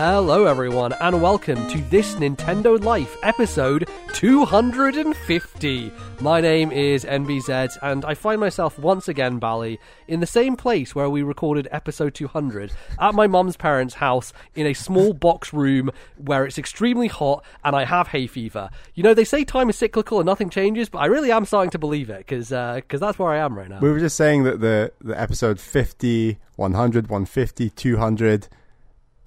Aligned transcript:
Hello, 0.00 0.46
everyone, 0.46 0.92
and 1.00 1.20
welcome 1.20 1.68
to 1.70 1.78
this 1.90 2.14
Nintendo 2.14 2.80
Life 2.80 3.16
episode 3.24 3.88
250. 4.12 5.92
My 6.20 6.40
name 6.40 6.70
is 6.70 7.04
MBZ, 7.04 7.78
and 7.82 8.04
I 8.04 8.14
find 8.14 8.40
myself 8.40 8.78
once 8.78 9.08
again, 9.08 9.40
Bally, 9.40 9.80
in 10.06 10.20
the 10.20 10.26
same 10.26 10.54
place 10.54 10.94
where 10.94 11.10
we 11.10 11.24
recorded 11.24 11.66
episode 11.72 12.14
200 12.14 12.70
at 13.00 13.16
my 13.16 13.26
mum's 13.26 13.56
parents' 13.56 13.94
house 13.94 14.32
in 14.54 14.68
a 14.68 14.72
small 14.72 15.14
box 15.14 15.52
room 15.52 15.90
where 16.16 16.46
it's 16.46 16.58
extremely 16.58 17.08
hot 17.08 17.44
and 17.64 17.74
I 17.74 17.84
have 17.84 18.06
hay 18.06 18.28
fever. 18.28 18.70
You 18.94 19.02
know, 19.02 19.14
they 19.14 19.24
say 19.24 19.42
time 19.42 19.68
is 19.68 19.76
cyclical 19.76 20.20
and 20.20 20.26
nothing 20.26 20.48
changes, 20.48 20.88
but 20.88 20.98
I 20.98 21.06
really 21.06 21.32
am 21.32 21.44
starting 21.44 21.72
to 21.72 21.78
believe 21.80 22.08
it 22.08 22.18
because 22.18 22.52
uh, 22.52 22.82
cause 22.88 23.00
that's 23.00 23.18
where 23.18 23.32
I 23.32 23.38
am 23.38 23.58
right 23.58 23.68
now. 23.68 23.80
We 23.80 23.90
were 23.90 23.98
just 23.98 24.16
saying 24.16 24.44
that 24.44 24.60
the, 24.60 24.92
the 25.00 25.20
episode 25.20 25.58
50, 25.58 26.38
100, 26.54 27.08
150, 27.08 27.70
200, 27.70 28.48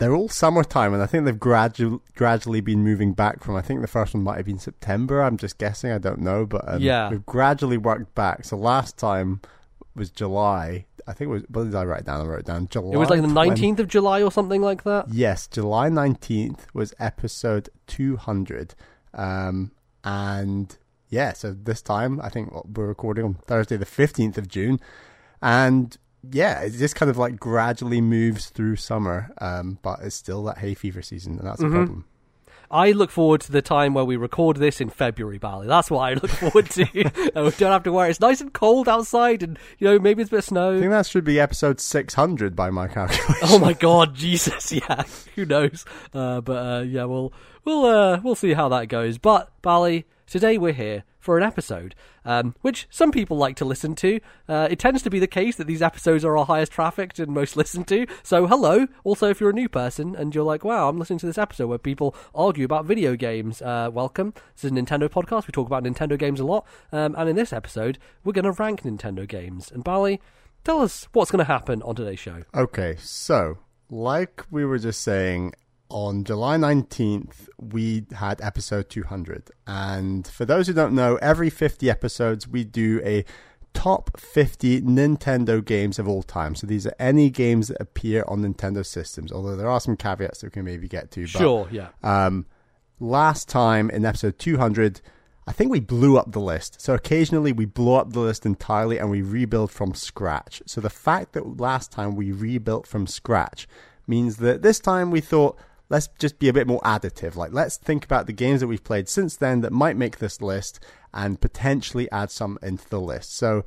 they're 0.01 0.15
all 0.15 0.27
summertime, 0.29 0.95
and 0.95 1.03
I 1.03 1.05
think 1.05 1.25
they've 1.25 1.35
gradu- 1.35 2.01
gradually 2.15 2.59
been 2.59 2.83
moving 2.83 3.13
back 3.13 3.43
from. 3.43 3.55
I 3.55 3.61
think 3.61 3.81
the 3.81 3.87
first 3.87 4.15
one 4.15 4.23
might 4.23 4.37
have 4.37 4.47
been 4.47 4.57
September. 4.57 5.21
I'm 5.21 5.37
just 5.37 5.59
guessing. 5.59 5.91
I 5.91 5.99
don't 5.99 6.21
know, 6.21 6.47
but 6.47 6.67
um, 6.67 6.81
Yeah. 6.81 7.11
we've 7.11 7.23
gradually 7.25 7.77
worked 7.77 8.15
back. 8.15 8.43
So 8.43 8.57
last 8.57 8.97
time 8.97 9.41
was 9.95 10.09
July. 10.09 10.85
I 11.05 11.13
think 11.13 11.29
it 11.29 11.31
was. 11.31 11.43
What 11.49 11.65
did 11.65 11.75
I 11.75 11.85
write 11.85 12.05
down? 12.05 12.19
I 12.19 12.25
wrote 12.25 12.39
it 12.39 12.45
down. 12.47 12.67
July. 12.67 12.93
It 12.93 12.97
was 12.97 13.11
like 13.11 13.21
the 13.21 13.27
20 13.27 13.51
19th 13.51 13.79
of 13.79 13.87
July 13.87 14.23
or 14.23 14.31
something 14.31 14.61
like 14.63 14.83
that. 14.85 15.05
Yes, 15.11 15.45
July 15.47 15.89
19th 15.89 16.61
was 16.73 16.95
episode 16.99 17.70
200. 17.85 18.73
Um, 19.13 19.71
and 20.03 20.76
yeah, 21.09 21.33
so 21.33 21.54
this 21.54 21.83
time 21.83 22.20
I 22.21 22.29
think 22.29 22.51
we're 22.76 22.87
recording 22.87 23.23
on 23.26 23.33
Thursday, 23.35 23.77
the 23.77 23.85
15th 23.85 24.37
of 24.39 24.48
June. 24.48 24.79
And 25.43 25.95
yeah, 26.29 26.61
it 26.61 26.71
just 26.71 26.95
kind 26.95 27.09
of 27.09 27.17
like 27.17 27.39
gradually 27.39 28.01
moves 28.01 28.49
through 28.49 28.75
summer, 28.75 29.31
um, 29.39 29.79
but 29.81 29.99
it's 30.01 30.15
still 30.15 30.43
that 30.45 30.59
hay 30.59 30.73
fever 30.73 31.01
season, 31.01 31.39
and 31.39 31.47
that's 31.47 31.61
a 31.61 31.69
problem. 31.69 32.05
I 32.71 32.91
look 32.91 33.11
forward 33.11 33.41
to 33.41 33.51
the 33.51 33.61
time 33.61 33.93
where 33.93 34.05
we 34.05 34.15
record 34.15 34.55
this 34.55 34.79
in 34.79 34.89
February, 34.89 35.37
Bally. 35.37 35.67
That's 35.67 35.91
what 35.91 35.99
I 35.99 36.13
look 36.13 36.29
forward 36.31 36.69
to. 36.71 36.87
we 36.93 37.03
don't 37.33 37.59
have 37.59 37.83
to 37.83 37.91
worry. 37.91 38.09
It's 38.09 38.21
nice 38.21 38.39
and 38.39 38.53
cold 38.53 38.87
outside, 38.87 39.43
and 39.43 39.59
you 39.77 39.87
know 39.87 39.99
maybe 39.99 40.21
it's 40.21 40.29
a 40.29 40.31
bit 40.31 40.39
of 40.39 40.45
snow. 40.45 40.77
I 40.77 40.79
think 40.79 40.91
that 40.91 41.05
should 41.05 41.25
be 41.25 41.39
episode 41.39 41.81
600 41.81 42.55
by 42.55 42.69
my 42.69 42.87
calculation. 42.87 43.35
Oh 43.43 43.59
my 43.59 43.73
God, 43.79 44.15
Jesus! 44.15 44.71
Yeah, 44.71 45.03
who 45.35 45.45
knows? 45.45 45.85
Uh, 46.13 46.39
but 46.39 46.53
uh, 46.53 46.81
yeah, 46.83 47.03
we'll 47.03 47.33
we'll 47.65 47.85
uh, 47.85 48.21
we'll 48.23 48.35
see 48.35 48.53
how 48.53 48.69
that 48.69 48.87
goes. 48.87 49.17
But 49.17 49.51
Bally, 49.61 50.05
today 50.25 50.57
we're 50.57 50.71
here 50.71 51.03
for 51.21 51.37
an 51.37 51.43
episode, 51.43 51.95
um, 52.25 52.55
which 52.61 52.87
some 52.89 53.11
people 53.11 53.37
like 53.37 53.55
to 53.55 53.63
listen 53.63 53.95
to. 53.95 54.19
Uh, 54.49 54.67
it 54.69 54.79
tends 54.79 55.01
to 55.03 55.09
be 55.09 55.19
the 55.19 55.27
case 55.27 55.55
that 55.55 55.67
these 55.67 55.81
episodes 55.81 56.25
are 56.25 56.37
our 56.37 56.45
highest 56.45 56.73
trafficked 56.73 57.19
and 57.19 57.31
most 57.31 57.55
listened 57.61 57.87
to. 57.87 58.05
So 58.23 58.47
hello. 58.47 58.87
Also, 59.05 59.29
if 59.29 59.39
you're 59.39 59.51
a 59.51 59.53
new 59.53 59.69
person 59.69 60.15
and 60.15 60.35
you're 60.35 60.43
like, 60.43 60.65
wow, 60.65 60.89
I'm 60.89 60.97
listening 60.97 61.19
to 61.19 61.27
this 61.27 61.37
episode 61.37 61.67
where 61.67 61.77
people 61.77 62.15
argue 62.35 62.65
about 62.65 62.85
video 62.85 63.15
games, 63.15 63.61
uh, 63.61 63.89
welcome. 63.93 64.33
This 64.55 64.66
is 64.66 64.72
a 64.72 64.73
Nintendo 64.73 65.07
podcast. 65.07 65.47
We 65.47 65.51
talk 65.51 65.67
about 65.67 65.83
Nintendo 65.83 66.17
games 66.17 66.39
a 66.39 66.45
lot, 66.45 66.66
um, 66.91 67.16
and 67.17 67.29
in 67.29 67.35
this 67.35 67.53
episode, 67.53 67.99
we're 68.23 68.33
going 68.33 68.45
to 68.45 68.51
rank 68.51 68.81
Nintendo 68.81 69.25
games. 69.27 69.72
And 69.72 69.83
Bally. 69.83 70.19
Tell 70.63 70.81
us 70.81 71.07
what's 71.13 71.31
going 71.31 71.39
to 71.39 71.45
happen 71.45 71.81
on 71.81 71.95
today's 71.95 72.19
show. 72.19 72.44
Okay, 72.53 72.95
so 72.99 73.57
like 73.89 74.45
we 74.51 74.63
were 74.63 74.77
just 74.77 75.01
saying, 75.01 75.53
on 75.91 76.23
July 76.23 76.57
19th, 76.57 77.50
we 77.59 78.06
had 78.13 78.41
episode 78.41 78.89
200. 78.89 79.51
And 79.67 80.28
for 80.28 80.45
those 80.45 80.67
who 80.67 80.73
don't 80.73 80.94
know, 80.95 81.17
every 81.17 81.50
50 81.50 81.89
episodes, 81.89 82.47
we 82.47 82.63
do 82.63 83.01
a 83.03 83.25
top 83.73 84.19
50 84.19 84.81
Nintendo 84.81 85.63
games 85.63 85.99
of 85.99 86.07
all 86.07 86.23
time. 86.23 86.55
So 86.55 86.67
these 86.67 86.85
are 86.88 86.95
any 86.99 87.29
games 87.29 87.67
that 87.69 87.79
appear 87.81 88.23
on 88.27 88.41
Nintendo 88.41 88.85
systems, 88.85 89.31
although 89.31 89.55
there 89.55 89.69
are 89.69 89.79
some 89.79 89.95
caveats 89.95 90.39
that 90.41 90.47
we 90.47 90.51
can 90.51 90.66
maybe 90.66 90.88
get 90.88 91.11
to. 91.11 91.21
But, 91.21 91.29
Sure, 91.29 91.67
yeah. 91.71 91.89
um, 92.03 92.45
last 92.99 93.47
time 93.49 93.89
in 93.89 94.05
episode 94.05 94.37
200, 94.39 95.01
I 95.47 95.53
think 95.53 95.71
we 95.71 95.79
blew 95.79 96.17
up 96.17 96.31
the 96.31 96.39
list. 96.39 96.81
So 96.81 96.93
occasionally 96.93 97.51
we 97.51 97.66
blow 97.66 97.95
up 97.95 98.13
the 98.13 98.19
list 98.19 98.45
entirely 98.45 98.97
and 98.97 99.09
we 99.09 99.21
rebuild 99.21 99.71
from 99.71 99.93
scratch. 99.93 100.61
So 100.66 100.81
the 100.81 100.89
fact 100.89 101.33
that 101.33 101.59
last 101.59 101.91
time 101.91 102.16
we 102.16 102.31
rebuilt 102.31 102.85
from 102.87 103.07
scratch 103.07 103.67
means 104.07 104.37
that 104.37 104.61
this 104.61 104.79
time 104.79 105.11
we 105.11 105.21
thought, 105.21 105.57
let's 105.91 106.07
just 106.18 106.40
be 106.40 106.47
a 106.47 106.53
bit 106.53 106.68
more 106.68 106.79
additive. 106.81 107.35
Like, 107.35 107.52
let's 107.52 107.75
think 107.75 108.06
about 108.06 108.25
the 108.25 108.31
games 108.31 108.62
that 108.62 108.68
we've 108.68 108.84
played 108.84 109.09
since 109.09 109.35
then 109.35 109.59
that 109.59 109.74
might 109.74 109.97
make 109.97 110.19
this 110.19 110.41
list 110.41 110.79
and 111.13 111.41
potentially 111.41 112.09
add 112.12 112.31
some 112.31 112.57
into 112.63 112.88
the 112.88 113.02
list. 113.02 113.35
So 113.35 113.66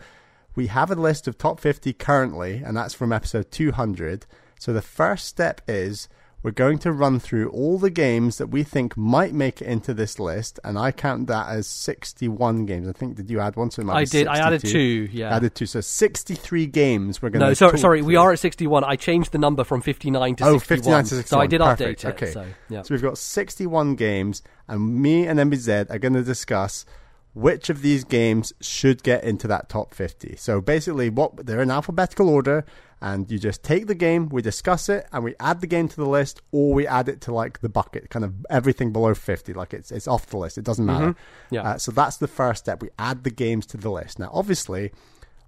we 0.56 0.68
have 0.68 0.90
a 0.90 0.94
list 0.94 1.28
of 1.28 1.36
top 1.36 1.60
50 1.60 1.92
currently, 1.92 2.62
and 2.64 2.74
that's 2.74 2.94
from 2.94 3.12
episode 3.12 3.50
200. 3.50 4.24
So 4.58 4.72
the 4.72 4.80
first 4.80 5.26
step 5.26 5.60
is 5.68 6.08
we're 6.44 6.50
going 6.50 6.78
to 6.80 6.92
run 6.92 7.18
through 7.18 7.48
all 7.48 7.78
the 7.78 7.88
games 7.88 8.36
that 8.36 8.48
we 8.48 8.62
think 8.62 8.98
might 8.98 9.32
make 9.32 9.62
it 9.62 9.64
into 9.66 9.94
this 9.94 10.20
list, 10.20 10.60
and 10.62 10.78
I 10.78 10.92
count 10.92 11.26
that 11.28 11.48
as 11.48 11.66
61 11.66 12.66
games. 12.66 12.86
I 12.86 12.92
think, 12.92 13.16
did 13.16 13.30
you 13.30 13.40
add 13.40 13.56
one? 13.56 13.70
So 13.70 13.80
it 13.80 13.86
might 13.86 13.96
I 13.96 14.04
did. 14.04 14.26
I 14.26 14.36
added 14.38 14.60
two. 14.60 15.08
Yeah. 15.10 15.34
Added 15.34 15.54
two. 15.54 15.64
So 15.64 15.80
63 15.80 16.66
games 16.66 17.22
we're 17.22 17.30
going 17.30 17.40
to 17.40 17.46
no, 17.46 17.54
sorry, 17.54 17.78
sorry. 17.78 18.02
We 18.02 18.16
are 18.16 18.30
at 18.30 18.38
sixty-one. 18.38 18.84
I 18.84 18.96
changed 18.96 19.32
the 19.32 19.38
number 19.38 19.64
from 19.64 19.80
fifty-nine 19.80 20.36
to 20.36 20.44
Oh, 20.44 20.58
sixty-one. 20.58 21.02
59 21.02 21.04
to 21.04 21.08
61. 21.08 21.24
So 21.26 21.40
I 21.40 21.46
did 21.46 21.60
Perfect. 21.62 22.02
update 22.02 22.08
it. 22.10 22.14
Okay. 22.14 22.30
So 22.32 22.46
yeah. 22.68 22.82
So 22.82 22.94
we've 22.94 23.02
got 23.02 23.16
61 23.16 23.94
games, 23.96 24.42
and 24.68 25.00
me 25.00 25.26
and 25.26 25.40
MBZ 25.40 25.90
are 25.90 25.98
going 25.98 26.12
to 26.12 26.22
discuss 26.22 26.84
which 27.32 27.70
of 27.70 27.80
these 27.82 28.04
games 28.04 28.52
should 28.60 29.02
get 29.02 29.24
into 29.24 29.48
that 29.48 29.68
top 29.70 29.94
50. 29.94 30.36
So 30.36 30.60
basically, 30.60 31.08
what 31.08 31.46
they're 31.46 31.62
in 31.62 31.70
alphabetical 31.70 32.28
order, 32.28 32.66
and 33.04 33.30
you 33.30 33.38
just 33.38 33.62
take 33.62 33.86
the 33.86 33.94
game, 33.94 34.30
we 34.30 34.40
discuss 34.40 34.88
it, 34.88 35.06
and 35.12 35.22
we 35.22 35.34
add 35.38 35.60
the 35.60 35.66
game 35.66 35.88
to 35.88 35.96
the 35.96 36.08
list, 36.08 36.40
or 36.52 36.72
we 36.72 36.86
add 36.86 37.06
it 37.06 37.20
to 37.20 37.34
like 37.34 37.60
the 37.60 37.68
bucket, 37.68 38.08
kind 38.08 38.24
of 38.24 38.32
everything 38.48 38.94
below 38.94 39.12
50, 39.12 39.52
like 39.52 39.74
it's 39.74 39.92
it's 39.92 40.08
off 40.08 40.24
the 40.28 40.38
list. 40.38 40.56
It 40.56 40.64
doesn't 40.64 40.86
matter. 40.86 41.14
Yeah. 41.50 41.62
Uh, 41.64 41.78
so 41.78 41.92
that's 41.92 42.16
the 42.16 42.26
first 42.26 42.64
step. 42.64 42.80
We 42.80 42.88
add 42.98 43.22
the 43.22 43.30
games 43.30 43.66
to 43.66 43.76
the 43.76 43.90
list. 43.90 44.18
Now, 44.18 44.30
obviously, 44.32 44.90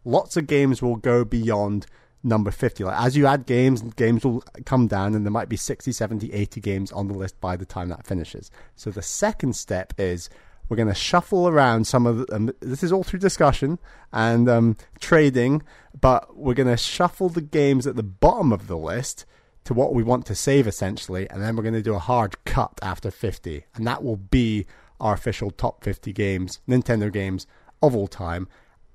lots 0.05 0.37
of 0.37 0.47
games 0.47 0.83
will 0.83 0.97
go 0.97 1.25
beyond 1.25 1.87
number 2.23 2.51
50 2.51 2.83
like 2.83 3.01
as 3.01 3.17
you 3.17 3.25
add 3.25 3.47
games 3.47 3.83
games 3.95 4.25
will 4.25 4.43
come 4.65 4.89
down 4.89 5.15
and 5.15 5.25
there 5.25 5.31
might 5.31 5.49
be 5.49 5.57
60 5.57 5.93
70 5.93 6.33
80 6.33 6.61
games 6.61 6.91
on 6.91 7.07
the 7.07 7.15
list 7.15 7.41
by 7.41 7.57
the 7.57 7.65
time 7.65 7.89
that 7.91 8.05
finishes 8.05 8.51
so 8.75 8.91
the 8.91 9.03
second 9.03 9.55
step 9.55 9.93
is 9.97 10.29
we're 10.69 10.77
going 10.77 10.89
to 10.89 10.95
shuffle 10.95 11.49
around 11.49 11.87
some 11.87 12.07
of 12.07 12.27
um, 12.33 12.51
this 12.61 12.83
is 12.83 12.93
all 12.93 13.03
through 13.05 13.21
discussion 13.21 13.79
and 14.13 14.49
um, 14.49 14.77
trading 15.01 15.63
but 16.01 16.37
we're 16.37 16.55
going 16.55 16.69
to 16.69 16.77
shuffle 16.77 17.29
the 17.29 17.41
games 17.41 17.87
at 17.87 17.97
the 17.97 18.03
bottom 18.03 18.53
of 18.53 18.67
the 18.67 18.77
list 18.77 19.25
to 19.65 19.75
what 19.75 19.95
we 19.95 20.03
want 20.03 20.27
to 20.27 20.35
save 20.35 20.67
essentially 20.67 21.29
and 21.31 21.43
then 21.43 21.57
we're 21.57 21.63
going 21.63 21.75
to 21.75 21.83
do 21.83 21.95
a 21.95 21.99
hard 21.99 22.43
cut 22.45 22.79
after 22.83 23.11
50 23.11 23.65
and 23.75 23.87
that 23.87 24.03
will 24.03 24.17
be 24.17 24.67
our 25.01 25.15
official 25.15 25.51
top 25.51 25.83
50 25.85 26.13
games 26.13 26.61
nintendo 26.69 27.13
games 27.13 27.47
of 27.83 27.95
all 27.95 28.09
time 28.09 28.49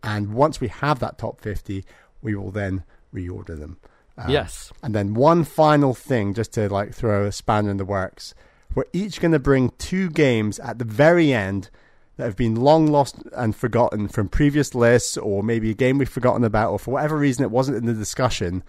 and 0.03 0.33
once 0.33 0.59
we 0.59 0.67
have 0.67 0.99
that 0.99 1.17
top 1.17 1.41
50 1.41 1.83
we 2.21 2.35
will 2.35 2.51
then 2.51 2.83
reorder 3.13 3.57
them 3.59 3.77
Um, 4.17 4.29
Yes. 4.29 4.71
and 4.83 4.93
then 4.95 5.13
one 5.13 5.43
final 5.43 5.93
thing 5.93 6.33
just 6.33 6.53
to 6.53 6.69
like 6.69 6.93
throw 6.93 7.25
a 7.25 7.31
spanner 7.31 7.69
in 7.71 7.77
the 7.77 7.85
works 7.85 8.33
we're 8.75 8.85
each 8.93 9.19
going 9.19 9.31
to 9.31 9.39
bring 9.39 9.71
two 9.77 10.09
games 10.09 10.59
at 10.59 10.79
the 10.79 10.85
very 10.85 11.33
end 11.33 11.69
that 12.17 12.25
have 12.25 12.35
been 12.35 12.55
long 12.55 12.87
lost 12.87 13.17
and 13.33 13.55
forgotten 13.55 14.07
from 14.07 14.29
previous 14.29 14.75
lists 14.75 15.17
or 15.17 15.43
maybe 15.43 15.71
a 15.71 15.73
game 15.75 15.97
we've 15.97 16.09
forgotten 16.09 16.43
about 16.43 16.71
or 16.71 16.79
for 16.79 16.91
whatever 16.91 17.17
reason 17.17 17.43
it 17.43 17.51
wasn't 17.51 17.77
in 17.77 17.85
the 17.85 17.93
discussion. 17.93 18.63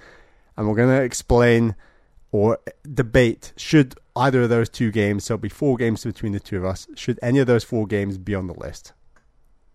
And 0.56 0.68
we're 0.68 0.76
going 0.76 0.96
to 0.96 1.02
explain 1.02 1.76
or 2.30 2.58
debate 2.92 3.52
should 3.56 3.94
either 4.16 4.42
of 4.42 4.48
those 4.48 4.68
two 4.68 4.90
games 4.90 5.24
so 5.24 5.34
it'll 5.34 5.42
be 5.42 5.48
four 5.48 5.76
games 5.76 6.05
between 6.05 6.32
the 6.32 6.40
two 6.40 6.56
of 6.56 6.64
us 6.64 6.88
should 6.96 7.19
any 7.22 7.38
of 7.38 7.46
those 7.46 7.62
four 7.62 7.87
games 7.87 8.19
be 8.19 8.34
on 8.34 8.46
the 8.46 8.55
list 8.55 8.93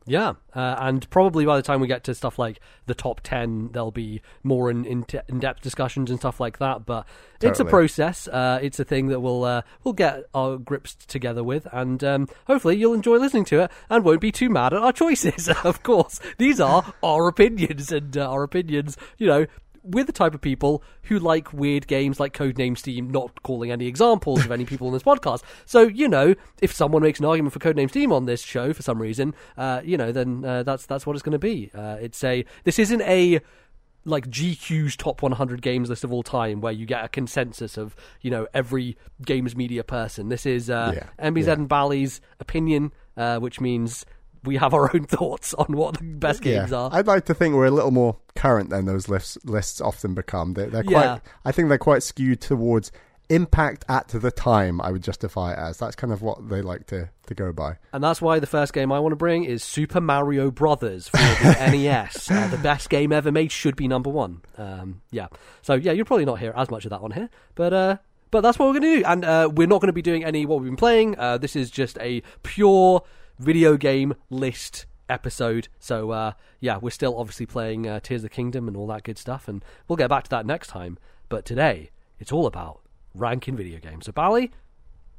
Yeah, 0.07 0.33
uh, 0.55 0.75
and 0.79 1.07
probably 1.09 1.45
by 1.45 1.57
the 1.57 1.61
time 1.61 1.81
we 1.81 1.87
get 1.87 2.05
to 2.05 2.15
stuff 2.15 2.39
like 2.39 2.59
the 2.85 2.95
top 2.95 3.21
ten, 3.21 3.69
there'll 3.73 3.91
be 3.91 4.21
more 4.41 4.71
in, 4.71 4.85
in, 4.85 5.05
in 5.27 5.39
depth 5.39 5.61
discussions 5.61 6.09
and 6.09 6.19
stuff 6.19 6.39
like 6.39 6.59
that. 6.59 6.85
But 6.85 7.05
it's 7.41 7.59
a 7.59 7.65
process. 7.65 8.27
Uh, 8.27 8.59
it's 8.61 8.79
a 8.79 8.85
thing 8.85 9.07
that 9.07 9.19
we'll 9.19 9.43
uh, 9.43 9.61
we'll 9.83 9.93
get 9.93 10.23
our 10.33 10.57
grips 10.57 10.95
together 10.95 11.43
with, 11.43 11.67
and 11.71 12.03
um, 12.03 12.29
hopefully 12.47 12.77
you'll 12.77 12.93
enjoy 12.93 13.17
listening 13.17 13.45
to 13.45 13.63
it 13.63 13.71
and 13.89 14.03
won't 14.03 14.21
be 14.21 14.31
too 14.31 14.49
mad 14.49 14.73
at 14.73 14.81
our 14.81 14.93
choices. 14.93 15.49
of 15.63 15.83
course, 15.83 16.19
these 16.37 16.59
are 16.59 16.93
our 17.03 17.27
opinions, 17.27 17.91
and 17.91 18.17
uh, 18.17 18.29
our 18.29 18.43
opinions, 18.43 18.97
you 19.17 19.27
know. 19.27 19.45
We're 19.89 20.03
the 20.03 20.11
type 20.11 20.33
of 20.33 20.41
people 20.41 20.83
who 21.03 21.17
like 21.19 21.53
weird 21.53 21.87
games 21.87 22.19
like 22.19 22.33
Codename 22.33 22.77
Steam, 22.77 23.09
not 23.09 23.41
calling 23.43 23.71
any 23.71 23.87
examples 23.87 24.43
of 24.45 24.51
any 24.51 24.65
people 24.65 24.87
on 24.87 24.93
this 24.93 25.03
podcast. 25.03 25.43
So, 25.65 25.81
you 25.81 26.07
know, 26.07 26.35
if 26.61 26.73
someone 26.73 27.01
makes 27.01 27.19
an 27.19 27.25
argument 27.25 27.53
for 27.53 27.59
Codename 27.59 27.89
Steam 27.89 28.11
on 28.11 28.25
this 28.25 28.41
show 28.41 28.73
for 28.73 28.81
some 28.81 29.01
reason, 29.01 29.33
uh, 29.57 29.81
you 29.83 29.97
know, 29.97 30.11
then 30.11 30.43
uh, 30.43 30.63
that's 30.63 30.85
that's 30.85 31.05
what 31.05 31.15
it's 31.15 31.23
going 31.23 31.31
to 31.33 31.39
be. 31.39 31.71
Uh, 31.73 31.97
it's 32.01 32.23
a 32.23 32.43
this 32.63 32.79
isn't 32.79 33.01
a 33.01 33.39
like 34.05 34.25
GQ's 34.29 34.95
top 34.95 35.21
100 35.21 35.61
games 35.61 35.89
list 35.89 36.03
of 36.05 36.13
all 36.13 36.23
time, 36.23 36.61
where 36.61 36.71
you 36.71 36.85
get 36.85 37.03
a 37.03 37.09
consensus 37.09 37.77
of 37.77 37.95
you 38.21 38.31
know 38.31 38.47
every 38.53 38.97
games 39.25 39.55
media 39.55 39.83
person. 39.83 40.29
This 40.29 40.45
is 40.45 40.69
uh, 40.69 40.93
Yeah, 40.95 41.29
MBZ 41.29 41.47
yeah. 41.47 41.53
and 41.53 41.67
Bally's 41.67 42.21
opinion, 42.39 42.93
uh, 43.17 43.39
which 43.39 43.59
means 43.59 44.05
we 44.47 44.57
have 44.57 44.73
our 44.73 44.89
own 44.95 45.03
thoughts 45.05 45.53
on 45.53 45.75
what 45.75 45.97
the 45.97 46.03
best 46.03 46.41
games 46.41 46.73
are. 46.73 46.89
I'd 46.91 47.07
like 47.07 47.25
to 47.25 47.33
think 47.33 47.55
we're 47.55 47.65
a 47.65 47.71
little 47.71 47.91
more 47.91 48.17
current 48.35 48.69
than 48.69 48.85
those 48.85 49.09
lists 49.09 49.37
lists 49.43 49.81
often 49.81 50.13
become. 50.13 50.53
They're, 50.53 50.69
they're 50.69 50.83
quite. 50.83 51.03
Yeah. 51.03 51.19
I 51.45 51.51
think 51.51 51.69
they're 51.69 51.77
quite 51.77 52.03
skewed 52.03 52.41
towards 52.41 52.91
impact 53.29 53.83
at 53.89 54.07
the 54.07 54.31
time. 54.31 54.79
I 54.81 54.91
would 54.91 55.03
justify 55.03 55.53
it 55.53 55.59
as 55.59 55.77
that's 55.77 55.95
kind 55.95 56.13
of 56.13 56.21
what 56.21 56.49
they 56.49 56.61
like 56.61 56.87
to 56.87 57.09
to 57.27 57.35
go 57.35 57.51
by. 57.51 57.77
And 57.91 58.03
that's 58.03 58.21
why 58.21 58.39
the 58.39 58.47
first 58.47 58.73
game 58.73 58.91
I 58.91 58.99
want 58.99 59.11
to 59.11 59.17
bring 59.17 59.43
is 59.43 59.63
Super 59.63 59.99
Mario 59.99 60.49
Brothers 60.51 61.09
for 61.09 61.17
the 61.17 61.55
NES. 61.71 62.31
Uh, 62.31 62.47
the 62.47 62.57
best 62.57 62.89
game 62.89 63.11
ever 63.11 63.31
made 63.31 63.51
should 63.51 63.75
be 63.75 63.87
number 63.87 64.09
one. 64.09 64.41
Um, 64.57 65.01
yeah. 65.11 65.27
So 65.61 65.73
yeah, 65.73 65.91
you'll 65.91 66.05
probably 66.05 66.25
not 66.25 66.39
hear 66.39 66.53
as 66.55 66.69
much 66.69 66.85
of 66.85 66.91
that 66.91 67.01
one 67.01 67.11
here, 67.11 67.29
but 67.55 67.73
uh, 67.73 67.97
but 68.31 68.41
that's 68.41 68.59
what 68.59 68.67
we're 68.67 68.79
going 68.79 68.83
to 68.83 68.99
do. 68.99 69.05
And 69.05 69.25
uh, 69.25 69.49
we're 69.53 69.67
not 69.67 69.81
going 69.81 69.87
to 69.87 69.93
be 69.93 70.01
doing 70.01 70.23
any 70.23 70.45
what 70.45 70.59
we've 70.59 70.69
been 70.69 70.77
playing. 70.77 71.17
Uh, 71.17 71.37
this 71.37 71.55
is 71.55 71.69
just 71.69 71.97
a 71.99 72.21
pure 72.43 73.03
video 73.39 73.77
game 73.77 74.15
list 74.29 74.85
episode. 75.09 75.67
So 75.79 76.11
uh, 76.11 76.31
yeah, 76.59 76.77
we're 76.77 76.89
still 76.89 77.17
obviously 77.17 77.45
playing 77.45 77.87
uh, 77.87 77.99
Tears 77.99 78.19
of 78.23 78.29
the 78.29 78.35
Kingdom 78.35 78.67
and 78.67 78.75
all 78.75 78.87
that 78.87 79.03
good 79.03 79.17
stuff, 79.17 79.47
and 79.47 79.63
we'll 79.87 79.97
get 79.97 80.09
back 80.09 80.23
to 80.25 80.29
that 80.31 80.45
next 80.45 80.67
time. 80.67 80.97
But 81.29 81.45
today, 81.45 81.91
it's 82.19 82.31
all 82.31 82.45
about 82.45 82.81
ranking 83.13 83.55
video 83.55 83.79
games. 83.79 84.05
So 84.05 84.11
Bally, 84.11 84.51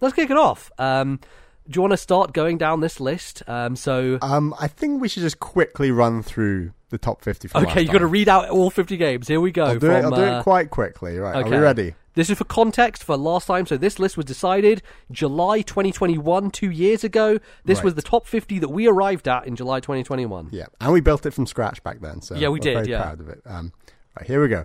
let's 0.01 0.15
kick 0.15 0.31
it 0.31 0.37
off. 0.37 0.71
Um, 0.79 1.21
do 1.69 1.77
you 1.77 1.83
want 1.83 1.93
to 1.93 1.99
start 1.99 2.33
going 2.33 2.59
down 2.59 2.81
this 2.81 3.01
list? 3.01 3.43
Um, 3.47 3.77
so 3.77 4.19
Um, 4.23 4.55
I 4.59 4.69
think 4.69 5.01
we 5.01 5.09
should 5.09 5.23
just 5.23 5.41
quickly 5.41 5.91
run 5.91 6.23
through 6.23 6.73
the 6.91 6.99
top 6.99 7.23
fifty. 7.23 7.49
From 7.49 7.67
okay, 7.67 7.83
you're 7.83 7.93
going 7.93 8.01
to 8.01 8.07
read 8.07 8.29
out 8.29 8.49
all 8.49 8.71
50 8.71 8.97
games. 8.97 9.29
Here 9.29 9.41
we 9.41 9.53
go. 9.53 9.67
I'll 9.67 9.79
do, 9.79 9.91
it, 9.91 10.05
I'll 10.05 10.11
do 10.11 10.23
uh, 10.23 10.41
it 10.41 10.43
quite 10.43 10.71
quickly. 10.71 11.19
Right, 11.19 11.37
okay. 11.37 11.49
are 11.49 11.59
we 11.59 11.63
ready? 11.63 11.95
This 12.15 12.31
is 12.31 12.39
for 12.39 12.45
context 12.45 13.05
for 13.05 13.17
last 13.17 13.47
time. 13.47 13.65
So 13.67 13.77
this 13.77 13.99
list 14.01 14.17
was 14.17 14.27
decided 14.27 14.83
July 15.13 15.61
2021, 15.61 16.51
two 16.51 16.71
years 16.71 17.05
ago. 17.05 17.39
This 17.65 17.79
Right. 17.79 17.85
was 17.85 17.95
the 17.95 18.03
top 18.03 18.27
50 18.27 18.59
that 18.59 18.71
we 18.71 18.89
arrived 18.89 19.29
at 19.29 19.47
in 19.47 19.55
July 19.55 19.79
2021. 19.79 20.49
Yeah, 20.51 20.67
and 20.81 20.93
we 20.93 21.01
built 21.01 21.27
it 21.27 21.31
from 21.33 21.47
scratch 21.47 21.81
back 21.85 22.01
then. 22.01 22.21
So 22.23 22.35
Yeah, 22.35 22.49
we 22.49 22.55
we're 22.55 22.59
did, 22.59 22.75
Very 22.75 22.89
yeah. 22.89 23.03
proud 23.03 23.21
of 23.21 23.29
it. 23.29 23.41
Um, 23.47 23.73
right, 24.19 24.27
here 24.27 24.43
we 24.43 24.49
go. 24.49 24.65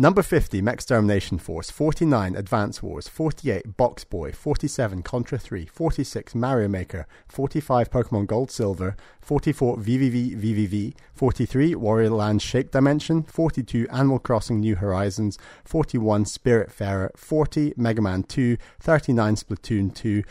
Number 0.00 0.22
50, 0.22 0.62
Mech 0.62 0.74
Extermination 0.74 1.38
Force. 1.38 1.72
49, 1.72 2.36
Advance 2.36 2.80
Wars. 2.84 3.08
48, 3.08 3.76
Box 3.76 4.04
Boy. 4.04 4.30
47, 4.30 5.02
Contra 5.02 5.38
3. 5.38 5.66
46, 5.66 6.36
Mario 6.36 6.68
Maker. 6.68 7.08
45, 7.26 7.90
Pokemon 7.90 8.28
Gold 8.28 8.52
Silver. 8.52 8.96
44, 9.20 9.76
VVVVVV. 9.78 10.94
43, 11.12 11.74
Wario 11.74 12.16
Land 12.16 12.40
Shake 12.40 12.70
Dimension. 12.70 13.24
42, 13.24 13.88
Animal 13.88 14.20
Crossing 14.20 14.60
New 14.60 14.76
Horizons. 14.76 15.36
41, 15.64 16.26
Spiritfarer. 16.26 17.10
40, 17.16 17.74
Mega 17.76 18.00
Man 18.00 18.22
2. 18.22 18.56
39, 18.78 19.34
Splatoon 19.34 19.92
2. 19.92 20.22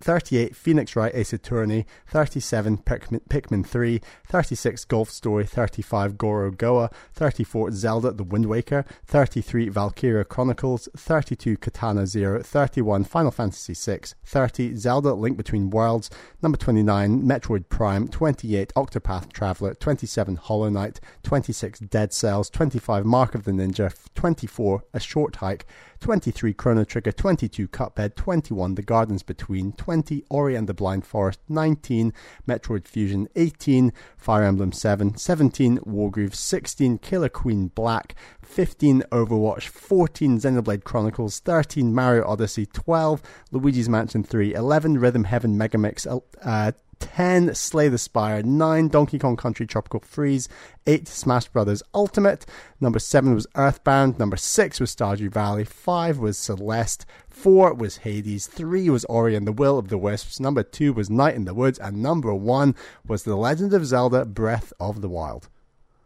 38, 0.00 0.54
Phoenix 0.54 0.96
Wright 0.96 1.14
Ace 1.14 1.32
Attorney. 1.32 1.86
37, 2.08 2.78
Pikmin, 2.78 3.20
Pikmin 3.28 3.66
3. 3.66 4.00
36, 4.28 4.84
Golf 4.86 5.10
Story. 5.10 5.44
35, 5.44 6.16
Gorogoa. 6.16 6.92
34, 7.14 7.72
Zelda 7.72 8.12
The 8.12 8.24
Wind 8.24 8.46
Waker. 8.46 8.84
33, 9.06 9.68
Valkyria 9.68 10.24
Chronicles. 10.24 10.88
32, 10.96 11.56
Katana 11.56 12.06
Zero. 12.06 12.42
31, 12.42 13.04
Final 13.04 13.30
Fantasy 13.30 13.74
VI. 13.74 14.00
30, 14.24 14.76
Zelda 14.76 15.14
Link 15.14 15.36
Between 15.36 15.70
Worlds. 15.70 16.10
Number 16.42 16.58
29, 16.58 17.22
Metroid 17.22 17.68
Prime. 17.68 18.08
28, 18.08 18.72
Octopath 18.74 19.32
Traveler. 19.32 19.74
27, 19.74 20.36
Hollow 20.36 20.68
Knight. 20.68 21.00
26, 21.22 21.80
Dead 21.80 22.12
Cells. 22.12 22.50
25, 22.50 23.04
Mark 23.04 23.34
of 23.34 23.44
the 23.44 23.52
Ninja. 23.52 23.94
24, 24.14 24.84
A 24.92 25.00
Short 25.00 25.36
Hike. 25.36 25.66
23 26.00 26.54
Chrono 26.54 26.84
Trigger, 26.84 27.12
22 27.12 27.68
Cuphead, 27.68 28.14
21 28.14 28.74
The 28.74 28.82
Gardens 28.82 29.22
Between, 29.22 29.72
20 29.72 30.24
Ori 30.30 30.54
and 30.54 30.68
the 30.68 30.74
Blind 30.74 31.04
Forest, 31.04 31.40
19 31.48 32.12
Metroid 32.48 32.86
Fusion, 32.86 33.28
18 33.36 33.92
Fire 34.16 34.44
Emblem 34.44 34.72
7, 34.72 35.16
17 35.16 35.78
Wargroove, 35.78 36.34
16 36.34 36.98
Killer 36.98 37.28
Queen 37.28 37.68
Black, 37.68 38.14
15 38.42 39.02
Overwatch, 39.12 39.68
14 39.68 40.38
Xenoblade 40.38 40.84
Chronicles, 40.84 41.40
13 41.40 41.94
Mario 41.94 42.26
Odyssey, 42.26 42.66
12 42.66 43.22
Luigi's 43.50 43.88
Mansion 43.88 44.22
3, 44.22 44.54
11 44.54 44.98
Rhythm 44.98 45.24
Heaven 45.24 45.56
Megamix, 45.56 46.06
uh, 46.42 46.72
10 47.00 47.54
Slay 47.54 47.88
the 47.88 47.98
Spire, 47.98 48.42
9 48.42 48.88
Donkey 48.88 49.18
Kong 49.18 49.36
Country 49.36 49.66
Tropical 49.66 50.00
Freeze, 50.00 50.48
8 50.86 51.08
Smash 51.08 51.48
Brothers 51.48 51.82
Ultimate, 51.94 52.46
number 52.80 52.98
7 52.98 53.34
was 53.34 53.46
Earthbound, 53.54 54.18
number 54.18 54.36
6 54.36 54.80
was 54.80 54.94
Stardew 54.94 55.30
Valley, 55.30 55.64
5 55.64 56.18
was 56.18 56.38
Celeste, 56.38 57.06
4 57.28 57.74
was 57.74 57.98
Hades, 57.98 58.46
3 58.46 58.90
was 58.90 59.04
Ori 59.06 59.34
and 59.34 59.46
the 59.46 59.52
Will 59.52 59.78
of 59.78 59.88
the 59.88 59.98
Wisps, 59.98 60.40
number 60.40 60.62
2 60.62 60.92
was 60.92 61.10
Night 61.10 61.34
in 61.34 61.44
the 61.44 61.54
Woods, 61.54 61.78
and 61.78 62.02
number 62.02 62.34
1 62.34 62.74
was 63.06 63.22
The 63.24 63.36
Legend 63.36 63.74
of 63.74 63.86
Zelda 63.86 64.24
Breath 64.24 64.72
of 64.78 65.00
the 65.00 65.08
Wild. 65.08 65.48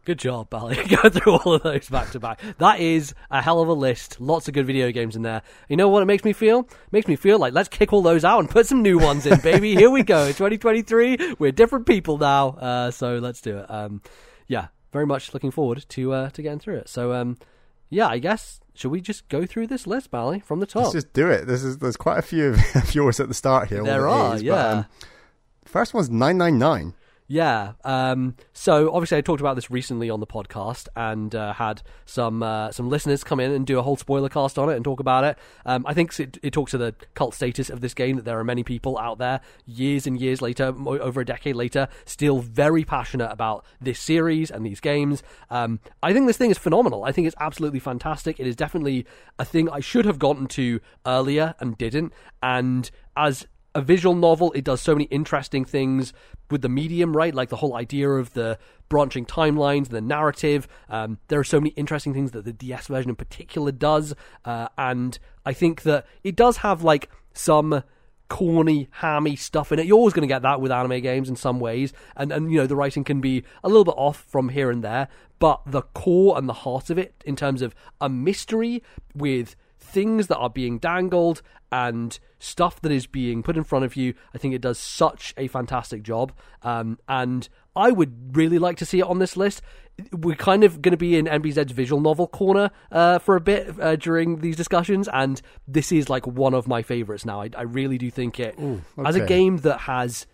Good 0.03 0.17
job, 0.17 0.49
Bally. 0.49 0.75
Go 1.03 1.09
through 1.09 1.33
all 1.33 1.53
of 1.53 1.63
those 1.63 1.87
back 1.87 2.09
to 2.11 2.19
back. 2.19 2.41
That 2.57 2.79
is 2.79 3.13
a 3.29 3.41
hell 3.41 3.61
of 3.61 3.67
a 3.67 3.73
list. 3.73 4.19
Lots 4.19 4.47
of 4.47 4.55
good 4.55 4.65
video 4.65 4.91
games 4.91 5.15
in 5.15 5.21
there. 5.21 5.43
You 5.69 5.77
know 5.77 5.89
what 5.89 6.01
it 6.01 6.07
makes 6.07 6.23
me 6.23 6.33
feel? 6.33 6.61
It 6.61 6.91
makes 6.91 7.07
me 7.07 7.15
feel 7.15 7.37
like 7.37 7.53
let's 7.53 7.69
kick 7.69 7.93
all 7.93 8.01
those 8.01 8.25
out 8.25 8.39
and 8.39 8.49
put 8.49 8.65
some 8.65 8.81
new 8.81 8.97
ones 8.97 9.27
in, 9.27 9.39
baby. 9.41 9.75
Here 9.75 9.91
we 9.91 10.01
go. 10.01 10.25
2023. 10.27 11.35
We're 11.37 11.51
different 11.51 11.85
people 11.85 12.17
now. 12.17 12.49
Uh, 12.49 12.89
so 12.89 13.17
let's 13.19 13.41
do 13.41 13.59
it. 13.59 13.69
Um, 13.69 14.01
yeah, 14.47 14.67
very 14.91 15.05
much 15.05 15.35
looking 15.35 15.51
forward 15.51 15.85
to 15.89 16.13
uh, 16.13 16.29
to 16.31 16.41
getting 16.41 16.59
through 16.59 16.77
it. 16.77 16.89
So 16.89 17.13
um, 17.13 17.37
yeah, 17.91 18.07
I 18.07 18.17
guess 18.17 18.59
should 18.73 18.89
we 18.89 19.01
just 19.01 19.29
go 19.29 19.45
through 19.45 19.67
this 19.67 19.85
list, 19.85 20.09
Bally, 20.09 20.39
from 20.39 20.61
the 20.61 20.65
top? 20.65 20.83
Let's 20.83 20.93
just 20.93 21.13
do 21.13 21.29
it. 21.29 21.45
This 21.45 21.63
is 21.63 21.77
there's 21.77 21.97
quite 21.97 22.17
a 22.17 22.23
few 22.23 22.55
of 22.75 22.95
yours 22.95 23.19
at 23.19 23.27
the 23.27 23.33
start 23.35 23.69
here. 23.69 23.83
There 23.83 24.01
the 24.01 24.07
are, 24.07 24.35
A's, 24.35 24.41
but, 24.41 24.45
yeah. 24.45 24.67
um, 24.67 24.85
first 25.65 25.93
one's 25.93 26.09
999. 26.09 26.95
Yeah. 27.31 27.73
Um, 27.85 28.35
so 28.51 28.93
obviously, 28.93 29.17
I 29.17 29.21
talked 29.21 29.39
about 29.39 29.55
this 29.55 29.71
recently 29.71 30.09
on 30.09 30.19
the 30.19 30.27
podcast 30.27 30.89
and 30.97 31.33
uh, 31.33 31.53
had 31.53 31.81
some 32.05 32.43
uh, 32.43 32.73
some 32.73 32.89
listeners 32.89 33.23
come 33.23 33.39
in 33.39 33.53
and 33.53 33.65
do 33.65 33.79
a 33.79 33.81
whole 33.81 33.95
spoiler 33.95 34.27
cast 34.27 34.59
on 34.59 34.69
it 34.69 34.75
and 34.75 34.83
talk 34.83 34.99
about 34.99 35.23
it. 35.23 35.37
Um, 35.65 35.85
I 35.87 35.93
think 35.93 36.19
it, 36.19 36.37
it 36.43 36.51
talks 36.51 36.71
to 36.71 36.77
the 36.77 36.93
cult 37.13 37.33
status 37.33 37.69
of 37.69 37.79
this 37.79 37.93
game 37.93 38.17
that 38.17 38.25
there 38.25 38.37
are 38.37 38.43
many 38.43 38.63
people 38.63 38.97
out 38.97 39.17
there, 39.17 39.39
years 39.65 40.05
and 40.05 40.19
years 40.19 40.41
later, 40.41 40.73
over 40.85 41.21
a 41.21 41.25
decade 41.25 41.55
later, 41.55 41.87
still 42.03 42.39
very 42.39 42.83
passionate 42.83 43.31
about 43.31 43.63
this 43.79 44.01
series 44.01 44.51
and 44.51 44.65
these 44.65 44.81
games. 44.81 45.23
Um, 45.49 45.79
I 46.03 46.11
think 46.11 46.27
this 46.27 46.35
thing 46.35 46.51
is 46.51 46.57
phenomenal. 46.57 47.05
I 47.05 47.13
think 47.13 47.27
it's 47.27 47.35
absolutely 47.39 47.79
fantastic. 47.79 48.41
It 48.41 48.47
is 48.47 48.57
definitely 48.57 49.05
a 49.39 49.45
thing 49.45 49.69
I 49.69 49.79
should 49.79 50.03
have 50.03 50.19
gotten 50.19 50.47
to 50.47 50.81
earlier 51.05 51.55
and 51.61 51.77
didn't. 51.77 52.11
And 52.43 52.91
as 53.15 53.47
a 53.73 53.81
visual 53.81 54.15
novel. 54.15 54.51
It 54.53 54.63
does 54.63 54.81
so 54.81 54.93
many 54.93 55.05
interesting 55.05 55.65
things 55.65 56.13
with 56.49 56.61
the 56.61 56.69
medium, 56.69 57.15
right? 57.15 57.33
Like 57.33 57.49
the 57.49 57.55
whole 57.57 57.75
idea 57.75 58.09
of 58.09 58.33
the 58.33 58.57
branching 58.89 59.25
timelines, 59.25 59.89
the 59.89 60.01
narrative. 60.01 60.67
Um, 60.89 61.19
there 61.29 61.39
are 61.39 61.45
so 61.45 61.59
many 61.59 61.71
interesting 61.71 62.13
things 62.13 62.31
that 62.31 62.45
the 62.45 62.53
DS 62.53 62.87
version 62.87 63.09
in 63.09 63.15
particular 63.15 63.71
does, 63.71 64.13
uh, 64.45 64.67
and 64.77 65.17
I 65.45 65.53
think 65.53 65.83
that 65.83 66.05
it 66.23 66.35
does 66.35 66.57
have 66.57 66.83
like 66.83 67.09
some 67.33 67.83
corny, 68.27 68.87
hammy 68.91 69.35
stuff 69.35 69.71
in 69.71 69.79
it. 69.79 69.85
You're 69.85 69.97
always 69.97 70.13
going 70.13 70.27
to 70.27 70.33
get 70.33 70.41
that 70.41 70.61
with 70.61 70.71
anime 70.71 71.01
games 71.01 71.29
in 71.29 71.35
some 71.35 71.59
ways, 71.59 71.93
and 72.15 72.31
and 72.31 72.51
you 72.51 72.57
know 72.57 72.67
the 72.67 72.75
writing 72.75 73.03
can 73.03 73.21
be 73.21 73.43
a 73.63 73.69
little 73.69 73.85
bit 73.85 73.95
off 73.97 74.25
from 74.27 74.49
here 74.49 74.69
and 74.69 74.83
there, 74.83 75.07
but 75.39 75.61
the 75.65 75.81
core 75.81 76.37
and 76.37 76.47
the 76.47 76.53
heart 76.53 76.89
of 76.89 76.97
it, 76.97 77.21
in 77.25 77.35
terms 77.35 77.61
of 77.61 77.73
a 77.99 78.09
mystery 78.09 78.83
with 79.15 79.55
things 79.91 80.27
that 80.27 80.37
are 80.37 80.49
being 80.49 80.79
dangled 80.79 81.41
and 81.71 82.19
stuff 82.39 82.81
that 82.81 82.91
is 82.91 83.07
being 83.07 83.43
put 83.43 83.57
in 83.57 83.63
front 83.63 83.85
of 83.85 83.95
you. 83.95 84.13
I 84.33 84.37
think 84.37 84.53
it 84.53 84.61
does 84.61 84.77
such 84.77 85.33
a 85.37 85.47
fantastic 85.47 86.03
job. 86.03 86.33
Um, 86.63 86.99
and 87.07 87.47
I 87.75 87.91
would 87.91 88.35
really 88.35 88.59
like 88.59 88.77
to 88.77 88.85
see 88.85 88.99
it 88.99 89.05
on 89.05 89.19
this 89.19 89.37
list. 89.37 89.61
We're 90.11 90.35
kind 90.35 90.63
of 90.63 90.81
going 90.81 90.91
to 90.91 90.97
be 90.97 91.15
in 91.15 91.25
MBZ's 91.25 91.71
visual 91.71 92.01
novel 92.01 92.27
corner 92.27 92.71
uh, 92.91 93.19
for 93.19 93.35
a 93.35 93.41
bit 93.41 93.79
uh, 93.79 93.95
during 93.95 94.39
these 94.39 94.55
discussions, 94.55 95.07
and 95.13 95.41
this 95.67 95.91
is 95.91 96.09
like 96.09 96.25
one 96.25 96.53
of 96.53 96.67
my 96.67 96.81
favorites 96.81 97.25
now. 97.25 97.41
I, 97.41 97.49
I 97.55 97.63
really 97.63 97.97
do 97.97 98.09
think 98.09 98.39
it, 98.39 98.57
as 99.05 99.15
a 99.15 99.25
game 99.25 99.57
that 99.57 99.81
has 99.81 100.25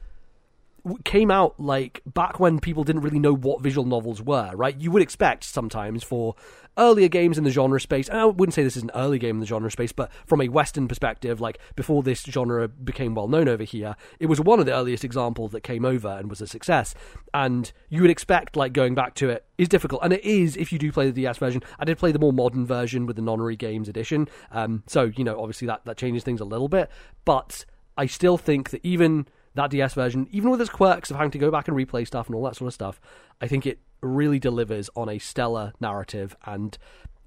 came 1.04 1.32
out 1.32 1.60
like 1.60 2.02
back 2.06 2.40
when 2.40 2.60
people 2.60 2.84
didn't 2.84 3.02
really 3.02 3.20
know 3.20 3.34
what 3.34 3.62
visual 3.62 3.86
novels 3.86 4.22
were, 4.22 4.52
right? 4.56 4.80
You 4.80 4.92
would 4.92 5.02
expect 5.02 5.44
sometimes 5.44 6.04
for 6.04 6.36
earlier 6.78 7.08
games 7.08 7.38
in 7.38 7.44
the 7.44 7.50
genre 7.50 7.82
space, 7.82 8.08
and 8.08 8.20
I 8.20 8.26
wouldn't 8.26 8.54
say 8.54 8.64
this 8.64 8.78
is 8.78 8.84
an 8.84 8.92
early 8.94 9.18
game 9.20 9.38
in 9.38 9.40
the 9.40 9.46
genre 9.46 9.72
space, 9.72 9.92
but 9.92 10.12
from 10.26 10.42
a 10.42 10.48
Western 10.48 10.88
perspective, 10.88 11.42
like 11.42 11.60
before 11.76 12.04
this 12.04 12.22
genre 12.22 12.68
became 12.68 13.16
well 13.16 13.28
known 13.28 13.48
over 13.48 13.64
here, 13.64 13.96
it 14.20 14.28
was 14.28 14.40
one 14.40 14.60
of 14.60 14.66
the 14.66 14.74
earliest 14.74 15.04
examples 15.04 15.52
that 15.52 15.62
came 15.62 15.86
over 15.86 16.08
and 16.08 16.30
was 16.30 16.42
a 16.42 16.48
success. 16.48 16.94
And 17.34 17.72
you 17.90 18.02
would 18.02 18.12
expect, 18.12 18.56
like, 18.56 18.74
going 18.74 18.96
back 18.96 19.16
to 19.16 19.30
it 19.30 19.46
is 19.58 19.68
difficult, 19.68 20.02
and 20.04 20.14
it 20.14 20.24
is 20.24 20.56
if 20.56 20.72
you 20.72 20.80
do 20.80 20.92
play 20.92 21.08
the 21.08 21.22
DS 21.22 21.38
version. 21.38 21.64
I 21.80 21.86
did 21.86 21.98
play 21.98 22.12
the 22.12 22.20
more 22.20 22.34
modern 22.34 22.66
version 22.66 23.06
with 23.06 23.16
the 23.16 23.22
Nonary 23.22 23.58
Games 23.58 23.90
edition, 23.90 24.28
um, 24.52 24.84
so, 24.88 25.12
you 25.16 25.24
know, 25.24 25.40
obviously 25.40 25.68
that, 25.68 25.86
that 25.86 25.98
changes 25.98 26.24
things 26.24 26.42
a 26.42 26.46
little 26.46 26.70
bit, 26.70 26.90
but 27.26 27.66
I 27.98 28.06
still 28.06 28.38
think 28.38 28.70
that 28.70 28.86
even 28.86 29.28
that 29.58 29.72
DS 29.72 29.94
version, 29.94 30.28
even 30.32 30.50
with 30.50 30.62
its 30.62 30.70
quirks 30.70 31.12
of 31.12 31.18
having 31.18 31.32
to 31.32 31.38
go 31.38 31.52
back 31.52 31.68
and 31.68 31.76
replay 31.76 32.08
stuff 32.08 32.28
and 32.28 32.36
all 32.36 32.44
that 32.44 32.56
sort 32.56 32.68
of 32.68 32.74
stuff, 32.74 33.00
I 33.42 33.48
think 33.48 33.66
it 33.66 33.80
really 34.02 34.40
delivers 34.40 34.90
on 34.96 35.10
a 35.10 35.20
stellar 35.20 35.74
narrative. 35.80 36.36
And 36.46 36.78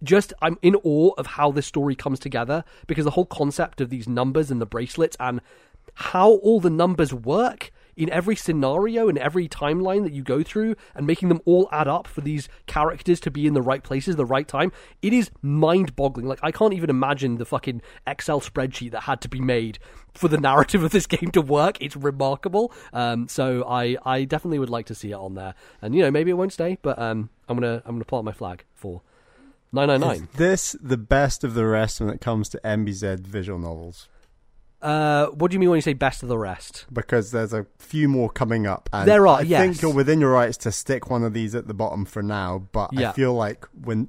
just 0.03 0.33
I'm 0.41 0.59
in 0.63 0.77
awe 0.77 1.11
of 1.19 1.27
how 1.27 1.51
this 1.51 1.67
story 1.67 1.95
comes 1.95 2.19
together 2.19 2.65
because 2.87 3.05
the 3.05 3.11
whole 3.11 3.27
concept 3.27 3.81
of 3.81 3.91
these 3.91 4.09
numbers 4.09 4.51
and 4.51 4.61
the 4.61 4.67
bracelets 4.67 5.17
and 5.21 5.41
how 5.95 6.31
all 6.31 6.61
the 6.61 6.71
numbers 6.71 7.13
work 7.13 7.71
in 8.00 8.09
every 8.09 8.35
scenario 8.35 9.11
and 9.11 9.19
every 9.19 9.47
timeline 9.47 10.04
that 10.04 10.12
you 10.12 10.23
go 10.23 10.42
through 10.42 10.75
and 10.95 11.07
making 11.07 11.28
them 11.28 11.42
all 11.45 11.69
add 11.71 11.87
up 11.87 12.07
for 12.07 12.23
these 12.23 12.49
characters 12.66 13.21
to 13.21 13.30
be 13.30 13.47
in 13.47 13.52
the 13.52 13.61
right 13.61 13.83
places, 13.83 14.16
the 14.16 14.25
right 14.25 14.49
time. 14.49 14.73
It 15.02 15.12
is 15.12 15.30
mind 15.42 15.95
boggling. 15.97 16.26
Like, 16.26 16.38
I 16.42 16.50
can't 16.50 16.73
even 16.73 16.88
imagine 16.88 17.37
the 17.37 17.45
fucking 17.45 17.83
Excel 18.07 18.40
spreadsheet 18.40 18.92
that 18.92 19.02
had 19.02 19.21
to 19.21 19.28
be 19.28 19.38
made 19.38 19.78
for 20.14 20.28
the 20.28 20.38
narrative 20.38 20.83
of 20.83 20.92
this 20.92 21.07
game 21.07 21.30
to 21.33 21.42
work. 21.42 21.76
It's 21.83 21.95
remarkable. 21.95 22.73
Um, 22.95 23.28
so 23.28 23.64
I, 23.69 23.99
I 24.02 24.25
definitely 24.25 24.61
would 24.61 24.71
like 24.71 24.87
to 24.87 24.95
see 24.95 25.11
it 25.11 25.16
on 25.16 25.35
there. 25.35 25.54
And, 25.83 25.95
you 25.95 26.00
know, 26.00 26.11
maybe 26.11 26.30
it 26.30 26.35
won't 26.35 26.54
stay, 26.54 26.78
but 26.80 26.99
um, 26.99 27.28
I'm 27.50 27.59
going 27.59 27.80
to 27.80 27.87
I'm 27.87 27.97
gonna 27.97 28.07
plant 28.07 28.25
my 28.25 28.33
flag 28.33 28.64
for 28.73 29.02
999. 29.73 30.28
Is 30.33 30.38
this 30.38 30.76
the 30.80 30.97
best 30.97 31.45
of 31.45 31.52
the 31.52 31.66
rest 31.66 32.00
when 32.00 32.09
it 32.09 32.23
comes 32.23 32.49
to 32.49 32.61
MBZ 32.64 33.21
visual 33.21 33.59
novels? 33.59 34.09
Uh, 34.83 35.27
what 35.29 35.51
do 35.51 35.55
you 35.55 35.59
mean 35.61 35.69
when 35.71 35.77
you 35.77 35.83
say 35.83 35.93
best 35.93 36.23
of 36.23 36.29
the 36.29 36.39
rest? 36.39 36.87
Because 36.93 37.33
there's 37.33 37.53
a 37.53 37.67
few 37.79 38.09
more 38.09 38.31
coming 38.31 38.67
up. 38.67 38.89
And 38.93 39.07
There 39.09 39.27
are, 39.27 39.39
I 39.41 39.43
yes. 39.43 39.61
think 39.61 39.83
you're 39.83 39.93
within 39.95 40.21
your 40.21 40.31
rights 40.33 40.57
to 40.59 40.73
stick 40.73 41.11
one 41.11 41.23
of 41.23 41.35
these 41.35 41.55
at 41.55 41.67
the 41.69 41.75
bottom 41.75 42.05
for 42.05 42.23
now, 42.23 42.67
but 42.73 42.93
Yeah. 42.93 43.11
I 43.11 43.13
feel 43.13 43.35
like 43.35 43.67
when 43.79 44.09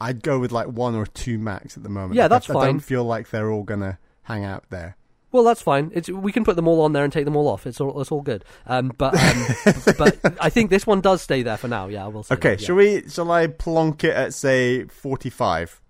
I'd 0.00 0.22
go 0.22 0.38
with 0.38 0.52
like 0.52 0.66
one 0.66 0.94
or 0.94 1.06
two 1.06 1.38
max 1.38 1.76
at 1.76 1.82
the 1.82 1.88
moment. 1.88 2.14
Yeah, 2.14 2.26
I- 2.26 2.28
that's 2.28 2.50
I, 2.50 2.54
fine. 2.54 2.66
don't 2.66 2.80
feel 2.80 3.04
like 3.04 3.30
they're 3.30 3.50
all 3.50 3.62
gonna 3.62 3.98
hang 4.24 4.44
out 4.44 4.64
there. 4.68 4.96
Well, 5.30 5.44
that's 5.44 5.62
fine. 5.62 5.90
It's 5.94 6.10
we 6.10 6.30
can 6.30 6.44
put 6.44 6.56
them 6.56 6.68
all 6.68 6.82
on 6.82 6.92
there 6.92 7.04
and 7.04 7.12
take 7.12 7.24
them 7.24 7.36
all 7.36 7.48
off. 7.48 7.66
It's 7.66 7.80
all 7.80 7.98
it's 8.02 8.12
all 8.12 8.20
good. 8.20 8.44
Um, 8.66 8.92
but 8.98 9.14
um, 9.18 9.46
but 9.96 10.18
I 10.38 10.50
think 10.50 10.68
this 10.68 10.86
one 10.86 11.00
does 11.00 11.22
stay 11.22 11.42
there 11.42 11.56
for 11.56 11.68
now. 11.68 11.86
Yeah, 11.86 12.04
I 12.04 12.08
will 12.08 12.22
say. 12.22 12.34
Okay, 12.34 12.50
that, 12.50 12.60
yeah. 12.60 12.66
shall 12.66 12.76
we? 12.76 13.08
Shall 13.08 13.30
I 13.30 13.46
plonk 13.46 14.04
it 14.04 14.14
at 14.14 14.34
say 14.34 14.84
forty-five? 14.84 15.80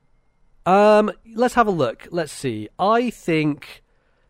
Um, 0.65 1.11
let's 1.35 1.55
have 1.55 1.67
a 1.67 1.73
look. 1.73 2.07
Let's 2.13 2.31
see. 2.33 2.69
I 2.79 3.11
think 3.11 3.83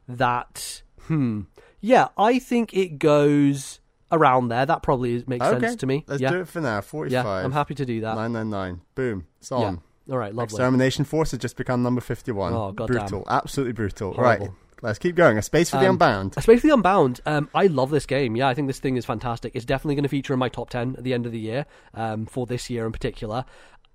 that 0.09 0.83
hmm, 1.07 1.43
yeah, 1.81 2.09
I 2.17 2.39
think 2.39 2.75
it 2.75 2.99
goes 2.99 3.81
around 4.11 4.49
there. 4.49 4.67
That 4.67 4.83
probably 4.83 5.15
is- 5.15 5.29
makes 5.29 5.45
Okay, 5.45 5.67
sense 5.67 5.81
to 5.81 5.87
me. 5.87 6.05
Let's 6.07 6.21
yeah, 6.23 6.31
do 6.31 6.41
it 6.41 6.49
for 6.49 6.61
now. 6.61 6.81
Forty-five. 6.81 7.25
yeah, 7.25 7.31
I'm 7.45 7.53
happy 7.53 7.75
to 7.75 7.85
do 7.87 8.01
that. 8.03 8.15
Nine 8.15 8.33
nine 8.33 8.51
nine. 8.51 8.81
Boom. 8.95 9.27
It's 9.41 9.51
Yeah. 9.51 9.57
on. 9.59 9.81
All 10.11 10.19
right, 10.19 10.35
lovely. 10.35 10.55
Extermination 10.57 11.05
Force 11.05 11.31
has 11.31 11.41
just 11.41 11.57
become 11.57 11.83
number 11.83 12.01
fifty-one. 12.01 12.53
Oh, 12.53 12.73
goddamn. 12.73 12.99
brutal. 12.99 13.25
Absolutely 13.29 13.73
brutal. 13.73 14.13
Horrible. 14.15 14.47
Right. 14.47 14.55
Let's 14.83 14.99
keep 14.99 15.15
going. 15.15 15.39
A 15.39 15.43
space 15.43 15.71
for 15.71 15.77
the 15.77 15.85
Um, 15.87 15.93
unbound. 15.93 16.35
Especially 16.37 16.71
Unbound. 16.71 17.21
Um, 17.25 17.49
I 17.55 17.69
love 17.69 17.91
this 17.91 18.05
game. 18.05 18.35
Yeah, 18.35 18.49
I 18.49 18.55
think 18.55 18.67
this 18.67 18.81
thing 18.81 18.97
is 18.97 19.05
fantastic. 19.05 19.53
It's 19.55 19.65
definitely 19.65 19.95
going 19.95 20.03
to 20.03 20.09
feature 20.09 20.33
in 20.33 20.41
my 20.41 20.49
top 20.49 20.71
10 20.71 20.97
at 20.99 21.05
the 21.05 21.15
end 21.15 21.25
of 21.25 21.31
the 21.31 21.39
year, 21.39 21.67
um, 21.95 22.27
for 22.27 22.47
this 22.47 22.69
year 22.69 22.85
in 22.85 22.91
particular. 22.91 23.45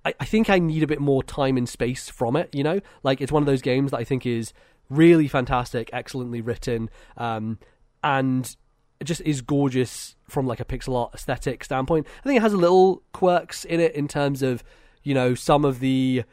I, 0.06 0.14
I 0.22 0.24
think 0.24 0.50
I 0.50 0.60
need 0.60 0.84
a 0.84 0.88
bit 0.88 1.02
more 1.02 1.24
time 1.24 1.58
and 1.58 1.68
space 1.68 2.10
from 2.10 2.38
it, 2.38 2.56
you 2.56 2.64
know? 2.64 2.80
Like, 3.04 3.20
it's 3.20 3.34
one 3.34 3.44
of 3.44 3.48
those 3.48 3.62
games 3.62 3.92
that 3.92 3.98
I 3.98 4.06
think 4.06 4.26
is 4.26 4.54
really 4.90 5.28
fantastic, 5.28 5.90
excellently 5.94 6.42
written, 6.42 6.90
um, 7.18 7.60
and 8.04 8.56
just 9.04 9.22
is 9.22 9.42
gorgeous 9.42 10.16
from 10.28 10.48
like 10.48 10.60
a 10.60 10.66
pixel 10.66 10.96
art 10.96 11.14
aesthetic 11.14 11.64
standpoint. 11.64 12.08
I 12.20 12.24
think 12.24 12.38
it 12.38 12.42
has 12.42 12.54
a 12.54 12.58
little 12.58 13.04
quirks 13.14 13.66
in 13.66 13.80
it 13.80 13.96
in 13.96 14.08
terms 14.08 14.42
of, 14.42 14.64
you 15.04 15.14
know, 15.14 15.36
some 15.36 15.66
of 15.66 15.80
the 15.80 16.24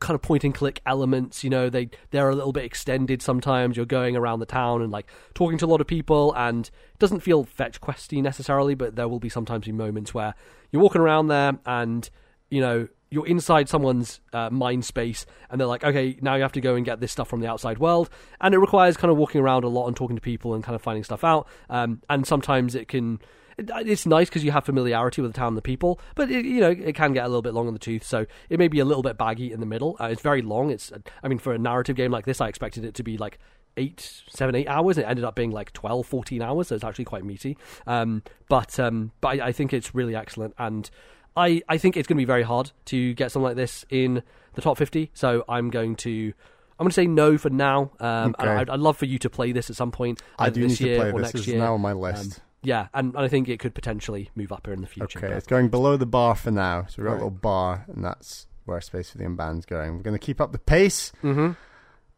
kind 0.00 0.14
of 0.14 0.22
point 0.22 0.44
and 0.44 0.54
click 0.54 0.82
elements 0.84 1.42
you 1.42 1.48
know 1.48 1.70
they 1.70 1.88
they're 2.10 2.28
a 2.28 2.34
little 2.34 2.52
bit 2.52 2.64
extended 2.64 3.22
sometimes 3.22 3.76
you're 3.76 3.86
going 3.86 4.16
around 4.16 4.38
the 4.38 4.46
town 4.46 4.82
and 4.82 4.92
like 4.92 5.06
talking 5.34 5.56
to 5.56 5.64
a 5.64 5.68
lot 5.68 5.80
of 5.80 5.86
people 5.86 6.34
and 6.34 6.66
it 6.66 6.98
doesn't 6.98 7.20
feel 7.20 7.44
fetch 7.44 7.80
questy 7.80 8.22
necessarily 8.22 8.74
but 8.74 8.96
there 8.96 9.08
will 9.08 9.20
be 9.20 9.28
sometimes 9.28 9.64
be 9.64 9.72
moments 9.72 10.12
where 10.12 10.34
you're 10.70 10.82
walking 10.82 11.00
around 11.00 11.28
there 11.28 11.58
and 11.64 12.10
you 12.50 12.60
know 12.60 12.86
you're 13.10 13.26
inside 13.26 13.68
someone's 13.68 14.20
uh, 14.32 14.50
mind 14.50 14.84
space 14.84 15.24
and 15.50 15.60
they're 15.60 15.66
like 15.66 15.82
okay 15.84 16.16
now 16.20 16.34
you 16.34 16.42
have 16.42 16.52
to 16.52 16.60
go 16.60 16.74
and 16.74 16.84
get 16.84 17.00
this 17.00 17.10
stuff 17.12 17.28
from 17.28 17.40
the 17.40 17.46
outside 17.46 17.78
world 17.78 18.10
and 18.40 18.54
it 18.54 18.58
requires 18.58 18.96
kind 18.96 19.10
of 19.10 19.16
walking 19.16 19.40
around 19.40 19.64
a 19.64 19.68
lot 19.68 19.86
and 19.86 19.96
talking 19.96 20.16
to 20.16 20.20
people 20.22 20.54
and 20.54 20.62
kind 20.62 20.76
of 20.76 20.82
finding 20.82 21.02
stuff 21.04 21.24
out 21.24 21.46
um, 21.70 22.00
and 22.10 22.26
sometimes 22.26 22.74
it 22.74 22.86
can 22.88 23.18
it- 23.56 23.70
it's 23.86 24.06
nice 24.06 24.28
because 24.28 24.44
you 24.44 24.50
have 24.52 24.64
familiarity 24.64 25.20
with 25.20 25.32
the 25.32 25.36
town 25.36 25.48
and 25.48 25.56
the 25.56 25.62
people, 25.62 25.98
but 26.14 26.30
it, 26.30 26.44
you 26.44 26.60
know 26.60 26.70
it 26.70 26.94
can 26.94 27.12
get 27.12 27.24
a 27.24 27.28
little 27.28 27.42
bit 27.42 27.54
long 27.54 27.66
on 27.66 27.72
the 27.72 27.78
tooth. 27.80 28.04
So 28.04 28.24
it 28.48 28.56
may 28.56 28.68
be 28.68 28.78
a 28.78 28.84
little 28.84 29.02
bit 29.02 29.18
baggy 29.18 29.50
in 29.52 29.58
the 29.58 29.66
middle. 29.66 29.96
Uh, 29.98 30.04
it's 30.12 30.22
very 30.22 30.42
long. 30.42 30.70
It's 30.70 30.92
I 31.24 31.26
mean 31.28 31.40
for 31.40 31.52
a 31.52 31.58
narrative 31.58 31.96
game 31.96 32.12
like 32.12 32.24
this, 32.24 32.40
I 32.40 32.46
expected 32.46 32.84
it 32.84 32.94
to 32.94 33.02
be 33.02 33.18
like 33.18 33.40
eight, 33.76 34.22
seven, 34.28 34.54
eight 34.54 34.68
hours. 34.68 34.96
It 34.96 35.06
ended 35.08 35.24
up 35.24 35.34
being 35.34 35.50
like 35.50 35.72
12, 35.72 36.06
14 36.06 36.40
hours. 36.40 36.68
So 36.68 36.76
it's 36.76 36.84
actually 36.84 37.06
quite 37.06 37.24
meaty. 37.24 37.56
Um, 37.84 38.22
but 38.48 38.78
um, 38.78 39.10
but 39.20 39.40
I, 39.40 39.46
I 39.48 39.52
think 39.52 39.72
it's 39.72 39.92
really 39.92 40.14
excellent, 40.14 40.54
and 40.56 40.88
I 41.36 41.62
I 41.68 41.78
think 41.78 41.96
it's 41.96 42.06
going 42.08 42.16
to 42.16 42.20
be 42.20 42.24
very 42.26 42.42
hard 42.42 42.72
to 42.86 43.14
get 43.14 43.30
something 43.32 43.44
like 43.44 43.56
this 43.56 43.84
in 43.90 44.22
the 44.54 44.62
top 44.62 44.76
fifty. 44.78 45.10
So 45.14 45.44
I'm 45.48 45.70
going 45.70 45.96
to. 45.96 46.32
I'm 46.80 46.84
going 46.84 46.90
to 46.90 46.94
say 46.94 47.06
no 47.08 47.36
for 47.38 47.50
now. 47.50 47.90
Um, 47.98 48.36
Okay. 48.38 48.48
I'd, 48.48 48.70
I'd 48.70 48.78
love 48.78 48.96
for 48.96 49.06
you 49.06 49.18
to 49.18 49.28
play 49.30 49.50
this 49.50 49.68
at 49.68 49.74
some 49.74 49.90
point. 49.90 50.22
I 50.38 50.48
do 50.50 50.62
this 50.68 50.80
need 50.80 50.94
to 50.94 51.00
play 51.00 51.10
this. 51.10 51.22
next 51.22 51.34
It's 51.34 51.46
year. 51.48 51.58
now 51.58 51.74
on 51.74 51.80
my 51.80 51.90
Um, 51.90 51.98
list. 52.00 52.40
yeah, 52.62 52.86
and, 52.94 53.14
and 53.16 53.24
I 53.24 53.26
think 53.26 53.48
it 53.48 53.58
could 53.58 53.74
potentially 53.74 54.30
move 54.36 54.52
up 54.52 54.64
here 54.64 54.74
in 54.74 54.80
the 54.80 54.86
future. 54.86 55.18
okay, 55.18 55.26
but- 55.26 55.36
it's 55.38 55.46
going 55.48 55.70
below 55.70 55.96
the 55.96 56.06
bar 56.06 56.36
for 56.36 56.52
now. 56.52 56.86
So 56.88 57.02
we've 57.02 57.06
got 57.06 57.14
Right. 57.14 57.20
a 57.22 57.24
little 57.24 57.30
bar, 57.30 57.84
and 57.92 58.04
that's 58.04 58.46
where 58.64 58.80
Space 58.80 59.10
for 59.10 59.18
the 59.18 59.24
Unbound's 59.24 59.66
going. 59.66 59.96
We're 59.96 60.02
going 60.04 60.14
to 60.16 60.24
keep 60.24 60.40
up 60.40 60.52
the 60.52 60.58
pace. 60.60 61.10
Mhm. 61.24 61.56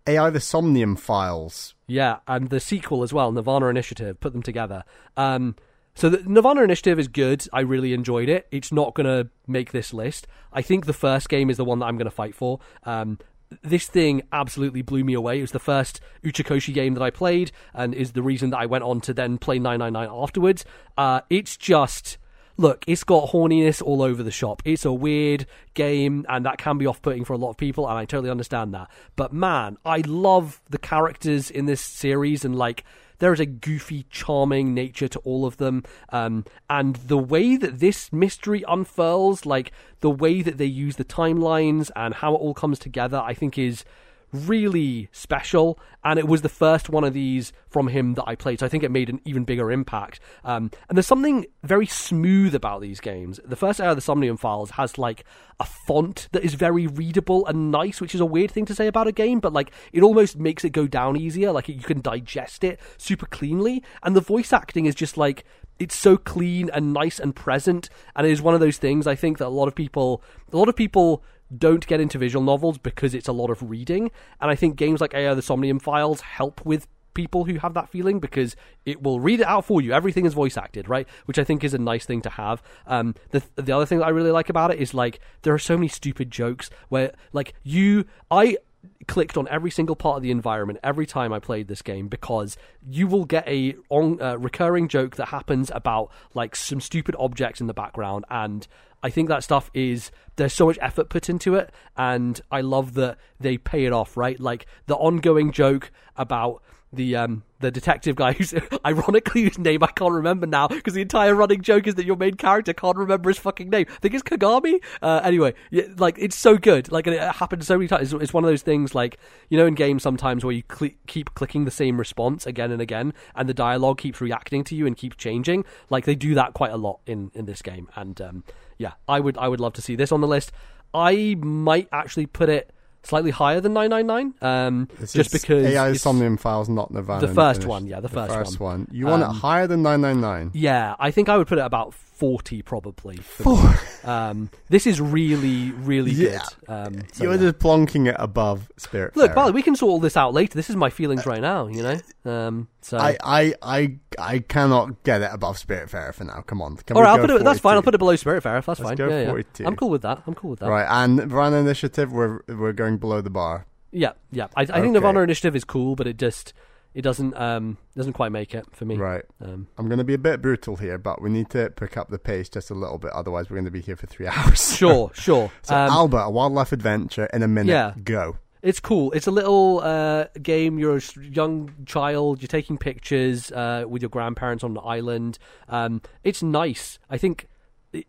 AI 0.06 0.28
the 0.28 0.40
Somnium 0.40 0.94
Files. 0.96 1.74
Yeah, 1.86 2.18
and 2.28 2.50
the 2.50 2.60
sequel 2.60 3.02
as 3.02 3.14
well, 3.14 3.32
Nirvana 3.32 3.66
Initiative, 3.68 4.20
put 4.20 4.34
them 4.34 4.42
together. 4.42 4.84
Um, 5.16 5.56
so 5.94 6.08
the 6.08 6.22
Nirvana 6.28 6.62
Initiative 6.62 6.98
is 6.98 7.08
good. 7.08 7.46
I 7.52 7.60
really 7.60 7.92
enjoyed 7.92 8.28
it. 8.28 8.46
It's 8.50 8.72
not 8.72 8.94
going 8.94 9.06
to 9.06 9.30
make 9.46 9.72
this 9.72 9.92
list. 9.92 10.26
I 10.52 10.62
think 10.62 10.86
the 10.86 10.92
first 10.92 11.28
game 11.28 11.50
is 11.50 11.56
the 11.56 11.64
one 11.64 11.78
that 11.80 11.86
I'm 11.86 11.96
going 11.96 12.06
to 12.06 12.10
fight 12.10 12.34
for. 12.34 12.60
Um, 12.84 13.18
this 13.62 13.86
thing 13.86 14.22
absolutely 14.32 14.82
blew 14.82 15.04
me 15.04 15.14
away. 15.14 15.38
It 15.38 15.42
was 15.42 15.52
the 15.52 15.58
first 15.58 16.00
Uchikoshi 16.22 16.72
game 16.72 16.94
that 16.94 17.02
I 17.02 17.10
played, 17.10 17.50
and 17.74 17.94
is 17.94 18.12
the 18.12 18.22
reason 18.22 18.50
that 18.50 18.58
I 18.58 18.66
went 18.66 18.84
on 18.84 19.00
to 19.02 19.14
then 19.14 19.38
play 19.38 19.58
999 19.58 20.22
afterwards. 20.22 20.64
Uh, 20.96 21.22
it's 21.28 21.56
just 21.56 22.18
look, 22.60 22.84
it's 22.86 23.04
got 23.04 23.30
horniness 23.30 23.80
all 23.82 24.02
over 24.02 24.22
the 24.22 24.30
shop. 24.30 24.60
It's 24.66 24.84
a 24.84 24.92
weird 24.92 25.46
game, 25.72 26.26
and 26.28 26.44
that 26.44 26.58
can 26.58 26.76
be 26.76 26.86
off 26.86 27.00
putting 27.00 27.24
for 27.24 27.32
a 27.32 27.38
lot 27.38 27.50
of 27.50 27.56
people, 27.56 27.88
and 27.88 27.98
I 27.98 28.04
totally 28.04 28.30
understand 28.30 28.74
that. 28.74 28.90
But 29.16 29.32
man, 29.32 29.78
I 29.84 30.02
love 30.06 30.60
the 30.68 30.78
characters 30.78 31.50
in 31.50 31.64
this 31.64 31.80
series, 31.80 32.44
and 32.44 32.54
like, 32.54 32.84
there 33.20 33.32
is 33.32 33.40
a 33.40 33.46
goofy, 33.46 34.04
charming 34.10 34.74
nature 34.74 35.08
to 35.08 35.18
all 35.20 35.46
of 35.46 35.56
them. 35.58 35.84
Um, 36.10 36.44
and 36.68 36.96
the 36.96 37.16
way 37.18 37.56
that 37.56 37.78
this 37.78 38.12
mystery 38.12 38.64
unfurls, 38.66 39.46
like, 39.46 39.72
the 40.00 40.10
way 40.10 40.42
that 40.42 40.58
they 40.58 40.66
use 40.66 40.96
the 40.96 41.04
timelines 41.04 41.90
and 41.94 42.14
how 42.14 42.34
it 42.34 42.38
all 42.38 42.54
comes 42.54 42.78
together, 42.78 43.18
I 43.18 43.34
think 43.34 43.56
is 43.56 43.84
really 44.32 45.08
special 45.12 45.78
and 46.04 46.18
it 46.18 46.26
was 46.26 46.42
the 46.42 46.48
first 46.48 46.88
one 46.88 47.04
of 47.04 47.12
these 47.12 47.52
from 47.68 47.88
him 47.88 48.14
that 48.14 48.24
I 48.26 48.34
played 48.34 48.60
so 48.60 48.66
I 48.66 48.68
think 48.68 48.84
it 48.84 48.90
made 48.90 49.08
an 49.08 49.20
even 49.24 49.44
bigger 49.44 49.70
impact. 49.70 50.20
Um, 50.44 50.70
and 50.88 50.96
there's 50.96 51.06
something 51.06 51.46
very 51.62 51.86
smooth 51.86 52.54
about 52.54 52.80
these 52.80 53.00
games. 53.00 53.40
The 53.44 53.56
first 53.56 53.80
out 53.80 53.90
of 53.90 53.96
the 53.96 54.02
Somnium 54.02 54.36
Files 54.36 54.70
has 54.72 54.98
like 54.98 55.24
a 55.58 55.64
font 55.64 56.28
that 56.32 56.44
is 56.44 56.54
very 56.54 56.86
readable 56.86 57.46
and 57.46 57.70
nice 57.70 58.00
which 58.00 58.14
is 58.14 58.20
a 58.20 58.26
weird 58.26 58.50
thing 58.50 58.64
to 58.66 58.74
say 58.74 58.86
about 58.86 59.06
a 59.06 59.12
game 59.12 59.40
but 59.40 59.52
like 59.52 59.72
it 59.92 60.02
almost 60.02 60.38
makes 60.38 60.64
it 60.64 60.70
go 60.70 60.86
down 60.86 61.16
easier. 61.16 61.52
Like 61.52 61.68
you 61.68 61.76
can 61.76 62.00
digest 62.00 62.64
it 62.64 62.80
super 62.96 63.26
cleanly 63.26 63.82
and 64.02 64.16
the 64.16 64.20
voice 64.20 64.52
acting 64.52 64.86
is 64.86 64.94
just 64.94 65.16
like 65.16 65.44
it's 65.78 65.96
so 65.96 66.16
clean 66.16 66.70
and 66.72 66.92
nice 66.92 67.18
and 67.18 67.34
present 67.34 67.88
and 68.14 68.26
it 68.26 68.30
is 68.30 68.42
one 68.42 68.54
of 68.54 68.60
those 68.60 68.76
things 68.76 69.06
I 69.06 69.14
think 69.14 69.38
that 69.38 69.46
a 69.46 69.48
lot 69.48 69.66
of 69.66 69.74
people 69.74 70.22
a 70.52 70.56
lot 70.56 70.68
of 70.68 70.76
people 70.76 71.24
don't 71.56 71.86
get 71.86 72.00
into 72.00 72.18
visual 72.18 72.44
novels 72.44 72.78
because 72.78 73.14
it's 73.14 73.28
a 73.28 73.32
lot 73.32 73.50
of 73.50 73.68
reading. 73.68 74.10
And 74.40 74.50
I 74.50 74.54
think 74.54 74.76
games 74.76 75.00
like 75.00 75.14
AI 75.14 75.34
the 75.34 75.42
Somnium 75.42 75.78
Files 75.78 76.20
help 76.20 76.64
with 76.64 76.86
people 77.14 77.44
who 77.44 77.58
have 77.58 77.74
that 77.74 77.88
feeling 77.88 78.20
because 78.20 78.54
it 78.86 79.02
will 79.02 79.20
read 79.20 79.40
it 79.40 79.46
out 79.46 79.64
for 79.64 79.80
you. 79.80 79.92
Everything 79.92 80.26
is 80.26 80.34
voice 80.34 80.56
acted, 80.56 80.88
right? 80.88 81.08
Which 81.24 81.38
I 81.38 81.44
think 81.44 81.64
is 81.64 81.74
a 81.74 81.78
nice 81.78 82.04
thing 82.04 82.22
to 82.22 82.30
have. 82.30 82.62
Um, 82.86 83.14
the 83.30 83.42
the 83.56 83.72
other 83.72 83.86
thing 83.86 83.98
that 83.98 84.06
I 84.06 84.10
really 84.10 84.30
like 84.30 84.48
about 84.48 84.70
it 84.70 84.78
is 84.78 84.94
like 84.94 85.20
there 85.42 85.54
are 85.54 85.58
so 85.58 85.76
many 85.76 85.88
stupid 85.88 86.30
jokes 86.30 86.70
where 86.88 87.12
like 87.32 87.54
you 87.62 88.04
I 88.30 88.58
clicked 89.06 89.36
on 89.36 89.46
every 89.48 89.70
single 89.70 89.96
part 89.96 90.16
of 90.16 90.22
the 90.22 90.30
environment 90.30 90.78
every 90.82 91.04
time 91.04 91.32
I 91.32 91.38
played 91.38 91.68
this 91.68 91.82
game 91.82 92.08
because 92.08 92.56
you 92.88 93.06
will 93.06 93.24
get 93.24 93.46
a 93.46 93.74
on, 93.90 94.20
uh, 94.22 94.36
recurring 94.36 94.88
joke 94.88 95.16
that 95.16 95.26
happens 95.26 95.70
about 95.74 96.10
like 96.32 96.56
some 96.56 96.80
stupid 96.80 97.14
objects 97.18 97.60
in 97.60 97.66
the 97.66 97.74
background 97.74 98.24
and 98.30 98.66
I 99.02 99.10
think 99.10 99.28
that 99.28 99.42
stuff 99.42 99.70
is 99.74 100.10
there's 100.36 100.52
so 100.52 100.66
much 100.66 100.78
effort 100.80 101.08
put 101.08 101.28
into 101.28 101.54
it 101.54 101.72
and 101.96 102.40
I 102.50 102.60
love 102.60 102.94
that 102.94 103.18
they 103.38 103.58
pay 103.58 103.84
it 103.84 103.92
off 103.92 104.16
right 104.16 104.38
like 104.38 104.66
the 104.86 104.96
ongoing 104.96 105.52
joke 105.52 105.90
about 106.16 106.62
the 106.92 107.14
um 107.16 107.44
the 107.60 107.70
detective 107.70 108.16
guy 108.16 108.32
who's 108.38 108.54
ironically 108.84 109.42
whose 109.42 109.58
name 109.58 109.82
I 109.82 109.88
can't 109.88 110.12
remember 110.12 110.46
now 110.46 110.68
because 110.68 110.94
the 110.94 111.02
entire 111.02 111.34
running 111.34 111.62
joke 111.62 111.86
is 111.86 111.94
that 111.96 112.04
your 112.04 112.16
main 112.16 112.34
character 112.34 112.72
can't 112.72 112.96
remember 112.96 113.30
his 113.30 113.38
fucking 113.38 113.70
name. 113.70 113.86
I 113.88 113.98
think 114.00 114.14
it's 114.14 114.22
Kagami. 114.22 114.82
Uh, 115.00 115.20
anyway, 115.22 115.54
yeah, 115.70 115.84
like 115.98 116.16
it's 116.18 116.36
so 116.36 116.56
good. 116.56 116.90
Like 116.90 117.06
it 117.06 117.20
happens 117.20 117.66
so 117.66 117.76
many 117.76 117.88
times. 117.88 118.12
It's, 118.12 118.22
it's 118.22 118.32
one 118.32 118.44
of 118.44 118.50
those 118.50 118.62
things 118.62 118.94
like 118.94 119.18
you 119.48 119.58
know 119.58 119.66
in 119.66 119.74
games 119.74 120.02
sometimes 120.02 120.44
where 120.44 120.54
you 120.54 120.62
cl- 120.70 120.92
keep 121.06 121.34
clicking 121.34 121.64
the 121.64 121.70
same 121.70 121.98
response 121.98 122.46
again 122.46 122.70
and 122.70 122.80
again, 122.82 123.12
and 123.34 123.48
the 123.48 123.54
dialogue 123.54 123.98
keeps 123.98 124.20
reacting 124.20 124.64
to 124.64 124.74
you 124.74 124.86
and 124.86 124.96
keeps 124.96 125.16
changing. 125.16 125.64
Like 125.90 126.06
they 126.06 126.14
do 126.14 126.34
that 126.34 126.54
quite 126.54 126.72
a 126.72 126.76
lot 126.76 127.00
in 127.06 127.30
in 127.34 127.44
this 127.44 127.62
game, 127.62 127.88
and 127.94 128.20
um, 128.20 128.44
yeah, 128.80 128.92
I 129.06 129.20
would 129.20 129.36
I 129.38 129.46
would 129.46 129.60
love 129.60 129.74
to 129.74 129.82
see 129.82 129.94
this 129.94 130.10
on 130.10 130.20
the 130.20 130.26
list. 130.26 130.50
I 130.92 131.36
might 131.38 131.88
actually 131.92 132.26
put 132.26 132.48
it 132.48 132.72
slightly 133.02 133.30
higher 133.30 133.60
than 133.60 133.72
999. 133.74 134.34
Um, 134.42 134.88
just 135.06 135.32
because 135.32 135.64
AI 135.66 135.92
Somnium 135.94 136.36
Files, 136.36 136.68
not 136.68 136.90
Nirvana. 136.90 137.20
The 137.26 137.28
first 137.28 137.38
Unfinished. 137.62 137.68
one, 137.68 137.86
yeah, 137.86 138.00
the 138.00 138.08
first 138.08 138.58
one. 138.60 138.88
You 138.90 139.06
want 139.06 139.22
Um, 139.22 139.30
it 139.30 139.34
higher 139.38 139.66
than 139.66 139.82
999? 139.82 140.50
Yeah, 140.54 140.96
I 140.98 141.10
think 141.10 141.28
I 141.28 141.36
would 141.36 141.46
put 141.46 141.58
it 141.58 141.64
about 141.64 141.94
40 142.20 142.60
probably. 142.60 143.16
Four. 143.16 143.80
Um, 144.04 144.50
this 144.68 144.86
is 144.86 145.00
really, 145.00 145.70
really 145.72 146.10
Yeah. 146.10 146.42
good. 146.66 146.70
Um, 146.70 146.94
so, 147.12 147.24
You're 147.24 147.32
yeah. 147.32 147.38
just 147.40 147.58
plonking 147.58 148.08
it 148.08 148.16
above 148.18 148.70
Spirit. 148.76 149.16
Look, 149.16 149.34
Bally, 149.34 149.52
we 149.52 149.62
can 149.62 149.74
sort 149.74 149.90
all 149.90 150.00
this 150.00 150.18
out 150.18 150.34
later. 150.34 150.54
This 150.54 150.68
is 150.68 150.76
my 150.76 150.90
feelings 150.90 151.24
right 151.24 151.40
now, 151.40 151.66
you 151.66 151.82
know? 151.82 151.98
Um, 152.30 152.68
so. 152.82 152.98
I, 152.98 153.16
I, 153.24 153.54
I, 153.62 153.96
I 154.18 154.38
cannot 154.40 155.02
get 155.02 155.22
it 155.22 155.30
above 155.32 155.56
Spiritfarer 155.56 156.12
for 156.12 156.24
now. 156.24 156.42
Come 156.46 156.60
on. 156.60 156.76
Can 156.76 156.94
all 156.96 157.02
we 157.02 157.06
right, 157.06 157.12
I'll 157.18 157.26
put 157.26 157.30
it. 157.30 157.42
That's 157.42 157.58
fine. 157.60 157.76
I'll 157.76 157.82
put 157.82 157.94
it 157.94 157.98
below 157.98 158.12
Spiritfarer. 158.14 158.42
That's 158.64 158.68
Let's 158.68 158.80
fine. 158.82 158.96
go 158.96 159.08
yeah, 159.08 159.20
yeah. 159.22 159.26
42. 159.28 159.66
I'm 159.66 159.76
cool 159.76 159.88
with 159.90 160.02
that. 160.02 160.22
I'm 160.26 160.34
cool 160.34 160.50
with 160.50 160.60
that. 160.60 160.68
Right, 160.68 160.86
and 160.88 161.16
Nirvana 161.16 161.56
Initiative, 161.56 162.12
we're 162.12 162.40
we're 162.48 162.74
going 162.74 162.98
below 162.98 163.22
the 163.22 163.30
bar. 163.30 163.64
Yeah, 163.92 164.12
yeah. 164.30 164.48
I, 164.56 164.60
I 164.60 164.64
Okay. 164.64 164.80
think 164.82 164.92
Nirvana 164.92 165.20
Initiative 165.20 165.56
is 165.56 165.64
cool, 165.64 165.96
but 165.96 166.06
it 166.06 166.18
just 166.18 166.52
it 166.94 167.02
doesn't 167.02 167.36
um 167.36 167.78
doesn't 167.96 168.14
quite 168.14 168.32
make 168.32 168.54
it 168.54 168.64
for 168.72 168.84
me. 168.84 168.96
Right. 168.96 169.24
Um, 169.40 169.68
I'm 169.78 169.86
going 169.88 169.98
to 169.98 170.04
be 170.04 170.14
a 170.14 170.18
bit 170.18 170.42
brutal 170.42 170.76
here, 170.76 170.98
but 170.98 171.22
we 171.22 171.30
need 171.30 171.50
to 171.50 171.70
pick 171.70 171.96
up 171.96 172.10
the 172.10 172.18
pace 172.18 172.48
just 172.48 172.70
a 172.70 172.74
little 172.74 172.98
bit. 172.98 173.12
Otherwise, 173.12 173.48
we're 173.50 173.56
going 173.56 173.64
to 173.66 173.70
be 173.70 173.80
here 173.80 173.96
for 173.96 174.06
three 174.06 174.26
hours. 174.28 174.76
sure, 174.76 175.10
sure. 175.14 175.50
So, 175.62 175.76
um, 175.76 175.90
Alba, 175.90 176.18
a 176.18 176.30
wildlife 176.30 176.72
adventure 176.72 177.26
in 177.32 177.42
a 177.42 177.48
minute. 177.48 177.72
Yeah. 177.72 177.94
Go. 178.02 178.38
It's 178.62 178.80
cool. 178.80 179.10
It's 179.12 179.26
a 179.26 179.30
little 179.30 179.80
uh, 179.80 180.26
game. 180.42 180.78
You're 180.78 180.98
a 180.98 181.02
young 181.22 181.72
child. 181.86 182.42
You're 182.42 182.48
taking 182.48 182.76
pictures 182.76 183.50
uh, 183.52 183.84
with 183.88 184.02
your 184.02 184.10
grandparents 184.10 184.62
on 184.64 184.74
the 184.74 184.80
island. 184.80 185.38
Um, 185.68 186.02
it's 186.24 186.42
nice. 186.42 186.98
I 187.08 187.16
think 187.16 187.48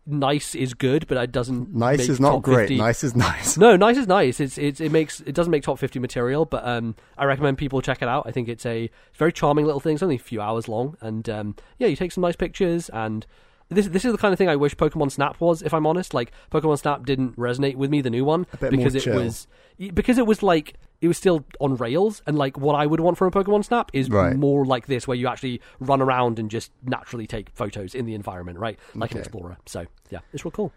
nice 0.05 0.55
is 0.55 0.73
good, 0.73 1.07
but 1.07 1.17
it 1.17 1.31
doesn't. 1.31 1.73
Nice 1.73 2.07
is 2.07 2.19
not 2.19 2.41
great. 2.41 2.69
50. 2.69 2.77
Nice 2.77 3.03
is 3.03 3.15
nice. 3.15 3.57
No, 3.57 3.75
nice 3.75 3.97
is 3.97 4.07
nice. 4.07 4.39
It's, 4.39 4.57
it's 4.57 4.79
it 4.79 4.91
makes 4.91 5.21
it 5.21 5.33
doesn't 5.33 5.51
make 5.51 5.63
top 5.63 5.79
fifty 5.79 5.99
material, 5.99 6.45
but 6.45 6.65
um, 6.67 6.95
I 7.17 7.25
recommend 7.25 7.57
people 7.57 7.81
check 7.81 8.01
it 8.01 8.07
out. 8.07 8.23
I 8.27 8.31
think 8.31 8.47
it's 8.47 8.65
a 8.65 8.89
very 9.13 9.31
charming 9.31 9.65
little 9.65 9.79
thing. 9.79 9.95
It's 9.95 10.03
only 10.03 10.15
a 10.15 10.19
few 10.19 10.41
hours 10.41 10.67
long, 10.67 10.97
and 11.01 11.27
um, 11.29 11.55
yeah, 11.79 11.87
you 11.87 11.95
take 11.95 12.11
some 12.11 12.21
nice 12.21 12.35
pictures. 12.35 12.89
And 12.89 13.25
this 13.69 13.87
this 13.87 14.05
is 14.05 14.11
the 14.11 14.17
kind 14.17 14.33
of 14.33 14.37
thing 14.37 14.49
I 14.49 14.55
wish 14.55 14.75
Pokemon 14.75 15.11
Snap 15.11 15.39
was. 15.39 15.61
If 15.61 15.73
I'm 15.73 15.87
honest, 15.87 16.13
like 16.13 16.31
Pokemon 16.51 16.79
Snap 16.79 17.05
didn't 17.05 17.37
resonate 17.37 17.75
with 17.75 17.89
me, 17.89 18.01
the 18.01 18.09
new 18.09 18.25
one, 18.25 18.45
because 18.59 18.95
it 18.95 19.01
chill. 19.03 19.15
was 19.15 19.47
because 19.93 20.17
it 20.17 20.27
was 20.27 20.43
like 20.43 20.75
it 21.01 21.07
was 21.07 21.17
still 21.17 21.43
on 21.59 21.75
rails, 21.75 22.21
and 22.27 22.37
like 22.37 22.57
what 22.57 22.75
I 22.75 22.85
would 22.85 22.99
want 22.99 23.17
from 23.17 23.27
a 23.27 23.31
Pokemon 23.31 23.65
Snap 23.65 23.89
is 23.93 24.09
Right. 24.09 24.35
more 24.35 24.65
like 24.65 24.85
this, 24.87 25.07
where 25.07 25.17
you 25.17 25.27
actually 25.27 25.59
run 25.79 26.01
around 26.01 26.39
and 26.39 26.49
just 26.49 26.71
naturally 26.83 27.27
take 27.27 27.49
photos 27.53 27.93
in 27.95 28.05
the 28.05 28.13
environment, 28.13 28.59
right, 28.59 28.77
like 28.95 29.11
an 29.13 29.17
explorer. 29.19 29.57
So 29.65 29.85
yeah, 30.09 30.19
it's 30.33 30.45
real 30.45 30.51
cool. 30.51 30.71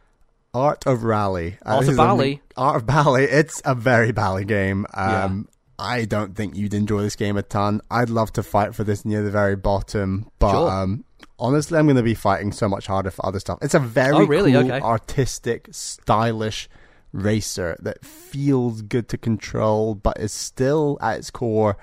Art 0.55 0.87
of 0.87 1.05
Rally. 1.05 1.59
Uh, 1.67 1.75
Art 1.77 1.85
of 1.85 1.91
is 1.91 1.99
a- 1.99 2.41
Art 2.57 2.77
of 2.77 2.87
Bally. 2.87 3.25
It's 3.25 3.61
a 3.65 3.75
very 3.75 4.13
Bally 4.13 4.45
game. 4.45 4.87
Yeah. 4.97 5.25
Um, 5.25 5.49
I 5.79 6.05
don't 6.05 6.37
think 6.37 6.57
you'd 6.57 6.73
enjoy 6.75 7.03
this 7.03 7.17
game 7.17 7.37
a 7.37 7.43
ton. 7.43 7.81
I'd 7.91 8.09
love 8.09 8.33
to 8.35 8.43
fight 8.45 8.75
for 8.77 8.85
this 8.85 9.05
near 9.05 9.25
the 9.25 9.31
very 9.33 9.57
bottom, 9.57 10.31
but 10.39 10.53
Sure. 10.53 10.71
um, 10.71 11.05
honestly, 11.41 11.77
I'm 11.77 11.87
going 11.87 11.97
to 11.97 12.03
be 12.05 12.15
fighting 12.15 12.53
so 12.53 12.69
much 12.69 12.87
harder 12.87 13.11
for 13.11 13.27
other 13.27 13.41
stuff. 13.41 13.59
It's 13.61 13.75
a 13.75 13.81
very 13.81 14.15
Oh, 14.15 14.25
really? 14.25 14.53
cool, 14.53 14.67
Okay. 14.67 14.81
artistic, 14.81 15.69
stylish 15.73 16.69
racer 17.15 17.77
that 17.81 18.05
feels 18.05 18.83
good 18.83 19.09
to 19.09 19.17
control, 19.17 19.95
but 19.95 20.19
is 20.19 20.33
still 20.33 20.99
at 21.01 21.19
its 21.19 21.31
core 21.31 21.77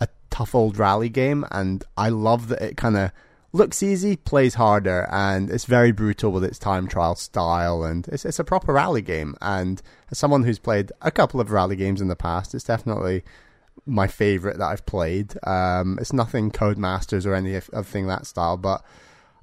a 0.00 0.08
tough 0.30 0.54
old 0.54 0.78
rally 0.78 1.08
game. 1.10 1.44
And 1.50 1.84
I 1.96 2.08
love 2.08 2.48
that 2.48 2.62
it 2.62 2.76
kind 2.76 2.96
of 2.96 3.12
looks 3.52 3.82
easy, 3.82 4.16
plays 4.16 4.54
harder, 4.54 5.06
and 5.10 5.50
it's 5.50 5.66
very 5.66 5.92
brutal 5.92 6.32
with 6.32 6.44
its 6.44 6.58
time 6.58 6.88
trial 6.88 7.14
style. 7.14 7.84
And 7.84 8.08
it's, 8.08 8.24
it's 8.24 8.38
a 8.38 8.44
proper 8.44 8.72
rally 8.72 9.02
game. 9.02 9.36
And 9.42 9.82
as 10.10 10.18
someone 10.18 10.44
who's 10.44 10.58
played 10.58 10.90
a 11.02 11.10
couple 11.10 11.40
of 11.40 11.50
rally 11.50 11.76
games 11.76 12.00
in 12.00 12.08
the 12.08 12.16
past, 12.16 12.54
it's 12.54 12.64
definitely 12.64 13.22
my 13.86 14.06
favorite 14.06 14.58
that 14.58 14.68
I've 14.68 14.86
played. 14.86 15.34
Um, 15.46 15.98
it's 16.00 16.12
nothing 16.12 16.50
Codemasters 16.50 17.26
or 17.26 17.34
any 17.34 17.54
of, 17.54 17.68
of 17.70 17.86
thing 17.86 18.06
that 18.06 18.26
style, 18.26 18.56
but 18.56 18.82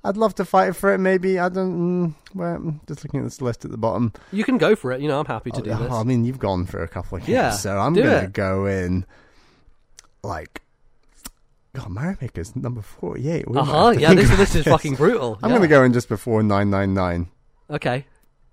I'd 0.07 0.17
love 0.17 0.35
to 0.35 0.45
fight 0.45 0.75
for 0.75 0.93
it. 0.93 0.99
Maybe 0.99 1.37
I 1.39 1.49
don't. 1.49 1.73
Mm, 2.09 2.15
well, 2.33 2.57
mm, 2.57 2.87
just 2.87 3.03
looking 3.03 3.19
at 3.19 3.23
this 3.23 3.41
list 3.41 3.65
at 3.65 3.71
the 3.71 3.77
bottom. 3.77 4.13
You 4.31 4.43
can 4.43 4.57
go 4.57 4.75
for 4.75 4.91
it. 4.91 5.01
You 5.01 5.07
know, 5.07 5.19
I'm 5.19 5.25
happy 5.25 5.51
to 5.51 5.61
do 5.61 5.71
Oh, 5.71 5.75
this. 5.77 5.91
I 5.91 6.03
mean, 6.03 6.23
you've 6.25 6.39
gone 6.39 6.65
for 6.65 6.81
a 6.81 6.87
couple 6.87 7.17
of 7.17 7.23
games, 7.25 7.33
Yeah, 7.33 7.51
so 7.51 7.77
I'm 7.77 7.93
gonna 7.93 8.09
it. 8.23 8.33
go 8.33 8.65
in 8.65 9.05
like. 10.23 10.61
God, 11.73 11.89
Mario 11.89 12.17
Maker's 12.21 12.55
number 12.55 12.81
forty-eight. 12.81 13.49
We 13.49 13.57
Uh 13.57 13.63
huh. 13.63 13.93
Yeah, 13.97 14.13
this 14.13 14.29
this 14.35 14.55
is 14.55 14.63
fucking 14.65 14.95
brutal. 14.95 15.37
I'm 15.43 15.49
Yeah. 15.51 15.57
gonna 15.57 15.67
go 15.67 15.83
in 15.83 15.93
just 15.93 16.09
before 16.09 16.41
nine 16.41 16.69
nine 16.69 16.93
nine. 16.93 17.27
Okay. 17.69 18.05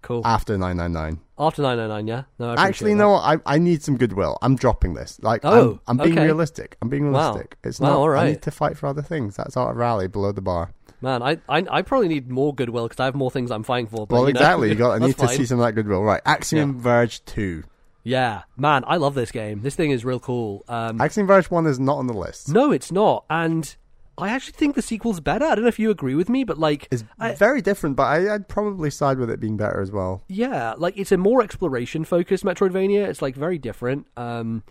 Cool. 0.02 0.20
After 0.26 0.58
nine 0.58 0.76
nine 0.76 0.92
nine. 0.92 1.20
After 1.38 1.62
999, 1.62 2.06
yeah. 2.06 2.24
No, 2.38 2.54
Actually, 2.54 2.94
no. 2.94 3.14
I 3.14 3.38
I 3.46 3.58
need 3.58 3.82
some 3.82 3.96
goodwill. 3.96 4.36
I'm 4.42 4.54
dropping 4.54 4.92
this. 4.94 5.18
Like, 5.22 5.40
Oh, 5.44 5.80
I'm, 5.88 5.98
I'm 5.98 6.04
being 6.06 6.18
okay. 6.18 6.26
realistic. 6.26 6.76
I'm 6.82 6.88
being 6.90 7.10
Wow. 7.10 7.30
realistic. 7.30 7.56
It's 7.64 7.80
Wow, 7.80 8.06
not. 8.06 8.16
I 8.18 8.28
need 8.28 8.42
to 8.42 8.50
fight 8.50 8.76
for 8.76 8.86
other 8.86 9.00
things. 9.02 9.36
That's 9.36 9.56
our 9.56 9.72
Rally 9.74 10.06
below 10.06 10.30
the 10.32 10.42
bar. 10.42 10.72
Man, 11.04 11.22
I, 11.22 11.38
I 11.48 11.64
I 11.70 11.82
probably 11.82 12.08
need 12.08 12.30
more 12.30 12.54
goodwill 12.54 12.84
because 12.88 12.98
I 12.98 13.04
have 13.04 13.14
more 13.14 13.30
things 13.30 13.50
I'm 13.50 13.62
fighting 13.62 13.86
for. 13.86 14.06
But, 14.06 14.14
Well, 14.14 14.26
you 14.28 14.32
know, 14.34 14.40
exactly. 14.40 14.68
You 14.70 14.74
got. 14.74 14.90
I 14.92 14.98
need 15.06 15.18
to 15.18 15.28
see 15.28 15.44
some 15.46 15.60
of 15.60 15.66
that 15.66 15.72
goodwill. 15.72 16.02
Right. 16.02 16.22
Axiom 16.24 16.80
Verge 16.80 17.24
two. 17.24 17.62
Yeah, 18.02 18.42
man, 18.56 18.84
I 18.86 18.96
love 18.96 19.14
this 19.14 19.30
game. 19.30 19.62
This 19.62 19.74
thing 19.76 19.90
is 19.90 20.04
real 20.04 20.20
cool. 20.20 20.64
Um, 20.68 21.00
Axiom 21.00 21.26
Verge 21.26 21.50
one 21.50 21.66
is 21.66 21.78
not 21.78 21.96
on 21.98 22.06
the 22.06 22.12
list. 22.14 22.48
no, 22.50 22.70
it's 22.72 22.90
not, 22.92 23.24
and 23.30 23.74
I 24.18 24.28
actually 24.28 24.52
think 24.52 24.74
the 24.74 24.82
sequel's 24.82 25.20
better. 25.20 25.44
I 25.46 25.54
don't 25.54 25.62
know 25.64 25.68
if 25.68 25.78
you 25.78 25.90
agree 25.90 26.14
with 26.14 26.28
me, 26.28 26.44
but 26.44 26.58
like, 26.58 26.86
It's 26.90 27.02
I- 27.18 27.34
very 27.34 27.62
different, 27.62 27.96
but 27.96 28.02
I, 28.04 28.34
I'd 28.34 28.46
probably 28.48 28.90
side 28.90 29.18
with 29.18 29.30
it 29.30 29.40
being 29.40 29.56
better 29.56 29.80
as 29.80 29.90
well. 29.90 30.22
Yeah, 30.28 30.74
like 30.76 30.98
it's 30.98 31.12
a 31.12 31.16
more 31.16 31.42
exploration 31.42 32.04
focused 32.04 32.44
Metroidvania. 32.44 33.08
It's 33.08 33.22
like 33.22 33.36
very 33.36 33.58
different. 33.58 34.06
Um, 34.18 34.62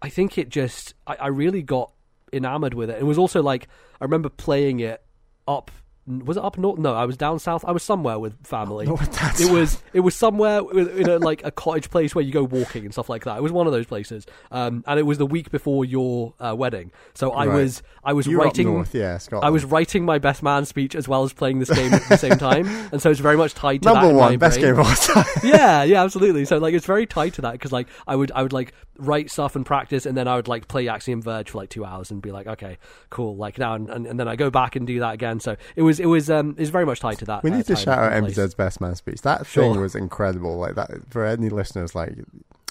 I 0.00 0.08
think 0.08 0.38
it 0.38 0.48
just 0.48 0.94
I, 1.06 1.16
I 1.16 1.26
really 1.28 1.62
got 1.62 1.92
enamored 2.32 2.74
with 2.74 2.88
it. 2.90 2.98
It 3.00 3.04
was 3.04 3.18
also 3.18 3.42
like 3.42 3.68
I 4.00 4.04
remember 4.04 4.28
playing 4.30 4.80
it 4.80 5.02
up. 5.48 5.70
Was 6.08 6.36
it 6.38 6.42
up 6.42 6.56
north? 6.56 6.78
No, 6.78 6.94
I 6.94 7.04
was 7.04 7.16
down 7.18 7.38
south. 7.38 7.64
I 7.66 7.72
was 7.72 7.82
somewhere 7.82 8.18
with 8.18 8.34
family. 8.46 8.86
No, 8.86 8.96
it 9.38 9.50
was 9.52 9.82
it 9.92 10.00
was 10.00 10.14
somewhere 10.14 10.60
in 10.72 11.08
a, 11.08 11.18
like 11.18 11.44
a 11.44 11.50
cottage 11.50 11.90
place 11.90 12.14
where 12.14 12.24
you 12.24 12.32
go 12.32 12.42
walking 12.42 12.84
and 12.84 12.92
stuff 12.94 13.08
like 13.10 13.24
that. 13.24 13.36
It 13.36 13.42
was 13.42 13.52
one 13.52 13.66
of 13.66 13.72
those 13.74 13.86
places, 13.86 14.26
um, 14.50 14.82
and 14.86 14.98
it 14.98 15.02
was 15.02 15.18
the 15.18 15.26
week 15.26 15.50
before 15.50 15.84
your 15.84 16.32
uh, 16.40 16.54
wedding. 16.56 16.92
So 17.14 17.32
I 17.32 17.46
Right. 17.46 17.54
was 17.56 17.82
I 18.02 18.12
was 18.14 18.26
You 18.26 18.38
were 18.38 18.44
up 18.44 18.46
writing 18.46 18.68
north, 18.68 18.94
yeah, 18.94 19.18
Scotland. 19.18 19.46
I 19.46 19.50
was 19.50 19.64
writing 19.66 20.04
my 20.04 20.18
best 20.18 20.42
man 20.42 20.64
speech 20.64 20.94
as 20.94 21.06
well 21.06 21.24
as 21.24 21.32
playing 21.32 21.58
this 21.58 21.70
game 21.70 21.92
at 21.92 22.08
the 22.08 22.16
same 22.16 22.38
time, 22.38 22.66
and 22.92 23.02
so 23.02 23.10
it's 23.10 23.20
very 23.20 23.36
much 23.36 23.52
tied 23.54 23.82
to 23.82 23.88
that 23.90 23.94
number 24.02 24.14
one 24.14 24.38
best 24.38 24.58
brain 24.60 24.74
game 24.74 24.80
of 24.80 24.86
all 24.86 24.94
time. 24.94 25.24
yeah, 25.44 25.82
yeah, 25.82 26.02
absolutely. 26.02 26.44
So 26.46 26.56
like, 26.58 26.72
it's 26.74 26.86
very 26.86 27.06
tied 27.06 27.34
to 27.34 27.42
that 27.42 27.52
because 27.52 27.72
like 27.72 27.88
I 28.06 28.16
would 28.16 28.32
I 28.34 28.42
would 28.42 28.52
like 28.54 28.72
write 28.98 29.30
stuff 29.30 29.56
and 29.56 29.64
practice, 29.66 30.06
and 30.06 30.16
then 30.16 30.26
I 30.26 30.36
would 30.36 30.48
like 30.48 30.68
play 30.68 30.88
Axiom 30.88 31.22
Verge 31.22 31.50
for 31.50 31.58
like 31.58 31.68
two 31.68 31.84
hours 31.84 32.10
and 32.10 32.22
be 32.22 32.32
like, 32.32 32.46
okay, 32.46 32.78
cool. 33.10 33.36
Like 33.36 33.58
now, 33.58 33.74
and, 33.74 33.88
and, 33.90 34.06
and 34.06 34.18
then 34.18 34.26
I 34.26 34.36
go 34.36 34.50
back 34.50 34.74
and 34.74 34.86
do 34.86 35.00
that 35.00 35.14
again. 35.14 35.38
So 35.40 35.56
it 35.76 35.82
was 35.82 35.97
it 36.00 36.06
was 36.06 36.30
um 36.30 36.54
is 36.58 36.70
very 36.70 36.86
much 36.86 37.00
tied 37.00 37.18
to 37.18 37.24
that. 37.26 37.42
we 37.42 37.50
uh, 37.50 37.56
need 37.56 37.66
to 37.66 37.76
shout 37.76 37.98
out. 37.98 38.12
MBZ's 38.24 38.54
best 38.54 38.80
man 38.80 38.94
speech. 38.94 39.22
That 39.22 39.46
Sure. 39.46 39.64
thing 39.64 39.80
was 39.80 39.94
incredible. 39.94 40.56
Like 40.56 40.74
that 40.74 40.90
for 41.10 41.24
any 41.24 41.48
listeners. 41.48 41.94
Like 41.94 42.14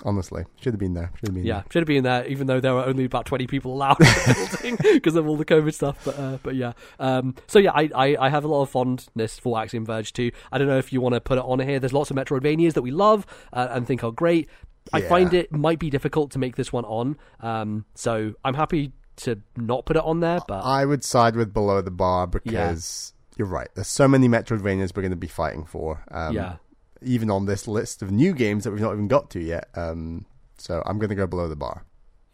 honestly, 0.03 0.45
should 0.61 0.73
have 0.73 0.79
been 0.79 0.93
there. 0.93 1.11
Should 1.15 1.29
have 1.29 1.35
been 1.35 1.45
Yeah, 1.45 1.63
should 1.71 1.81
have 1.81 1.87
been 1.87 2.03
there, 2.03 2.25
even 2.27 2.47
though 2.47 2.59
there 2.59 2.73
were 2.73 2.85
only 2.85 3.05
about 3.05 3.25
twenty 3.25 3.47
people 3.47 3.73
allowed 3.73 3.99
in 3.99 4.05
the 4.05 4.47
building 4.51 4.77
because 4.93 5.15
of 5.15 5.27
all 5.27 5.37
the 5.37 5.45
COVID 5.45 5.73
stuff. 5.73 5.97
But 6.03 6.19
uh, 6.19 6.37
but 6.43 6.55
yeah, 6.55 6.73
um, 6.99 7.35
so 7.47 7.59
yeah, 7.59 7.71
I, 7.73 7.89
I 7.95 8.17
I 8.19 8.29
have 8.29 8.43
a 8.43 8.47
lot 8.47 8.61
of 8.61 8.69
fondness 8.69 9.39
for 9.39 9.59
Axiom 9.59 9.85
Verge 9.85 10.13
too. 10.13 10.31
I 10.51 10.57
don't 10.57 10.67
know 10.67 10.77
if 10.77 10.93
you 10.93 11.01
want 11.01 11.15
to 11.15 11.21
put 11.21 11.37
it 11.37 11.43
on 11.43 11.59
here. 11.59 11.79
There's 11.79 11.93
lots 11.93 12.11
of 12.11 12.17
Metroidvanias 12.17 12.73
that 12.73 12.81
we 12.81 12.91
love 12.91 13.25
uh, 13.53 13.67
and 13.71 13.87
think 13.87 14.03
are 14.03 14.11
great. 14.11 14.49
I 14.93 15.01
find 15.01 15.33
it 15.33 15.51
might 15.51 15.79
be 15.79 15.89
difficult 15.89 16.31
to 16.31 16.39
make 16.39 16.55
this 16.55 16.71
one 16.71 16.85
on, 16.85 17.17
um, 17.41 17.83
so 17.93 18.33
I'm 18.45 18.53
happy 18.53 18.93
to 19.17 19.41
not 19.57 19.85
put 19.85 19.97
it 19.97 20.03
on 20.03 20.21
there. 20.21 20.39
But 20.47 20.61
I 20.61 20.85
would 20.85 21.03
side 21.03 21.35
with 21.35 21.53
below 21.53 21.81
the 21.81 21.91
bar 21.91 22.25
because 22.27 23.13
you're 23.37 23.47
right. 23.47 23.69
There's 23.75 23.87
so 23.87 24.07
many 24.07 24.27
Metroidvanias 24.27 24.95
we're 24.95 25.01
going 25.03 25.11
to 25.11 25.15
be 25.15 25.27
fighting 25.27 25.65
for. 25.65 26.03
Um, 26.11 26.33
yeah, 26.33 26.55
Even 27.01 27.29
on 27.29 27.45
this 27.45 27.67
list 27.67 28.01
of 28.01 28.11
new 28.11 28.33
games 28.33 28.63
that 28.63 28.71
we've 28.71 28.81
not 28.81 28.93
even 28.93 29.07
got 29.07 29.29
to 29.31 29.39
yet. 29.39 29.69
Um, 29.75 30.25
so 30.57 30.81
I'm 30.85 30.97
going 30.99 31.09
to 31.09 31.15
go 31.15 31.27
below 31.27 31.47
the 31.47 31.55
bar. 31.55 31.83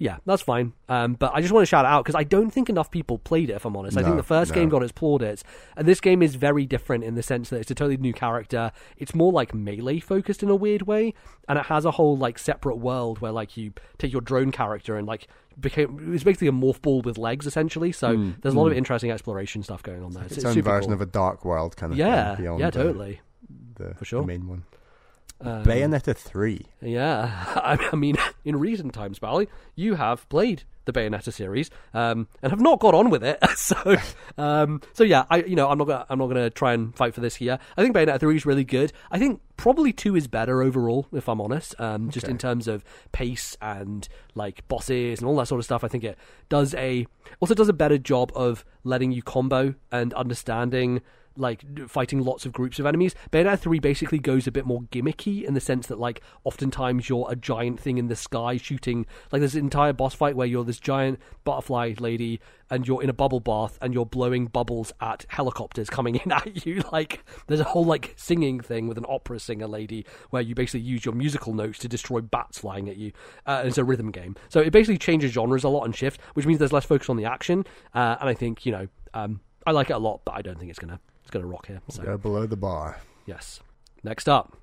Yeah, 0.04 0.18
that's 0.26 0.42
fine. 0.42 0.74
Um, 0.90 1.14
but 1.14 1.32
I 1.34 1.40
just 1.40 1.54
want 1.54 1.62
to 1.62 1.66
shout 1.66 1.86
it 1.86 1.88
out 1.88 2.04
because 2.04 2.16
I 2.16 2.24
don't 2.26 2.52
think 2.52 2.70
enough 2.70 2.92
people 2.92 3.20
played 3.20 3.50
it. 3.50 3.54
If 3.54 3.64
I'm 3.66 3.78
honest, 3.78 3.98
I 3.98 4.04
think 4.04 4.18
the 4.18 4.22
first 4.24 4.52
no. 4.52 4.56
game 4.56 4.68
got 4.68 4.84
its 4.84 4.92
plaudits, 4.92 5.46
and 5.78 5.88
this 5.88 6.02
game 6.02 6.22
is 6.22 6.36
very 6.36 6.66
different 6.66 7.06
in 7.06 7.16
the 7.16 7.24
sense 7.24 7.50
that 7.52 7.62
it's 7.62 7.72
a 7.72 7.76
totally 7.76 7.96
new 7.96 8.12
character. 8.12 8.74
It's 8.98 9.16
more 9.16 9.32
like 9.32 9.54
melee 9.54 10.00
focused 10.00 10.44
in 10.44 10.50
a 10.50 10.56
weird 10.58 10.82
way, 10.82 11.14
and 11.48 11.58
it 11.58 11.68
has 11.68 11.86
a 11.86 11.92
whole 11.92 12.18
like 12.18 12.38
separate 12.38 12.76
world 12.76 13.20
where 13.20 13.32
like 13.32 13.56
you 13.56 13.72
take 13.98 14.12
your 14.12 14.20
drone 14.22 14.52
character 14.52 14.98
and 14.98 15.08
like 15.08 15.28
became 15.58 16.14
it's 16.14 16.24
basically 16.26 16.48
a 16.50 16.52
morph 16.52 16.82
ball 16.82 17.02
with 17.02 17.18
legs 17.18 17.48
essentially. 17.48 17.94
So 17.94 18.18
Mm, 18.18 18.42
there's 18.42 18.56
a 18.56 18.60
lot 18.60 18.68
of 18.72 18.78
interesting 18.78 19.10
exploration 19.10 19.64
stuff 19.64 19.84
going 19.84 20.04
on 20.04 20.12
there. 20.12 20.24
It's 20.24 20.34
It's, 20.38 20.44
its 20.44 20.58
own 20.58 20.62
version 20.64 20.88
cool. 20.90 20.94
of 20.96 21.02
a 21.02 21.06
dark 21.06 21.46
world 21.46 21.78
kind 21.78 21.94
of 21.94 21.98
yeah, 21.98 22.36
thing. 22.36 22.44
Beyond 22.44 22.60
yeah, 22.60 22.70
the- 22.72 22.84
totally. 22.84 23.22
The, 23.76 23.94
For 23.96 24.04
sure. 24.04 24.22
the 24.22 24.28
main 24.28 24.48
one. 24.48 24.64
Um, 25.44 25.64
Bayonetta 25.64 26.16
three. 26.16 26.66
Yeah, 26.82 27.32
I, 27.56 27.90
I 27.92 27.96
mean, 27.96 28.16
in 28.46 28.58
recent 28.58 28.94
times, 28.94 29.20
Bally, 29.20 29.48
you 29.76 29.96
have 29.96 30.28
played 30.30 30.64
the 30.86 30.94
Bayonetta 30.94 31.32
series 31.32 31.70
um, 31.94 32.28
and 32.42 32.52
have 32.52 32.60
not 32.60 32.80
got 32.80 32.94
on 32.94 33.10
with 33.10 33.24
it. 33.24 33.40
so, 33.56 33.96
um, 34.38 34.82
so 34.94 35.04
yeah, 35.04 35.26
I 35.30 35.38
you 35.44 35.56
know 35.56 35.70
I'm 35.70 35.78
not 35.78 35.88
gonna, 35.88 36.06
I'm 36.10 36.20
not 36.20 36.26
going 36.28 36.44
to 36.44 36.50
try 36.50 36.74
and 36.74 36.96
fight 36.96 37.14
for 37.14 37.22
this 37.22 37.36
here. 37.36 37.60
I 37.78 37.82
think 37.82 37.96
Bayonetta 37.96 38.20
three 38.20 38.36
is 38.36 38.46
really 38.46 38.64
good. 38.64 38.94
I 39.12 39.20
think 39.20 39.42
probably 39.58 39.94
two 39.94 40.16
is 40.16 40.28
better 40.28 40.62
overall, 40.62 41.08
if 41.14 41.28
I'm 41.28 41.42
honest. 41.42 41.80
Um, 41.80 42.10
just 42.10 42.28
in 42.28 42.38
terms 42.38 42.68
of 42.68 42.84
pace 43.12 43.58
and 43.62 44.08
like 44.36 44.68
bosses 44.68 45.20
and 45.20 45.28
all 45.28 45.36
that 45.38 45.48
sort 45.48 45.60
of 45.60 45.66
stuff. 45.66 45.84
I 45.84 45.88
think 45.88 46.04
it 46.04 46.18
does 46.50 46.74
a 46.76 47.06
also 47.40 47.54
does 47.54 47.70
a 47.70 47.74
better 47.74 47.98
job 47.98 48.32
of 48.36 48.66
letting 48.84 49.12
you 49.12 49.22
combo 49.22 49.76
and 49.92 50.14
understanding 50.14 51.02
like 51.38 51.64
fighting 51.88 52.24
lots 52.24 52.46
of 52.46 52.54
groups 52.54 52.80
of 52.80 52.86
enemies. 52.86 53.16
Bayonetta 53.32 53.60
3 53.60 53.80
basically 53.80 54.20
goes 54.20 54.48
a 54.48 54.52
bit 54.52 54.66
more 54.66 54.82
gimmicky 54.84 55.44
in 55.44 55.54
the 55.54 55.60
sense 55.60 55.88
that 55.88 56.00
like 56.00 56.22
oftentimes 56.44 57.10
you're 57.10 57.28
a 57.30 57.36
giant 57.36 57.80
thing 57.80 57.98
in 57.98 58.08
the 58.08 58.16
sky 58.16 58.58
shooting 58.58 59.06
like 59.32 59.40
there's 59.40 59.56
an 59.56 59.64
entire 59.64 59.94
boss 59.94 60.14
fight 60.14 60.36
where 60.36 60.48
you're 60.48 60.64
this 60.64 60.80
giant 60.80 61.20
butterfly 61.44 61.94
lady 62.00 62.40
and 62.70 62.88
you're 62.88 63.04
in 63.04 63.10
a 63.10 63.14
bubble 63.14 63.40
bath 63.40 63.78
and 63.82 63.94
you're 63.94 64.06
blowing 64.06 64.48
bubbles 64.48 64.92
at 65.00 65.26
helicopters 65.30 65.90
coming 65.90 66.16
in 66.24 66.32
at 66.32 66.66
you. 66.66 66.82
Like 66.92 67.24
there's 67.48 67.60
a 67.60 67.66
whole 67.66 67.86
like 67.86 68.14
singing 68.16 68.60
thing 68.60 68.88
with 68.88 68.98
an 68.98 69.06
opera 69.08 69.40
singer 69.40 69.68
lady 69.68 70.06
where 70.30 70.42
you 70.42 70.56
basically 70.56 70.82
use 70.82 71.06
your 71.06 71.14
musical 71.14 71.54
notes 71.54 71.80
to 71.80 71.88
destroy 71.88 72.22
bats 72.22 72.60
flying 72.60 72.90
at 72.90 72.98
you. 72.98 73.12
Uh, 73.46 73.64
it's 73.66 73.78
a 73.78 73.84
rhythm 73.84 74.12
game. 74.12 74.36
So 74.50 74.60
it 74.60 74.72
basically 74.72 74.98
changes 74.98 75.32
genres 75.32 75.64
a 75.64 75.70
lot 75.70 75.84
and 75.84 75.96
shift 75.96 76.20
which 76.34 76.46
means 76.46 76.60
there's 76.60 76.74
less 76.74 76.86
focus 76.86 77.10
on 77.10 77.18
the 77.18 77.26
action. 77.26 77.66
Uh, 77.94 78.18
and 78.20 78.30
i 78.30 78.34
think 78.34 78.66
you 78.66 78.72
know 78.72 78.88
um, 79.14 79.40
i 79.66 79.72
like 79.72 79.90
it 79.90 79.94
a 79.94 79.98
lot 79.98 80.22
but 80.26 80.34
i 80.34 80.42
don't 80.42 80.58
think 80.58 80.70
it's 80.70 80.80
gonna 80.80 81.00
it's 81.34 81.42
gonna 81.42 81.52
rock 81.52 81.66
here 81.66 81.82
so 81.90 82.04
Go 82.04 82.18
below 82.18 82.46
the 82.46 82.56
bar. 82.56 83.02
Yes. 83.26 83.60
Next 84.04 84.30
up, 84.30 84.56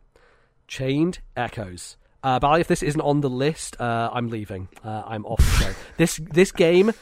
Chained 0.68 1.18
Echoes. 1.36 1.96
Uh, 2.22 2.38
Bally, 2.38 2.60
if 2.60 2.68
this 2.68 2.82
isn't 2.82 3.00
on 3.00 3.22
the 3.22 3.30
list, 3.30 3.80
uh, 3.80 4.10
I'm 4.12 4.28
leaving. 4.28 4.68
Uh, 4.84 5.02
I'm 5.04 5.26
off 5.26 5.38
the 5.38 5.64
show. 5.64 5.72
this 5.96 6.20
this 6.30 6.52
game 6.52 6.92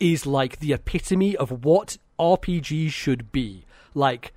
is 0.00 0.24
like 0.24 0.60
the 0.60 0.72
epitome 0.72 1.36
of 1.36 1.64
what 1.64 1.98
RPGs 2.18 2.90
should 2.90 3.30
be. 3.30 3.66
Like 3.92 4.32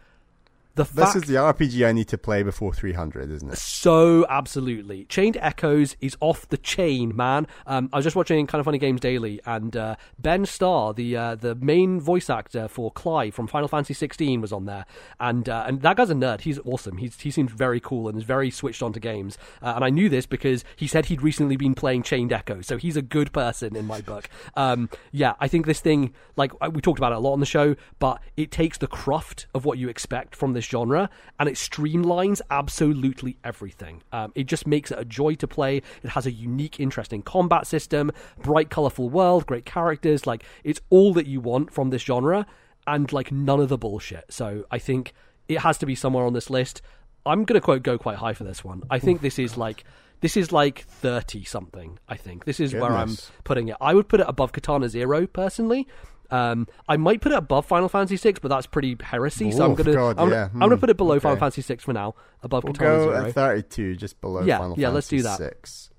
the 0.76 0.84
This 0.84 1.16
is 1.16 1.24
the 1.24 1.36
RPG 1.36 1.88
I 1.88 1.92
need 1.92 2.08
to 2.10 2.18
play 2.18 2.44
before 2.44 2.74
300, 2.74 3.30
isn't 3.32 3.50
it? 3.50 3.58
so 3.58 4.26
absolutely. 4.30 5.06
Chained 5.06 5.38
Echoes 5.42 5.96
is 6.00 6.16
off 6.20 6.48
the 6.50 6.58
chain, 6.58 7.16
man. 7.16 7.48
Um, 7.68 7.90
I 7.92 7.98
was 7.98 8.06
just 8.06 8.16
watching 8.16 8.48
Kind 8.48 8.60
of 8.60 8.66
Funny 8.66 8.78
Games 8.78 9.02
Daily, 9.02 9.42
and 9.46 9.76
uh, 9.76 9.96
Ben 10.20 10.46
Starr, 10.46 10.94
the 10.94 11.16
uh, 11.18 11.36
the 11.36 11.56
main 11.56 12.00
voice 12.00 12.30
actor 12.30 12.68
for 12.68 12.92
Clive 12.92 13.34
from 13.34 13.48
Final 13.48 13.68
Fantasy 13.68 13.94
16, 13.94 14.42
was 14.42 14.54
on 14.54 14.66
there, 14.66 14.86
and 15.20 15.50
uh, 15.50 15.66
and 15.68 15.82
that 15.82 15.98
guy's 15.98 16.10
a 16.10 16.14
nerd. 16.14 16.42
He's 16.42 16.60
awesome. 16.66 16.98
He's 16.98 17.20
he 17.20 17.32
seems 17.32 17.52
very 17.52 17.80
cool 17.80 18.08
and 18.08 18.18
is 18.18 18.24
very 18.24 18.50
switched 18.50 18.82
on 18.82 18.94
to 18.94 19.00
games. 19.00 19.38
Uh, 19.62 19.74
and 19.76 19.84
I 19.84 19.90
knew 19.90 20.10
this 20.10 20.26
because 20.26 20.64
he 20.76 20.88
said 20.88 21.08
he'd 21.08 21.22
recently 21.22 21.58
been 21.58 21.76
playing 21.76 22.04
Chained 22.04 22.32
Echoes, 22.32 22.68
so 22.68 22.78
he's 22.78 22.96
a 22.96 23.02
good 23.02 23.32
person 23.34 23.76
in 23.76 23.86
my 23.86 24.02
book. 24.02 24.30
Um, 24.56 24.90
yeah, 25.12 25.34
I 25.40 25.48
think 25.48 25.66
this 25.66 25.82
thing, 25.82 26.14
like 26.36 26.52
we 26.74 26.82
talked 26.82 27.00
about 27.00 27.12
it 27.12 27.16
a 27.16 27.20
lot 27.20 27.34
on 27.34 27.40
the 27.40 27.46
show, 27.46 27.76
but 28.00 28.22
it 28.38 28.52
takes 28.52 28.78
the 28.78 28.88
cruft 28.88 29.48
of 29.54 29.66
what 29.66 29.78
you 29.78 29.90
expect 29.90 30.36
from 30.36 30.54
this 30.54 30.61
genre 30.65 31.10
and 31.39 31.50
it 31.50 31.56
streamlines 31.56 32.41
absolutely 32.50 33.38
everything. 33.43 34.04
Um, 34.12 34.32
it 34.36 34.45
just 34.45 34.65
makes 34.67 34.91
it 34.91 35.00
a 35.00 35.06
joy 35.06 35.36
to 35.36 35.47
play. 35.47 35.78
It 36.04 36.10
has 36.10 36.26
a 36.26 36.32
unique, 36.32 36.80
interesting 36.80 37.21
combat 37.21 37.67
system, 37.67 38.12
bright, 38.41 38.69
colorful 38.69 39.10
world, 39.10 39.45
great 39.45 39.65
characters. 39.65 40.26
Like 40.26 40.43
it's 40.63 40.82
all 40.89 41.13
that 41.13 41.28
you 41.28 41.41
want 41.41 41.71
from 41.74 41.89
this 41.89 42.02
genre, 42.02 42.45
and 42.88 43.12
like 43.12 43.32
none 43.32 43.60
of 43.60 43.69
the 43.69 43.78
bullshit. 43.78 44.26
So 44.30 44.65
I 44.71 44.80
think 44.80 45.13
it 45.47 45.60
has 45.60 45.78
to 45.80 45.86
be 45.86 45.95
somewhere 45.95 46.26
on 46.26 46.34
this 46.34 46.50
list. 46.50 46.82
I'm 47.26 47.45
gonna 47.45 47.62
quote 47.62 47.84
go 47.84 47.97
quite 47.97 48.17
high 48.17 48.34
for 48.34 48.43
this 48.43 48.63
one. 48.63 48.84
I 48.89 49.00
think 49.00 49.21
this 49.21 49.38
is 49.38 49.58
like 49.58 49.84
this 50.21 50.38
is 50.38 50.52
like 50.52 50.80
thirty 50.80 51.43
something. 51.43 52.00
I 52.08 52.15
think 52.15 52.45
this 52.45 52.60
is 52.60 52.74
where 52.74 52.91
I'm 52.91 53.15
putting 53.43 53.69
it. 53.69 53.78
I 53.80 53.93
would 53.93 54.08
put 54.08 54.19
it 54.19 54.26
above 54.28 54.52
Katana 54.52 54.89
Zero 54.89 55.28
personally. 55.28 55.88
Um, 56.32 56.67
I 56.88 56.98
might 56.98 57.20
put 57.22 57.32
it 57.34 57.38
above 57.38 57.65
Final 57.65 57.89
Fantasy 57.89 58.15
Six, 58.17 58.39
but 58.39 58.48
that's 58.48 58.65
pretty 58.67 58.96
heresy. 59.02 59.52
so 59.52 59.65
I'm 59.65 59.76
gonna 59.76 59.94
God, 59.94 60.17
I'm, 60.17 60.30
yeah. 60.32 60.50
I'm 60.54 60.60
gonna 60.60 60.76
Hmm, 60.76 60.80
put 60.80 60.89
it 60.89 60.98
below 60.98 61.20
Final 61.20 61.34
okay. 61.34 61.39
Fantasy 61.41 61.62
Six 61.62 61.84
for 61.84 61.94
now, 61.94 62.15
above 62.41 62.63
We'll 62.63 62.74
Katana 62.74 62.98
go 62.98 63.04
Zero. 63.13 63.26
at 63.28 63.34
32, 63.34 63.96
just 63.98 64.22
below 64.22 64.41
Yeah, 64.44 64.60
Final 64.60 64.80
yeah, 64.80 64.89
let's 64.89 65.10
Fantasy 65.10 65.17
do 65.17 65.24
that. 65.24 65.38
6. 65.38 65.89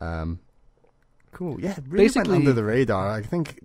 Um, 0.00 0.40
cool. 1.32 1.60
Yeah, 1.60 1.72
it 1.72 1.84
really 1.88 2.04
Basically- 2.04 2.30
went 2.30 2.40
under 2.42 2.52
the 2.52 2.64
radar. 2.64 3.10
I 3.10 3.22
think 3.22 3.60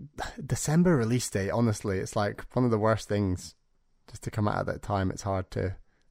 December 0.45 0.95
release 0.97 1.29
date, 1.29 1.49
honestly, 1.51 1.99
it's 1.99 2.15
like 2.15 2.43
one 2.53 2.65
of 2.65 2.71
the 2.71 2.77
worst 2.79 3.07
things 3.07 3.55
just 4.10 4.23
to 4.23 4.31
come 4.31 4.47
out 4.47 4.57
at 4.60 4.65
that 4.67 4.81
time. 4.81 5.10
It's 5.12 5.23
hard 5.23 5.49
to, 5.51 5.69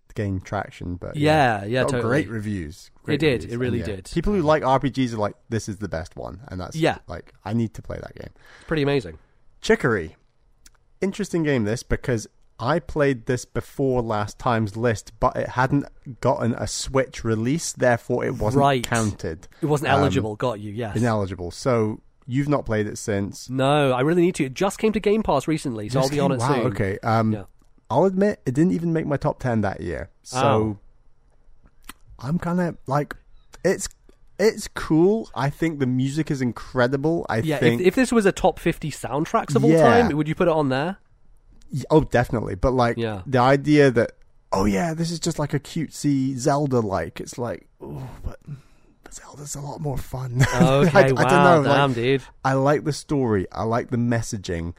to 0.09 0.15
gain 0.15 0.41
traction, 0.41 0.97
but 0.97 1.17
Yeah, 1.17 1.65
yeah, 1.65 1.83
Got 1.83 1.91
totally. 1.91 2.11
great 2.25 2.29
reviews. 2.29 2.91
Great 3.03 3.15
It 3.15 3.19
did, 3.27 3.33
reviews. 3.43 3.53
it 3.53 3.57
really 3.59 3.79
And, 3.81 3.89
yeah, 3.89 3.97
did. 3.97 4.11
People 4.13 4.33
who 4.33 4.43
like 4.43 4.63
RPGs 4.63 5.13
are 5.15 5.19
like, 5.19 5.37
this 5.49 5.69
is 5.69 5.79
the 5.79 5.89
best 5.89 6.17
one, 6.17 6.41
and 6.49 6.61
that's 6.61 6.77
Yeah. 6.77 6.99
like 7.07 7.33
I 7.45 7.53
need 7.53 7.75
to 7.75 7.83
play 7.83 7.99
that 8.03 8.15
game. 8.15 8.31
It's 8.59 8.67
pretty 8.67 8.83
amazing. 8.83 9.19
Chicory. 9.67 10.15
Interesting 11.01 11.43
game 11.43 11.65
this 11.65 11.83
because 11.83 12.29
I 12.61 12.79
played 12.79 13.27
this 13.27 13.45
before 13.45 14.01
last 14.01 14.39
time's 14.39 14.77
list, 14.77 15.13
but 15.19 15.37
it 15.37 15.49
hadn't 15.51 15.87
gotten 16.21 16.55
a 16.55 16.69
Switch 16.69 17.25
release, 17.25 17.73
therefore 17.73 18.25
it 18.25 18.37
wasn't 18.37 18.61
Right. 18.63 18.85
counted. 18.85 19.49
It 19.61 19.67
wasn't 19.67 19.91
Um, 19.91 20.01
eligible. 20.03 20.37
Got 20.37 20.61
you. 20.61 20.73
Yes. 20.73 20.97
Ineligible. 20.97 21.51
So 21.51 22.01
you've 22.27 22.49
not 22.49 22.65
played 22.65 22.87
it 22.87 22.97
since. 22.97 23.51
No, 23.51 23.91
I 23.91 24.03
really 24.03 24.23
need 24.23 24.37
to. 24.37 24.45
It 24.45 24.55
just 24.55 24.79
came 24.79 24.93
to 24.93 25.01
Game 25.01 25.25
Pass 25.25 25.49
recently, 25.49 25.89
so 25.89 25.99
I'll 25.99 26.05
Just 26.05 26.13
be 26.13 26.21
on 26.21 26.31
it 26.31 26.39
wow, 26.39 26.55
soon. 26.55 26.67
Okay. 26.69 26.99
Um, 27.03 27.33
Yeah. 27.33 27.43
I'll 27.91 28.05
admit 28.05 28.41
it 28.47 28.55
didn't 28.55 28.73
even 28.73 28.93
make 28.93 29.07
my 29.07 29.17
top 29.17 29.41
ten 29.41 29.63
that 29.63 29.81
year. 29.81 30.11
So 30.23 30.39
Oh. 30.39 30.79
I'm 32.21 32.39
kind 32.39 32.61
of 32.61 32.77
like, 32.87 33.17
it's 33.65 33.89
it's 34.39 34.69
cool. 34.69 35.29
I 35.35 35.51
think 35.51 35.79
the 35.79 35.87
music 35.87 36.31
is 36.31 36.41
incredible. 36.43 37.25
I 37.29 37.39
Yeah, 37.39 37.59
think 37.59 37.81
if, 37.81 37.89
if 37.89 37.95
this 37.95 38.13
was 38.13 38.27
a 38.27 38.33
top 38.33 38.59
50 38.59 38.91
soundtracks 38.91 39.55
of 39.57 39.65
all 39.65 39.71
Yeah. 39.71 39.83
time, 39.83 40.17
would 40.17 40.29
you 40.29 40.35
put 40.35 40.49
it 40.49 40.53
on 40.55 40.69
there? 40.69 40.99
Oh, 41.91 42.03
definitely. 42.03 42.55
But 42.55 42.73
like 42.73 42.97
Yeah. 42.97 43.23
the 43.27 43.39
idea 43.39 43.91
that 43.91 44.13
oh 44.53 44.65
yeah, 44.65 44.95
this 44.95 45.11
is 45.11 45.19
just 45.21 45.39
like 45.39 45.53
a 45.55 45.61
cutesy 45.61 46.37
Zelda 46.37 46.81
like. 46.81 47.21
It's 47.21 47.39
like 47.39 47.67
oh, 47.81 48.09
but, 48.23 48.39
but 49.03 49.15
Zelda's 49.15 49.55
a 49.55 49.61
lot 49.61 49.81
more 49.81 49.99
fun. 49.99 50.43
Okay, 50.55 50.91
I, 50.99 51.01
I 51.01 51.09
don't 51.09 51.17
know. 51.17 51.63
damn, 51.65 51.91
like, 51.91 51.95
dude. 51.95 52.23
I 52.45 52.53
like 52.55 52.85
the 52.85 52.93
story. 52.93 53.47
I 53.53 53.65
like 53.65 53.91
the 53.91 53.97
messaging. 53.97 54.75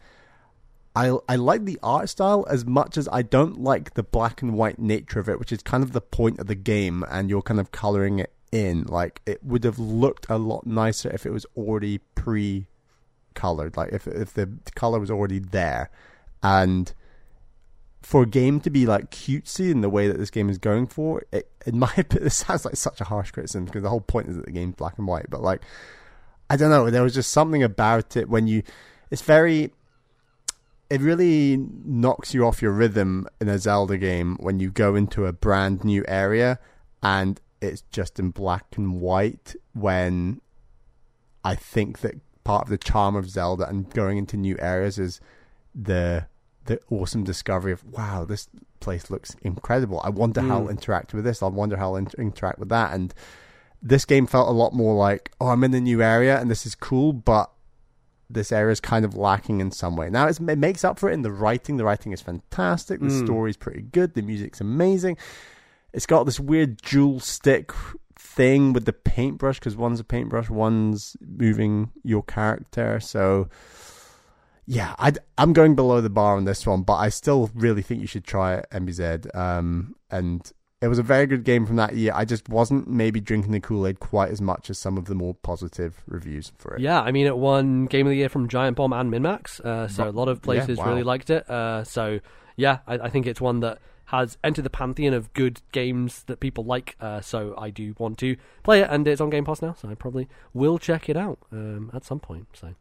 I 0.96 1.16
I 1.30 1.36
like 1.36 1.66
the 1.66 1.78
art 1.84 2.10
style 2.10 2.46
as 2.50 2.66
much 2.66 2.98
as 2.98 3.08
I 3.12 3.22
don't 3.22 3.60
like 3.62 3.94
the 3.94 4.04
black 4.04 4.42
and 4.42 4.54
white 4.54 4.80
nature 4.80 5.20
of 5.20 5.30
it, 5.30 5.40
which 5.40 5.52
is 5.52 5.62
kind 5.62 5.84
of 5.84 5.92
the 5.92 6.02
point 6.02 6.40
of 6.40 6.48
the 6.48 6.56
game, 6.56 7.04
and 7.10 7.30
you're 7.30 7.42
kind 7.44 7.60
of 7.60 7.72
coloring 7.72 8.18
it 8.20 8.34
in. 8.52 8.84
Like 8.84 9.22
it 9.26 9.44
would 9.44 9.64
have 9.64 9.80
looked 9.80 10.26
a 10.30 10.38
lot 10.38 10.66
nicer 10.66 11.10
if 11.10 11.26
it 11.26 11.32
was 11.32 11.46
already 11.56 12.00
pre-colored, 12.16 13.78
like 13.78 13.94
if 13.94 14.08
if 14.08 14.34
the 14.34 14.50
color 14.76 15.00
was 15.00 15.12
already 15.12 15.40
there, 15.40 15.90
and 16.44 16.94
for 18.02 18.24
a 18.24 18.28
game 18.28 18.62
to 18.62 18.70
be 18.70 18.86
like 18.86 19.12
cutesy 19.12 19.70
in 19.72 19.82
the 19.82 19.90
way 19.90 20.08
that 20.08 20.18
this 20.18 20.30
game 20.30 20.50
is 20.50 20.58
going 20.58 20.88
for, 20.88 21.24
it 21.32 21.50
in 21.66 21.80
my 21.80 21.92
opinion, 21.98 22.24
this 22.24 22.38
sounds 22.38 22.66
like 22.66 22.76
such 22.76 23.02
a 23.02 23.06
harsh 23.06 23.32
criticism 23.32 23.66
because 23.66 23.84
the 23.84 23.90
whole 23.90 24.02
point 24.02 24.30
is 24.30 24.36
that 24.38 24.46
the 24.46 24.52
game's 24.52 24.76
black 24.76 24.98
and 24.98 25.08
white, 25.08 25.30
but 25.30 25.42
like 25.42 25.62
I 26.50 26.56
don't 26.56 26.70
know. 26.70 26.90
There 26.90 27.04
was 27.04 27.14
just 27.14 27.32
something 27.32 27.64
about 27.64 28.16
it 28.16 28.30
when 28.30 28.48
you. 28.48 28.64
It's 29.12 29.22
very. 29.22 29.74
It 30.90 31.02
really 31.02 31.58
knocks 31.84 32.34
you 32.34 32.46
off 32.46 32.62
your 32.62 32.72
rhythm 32.72 33.28
in 33.42 33.50
a 33.50 33.60
Zelda 33.60 33.98
game 33.98 34.38
when 34.40 34.62
you 34.62 34.72
go 34.72 34.96
into 34.96 35.26
a 35.26 35.34
brand 35.34 35.84
new 35.84 36.06
area 36.08 36.60
and 37.04 37.42
it's 37.62 37.84
just 37.92 38.20
in 38.20 38.32
black 38.32 38.66
and 38.76 39.02
white. 39.02 39.56
When 39.74 40.42
I 41.44 41.56
think 41.56 42.00
that 42.00 42.16
part 42.44 42.64
of 42.64 42.70
the 42.70 42.78
charm 42.78 43.16
of 43.16 43.30
Zelda 43.30 43.68
and 43.68 43.90
going 43.90 44.18
into 44.18 44.38
new 44.38 44.58
areas 44.60 44.98
is 44.98 45.20
the 45.76 46.28
the 46.66 46.80
awesome 46.90 47.24
discovery 47.24 47.72
of 47.72 47.84
wow, 47.86 48.26
this 48.26 48.48
place 48.80 49.10
looks 49.10 49.36
incredible. 49.42 50.02
I 50.04 50.10
wonder 50.10 50.42
how 50.42 50.60
mm. 50.60 50.64
I'll 50.64 50.70
interact 50.70 51.14
with 51.14 51.24
this. 51.24 51.42
I 51.42 51.48
wonder 51.48 51.78
how 51.78 51.92
I'll 51.92 51.96
inter- 51.96 52.22
interact 52.22 52.60
with 52.60 52.70
that. 52.70 52.94
And 52.94 53.14
this 53.82 54.06
game 54.06 54.28
felt 54.28 54.50
a 54.50 54.52
lot 54.52 54.74
more 54.74 54.96
like, 54.96 55.32
oh, 55.40 55.48
I'm 55.48 55.64
in 55.64 55.74
a 55.74 55.82
new 55.82 56.02
area 56.02 56.40
and 56.40 56.52
this 56.52 56.66
is 56.66 56.76
cool, 56.76 57.14
but 57.14 57.52
this 58.30 58.52
area 58.52 58.72
is 58.72 58.80
kind 58.80 59.06
of 59.06 59.16
lacking 59.16 59.62
in 59.62 59.72
some 59.72 59.96
way. 59.96 60.10
Now 60.10 60.28
it's, 60.28 60.40
it 60.40 60.58
makes 60.58 60.84
up 60.84 61.00
for 61.00 61.10
it 61.10 61.14
in 61.14 61.22
the 61.22 61.32
writing. 61.32 61.78
The 61.78 61.86
writing 61.86 62.12
is 62.12 62.22
fantastic. 62.22 63.00
The 63.00 63.08
mm. 63.08 63.26
story 63.26 63.50
is 63.50 63.58
pretty 63.58 63.82
good. 63.82 64.14
The 64.14 64.22
music's 64.22 64.60
amazing. 64.60 65.18
It's 65.94 66.06
got 66.06 66.26
this 66.26 66.40
weird 66.40 66.78
dual 66.78 67.20
stick 67.20 67.72
thing 68.16 68.74
with 68.74 68.86
the 68.86 68.94
paintbrush 68.94 69.60
because 69.60 69.76
one's 69.76 70.00
a 70.00 70.04
paintbrush, 70.04 70.50
one's 70.50 71.18
moving 71.22 71.92
your 72.04 72.24
character. 72.24 73.00
So 73.00 73.50
yeah, 74.68 74.96
i 75.00 75.14
am 75.38 75.54
going 75.54 75.76
below 75.76 76.02
the 76.02 76.10
bar 76.10 76.36
on 76.36 76.44
this 76.44 76.68
one, 76.68 76.82
but 76.82 76.96
I 76.96 77.08
still 77.10 77.50
really 77.56 77.82
think 77.82 78.02
you 78.02 78.08
should 78.08 78.26
try 78.26 78.56
it, 78.56 78.68
MBZ. 78.72 79.34
Um, 79.34 79.96
and 80.12 80.52
it 80.82 80.90
was 80.90 81.00
a 81.00 81.04
very 81.04 81.26
good 81.26 81.46
game 81.46 81.66
from 81.66 81.78
that 81.78 81.96
year. 81.96 82.12
I 82.14 82.26
just 82.26 82.50
wasn't 82.50 82.88
maybe 82.88 83.22
drinking 83.22 83.54
the 83.54 83.62
Kool 83.62 83.88
Aid 83.88 84.02
quite 84.02 84.30
as 84.30 84.42
much 84.42 84.70
as 84.70 84.78
some 84.78 84.98
of 84.98 85.06
the 85.06 85.16
more 85.16 85.34
positive 85.34 86.04
reviews 86.06 86.52
for 86.58 86.76
it. 86.76 86.82
Yeah, 86.82 87.00
I 87.02 87.12
mean, 87.12 87.28
it 87.28 87.38
won 87.38 87.86
Game 87.86 88.06
of 88.06 88.12
the 88.12 88.18
Year 88.18 88.28
from 88.28 88.50
Giant 88.50 88.76
Bomb 88.76 88.92
and 88.92 89.12
MinMax, 89.12 89.62
uh, 89.62 89.88
so 89.88 90.08
a 90.08 90.12
lot 90.12 90.28
of 90.28 90.42
places 90.42 90.78
wow. 90.78 90.90
really 90.90 91.04
liked 91.04 91.30
it. 91.30 91.50
Uh, 91.50 91.86
so, 91.86 92.20
yeah, 92.58 92.80
I, 92.86 92.96
I 92.96 93.10
think 93.10 93.26
it's 93.26 93.40
one 93.40 93.62
that 93.62 93.80
has 94.08 94.38
entered 94.44 94.64
the 94.64 94.70
pantheon 94.70 95.14
of 95.14 95.32
good 95.34 95.62
games 95.72 96.24
that 96.24 96.40
people 96.40 96.64
like. 96.64 96.96
Uh, 97.00 97.22
so 97.22 97.54
I 97.58 97.70
do 97.70 97.94
want 97.98 98.18
to 98.20 98.38
play 98.64 98.82
it, 98.82 98.88
and 98.90 99.08
it's 99.08 99.22
on 99.22 99.30
Game 99.30 99.46
Pass 99.46 99.62
now, 99.62 99.76
so 99.80 99.90
I 99.90 99.96
probably 99.96 100.28
will 100.54 100.78
check 100.78 101.10
it 101.10 101.18
out 101.18 101.40
um, 101.52 101.92
at 101.94 102.06
some 102.06 102.20
point. 102.20 102.48
So 102.54 102.74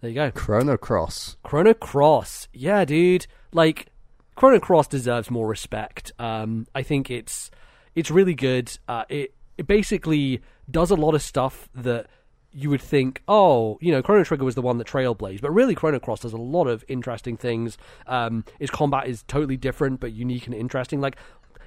there 0.00 0.10
you 0.10 0.14
go. 0.14 0.30
Chrono 0.30 0.76
Cross. 0.76 1.36
Chrono 1.42 1.74
Cross, 1.74 2.48
yeah, 2.52 2.84
dude. 2.84 3.26
Like 3.52 3.88
Chrono 4.36 4.60
Cross 4.60 4.88
deserves 4.88 5.30
more 5.30 5.48
respect. 5.48 6.12
Um, 6.18 6.66
I 6.74 6.82
think 6.82 7.10
it's 7.10 7.50
it's 7.94 8.10
really 8.10 8.34
good. 8.34 8.76
Uh, 8.88 9.04
it 9.08 9.34
it 9.58 9.66
basically 9.66 10.40
does 10.70 10.90
a 10.90 10.96
lot 10.96 11.14
of 11.14 11.22
stuff 11.22 11.68
that 11.74 12.06
you 12.54 12.70
would 12.70 12.82
think, 12.82 13.22
oh, 13.28 13.78
you 13.80 13.92
know, 13.92 14.02
Chrono 14.02 14.24
Trigger 14.24 14.44
was 14.44 14.54
the 14.54 14.62
one 14.62 14.78
that 14.78 14.86
trailblazed, 14.86 15.40
but 15.40 15.50
really 15.50 15.74
Chrono 15.74 15.98
Cross 15.98 16.20
does 16.20 16.32
a 16.32 16.38
lot 16.38 16.66
of 16.66 16.84
interesting 16.88 17.36
things. 17.36 17.78
Um, 18.06 18.44
its 18.60 18.70
combat 18.70 19.06
is 19.06 19.22
totally 19.22 19.56
different 19.56 20.00
but 20.00 20.12
unique 20.12 20.46
and 20.46 20.54
interesting. 20.54 21.00
Like 21.00 21.16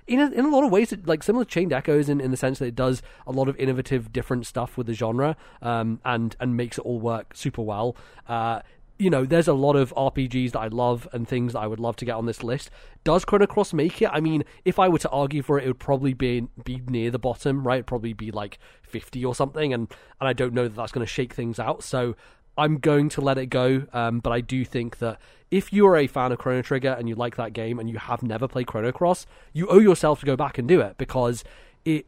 in 0.07 0.19
a, 0.19 0.29
in 0.29 0.45
a 0.45 0.49
lot 0.49 0.63
of 0.63 0.71
ways, 0.71 0.91
it, 0.91 1.07
like 1.07 1.23
similar 1.23 1.45
to 1.45 1.49
Chained 1.49 1.73
Echoes 1.73 2.09
in, 2.09 2.21
in 2.21 2.31
the 2.31 2.37
sense 2.37 2.59
that 2.59 2.67
it 2.67 2.75
does 2.75 3.01
a 3.25 3.31
lot 3.31 3.49
of 3.49 3.57
innovative, 3.57 4.13
different 4.13 4.45
stuff 4.45 4.77
with 4.77 4.87
the 4.87 4.93
genre, 4.93 5.35
um, 5.61 5.99
and 6.05 6.35
and 6.39 6.55
makes 6.55 6.77
it 6.77 6.81
all 6.81 6.99
work 6.99 7.35
super 7.35 7.61
well. 7.61 7.95
Uh, 8.27 8.61
you 8.97 9.09
know, 9.09 9.25
there's 9.25 9.47
a 9.47 9.53
lot 9.53 9.75
of 9.75 9.93
RPGs 9.95 10.51
that 10.51 10.59
I 10.59 10.67
love 10.67 11.07
and 11.11 11.27
things 11.27 11.53
that 11.53 11.59
I 11.59 11.67
would 11.67 11.79
love 11.79 11.97
to 11.97 12.05
get 12.05 12.15
on 12.15 12.25
this 12.25 12.43
list. 12.43 12.69
Does 13.03 13.25
Chrono 13.25 13.45
Cross 13.45 13.73
make 13.73 14.01
it? 14.01 14.09
I 14.11 14.21
mean, 14.21 14.43
if 14.63 14.79
I 14.79 14.87
were 14.87 14.99
to 14.99 15.09
argue 15.09 15.41
for 15.41 15.59
it, 15.59 15.65
it 15.65 15.67
would 15.67 15.79
probably 15.79 16.13
be 16.13 16.47
be 16.63 16.81
near 16.87 17.11
the 17.11 17.19
bottom, 17.19 17.67
right? 17.67 17.75
It'd 17.75 17.87
probably 17.87 18.13
be 18.13 18.31
like 18.31 18.57
50 18.83 19.23
or 19.25 19.35
something, 19.35 19.73
and 19.73 19.87
and 20.19 20.29
I 20.29 20.33
don't 20.33 20.53
know 20.53 20.63
that 20.63 20.75
that's 20.75 20.91
going 20.91 21.05
to 21.05 21.11
shake 21.11 21.33
things 21.33 21.59
out. 21.59 21.83
So 21.83 22.15
I'm 22.57 22.77
going 22.77 23.09
to 23.09 23.21
let 23.21 23.37
it 23.37 23.47
go. 23.47 23.85
Um, 23.91 24.19
but 24.19 24.31
I 24.31 24.41
do 24.41 24.63
think 24.63 24.99
that 24.99 25.19
if 25.51 25.73
you 25.73 25.85
are 25.87 25.97
a 25.97 26.07
fan 26.07 26.31
of 26.31 26.39
Chrono 26.39 26.61
Trigger 26.61 26.95
and 26.97 27.09
you 27.09 27.15
like 27.15 27.35
that 27.35 27.53
game 27.53 27.79
and 27.79 27.89
you 27.89 27.97
have 27.97 28.23
never 28.23 28.47
played 28.47 28.67
Chrono 28.67 28.91
Cross, 28.91 29.25
you 29.53 29.67
owe 29.67 29.79
yourself 29.79 30.21
to 30.21 30.25
go 30.25 30.35
back 30.35 30.57
and 30.57 30.67
do 30.67 30.79
it 30.81 30.97
because 30.97 31.43
it 31.83 32.05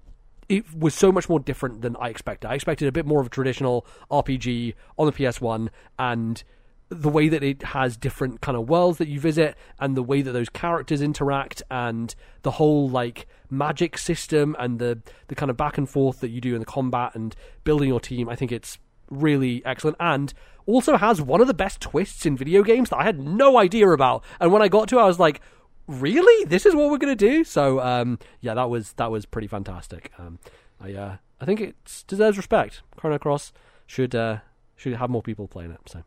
it 0.48 0.74
was 0.74 0.94
so 0.94 1.12
much 1.12 1.28
more 1.28 1.42
different 1.42 1.82
than 1.82 1.98
I 1.98 2.08
expected. 2.08 2.48
I 2.48 2.56
expected 2.56 2.88
a 2.88 2.92
bit 2.94 3.06
more 3.06 3.20
of 3.20 3.28
a 3.28 3.30
traditional 3.30 3.86
RPG 4.10 4.76
on 4.98 5.06
the 5.06 5.12
PS1 5.12 5.68
and 6.00 6.44
the 6.90 7.10
way 7.10 7.28
that 7.28 7.44
it 7.44 7.62
has 7.64 7.98
different 7.98 8.42
kind 8.42 8.58
of 8.58 8.70
worlds 8.70 8.98
that 8.98 9.08
you 9.08 9.20
visit 9.20 9.56
and 9.80 9.98
the 9.98 10.04
way 10.04 10.22
that 10.22 10.32
those 10.32 10.50
characters 10.50 11.02
interact 11.02 11.62
and 11.70 12.16
the 12.44 12.52
whole 12.52 12.88
like 12.88 13.28
magic 13.50 13.98
system 13.98 14.56
and 14.58 14.80
the 14.80 15.00
the 15.28 15.36
kind 15.36 15.50
of 15.50 15.58
back 15.58 15.78
and 15.78 15.90
forth 15.90 16.22
that 16.22 16.30
you 16.30 16.40
do 16.40 16.54
in 16.54 16.60
the 16.60 16.66
combat 16.66 17.14
and 17.14 17.36
building 17.64 17.90
your 17.90 18.00
team 18.00 18.30
I 18.30 18.36
think 18.36 18.52
it's 18.52 18.78
really 19.10 19.64
excellent 19.66 19.98
and 20.00 20.34
also 20.66 20.98
has 20.98 21.22
one 21.22 21.42
of 21.42 21.48
the 21.48 21.54
best 21.54 21.82
twists 21.82 22.26
in 22.26 22.38
video 22.38 22.64
games 22.64 22.90
that 22.90 22.98
I 22.98 23.04
had 23.04 23.20
no 23.20 23.58
idea 23.58 23.90
about. 23.90 24.24
And 24.40 24.52
when 24.52 24.62
I 24.62 24.68
got 24.68 24.88
to 24.90 24.98
it 24.98 25.02
I 25.02 25.06
was 25.06 25.20
like 25.20 25.42
really? 25.88 26.46
This 26.46 26.66
is 26.66 26.76
what 26.76 26.90
we're 26.90 26.98
going 26.98 27.16
to 27.18 27.30
do? 27.30 27.44
So 27.44 27.82
um 27.82 28.18
yeah 28.40 28.54
that 28.54 28.70
was 28.70 28.94
that 28.94 29.12
was 29.12 29.26
pretty 29.26 29.48
fantastic. 29.48 30.12
Um 30.18 30.40
I 30.80 30.94
uh 30.94 31.18
I 31.42 31.46
think 31.46 31.60
it 31.60 32.04
deserves 32.08 32.38
respect. 32.38 32.82
Chrono 32.96 33.18
Cross 33.18 33.52
should 33.88 34.16
uh 34.16 34.38
should 34.78 34.94
have 34.94 35.10
more 35.10 35.22
people 35.22 35.48
playing 35.48 35.72
it 35.72 35.80
so 35.86 36.04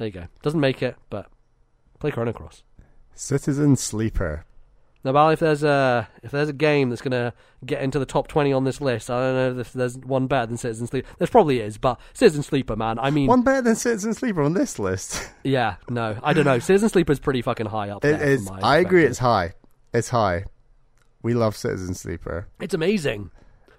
there 0.00 0.06
you 0.06 0.12
go. 0.14 0.26
Doesn't 0.40 0.60
make 0.60 0.82
it, 0.82 0.96
but 1.10 1.26
play 1.98 2.10
Chrono 2.10 2.32
Cross. 2.32 2.62
Citizen 3.14 3.76
Sleeper. 3.76 4.46
Now, 5.04 5.12
Bal, 5.12 5.28
if 5.28 5.40
there's 5.40 5.62
a 5.62 6.08
if 6.22 6.30
there's 6.30 6.48
a 6.48 6.54
game 6.54 6.88
that's 6.88 7.02
gonna 7.02 7.34
get 7.66 7.82
into 7.82 7.98
the 7.98 8.06
top 8.06 8.26
twenty 8.26 8.50
on 8.50 8.64
this 8.64 8.80
list, 8.80 9.10
I 9.10 9.20
don't 9.20 9.56
know 9.56 9.60
if 9.60 9.74
there's 9.74 9.98
one 9.98 10.26
better 10.26 10.46
than 10.46 10.56
Citizen 10.56 10.86
Sleeper. 10.86 11.06
There 11.18 11.28
probably 11.28 11.60
is, 11.60 11.76
but 11.76 12.00
Citizen 12.14 12.42
Sleeper, 12.42 12.76
man. 12.76 12.98
I 12.98 13.10
mean, 13.10 13.26
One 13.26 13.42
better 13.42 13.60
than 13.60 13.76
Citizen 13.76 14.14
Sleeper 14.14 14.40
on 14.42 14.54
this 14.54 14.78
list. 14.78 15.22
yeah, 15.44 15.74
no, 15.90 16.18
I 16.22 16.32
don't 16.32 16.46
know. 16.46 16.60
Citizen 16.60 16.88
Sleeper 16.88 17.12
is 17.12 17.20
pretty 17.20 17.42
fucking 17.42 17.66
high 17.66 17.90
up. 17.90 18.02
It 18.02 18.22
is. 18.22 18.50
I 18.50 18.78
agree. 18.78 19.04
It's 19.04 19.18
high. 19.18 19.52
It's 19.92 20.08
high. 20.08 20.46
We 21.22 21.34
love 21.34 21.58
Citizen 21.58 21.92
Sleeper. 21.92 22.48
It's 22.58 22.72
amazing. 22.72 23.32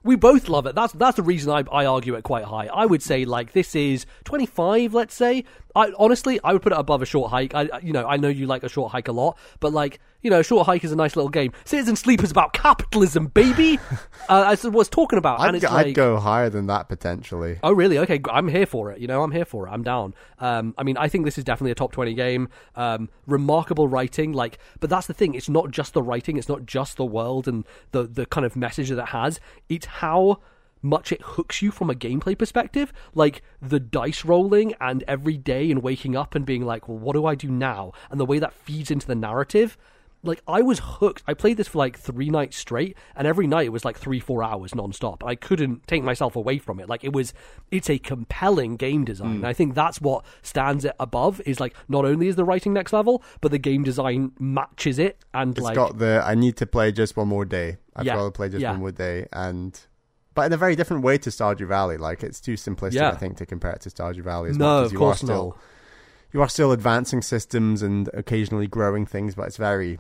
We 0.04 0.16
both 0.16 0.50
love 0.50 0.66
it. 0.66 0.74
That's 0.74 0.94
that's 0.94 1.18
the 1.18 1.24
reason 1.24 1.52
I, 1.52 1.64
I 1.72 1.86
argue 1.86 2.16
it 2.16 2.24
quite 2.24 2.44
high. 2.46 2.68
I 2.74 2.86
would 2.88 3.04
say 3.04 3.24
like 3.26 3.54
this 3.54 3.76
is 3.76 4.06
twenty 4.24 4.46
five. 4.46 4.94
Let's 4.94 5.14
say. 5.14 5.44
I 5.76 5.94
honestly 5.98 6.40
I 6.44 6.54
would 6.54 6.62
put 6.62 6.74
it 6.74 6.78
above 6.80 7.02
a 7.02 7.06
short 7.06 7.30
hike. 7.32 7.54
I- 7.54 7.80
you 7.84 7.94
know 7.94 8.06
I 8.08 8.18
know 8.18 8.28
you 8.28 8.48
like 8.48 8.64
a 8.64 8.70
short 8.70 8.92
hike 8.92 9.08
a 9.08 9.12
lot, 9.12 9.38
but 9.60 9.72
like 9.74 10.00
you 10.22 10.30
know 10.30 10.42
short 10.42 10.66
hike 10.66 10.84
is 10.84 10.92
a 10.92 10.96
nice 10.96 11.16
little 11.16 11.30
game. 11.30 11.52
Citizen 11.66 11.96
Sleep 11.96 12.24
is 12.24 12.32
about 12.32 12.54
capitalism, 12.54 13.28
baby. 13.28 13.80
uh, 14.30 14.46
as 14.48 14.66
I 14.66 14.70
was 14.70 14.90
talking 14.90 15.18
about, 15.18 15.40
I'd, 15.40 15.56
it's 15.56 15.66
I'd 15.66 15.88
like 15.88 15.96
go 15.96 16.18
higher 16.18 16.50
than 16.50 16.68
that 16.68 16.90
potentially. 16.90 17.60
Oh, 17.64 17.72
really? 17.72 17.98
Okay, 18.00 18.22
I'm 18.30 18.48
here 18.48 18.66
for 18.66 18.92
it. 18.92 19.00
You 19.00 19.08
know, 19.08 19.24
I'm 19.24 19.32
here 19.32 19.46
for 19.46 19.68
it. 19.68 19.72
I'm 19.72 19.84
down. 19.84 20.14
Um, 20.40 20.74
I 20.78 20.84
mean, 20.84 20.98
I 20.98 21.08
think 21.08 21.26
this 21.26 21.38
is 21.38 21.44
definitely 21.44 21.72
a 21.72 21.76
top 21.76 21.92
20 21.92 22.14
game. 22.14 22.50
Um, 22.76 23.10
remarkable 23.28 23.88
writing, 23.88 24.32
like, 24.34 24.60
but 24.80 24.90
that's 24.90 25.08
the 25.08 25.14
thing. 25.14 25.34
It's 25.34 25.50
not 25.50 25.72
just 25.72 25.94
the 25.94 26.02
writing. 26.02 26.38
It's 26.38 26.50
not 26.50 26.66
just 26.66 26.98
the 26.98 27.06
world 27.06 27.48
and 27.48 27.66
the 27.92 28.04
the 28.04 28.26
kind 28.26 28.46
of 28.46 28.56
message 28.56 28.90
that 28.90 29.00
it 29.00 29.10
has. 29.10 29.40
It's 29.70 29.86
how 29.86 30.40
much 30.82 31.12
it 31.12 31.22
hooks 31.22 31.62
you 31.62 31.72
from 31.72 31.90
a 31.90 31.96
gameplay 31.96 32.38
perspective. 32.38 32.92
Like 33.14 33.42
the 33.62 33.80
dice 33.80 34.26
rolling 34.26 34.74
and 34.82 35.04
every 35.08 35.38
day 35.38 35.70
and 35.72 35.84
waking 35.84 36.16
up 36.16 36.36
and 36.36 36.46
being 36.46 36.66
like, 36.66 36.88
well, 36.88 36.98
what 36.98 37.14
do 37.14 37.26
I 37.26 37.36
do 37.36 37.50
now? 37.50 37.94
And 38.10 38.20
the 38.20 38.26
way 38.26 38.40
that 38.40 38.54
feeds 38.54 38.92
into 38.92 39.08
the 39.08 39.16
narrative 39.16 39.78
like 40.24 40.42
I 40.48 40.62
was 40.62 40.80
hooked. 40.80 41.24
I 41.28 41.34
played 41.34 41.58
this 41.58 41.68
for 41.68 41.80
like 41.80 41.98
three 41.98 42.30
nights 42.30 42.58
straight, 42.58 42.98
and 43.16 43.28
every 43.28 43.48
night 43.48 43.66
it 43.66 43.72
was 43.72 43.84
like 43.84 43.98
three, 43.98 44.20
four 44.20 44.44
hours 44.44 44.72
nonstop. 44.72 45.26
I 45.26 45.36
couldn't 45.36 45.88
take 45.88 46.04
myself 46.04 46.36
away 46.36 46.60
from 46.60 46.80
it. 46.80 46.88
Like 46.88 47.04
it 47.04 47.14
was, 47.14 47.34
it's 47.72 47.90
a 47.90 47.98
compelling 47.98 48.76
game 48.76 49.04
design. 49.06 49.36
And 49.38 49.48
I 49.48 49.54
hmm. 49.54 49.58
think 49.58 49.76
that's 49.76 50.00
what 50.00 50.24
stands 50.42 50.86
it 50.86 50.96
above. 51.00 51.42
Is 51.46 51.60
like 51.60 51.76
not 51.88 52.06
only 52.06 52.28
is 52.28 52.36
the 52.36 52.46
writing 52.46 52.74
next 52.74 52.94
level, 52.94 53.24
but 53.42 53.52
the 53.52 53.58
game 53.58 53.84
design 53.84 54.32
matches 54.40 55.00
it. 55.00 55.18
And 55.34 55.58
It's 55.58 55.64
like, 55.64 55.76
got 55.76 55.98
the 55.98 56.22
I 56.26 56.36
need 56.36 56.58
to 56.58 56.66
play 56.66 56.92
just 56.92 57.18
one 57.18 57.28
more 57.28 57.46
day. 57.46 57.78
I'd 57.96 58.06
Yeah, 58.06 58.16
rather 58.16 58.32
play 58.32 58.50
just 58.50 58.62
yeah. 58.62 58.72
one 58.72 58.80
more 58.80 58.92
day 58.92 59.28
and 59.34 59.80
but 60.34 60.46
in 60.46 60.54
a 60.54 60.58
very 60.58 60.76
different 60.76 61.04
way 61.04 61.18
to 61.18 61.30
Stardew 61.30 61.68
Valley. 61.68 61.98
Like 61.98 62.24
it's 62.24 62.40
too 62.40 62.54
simplistic, 62.54 62.94
Yeah. 62.94 63.10
I 63.10 63.16
think, 63.16 63.38
to 63.38 63.46
compare 63.46 63.72
it 63.72 63.82
to 63.82 63.90
Stardew 63.90 64.24
Valley 64.24 64.52
as 64.52 64.58
no, 64.58 64.66
much 64.66 64.86
as 64.86 64.86
of 64.88 64.94
you 64.94 65.00
course 65.00 65.24
are 65.24 65.26
still 65.26 65.48
not. 65.50 65.58
you 66.32 66.42
are 66.42 66.50
still 66.50 66.72
advancing 66.72 67.22
systems 67.22 67.82
and 67.82 68.10
occasionally 68.14 68.68
growing 68.68 69.06
things, 69.06 69.36
but 69.36 69.48
it's 69.48 69.58
very 69.58 70.00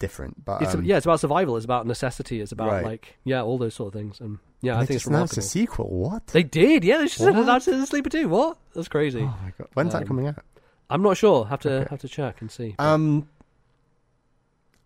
different. 0.00 0.44
But 0.44 0.62
It's 0.62 0.74
um, 0.74 0.82
yeah, 0.84 0.96
it's 0.96 1.06
about 1.06 1.20
survival. 1.20 1.54
It's 1.56 1.64
about 1.64 1.86
necessity. 1.86 2.40
It's 2.40 2.50
about 2.50 2.68
Right. 2.72 2.84
like 2.84 3.16
yeah, 3.22 3.42
all 3.42 3.56
those 3.58 3.74
sort 3.74 3.94
of 3.94 4.00
things. 4.00 4.20
And 4.20 4.38
yeah, 4.60 4.76
I 4.76 4.80
they 4.80 4.86
think 4.86 4.96
it's 4.96 5.06
announced 5.06 5.38
a 5.38 5.42
sequel. 5.42 5.88
What? 5.88 6.26
They 6.28 6.42
did, 6.42 6.82
yeah. 6.84 6.98
They 6.98 7.04
just 7.06 7.20
What? 7.20 7.36
announced 7.36 7.68
it 7.68 7.74
in 7.74 7.86
Sleeper 7.86 8.08
too. 8.10 8.28
What? 8.28 8.58
That's 8.74 8.88
crazy. 8.88 9.20
Oh 9.22 9.26
my 9.44 9.52
god! 9.56 9.68
When's 9.74 9.92
that 9.92 10.02
Um, 10.02 10.08
coming 10.08 10.26
out? 10.26 10.42
I'm 10.90 11.02
not 11.02 11.16
sure. 11.16 11.44
Have 11.46 11.60
to 11.60 11.72
Okay. 11.72 11.86
have 11.90 12.00
to 12.00 12.08
check 12.08 12.40
and 12.40 12.50
see. 12.50 12.74
Um, 12.80 13.28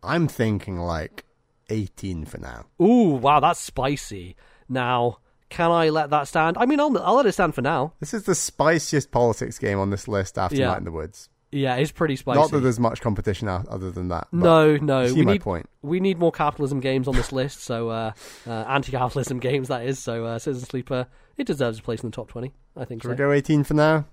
I'm 0.02 0.28
thinking 0.28 0.78
like 0.78 1.24
18 1.70 2.26
for 2.26 2.38
now. 2.38 2.66
Ooh, 2.80 3.14
wow, 3.16 3.40
that's 3.40 3.60
spicy. 3.60 4.36
Now, 4.68 5.18
can 5.48 5.70
I 5.70 5.88
let 5.88 6.10
that 6.10 6.28
stand? 6.28 6.58
I 6.58 6.66
mean, 6.66 6.78
I'll, 6.80 6.96
I'll 6.98 7.14
let 7.14 7.26
it 7.26 7.32
stand 7.32 7.54
for 7.54 7.62
now. 7.62 7.94
This 8.00 8.12
is 8.12 8.24
the 8.24 8.34
spiciest 8.34 9.10
politics 9.10 9.58
game 9.58 9.78
on 9.78 9.90
this 9.90 10.06
list 10.06 10.36
after 10.38 10.56
Yeah. 10.56 10.68
Night 10.68 10.78
in 10.78 10.84
the 10.84 10.92
Woods. 10.92 11.28
Yeah, 11.54 11.76
it's 11.76 11.92
pretty 11.92 12.16
spicy. 12.16 12.40
Not 12.40 12.50
that 12.50 12.60
there's 12.60 12.80
much 12.80 13.00
competition 13.00 13.48
out 13.48 13.68
other 13.68 13.90
than 13.90 14.08
that. 14.08 14.26
but 14.32 14.38
no, 14.38 14.76
no, 14.76 15.02
you 15.02 15.08
see 15.10 15.14
we 15.20 15.24
my 15.24 15.32
need 15.34 15.40
point. 15.42 15.68
we 15.82 16.00
need 16.00 16.18
more 16.18 16.32
capitalism 16.32 16.80
games 16.80 17.06
on 17.06 17.14
this 17.14 17.30
list. 17.32 17.60
So, 17.60 17.90
uh, 17.90 18.12
uh, 18.46 18.50
anti-capitalism 18.50 19.38
games 19.40 19.68
that 19.68 19.84
is. 19.86 19.98
So, 19.98 20.24
uh, 20.24 20.38
Citizen 20.38 20.66
Sleeper 20.68 21.06
it 21.36 21.46
deserves 21.46 21.78
a 21.78 21.82
place 21.82 22.02
in 22.02 22.10
the 22.10 22.14
top 22.16 22.28
twenty. 22.28 22.52
I 22.76 22.84
think 22.84 23.02
Should 23.02 23.08
so. 23.08 23.12
we 23.12 23.16
go 23.16 23.30
18 23.32 23.62
for 23.64 23.74
now? 23.74 24.04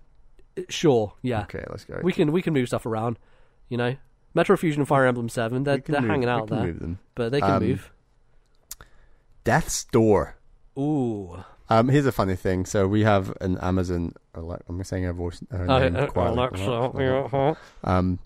Sure, 0.70 1.14
yeah. 1.24 1.42
Okay, 1.44 1.64
let's 1.70 1.84
go. 1.86 2.00
We 2.04 2.14
can 2.14 2.32
we 2.32 2.42
can 2.42 2.54
move 2.54 2.68
stuff 2.68 2.86
around. 2.86 3.18
You 3.70 3.78
know, 3.78 3.96
Metroid 4.36 4.60
Fusion 4.60 4.82
and 4.82 4.88
Fire 4.88 5.06
Emblem 5.08 5.30
Seven. 5.30 5.64
They're 5.64 5.76
We 5.78 5.82
can 5.82 5.92
they're 5.94 6.02
move- 6.02 6.10
hanging 6.12 6.28
we 6.28 6.32
out 6.34 6.48
can 6.48 6.58
there, 6.58 6.68
move 6.68 6.80
them. 6.80 7.00
but 7.16 7.32
they 7.32 7.40
can 7.42 7.52
Um, 7.52 7.64
move. 7.64 7.92
Death's 9.44 9.86
Door. 9.86 10.36
Ooh, 10.78 11.44
Um, 11.72 11.88
here's 11.88 12.06
a 12.06 12.12
funny 12.12 12.36
thing. 12.36 12.66
So 12.66 12.88
we 12.88 13.04
have 13.04 13.34
an 13.42 13.58
Amazon. 13.60 14.14
Ale- 14.36 14.60
I'm 14.68 14.84
saying 14.84 15.04
her 15.06 15.14
voice. 15.14 15.42
Her 15.52 15.70
Uh, 15.70 15.80
name 15.80 15.96
uh, 15.96 16.08
quietly. 16.08 16.38
Alexa, 16.38 16.92
yeah. 17.00 17.54
Um, 17.84 18.20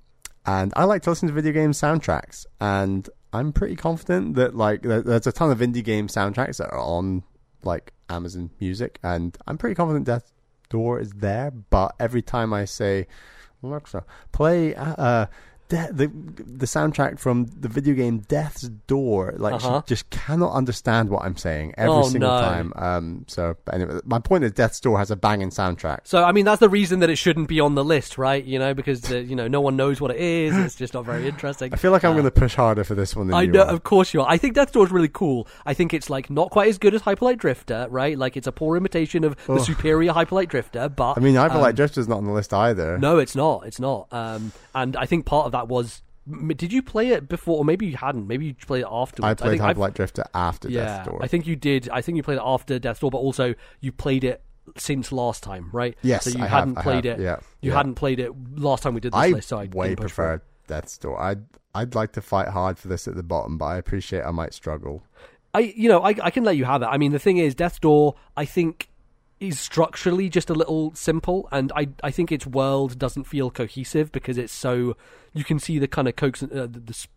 and 0.46 0.74
I 0.76 0.84
like 0.86 1.04
to 1.04 1.10
listen 1.12 1.28
to 1.28 1.34
video 1.34 1.52
game 1.52 1.72
soundtracks, 1.72 2.46
and 2.60 3.08
I'm 3.34 3.52
pretty 3.54 3.76
confident 3.76 4.36
that 4.36 4.56
like 4.56 4.82
there's 4.82 5.28
a 5.28 5.32
ton 5.32 5.52
of 5.52 5.60
indie 5.60 5.84
game 5.84 6.08
soundtracks 6.08 6.58
that 6.58 6.72
are 6.72 6.80
on 6.80 7.24
like 7.64 7.94
Amazon 8.10 8.50
Music, 8.60 9.00
and 9.04 9.38
I'm 9.48 9.58
pretty 9.58 9.76
confident 9.76 10.06
Death 10.06 10.32
Door 10.70 11.00
is 11.02 11.12
there. 11.12 11.52
But 11.52 11.96
every 12.00 12.22
time 12.22 12.54
I 12.54 12.66
say 12.66 13.08
Alexa, 13.64 14.06
play 14.32 14.76
uh, 14.76 15.26
de- 15.70 15.90
the 15.92 16.08
the 16.38 16.66
soundtrack 16.66 17.20
from 17.20 17.46
the 17.60 17.68
video 17.68 17.94
game 17.96 18.20
Death's 18.20 18.70
Door, 18.88 19.36
like 19.38 19.56
Uh-huh. 19.56 19.82
she 19.86 19.90
just 19.96 20.10
cannot 20.10 20.54
understand 20.54 21.10
what 21.10 21.24
I'm 21.24 21.38
saying 21.38 21.74
every 21.78 21.92
Oh, 21.94 22.04
single 22.04 22.30
no. 22.30 22.40
time. 22.42 22.74
Um, 22.76 23.26
so 23.28 23.56
but 23.66 23.76
anyway, 23.76 24.00
my 24.06 24.20
point 24.20 24.44
is 24.44 24.52
Death's 24.52 24.80
Door 24.80 25.00
has 25.00 25.12
a 25.12 25.16
banging 25.16 25.50
soundtrack. 25.50 26.00
So 26.04 26.24
I 26.24 26.32
mean 26.32 26.46
that's 26.46 26.60
the 26.60 26.70
reason 26.70 27.00
that 27.00 27.10
it 27.10 27.16
shouldn't 27.18 27.48
be 27.48 27.60
on 27.60 27.76
the 27.76 27.84
list, 27.84 28.18
right? 28.18 28.44
You 28.44 28.60
know, 28.60 28.74
because 28.74 29.12
uh, 29.12 29.18
you 29.18 29.36
know 29.36 29.48
no 29.48 29.62
one 29.62 29.76
knows 29.76 30.00
what 30.02 30.12
it 30.12 30.18
is. 30.18 30.56
It's 30.58 30.76
just 30.76 30.94
not 30.94 31.06
very 31.06 31.28
interesting. 31.28 31.74
I 31.74 31.78
feel 31.78 31.92
like 31.92 32.04
I'm 32.04 32.12
Uh, 32.12 32.14
going 32.16 32.26
to 32.26 32.32
push 32.32 32.56
harder 32.56 32.84
for 32.84 32.96
this 32.96 33.16
one 33.16 33.28
than 33.28 33.36
I 33.36 33.42
you 33.44 33.52
know, 33.52 33.62
are. 33.62 33.68
of 33.68 33.84
course 33.84 34.14
you 34.14 34.22
are. 34.22 34.28
I 34.30 34.38
think 34.38 34.56
Death's 34.56 34.72
Door 34.72 34.86
is 34.86 34.92
really 34.92 35.10
cool. 35.10 35.48
I 35.66 35.74
think 35.74 35.94
it's 35.94 36.10
like 36.10 36.30
not 36.30 36.50
quite 36.52 36.70
as 36.70 36.78
good 36.78 36.94
as 36.94 37.02
Hyperlight 37.02 37.38
Drifter, 37.38 37.88
right? 37.90 38.18
Like 38.18 38.38
it's 38.38 38.48
a 38.48 38.52
poor 38.52 38.78
imitation 38.78 39.24
of 39.24 39.36
the 39.48 39.60
superior 39.60 40.14
Hyperlight 40.14 40.50
Drifter. 40.50 40.90
But 40.90 41.18
I 41.18 41.22
mean, 41.22 41.34
feel 41.36 41.44
um, 41.44 41.62
like 41.62 41.76
Drifter's 41.76 42.08
not 42.08 42.18
on 42.18 42.26
the 42.26 42.32
list 42.32 42.54
either. 42.54 42.98
no, 42.98 43.18
it's 43.18 43.36
not. 43.36 43.66
It's 43.66 43.80
not. 43.80 44.08
Um, 44.12 44.52
and 44.74 44.96
I 44.98 45.06
think 45.06 45.26
part 45.26 45.46
of 45.46 45.52
that 45.56 45.68
was 45.68 46.02
M- 46.28 46.48
Did 46.48 46.74
you 46.74 46.82
play 46.82 47.10
it 47.10 47.28
before, 47.28 47.58
or 47.60 47.66
maybe 47.66 47.86
you 47.86 47.98
hadn't? 47.98 48.28
Maybe 48.28 48.48
you 48.48 48.56
played 48.56 48.82
it 48.82 48.88
afterwards. 48.90 49.42
I 49.42 49.44
played 49.44 49.52
think 49.52 49.62
I've- 49.62 49.80
Light 49.80 49.94
Drifter 49.94 50.24
after 50.34 50.70
yeah, 50.70 50.86
Death's 50.98 51.08
Door. 51.10 51.20
I 51.22 51.28
think 51.28 51.46
you 51.46 51.56
did. 51.56 51.88
I 51.90 52.02
think 52.02 52.16
you 52.18 52.24
played 52.24 52.38
it 52.38 52.44
after 52.44 52.80
Death 52.80 53.00
Door, 53.00 53.12
but 53.12 53.20
also 53.20 53.54
you 53.80 53.92
played 53.92 54.24
it 54.24 54.42
since 54.76 55.12
last 55.12 55.44
time, 55.44 55.70
right? 55.72 55.96
Yes, 56.02 56.24
so 56.26 56.32
you 56.32 56.44
I 56.44 56.48
have- 56.48 56.60
hadn't 56.60 56.78
I 56.80 56.82
played 56.82 57.06
have, 57.06 57.20
it. 57.20 57.24
yeah, 57.24 57.38
you 57.62 57.70
yeah. 57.70 57.78
hadn't 57.78 57.94
played 57.96 58.20
it 58.20 58.32
last 58.58 58.82
time 58.82 58.96
we 58.96 59.02
did 59.02 59.14
this 59.14 59.20
I 59.20 59.28
list. 59.30 59.50
So 59.50 59.58
I 59.60 59.66
way 59.66 59.90
didn't 59.90 60.00
push 60.02 60.12
for 60.14 60.34
it. 60.34 60.38
prefer 60.40 60.44
Death's 60.82 60.98
Door. 60.98 61.22
I'd 61.22 61.44
I'd 61.76 61.94
like 61.94 62.12
to 62.14 62.22
fight 62.22 62.48
hard 62.48 62.80
for 62.80 62.88
this 62.88 63.08
at 63.08 63.16
the 63.16 63.22
bottom, 63.22 63.60
but 63.60 63.66
I 63.66 63.78
appreciate 63.78 64.24
I 64.24 64.32
might 64.32 64.54
struggle. 64.56 65.04
I 65.54 65.60
you 65.76 65.88
know 65.90 66.02
I 66.02 66.16
I 66.24 66.32
can 66.32 66.44
let 66.44 66.58
you 66.58 66.66
have 66.66 66.82
it. 66.82 66.86
I 66.88 66.98
mean 66.98 67.12
the 67.12 67.20
thing 67.20 67.38
is 67.38 67.54
Death 67.54 67.80
Door 67.82 68.16
I 68.36 68.46
think 68.46 68.90
is 69.40 69.60
structurally 69.60 70.30
just 70.30 70.50
a 70.50 70.54
little 70.54 70.94
simple 70.96 71.48
and 71.52 71.72
I 71.76 71.90
I 72.04 72.12
think 72.12 72.32
its 72.32 72.48
world 72.48 72.98
doesn't 72.98 73.26
feel 73.26 73.52
cohesive 73.52 74.12
because 74.12 74.38
it's 74.38 74.54
so 74.54 74.96
you 75.34 75.44
can 75.44 75.60
see 75.60 75.78
the 75.78 75.88
kind 75.88 76.08
of 76.08 76.16
coax 76.16 76.42
uh, 76.42 76.48
the, 76.48 76.68
the 76.80 77.08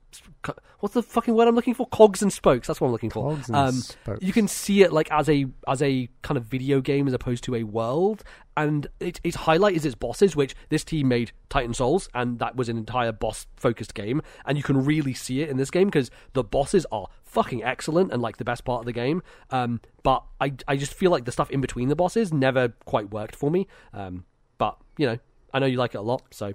what's 0.80 0.94
the 0.94 1.02
fucking 1.02 1.34
word 1.34 1.48
I'm 1.48 1.54
looking 1.54 1.74
for? 1.74 1.86
Cogs 1.88 2.22
and 2.22 2.32
spokes. 2.32 2.66
That's 2.66 2.80
what 2.80 2.88
I'm 2.88 2.92
looking 2.92 3.10
for. 3.10 3.30
Cogs 3.30 3.48
and 3.48 3.56
um 3.56 3.72
spokes. 3.72 4.22
you 4.22 4.32
can 4.32 4.48
see 4.48 4.82
it 4.82 4.92
like 4.92 5.10
as 5.10 5.28
a 5.28 5.46
as 5.66 5.82
a 5.82 6.08
kind 6.22 6.36
of 6.38 6.44
video 6.44 6.80
game 6.80 7.06
as 7.06 7.14
opposed 7.14 7.44
to 7.44 7.54
a 7.54 7.62
world. 7.64 8.22
And 8.56 8.88
it, 8.98 9.20
its 9.22 9.36
highlight 9.36 9.76
is 9.76 9.84
its 9.84 9.94
bosses 9.94 10.34
which 10.34 10.56
this 10.68 10.82
team 10.82 11.06
made 11.08 11.30
titan 11.48 11.74
souls 11.74 12.08
and 12.12 12.40
that 12.40 12.56
was 12.56 12.68
an 12.68 12.76
entire 12.76 13.12
boss 13.12 13.46
focused 13.56 13.94
game. 13.94 14.22
And 14.44 14.56
you 14.56 14.64
can 14.64 14.84
really 14.84 15.14
see 15.14 15.42
it 15.42 15.48
in 15.48 15.56
this 15.56 15.70
game 15.70 15.88
because 15.88 16.10
the 16.32 16.42
bosses 16.42 16.86
are 16.90 17.06
fucking 17.24 17.62
excellent 17.62 18.12
and 18.12 18.20
like 18.20 18.38
the 18.38 18.44
best 18.44 18.64
part 18.64 18.80
of 18.80 18.86
the 18.86 18.92
game. 18.92 19.22
Um 19.50 19.80
but 20.02 20.24
i 20.40 20.52
i 20.66 20.76
just 20.76 20.94
feel 20.94 21.10
like 21.10 21.24
the 21.24 21.32
stuff 21.32 21.50
in 21.50 21.60
between 21.60 21.88
the 21.88 21.96
bosses 21.96 22.32
never 22.32 22.70
quite 22.84 23.10
worked 23.10 23.36
for 23.36 23.50
me. 23.50 23.66
Um 23.92 24.24
but 24.58 24.76
you 24.96 25.06
know 25.06 25.18
i 25.54 25.58
know 25.58 25.66
you 25.66 25.78
like 25.78 25.94
it 25.94 25.98
a 25.98 26.02
lot 26.02 26.22
so 26.30 26.52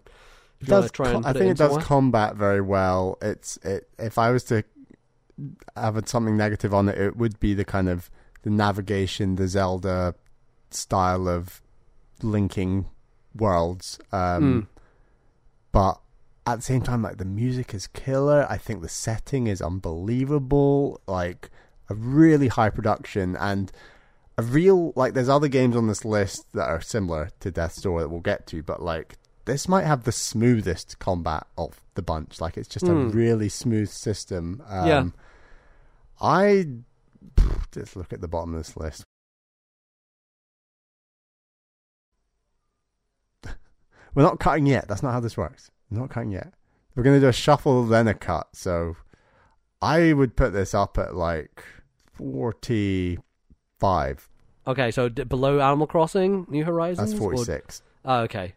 It 0.63 0.69
does 0.69 0.91
and 0.99 1.25
I 1.25 1.33
think 1.33 1.51
it, 1.51 1.57
does 1.57 1.83
combat 1.83 2.35
very 2.35 2.61
well. 2.61 3.17
It's 3.21 3.57
it. 3.57 3.89
If 3.97 4.17
I 4.17 4.31
was 4.31 4.43
to 4.45 4.63
have 5.75 6.01
something 6.07 6.37
negative 6.37 6.73
on 6.73 6.89
it, 6.89 6.97
it 6.97 7.17
would 7.17 7.39
be 7.39 7.53
the 7.53 7.65
kind 7.65 7.89
of 7.89 8.09
the 8.43 8.49
navigation, 8.49 9.35
the 9.35 9.47
Zelda 9.47 10.15
style 10.69 11.27
of 11.27 11.61
linking 12.21 12.85
worlds. 13.35 13.99
Um, 14.11 14.41
Hmm. 14.43 14.59
But 15.71 15.99
at 16.45 16.57
the 16.57 16.61
same 16.61 16.81
time, 16.81 17.01
like 17.01 17.17
the 17.17 17.25
music 17.25 17.73
is 17.73 17.87
killer. 17.87 18.45
I 18.49 18.57
think 18.57 18.81
the 18.81 18.89
setting 18.89 19.47
is 19.47 19.61
unbelievable. 19.61 21.01
Like 21.07 21.49
a 21.89 21.95
really 21.95 22.47
high 22.47 22.69
production 22.69 23.35
and 23.35 23.71
a 24.37 24.43
real 24.43 24.93
like. 24.95 25.13
There's 25.13 25.29
other 25.29 25.47
games 25.47 25.75
on 25.75 25.87
this 25.87 26.05
list 26.05 26.53
that 26.53 26.69
are 26.69 26.81
similar 26.81 27.29
to 27.39 27.49
Death's 27.51 27.81
Door 27.81 28.01
that 28.01 28.09
we'll 28.09 28.19
get 28.19 28.45
to, 28.47 28.61
but 28.61 28.81
like 28.81 29.15
this 29.45 29.67
might 29.67 29.85
have 29.85 30.03
the 30.03 30.11
smoothest 30.11 30.99
combat 30.99 31.45
of 31.57 31.81
the 31.95 32.01
bunch. 32.01 32.39
Like 32.41 32.57
it's 32.57 32.67
just 32.69 32.87
a 32.87 32.93
really 32.93 33.49
smooth 33.49 33.89
system. 33.89 34.61
Um, 34.67 34.87
Yeah. 34.87 35.05
I 36.21 36.67
just 37.71 37.95
look 37.95 38.13
at 38.13 38.21
the 38.21 38.27
bottom 38.27 38.53
of 38.53 38.59
this 38.59 38.77
list. 38.77 39.03
We're 44.15 44.23
not 44.23 44.39
cutting 44.39 44.65
yet. 44.65 44.87
That's 44.87 45.03
not 45.03 45.11
how 45.11 45.19
this 45.19 45.37
works. 45.37 45.69
We're 45.89 45.99
not 45.99 46.09
cutting 46.09 46.31
yet. 46.31 46.53
We're 46.95 47.03
going 47.03 47.17
to 47.17 47.21
do 47.25 47.29
a 47.29 47.33
shuffle, 47.33 47.85
then 47.85 48.07
a 48.07 48.13
cut. 48.13 48.47
So 48.53 48.95
I 49.81 50.13
would 50.13 50.35
put 50.35 50.53
this 50.53 50.73
up 50.73 50.97
at 50.97 51.15
like 51.15 51.63
45. 52.13 54.29
okay 54.67 54.91
so 54.91 55.09
d- 55.09 55.23
below 55.23 55.59
animal 55.59 55.87
crossing 55.87 56.45
new 56.49 56.63
horizons 56.63 57.11
That's 57.11 57.21
or- 57.21 57.31
46. 57.33 57.81
oh, 58.05 58.19
okay 58.21 58.53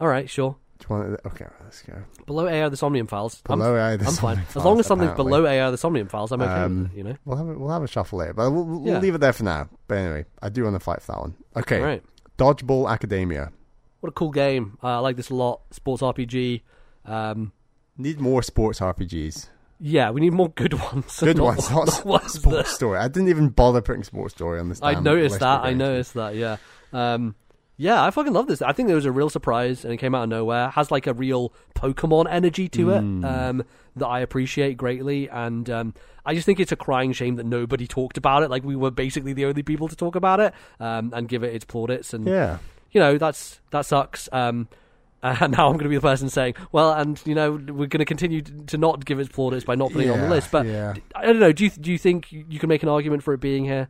all 0.00 0.08
right 0.08 0.28
sure 0.30 0.56
Do 0.78 0.86
you 0.88 0.96
want 0.96 1.18
to, 1.18 1.26
okay, 1.28 1.46
let's 1.64 1.82
go. 1.82 1.94
below 2.26 2.46
AI 2.48 2.68
the 2.68 2.76
Somnium 2.76 3.06
Files. 3.08 3.42
I'm- 3.48 3.58
Below 3.58 3.76
AI 3.76 3.96
the 3.96 4.06
I'm 4.06 4.12
fine. 4.12 4.36
Somnium 4.36 4.46
As 4.56 4.64
long 4.64 4.78
as 4.80 4.86
something's 4.86 5.10
apparently. 5.12 5.30
below 5.40 5.46
AI 5.46 5.70
the 5.70 5.78
Somnium 5.78 6.08
Files, 6.08 6.30
I'm 6.32 6.40
okay 6.42 6.52
Um, 6.52 6.82
with 6.84 6.92
it, 6.92 6.96
you 6.98 7.04
know? 7.04 7.16
We'll 7.24 7.36
have 7.36 7.48
a, 7.48 7.58
we'll 7.58 7.70
have 7.72 7.82
a 7.82 7.88
shuffle 7.88 8.20
later, 8.20 8.34
but 8.34 8.50
we'll, 8.50 8.64
we'll 8.64 8.86
Yeah. 8.86 8.98
leave 9.00 9.14
it 9.14 9.18
there 9.18 9.32
for 9.32 9.44
now. 9.44 9.68
But 9.88 9.98
anyway, 9.98 10.24
I 10.40 10.48
do 10.50 10.62
want 10.64 10.74
to 10.76 10.80
fight 10.80 11.02
for 11.02 11.12
that 11.12 11.20
one. 11.20 11.34
Okay, 11.56 11.78
All 11.80 11.84
right. 11.86 12.02
Dodgeball 12.38 12.88
Academia. 12.88 13.50
What 14.00 14.10
a 14.10 14.12
cool 14.12 14.30
game. 14.30 14.78
Uh, 14.82 14.86
I 14.86 14.98
like 14.98 15.16
this 15.16 15.30
a 15.30 15.34
lot. 15.34 15.62
Sports 15.72 16.02
RPG. 16.02 16.62
Um, 17.04 17.50
Need 17.96 18.20
more 18.20 18.44
sports 18.44 18.78
RPGs. 18.78 19.48
yeah, 19.80 20.10
we 20.10 20.20
need 20.20 20.32
more 20.32 20.50
good 20.50 20.74
ones. 20.74 21.18
Good 21.20 21.38
Not- 21.38 21.44
ones, 21.44 21.70
not 21.72 21.86
not 21.88 22.04
ones 22.04 22.32
Sports 22.34 22.68
that- 22.70 22.74
Story. 22.76 22.98
I 22.98 23.08
didn't 23.08 23.28
even 23.30 23.48
bother 23.48 23.80
putting 23.80 24.04
Sports 24.04 24.34
Story 24.34 24.60
on 24.60 24.68
this. 24.68 24.80
I 24.80 24.94
damn 24.94 25.02
noticed 25.02 25.40
that. 25.40 25.64
I 25.64 25.72
noticed 25.72 26.14
that, 26.14 26.36
yeah. 26.36 26.58
Um, 26.92 27.34
yeah, 27.78 28.04
I 28.04 28.10
fucking 28.10 28.32
love 28.32 28.46
this. 28.48 28.60
I 28.60 28.72
think 28.72 28.90
it 28.90 28.94
was 28.94 29.04
a 29.06 29.12
real 29.12 29.30
surprise 29.30 29.84
and 29.84 29.94
it 29.94 29.96
came 29.98 30.14
out 30.14 30.24
of 30.24 30.28
nowhere. 30.28 30.66
It 30.66 30.72
Has 30.72 30.90
like 30.90 31.06
a 31.06 31.14
real 31.14 31.52
Pokemon 31.74 32.26
energy 32.28 32.68
to 32.70 32.90
it 32.90 33.00
Hmm. 33.00 33.24
um, 33.24 33.64
that 33.96 34.06
I 34.06 34.20
appreciate 34.20 34.76
greatly. 34.76 35.28
And 35.30 35.70
um, 35.70 35.94
I 36.26 36.34
just 36.34 36.44
think 36.44 36.60
it's 36.60 36.72
a 36.72 36.76
crying 36.76 37.12
shame 37.12 37.36
that 37.36 37.46
nobody 37.46 37.86
talked 37.86 38.18
about 38.18 38.42
it. 38.42 38.50
Like 38.50 38.64
we 38.64 38.76
were 38.76 38.90
basically 38.90 39.32
the 39.32 39.44
only 39.46 39.62
people 39.62 39.88
to 39.88 39.96
talk 39.96 40.16
about 40.16 40.40
it 40.40 40.52
um, 40.80 41.12
and 41.14 41.28
give 41.28 41.42
it 41.44 41.54
its 41.54 41.64
plaudits. 41.64 42.12
And 42.12 42.26
Yeah. 42.26 42.58
you 42.90 43.00
know 43.00 43.16
that's 43.16 43.60
that 43.70 43.86
sucks. 43.86 44.28
Um, 44.32 44.68
and 45.22 45.50
now 45.52 45.66
I'm 45.66 45.72
going 45.72 45.82
to 45.84 45.88
be 45.88 45.96
the 45.96 46.00
person 46.00 46.28
saying, 46.28 46.54
well, 46.70 46.92
and 46.92 47.20
you 47.24 47.34
know 47.34 47.52
we're 47.52 47.86
going 47.88 47.98
to 47.98 48.04
continue 48.04 48.40
to 48.40 48.78
not 48.78 49.04
give 49.04 49.18
its 49.18 49.28
plaudits 49.28 49.64
by 49.64 49.74
not 49.74 49.90
putting 49.92 50.08
it 50.08 50.12
on 50.12 50.20
the 50.20 50.28
list. 50.30 50.50
But 50.52 50.66
yeah. 50.66 50.94
I 51.14 51.26
don't 51.26 51.40
know. 51.40 51.50
Do 51.52 51.64
you 51.64 51.70
do 51.70 51.90
you 51.90 51.98
think 51.98 52.30
you 52.30 52.58
can 52.60 52.68
make 52.68 52.82
an 52.84 52.88
argument 52.88 53.24
for 53.24 53.34
it 53.34 53.40
being 53.40 53.64
here? 53.64 53.88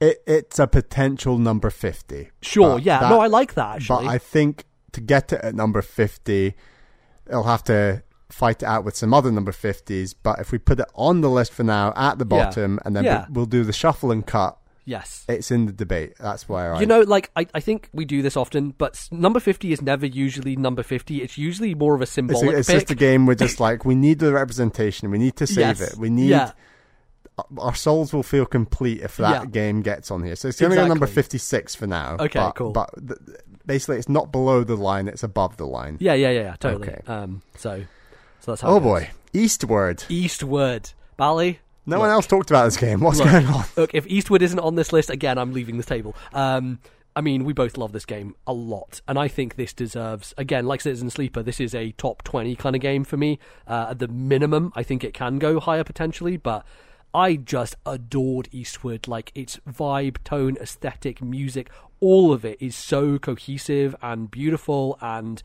It, 0.00 0.22
it's 0.26 0.58
a 0.58 0.66
potential 0.66 1.36
number 1.38 1.68
50. 1.70 2.30
Sure. 2.42 2.78
Yeah. 2.78 3.00
that- 3.00 3.10
no, 3.10 3.20
I 3.20 3.26
like 3.26 3.54
that 3.54 3.76
actually. 3.76 4.06
But 4.06 4.10
I 4.12 4.18
think 4.18 4.64
to 4.92 5.00
get 5.00 5.32
it 5.32 5.40
at 5.44 5.54
number 5.54 5.82
50, 5.82 6.54
it'll 7.28 7.42
have 7.44 7.62
to 7.64 8.02
fight 8.30 8.62
it 8.62 8.66
out 8.66 8.84
with 8.84 8.96
some 8.96 9.12
other 9.12 9.30
number 9.30 9.52
50s. 9.52 10.14
But 10.22 10.38
if 10.40 10.52
we 10.52 10.58
put 10.58 10.80
it 10.80 10.86
on 10.94 11.20
the 11.20 11.28
list 11.30 11.52
for 11.52 11.64
now 11.64 11.92
at 11.96 12.18
the 12.18 12.24
Yeah. 12.24 12.44
bottom 12.44 12.78
and 12.84 12.96
then 12.96 13.04
Yeah. 13.04 13.26
we'll 13.30 13.44
do 13.46 13.62
the 13.64 13.72
shuffle 13.72 14.10
and 14.10 14.26
cut, 14.26 14.56
yes. 14.86 15.24
it's 15.28 15.50
in 15.50 15.66
the 15.66 15.72
debate. 15.72 16.14
That's 16.18 16.48
where 16.48 16.74
I. 16.74 16.80
You 16.80 16.86
know, 16.86 17.00
like 17.02 17.30
I, 17.36 17.46
I 17.52 17.60
think 17.60 17.90
we 17.92 18.04
do 18.06 18.22
this 18.22 18.36
often, 18.36 18.70
but 18.78 19.06
number 19.10 19.38
fifty 19.40 19.72
is 19.72 19.82
never 19.82 20.06
usually 20.06 20.56
number 20.56 20.82
fifty. 20.82 21.22
It's 21.22 21.36
usually 21.36 21.74
more 21.74 21.94
of 21.94 22.00
a 22.00 22.04
it's, 22.04 22.16
a, 22.18 22.48
it's 22.56 22.68
just 22.68 22.90
a 22.90 22.94
game 22.94 23.26
we're 23.26 23.34
just 23.34 23.60
like, 23.66 23.84
we 23.84 23.94
need 23.94 24.18
the 24.20 24.32
representation. 24.32 25.10
We 25.10 25.18
need 25.18 25.36
to 25.36 25.46
save 25.46 25.58
Yes. 25.80 25.92
it. 25.92 25.98
We 25.98 26.08
need. 26.08 26.30
Yeah. 26.30 26.52
Our 27.58 27.74
souls 27.74 28.12
will 28.12 28.22
feel 28.22 28.46
complete 28.46 29.00
if 29.00 29.16
that 29.18 29.42
Yeah. 29.42 29.44
game 29.46 29.82
gets 29.82 30.10
on 30.10 30.22
here. 30.22 30.36
So 30.36 30.48
it's 30.48 30.60
going 30.60 30.70
to 30.70 30.76
go 30.76 30.86
number 30.86 31.06
56 31.06 31.74
for 31.74 31.86
now. 31.86 32.16
Okay, 32.20 32.38
but, 32.38 32.52
cool. 32.52 32.72
But 32.72 32.90
th- 32.96 33.18
basically, 33.66 33.98
it's 33.98 34.08
not 34.08 34.32
below 34.32 34.64
the 34.64 34.76
line, 34.76 35.08
it's 35.08 35.22
above 35.22 35.56
the 35.56 35.66
line. 35.66 35.96
Yeah, 36.00 36.14
yeah, 36.14 36.30
yeah, 36.30 36.40
yeah, 36.40 36.56
totally. 36.58 36.88
Okay. 36.88 37.00
Um, 37.06 37.42
so, 37.56 37.84
so 38.40 38.52
that's 38.52 38.62
how. 38.62 38.68
Oh 38.68 38.80
boy. 38.80 39.10
Eastward. 39.32 40.02
Eastward, 40.08 40.90
Bally. 41.16 41.60
No 41.86 41.96
Look. 41.96 42.00
one 42.02 42.10
else 42.10 42.26
talked 42.26 42.50
about 42.50 42.64
this 42.64 42.76
game. 42.76 43.00
What's 43.00 43.18
Look. 43.18 43.28
going 43.30 43.46
on? 43.46 43.64
Look, 43.76 43.94
if 43.94 44.06
Eastward 44.06 44.42
isn't 44.42 44.58
on 44.58 44.74
this 44.74 44.92
list 44.92 45.08
again, 45.10 45.38
I'm 45.38 45.52
leaving 45.52 45.76
this 45.76 45.86
table. 45.86 46.14
Um, 46.32 46.78
I 47.16 47.22
mean, 47.22 47.44
we 47.44 47.52
both 47.52 47.76
love 47.76 47.90
this 47.92 48.04
game 48.04 48.34
a 48.46 48.52
lot, 48.52 49.00
and 49.08 49.18
I 49.18 49.26
think 49.28 49.56
this 49.56 49.72
deserves 49.72 50.32
again, 50.38 50.66
like 50.66 50.80
Citizen 50.80 51.10
Sleeper. 51.10 51.42
This 51.42 51.58
is 51.58 51.74
a 51.74 51.90
top 51.92 52.22
twenty 52.22 52.54
kind 52.54 52.76
of 52.76 52.82
game 52.82 53.02
for 53.02 53.16
me. 53.16 53.38
Uh, 53.66 53.88
at 53.90 53.98
the 53.98 54.06
minimum, 54.08 54.72
I 54.76 54.84
think 54.84 55.02
it 55.02 55.12
can 55.14 55.38
go 55.38 55.58
higher 55.58 55.82
potentially, 55.82 56.36
but 56.36 56.64
I 57.12 57.36
just 57.36 57.76
adored 57.84 58.48
Eastward. 58.52 59.08
Like 59.08 59.32
its 59.34 59.58
vibe, 59.68 60.22
tone, 60.24 60.56
aesthetic, 60.60 61.22
music, 61.22 61.70
all 62.00 62.32
of 62.32 62.44
it 62.44 62.58
is 62.60 62.74
so 62.74 63.18
cohesive 63.18 63.94
and 64.02 64.30
beautiful, 64.30 64.98
and 65.00 65.42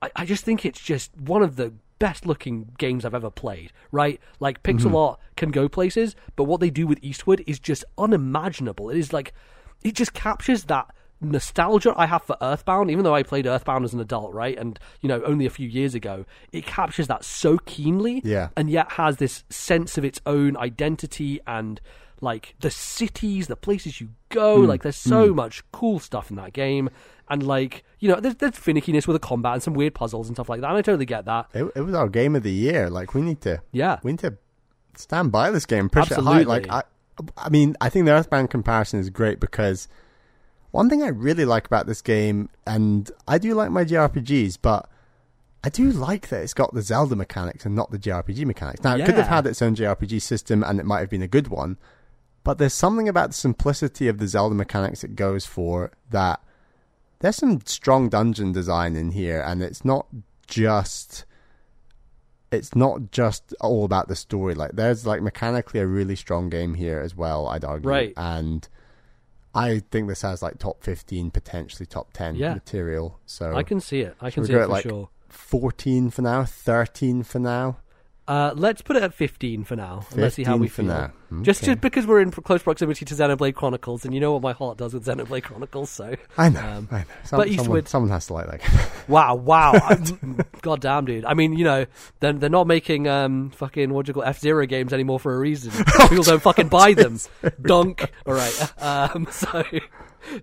I, 0.00 0.10
I 0.16 0.24
just 0.24 0.44
think 0.44 0.64
it's 0.64 0.80
just 0.80 1.16
one 1.16 1.42
of 1.42 1.56
the 1.56 1.74
best 1.98 2.24
looking 2.24 2.70
games 2.78 3.04
I've 3.04 3.14
ever 3.14 3.30
played, 3.30 3.72
right? 3.90 4.20
Like 4.38 4.62
pixel 4.62 4.86
mm-hmm. 4.86 4.96
art 4.96 5.20
can 5.36 5.50
go 5.50 5.68
places, 5.68 6.14
but 6.36 6.44
what 6.44 6.60
they 6.60 6.70
do 6.70 6.86
with 6.86 7.00
Eastward 7.02 7.42
is 7.46 7.58
just 7.58 7.84
unimaginable. 7.96 8.90
It 8.90 8.98
is 8.98 9.12
like 9.12 9.34
it 9.82 9.94
just 9.94 10.14
captures 10.14 10.64
that 10.64 10.94
nostalgia 11.20 11.92
I 11.96 12.06
have 12.06 12.22
for 12.22 12.36
Earthbound, 12.40 12.90
even 12.90 13.04
though 13.04 13.14
I 13.14 13.22
played 13.22 13.46
Earthbound 13.46 13.84
as 13.84 13.92
an 13.92 14.00
adult, 14.00 14.32
right? 14.32 14.56
And 14.58 14.78
you 15.00 15.08
know, 15.08 15.22
only 15.24 15.46
a 15.46 15.50
few 15.50 15.68
years 15.68 15.94
ago. 15.94 16.24
It 16.52 16.66
captures 16.66 17.06
that 17.08 17.24
so 17.24 17.58
keenly 17.66 18.20
Yeah. 18.24 18.48
and 18.56 18.70
yet 18.70 18.92
has 18.92 19.16
this 19.16 19.44
sense 19.50 19.98
of 19.98 20.04
its 20.04 20.20
own 20.26 20.56
identity 20.56 21.40
and 21.46 21.80
like 22.20 22.54
the 22.60 22.70
cities, 22.70 23.46
the 23.46 23.56
places 23.56 24.00
you 24.00 24.08
go. 24.28 24.62
Hmm. 24.62 24.68
Like 24.68 24.82
there's 24.82 24.96
so 24.96 25.32
much 25.32 25.62
cool 25.72 25.98
stuff 26.00 26.30
in 26.30 26.36
that 26.36 26.52
game, 26.52 26.90
and 27.28 27.42
like 27.46 27.84
you 28.00 28.08
know, 28.08 28.20
there's, 28.20 28.34
there's 28.36 28.54
finickiness 28.54 29.06
with 29.06 29.14
the 29.14 29.20
combat 29.26 29.54
and 29.54 29.62
some 29.62 29.74
weird 29.74 29.94
puzzles 29.94 30.28
and 30.28 30.36
stuff 30.36 30.48
like 30.48 30.60
that. 30.60 30.68
And 30.68 30.76
I 30.78 30.82
totally 30.82 31.06
get 31.06 31.24
that. 31.26 31.46
It, 31.54 31.70
it 31.76 31.80
was 31.82 31.94
our 31.94 32.08
game 32.08 32.34
of 32.36 32.42
the 32.42 32.52
year. 32.52 32.90
Like 32.90 33.14
we 33.14 33.22
need 33.22 33.40
to, 33.42 33.60
Yeah, 33.72 33.98
we 34.02 34.12
need 34.12 34.20
to 34.20 34.36
stand 34.96 35.30
by 35.30 35.50
this 35.52 35.64
game, 35.66 35.88
push 35.88 36.10
it 36.10 36.18
high. 36.18 36.42
Like 36.42 36.68
I, 36.68 36.82
I 37.36 37.48
mean, 37.50 37.76
I 37.80 37.88
think 37.88 38.06
the 38.06 38.12
Earthbound 38.12 38.50
comparison 38.50 38.98
is 38.98 39.10
great 39.10 39.38
because 39.38 39.86
one 40.70 40.90
thing 40.90 41.02
I 41.02 41.08
really 41.08 41.44
like 41.44 41.66
about 41.66 41.86
this 41.86 42.02
game, 42.02 42.48
and 42.66 43.10
I 43.26 43.38
do 43.38 43.54
like 43.54 43.70
my 43.70 43.84
JRPGs, 43.84 44.58
but 44.60 44.88
I 45.64 45.70
do 45.70 45.90
like 45.90 46.28
that 46.28 46.42
it's 46.42 46.54
got 46.54 46.74
the 46.74 46.82
Zelda 46.82 47.16
mechanics 47.16 47.66
and 47.66 47.74
not 47.74 47.90
the 47.90 47.98
JRPG 47.98 48.44
mechanics. 48.44 48.82
Now, 48.82 48.96
it 48.96 49.04
could 49.04 49.16
have 49.16 49.28
had 49.28 49.46
its 49.46 49.62
own 49.62 49.74
JRPG 49.74 50.20
system, 50.22 50.62
and 50.62 50.78
it 50.78 50.86
might 50.86 51.00
have 51.00 51.10
been 51.10 51.22
a 51.22 51.28
good 51.28 51.48
one. 51.48 51.78
But 52.44 52.58
there's 52.58 52.74
something 52.74 53.08
about 53.08 53.30
the 53.30 53.34
simplicity 53.34 54.08
of 54.08 54.18
the 54.18 54.28
Zelda 54.28 54.54
mechanics 54.54 55.04
it 55.04 55.16
goes 55.16 55.44
for 55.44 55.90
that 56.10 56.40
there's 57.20 57.36
some 57.36 57.60
strong 57.64 58.08
dungeon 58.08 58.52
design 58.52 58.94
in 58.96 59.10
here, 59.10 59.40
and 59.40 59.62
it's 59.62 59.84
not 59.84 60.06
just 60.46 61.24
it's 62.50 62.74
not 62.74 63.10
just 63.10 63.54
all 63.60 63.84
about 63.84 64.08
the 64.08 64.16
story. 64.16 64.54
Like 64.54 64.72
there's 64.72 65.06
like 65.06 65.22
mechanically 65.22 65.80
a 65.80 65.86
really 65.86 66.16
strong 66.16 66.48
game 66.48 66.74
here 66.74 67.00
as 67.00 67.14
well. 67.14 67.48
I'd 67.48 67.64
argue, 67.64 67.88
Right. 67.88 68.14
And 68.16 68.66
I 69.58 69.80
think 69.90 70.08
this 70.08 70.22
has 70.22 70.42
like 70.42 70.58
top 70.58 70.82
fifteen, 70.82 71.30
potentially 71.30 71.86
top 71.86 72.12
ten 72.12 72.36
Yeah. 72.36 72.54
material. 72.54 73.18
So 73.26 73.54
I 73.54 73.62
can 73.62 73.80
see 73.80 74.00
it. 74.00 74.14
I 74.20 74.30
can 74.30 74.44
see 74.44 74.52
it 74.52 74.58
for 74.60 74.66
like, 74.66 74.82
sure. 74.84 75.08
fourteen 75.28 76.10
for 76.10 76.22
now, 76.22 76.44
thirteen 76.44 77.22
for 77.22 77.38
now. 77.38 77.78
Uh, 78.28 78.52
let's 78.54 78.82
put 78.82 78.94
it 78.94 79.02
at 79.02 79.14
15 79.14 79.64
for 79.64 79.74
now. 79.74 80.04
and 80.12 80.20
Let's 80.20 80.34
see 80.34 80.44
how 80.44 80.52
15 80.58 80.60
we 80.60 80.68
for 80.68 80.74
feel. 80.82 80.84
now. 80.86 81.10
Just, 81.42 81.62
Okay. 81.62 81.72
just 81.72 81.80
because 81.80 82.06
we're 82.06 82.20
in 82.20 82.30
close 82.30 82.62
proximity 82.62 83.04
to 83.06 83.14
Xenoblade 83.14 83.54
Chronicles, 83.54 84.04
and 84.04 84.12
you 84.14 84.20
know 84.20 84.32
what 84.32 84.42
my 84.42 84.52
heart 84.52 84.76
does 84.78 84.92
with 84.94 85.04
Xenoblade 85.06 85.42
Chronicles, 85.44 85.88
so 85.90 86.14
I 86.36 86.48
know, 86.50 86.60
Um, 86.60 86.88
I 86.90 86.98
know. 86.98 87.04
Some, 87.24 87.38
but 87.38 87.48
someone, 87.48 87.48
Eastward- 87.48 87.88
someone 87.88 88.10
has 88.10 88.26
to 88.26 88.34
like 88.34 88.50
that. 88.50 88.60
game. 88.60 88.80
wow, 89.08 89.34
wow, 89.34 89.72
I'm- 89.82 90.38
god 90.62 90.80
damn, 90.82 91.04
dude. 91.06 91.24
I 91.24 91.34
mean, 91.34 91.54
you 91.54 91.64
know, 91.64 91.86
they're, 92.20 92.32
they're 92.34 92.48
not 92.50 92.66
making 92.66 93.08
um 93.08 93.50
fucking 93.50 93.92
what 93.92 94.06
do 94.06 94.10
you 94.10 94.14
call 94.14 94.24
F 94.24 94.38
Zero 94.40 94.64
games 94.66 94.92
anymore 94.92 95.18
for 95.20 95.34
a 95.34 95.38
reason. 95.38 95.72
People 96.08 96.22
don't 96.24 96.42
fucking 96.42 96.68
buy 96.68 96.92
them. 96.94 97.18
Dunk. 97.62 98.10
All 98.26 98.34
right. 98.34 98.72
Um. 98.82 99.26
So, 99.30 99.64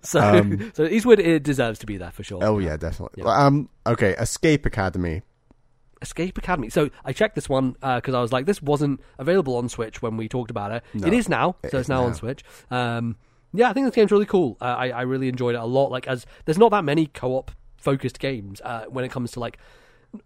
so, 0.02 0.20
Um, 0.20 0.72
so 0.74 0.84
Eastward 0.84 1.20
it 1.20 1.42
deserves 1.42 1.78
to 1.80 1.86
be 1.86 1.96
there 1.98 2.10
for 2.10 2.22
sure. 2.24 2.42
oh 2.42 2.58
yeah, 2.58 2.76
definitely. 2.76 3.22
Um, 3.24 3.68
okay, 3.86 4.10
Escape 4.18 4.66
Academy. 4.66 5.22
Escape 6.02 6.36
Academy. 6.38 6.68
So 6.70 6.90
I 7.04 7.12
checked 7.12 7.34
this 7.34 7.48
one 7.48 7.72
because 7.72 8.14
I 8.14 8.20
was 8.20 8.32
like, 8.32 8.46
this 8.46 8.60
wasn't 8.62 9.00
available 9.18 9.56
on 9.56 9.68
Switch 9.68 10.02
when 10.02 10.16
we 10.16 10.28
talked 10.28 10.50
about 10.50 10.72
it. 10.72 10.82
No, 10.94 11.06
it 11.06 11.12
is 11.12 11.28
now, 11.28 11.56
it 11.62 11.70
so 11.70 11.78
is 11.78 11.80
it's 11.82 11.88
now, 11.88 12.04
on. 12.04 12.14
Switch. 12.14 12.42
Um, 12.70 13.16
yeah, 13.52 13.70
I 13.70 13.72
think 13.72 13.86
this 13.86 13.94
game's 13.94 14.12
really 14.12 14.26
cool. 14.26 14.56
Uh, 14.60 14.64
I, 14.64 14.88
I 14.90 15.02
really 15.02 15.28
enjoyed 15.28 15.54
it 15.54 15.60
a 15.60 15.64
lot. 15.64 15.90
Like, 15.90 16.06
as 16.06 16.26
there's 16.44 16.58
not 16.58 16.70
that 16.72 16.84
many 16.84 17.06
co-op 17.06 17.50
focused 17.78 18.18
games 18.18 18.60
uh, 18.62 18.84
when 18.88 19.04
it 19.04 19.10
comes 19.10 19.30
to 19.32 19.40
like 19.40 19.58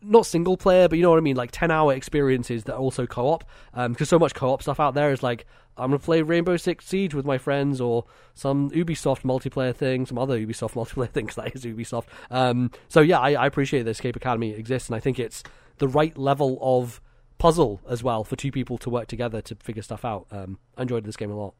not 0.02 0.26
single 0.26 0.56
player, 0.56 0.88
but 0.88 0.96
you 0.98 1.02
know 1.02 1.10
what 1.10 1.18
I 1.18 1.22
mean, 1.22 1.36
like 1.36 1.50
ten 1.52 1.70
hour 1.70 1.92
experiences 1.94 2.64
that 2.64 2.74
are 2.74 2.80
also 2.80 3.06
co-op. 3.06 3.44
Because 3.74 4.08
so 4.08 4.18
much 4.18 4.34
co-op 4.34 4.62
stuff 4.62 4.80
out 4.80 4.94
there 4.94 5.12
is 5.12 5.22
like, 5.22 5.46
I'm 5.76 5.90
gonna 5.90 5.98
play 5.98 6.22
Rainbow 6.22 6.56
Six 6.56 6.86
Siege 6.86 7.14
with 7.14 7.24
my 7.24 7.38
friends, 7.38 7.80
or 7.80 8.04
some 8.34 8.70
Ubisoft 8.70 9.22
multiplayer 9.22 9.74
thing, 9.74 10.06
some 10.06 10.18
other 10.18 10.38
Ubisoft 10.38 10.72
multiplayer 10.74 11.08
thing, 11.10 11.26
'cause 11.26 11.36
that 11.36 11.54
is 11.54 11.64
Ubisoft. 11.64 12.04
Um, 12.30 12.70
so 12.88 13.00
yeah, 13.00 13.18
I, 13.18 13.32
I 13.34 13.46
appreciate 13.46 13.82
that 13.84 13.90
Escape 13.90 14.16
Academy 14.16 14.50
exists, 14.52 14.88
and 14.88 14.96
I 14.96 15.00
think 15.00 15.18
it's 15.18 15.42
the 15.80 15.88
right 15.88 16.16
level 16.16 16.56
of 16.62 17.02
puzzle 17.38 17.80
as 17.88 18.04
well 18.04 18.22
for 18.22 18.36
two 18.36 18.52
people 18.52 18.78
to 18.78 18.88
work 18.88 19.08
together 19.08 19.40
to 19.40 19.56
figure 19.56 19.82
stuff 19.82 20.04
out. 20.04 20.26
Um, 20.30 20.58
I 20.76 20.82
enjoyed 20.82 21.04
this 21.04 21.16
game 21.16 21.32
a 21.32 21.36
lot. 21.36 21.54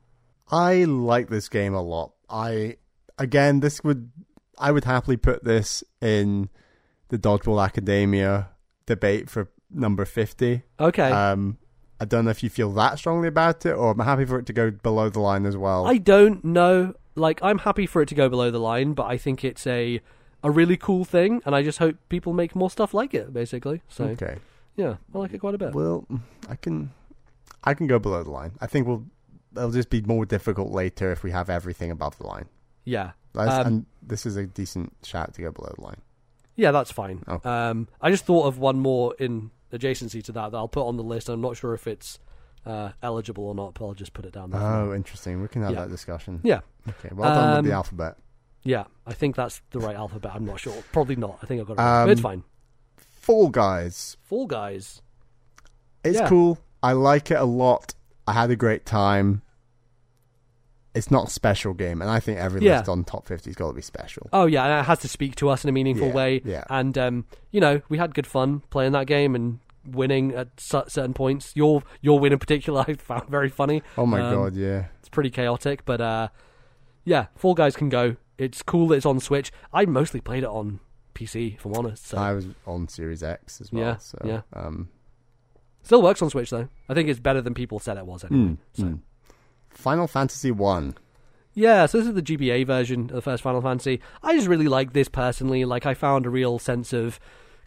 I 0.49 0.85
like 0.85 1.29
this 1.29 1.49
game 1.49 1.75
a 1.75 1.83
lot. 1.83 2.13
I 2.29 2.77
again, 3.19 3.61
this 3.61 3.83
would 3.83 4.13
I 4.59 4.71
would 4.71 4.85
happily 4.85 5.17
put 5.17 5.43
this 5.43 5.83
in 6.01 6.49
the 7.09 7.19
Dodgeball 7.19 7.65
Academia 7.65 8.51
debate 8.87 9.29
for 9.29 9.51
number 9.71 10.05
fifty. 10.05 10.63
Okay. 10.79 11.11
Um, 11.11 11.59
I 11.99 12.05
don't 12.05 12.25
know 12.25 12.31
if 12.31 12.43
you 12.43 12.51
feel 12.51 12.73
that 12.73 12.99
strongly 12.99 13.29
about 13.29 13.67
it, 13.67 13.73
or 13.73 13.91
I'm 13.91 13.99
happy 13.99 14.25
for 14.25 14.39
it 14.39 14.47
to 14.47 14.53
go 14.53 14.71
below 14.71 15.09
the 15.11 15.21
line 15.21 15.45
as 15.45 15.57
well. 15.57 15.87
I 15.87 15.99
don't 15.99 16.45
know. 16.45 16.95
Like, 17.15 17.43
I'm 17.43 17.59
happy 17.59 17.87
for 17.87 18.01
it 18.01 18.09
to 18.09 18.15
go 18.15 18.29
below 18.29 18.51
the 18.51 18.61
line, 18.61 18.95
but 18.95 19.05
I 19.05 19.19
think 19.19 19.45
it's 19.45 19.67
a 19.67 20.01
a 20.43 20.51
really 20.51 20.77
cool 20.77 21.05
thing, 21.05 21.43
and 21.45 21.55
I 21.55 21.63
just 21.63 21.79
hope 21.79 21.97
people 22.09 22.33
make 22.33 22.55
more 22.57 22.71
stuff 22.71 22.95
like 22.95 23.15
it. 23.15 23.33
Basically, 23.33 23.83
so 23.89 24.05
okay. 24.07 24.39
yeah, 24.77 24.97
I 25.15 25.19
like 25.19 25.33
it 25.35 25.39
quite 25.39 25.55
a 25.55 25.59
bit. 25.59 25.75
Well, 25.75 26.07
I 26.49 26.57
can, 26.57 26.93
I 27.65 27.75
can 27.75 27.87
go 27.87 27.99
below 27.99 28.23
the 28.23 28.31
line. 28.31 28.53
I 28.61 28.67
think 28.67 28.87
we'll. 28.87 29.05
It'll 29.57 29.73
just 29.73 29.91
be 29.91 30.01
more 30.03 30.25
difficult 30.25 30.71
later 30.71 31.11
if 31.11 31.25
we 31.25 31.33
have 31.33 31.51
everything 31.51 31.91
above 31.91 32.17
the 32.19 32.27
line. 32.27 32.47
yeah, 32.85 33.11
Um, 33.35 33.67
and 33.67 33.87
this 34.01 34.25
is 34.25 34.37
a 34.37 34.47
decent 34.47 34.93
shout 35.03 35.35
to 35.35 35.43
go 35.43 35.51
below 35.51 35.73
the 35.77 35.83
line. 35.83 36.01
yeah, 36.55 36.71
that's 36.71 36.93
fine. 36.93 37.25
Okay. 37.27 37.49
Um, 37.49 37.89
I 38.01 38.11
just 38.13 38.25
thought 38.27 38.47
of 38.47 38.59
one 38.61 38.79
more 38.79 39.13
in 39.19 39.51
adjacency 39.73 40.23
to 40.27 40.33
that 40.33 40.53
that 40.53 40.57
I'll 40.57 40.69
put 40.69 40.87
on 40.87 40.97
the 40.97 41.03
list. 41.03 41.29
I'm 41.29 41.41
not 41.41 41.57
sure 41.57 41.75
if 41.75 41.89
it's 41.89 42.21
uh, 42.65 42.91
eligible 43.03 43.43
or 43.49 43.55
not, 43.57 43.75
but 43.75 43.87
I'll 43.87 43.95
just 43.95 44.13
put 44.13 44.25
it 44.25 44.33
down 44.33 44.51
there. 44.51 44.61
Oh, 44.61 44.95
interesting. 44.95 45.43
We 45.43 45.49
can 45.49 45.63
have 45.63 45.73
Yeah. 45.73 45.81
that 45.81 45.91
discussion. 45.91 46.39
Yeah, 46.45 46.61
Okay. 46.89 47.09
Well 47.13 47.35
done 47.35 47.49
with 47.51 47.59
Um, 47.59 47.65
the 47.67 47.73
alphabet. 47.73 48.19
Yeah, 48.63 48.85
I 49.07 49.13
think 49.15 49.37
that's 49.37 49.61
the 49.71 49.79
right 49.81 49.97
alphabet. 49.97 50.33
I'm 50.35 50.45
not 50.45 50.61
sure. 50.61 50.83
Probably 50.93 51.17
not. 51.17 51.39
I 51.43 51.47
think 51.47 51.61
I've 51.61 51.67
got 51.69 51.75
it. 51.75 51.83
wrong. 51.83 52.07
but 52.07 52.13
it's 52.13 52.19
Um, 52.21 52.23
fine. 52.23 52.45
Fall 52.97 53.49
Guys. 53.49 54.17
Fall 54.23 54.47
Guys. 54.47 55.03
It's 56.05 56.19
Yeah. 56.19 56.29
cool. 56.29 56.59
I 56.83 56.93
like 56.93 57.31
it 57.31 57.39
a 57.39 57.45
lot. 57.45 57.95
I 58.27 58.33
had 58.33 58.51
a 58.51 58.57
great 58.57 58.87
time. 58.87 59.43
It's 60.93 61.11
not 61.11 61.29
a 61.29 61.31
special 61.31 61.73
game, 61.73 62.03
and 62.03 62.11
I 62.11 62.19
think 62.19 62.39
every 62.39 62.61
Yeah. 62.63 62.79
list 62.79 62.89
on 62.89 63.05
top 63.05 63.27
50's 63.27 63.55
got 63.55 63.69
to 63.69 63.73
be 63.75 63.83
special. 63.83 64.29
Oh 64.33 64.47
yeah, 64.47 64.65
and 64.65 64.81
it 64.81 64.87
has 64.87 64.99
to 65.01 65.09
speak 65.09 65.37
to 65.37 65.49
us 65.49 65.63
in 65.65 65.69
a 65.69 65.73
meaningful 65.73 66.09
Yeah, 66.09 66.15
way. 66.15 66.43
yeah. 66.45 66.65
And 66.69 66.99
um, 66.99 67.27
you 67.53 67.61
know, 67.61 67.81
we 67.89 67.99
had 67.99 68.13
good 68.15 68.27
fun 68.27 68.63
playing 68.71 68.93
that 68.93 69.07
game 69.07 69.35
and 69.37 69.61
winning 69.87 70.35
at 70.35 70.49
certain 70.59 71.15
points. 71.15 71.53
Your 71.55 71.83
your 72.01 72.19
win 72.19 72.33
in 72.33 72.39
particular, 72.41 72.85
I 72.89 72.95
found 72.95 73.29
very 73.29 73.49
funny. 73.49 73.83
Oh 73.97 74.05
my 74.07 74.21
Um, 74.21 74.35
god, 74.35 74.55
yeah. 74.57 74.87
It's 74.99 75.09
pretty 75.09 75.31
chaotic, 75.31 75.85
but 75.85 76.01
uh, 76.01 76.29
yeah, 77.05 77.27
Fall 77.37 77.55
Guys 77.55 77.77
can 77.77 77.89
go. 77.89 78.17
It's 78.41 78.63
cool 78.63 78.89
that 78.89 78.97
it's 78.97 79.07
on 79.07 79.21
Switch. 79.21 79.53
I 79.73 79.85
mostly 79.85 80.21
played 80.21 80.45
it 80.45 80.49
on 80.49 80.81
PC, 81.15 81.57
if 81.57 81.65
I'm 81.65 81.75
honest. 81.75 82.07
So 82.07 82.17
I 82.17 82.33
was 82.33 82.47
on 82.67 82.89
Series 82.89 83.23
X 83.23 83.61
as 83.61 83.71
well. 83.71 83.83
Yeah, 83.83 83.97
so, 83.99 84.19
yeah. 84.25 84.41
Um, 84.55 84.89
still 85.83 86.03
works 86.03 86.23
on 86.23 86.31
Switch 86.31 86.51
though. 86.51 86.69
I 86.89 86.95
think 86.95 87.09
it's 87.09 87.21
better 87.21 87.43
than 87.43 87.55
people 87.55 87.79
said 87.79 87.99
it 87.99 88.07
was 88.07 88.25
anyway. 88.25 88.53
mm, 88.53 88.59
so. 88.73 88.83
mm. 88.85 89.01
Final 89.69 90.07
Fantasy 90.07 90.51
One. 90.51 90.95
Yeah, 91.53 91.87
so 91.87 91.99
this 91.99 92.07
is 92.07 92.15
the 92.15 92.23
GBA 92.23 92.67
version 92.67 93.03
of 93.03 93.17
the 93.17 93.23
first 93.23 93.43
Final 93.43 93.61
Fantasy. 93.61 94.01
I 94.23 94.35
just 94.35 94.49
really 94.49 94.69
like 94.69 94.93
this 94.93 95.09
personally. 95.09 95.65
Like, 95.65 95.85
I 95.85 95.95
found 95.95 96.25
a 96.25 96.31
real 96.31 96.59
sense 96.59 96.93
of 96.93 97.19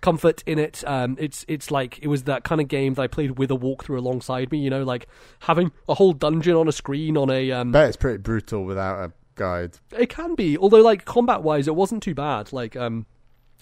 comfort 0.02 0.44
in 0.46 0.58
it. 0.58 0.84
Um, 0.88 1.18
it's 1.20 1.46
it's 1.48 1.70
like 1.72 2.00
it 2.02 2.08
was 2.08 2.24
that 2.24 2.44
kind 2.44 2.62
of 2.62 2.68
game 2.68 2.94
that 2.94 3.02
I 3.02 3.08
played 3.08 3.38
with 3.38 3.52
a 3.52 3.58
walkthrough 3.58 3.98
alongside 3.98 4.52
me. 4.52 4.60
You 4.60 4.70
know, 4.70 4.84
like 4.84 5.08
having 5.40 5.72
a 5.90 5.96
whole 5.96 6.14
dungeon 6.14 6.56
on 6.56 6.68
a 6.68 6.72
screen 6.72 7.18
on 7.18 7.30
a. 7.30 7.52
Um, 7.52 7.72
Bet 7.72 7.88
it's 7.88 7.98
pretty 7.98 8.18
brutal 8.18 8.64
without 8.64 9.00
a 9.04 9.14
guide. 9.36 9.78
it 9.98 10.10
can 10.10 10.36
be, 10.36 10.58
although 10.58 10.82
like 10.82 11.06
combat 11.06 11.44
wise, 11.44 11.68
it 11.68 11.76
wasn't 11.76 12.04
too 12.04 12.16
bad. 12.16 12.54
Like, 12.54 12.76
um, 12.76 13.06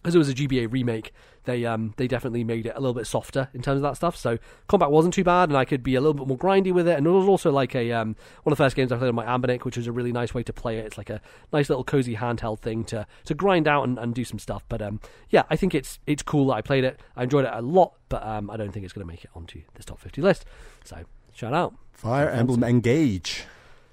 as 0.04 0.16
it 0.16 0.18
was 0.18 0.30
a 0.30 0.34
GBA 0.34 0.72
remake, 0.72 1.14
they 1.44 1.66
um 1.66 1.94
they 1.98 2.08
definitely 2.08 2.44
made 2.44 2.66
it 2.66 2.74
a 2.76 2.80
little 2.80 2.94
bit 2.94 3.08
softer 3.08 3.50
in 3.54 3.62
terms 3.62 3.78
of 3.78 3.82
that 3.84 3.96
stuff. 3.96 4.16
So 4.16 4.38
combat 4.68 4.92
wasn't 4.92 5.14
too 5.14 5.24
bad, 5.24 5.50
and 5.50 5.58
I 5.58 5.66
could 5.66 5.84
be 5.84 5.96
a 5.96 6.02
little 6.02 6.14
bit 6.14 6.28
more 6.28 6.38
grindy 6.38 6.72
with 6.72 6.88
it. 6.88 6.98
And 6.98 7.06
it 7.06 7.10
was 7.10 7.28
also 7.28 7.52
like 7.52 7.76
a 7.76 7.92
um 7.92 8.16
one 8.44 8.52
of 8.52 8.58
the 8.58 8.64
first 8.64 8.76
games 8.76 8.92
I 8.92 8.98
played 8.98 9.10
on 9.10 9.16
my 9.16 9.26
Anbernic, 9.26 9.64
which 9.64 9.78
was 9.78 9.88
a 9.88 9.92
really 9.92 10.12
nice 10.12 10.34
way 10.34 10.44
to 10.44 10.54
play 10.54 10.78
it. 10.78 10.86
It's 10.86 10.98
like 10.98 11.10
a 11.10 11.22
nice 11.52 11.70
little 11.70 11.84
cozy 11.84 12.16
handheld 12.16 12.60
thing 12.60 12.84
to 12.86 13.06
to 13.26 13.34
grind 13.34 13.68
out 13.68 13.84
and, 13.84 13.98
and 13.98 14.14
do 14.14 14.24
some 14.24 14.40
stuff. 14.40 14.64
But 14.70 14.82
um 14.82 15.00
yeah, 15.30 15.44
I 15.50 15.56
think 15.56 15.74
it's 15.76 16.00
it's 16.06 16.24
cool 16.24 16.48
that 16.48 16.54
I 16.54 16.62
played 16.62 16.84
it. 16.84 17.00
I 17.16 17.24
enjoyed 17.24 17.46
it 17.46 17.52
a 17.54 17.62
lot, 17.62 17.94
but 18.10 18.26
um 18.26 18.50
I 18.50 18.58
don't 18.58 18.72
think 18.72 18.86
it's 18.86 18.94
going 18.94 19.06
to 19.06 19.12
make 19.12 19.24
it 19.24 19.32
onto 19.36 19.62
this 19.76 19.86
top 19.86 20.00
fifty 20.00 20.22
list. 20.22 20.46
So 20.84 21.04
shout 21.34 21.54
out. 21.54 21.76
Fire 21.92 22.30
Emblem 22.30 22.64
Engage. 22.64 23.46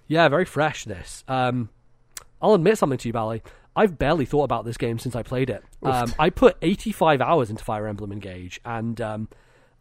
Yeah, 0.09 0.29
very 0.29 0.45
fresh. 0.45 0.85
This. 0.85 1.23
Um, 1.29 1.69
I'll 2.43 2.55
admit 2.55 2.79
something 2.79 2.99
to 2.99 3.09
you, 3.09 3.13
Bally. 3.13 3.43
I've 3.77 3.97
barely 3.97 4.25
thought 4.25 4.43
about 4.43 4.65
this 4.65 4.77
game 4.77 4.99
since 4.99 5.15
I 5.15 5.23
played 5.23 5.51
it. 5.51 5.63
Um, 5.85 6.13
I 6.19 6.31
put 6.31 6.57
85 6.63 7.21
hours 7.21 7.49
into 7.49 7.63
Fire 7.63 7.87
Emblem 7.87 8.11
Engage, 8.11 8.61
and 8.65 9.01
um, 9.01 9.29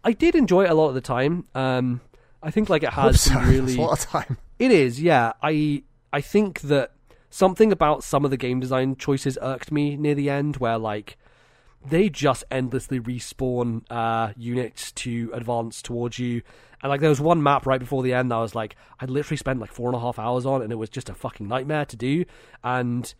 I 0.03 0.11
did 0.11 0.36
enjoy 0.36 0.65
it 0.65 0.69
a 0.69 0.75
lot 0.75 0.89
of 0.89 0.93
the 0.93 1.01
time. 1.01 1.45
Um, 1.55 2.01
I 2.43 2.51
think 2.51 2.69
like 2.69 2.84
it 2.84 2.93
has 2.93 3.21
some 3.21 3.47
really. 3.49 3.75
That's 3.75 3.78
a 3.78 3.82
lot 3.82 3.93
of 3.93 4.05
time. 4.05 4.38
It 4.59 4.71
is, 4.71 5.01
yeah. 5.01 5.34
I 5.41 5.84
I 6.13 6.21
think 6.21 6.61
that 6.61 6.91
something 7.30 7.71
about 7.71 8.03
some 8.03 8.23
of 8.23 8.32
the 8.32 8.38
game 8.38 8.59
design 8.59 8.95
choices 8.95 9.38
irked 9.41 9.71
me 9.71 9.95
near 9.97 10.15
the 10.15 10.30
end, 10.30 10.57
where 10.57 10.78
like 10.78 11.17
they 11.89 12.09
just 12.09 12.43
endlessly 12.51 12.99
respawn 12.99 13.83
uh, 13.89 14.33
units 14.38 14.91
to 14.93 15.31
advance 15.33 15.81
towards 15.81 16.19
you. 16.19 16.41
And 16.81 16.89
like 16.89 17.01
there 17.01 17.09
was 17.09 17.21
one 17.21 17.41
map 17.41 17.65
right 17.65 17.79
before 17.79 18.03
the 18.03 18.13
end 18.13 18.31
that 18.31 18.35
I 18.35 18.41
was 18.41 18.55
like, 18.55 18.75
I 18.99 19.05
literally 19.05 19.38
spent 19.38 19.59
like 19.59 19.71
four 19.71 19.88
and 19.88 19.95
a 19.95 19.99
half 19.99 20.19
hours 20.19 20.45
on, 20.45 20.61
and 20.61 20.71
it 20.71 20.75
was 20.75 20.89
just 20.89 21.09
a 21.09 21.13
fucking 21.13 21.47
nightmare 21.47 21.85
to 21.85 21.95
do. 21.95 22.25
And 22.63 23.13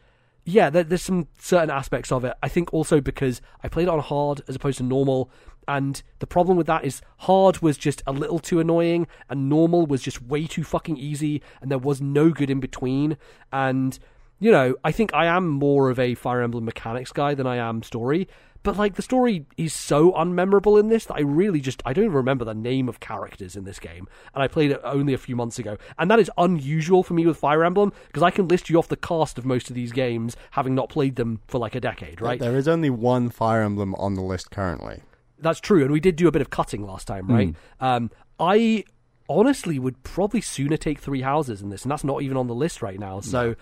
yeah, 0.46 0.70
there, 0.70 0.84
there's 0.84 1.02
some 1.02 1.28
certain 1.40 1.70
aspects 1.70 2.12
of 2.12 2.24
it. 2.24 2.34
I 2.44 2.48
think 2.48 2.74
also 2.74 3.02
because 3.02 3.42
I 3.64 3.68
played 3.68 3.88
it 3.88 3.90
on 3.90 4.00
hard 4.00 4.42
as 4.48 4.56
opposed 4.56 4.78
to 4.78 4.84
normal, 4.84 5.30
and 5.68 6.02
the 6.20 6.28
problem 6.28 6.58
with 6.58 6.68
that 6.68 6.86
is 6.86 7.02
hard 7.18 7.60
was 7.62 7.78
just 7.78 8.02
a 8.08 8.12
little 8.12 8.40
too 8.40 8.60
annoying, 8.60 9.08
and 9.30 9.50
normal 9.50 9.86
was 9.86 10.02
just 10.02 10.22
way 10.22 10.46
too 10.46 10.64
fucking 10.64 10.98
easy, 10.98 11.42
and 11.62 11.72
there 11.72 11.78
was 11.78 12.00
no 12.00 12.30
good 12.30 12.50
in 12.50 12.60
between. 12.60 13.18
And 13.52 13.98
you 14.40 14.52
know, 14.52 14.76
I 14.84 14.92
think 14.92 15.14
I 15.14 15.26
am 15.26 15.48
more 15.48 15.90
of 15.90 16.00
a 16.00 16.16
Fire 16.16 16.42
Emblem 16.42 16.64
mechanics 16.64 17.12
guy 17.12 17.34
than 17.34 17.48
I 17.48 17.56
am 17.58 17.82
story. 17.82 18.28
But 18.64 18.78
like 18.78 18.96
the 18.96 19.02
story 19.02 19.46
is 19.58 19.74
so 19.74 20.12
unmemorable 20.12 20.80
in 20.80 20.90
this 20.90 21.06
that 21.06 21.16
I 21.16 21.22
really 21.22 21.60
just 21.60 21.82
I 21.86 21.94
don't 21.94 22.06
even 22.06 22.16
remember 22.16 22.46
the 22.46 22.54
name 22.54 22.90
of 22.90 23.00
characters 23.00 23.56
in 23.56 23.64
this 23.64 23.80
game, 23.80 24.08
and 24.34 24.44
I 24.44 24.48
played 24.48 24.72
it 24.72 24.82
only 24.84 25.14
a 25.14 25.18
few 25.18 25.36
months 25.36 25.60
ago, 25.60 25.78
and 25.98 26.10
that 26.12 26.20
is 26.20 26.32
unusual 26.38 27.04
for 27.04 27.14
me 27.14 27.26
with 27.26 27.38
Fire 27.38 27.64
Emblem 27.64 27.94
because 28.08 28.24
I 28.24 28.32
can 28.32 28.48
list 28.48 28.70
you 28.70 28.78
off 28.78 28.88
the 28.88 28.96
cast 28.98 29.38
of 29.38 29.46
most 29.46 29.70
of 29.70 29.76
these 29.76 29.92
games 29.92 30.36
having 30.52 30.76
not 30.76 30.90
played 30.90 31.16
them 31.16 31.42
for 31.48 31.58
like 31.60 31.76
a 31.76 31.80
decade, 31.80 32.22
right? 32.22 32.40
There 32.40 32.58
is 32.58 32.68
only 32.68 32.90
one 32.90 33.30
Fire 33.30 33.62
Emblem 33.62 33.96
on 33.96 34.16
the 34.16 34.22
list 34.22 34.52
currently. 34.52 35.02
That's 35.40 35.60
true, 35.60 35.84
and 35.84 35.92
we 35.92 36.00
did 36.00 36.16
do 36.16 36.28
a 36.28 36.32
bit 36.32 36.42
of 36.42 36.50
cutting 36.50 36.84
last 36.86 37.06
time, 37.08 37.28
right? 37.28 37.56
Um, 37.80 38.12
I 38.40 38.84
honestly 39.30 39.78
would 39.78 40.02
probably 40.04 40.42
sooner 40.42 40.78
take 40.78 41.00
three 41.00 41.22
houses 41.22 41.62
in 41.62 41.70
this, 41.70 41.84
and 41.84 41.92
that's 41.92 42.04
not 42.04 42.22
even 42.22 42.38
on 42.38 42.48
the 42.48 42.56
list 42.56 42.82
right 42.82 43.00
now. 43.00 43.20
So 43.20 43.56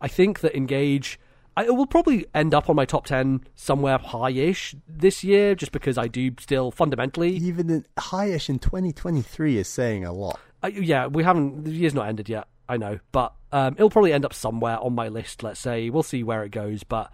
I 0.00 0.08
think 0.08 0.40
that 0.40 0.54
Engage, 0.56 1.18
I, 1.56 1.64
it 1.64 1.74
will 1.74 1.86
probably 1.86 2.26
end 2.34 2.54
up 2.54 2.70
on 2.70 2.76
my 2.76 2.84
top 2.84 3.06
ten 3.06 3.44
somewhere 3.54 3.98
high-ish 3.98 4.74
this 4.88 5.22
year, 5.22 5.54
just 5.54 5.72
because 5.72 5.98
I 5.98 6.08
do 6.08 6.32
still 6.38 6.70
fundamentally. 6.70 7.34
Even 7.36 7.70
in, 7.70 7.86
highish 7.98 8.48
in 8.48 8.58
2023 8.58 9.58
is 9.58 9.68
saying 9.68 10.04
a 10.04 10.12
lot. 10.12 10.40
I, 10.62 10.68
yeah, 10.68 11.06
we 11.06 11.24
haven't. 11.24 11.64
The 11.64 11.70
year's 11.70 11.94
not 11.94 12.08
ended 12.08 12.28
yet. 12.28 12.46
I 12.68 12.76
know, 12.78 13.00
but 13.10 13.34
um, 13.50 13.74
it'll 13.74 13.90
probably 13.90 14.12
end 14.12 14.24
up 14.24 14.32
somewhere 14.32 14.78
on 14.78 14.94
my 14.94 15.08
list. 15.08 15.42
Let's 15.42 15.60
say 15.60 15.90
we'll 15.90 16.02
see 16.02 16.22
where 16.22 16.42
it 16.44 16.50
goes, 16.50 16.84
but 16.84 17.12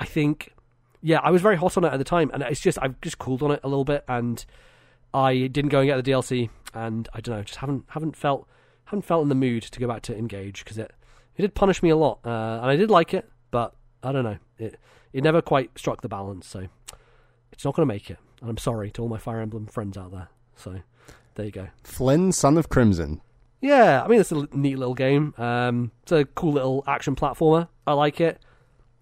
I 0.00 0.04
think, 0.04 0.52
yeah, 1.00 1.20
I 1.22 1.30
was 1.30 1.42
very 1.42 1.56
hot 1.56 1.76
on 1.76 1.84
it 1.84 1.92
at 1.92 1.98
the 1.98 2.04
time, 2.04 2.30
and 2.34 2.42
it's 2.42 2.60
just 2.60 2.78
I've 2.82 3.00
just 3.00 3.18
cooled 3.18 3.42
on 3.42 3.52
it 3.52 3.60
a 3.62 3.68
little 3.68 3.84
bit, 3.84 4.04
and 4.08 4.44
I 5.14 5.46
didn't 5.46 5.68
go 5.68 5.80
and 5.80 5.86
get 5.86 6.02
the 6.02 6.10
DLC, 6.10 6.50
and 6.74 7.08
I 7.14 7.20
don't 7.20 7.36
know, 7.36 7.42
just 7.42 7.58
haven't 7.60 7.84
haven't 7.90 8.16
felt 8.16 8.48
haven't 8.86 9.02
felt 9.02 9.22
in 9.22 9.28
the 9.28 9.36
mood 9.36 9.62
to 9.64 9.78
go 9.78 9.86
back 9.86 10.02
to 10.02 10.16
engage 10.16 10.64
because 10.64 10.78
it 10.78 10.92
it 11.36 11.42
did 11.42 11.54
punish 11.54 11.82
me 11.82 11.90
a 11.90 11.96
lot, 11.96 12.18
uh, 12.24 12.58
and 12.62 12.70
I 12.70 12.76
did 12.76 12.90
like 12.90 13.14
it, 13.14 13.30
but 13.56 13.74
I 14.02 14.12
don't 14.12 14.24
know, 14.24 14.36
it 14.58 14.78
it 15.14 15.24
never 15.24 15.40
quite 15.40 15.70
struck 15.78 16.02
the 16.02 16.10
balance, 16.10 16.46
so 16.46 16.68
it's 17.50 17.64
not 17.64 17.74
going 17.74 17.88
to 17.88 17.94
make 17.94 18.10
it, 18.10 18.18
and 18.42 18.50
I'm 18.50 18.58
sorry 18.58 18.90
to 18.90 19.00
all 19.00 19.08
my 19.08 19.16
Fire 19.16 19.40
Emblem 19.40 19.66
friends 19.66 19.96
out 19.96 20.12
there. 20.12 20.28
So 20.56 20.80
there 21.36 21.46
you 21.46 21.52
go. 21.52 21.68
Flynn, 21.82 22.32
Son 22.32 22.58
of 22.58 22.68
Crimson. 22.68 23.22
Yeah, 23.62 24.02
I 24.04 24.08
mean 24.08 24.20
it's 24.20 24.30
a 24.30 24.46
neat 24.52 24.78
little 24.78 24.92
game. 24.92 25.32
Um, 25.38 25.90
it's 26.02 26.12
a 26.12 26.26
cool 26.26 26.52
little 26.52 26.84
action 26.86 27.16
platformer. 27.16 27.68
I 27.86 27.94
like 27.94 28.20
it. 28.20 28.42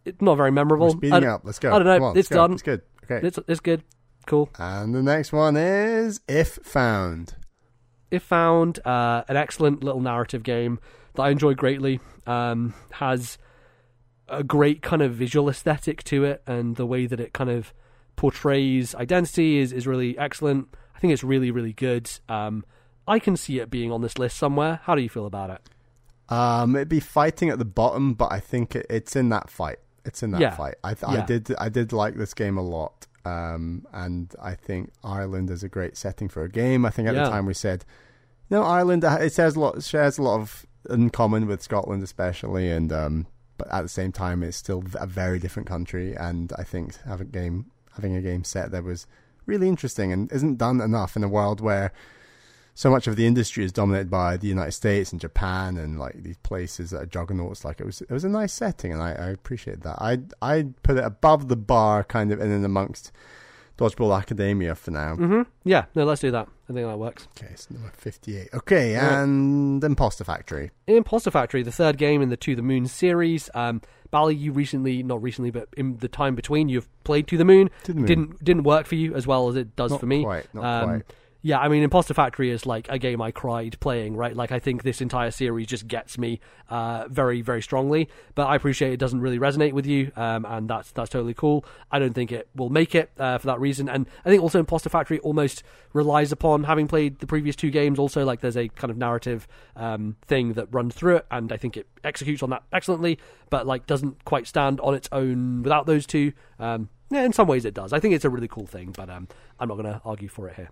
It's 0.04 0.22
not 0.22 0.36
very 0.36 0.52
memorable. 0.52 0.86
We're 0.86 0.98
speeding 0.98 1.24
I, 1.24 1.34
up. 1.34 1.40
Let's 1.42 1.58
go. 1.58 1.74
I 1.74 1.80
don't 1.80 1.88
know. 1.88 2.04
On, 2.04 2.16
it's 2.16 2.28
done. 2.28 2.52
It's 2.52 2.62
good. 2.62 2.82
Okay. 3.10 3.26
It's 3.26 3.40
it's 3.48 3.58
good. 3.58 3.82
Cool. 4.26 4.50
and 4.56 4.94
the 4.94 5.02
next 5.02 5.32
one 5.32 5.56
is 5.56 6.20
If 6.28 6.60
Found. 6.62 7.34
If 8.12 8.22
found 8.22 8.78
uh, 8.86 9.24
an 9.26 9.36
excellent 9.36 9.82
little 9.82 10.00
narrative 10.00 10.44
game 10.44 10.78
that 11.14 11.22
I 11.22 11.30
enjoy 11.30 11.54
greatly. 11.54 11.98
Um, 12.24 12.72
has 12.92 13.36
a 14.28 14.42
great 14.42 14.82
kind 14.82 15.02
of 15.02 15.14
visual 15.14 15.48
aesthetic 15.48 16.02
to 16.04 16.24
it, 16.24 16.42
and 16.46 16.76
the 16.76 16.86
way 16.86 17.06
that 17.06 17.20
it 17.20 17.32
kind 17.32 17.50
of 17.50 17.72
portrays 18.16 18.94
identity 18.94 19.58
is 19.58 19.72
is 19.72 19.86
really 19.86 20.16
excellent. 20.18 20.68
I 20.96 20.98
think 20.98 21.12
it's 21.12 21.24
really 21.24 21.50
really 21.50 21.72
good. 21.72 22.10
Um, 22.28 22.64
I 23.06 23.18
can 23.18 23.36
see 23.36 23.58
it 23.58 23.68
being 23.70 23.92
on 23.92 24.00
this 24.00 24.16
list 24.18 24.36
somewhere. 24.38 24.80
How 24.84 24.94
do 24.94 25.02
you 25.02 25.08
feel 25.10 25.26
about 25.26 25.50
it? 25.50 25.60
Um, 26.32 26.74
it'd 26.74 26.88
be 26.88 27.00
fighting 27.00 27.50
at 27.50 27.58
the 27.58 27.66
bottom, 27.66 28.14
but 28.14 28.32
I 28.32 28.40
think 28.40 28.74
it, 28.74 28.86
it's 28.88 29.14
in 29.14 29.28
that 29.28 29.50
fight. 29.50 29.78
It's 30.06 30.22
in 30.22 30.30
that 30.30 30.40
Yeah. 30.40 30.50
fight. 30.56 30.76
I, 30.82 30.94
th- 30.94 31.12
Yeah. 31.12 31.22
I 31.22 31.26
did. 31.26 31.54
I 31.58 31.68
did 31.68 31.92
like 31.92 32.14
this 32.16 32.32
game 32.32 32.56
a 32.56 32.62
lot. 32.62 33.06
Um, 33.26 33.86
and 33.92 34.34
I 34.42 34.54
think 34.54 34.92
Ireland 35.02 35.50
is 35.50 35.62
a 35.62 35.68
great 35.68 35.96
setting 35.96 36.28
for 36.28 36.42
a 36.44 36.48
game. 36.48 36.84
I 36.86 36.90
think 36.90 37.08
at 37.08 37.14
Yeah. 37.14 37.24
the 37.24 37.30
time 37.30 37.46
we 37.46 37.54
said, 37.54 37.84
you 38.50 38.56
know, 38.56 38.62
Ireland 38.62 39.04
uh, 39.04 39.18
it 39.20 39.32
shares 39.34 39.56
a 39.56 39.60
lot 39.60 39.82
shares 39.82 40.16
a 40.18 40.22
lot 40.22 40.40
of 40.40 40.64
in 40.90 41.10
common 41.10 41.46
with 41.46 41.62
Scotland, 41.62 42.02
especially, 42.02 42.70
and 42.70 42.92
um, 42.92 43.26
but 43.56 43.72
at 43.72 43.82
the 43.82 43.88
same 43.88 44.12
time, 44.12 44.42
it's 44.42 44.56
still 44.56 44.82
a 44.94 45.06
very 45.06 45.38
different 45.38 45.68
country. 45.68 46.14
And 46.14 46.52
I 46.58 46.64
think 46.64 46.96
having 47.02 47.28
a 47.28 47.30
game 47.30 47.70
having 47.94 48.16
a 48.16 48.20
game 48.20 48.42
set 48.42 48.72
there 48.72 48.82
was 48.82 49.06
really 49.46 49.68
interesting 49.68 50.12
and 50.12 50.30
isn't 50.32 50.56
done 50.56 50.80
enough 50.80 51.16
in 51.16 51.22
a 51.22 51.28
world 51.28 51.60
where 51.60 51.92
so 52.74 52.90
much 52.90 53.06
of 53.06 53.14
the 53.14 53.26
industry 53.26 53.64
is 53.64 53.70
dominated 53.70 54.10
by 54.10 54.36
the 54.36 54.48
United 54.48 54.72
States 54.72 55.12
and 55.12 55.20
Japan 55.20 55.76
and 55.76 55.98
like 55.98 56.22
these 56.22 56.38
places 56.38 56.90
that 56.90 57.02
are 57.02 57.06
juggernauts. 57.06 57.64
Like 57.64 57.80
it 57.80 57.86
was, 57.86 58.02
it 58.02 58.10
was 58.10 58.24
a 58.24 58.28
nice 58.28 58.52
setting, 58.52 58.92
and 58.92 59.00
I, 59.00 59.12
I 59.12 59.28
appreciate 59.28 59.82
that. 59.82 59.96
I 60.00 60.18
I 60.42 60.66
put 60.82 60.98
it 60.98 61.04
above 61.04 61.48
the 61.48 61.56
bar, 61.56 62.02
kind 62.02 62.32
of 62.32 62.40
in 62.40 62.50
and 62.50 62.64
amongst 62.64 63.12
Dodgeball 63.76 64.16
Academia 64.16 64.74
for 64.74 64.90
now. 64.92 65.16
hmm 65.16 65.42
Yeah, 65.64 65.86
no, 65.94 66.04
let's 66.04 66.20
do 66.20 66.30
that. 66.30 66.48
I 66.68 66.72
think 66.72 66.86
that 66.86 66.98
works. 66.98 67.26
Okay, 67.36 67.50
it's 67.52 67.70
number 67.70 67.90
fifty-eight. 67.92 68.48
Okay, 68.54 68.94
Right. 68.96 69.02
and 69.22 69.82
Impostor 69.82 70.24
Factory. 70.24 70.70
Impostor 70.86 71.30
Factory, 71.30 71.62
the 71.62 71.72
third 71.72 71.98
game 71.98 72.22
in 72.22 72.28
the 72.30 72.36
To 72.38 72.54
the 72.56 72.62
Moon 72.62 72.86
series. 72.86 73.50
Um, 73.54 73.82
Bally, 74.10 74.36
you 74.36 74.52
recently, 74.52 75.02
not 75.02 75.20
recently, 75.22 75.50
but 75.50 75.68
in 75.76 75.96
the 75.98 76.06
time 76.08 76.36
between, 76.36 76.68
you've 76.68 76.88
played 77.02 77.26
To 77.28 77.36
the 77.36 77.44
Moon. 77.44 77.68
To 77.82 77.92
the 77.92 77.98
Moon. 77.98 78.06
Didn't 78.06 78.44
didn't 78.44 78.62
work 78.62 78.86
for 78.86 78.94
you 78.94 79.14
as 79.14 79.26
well 79.26 79.48
as 79.48 79.56
it 79.56 79.74
does 79.74 79.90
Not 79.90 80.00
for 80.00 80.06
me. 80.06 80.22
quite, 80.22 80.54
not 80.54 80.64
um, 80.64 80.88
quite. 80.88 81.02
Yeah, 81.46 81.58
I 81.58 81.68
mean, 81.68 81.82
Impostor 81.82 82.14
Factory 82.14 82.50
is 82.50 82.64
like 82.64 82.88
a 82.88 82.98
game 82.98 83.20
I 83.20 83.30
cried 83.30 83.78
playing, 83.78 84.16
right? 84.16 84.34
Like, 84.34 84.50
I 84.50 84.58
think 84.58 84.82
this 84.82 85.02
entire 85.02 85.30
series 85.30 85.66
just 85.66 85.86
gets 85.86 86.16
me 86.16 86.40
uh, 86.70 87.04
very, 87.08 87.42
very 87.42 87.60
strongly. 87.60 88.08
But 88.34 88.46
I 88.46 88.56
appreciate 88.56 88.94
it 88.94 88.96
doesn't 88.96 89.20
really 89.20 89.38
resonate 89.38 89.74
with 89.74 89.84
you, 89.84 90.10
um, 90.16 90.46
and 90.46 90.70
that's 90.70 90.90
that's 90.92 91.10
totally 91.10 91.34
cool. 91.34 91.66
I 91.92 91.98
don't 91.98 92.14
think 92.14 92.32
it 92.32 92.48
will 92.56 92.70
make 92.70 92.94
it 92.94 93.10
uh, 93.18 93.36
for 93.36 93.48
that 93.48 93.60
reason, 93.60 93.90
and 93.90 94.06
I 94.24 94.30
think 94.30 94.42
also 94.42 94.58
Impostor 94.58 94.88
Factory 94.88 95.18
almost 95.18 95.62
relies 95.92 96.32
upon 96.32 96.64
having 96.64 96.88
played 96.88 97.18
the 97.18 97.26
previous 97.26 97.56
two 97.56 97.70
games. 97.70 97.98
Also, 97.98 98.24
like 98.24 98.40
there's 98.40 98.56
a 98.56 98.68
kind 98.68 98.90
of 98.90 98.96
narrative 98.96 99.46
um, 99.76 100.16
thing 100.26 100.54
that 100.54 100.72
runs 100.72 100.94
through 100.94 101.16
it, 101.16 101.26
and 101.30 101.52
I 101.52 101.58
think 101.58 101.76
it 101.76 101.86
executes 102.04 102.42
on 102.42 102.48
that 102.50 102.62
excellently. 102.72 103.18
But 103.50 103.66
like, 103.66 103.86
doesn't 103.86 104.24
quite 104.24 104.46
stand 104.46 104.80
on 104.80 104.94
its 104.94 105.10
own 105.12 105.62
without 105.62 105.84
those 105.84 106.06
two. 106.06 106.32
Um, 106.58 106.88
yeah, 107.10 107.22
in 107.22 107.34
some 107.34 107.48
ways 107.48 107.66
it 107.66 107.74
does. 107.74 107.92
I 107.92 108.00
think 108.00 108.14
it's 108.14 108.24
a 108.24 108.30
really 108.30 108.48
cool 108.48 108.66
thing, 108.66 108.94
but 108.96 109.10
um, 109.10 109.28
I'm 109.60 109.68
not 109.68 109.74
going 109.74 109.92
to 109.92 110.00
argue 110.06 110.28
for 110.28 110.48
it 110.48 110.56
here. 110.56 110.70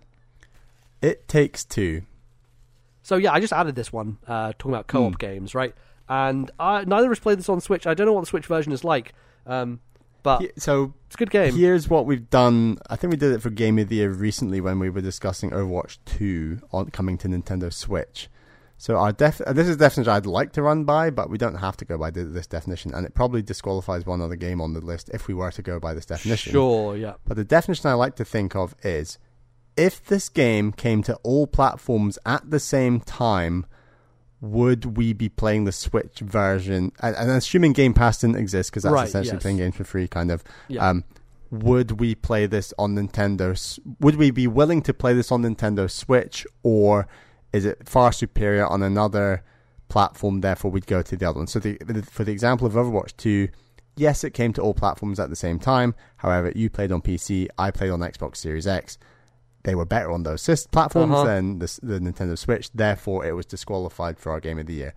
It 1.03 1.27
takes 1.27 1.63
two. 1.65 2.03
So 3.01 3.17
yeah, 3.17 3.33
I 3.33 3.39
just 3.39 3.53
added 3.53 3.75
this 3.75 3.91
one 3.91 4.17
uh, 4.27 4.53
talking 4.57 4.71
about 4.73 4.87
co-op 4.87 5.19
games, 5.19 5.53
right? 5.53 5.75
And 6.07 6.49
I, 6.59 6.85
neither 6.85 7.07
of 7.07 7.11
us 7.11 7.19
played 7.19 7.37
this 7.39 7.49
on 7.49 7.59
Switch. 7.61 7.85
I 7.85 7.93
don't 7.93 8.05
know 8.07 8.13
what 8.13 8.21
the 8.21 8.27
Switch 8.27 8.45
version 8.45 8.71
is 8.71 8.83
like, 8.83 9.13
um, 9.45 9.79
but 10.21 10.41
He- 10.41 10.51
So 10.57 10.93
it's 11.07 11.15
a 11.15 11.17
good 11.17 11.29
game. 11.31 11.55
here's 11.55 11.89
what 11.89 12.05
we've 12.05 12.29
done. 12.29 12.77
I 12.89 12.95
think 12.95 13.11
we 13.11 13.17
did 13.17 13.33
it 13.33 13.41
for 13.41 13.49
Game 13.49 13.77
of 13.79 13.89
the 13.89 13.95
Year 13.97 14.09
recently 14.11 14.61
when 14.61 14.79
we 14.79 14.89
were 14.89 15.01
discussing 15.01 15.49
Overwatch 15.51 15.97
2 16.05 16.61
on 16.71 16.91
coming 16.91 17.17
to 17.19 17.27
Nintendo 17.27 17.71
Switch. 17.73 18.29
So 18.77 18.97
our 18.97 19.11
def- 19.13 19.39
uh, 19.41 19.53
this 19.53 19.67
is 19.67 19.75
a 19.75 19.79
definition 19.79 20.11
I'd 20.11 20.25
like 20.25 20.51
to 20.53 20.61
run 20.61 20.83
by, 20.83 21.09
but 21.09 21.29
we 21.29 21.37
don't 21.37 21.55
have 21.55 21.77
to 21.77 21.85
go 21.85 21.97
by 21.97 22.09
this 22.11 22.47
definition, 22.47 22.93
and 22.93 23.05
it 23.05 23.13
probably 23.13 23.41
disqualifies 23.41 24.05
one 24.05 24.21
other 24.21 24.35
game 24.35 24.59
on 24.61 24.73
the 24.73 24.81
list 24.81 25.09
if 25.13 25.27
we 25.27 25.33
were 25.33 25.51
to 25.51 25.61
go 25.61 25.79
by 25.79 25.93
this 25.93 26.05
definition. 26.05 26.51
Sure, 26.53 26.95
yeah. 26.97 27.13
But 27.25 27.37
the 27.37 27.45
definition 27.45 27.89
I 27.89 27.93
like 27.93 28.15
to 28.17 28.25
think 28.25 28.55
of 28.55 28.75
is 28.83 29.19
if 29.75 30.03
this 30.05 30.29
game 30.29 30.71
came 30.71 31.03
to 31.03 31.15
all 31.23 31.47
platforms 31.47 32.19
at 32.25 32.49
the 32.49 32.59
same 32.59 32.99
time, 32.99 33.65
would 34.41 34.97
we 34.97 35.13
be 35.13 35.29
playing 35.29 35.63
the 35.65 35.71
Switch 35.71 36.19
version? 36.19 36.91
And, 37.01 37.15
and 37.15 37.31
assuming 37.31 37.73
Game 37.73 37.93
Pass 37.93 38.19
didn't 38.19 38.35
exist, 38.35 38.71
because 38.71 38.83
that's 38.83 38.93
Right, 38.93 39.07
essentially 39.07 39.35
yes. 39.35 39.41
playing 39.41 39.57
games 39.57 39.75
for 39.75 39.83
free, 39.83 40.07
kind 40.07 40.31
of. 40.31 40.43
Yeah. 40.67 40.89
Um, 40.89 41.03
would 41.49 41.99
we 41.99 42.15
play 42.15 42.45
this 42.45 42.73
on 42.77 42.95
Nintendo? 42.95 43.79
Would 43.99 44.15
we 44.15 44.31
be 44.31 44.47
willing 44.47 44.81
to 44.83 44.93
play 44.93 45.13
this 45.13 45.31
on 45.31 45.43
Nintendo 45.43 45.89
Switch, 45.89 46.45
or 46.63 47.07
is 47.53 47.63
it 47.63 47.87
far 47.87 48.11
superior 48.11 48.65
on 48.65 48.81
another 48.83 49.43
platform? 49.87 50.41
Therefore, 50.41 50.71
we'd 50.71 50.87
go 50.87 51.01
to 51.01 51.15
the 51.15 51.29
other 51.29 51.37
one. 51.39 51.47
So, 51.47 51.59
the, 51.59 51.77
for 52.11 52.23
the 52.23 52.31
example 52.31 52.65
of 52.65 52.73
Overwatch 52.73 53.15
2, 53.17 53.47
yes, 53.95 54.23
it 54.23 54.31
came 54.31 54.51
to 54.53 54.61
all 54.61 54.73
platforms 54.73 55.19
at 55.19 55.29
the 55.29 55.35
same 55.35 55.59
time. 55.59 55.93
However, 56.17 56.51
you 56.55 56.69
played 56.69 56.91
on 56.91 57.01
PC, 57.01 57.47
I 57.57 57.69
played 57.71 57.91
on 57.91 57.99
Xbox 57.99 58.37
Series 58.37 58.65
X. 58.67 58.97
They 59.63 59.75
were 59.75 59.85
better 59.85 60.11
on 60.11 60.23
those 60.23 60.41
sys- 60.43 60.69
platforms 60.69 61.13
Uh-huh. 61.13 61.23
than 61.23 61.59
the, 61.59 61.79
the 61.81 61.99
Nintendo 61.99 62.37
Switch. 62.37 62.69
Therefore, 62.73 63.25
it 63.25 63.31
was 63.33 63.45
disqualified 63.45 64.19
for 64.19 64.31
our 64.31 64.39
Game 64.39 64.59
of 64.59 64.65
the 64.67 64.73
Year. 64.73 64.93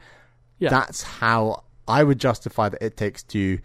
Yeah. 0.58 0.70
That's 0.70 1.02
how 1.02 1.64
I 1.86 2.02
would 2.02 2.18
justify 2.18 2.68
that 2.68 2.82
It 2.82 2.96
Takes 2.96 3.22
Two. 3.22 3.60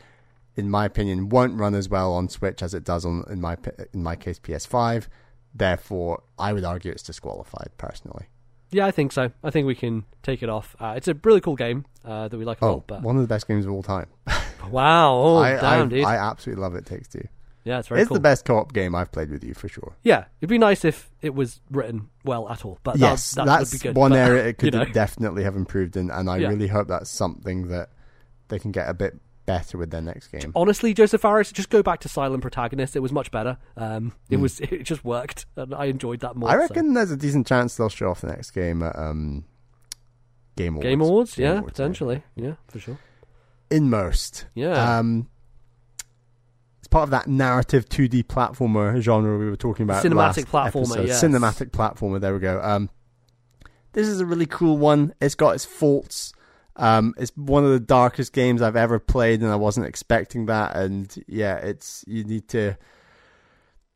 In 0.58 0.70
my 0.70 0.86
opinion, 0.86 1.30
won't 1.30 1.58
run 1.58 1.74
as 1.74 1.88
well 1.89 2.12
on 2.14 2.28
Switch 2.28 2.62
as 2.62 2.74
it 2.74 2.84
does 2.84 3.06
on 3.06 3.24
in 3.30 3.39
my 3.41 3.58
in 3.93 4.04
my 4.04 4.16
case 4.16 4.38
PS5. 4.38 5.08
Therefore, 5.56 6.24
I 6.38 6.54
would 6.54 6.64
argue 6.66 6.91
it's 6.91 7.04
disqualified 7.04 7.70
personally. 7.78 8.28
yeah, 8.70 8.86
I 8.86 8.91
think 8.91 9.12
so. 9.12 9.32
I 9.43 9.49
think 9.49 9.66
we 9.68 9.76
can 9.76 10.06
take 10.24 10.43
it 10.43 10.49
off. 10.49 10.76
Uh, 10.80 10.93
it's 10.95 11.08
a 11.08 11.14
really 11.24 11.41
cool 11.41 11.56
game 11.56 11.86
uh, 12.06 12.28
that 12.28 12.38
we 12.38 12.45
like 12.45 12.62
a 12.62 12.66
Oh, 12.66 12.74
lot. 12.76 12.88
But 12.88 13.02
one 13.02 13.16
of 13.18 13.22
the 13.22 13.28
best 13.28 13.47
games 13.47 13.66
of 13.66 13.72
all 13.72 13.84
time. 13.84 14.08
wow, 14.70 15.14
oh 15.14 15.38
I, 15.38 15.52
damn, 15.60 15.88
I, 15.88 15.89
dude. 15.89 16.04
I 16.06 16.16
absolutely 16.16 16.62
love 16.62 16.76
It 16.76 16.86
Takes 16.86 17.08
Two. 17.08 17.28
Yeah, 17.64 17.80
it's 17.80 17.88
very 17.89 18.01
It's 18.01 18.07
cool. 18.07 18.16
the 18.16 18.22
best 18.22 18.43
co-op 18.45 18.74
game 18.74 18.95
I've 18.95 19.12
played 19.12 19.30
with 19.30 19.43
you 19.43 19.53
for 19.53 19.68
sure. 19.68 19.95
Yeah, 20.03 20.26
it'd 20.39 20.49
be 20.49 20.57
nice 20.57 20.84
if 20.84 21.12
it 21.22 21.36
was 21.36 21.62
written 21.70 22.09
well 22.26 22.49
at 22.49 22.66
all. 22.66 22.80
But 22.84 22.97
yes, 22.97 23.32
that, 23.34 23.45
that 23.45 23.59
that's 23.59 23.72
would 23.72 23.80
be 23.80 23.88
good. 23.89 23.95
one 23.95 24.12
But, 24.12 24.18
area 24.18 24.47
it 24.47 24.53
could 24.57 24.74
you 24.74 24.80
know. 24.80 24.86
definitely 24.86 25.43
have 25.43 25.55
improved 25.55 25.95
in, 25.95 26.09
and 26.09 26.30
I 26.30 26.38
Yeah. 26.38 26.49
really 26.49 26.68
hope 26.68 26.88
that's 26.88 27.09
something 27.09 27.68
that 27.68 27.89
they 28.47 28.57
can 28.59 28.72
get 28.72 28.89
a 28.89 28.93
bit 28.93 29.20
better 29.45 29.78
with 29.78 29.91
their 29.91 30.01
next 30.01 30.28
game. 30.28 30.51
Honestly, 30.55 30.93
Josef 30.93 31.22
Fares, 31.22 31.51
just 31.51 31.70
go 31.70 31.82
back 31.84 31.99
to 32.01 32.09
Silent 32.09 32.41
Protagonist. 32.41 32.95
It 32.95 32.99
was 32.99 33.12
much 33.12 33.32
better. 33.32 33.57
Um, 33.78 34.14
it 34.30 34.38
Hmm. 34.38 34.41
was 34.41 34.59
it 34.62 34.84
just 34.84 35.05
worked, 35.05 35.45
and 35.55 35.74
I 35.76 35.86
enjoyed 35.86 36.22
that 36.22 36.36
more. 36.36 36.49
I 36.49 36.53
so. 36.53 36.59
reckon 36.59 36.93
there's 36.93 37.12
a 37.12 37.18
decent 37.18 37.45
chance 37.47 37.76
they'll 37.78 37.89
show 37.89 38.09
off 38.09 38.22
the 38.22 38.28
next 38.28 38.51
game 38.51 38.82
at 38.82 38.95
um, 38.97 39.45
Game 40.55 40.74
Awards. 40.76 40.84
Game 40.88 41.01
Awards, 41.01 41.36
Game 41.36 41.45
yeah, 41.45 41.51
Awards, 41.59 41.74
potentially, 41.74 42.24
yeah, 42.36 42.53
for 42.70 42.80
sure. 42.80 42.97
Inmost. 43.70 44.45
Yeah. 44.53 44.97
Um, 44.99 45.28
part 46.92 47.06
of 47.06 47.10
that 47.10 47.28
narrative 47.28 47.89
2D 47.89 48.26
platformer 48.26 49.00
genre 49.02 49.39
we 49.39 49.50
were 49.50 49.56
talking 49.56 49.84
about. 49.84 50.04
Cinematic 50.04 50.46
platformer, 50.46 51.08
yes. 51.08 51.24
Cinematic 51.24 51.72
platformer. 51.72 52.22
There 52.22 52.34
we 52.34 52.39
go. 52.39 52.62
Um, 52.62 52.89
this 53.94 54.08
is 54.08 54.20
a 54.20 54.26
really 54.26 54.46
cool 54.46 54.78
one. 54.78 55.14
It's 55.20 55.34
got 55.34 55.56
its 55.56 55.66
faults. 55.66 56.34
Um, 56.76 57.14
it's 57.18 57.32
one 57.36 57.66
of 57.66 57.72
the 57.72 57.80
darkest 57.80 58.34
games 58.34 58.62
I've 58.62 58.76
ever 58.76 59.00
played, 59.00 59.42
and 59.42 59.52
I 59.52 59.56
wasn't 59.56 59.88
expecting 59.88 60.46
that. 60.46 60.76
And 60.76 61.24
yeah, 61.28 61.56
it's 61.56 62.04
you 62.08 62.24
need 62.24 62.48
to 62.50 62.78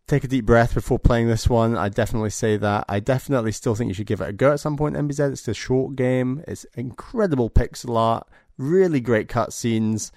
take 0.07 0.23
a 0.23 0.27
deep 0.27 0.45
breath 0.45 0.73
before 0.73 0.99
playing 0.99 1.27
this 1.27 1.49
one. 1.49 1.77
I 1.77 1.89
definitely 1.89 2.29
say 2.29 2.57
that. 2.57 2.85
I 2.87 2.99
definitely 2.99 3.51
still 3.51 3.75
think 3.75 3.89
you 3.89 3.93
should 3.93 4.07
give 4.07 4.21
it 4.21 4.29
a 4.29 4.33
go 4.33 4.53
at 4.53 4.59
some 4.59 4.77
point. 4.77 4.95
MBZ. 4.95 5.33
It's 5.33 5.47
a 5.47 5.53
short 5.53 5.95
game. 5.95 6.43
It's 6.47 6.65
incredible 6.75 7.49
pixel 7.49 7.97
art, 7.97 8.27
really 8.57 9.01
great 9.01 9.27
cutscenes. 9.27 10.11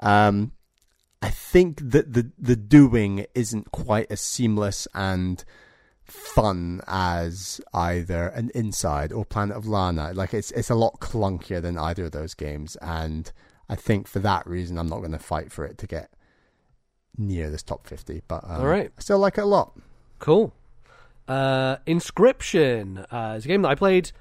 Um, 0.00 0.52
I 1.24 1.30
think 1.30 1.80
that 1.92 2.12
the 2.12 2.30
the 2.38 2.54
doing 2.54 3.24
isn't 3.34 3.72
quite 3.72 4.08
as 4.10 4.20
seamless 4.20 4.86
and 4.92 5.42
fun 6.02 6.82
as 6.86 7.62
either 7.72 8.28
an 8.28 8.50
Inside 8.54 9.10
or 9.10 9.24
Planet 9.24 9.56
of 9.56 9.66
Lana. 9.66 10.12
Like 10.12 10.34
it's 10.34 10.50
it's 10.50 10.68
a 10.68 10.74
lot 10.74 11.00
clunkier 11.00 11.62
than 11.62 11.78
either 11.78 12.04
of 12.04 12.12
those 12.12 12.34
games, 12.34 12.76
and 12.82 13.32
I 13.70 13.74
think 13.74 14.06
for 14.06 14.18
that 14.18 14.46
reason, 14.46 14.76
I'm 14.78 14.86
not 14.86 14.98
going 14.98 15.12
to 15.12 15.18
fight 15.18 15.50
for 15.50 15.64
it 15.64 15.78
to 15.78 15.86
get 15.86 16.10
near 17.16 17.48
this 17.48 17.62
top 17.62 17.86
fifty. 17.86 18.20
But 18.28 18.44
um, 18.44 18.60
All 18.60 18.66
right. 18.66 18.92
I 18.94 19.00
still 19.00 19.18
like 19.18 19.38
it 19.38 19.44
a 19.44 19.46
lot. 19.46 19.80
Cool. 20.18 20.52
Uh, 21.26 21.76
Inscription 21.86 22.98
uh, 23.10 23.36
is 23.38 23.46
a 23.46 23.48
game 23.48 23.62
that 23.62 23.70
I 23.70 23.76
played 23.76 24.12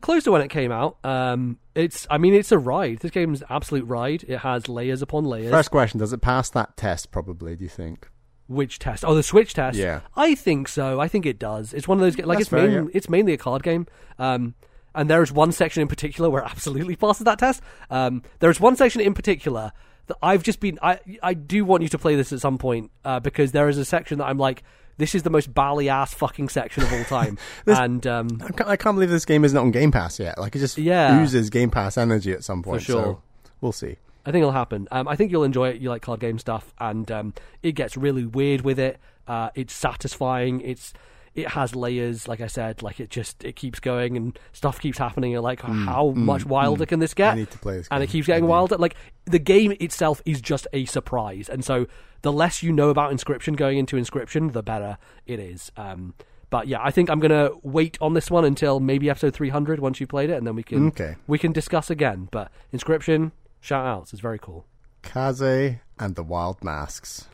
close 0.00 0.24
to 0.24 0.32
when 0.32 0.42
it 0.42 0.48
came 0.48 0.72
out. 0.72 0.98
Um, 1.04 1.58
it's, 1.74 2.06
I 2.10 2.18
mean, 2.18 2.34
it's 2.34 2.52
a 2.52 2.58
ride. 2.58 2.98
This 2.98 3.10
game's 3.10 3.42
an 3.42 3.46
absolute 3.50 3.84
ride. 3.84 4.24
It 4.26 4.38
has 4.38 4.68
layers 4.68 5.02
upon 5.02 5.24
layers. 5.24 5.50
First 5.50 5.70
question: 5.70 5.98
Does 6.00 6.12
it 6.12 6.20
pass 6.20 6.50
that 6.50 6.76
test? 6.76 7.10
Probably. 7.10 7.56
Do 7.56 7.64
you 7.64 7.70
think? 7.70 8.08
Which 8.48 8.78
test? 8.78 9.04
Oh, 9.04 9.14
the 9.14 9.22
Switch 9.22 9.52
test. 9.54 9.76
Yeah. 9.78 10.00
I 10.16 10.34
think 10.34 10.68
so. 10.68 10.98
I 11.00 11.06
think 11.08 11.26
it 11.26 11.38
does. 11.38 11.74
It's 11.74 11.86
one 11.86 11.98
of 11.98 12.02
those 12.02 12.16
ga- 12.16 12.24
like 12.24 12.38
That's 12.38 12.46
it's 12.46 12.50
fair, 12.50 12.66
main, 12.66 12.84
yeah. 12.84 12.90
it's 12.94 13.08
mainly 13.08 13.34
a 13.34 13.36
card 13.36 13.62
game. 13.62 13.86
Um, 14.18 14.54
and 14.94 15.08
there 15.08 15.22
is 15.22 15.30
one 15.30 15.52
section 15.52 15.82
in 15.82 15.88
particular 15.88 16.30
where 16.30 16.42
it 16.42 16.48
absolutely 16.50 16.96
passes 16.96 17.24
that 17.24 17.38
test. 17.38 17.62
Um, 17.90 18.22
there 18.40 18.50
is 18.50 18.58
one 18.58 18.74
section 18.74 19.00
in 19.02 19.12
particular 19.12 19.72
that 20.06 20.16
I've 20.22 20.42
just 20.42 20.60
been. 20.60 20.78
I 20.82 20.98
I 21.22 21.34
do 21.34 21.64
want 21.64 21.82
you 21.82 21.88
to 21.90 21.98
play 21.98 22.16
this 22.16 22.32
at 22.32 22.40
some 22.40 22.56
point 22.56 22.90
uh, 23.04 23.20
because 23.20 23.52
there 23.52 23.68
is 23.68 23.76
a 23.76 23.84
section 23.84 24.18
that 24.18 24.24
I'm 24.24 24.38
like, 24.38 24.62
this 24.98 25.14
is 25.14 25.22
the 25.22 25.30
most 25.30 25.52
bally 25.54 25.88
ass 25.88 26.12
fucking 26.14 26.48
section 26.50 26.82
of 26.82 26.92
all 26.92 27.04
time. 27.04 27.38
and 27.66 28.06
um, 28.06 28.28
I 28.44 28.48
can't, 28.52 28.68
I 28.70 28.76
can't 28.76 28.96
believe 28.96 29.10
this 29.10 29.24
game 29.24 29.44
isn't 29.44 29.56
on 29.56 29.70
Game 29.70 29.90
Pass 29.90 30.20
yet. 30.20 30.38
Like 30.38 30.54
it 30.54 30.58
just 30.58 30.76
Yeah. 30.78 31.20
oozes 31.22 31.48
Game 31.50 31.70
Pass 31.70 31.96
energy 31.96 32.32
at 32.32 32.44
some 32.44 32.62
point. 32.62 32.82
For 32.82 32.84
sure. 32.84 33.02
So 33.04 33.22
we'll 33.60 33.72
see. 33.72 33.96
I 34.26 34.30
think 34.30 34.42
it'll 34.42 34.52
happen. 34.52 34.86
Um, 34.90 35.08
I 35.08 35.16
think 35.16 35.32
you'll 35.32 35.44
enjoy 35.44 35.70
it. 35.70 35.80
You 35.80 35.88
like 35.88 36.02
card 36.02 36.20
game 36.20 36.38
stuff, 36.38 36.74
and 36.78 37.10
um, 37.10 37.34
it 37.62 37.72
gets 37.72 37.96
really 37.96 38.26
weird 38.26 38.60
with 38.60 38.78
it. 38.78 38.98
Uh, 39.26 39.48
it's 39.54 39.72
satisfying. 39.72 40.60
It's 40.60 40.92
it 41.38 41.48
has 41.48 41.74
layers. 41.74 42.26
Like 42.28 42.40
I 42.40 42.46
said, 42.48 42.82
like 42.82 43.00
it 43.00 43.10
just 43.10 43.42
it 43.44 43.56
keeps 43.56 43.80
going 43.80 44.16
and 44.16 44.38
stuff 44.52 44.80
keeps 44.80 44.98
happening. 44.98 45.30
You're 45.32 45.40
like, 45.40 45.60
how 45.60 46.10
much 46.10 46.44
wilder 46.44 46.84
can 46.86 46.98
this 47.00 47.14
get? 47.14 47.30
Mm, 47.30 47.32
I 47.32 47.36
need 47.36 47.50
to 47.52 47.58
play 47.58 47.76
this 47.78 47.88
and 47.90 48.02
it 48.02 48.08
keeps 48.08 48.26
getting 48.26 48.44
I 48.44 48.48
wilder. 48.48 48.76
Like 48.76 48.96
the 49.24 49.38
game 49.38 49.72
itself 49.80 50.20
is 50.24 50.40
just 50.40 50.66
a 50.72 50.84
surprise, 50.86 51.48
and 51.48 51.64
so 51.64 51.86
the 52.22 52.32
less 52.32 52.62
you 52.62 52.72
know 52.72 52.90
about 52.90 53.12
Inscription 53.12 53.54
going 53.54 53.78
into 53.78 53.96
Inscription, 53.96 54.48
the 54.52 54.62
better 54.62 54.98
it 55.26 55.38
is. 55.38 55.70
Um, 55.76 56.14
but 56.50 56.66
yeah, 56.66 56.78
I 56.82 56.90
think 56.90 57.10
I'm 57.10 57.20
gonna 57.20 57.50
wait 57.62 57.96
on 58.00 58.14
this 58.14 58.30
one 58.30 58.44
until 58.44 58.80
maybe 58.80 59.08
episode 59.10 59.34
300 59.34 59.80
once 59.80 60.00
you 60.00 60.06
played 60.06 60.30
it, 60.30 60.34
and 60.34 60.46
then 60.46 60.54
we 60.56 60.62
can 60.62 60.88
Okay. 60.88 61.16
we 61.26 61.38
can 61.38 61.52
discuss 61.52 61.90
again. 61.90 62.28
But 62.32 62.50
Inscription, 62.72 63.32
shout 63.60 63.86
outs, 63.86 64.12
it's 64.12 64.22
very 64.22 64.38
cool. 64.38 64.64
Kaze 65.02 65.76
and 65.98 66.14
the 66.16 66.22
Wild 66.22 66.64
Masks. 66.64 67.26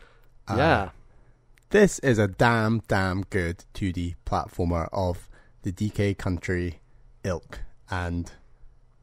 Uh, 0.47 0.55
yeah, 0.57 0.89
This 1.69 1.99
is 1.99 2.19
a 2.19 2.27
damn, 2.27 2.81
damn 2.87 3.21
good 3.29 3.65
2D 3.73 4.15
platformer 4.25 4.87
of 4.93 5.27
the 5.63 5.71
DK 5.71 6.17
Country 6.17 6.79
ilk, 7.23 7.59
and 7.89 8.31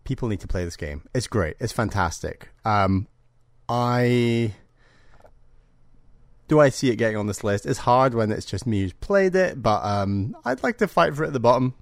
people 0.04 0.28
need 0.28 0.40
to 0.40 0.46
play 0.48 0.64
this 0.64 0.76
game. 0.76 1.02
It's 1.14 1.26
great. 1.26 1.56
It's 1.60 1.72
fantastic. 1.72 2.50
Um, 2.64 3.08
I 3.68 4.54
do 6.48 6.60
I 6.60 6.68
see 6.68 6.90
it 6.90 6.96
getting 6.96 7.16
on 7.16 7.26
this 7.26 7.42
list? 7.42 7.66
It's 7.66 7.80
hard 7.80 8.14
when 8.14 8.30
it's 8.30 8.44
just 8.46 8.66
me 8.66 8.82
who's 8.82 8.92
played 8.92 9.34
it, 9.34 9.62
but 9.62 9.82
um, 9.84 10.36
I'd 10.44 10.62
like 10.62 10.78
to 10.78 10.88
fight 10.88 11.14
for 11.14 11.24
it 11.24 11.28
at 11.28 11.32
the 11.32 11.40
bottom. 11.40 11.74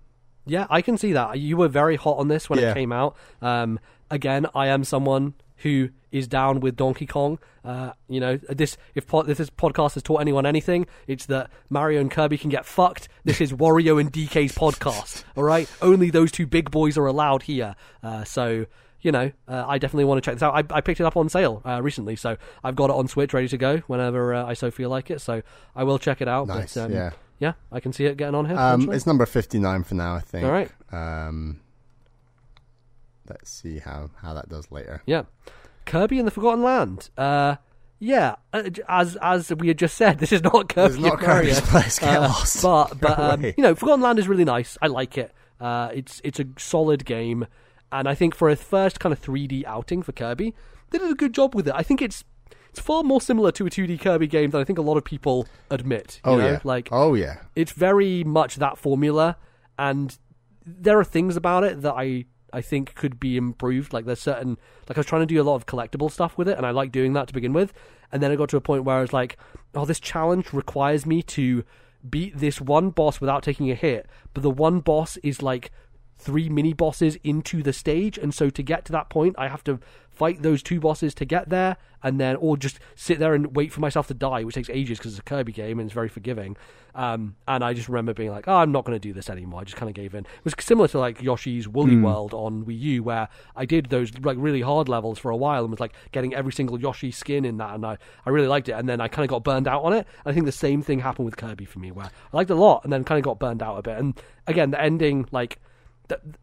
yeah, 0.46 0.66
I 0.70 0.80
can 0.80 0.96
see 0.96 1.12
that. 1.12 1.38
You 1.38 1.56
were 1.56 1.68
very 1.68 1.96
hot 1.96 2.18
on 2.18 2.28
this 2.28 2.48
when 2.48 2.58
Yeah. 2.58 2.70
it 2.70 2.74
came 2.74 2.92
out. 2.92 3.16
Um, 3.42 3.78
again, 4.10 4.46
I 4.54 4.68
am 4.68 4.84
someone 4.84 5.34
who 5.60 5.90
is 6.10 6.26
down 6.26 6.60
with 6.60 6.76
Donkey 6.76 7.06
Kong. 7.06 7.38
Uh, 7.64 7.92
you 8.08 8.20
know, 8.20 8.36
this 8.48 8.76
if, 8.94 9.12
if 9.12 9.38
this 9.38 9.50
podcast 9.50 9.94
has 9.94 10.02
taught 10.02 10.20
anyone 10.20 10.46
anything, 10.46 10.86
it's 11.06 11.26
that 11.26 11.50
Mario 11.68 12.00
and 12.00 12.10
Kirby 12.10 12.38
can 12.38 12.50
get 12.50 12.66
fucked. 12.66 13.08
This 13.24 13.40
is 13.40 13.52
Wario 13.52 14.00
and 14.00 14.12
DK's 14.12 14.52
podcast. 14.52 15.24
All 15.36 15.44
right, 15.44 15.70
only 15.80 16.10
those 16.10 16.32
two 16.32 16.46
big 16.46 16.70
boys 16.70 16.98
are 16.98 17.06
allowed 17.06 17.42
here. 17.42 17.74
Uh, 18.02 18.24
so. 18.24 18.66
You 19.02 19.12
know, 19.12 19.32
uh, 19.48 19.64
I 19.66 19.78
definitely 19.78 20.04
want 20.04 20.22
to 20.22 20.30
check 20.30 20.34
this 20.34 20.42
out. 20.42 20.54
I, 20.54 20.76
I 20.76 20.82
picked 20.82 21.00
it 21.00 21.04
up 21.04 21.16
on 21.16 21.30
sale 21.30 21.62
uh, 21.64 21.80
recently, 21.82 22.16
so 22.16 22.36
I've 22.62 22.76
got 22.76 22.90
it 22.90 22.96
on 22.96 23.08
Switch 23.08 23.32
ready 23.32 23.48
to 23.48 23.56
go 23.56 23.78
whenever 23.86 24.34
uh, 24.34 24.44
I 24.44 24.52
so 24.52 24.70
feel 24.70 24.90
like 24.90 25.10
it. 25.10 25.22
So 25.22 25.40
I 25.74 25.84
will 25.84 25.98
check 25.98 26.20
it 26.20 26.28
out. 26.28 26.48
Nice, 26.48 26.74
but, 26.74 26.82
um, 26.82 26.92
yeah. 26.92 27.10
yeah, 27.38 27.52
I 27.72 27.80
can 27.80 27.94
see 27.94 28.04
it 28.04 28.18
getting 28.18 28.34
on 28.34 28.44
here. 28.44 28.58
Um, 28.58 28.92
it's 28.92 29.06
number 29.06 29.24
59 29.24 29.84
for 29.84 29.94
now, 29.94 30.16
I 30.16 30.20
think. 30.20 30.44
All 30.44 30.52
right. 30.52 30.70
Um, 30.92 31.60
let's 33.30 33.50
see 33.50 33.78
how, 33.78 34.10
how 34.20 34.34
that 34.34 34.48
does 34.48 34.70
later. 34.70 35.02
Yeah, 35.06 35.22
Kirby 35.86 36.18
and 36.18 36.26
the 36.26 36.30
Forgotten 36.32 36.62
Land. 36.62 37.10
Uh, 37.16 37.56
yeah, 37.98 38.36
uh, 38.52 38.62
as 38.88 39.16
as 39.22 39.52
we 39.54 39.68
had 39.68 39.78
just 39.78 39.96
said, 39.96 40.18
this 40.20 40.32
is 40.32 40.42
not 40.42 40.68
Kirby. 40.68 40.94
It's 40.94 41.02
not. 41.02 41.18
Kirby's 41.20 41.60
place. 41.60 41.98
Get 41.98 42.16
Uh, 42.16 42.20
lost. 42.22 42.62
But 42.62 43.00
but 43.00 43.18
um, 43.18 43.44
you 43.44 43.54
know, 43.58 43.74
Forgotten 43.74 44.00
Land 44.02 44.18
is 44.18 44.28
really 44.28 44.44
nice. 44.44 44.76
I 44.82 44.86
like 44.88 45.16
it. 45.18 45.32
Uh, 45.60 45.90
it's 45.94 46.20
it's 46.24 46.40
a 46.40 46.46
solid 46.58 47.04
game, 47.04 47.46
and 47.92 48.08
I 48.08 48.14
think 48.14 48.34
for 48.34 48.48
a 48.48 48.56
first 48.56 49.00
kind 49.00 49.12
of 49.12 49.20
3D 49.22 49.64
outing 49.64 50.02
for 50.02 50.12
Kirby, 50.12 50.54
they 50.90 50.98
did 50.98 51.10
a 51.10 51.14
good 51.14 51.34
job 51.34 51.54
with 51.54 51.68
it. 51.68 51.74
I 51.76 51.82
think 51.82 52.00
it's 52.00 52.24
it's 52.70 52.80
far 52.80 53.02
more 53.02 53.20
similar 53.20 53.50
to 53.52 53.66
a 53.66 53.70
2D 53.70 54.00
Kirby 54.00 54.28
game 54.28 54.50
than 54.50 54.60
I 54.60 54.64
think 54.64 54.78
a 54.78 54.82
lot 54.82 54.96
of 54.96 55.04
people 55.04 55.46
admit. 55.70 56.20
You 56.24 56.32
Oh, 56.32 56.36
know? 56.38 56.46
yeah. 56.46 56.60
like 56.64 56.88
oh, 56.92 57.14
yeah. 57.14 57.38
it's 57.56 57.72
very 57.72 58.22
much 58.24 58.56
that 58.56 58.78
formula 58.78 59.36
and 59.76 60.16
there 60.64 60.98
are 60.98 61.04
things 61.04 61.36
about 61.36 61.64
it 61.64 61.82
that 61.82 61.94
I 61.94 62.26
I 62.52 62.60
think 62.60 62.94
could 62.94 63.20
be 63.20 63.36
improved. 63.36 63.92
Like 63.92 64.04
there's 64.04 64.20
certain 64.20 64.58
like 64.88 64.96
I 64.96 65.00
was 65.00 65.06
trying 65.06 65.22
to 65.22 65.26
do 65.26 65.40
a 65.40 65.44
lot 65.44 65.56
of 65.56 65.66
collectible 65.66 66.10
stuff 66.10 66.36
with 66.36 66.48
it 66.48 66.56
and 66.56 66.66
I 66.66 66.70
like 66.70 66.92
doing 66.92 67.12
that 67.14 67.28
to 67.28 67.34
begin 67.34 67.52
with. 67.52 67.72
And 68.12 68.22
then 68.22 68.30
I 68.30 68.36
got 68.36 68.48
to 68.50 68.56
a 68.56 68.60
point 68.60 68.84
where 68.84 68.96
I 68.96 69.00
was 69.00 69.12
like 69.12 69.38
oh 69.74 69.84
this 69.84 70.00
challenge 70.00 70.52
requires 70.52 71.06
me 71.06 71.22
to 71.22 71.64
beat 72.08 72.38
this 72.38 72.60
one 72.60 72.90
boss 72.90 73.20
without 73.20 73.42
taking 73.42 73.70
a 73.70 73.74
hit 73.74 74.06
but 74.32 74.42
the 74.42 74.50
one 74.50 74.80
boss 74.80 75.18
is 75.18 75.42
like 75.42 75.70
three 76.20 76.48
mini 76.48 76.72
bosses 76.72 77.16
into 77.24 77.62
the 77.62 77.72
stage. 77.72 78.18
And 78.18 78.34
so 78.34 78.50
to 78.50 78.62
get 78.62 78.84
to 78.86 78.92
that 78.92 79.08
point 79.08 79.34
I 79.38 79.48
have 79.48 79.64
to 79.64 79.80
fight 80.10 80.42
those 80.42 80.62
two 80.62 80.80
bosses 80.80 81.14
to 81.14 81.24
get 81.24 81.48
there 81.48 81.78
and 82.02 82.20
then 82.20 82.36
or 82.36 82.54
just 82.56 82.78
sit 82.94 83.18
there 83.18 83.32
and 83.32 83.56
wait 83.56 83.72
for 83.72 83.80
myself 83.80 84.06
to 84.06 84.12
die 84.12 84.44
which 84.44 84.54
takes 84.54 84.68
ages 84.68 84.98
because 84.98 85.12
it's 85.12 85.20
a 85.20 85.22
Kirby 85.22 85.52
game 85.52 85.78
and 85.78 85.86
it's 85.86 85.94
very 85.94 86.08
forgiving. 86.08 86.56
Um, 86.94 87.36
and 87.46 87.64
I 87.64 87.72
just 87.72 87.88
remember 87.88 88.12
being 88.12 88.30
like 88.30 88.46
oh 88.46 88.56
I'm 88.56 88.72
not 88.72 88.84
going 88.84 88.96
to 88.96 89.00
do 89.00 89.12
this 89.14 89.30
anymore. 89.30 89.60
I 89.60 89.64
just 89.64 89.76
kind 89.76 89.88
of 89.88 89.94
gave 89.94 90.14
in. 90.14 90.24
It 90.24 90.44
was 90.44 90.54
similar 90.60 90.88
to 90.88 90.98
like 90.98 91.22
Yoshi's 91.22 91.66
Woolly 91.66 91.96
World 91.96 92.34
on 92.34 92.64
Wii 92.66 92.78
U 92.80 93.02
where 93.02 93.28
I 93.56 93.64
did 93.64 93.86
those 93.86 94.12
like 94.18 94.36
really 94.38 94.60
hard 94.60 94.88
levels 94.88 95.18
for 95.18 95.30
a 95.30 95.36
while 95.36 95.62
and 95.62 95.70
was 95.70 95.80
like 95.80 95.94
getting 96.12 96.34
every 96.34 96.52
single 96.52 96.78
Yoshi 96.78 97.10
skin 97.10 97.44
in 97.44 97.56
that 97.56 97.74
and 97.74 97.86
I, 97.86 97.96
I 98.26 98.30
really 98.30 98.48
liked 98.48 98.68
it. 98.68 98.72
And 98.72 98.88
then 98.88 99.00
I 99.00 99.08
kind 99.08 99.24
of 99.24 99.30
got 99.30 99.44
burned 99.44 99.68
out 99.68 99.82
on 99.84 99.92
it. 99.92 100.06
I 100.26 100.32
think 100.32 100.46
the 100.46 100.52
same 100.52 100.82
thing 100.82 101.00
happened 101.00 101.24
with 101.24 101.36
Kirby 101.36 101.64
for 101.64 101.78
me 101.78 101.92
where 101.92 102.06
I 102.06 102.36
liked 102.36 102.50
it 102.50 102.54
a 102.54 102.56
lot 102.56 102.84
and 102.84 102.92
then 102.92 103.04
kind 103.04 103.18
of 103.18 103.24
got 103.24 103.38
burned 103.38 103.62
out 103.62 103.78
a 103.78 103.82
bit. 103.82 103.96
And 103.96 104.20
again 104.46 104.70
the 104.70 104.80
ending 104.80 105.26
like 105.30 105.60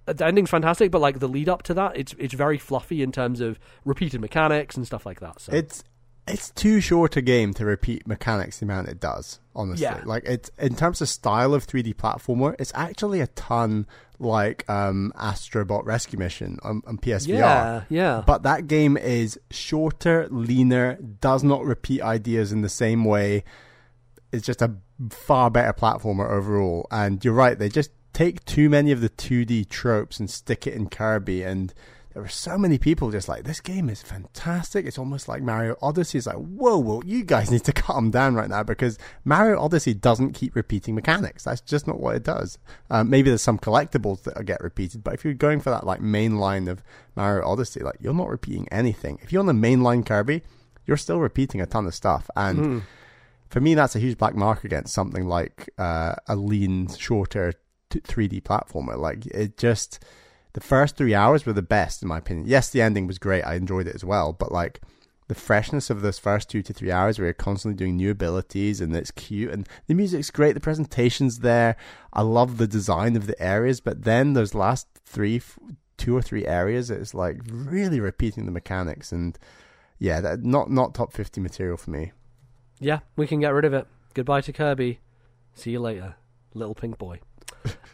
the, 0.05 0.13
the 0.13 0.26
ending's 0.26 0.49
fantastic, 0.49 0.89
but 0.91 0.99
like 1.01 1.20
the 1.20 1.28
lead 1.28 1.47
up 1.49 1.61
to 1.63 1.74
that, 1.76 1.95
it's 1.95 2.15
it's 2.18 2.34
very 2.34 2.57
fluffy 2.57 3.03
in 3.03 3.11
terms 3.11 3.39
of 3.41 3.59
repeated 3.86 4.20
mechanics 4.22 4.76
and 4.76 4.86
stuff 4.86 5.05
like 5.05 5.20
that. 5.20 5.39
So 5.41 5.53
It's 5.53 5.84
it's 6.28 6.49
too 6.51 6.82
short 6.82 7.15
a 7.15 7.22
game 7.22 7.53
to 7.53 7.63
repeat 7.65 8.05
mechanics 8.05 8.59
the 8.59 8.65
amount 8.65 8.89
it 8.89 8.99
does. 8.99 9.39
Honestly, 9.55 9.84
Yeah. 9.84 10.01
like 10.05 10.24
it's 10.26 10.51
in 10.59 10.76
terms 10.76 11.01
of 11.01 11.07
style 11.07 11.53
of 11.53 11.65
3D 11.65 11.93
platformer, 11.95 12.53
it's 12.59 12.72
actually 12.76 13.22
a 13.22 13.28
ton 13.28 13.88
like 14.20 14.68
um, 14.70 15.13
Astrobot 15.15 15.86
Rescue 15.86 16.20
Mission 16.20 16.59
on, 16.63 16.82
on 16.86 16.97
PSVR. 16.97 17.28
yeah, 17.38 17.82
yeah, 17.88 18.24
But 18.26 18.43
that 18.43 18.68
game 18.68 18.97
is 18.97 19.39
shorter, 19.51 20.28
leaner, 20.30 20.95
does 21.22 21.43
not 21.43 21.63
repeat 21.63 22.01
ideas 22.01 22.51
in 22.51 22.61
the 22.61 22.68
same 22.70 23.05
way. 23.05 23.43
It's 24.34 24.45
just 24.45 24.61
a 24.61 24.74
far 25.11 25.49
better 25.49 25.72
platformer 25.72 26.30
overall. 26.30 26.88
And 26.91 27.24
you're 27.24 27.34
right, 27.36 27.57
they 27.57 27.70
just 27.70 27.91
take 28.18 28.43
too 28.45 28.68
many 28.68 28.91
of 28.91 28.99
the 28.99 29.09
2D 29.09 29.70
tropes 29.70 30.20
and 30.20 30.28
stick 30.28 30.65
it 30.65 30.74
in 30.74 30.89
Kirby. 30.89 31.43
And 31.43 31.72
there 32.13 32.24
were 32.24 32.28
so 32.28 32.57
many 32.57 32.80
people 32.80 33.11
just 33.11 33.30
like, 33.30 33.43
this 33.43 33.61
game 33.61 33.89
is 33.89 34.01
fantastic. 34.01 34.88
It's 34.88 34.97
almost 34.97 35.28
like 35.28 35.43
Mario 35.43 35.76
Odyssey. 35.84 36.18
It's 36.18 36.26
like, 36.26 36.38
whoa, 36.38 36.80
whoa, 36.80 37.03
you 37.05 37.24
guys 37.24 37.51
need 37.51 37.63
to 37.65 37.74
calm 37.86 38.09
down 38.09 38.34
right 38.34 38.49
now 38.49 38.63
because 38.63 38.97
Mario 39.24 39.59
Odyssey 39.59 39.93
doesn't 39.93 40.34
keep 40.34 40.55
repeating 40.55 40.95
mechanics. 40.95 41.43
That's 41.43 41.61
just 41.61 41.86
not 41.86 41.99
what 41.99 42.15
it 42.15 42.24
does. 42.24 42.57
Um, 42.89 43.07
maybe 43.07 43.30
there's 43.30 43.43
some 43.43 43.59
collectibles 43.59 44.24
that 44.24 44.43
get 44.45 44.61
repeated, 44.61 45.03
but 45.03 45.13
if 45.13 45.24
you're 45.24 45.36
going 45.36 45.59
for 45.59 45.70
that 45.70 45.86
like 45.86 46.01
main 46.01 46.39
line 46.39 46.68
of 46.68 46.82
Mario 47.15 47.47
Odyssey, 47.47 47.82
like 47.82 47.97
you're 47.99 48.15
not 48.15 48.30
repeating 48.30 48.68
anything. 48.72 49.20
If 49.22 49.32
you're 49.32 49.41
on 49.41 49.45
the 49.45 49.53
main 49.53 49.84
line 49.84 50.03
Kirby, 50.03 50.41
you're 50.88 50.97
still 50.97 51.20
repeating 51.20 51.61
a 51.61 51.68
ton 51.68 51.86
of 51.86 51.93
stuff. 51.93 52.32
And 52.36 52.57
for 53.47 53.61
me, 53.61 53.76
that's 53.76 53.95
a 53.95 53.99
huge 53.99 54.18
black 54.18 54.34
mark 54.34 54.63
against 54.63 54.91
something 54.91 55.28
like 55.28 55.70
uh, 55.78 56.15
a 56.28 56.36
lean, 56.36 56.88
shorter 56.95 57.53
3D 57.90 58.44
platformer. 58.44 58.98
Like 58.98 59.26
it 59.28 59.58
just, 59.58 60.04
the 60.54 60.62
first 60.62 60.96
three 60.96 61.14
hours 61.14 61.46
were 61.46 61.54
the 61.54 61.62
best 61.62 62.02
in 62.02 62.08
my 62.08 62.18
opinion. 62.18 62.48
Yes, 62.48 62.70
the 62.70 62.82
ending 62.82 63.08
was 63.08 63.20
great. 63.20 63.44
I 63.44 63.56
enjoyed 63.56 63.88
it 63.88 63.96
as 63.96 64.04
well. 64.04 64.34
But 64.34 64.52
like 64.52 64.82
the 65.28 65.36
freshness 65.36 65.90
of 65.90 66.02
those 66.02 66.20
first 66.20 66.50
two 66.50 66.62
to 66.62 66.74
three 66.74 66.92
hours 66.92 67.20
where 67.20 67.26
you're 67.26 67.34
constantly 67.34 67.78
doing 67.78 67.98
new 67.98 68.12
abilities 68.12 68.80
and 68.80 68.96
it's 68.96 69.12
cute 69.12 69.52
and 69.52 69.68
the 69.88 69.94
music's 69.94 70.32
great. 70.32 70.54
The 70.54 70.60
presentation's 70.60 71.40
there. 71.40 71.76
I 72.14 72.22
love 72.22 72.58
the 72.58 72.68
design 72.68 73.16
of 73.16 73.28
the 73.28 73.42
areas. 73.42 73.82
But 73.82 74.04
then 74.04 74.34
those 74.34 74.54
last 74.54 74.88
three, 75.06 75.42
two 75.98 76.16
or 76.16 76.22
three 76.22 76.46
areas, 76.46 76.90
it's 76.90 77.14
like 77.14 77.42
really 77.50 78.00
repeating 78.00 78.46
the 78.46 78.52
mechanics 78.52 79.12
and 79.12 79.38
yeah, 80.00 80.22
that, 80.22 80.44
not 80.44 80.70
not 80.70 80.94
top 80.94 81.12
fifty 81.12 81.42
material 81.42 81.78
for 81.78 81.90
me. 81.92 82.12
Yeah, 82.80 83.00
we 83.16 83.28
can 83.28 83.40
get 83.40 83.54
rid 83.54 83.66
of 83.66 83.74
it. 83.74 83.88
Goodbye 84.14 84.42
to 84.42 84.54
Kirby. 84.54 85.00
See 85.56 85.72
you 85.72 85.80
later, 85.80 86.16
little 86.54 86.76
pink 86.76 86.98
boy. 86.98 87.20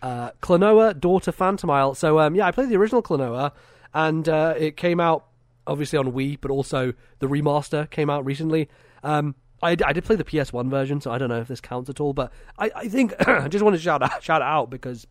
Uh, 0.04 0.32
Klonoa, 0.42 1.00
Door 1.00 1.22
to 1.22 1.32
Phantomile. 1.32 1.96
So 1.96 2.20
um, 2.20 2.36
yeah, 2.36 2.46
I 2.46 2.52
played 2.52 2.68
the 2.68 2.76
original 2.76 3.02
Klonoa, 3.02 3.54
and 3.94 4.28
uh, 4.28 4.54
it 4.58 4.76
came 4.76 5.00
out 5.00 5.28
obviously 5.66 5.98
on 5.98 6.12
Wii, 6.12 6.38
but 6.42 6.52
also 6.52 6.94
the 7.20 7.28
remaster 7.28 7.90
came 7.90 8.10
out 8.10 8.26
recently. 8.26 8.70
Um, 9.02 9.34
I, 9.62 9.78
I 9.86 9.94
did 9.94 10.04
play 10.04 10.18
the 10.18 10.26
PS1 10.26 10.70
version, 10.70 11.00
so 11.00 11.10
I 11.10 11.18
don't 11.18 11.30
know 11.30 11.40
if 11.40 11.48
this 11.48 11.62
counts 11.62 11.90
at 11.90 12.02
all. 12.02 12.12
But 12.12 12.34
I, 12.60 12.70
I 12.76 12.88
think 12.90 13.14
I 13.28 13.48
just 13.48 13.64
want 13.64 13.78
to 13.78 13.82
shout 13.82 14.04
out, 14.04 14.22
shout 14.22 14.42
out 14.42 14.70
because 14.70 15.08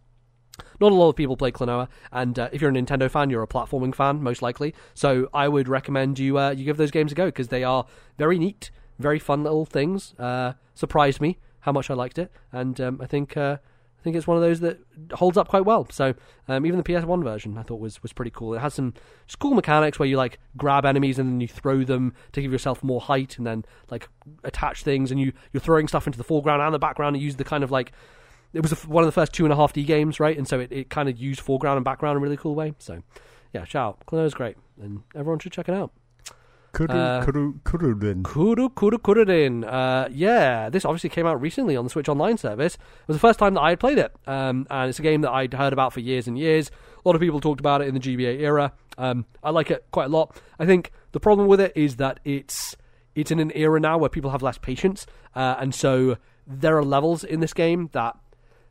not 0.78 0.93
a 0.93 0.95
lot 0.95 1.09
of 1.09 1.16
people 1.16 1.38
play 1.38 1.51
Klonoa, 1.51 1.88
and 2.12 2.38
uh, 2.38 2.51
if 2.53 2.61
you're 2.61 2.70
a 2.70 2.74
Nintendo 2.74 3.11
fan, 3.11 3.30
you're 3.30 3.43
a 3.43 3.49
platforming 3.49 3.95
fan, 3.95 4.22
most 4.22 4.43
likely. 4.43 4.74
So 4.93 5.30
I 5.32 5.49
would 5.49 5.68
recommend 5.68 6.18
you 6.18 6.38
uh, 6.38 6.51
you 6.51 6.66
give 6.66 6.76
those 6.76 6.90
games 6.90 7.12
a 7.12 7.14
go 7.14 7.26
because 7.26 7.49
they 7.49 7.64
are 7.64 7.86
very 8.18 8.38
neat, 8.38 8.70
very 8.99 9.18
fun 9.18 9.43
little 9.43 9.64
things. 9.64 10.14
Uh, 10.18 10.53
surprised 10.74 11.22
me 11.22 11.38
how 11.61 11.72
much 11.72 11.88
I 11.90 11.95
liked 11.95 12.18
it, 12.18 12.30
and 12.53 12.78
um, 12.78 13.01
I 13.01 13.07
think 13.07 13.38
uh, 13.38 13.57
I 14.03 14.05
think 14.05 14.16
it's 14.16 14.26
one 14.26 14.36
of 14.36 14.42
those 14.42 14.59
that 14.61 14.80
holds 15.12 15.36
up 15.36 15.46
quite 15.46 15.64
well. 15.64 15.86
So 15.88 16.14
um, 16.48 16.66
even 16.66 16.76
the 16.76 16.82
PS1 16.82 17.22
version 17.22 17.57
I 17.57 17.62
thought 17.62 17.78
was 17.78 18.03
was 18.03 18.12
pretty 18.12 18.32
cool. 18.32 18.53
It 18.53 18.59
has 18.59 18.74
some 18.74 18.94
cool 19.38 19.55
mechanics 19.55 20.00
where 20.00 20.09
you 20.09 20.16
like 20.16 20.40
grab 20.57 20.84
enemies 20.84 21.20
and 21.20 21.30
then 21.30 21.40
you 21.40 21.46
throw 21.46 21.84
them 21.84 22.12
to 22.32 22.42
give 22.42 22.50
yourself 22.50 22.82
more 22.82 23.00
height, 23.00 23.38
and 23.38 23.46
then 23.46 23.64
like 23.90 24.09
attach 24.42 24.82
things, 24.82 25.12
and 25.12 25.20
you 25.20 25.32
you're 25.53 25.61
throwing 25.61 25.86
stuff 25.86 26.09
into 26.09 26.18
the 26.18 26.24
foreground 26.24 26.61
and 26.61 26.74
the 26.74 26.80
background, 26.80 27.14
and 27.14 27.22
use 27.22 27.36
the 27.36 27.44
kind 27.44 27.62
of 27.62 27.70
like 27.70 27.92
it 28.53 28.61
was 28.61 28.72
one 28.86 29.05
of 29.05 29.07
the 29.07 29.12
first 29.12 29.32
two 29.32 29.44
and 29.44 29.53
a 29.53 29.57
half 29.57 29.72
D 29.72 29.84
games, 29.84 30.18
right? 30.18 30.36
And 30.36 30.48
so 30.48 30.59
it, 30.59 30.72
it 30.72 30.90
kind 30.90 31.09
of 31.09 31.16
used 31.16 31.38
foreground 31.38 31.76
and 31.76 31.84
background 31.84 32.16
in 32.16 32.18
a 32.18 32.20
really 32.24 32.36
cool 32.36 32.57
way. 32.57 32.74
So 32.78 33.05
yeah, 33.53 33.64
shout 33.64 33.86
out. 33.86 34.07
Klonoa's 34.07 34.34
great, 34.34 34.57
and 34.82 35.03
everyone 35.14 35.38
should 35.38 35.53
check 35.53 35.68
it 35.68 35.74
out. 35.76 35.92
Kuru, 36.73 36.95
Uh, 36.95 37.25
kuru, 37.25 37.53
kuruden. 37.64 38.23
Kuru 38.25 38.68
Kuru 38.70 38.97
Kururin. 38.99 39.64
Uh, 39.64 40.09
yeah, 40.11 40.70
this 40.70 40.85
obviously 40.87 41.11
came 41.11 41.27
out 41.27 41.41
recently 41.41 41.77
on 41.77 41.85
the 41.85 41.91
Switch 41.91 42.09
Online 42.09 42.39
service. 42.39 42.75
It 42.77 43.09
was 43.09 43.16
the 43.16 43.20
first 43.20 43.39
time 43.39 43.55
that 43.55 43.61
I 43.61 43.70
had 43.70 43.81
played 43.81 43.99
it, 43.99 44.11
um, 44.27 44.66
and 44.70 44.89
it's 44.89 44.99
a 44.99 45.03
game 45.03 45.20
that 45.20 45.31
I'd 45.33 45.53
heard 45.53 45.75
about 45.75 45.93
for 45.93 46.01
years 46.01 46.27
and 46.27 46.39
years. 46.39 46.70
A 47.05 47.09
lot 47.09 47.14
of 47.14 47.20
people 47.20 47.41
talked 47.41 47.61
about 47.61 47.83
it 47.83 47.89
in 47.89 47.95
the 47.95 48.01
GBA 48.01 48.41
era. 48.41 48.73
Um, 48.97 49.27
I 49.43 49.51
like 49.51 49.70
it 49.70 49.85
quite 49.91 50.07
a 50.07 50.09
lot. 50.09 50.35
I 50.59 50.64
think 50.64 50.93
the 51.12 51.20
problem 51.20 51.47
with 51.47 51.61
it 51.61 51.73
is 51.77 51.97
that 51.97 52.20
it's 52.25 52.75
it's 53.14 53.31
in 53.31 53.39
an 53.39 53.53
era 53.55 53.79
now 53.79 53.99
where 53.99 54.09
people 54.09 54.31
have 54.31 54.43
less 54.43 54.57
patience, 54.57 55.07
uh, 55.37 55.57
and 55.61 55.75
so 55.75 56.16
there 56.47 56.77
are 56.79 56.85
levels 56.85 57.23
in 57.23 57.41
this 57.41 57.53
game 57.53 57.91
that, 57.93 58.16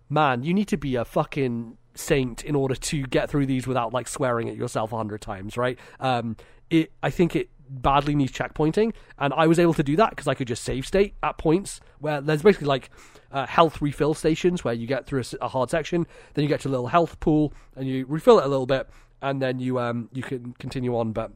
man, 0.09 0.41
you 0.43 0.53
need 0.53 0.67
to 0.69 0.77
be 0.77 0.95
a 0.95 1.05
fucking 1.05 1.77
saint 1.95 2.43
in 2.43 2.55
order 2.55 2.75
to 2.75 3.03
get 3.03 3.29
through 3.29 3.45
these 3.45 3.67
without 3.67 3.93
like 3.93 4.07
swearing 4.07 4.49
at 4.49 4.55
yourself 4.55 4.91
a 4.93 4.97
hundred 4.97 5.21
times, 5.21 5.57
right? 5.57 5.77
Um, 5.99 6.37
it, 6.69 6.91
I 7.03 7.09
think 7.09 7.35
it 7.35 7.49
badly 7.69 8.15
needs 8.15 8.31
checkpointing, 8.31 8.93
and 9.17 9.33
I 9.33 9.47
was 9.47 9.59
able 9.59 9.73
to 9.75 9.83
do 9.83 9.95
that 9.97 10.11
because 10.11 10.27
I 10.27 10.33
could 10.33 10.47
just 10.47 10.63
save 10.63 10.85
state 10.85 11.15
at 11.23 11.37
points 11.37 11.79
where 11.99 12.21
there's 12.21 12.41
basically 12.41 12.67
like 12.67 12.89
uh, 13.31 13.45
health 13.45 13.81
refill 13.81 14.13
stations 14.13 14.63
where 14.63 14.73
you 14.73 14.87
get 14.87 15.05
through 15.05 15.23
a 15.39 15.47
hard 15.47 15.69
section, 15.69 16.05
then 16.33 16.43
you 16.43 16.49
get 16.49 16.61
to 16.61 16.67
a 16.67 16.71
little 16.71 16.87
health 16.87 17.19
pool 17.19 17.53
and 17.75 17.87
you 17.87 18.05
refill 18.07 18.39
it 18.39 18.45
a 18.45 18.49
little 18.49 18.65
bit, 18.65 18.89
and 19.21 19.41
then 19.41 19.59
you 19.59 19.79
um 19.79 20.09
you 20.13 20.23
can 20.23 20.53
continue 20.59 20.95
on. 20.97 21.11
But 21.13 21.31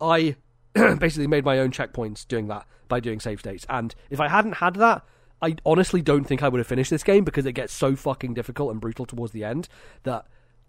I 0.00 0.36
basically 0.74 1.26
made 1.26 1.44
my 1.44 1.58
own 1.58 1.70
checkpoints 1.70 2.26
doing 2.26 2.48
that 2.48 2.66
by 2.88 3.00
doing 3.00 3.20
save 3.20 3.40
states, 3.40 3.66
and 3.68 3.94
if 4.10 4.20
I 4.20 4.28
hadn't 4.28 4.54
had 4.54 4.74
that. 4.76 5.04
I 5.40 5.56
honestly 5.64 6.02
don't 6.02 6.24
think 6.24 6.42
I 6.42 6.48
would 6.48 6.58
have 6.58 6.66
finished 6.66 6.90
this 6.90 7.02
game 7.02 7.24
because 7.24 7.46
it 7.46 7.52
gets 7.52 7.72
so 7.72 7.94
fucking 7.96 8.34
difficult 8.34 8.72
and 8.72 8.80
brutal 8.80 9.06
towards 9.06 9.32
the 9.32 9.44
end 9.44 9.68
that 10.02 10.26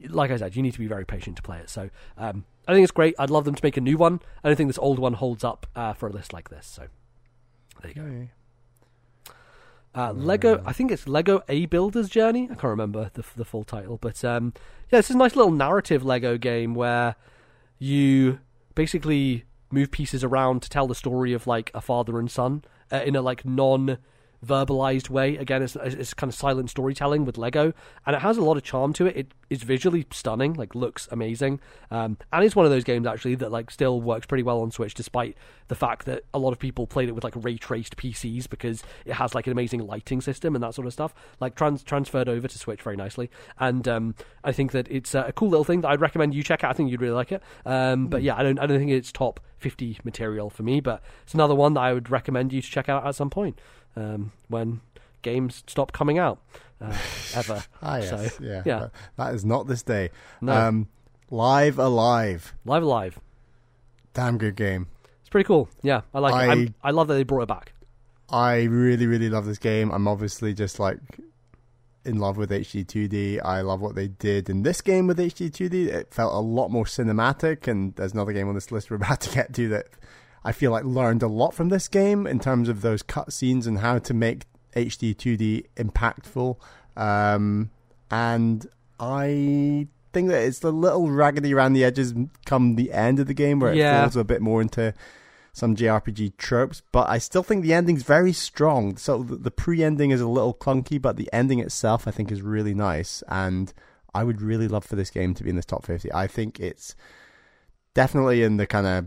like 0.07 0.31
I 0.31 0.37
said, 0.37 0.55
you 0.55 0.61
need 0.61 0.73
to 0.73 0.79
be 0.79 0.87
very 0.87 1.05
patient 1.05 1.35
to 1.37 1.41
play 1.41 1.57
it. 1.59 1.69
So 1.69 1.89
um, 2.17 2.45
I 2.67 2.73
think 2.73 2.83
it's 2.83 2.91
great. 2.91 3.15
I'd 3.19 3.29
love 3.29 3.45
them 3.45 3.55
to 3.55 3.63
make 3.63 3.77
a 3.77 3.81
new 3.81 3.97
one. 3.97 4.21
I 4.43 4.47
don't 4.47 4.55
think 4.55 4.69
this 4.69 4.77
old 4.77 4.99
one 4.99 5.13
holds 5.13 5.43
up 5.43 5.67
uh, 5.75 5.93
for 5.93 6.07
a 6.07 6.11
list 6.11 6.31
like 6.31 6.49
this. 6.49 6.65
So 6.65 6.87
there 7.81 7.91
you 7.91 7.95
go. 7.95 8.07
Okay. 8.07 8.29
Uh, 9.95 10.13
Lego, 10.13 10.61
I 10.65 10.71
think 10.71 10.91
it's 10.91 11.07
Lego 11.07 11.41
A 11.49 11.65
Builder's 11.65 12.09
Journey. 12.09 12.43
I 12.43 12.53
can't 12.53 12.63
remember 12.65 13.09
the 13.15 13.25
the 13.35 13.43
full 13.43 13.63
title, 13.63 13.97
but 13.97 14.23
um, 14.23 14.53
yeah, 14.91 14.99
it's 14.99 15.09
a 15.09 15.17
nice 15.17 15.35
little 15.35 15.51
narrative 15.51 16.05
Lego 16.05 16.37
game 16.37 16.75
where 16.75 17.15
you 17.79 18.39
basically 18.75 19.45
move 19.71 19.89
pieces 19.89 20.23
around 20.23 20.61
to 20.61 20.69
tell 20.69 20.87
the 20.87 20.95
story 20.95 21.33
of 21.33 21.47
like 21.47 21.71
a 21.73 21.81
father 21.81 22.19
and 22.19 22.29
son 22.29 22.63
uh, 22.91 22.97
in 22.97 23.15
a 23.15 23.21
like 23.21 23.43
non 23.45 23.97
verbalized 24.45 25.09
way. 25.09 25.37
Again, 25.37 25.61
it's, 25.61 25.75
it's 25.75 26.13
kind 26.13 26.31
of 26.31 26.35
silent 26.35 26.69
storytelling 26.69 27.25
with 27.25 27.37
Lego, 27.37 27.73
and 28.05 28.15
it 28.15 28.21
has 28.21 28.37
a 28.37 28.43
lot 28.43 28.57
of 28.57 28.63
charm 28.63 28.93
to 28.93 29.05
it. 29.05 29.17
It 29.17 29.33
is 29.49 29.63
visually 29.63 30.05
stunning, 30.11 30.53
like 30.53 30.75
looks 30.75 31.07
amazing, 31.11 31.59
um, 31.91 32.17
and 32.31 32.43
it's 32.43 32.55
one 32.55 32.65
of 32.65 32.71
those 32.71 32.83
games 32.83 33.07
actually 33.07 33.35
that 33.35 33.51
like 33.51 33.71
still 33.71 34.01
works 34.01 34.25
pretty 34.25 34.43
well 34.43 34.61
on 34.61 34.71
Switch, 34.71 34.93
despite 34.93 35.35
the 35.67 35.75
fact 35.75 36.05
that 36.05 36.23
a 36.33 36.39
lot 36.39 36.51
of 36.51 36.59
people 36.59 36.87
played 36.87 37.09
it 37.09 37.13
with 37.13 37.23
like 37.23 37.33
ray 37.35 37.57
traced 37.57 37.97
PCs 37.97 38.49
because 38.49 38.83
it 39.05 39.13
has 39.13 39.35
like 39.35 39.47
an 39.47 39.51
amazing 39.51 39.85
lighting 39.85 40.21
system 40.21 40.55
and 40.55 40.63
that 40.63 40.73
sort 40.73 40.87
of 40.87 40.93
stuff. 40.93 41.13
Like 41.39 41.55
trans- 41.55 41.83
transferred 41.83 42.29
over 42.29 42.47
to 42.47 42.59
Switch 42.59 42.81
very 42.81 42.95
nicely, 42.95 43.29
and 43.59 43.87
um, 43.87 44.15
I 44.43 44.51
think 44.51 44.71
that 44.71 44.87
it's 44.89 45.15
uh, 45.15 45.25
a 45.27 45.33
cool 45.33 45.49
little 45.49 45.65
thing 45.65 45.81
that 45.81 45.89
I'd 45.89 46.01
recommend 46.01 46.33
you 46.33 46.43
check 46.43 46.63
out. 46.63 46.71
I 46.71 46.73
think 46.73 46.91
you'd 46.91 47.01
really 47.01 47.13
like 47.15 47.31
it. 47.31 47.43
Um, 47.65 48.07
but 48.07 48.23
yeah, 48.23 48.35
I 48.35 48.43
don't 48.43 48.59
I 48.59 48.65
don't 48.65 48.79
think 48.79 48.91
it's 48.91 49.11
top 49.11 49.39
fifty 49.57 49.97
material 50.03 50.49
for 50.49 50.63
me, 50.63 50.79
but 50.79 51.01
it's 51.23 51.33
another 51.33 51.55
one 51.55 51.73
that 51.73 51.81
I 51.81 51.93
would 51.93 52.09
recommend 52.09 52.53
you 52.53 52.61
to 52.61 52.69
check 52.69 52.87
out 52.87 53.05
at 53.05 53.15
some 53.15 53.29
point 53.29 53.59
um, 53.95 54.31
when 54.47 54.81
games 55.21 55.63
stop 55.67 55.91
coming 55.91 56.17
out 56.17 56.39
uh, 56.81 56.95
ever. 57.35 57.63
Ah, 57.81 57.97
yes. 57.97 58.09
So, 58.09 58.43
yeah. 58.43 58.63
yeah. 58.65 58.87
That, 59.17 59.33
is 59.33 59.45
not 59.45 59.67
this 59.67 59.83
day. 59.83 60.09
No. 60.41 60.53
Um, 60.53 60.87
Live 61.29 61.77
Alive. 61.77 62.53
Live 62.65 62.83
A 62.83 62.85
Live. 62.85 63.19
Damn 64.13 64.37
good 64.37 64.55
game. 64.55 64.87
It's 65.21 65.29
pretty 65.29 65.45
cool. 65.47 65.69
Yeah, 65.83 66.01
I 66.13 66.19
like 66.19 66.57
it. 66.57 66.73
I- 66.81 66.87
I 66.89 66.91
love 66.91 67.07
that 67.07 67.13
they 67.15 67.23
brought 67.23 67.43
it 67.43 67.47
back. 67.47 67.73
I 68.31 68.63
really, 68.63 69.07
really 69.07 69.29
love 69.29 69.45
this 69.45 69.57
game. 69.57 69.91
I'm 69.91 70.07
obviously 70.07 70.53
just 70.53 70.79
like 70.79 70.99
in 72.05 72.17
love 72.19 72.37
with 72.37 72.49
HD2D. 72.51 73.39
I 73.43 73.61
love 73.61 73.81
what 73.81 73.95
they 73.95 74.07
did 74.07 74.49
in 74.49 74.63
this 74.63 74.81
game 74.81 75.07
with 75.07 75.17
HD2D. 75.17 75.87
It 75.87 76.13
felt 76.13 76.33
a 76.33 76.39
lot 76.39 76.69
more 76.69 76.85
cinematic, 76.85 77.67
and 77.67 77.95
there's 77.95 78.13
another 78.13 78.33
game 78.33 78.47
on 78.47 78.55
this 78.55 78.71
list 78.71 78.89
we're 78.89 78.97
about 78.97 79.21
to 79.21 79.33
get 79.35 79.53
to 79.53 79.67
that 79.69 79.87
I 80.43 80.51
feel 80.51 80.71
like 80.71 80.83
learned 80.85 81.21
a 81.23 81.27
lot 81.27 81.53
from 81.53 81.69
this 81.69 81.87
game 81.87 82.25
in 82.25 82.39
terms 82.39 82.69
of 82.69 82.81
those 82.81 83.03
cutscenes 83.03 83.67
and 83.67 83.79
how 83.79 83.99
to 83.99 84.13
make 84.13 84.45
HD2D 84.75 85.65
impactful. 85.75 86.57
Um, 86.95 87.71
and 88.11 88.65
I 88.99 89.87
think 90.13 90.29
that 90.29 90.41
it's 90.43 90.63
a 90.63 90.71
little 90.71 91.09
raggedy 91.09 91.53
around 91.53 91.73
the 91.73 91.83
edges 91.83 92.13
come 92.45 92.75
the 92.75 92.91
end 92.91 93.19
of 93.19 93.27
the 93.27 93.33
game 93.33 93.59
where 93.59 93.71
it 93.73 93.77
Yeah. 93.77 94.01
falls 94.01 94.15
a 94.15 94.23
bit 94.23 94.41
more 94.41 94.61
into 94.61 94.93
some 95.53 95.75
JRPG 95.75 96.37
tropes, 96.37 96.81
but 96.91 97.09
I 97.09 97.17
still 97.17 97.43
think 97.43 97.63
the 97.63 97.73
ending's 97.73 98.03
very 98.03 98.31
strong. 98.31 98.95
So 98.97 99.23
the, 99.23 99.35
the 99.35 99.51
pre-ending 99.51 100.11
is 100.11 100.21
a 100.21 100.27
little 100.27 100.53
clunky, 100.53 101.01
but 101.01 101.17
the 101.17 101.29
ending 101.33 101.59
itself 101.59 102.07
I 102.07 102.11
think 102.11 102.31
is 102.31 102.41
really 102.41 102.73
nice, 102.73 103.23
and 103.27 103.73
I 104.13 104.23
would 104.23 104.41
really 104.41 104.67
love 104.67 104.85
for 104.85 104.95
this 104.95 105.09
game 105.09 105.33
to 105.35 105.43
be 105.43 105.49
in 105.49 105.55
this 105.57 105.65
top 105.65 105.85
fifty. 105.85 106.11
I 106.13 106.27
think 106.27 106.59
it's 106.59 106.95
definitely 107.93 108.43
in 108.43 108.57
the 108.57 108.67
kind 108.67 108.87
of 108.87 109.05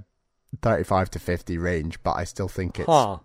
thirty-five 0.61 1.11
to 1.11 1.19
fifty 1.19 1.57
range, 1.59 2.03
but 2.03 2.13
I 2.13 2.25
still 2.25 2.49
think 2.49 2.79
it's 2.79 2.87
Huh. 2.87 3.19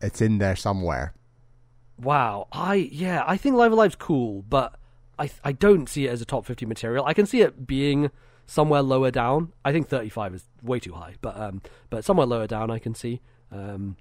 it's 0.00 0.20
in 0.20 0.38
there 0.38 0.56
somewhere. 0.56 1.14
Wow. 2.00 2.48
I 2.52 2.74
yeah, 2.92 3.24
I 3.26 3.36
think 3.36 3.56
Live 3.56 3.72
A 3.72 3.74
Live's 3.74 3.94
cool, 3.96 4.42
but 4.42 4.74
I 5.18 5.30
I 5.44 5.52
don't 5.52 5.88
see 5.88 6.06
it 6.06 6.10
as 6.10 6.20
a 6.20 6.24
top 6.24 6.44
50 6.44 6.66
material. 6.66 7.04
I 7.06 7.14
can 7.14 7.26
see 7.26 7.40
it 7.40 7.66
being 7.66 8.10
somewhere 8.46 8.82
lower 8.82 9.10
down. 9.10 9.52
I 9.64 9.72
think 9.72 9.88
35 9.88 10.34
is 10.34 10.44
way 10.62 10.80
too 10.80 10.92
high, 10.94 11.14
but 11.20 11.36
um 11.40 11.62
but 11.90 12.04
somewhere 12.04 12.26
lower 12.26 12.46
down 12.46 12.70
I 12.70 12.78
can 12.78 12.94
see. 12.94 13.20
Um 13.52 13.96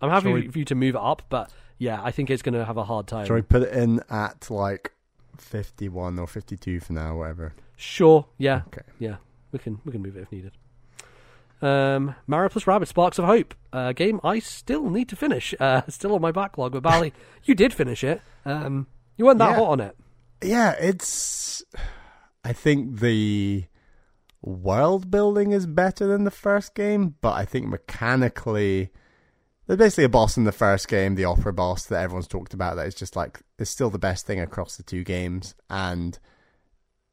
I'm 0.00 0.10
happy 0.10 0.32
we- 0.32 0.48
for 0.48 0.58
you 0.58 0.64
to 0.66 0.74
move 0.74 0.94
it 0.94 1.00
up, 1.00 1.22
but 1.28 1.50
yeah, 1.78 2.00
I 2.02 2.10
think 2.10 2.28
it's 2.30 2.42
going 2.42 2.54
to 2.54 2.64
have 2.64 2.76
a 2.76 2.82
hard 2.84 3.06
time. 3.06 3.24
Shall 3.26 3.36
we 3.36 3.42
put 3.42 3.62
it 3.62 3.72
in 3.72 4.00
at 4.10 4.50
like 4.50 4.92
fifty-one 5.36 6.18
or 6.18 6.26
fifty-two 6.26 6.80
for 6.80 6.92
now, 6.92 7.16
whatever? 7.18 7.54
Sure. 7.76 8.26
Yeah. 8.36 8.62
Okay. 8.68 8.82
Yeah. 8.98 9.16
We 9.52 9.58
can 9.60 9.80
we 9.84 9.92
can 9.92 10.02
move 10.02 10.16
it 10.16 10.22
if 10.22 10.32
needed. 10.32 10.52
Um, 11.60 12.14
Mario 12.26 12.48
plus 12.48 12.64
Rabbids 12.64 12.88
Sparks 12.88 13.18
of 13.18 13.24
Hope, 13.24 13.54
a 13.72 13.92
game 13.92 14.20
I 14.22 14.38
still 14.38 14.88
need 14.90 15.08
to 15.08 15.16
finish. 15.16 15.54
Uh, 15.58 15.82
still 15.88 16.14
on 16.14 16.20
my 16.20 16.30
backlog. 16.32 16.72
But 16.72 16.82
Bally, 16.82 17.12
you 17.44 17.54
did 17.54 17.72
finish 17.74 18.04
it. 18.04 18.20
Um, 18.44 18.86
you 19.16 19.24
weren't 19.24 19.38
that 19.38 19.50
Yeah. 19.50 19.56
hot 19.56 19.70
on 19.70 19.80
it. 19.80 19.96
Yeah, 20.42 20.72
it's. 20.72 21.62
I 22.44 22.52
think 22.52 23.00
the 23.00 23.64
world 24.40 25.10
building 25.10 25.50
is 25.50 25.66
better 25.66 26.06
than 26.06 26.22
the 26.24 26.30
first 26.30 26.74
game, 26.74 27.16
but 27.20 27.32
I 27.32 27.44
think 27.44 27.66
mechanically, 27.66 28.90
there's 29.66 29.78
basically 29.78 30.04
a 30.04 30.08
boss 30.08 30.36
in 30.36 30.44
the 30.44 30.52
first 30.52 30.86
game, 30.86 31.16
the 31.16 31.24
opera 31.24 31.52
boss 31.52 31.84
that 31.86 32.00
everyone's 32.00 32.28
talked 32.28 32.54
about. 32.54 32.76
That 32.76 32.86
is 32.86 32.94
just 32.94 33.16
like 33.16 33.40
it's 33.58 33.70
still 33.70 33.90
the 33.90 33.98
best 33.98 34.26
thing 34.26 34.38
across 34.40 34.76
the 34.76 34.84
two 34.84 35.02
games, 35.02 35.56
and 35.68 36.18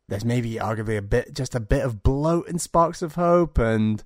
there's 0.07 0.23
maybe 0.23 0.53
arguably 0.55 0.97
a 0.97 1.01
bit, 1.01 1.33
just 1.33 1.55
a 1.55 1.59
bit 1.59 1.83
of 1.83 2.03
bloat 2.03 2.47
in 2.47 2.59
Sparks 2.59 3.01
of 3.01 3.15
Hope, 3.15 3.57
and 3.57 4.03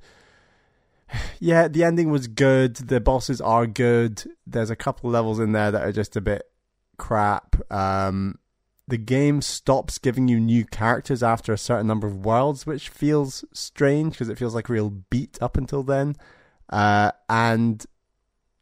yeah, 1.40 1.68
the 1.68 1.84
ending 1.84 2.10
was 2.10 2.28
good. 2.28 2.76
The 2.76 3.00
bosses 3.00 3.42
are 3.42 3.68
good. 3.68 4.24
There's 4.46 4.70
a 4.70 4.76
couple 4.76 5.10
levels 5.10 5.40
in 5.40 5.52
there 5.52 5.72
that 5.72 5.84
are 5.84 5.92
just 5.92 6.16
a 6.16 6.22
bit 6.22 6.44
crap. 6.98 7.56
Um, 7.72 8.40
the 8.88 8.98
game 8.98 9.42
stops 9.42 10.00
giving 10.00 10.28
you 10.28 10.40
new 10.40 10.66
characters 10.66 11.22
after 11.22 11.54
a 11.54 11.58
certain 11.58 11.88
number 11.88 12.08
of 12.08 12.26
worlds, 12.26 12.66
which 12.66 12.90
feels 12.90 13.46
strange 13.54 14.14
because 14.14 14.30
it 14.30 14.38
feels 14.38 14.56
like 14.56 14.70
a 14.70 14.74
real 14.74 14.90
beat 14.90 15.38
up 15.42 15.58
until 15.58 15.84
then. 15.84 16.16
Uh, 16.70 17.12
and 17.30 17.86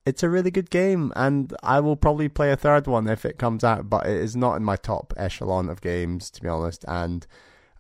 it's 0.06 0.24
a 0.24 0.30
really 0.30 0.52
good 0.52 0.70
game, 0.70 1.12
and 1.16 1.54
I 1.64 1.82
will 1.82 1.98
probably 1.98 2.30
play 2.30 2.52
a 2.52 2.58
third 2.58 2.88
one 2.88 3.08
if 3.08 3.26
it 3.26 3.38
comes 3.38 3.64
out, 3.64 3.90
but 3.90 4.06
it 4.06 4.18
is 4.18 4.36
not 4.36 4.56
in 4.56 4.64
my 4.64 4.78
top 4.78 5.14
echelon 5.18 5.70
of 5.70 5.82
games, 5.82 6.30
to 6.32 6.42
be 6.42 6.48
honest. 6.48 6.86
And 6.88 7.28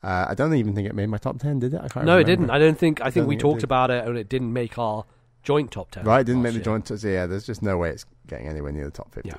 uh, 0.07 0.25
I 0.29 0.35
don't 0.35 0.53
even 0.53 0.73
think 0.73 0.87
it 0.87 0.95
made 0.95 1.07
my 1.07 1.17
top 1.17 1.37
ten, 1.37 1.59
did 1.59 1.73
it? 1.73 1.81
I 1.83 1.89
can't 1.89 2.05
No, 2.05 2.17
it 2.17 2.23
didn't. 2.23 2.49
I 2.49 2.59
don't 2.59 2.77
think. 2.77 3.01
I 3.01 3.05
think 3.05 3.23
don't 3.23 3.27
we 3.27 3.35
think 3.35 3.41
talked 3.41 3.63
about 3.63 3.91
it, 3.91 4.07
and 4.07 4.17
it 4.17 4.29
didn't 4.29 4.53
make 4.53 4.77
our 4.77 5.03
joint 5.43 5.71
top 5.71 5.91
ten. 5.91 6.05
Right, 6.05 6.21
it 6.21 6.23
didn't 6.23 6.43
make 6.43 6.53
the 6.53 6.59
year. 6.59 6.63
joint. 6.63 6.87
So 6.87 6.95
yeah, 7.07 7.25
there's 7.25 7.45
just 7.45 7.61
no 7.61 7.77
way 7.77 7.89
it's 7.89 8.05
getting 8.25 8.47
anywhere 8.47 8.71
near 8.71 8.85
the 8.85 8.91
top 8.91 9.13
fifty. 9.13 9.29
Yeah. 9.29 9.35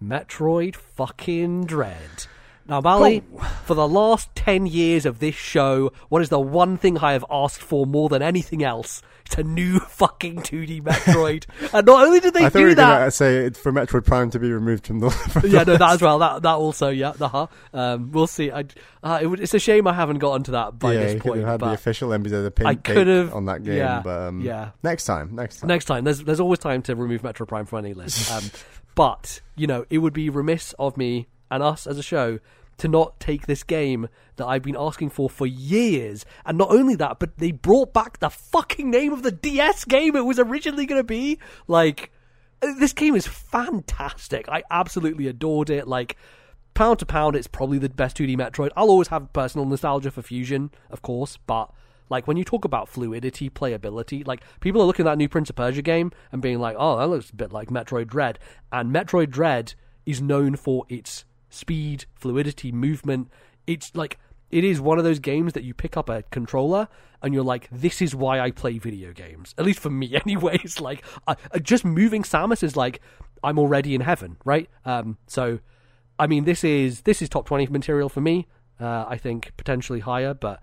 Metroid 0.00 0.76
fucking 0.76 1.64
Dread. 1.64 2.26
Now, 2.66 2.80
Bally, 2.80 3.22
for 3.64 3.74
the 3.74 3.86
last 3.86 4.34
10 4.36 4.64
years 4.64 5.04
of 5.04 5.18
this 5.18 5.34
show, 5.34 5.92
what 6.08 6.22
is 6.22 6.30
the 6.30 6.40
one 6.40 6.78
thing 6.78 6.96
I 6.96 7.12
have 7.12 7.24
asked 7.30 7.60
for 7.60 7.84
more 7.84 8.08
than 8.08 8.22
anything 8.22 8.64
else? 8.64 9.02
It's 9.26 9.38
a 9.38 9.42
new 9.42 9.78
fucking 9.80 10.36
2D 10.42 10.82
Metroid. 10.82 11.46
and 11.72 11.86
not 11.86 12.06
only 12.06 12.20
did 12.20 12.34
they 12.34 12.44
I 12.44 12.48
thought 12.50 12.58
do 12.58 12.74
that. 12.74 13.04
to 13.06 13.10
say 13.10 13.46
it- 13.46 13.56
for 13.56 13.72
Metroid 13.72 14.04
Prime 14.04 14.28
to 14.30 14.38
be 14.38 14.52
removed 14.52 14.86
from 14.86 15.00
the. 15.00 15.10
From 15.30 15.50
yeah, 15.50 15.64
the 15.64 15.72
no, 15.72 15.78
that 15.78 15.90
as 15.92 16.02
well. 16.02 16.18
That 16.18 16.42
that 16.42 16.54
also, 16.54 16.90
yeah, 16.90 17.14
uh-huh. 17.18 17.46
Um, 17.72 18.10
we'll 18.12 18.26
see. 18.26 18.50
I, 18.50 18.64
uh, 19.02 19.18
it 19.22 19.26
would, 19.26 19.40
it's 19.40 19.54
a 19.54 19.58
shame 19.58 19.86
I 19.86 19.94
haven't 19.94 20.18
gotten 20.18 20.42
to 20.44 20.50
that 20.52 20.78
by 20.78 20.92
yeah, 20.92 21.00
this 21.00 21.14
you 21.14 21.20
could 21.20 21.28
point. 21.28 21.40
have 21.40 21.48
had 21.48 21.60
but 21.60 21.68
the 21.68 21.74
official 21.74 22.10
MBZ 22.10 22.54
pin 22.54 22.66
I 22.66 22.74
could've- 22.74 23.32
on 23.34 23.46
that 23.46 23.64
game, 23.64 23.78
yeah, 23.78 24.00
but 24.04 24.28
um, 24.28 24.40
yeah. 24.42 24.70
next 24.82 25.04
time, 25.04 25.34
next 25.34 25.60
time. 25.60 25.68
Next 25.68 25.86
time, 25.86 26.04
there's 26.04 26.20
there's 26.22 26.40
always 26.40 26.58
time 26.58 26.82
to 26.82 26.94
remove 26.94 27.22
Metroid 27.22 27.48
Prime 27.48 27.64
from 27.66 27.78
any 27.84 27.94
list. 27.94 28.30
Um, 28.34 28.44
but 28.94 29.40
you 29.56 29.66
know, 29.66 29.84
it 29.90 29.98
would 29.98 30.12
be 30.12 30.28
remiss 30.30 30.74
of 30.78 30.96
me 30.96 31.26
and 31.50 31.62
us 31.62 31.86
as 31.86 31.98
a 31.98 32.02
show 32.02 32.38
to 32.78 32.88
not 32.88 33.20
take 33.20 33.46
this 33.46 33.62
game 33.62 34.08
that 34.36 34.46
I've 34.46 34.62
been 34.62 34.76
asking 34.76 35.10
for 35.10 35.30
for 35.30 35.46
years. 35.46 36.24
And 36.44 36.58
not 36.58 36.70
only 36.70 36.96
that, 36.96 37.18
but 37.18 37.38
they 37.38 37.52
brought 37.52 37.92
back 37.92 38.18
the 38.18 38.30
fucking 38.30 38.90
name 38.90 39.12
of 39.12 39.22
the 39.22 39.32
DS 39.32 39.84
game 39.84 40.16
it 40.16 40.24
was 40.24 40.38
originally 40.38 40.86
going 40.86 41.00
to 41.00 41.04
be. 41.04 41.38
Like, 41.66 42.10
uh, 42.62 42.74
this 42.78 42.92
game 42.92 43.14
is 43.14 43.26
fantastic. 43.26 44.48
I 44.48 44.62
absolutely 44.70 45.26
adored 45.26 45.70
it. 45.70 45.86
Like. 45.88 46.16
Pound 46.74 46.98
to 46.98 47.06
pound, 47.06 47.36
it's 47.36 47.46
probably 47.46 47.78
the 47.78 47.88
best 47.88 48.16
2D 48.16 48.36
Metroid. 48.36 48.70
I'll 48.76 48.90
always 48.90 49.06
have 49.06 49.32
personal 49.32 49.64
nostalgia 49.64 50.10
for 50.10 50.22
Fusion, 50.22 50.72
of 50.90 51.02
course, 51.02 51.38
but 51.46 51.70
like 52.10 52.26
when 52.26 52.36
you 52.36 52.44
talk 52.44 52.64
about 52.64 52.88
fluidity, 52.88 53.48
playability, 53.48 54.26
like 54.26 54.42
people 54.60 54.82
are 54.82 54.84
looking 54.84 55.06
at 55.06 55.10
that 55.10 55.18
new 55.18 55.28
Prince 55.28 55.50
of 55.50 55.56
Persia 55.56 55.82
game 55.82 56.12
and 56.32 56.42
being 56.42 56.58
like, 56.58 56.76
"Oh, 56.78 56.98
that 56.98 57.06
looks 57.06 57.30
a 57.30 57.36
bit 57.36 57.52
like 57.52 57.68
Metroid 57.68 58.08
Dread." 58.08 58.38
And 58.72 58.94
Metroid 58.94 59.30
Dread 59.30 59.74
is 60.04 60.20
known 60.20 60.56
for 60.56 60.84
its 60.88 61.24
speed, 61.54 62.06
fluidity, 62.14 62.72
movement. 62.72 63.30
It's 63.66 63.94
like 63.94 64.18
it 64.50 64.64
is 64.64 64.80
one 64.80 64.98
of 64.98 65.04
those 65.04 65.18
games 65.18 65.52
that 65.54 65.64
you 65.64 65.74
pick 65.74 65.96
up 65.96 66.08
a 66.08 66.22
controller 66.30 66.88
and 67.22 67.32
you're 67.32 67.44
like, 67.44 67.68
"This 67.70 68.02
is 68.02 68.14
why 68.14 68.40
I 68.40 68.50
play 68.50 68.78
video 68.78 69.12
games." 69.12 69.54
At 69.58 69.64
least 69.64 69.80
for 69.80 69.90
me, 69.90 70.14
anyways. 70.26 70.80
Like 70.80 71.04
I, 71.26 71.36
just 71.62 71.84
moving 71.84 72.22
Samus 72.22 72.62
is 72.62 72.76
like 72.76 73.00
I'm 73.42 73.58
already 73.58 73.94
in 73.94 74.00
heaven, 74.00 74.36
right? 74.44 74.68
Um, 74.84 75.18
so. 75.26 75.60
I 76.16 76.28
mean, 76.28 76.44
this 76.44 76.62
is 76.62 77.00
this 77.00 77.20
is 77.20 77.28
top 77.28 77.44
twenty 77.44 77.66
material 77.66 78.08
for 78.08 78.20
me. 78.20 78.46
Uh, 78.78 79.04
I 79.08 79.16
think 79.18 79.52
potentially 79.56 79.98
higher, 79.98 80.32
but 80.32 80.60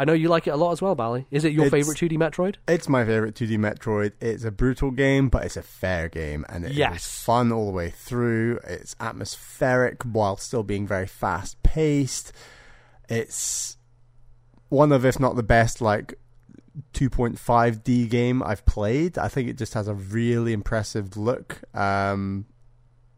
I 0.00 0.04
know 0.06 0.14
you 0.14 0.28
like 0.28 0.46
it 0.46 0.50
a 0.50 0.56
lot 0.56 0.72
as 0.72 0.80
well, 0.80 0.94
Bally. 0.94 1.26
Is 1.30 1.44
it 1.44 1.52
your 1.52 1.66
It's- 1.66 1.70
favorite 1.86 1.98
2D 1.98 2.16
Metroid? 2.16 2.54
It's 2.66 2.88
my 2.88 3.04
favorite 3.04 3.34
2D 3.34 3.58
Metroid. 3.58 4.12
It's 4.18 4.44
a 4.44 4.50
brutal 4.50 4.90
game, 4.92 5.28
but 5.28 5.44
it's 5.44 5.58
a 5.58 5.62
fair 5.62 6.08
game, 6.08 6.46
and 6.48 6.64
it 6.64 6.72
Yes. 6.72 7.06
fun 7.06 7.52
all 7.52 7.66
the 7.66 7.72
way 7.72 7.90
through. 7.90 8.60
It's 8.66 8.96
atmospheric 8.98 10.02
while 10.04 10.38
still 10.38 10.62
being 10.62 10.86
very 10.86 11.06
fast 11.06 11.62
paced. 11.62 12.32
It's 13.10 13.76
one 14.70 14.90
of, 14.90 15.04
if 15.04 15.20
not 15.20 15.36
the 15.36 15.42
best, 15.42 15.82
like 15.82 16.14
2.5D 16.94 18.08
game 18.08 18.42
I've 18.42 18.64
played. 18.64 19.18
I 19.18 19.28
think 19.28 19.48
it 19.50 19.58
just 19.58 19.74
has 19.74 19.86
a 19.86 19.94
really 19.94 20.54
impressive 20.54 21.16
look. 21.16 21.60
Um, 21.74 22.46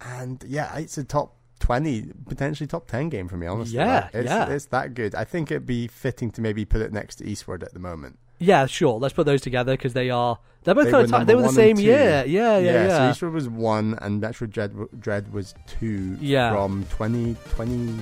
and 0.01 0.43
yeah, 0.49 0.77
it's 0.79 0.99
a 0.99 1.05
top 1.05 1.37
20, 1.63 2.11
potentially 2.29 2.67
top 2.67 2.89
10 2.89 3.09
game 3.09 3.29
for 3.29 3.37
me, 3.37 3.47
honestly. 3.47 3.77
Yeah, 3.77 4.01
Like, 4.13 4.15
it's, 4.15 4.27
yeah. 4.29 4.51
it's 4.51 4.67
that 4.67 4.95
good. 4.95 5.15
I 5.15 5.23
think 5.23 5.51
it'd 5.51 5.65
be 5.65 5.87
fitting 5.87 6.31
to 6.33 6.41
maybe 6.41 6.65
put 6.65 6.81
it 6.81 6.93
next 6.93 7.17
to 7.17 7.25
Eastward 7.25 7.63
at 7.63 7.73
the 7.73 7.79
moment. 7.79 8.19
Yeah, 8.41 8.67
sure. 8.67 8.99
Let's 8.99 9.15
put 9.15 9.27
those 9.27 9.41
together 9.41 9.75
because 9.75 9.93
they 9.93 10.11
are 10.11 10.39
they're 10.65 10.75
both 10.75 10.87
They 10.87 10.91
kind 10.91 11.13
were 11.13 11.19
of. 11.19 11.27
They 11.29 11.35
were 11.37 11.43
the 11.43 11.49
same 11.51 11.79
year. 11.79 12.25
Yeah, 12.27 12.59
yeah, 12.59 12.59
yeah. 12.59 12.89
So 12.99 13.11
Eastward 13.11 13.33
was 13.33 13.49
one, 13.49 13.97
and 14.03 14.21
Metroid 14.21 14.51
Dread, 14.51 14.75
Dread 14.99 15.33
was 15.33 15.55
two. 15.69 16.17
Yeah. 16.21 16.53
From 16.53 16.83
2020. 16.91 17.93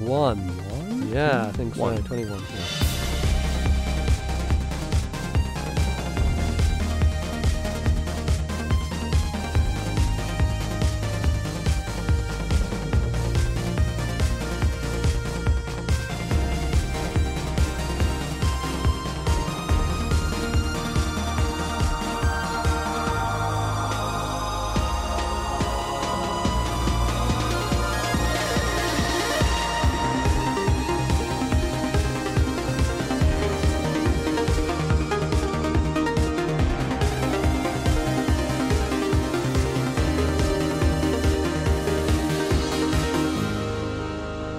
One. 0.00 1.10
Yeah, 1.12 1.48
I 1.48 1.52
think 1.52 1.74
so. 1.74 1.82
One. 1.82 2.02
Twenty-one. 2.04 2.40
Yeah. 2.40 3.22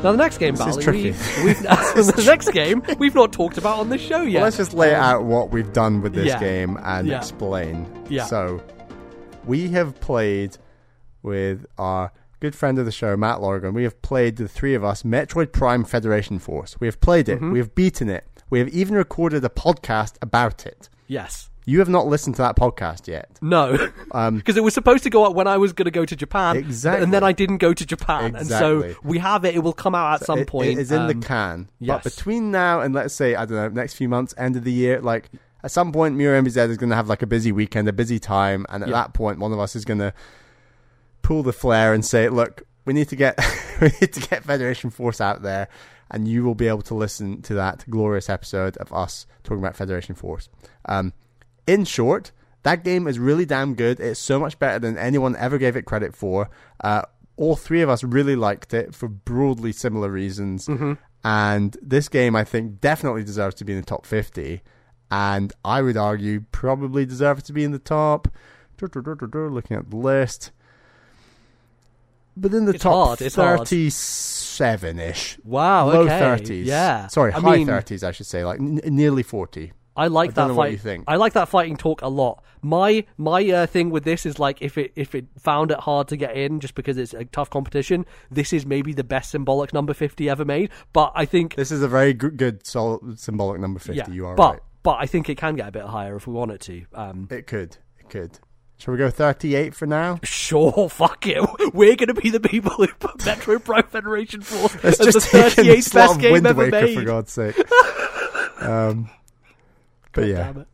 Now 0.08 0.14
the 0.14 0.20
next 0.20 0.38
game, 0.38 0.56
This 0.56 0.66
is 0.68 0.76
Bally, 0.78 0.84
tricky. 0.86 1.04
we've, 1.12 1.44
we've 1.44 1.60
the 1.64 2.24
next 2.26 2.54
game 2.54 2.82
we've 2.98 3.14
not 3.14 3.34
talked 3.34 3.58
about 3.58 3.80
on 3.80 3.90
the 3.90 3.98
show 3.98 4.22
yet. 4.22 4.36
Well, 4.36 4.44
let's 4.46 4.56
just 4.56 4.74
lay 4.74 4.96
Um, 4.96 5.04
out 5.04 5.24
what 5.26 5.52
we've 5.52 5.74
done 5.74 6.02
with 6.02 6.14
this 6.14 6.28
yeah. 6.28 6.40
game 6.40 6.80
and 6.82 7.10
Yeah. 7.10 7.18
explain. 7.18 7.86
Yeah. 8.10 8.24
So, 8.24 8.64
we 9.44 9.68
have 9.72 10.00
played 10.00 10.56
with 11.24 11.66
our 11.78 12.14
good 12.40 12.56
friend 12.56 12.80
of 12.80 12.86
the 12.86 12.92
show, 12.94 13.18
Matt 13.18 13.42
Lorgan. 13.42 13.74
We 13.74 13.84
have 13.84 14.02
played 14.02 14.38
the 14.38 14.48
three 14.48 14.76
of 14.76 14.84
us 14.86 15.04
Metroid 15.04 15.52
Prime 15.52 15.84
Federation 15.84 16.40
Force. 16.40 16.80
We 16.80 16.88
have 16.88 17.02
played 17.02 17.28
it. 17.28 17.36
Mm-hmm. 17.42 17.52
We 17.52 17.60
have 17.60 17.76
beaten 17.76 18.08
it. 18.10 18.24
We 18.50 18.60
have 18.60 18.70
even 18.70 18.96
recorded 18.96 19.44
a 19.44 19.50
podcast 19.50 20.16
about 20.22 20.66
it. 20.66 20.88
Yes. 21.08 21.50
You 21.70 21.80
have 21.80 21.90
not 21.90 22.08
listened 22.08 22.36
to 22.38 22.42
that 22.44 22.56
podcast 22.56 23.08
yet. 23.08 23.38
No, 23.42 23.90
Um, 24.14 24.38
because 24.40 24.56
it 24.56 24.64
was 24.64 24.74
supposed 24.74 25.04
to 25.04 25.10
go 25.10 25.26
out 25.26 25.36
when 25.36 25.48
I 25.48 25.58
was 25.58 25.74
going 25.74 25.84
to 25.86 25.92
go 25.92 26.06
to 26.06 26.16
Japan, 26.16 26.56
Exactly. 26.56 27.04
and 27.04 27.14
then 27.14 27.24
I 27.26 27.34
didn't 27.34 27.58
go 27.58 27.74
to 27.74 27.86
Japan, 27.86 28.38
and 28.38 28.48
so 28.48 28.96
we 29.04 29.18
have 29.20 29.44
it. 29.44 29.54
It 29.54 29.60
will 29.60 29.74
come 29.74 29.94
out 29.94 30.22
at 30.22 30.26
some 30.26 30.40
It- 30.40 30.48
point. 30.48 30.70
It 30.70 30.78
is 30.78 30.92
in 30.94 31.02
um, 31.02 31.08
the 31.08 31.16
can. 31.16 31.70
yes. 31.80 32.02
But 32.04 32.16
between 32.16 32.52
now 32.52 32.80
and 32.80 32.96
let's 32.96 33.14
say 33.14 33.36
I 33.36 33.46
don't 33.46 33.58
know 33.58 33.68
next 33.70 33.96
few 33.96 34.08
months, 34.08 34.34
end 34.38 34.56
of 34.56 34.64
the 34.64 34.72
year, 34.72 35.02
like 35.02 35.30
at 35.62 35.72
some 35.72 35.92
point, 35.92 36.16
Mira 36.16 36.42
MBZ 36.42 36.70
is 36.70 36.78
going 36.78 36.90
to 36.92 36.96
have 36.96 37.10
like 37.10 37.22
a 37.22 37.28
busy 37.28 37.52
weekend, 37.52 37.90
a 37.90 37.94
busy 37.94 38.18
time, 38.18 38.66
and 38.70 38.82
at 38.84 38.88
Yeah. 38.90 38.96
that 38.96 39.14
point, 39.14 39.40
one 39.40 39.52
of 39.52 39.60
us 39.60 39.76
is 39.76 39.84
going 39.84 40.00
to 40.00 40.14
pull 41.22 41.44
the 41.44 41.52
flare 41.54 41.94
and 41.94 42.06
say, 42.06 42.30
"Look, 42.30 42.64
we 42.86 42.94
need 42.94 43.10
to 43.10 43.16
get 43.18 43.38
we 43.82 43.92
need 44.00 44.14
to 44.14 44.22
get 44.22 44.44
Federation 44.46 44.90
Force 44.90 45.20
out 45.20 45.42
there." 45.42 45.68
And 46.10 46.30
you 46.30 46.46
will 46.46 46.56
be 46.56 46.70
able 46.70 46.84
to 46.84 46.96
listen 46.96 47.42
to 47.42 47.54
that 47.56 47.84
glorious 47.90 48.30
episode 48.30 48.78
of 48.78 48.94
us 48.94 49.26
talking 49.44 49.60
about 49.60 49.76
Federation 49.76 50.16
Force. 50.16 50.48
Um, 50.86 51.12
in 51.68 51.86
short, 51.86 52.32
that 52.64 52.84
game 52.84 53.08
is 53.08 53.20
really 53.20 53.46
damn 53.46 53.76
good. 53.76 54.00
It's 54.00 54.20
so 54.20 54.40
much 54.40 54.58
better 54.58 54.80
than 54.80 54.98
anyone 54.98 55.36
ever 55.36 55.58
gave 55.58 55.76
it 55.76 55.84
credit 55.86 56.16
for. 56.16 56.50
Uh, 56.84 57.04
all 57.36 57.56
three 57.56 57.82
of 57.82 57.90
us 57.90 58.04
really 58.04 58.36
liked 58.36 58.74
it 58.74 58.96
for 58.96 59.08
broadly 59.08 59.72
similar 59.72 60.10
reasons. 60.10 60.68
And 61.24 61.78
this 61.82 62.10
game, 62.10 62.36
I 62.36 62.44
think, 62.44 62.82
definitely 62.82 63.24
deserves 63.24 63.56
to 63.56 63.66
be 63.66 63.74
in 63.74 63.80
the 63.80 63.86
top 63.86 64.06
50. 64.06 64.62
And 65.12 65.54
I 65.64 65.82
would 65.82 65.98
argue 65.98 66.42
probably 66.52 67.06
deserves 67.06 67.44
to 67.44 67.54
be 67.54 67.64
in 67.64 67.72
the 67.72 67.80
top. 67.80 68.28
Looking 68.80 69.78
at 69.78 69.90
the 69.90 69.96
list. 69.98 70.52
But 72.36 72.54
in 72.54 72.66
the 72.66 72.74
It's 72.74 72.84
top 72.84 72.94
hard. 72.94 73.20
37 73.20 75.00
ish. 75.00 75.40
Wow. 75.44 75.88
Low 75.88 76.02
okay. 76.04 76.20
30s. 76.20 76.66
Yeah. 76.66 77.08
Sorry, 77.08 77.34
I 77.34 77.40
high 77.40 77.58
mean, 77.58 77.68
30s, 77.68 78.04
I 78.04 78.12
should 78.12 78.28
say. 78.28 78.46
Like 78.46 78.60
n- 78.60 78.80
nearly 78.86 79.24
40. 79.24 79.74
I 79.98 80.08
like 80.08 80.30
I 80.30 80.34
that 80.34 80.48
fight. 80.48 80.56
what 80.56 80.72
you 80.72 80.78
think. 80.78 81.04
I 81.08 81.16
like 81.18 81.34
that 81.34 81.50
fighting 81.50 81.76
talk 81.76 82.02
a 82.02 82.08
lot. 82.08 82.44
My 82.62 83.06
my 83.18 83.46
uh, 83.50 83.66
thing 83.68 83.90
with 83.90 84.04
this 84.04 84.26
is 84.26 84.40
like 84.40 84.62
if 84.62 84.78
it 84.78 84.92
if 84.96 85.14
it 85.16 85.26
found 85.40 85.72
it 85.72 85.80
hard 85.80 86.08
to 86.10 86.18
get 86.18 86.36
in 86.38 86.60
just 86.60 86.76
because 86.76 86.98
it's 86.98 87.14
a 87.14 87.26
tough 87.26 87.50
competition, 87.50 88.06
this 88.32 88.54
is 88.54 88.66
maybe 88.66 88.94
the 88.94 89.04
best 89.04 89.32
symbolic 89.32 89.74
number 89.74 89.94
fifty 89.94 90.30
ever 90.30 90.46
made. 90.46 90.70
But 90.94 91.12
I 91.16 91.26
think 91.26 91.56
This 91.56 91.72
is 91.72 91.82
a 91.84 91.88
very 91.88 92.14
good, 92.14 92.38
good 92.38 92.66
solid, 92.66 93.20
symbolic 93.20 93.60
number 93.60 93.80
50. 93.80 93.94
yeah, 93.98 94.10
you 94.10 94.26
are 94.28 94.36
but 94.36 94.52
right. 94.54 94.60
but 94.84 94.98
I 95.00 95.06
think 95.06 95.30
it 95.30 95.38
can 95.38 95.56
get 95.56 95.68
a 95.68 95.72
bit 95.72 95.84
higher 95.86 96.16
if 96.16 96.28
we 96.28 96.34
want 96.34 96.52
it 96.52 96.62
to. 96.62 96.86
Um, 96.94 97.28
It 97.32 97.48
could. 97.48 97.78
It 98.00 98.10
could. 98.10 98.40
Shall 98.80 98.92
we 98.92 99.00
go 99.00 99.10
38 99.10 99.74
for 99.74 99.88
now? 99.88 100.20
Sure, 100.24 100.88
fuck 100.90 101.26
it. 101.26 101.42
We're 101.74 101.96
going 101.96 102.14
to 102.14 102.14
be 102.14 102.30
the 102.30 102.40
people 102.40 102.72
who 102.74 102.88
put 102.88 103.18
Metroid 103.20 103.64
Prime 103.64 103.88
Federation 103.88 104.42
Force 104.42 104.76
Let's 104.84 105.00
as 105.00 105.06
the 105.08 105.12
just 105.14 105.32
take 105.32 105.54
38th 105.54 105.94
best 105.96 106.20
game 106.20 106.32
Wind 106.34 106.46
ever 106.46 106.64
Waker, 106.66 106.82
made. 106.82 106.96
for 106.96 107.04
God's 107.04 107.32
sake. 107.32 107.56
um, 108.62 109.10
but 110.22 110.28
yeah. 110.28 110.50
it. 110.62 110.68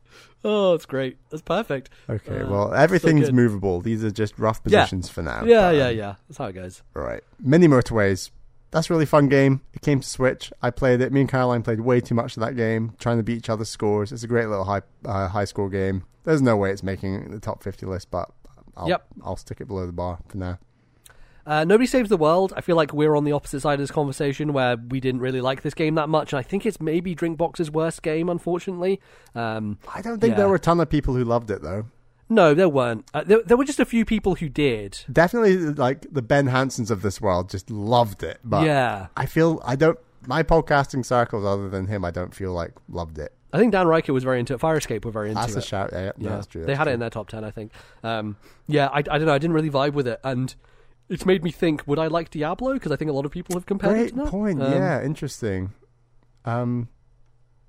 Oh, 0.46 0.74
it's 0.74 0.86
great. 0.86 1.18
That's 1.30 1.42
perfect. 1.42 1.90
Okay, 2.10 2.42
Uh, 2.42 2.50
well, 2.50 2.74
everything's 2.74 3.28
good. 3.28 3.34
movable. 3.36 3.80
These 3.80 4.04
are 4.04 4.12
just 4.12 4.38
rough 4.38 4.60
Yeah. 4.66 4.82
positions 4.82 5.08
for 5.10 5.22
now. 5.22 5.44
Yeah, 5.46 5.70
but, 5.70 5.76
yeah, 5.78 5.88
um, 5.88 5.96
yeah. 5.98 6.16
That's 6.28 6.38
how 6.38 6.46
it 6.48 6.54
goes. 6.54 6.82
Right. 6.94 7.24
Mini 7.40 7.68
Motorways. 7.68 8.30
That's 8.72 8.90
a 8.90 8.94
really 8.94 9.06
fun 9.06 9.30
game. 9.30 9.62
It 9.74 9.82
came 9.82 10.00
to 10.02 10.08
Switch. 10.08 10.52
I 10.62 10.70
played 10.72 11.00
it. 11.00 11.14
Me 11.14 11.22
and 11.22 11.30
Caroline 11.30 11.62
played 11.64 11.80
way 11.80 12.02
too 12.02 12.16
much 12.16 12.36
of 12.36 12.42
that 12.42 12.56
game, 12.58 12.94
trying 13.00 13.18
to 13.18 13.24
beat 13.24 13.38
each 13.38 13.50
other's 13.50 13.70
scores. 13.70 14.12
It's 14.12 14.24
a 14.24 14.28
great 14.28 14.48
little 14.50 14.66
high 14.66 14.82
uh, 15.06 15.28
high 15.30 15.46
score 15.46 15.70
game. 15.70 16.04
There's 16.26 16.42
no 16.42 16.58
way 16.58 16.72
it's 16.72 16.84
making 16.84 17.32
the 17.32 17.40
top 17.40 17.64
50 17.64 17.86
list, 17.86 18.10
but 18.12 18.30
I'll, 18.76 18.90
Yep. 18.90 19.06
I'll 19.24 19.36
stick 19.38 19.62
it 19.62 19.68
below 19.68 19.86
the 19.86 19.92
bar 19.94 20.20
for 20.28 20.38
now. 20.38 20.58
Uh, 21.46 21.64
Nobody 21.66 21.86
Saves 21.86 22.10
the 22.10 22.18
World. 22.18 22.54
I 22.56 22.62
feel 22.62 22.76
like 22.76 22.94
we're 22.94 23.16
on 23.16 23.26
the 23.26 23.34
opposite 23.34 23.60
side 23.62 23.74
of 23.74 23.80
this 23.80 23.92
conversation 23.92 24.54
where 24.54 24.78
we 24.78 25.00
didn't 25.00 25.22
really 25.22 25.42
like 25.42 25.62
this 25.62 25.74
game 25.74 25.96
that 25.96 26.08
much, 26.10 26.32
and 26.34 26.40
I 26.40 26.44
think 26.44 26.66
it's 26.66 26.80
maybe 26.80 27.14
Drinkbox's 27.16 27.70
worst 27.70 28.02
game, 28.02 28.30
unfortunately. 28.30 29.02
Um, 29.36 29.78
I 29.94 30.02
don't 30.02 30.20
think 30.20 30.32
Yeah. 30.32 30.38
there 30.38 30.48
were 30.50 30.56
a 30.56 30.60
ton 30.60 30.80
of 30.80 30.90
people 30.90 31.16
who 31.16 31.24
loved 31.26 31.52
it, 31.52 31.62
though. 31.62 31.86
no, 32.30 32.54
there 32.54 32.70
weren't. 32.70 33.06
Uh, 33.14 33.24
there, 33.26 33.42
there 33.44 33.58
were 33.58 33.66
just 33.66 33.80
a 33.82 33.86
few 33.86 34.06
people 34.06 34.36
who 34.36 34.48
did. 34.50 35.00
Definitely, 35.12 35.58
like, 35.58 36.08
the 36.12 36.22
Ben 36.22 36.48
Hansons 36.48 36.90
of 36.90 37.02
this 37.02 37.20
world 37.22 37.50
just 37.50 37.70
loved 37.70 38.24
it. 38.24 38.40
But 38.44 38.66
yeah. 38.66 39.08
I 39.18 39.26
feel, 39.26 39.62
I 39.66 39.76
don't, 39.76 40.00
my 40.26 40.42
podcasting 40.44 41.06
circles, 41.06 41.46
other 41.46 41.70
than 41.70 41.88
him, 41.88 42.04
I 42.06 42.12
don't 42.12 42.34
feel 42.34 42.54
like 42.54 42.72
loved 42.90 43.20
it. 43.20 43.34
I 43.52 43.60
think 43.60 43.72
Dan 43.74 43.86
Ryckert 43.86 44.14
was 44.14 44.24
very 44.24 44.40
into 44.40 44.54
it. 44.56 44.60
Fire 44.60 44.78
Escape 44.78 45.06
were 45.06 45.12
very 45.12 45.30
into 45.30 45.42
That's 45.42 45.54
it. 45.56 45.60
a 45.60 45.62
shout. 45.62 45.90
Yeah, 45.94 46.06
yeah, 46.06 46.12
Yeah, 46.18 46.30
that's 46.30 46.48
true. 46.48 46.62
they 46.62 46.68
that's 46.68 46.78
had 46.80 46.88
it 46.88 46.92
in 46.92 47.00
their 47.02 47.12
top 47.12 47.28
ten, 47.28 47.44
I 47.44 47.52
think. 47.52 47.72
Um, 48.04 48.36
yeah, 48.66 48.88
I, 48.88 49.00
I 49.00 49.02
don't 49.02 49.26
know. 49.26 49.34
I 49.34 49.38
didn't 49.38 49.54
really 49.54 49.70
vibe 49.70 49.94
with 49.94 50.08
it, 50.08 50.20
and 50.24 50.56
it's 51.10 51.26
made 51.26 51.44
me 51.44 51.52
think: 51.52 51.86
Would 51.88 52.00
I 52.00 52.08
like 52.08 52.30
Diablo? 52.30 52.74
Because 52.74 52.92
I 52.92 52.96
think 52.96 53.10
a 53.10 53.14
lot 53.14 53.26
of 53.26 53.32
people 53.32 53.56
have 53.56 53.66
compared 53.66 53.94
it 53.98 54.00
Great 54.00 54.10
to 54.12 54.16
that. 54.24 54.28
point. 54.28 54.62
Um, 54.62 54.72
yeah, 54.72 55.04
interesting. 55.04 55.74
Um, 56.46 56.90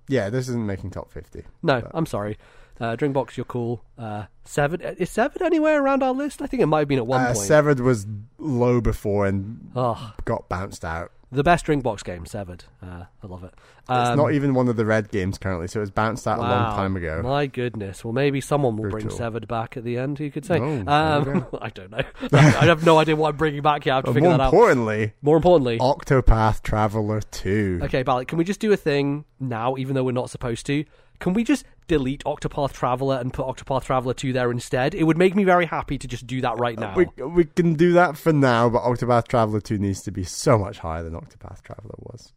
yeah, 0.09 0.30
this 0.30 0.49
isn't 0.49 0.66
making 0.66 0.91
top 0.91 1.11
50. 1.11 1.45
No, 1.62 1.80
But- 1.82 1.91
I'm 1.95 2.07
sorry. 2.07 2.39
Uh, 2.80 2.97
Drinkbox, 2.97 3.37
you're 3.37 3.45
cool. 3.45 3.85
Uh, 3.97 4.24
Severed 4.45 4.82
is 4.99 5.09
Severed 5.09 5.43
anywhere 5.43 5.80
around 5.80 6.03
our 6.03 6.12
list? 6.12 6.43
I 6.43 6.47
think 6.49 6.61
it 6.61 6.66
might 6.66 6.80
have 6.80 6.89
been 6.89 6.99
at 6.99 7.07
one 7.07 7.20
Uh, 7.20 7.26
point. 7.26 7.39
Severed 7.39 7.78
was 7.80 8.05
low 8.39 8.80
before 8.80 9.26
and 9.26 9.70
oh, 9.76 10.12
got 10.24 10.49
bounced 10.49 10.85
out. 10.85 11.12
The 11.35 11.43
best 11.43 11.66
Drinkbox 11.66 12.03
game, 12.05 12.24
Severed. 12.26 12.64
Uh, 12.82 13.05
I 13.22 13.26
love 13.26 13.45
it. 13.45 13.53
It's 13.80 13.91
Um, 13.91 14.16
not 14.16 14.32
even 14.32 14.55
one 14.55 14.68
of 14.68 14.76
the 14.76 14.87
red 14.87 15.11
games 15.11 15.37
currently, 15.37 15.68
so 15.68 15.80
it 15.80 15.82
was 15.82 15.91
bounced 15.91 16.26
out 16.26 16.39
a 16.39 16.43
long 16.43 16.74
time 16.76 16.97
ago. 16.97 17.20
My 17.22 17.47
goodness. 17.47 18.05
Well, 18.05 18.12
maybe 18.14 18.41
someone 18.41 18.76
will 18.76 18.89
bring 18.91 19.11
Severed 19.11 19.47
back 19.47 19.76
at 19.76 19.85
the 19.85 19.99
end. 19.99 20.20
You 20.20 20.30
could 20.30 20.45
say. 20.47 20.57
You 20.57 20.85
um, 20.87 21.47
I 21.61 21.68
don't 21.70 21.91
know. 21.91 22.03
I 22.32 22.64
have 22.66 22.85
no 22.87 22.99
idea 22.99 23.16
what 23.16 23.30
I'm 23.30 23.37
bringing 23.37 23.62
back. 23.62 23.85
Yeah, 23.85 23.95
I 23.95 23.97
have 23.97 24.05
to 24.05 24.11
But 24.11 24.14
figure 24.14 24.30
that 24.30 24.41
out. 24.41 24.53
More 24.53 24.70
importantly, 24.70 25.12
More 25.22 25.37
importantly, 25.37 25.78
Octopath 25.78 26.62
Traveler 26.62 27.20
2. 27.20 27.80
Okay, 27.85 28.03
Balak, 28.03 28.28
can 28.28 28.39
we 28.39 28.45
just 28.45 28.61
do 28.61 28.72
a 28.72 28.76
thing 28.76 29.24
now, 29.39 29.76
even 29.76 29.95
though 29.95 30.05
we're 30.05 30.12
not 30.12 30.30
supposed 30.30 30.64
to? 30.66 30.85
Can 31.20 31.32
we 31.32 31.44
just 31.44 31.64
delete 31.86 32.24
Octopath 32.24 32.72
Traveler 32.72 33.18
and 33.18 33.32
put 33.32 33.46
Octopath 33.46 33.84
Traveler 33.84 34.14
2 34.14 34.32
there 34.32 34.50
instead? 34.50 34.94
It 34.94 35.04
would 35.04 35.18
make 35.18 35.34
me 35.34 35.44
very 35.44 35.66
happy 35.66 35.98
to 35.98 36.08
just 36.08 36.26
do 36.26 36.40
that 36.40 36.58
right 36.58 36.76
uh, 36.78 36.80
now. 36.80 36.94
We, 36.94 37.06
we 37.24 37.44
can 37.44 37.74
do 37.74 37.92
that 37.92 38.16
for 38.16 38.32
now, 38.32 38.68
but 38.68 38.82
Octopath 38.82 39.28
Traveler 39.28 39.60
2 39.60 39.78
needs 39.78 40.02
to 40.02 40.10
be 40.10 40.24
so 40.24 40.58
much 40.58 40.78
higher 40.78 41.02
than 41.02 41.14
Octopath 41.14 41.62
Traveler 41.62 41.94
was. 41.98 42.32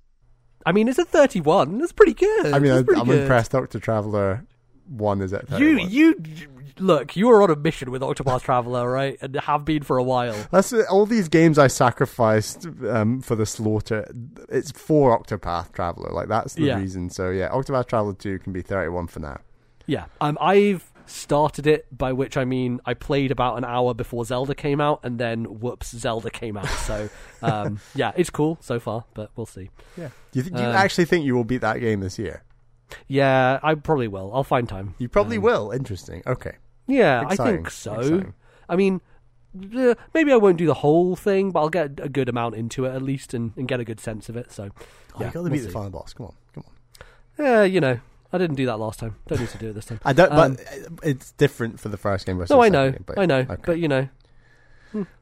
I 0.66 0.72
mean, 0.72 0.88
it's 0.88 1.00
a 1.00 1.06
31. 1.06 1.78
That's 1.78 1.94
pretty 1.94 2.14
good. 2.14 2.54
I 2.54 2.60
mean, 2.60 2.72
I, 2.72 2.78
I'm 2.78 2.84
good. 3.08 3.22
impressed 3.22 3.54
Octopath 3.54 3.82
Traveler 3.82 4.46
1 4.90 5.22
is 5.22 5.34
at 5.34 5.50
You, 5.60 5.78
you, 5.80 6.16
look, 6.80 7.16
you 7.16 7.30
are 7.30 7.42
on 7.42 7.50
a 7.50 7.56
mission 7.56 7.92
with 7.92 8.02
Octopath 8.02 8.42
Traveler, 8.44 8.90
right? 8.90 9.18
And 9.22 9.36
have 9.36 9.66
been 9.66 9.84
for 9.84 9.98
a 9.98 10.04
while. 10.04 10.36
That's 10.52 10.74
all 10.74 11.06
these 11.06 11.28
games 11.30 11.58
I 11.60 11.68
sacrificed 11.68 12.66
um, 12.88 13.22
for 13.22 13.36
the 13.36 13.46
slaughter. 13.46 14.10
It's 14.50 14.72
for 14.72 15.18
Octopath 15.18 15.72
Traveler, 15.74 16.12
like 16.12 16.28
that's 16.28 16.54
the 16.56 16.64
Yeah. 16.64 16.80
reason. 16.80 17.10
So 17.10 17.30
yeah, 17.30 17.50
Octopath 17.50 17.88
Traveler 17.88 18.14
two 18.14 18.40
can 18.40 18.54
be 18.54 18.62
thirty-one 18.62 19.08
for 19.08 19.20
now. 19.20 19.40
Yeah. 19.86 20.06
Um, 20.22 20.38
I've 20.42 20.92
started 21.06 21.66
it, 21.66 21.86
by 21.98 22.12
which 22.12 22.36
I 22.36 22.44
mean 22.44 22.82
I 22.86 22.94
played 22.94 23.32
about 23.32 23.58
an 23.58 23.64
hour 23.64 23.94
before 23.94 24.26
Zelda 24.26 24.54
came 24.54 24.82
out, 24.82 25.00
and 25.04 25.18
then 25.18 25.46
whoops, 25.62 25.96
Zelda 25.98 26.30
came 26.30 26.58
out. 26.58 26.68
So, 26.68 27.10
um, 27.42 27.80
yeah, 27.96 28.12
it's 28.18 28.30
cool 28.30 28.58
so 28.60 28.80
far, 28.80 29.06
but 29.14 29.32
we'll 29.38 29.46
see. 29.46 29.70
Yeah. 29.96 30.10
Do 30.34 30.40
you, 30.40 30.44
th- 30.44 30.54
do 30.56 30.62
you 30.62 30.68
Um, 30.68 30.76
actually 30.76 31.06
think 31.06 31.24
you 31.26 31.34
will 31.36 31.46
beat 31.46 31.62
that 31.62 31.80
game 31.80 32.02
this 32.02 32.20
year? 32.20 32.44
Yeah, 33.08 33.60
I 33.64 33.76
probably 33.76 34.08
will. 34.10 34.32
I'll 34.34 34.44
find 34.44 34.68
time. 34.68 34.96
You 34.98 35.08
probably 35.10 35.38
Um, 35.38 35.44
will. 35.44 35.72
Interesting. 35.72 36.24
Okay. 36.28 36.56
Yeah, 36.88 37.24
I 37.28 37.36
think 37.36 37.70
so. 37.70 37.94
Exciting. 37.96 38.34
I 38.70 38.76
mean, 38.76 39.02
maybe 39.54 40.32
I 40.32 40.36
won't 40.38 40.58
do 40.58 40.66
the 40.66 40.74
whole 40.76 41.16
thing, 41.16 41.52
but 41.52 41.60
I'll 41.62 41.70
get 41.70 42.00
a 42.02 42.10
good 42.10 42.30
amount 42.30 42.56
into 42.56 42.86
it 42.86 42.96
at 42.96 43.02
least 43.02 43.34
and, 43.34 43.52
and 43.58 43.68
get 43.68 43.80
a 43.80 43.86
good 43.86 44.00
sense 44.00 44.30
of 44.30 44.38
it. 44.38 44.52
So, 44.52 44.70
Oh, 45.16 45.22
yeah, 45.22 45.28
you 45.28 45.32
got 45.32 45.32
to 45.34 45.42
we'll 45.44 45.52
beat 45.52 45.60
the 45.60 45.70
final 45.70 45.90
boss. 45.90 46.14
Come 46.14 46.28
on, 46.28 46.34
come 46.54 46.64
on. 46.68 47.46
Yeah, 47.46 47.64
you 47.64 47.80
know, 47.82 48.00
I 48.32 48.38
didn't 48.38 48.56
do 48.56 48.66
that 48.68 48.78
last 48.78 49.00
time. 49.00 49.16
Don't 49.28 49.40
need 49.40 49.50
to 49.50 49.58
do 49.58 49.70
it 49.70 49.74
this 49.74 49.86
time. 49.86 50.00
I 50.06 50.14
don't. 50.14 50.32
Um, 50.32 50.56
but 50.56 51.08
it's 51.08 51.32
different 51.34 51.80
for 51.80 51.90
the 51.90 51.98
first 51.98 52.26
game 52.26 52.38
versus 52.38 52.52
no, 52.52 52.62
I 52.62 52.70
know, 52.70 52.92
game, 52.92 53.04
but- 53.06 53.18
I 53.20 53.26
know, 53.26 53.40
okay. 53.40 53.56
but 53.66 53.80
you 53.80 53.88
know, 53.88 54.08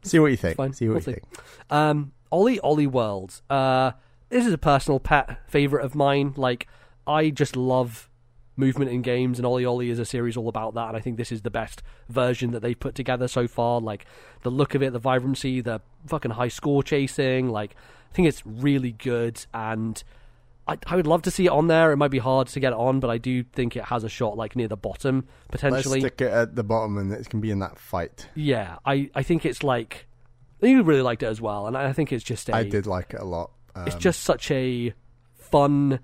see 0.04 0.20
what 0.20 0.28
you 0.28 0.38
think. 0.38 0.58
fine. 0.58 0.74
See 0.74 0.88
what 0.88 0.94
We'll 0.96 0.98
you 1.00 1.02
see. 1.06 1.12
think. 1.14 1.24
Um, 1.70 2.12
OlliOlli 2.32 2.88
World. 2.88 3.42
Uh, 3.50 3.92
this 4.30 4.46
is 4.46 4.54
a 4.54 4.58
personal 4.58 5.00
pet 5.00 5.40
favorite 5.48 5.86
of 5.86 5.96
mine. 5.96 6.34
Like, 6.36 6.68
I 7.08 7.30
just 7.30 7.56
love 7.56 8.10
movement 8.58 8.92
in 8.92 9.02
games, 9.02 9.40
and 9.40 9.46
OlliOlli 9.46 9.90
is 9.90 10.00
a 10.00 10.06
series 10.06 10.38
all 10.38 10.48
about 10.48 10.74
that. 10.76 10.88
And 10.90 10.98
I 10.98 11.00
think 11.00 11.18
this 11.18 11.32
is 11.32 11.42
the 11.42 11.50
best 11.50 11.84
version 12.10 12.52
that 12.52 12.62
they've 12.62 12.80
put 12.80 12.96
together 12.96 13.28
so 13.28 13.48
far. 13.48 13.82
Like 13.82 14.06
the 14.44 14.50
look 14.50 14.76
of 14.76 14.84
it, 14.84 14.94
the 14.94 15.00
vibrancy, 15.00 15.62
the 15.62 15.82
fucking 16.08 16.32
high 16.32 16.48
score 16.48 16.84
chasing. 16.84 17.50
Like, 17.50 17.76
I 18.12 18.16
think 18.16 18.28
it's 18.28 18.46
really 18.46 18.92
good, 18.92 19.46
and 19.54 20.02
I, 20.68 20.78
I 20.88 20.96
would 20.96 21.08
love 21.08 21.22
to 21.24 21.32
see 21.32 21.46
it 21.46 21.52
on 21.52 21.68
there. 21.68 21.92
It 21.92 21.98
might 21.98 22.12
be 22.12 22.20
hard 22.20 22.48
to 22.48 22.60
get 22.60 22.72
it 22.74 22.80
on, 22.80 23.00
but 23.00 23.10
I 23.10 23.18
do 23.18 23.44
think 23.44 23.76
it 23.76 23.86
has 23.86 24.04
a 24.04 24.10
shot 24.10 24.38
like 24.38 24.56
near 24.56 24.68
the 24.68 24.78
bottom 24.78 25.28
potentially. 25.52 26.02
Let's 26.02 26.16
stick 26.16 26.28
it 26.28 26.34
at 26.34 26.56
the 26.56 26.64
bottom, 26.64 26.98
and 26.98 27.12
it 27.12 27.30
can 27.30 27.42
be 27.42 27.52
in 27.52 27.60
that 27.60 27.78
fight. 27.78 28.30
Yeah, 28.36 28.78
I, 28.86 29.10
I 29.14 29.24
think 29.24 29.46
it's 29.46 29.64
like. 29.64 30.08
You 30.62 30.82
really 30.82 31.02
liked 31.02 31.22
it 31.22 31.28
as 31.28 31.42
well, 31.42 31.68
and 31.68 31.78
I 31.78 31.92
think 31.92 32.12
it's 32.12 32.24
just 32.24 32.50
a. 32.50 32.56
I 32.56 32.64
did 32.64 32.88
like 32.88 33.14
it 33.14 33.20
a 33.20 33.26
lot. 33.26 33.52
Um, 33.76 33.86
It's 33.86 33.98
just 33.98 34.24
such 34.24 34.50
a 34.50 34.94
fun 35.36 36.00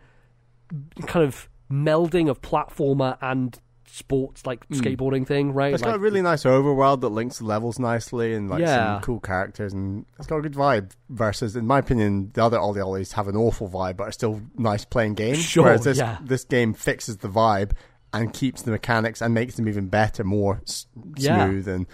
kind 1.08 1.26
of 1.26 1.50
melding 1.72 2.30
of 2.30 2.42
platformer 2.42 3.18
and 3.22 3.60
sports, 3.86 4.46
like 4.46 4.66
hmm. 4.68 4.76
skateboarding 4.76 5.28
thing, 5.28 5.54
right? 5.54 5.74
It's 5.74 5.84
like, 5.84 5.92
got 5.92 5.98
a 5.98 6.00
really 6.00 6.22
nice 6.22 6.44
overworld 6.44 7.02
that 7.02 7.10
links 7.10 7.40
the 7.40 7.46
levels 7.46 7.78
nicely 7.78 8.34
and 8.34 8.50
like 8.50 8.62
Yeah. 8.62 8.96
some 8.96 9.02
cool 9.02 9.20
characters 9.20 9.74
and 9.74 10.06
it's 10.18 10.28
got 10.28 10.38
a 10.38 10.42
good 10.42 10.54
vibe. 10.54 10.92
Versus, 11.10 11.56
in 11.56 11.68
my 11.68 11.80
opinion, 11.80 12.32
the 12.34 12.44
other 12.44 12.58
OlliOllis 12.58 13.14
have 13.14 13.28
an 13.28 13.36
awful 13.36 13.68
vibe 13.68 13.98
but 13.98 14.08
are 14.08 14.12
still 14.14 14.42
nice 14.58 14.86
playing 14.86 15.16
games. 15.16 15.40
Sure, 15.40 15.66
Whereas 15.66 15.84
this 15.84 15.98
yeah. 15.98 16.18
this 16.24 16.46
game 16.46 16.74
fixes 16.74 17.18
the 17.18 17.28
vibe 17.28 17.72
and 18.14 18.34
keeps 18.34 18.62
the 18.62 18.72
mechanics 18.72 19.22
and 19.22 19.34
makes 19.34 19.56
them 19.56 19.68
even 19.68 19.88
better, 19.88 20.24
more 20.24 20.62
s- 20.68 20.88
Yeah. 21.18 21.46
smooth 21.48 21.68
and. 21.68 21.86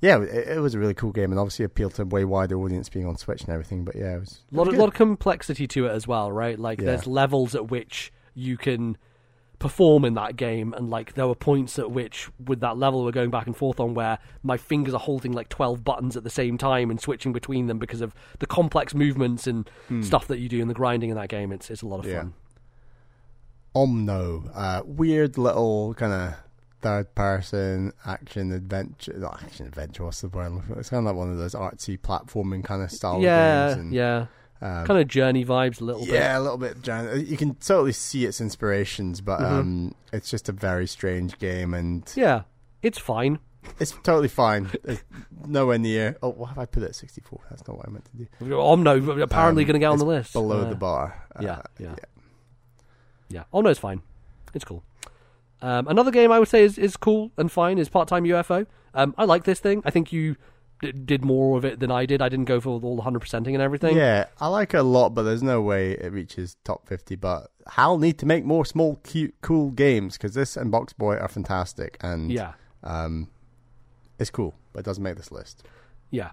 Yeah, 0.00 0.20
it, 0.22 0.48
it 0.56 0.60
was 0.60 0.74
a 0.74 0.78
really 0.78 0.92
cool 0.92 1.12
game 1.12 1.30
and 1.32 1.38
obviously 1.38 1.64
appealed 1.64 1.94
to 1.94 2.02
a 2.02 2.04
way 2.04 2.26
wider 2.26 2.58
audience 2.58 2.90
being 2.90 3.06
on 3.06 3.16
Switch 3.16 3.40
and 3.40 3.48
everything. 3.50 3.84
But 3.86 3.96
yeah, 3.96 4.16
it 4.16 4.20
was 4.20 4.40
a 4.52 4.56
lot, 4.56 4.68
of, 4.68 4.74
lot 4.74 4.88
of 4.88 4.94
complexity 4.94 5.66
to 5.68 5.86
it 5.86 5.90
as 5.92 6.06
well, 6.06 6.30
right? 6.30 6.58
Like 6.58 6.78
Yeah. 6.78 6.86
there's 6.86 7.06
levels 7.06 7.54
at 7.54 7.70
which 7.70 8.12
you 8.34 8.56
can 8.56 8.96
perform 9.58 10.04
in 10.04 10.14
that 10.14 10.36
game 10.36 10.74
and 10.74 10.90
like 10.90 11.14
there 11.14 11.26
were 11.26 11.34
points 11.34 11.78
at 11.78 11.90
which 11.90 12.28
with 12.44 12.60
that 12.60 12.76
level 12.76 13.04
we're 13.04 13.12
going 13.12 13.30
back 13.30 13.46
and 13.46 13.56
forth 13.56 13.80
on 13.80 13.94
where 13.94 14.18
my 14.42 14.56
fingers 14.56 14.92
are 14.92 15.00
holding 15.00 15.32
like 15.32 15.48
12 15.48 15.82
buttons 15.82 16.16
at 16.16 16.24
the 16.24 16.28
same 16.28 16.58
time 16.58 16.90
and 16.90 17.00
switching 17.00 17.32
between 17.32 17.66
them 17.66 17.78
because 17.78 18.00
of 18.00 18.14
the 18.40 18.46
complex 18.46 18.94
movements 18.94 19.46
and 19.46 19.70
stuff 20.02 20.26
that 20.26 20.38
you 20.38 20.48
do 20.48 20.60
in 20.60 20.68
the 20.68 20.74
grinding 20.74 21.08
in 21.08 21.16
that 21.16 21.28
game 21.28 21.52
it's 21.52 21.70
it's 21.70 21.82
a 21.82 21.86
lot 21.86 22.00
of. 22.00 22.06
Yeah. 22.06 22.22
fun 22.22 22.34
Omno, 23.74 24.50
uh, 24.54 24.82
weird 24.84 25.36
little 25.36 25.94
kind 25.94 26.12
of 26.12 26.34
third 26.80 27.12
person 27.14 27.92
action 28.06 28.52
adventure. 28.52 29.14
Not 29.18 29.42
action 29.42 29.66
adventure, 29.66 30.04
what's 30.04 30.20
the 30.20 30.28
word? 30.28 30.46
I'm 30.46 30.56
looking 30.56 30.74
for? 30.74 30.80
It's 30.80 30.90
kind 30.90 31.00
of 31.00 31.06
like 31.06 31.16
one 31.16 31.32
of 31.32 31.38
those 31.38 31.54
artsy 31.54 31.98
platforming 31.98 32.62
kind 32.62 32.82
of 32.82 32.90
style 32.90 33.20
yeah 33.20 33.68
games. 33.68 33.80
And, 33.80 33.92
yeah 33.92 34.26
um, 34.62 34.86
kind 34.86 35.00
of 35.00 35.08
journey 35.08 35.44
vibes 35.44 35.80
a 35.80 35.84
little 35.84 36.04
bit 36.04 36.14
yeah, 36.14 36.38
a 36.38 36.40
little 36.40 36.58
bit. 36.58 36.82
giant- 36.82 37.26
You 37.26 37.36
can 37.36 37.54
totally 37.56 37.92
see 37.92 38.24
its 38.24 38.40
inspirations, 38.40 39.20
but 39.20 39.40
Mhm. 39.40 39.50
um, 39.50 39.94
it's 40.12 40.30
just 40.30 40.48
a 40.48 40.52
very 40.52 40.86
strange 40.86 41.38
game, 41.38 41.74
and 41.74 42.10
Yeah, 42.16 42.42
it's 42.82 42.98
fine. 42.98 43.38
it's 43.78 43.92
totally 44.02 44.28
fine. 44.28 44.70
It's 44.84 45.02
nowhere 45.46 45.78
near. 45.78 46.16
Oh, 46.22 46.30
why 46.30 46.48
have 46.48 46.58
I 46.58 46.66
put 46.66 46.82
it 46.82 46.86
at 46.86 46.94
64? 46.94 47.40
That's 47.50 47.66
not 47.68 47.76
what 47.76 47.88
I 47.88 47.90
meant 47.90 48.04
to 48.06 48.16
do. 48.16 48.26
Omno 48.54 49.22
apparently 49.22 49.62
Um, 49.64 49.66
going 49.66 49.74
to 49.74 49.78
get 49.80 49.86
on 49.90 49.98
the 49.98 50.06
list. 50.06 50.32
Below 50.32 50.60
Uh, 50.62 50.68
the 50.70 50.74
bar. 50.76 51.26
yeah, 51.40 51.62
yeah, 51.78 51.94
yeah. 53.30 53.44
Yeah, 53.52 53.70
it's 53.70 53.80
fine. 53.80 54.02
It's 54.54 54.64
cool. 54.64 54.82
Um, 55.62 55.88
another 55.88 56.10
game 56.10 56.30
I 56.30 56.38
would 56.38 56.48
say 56.48 56.62
is, 56.62 56.78
is 56.78 56.96
cool 56.96 57.32
and 57.36 57.50
fine 57.50 57.78
is 57.78 57.88
Part 57.88 58.06
Time 58.08 58.24
UFO. 58.24 58.66
Um, 58.92 59.14
I 59.18 59.24
like 59.24 59.44
this 59.44 59.60
thing. 59.60 59.82
I 59.84 59.90
think 59.90 60.12
you 60.12 60.36
did 60.92 61.24
more 61.24 61.56
of 61.58 61.64
it 61.64 61.80
than 61.80 61.90
I 61.90 62.06
did. 62.06 62.22
I 62.22 62.28
didn't 62.28 62.44
go 62.46 62.60
for 62.60 62.70
all 62.70 62.80
the 62.80 63.02
100%ing 63.02 63.54
and 63.54 63.62
everything. 63.62 63.96
Yeah, 63.96 64.26
I 64.40 64.48
like 64.48 64.74
it 64.74 64.78
a 64.78 64.82
lot, 64.82 65.10
but 65.10 65.22
there's 65.24 65.42
no 65.42 65.60
way 65.60 65.92
it 65.92 66.12
reaches 66.12 66.56
top 66.64 66.86
50. 66.88 67.16
But 67.16 67.50
Hal 67.66 67.98
need 67.98 68.18
to 68.18 68.26
make 68.26 68.44
more 68.44 68.64
small, 68.64 68.96
cute, 69.04 69.34
cool 69.40 69.70
games 69.70 70.14
because 70.16 70.34
this 70.34 70.56
and 70.56 70.72
BoxBoy 70.72 71.20
are 71.20 71.28
fantastic. 71.28 71.96
And 72.00 72.30
Yeah. 72.32 72.52
um, 72.82 73.28
It's 74.18 74.30
cool, 74.30 74.54
but 74.72 74.80
it 74.80 74.84
doesn't 74.86 75.02
make 75.02 75.16
this 75.16 75.32
list. 75.32 75.64
Yeah. 76.10 76.30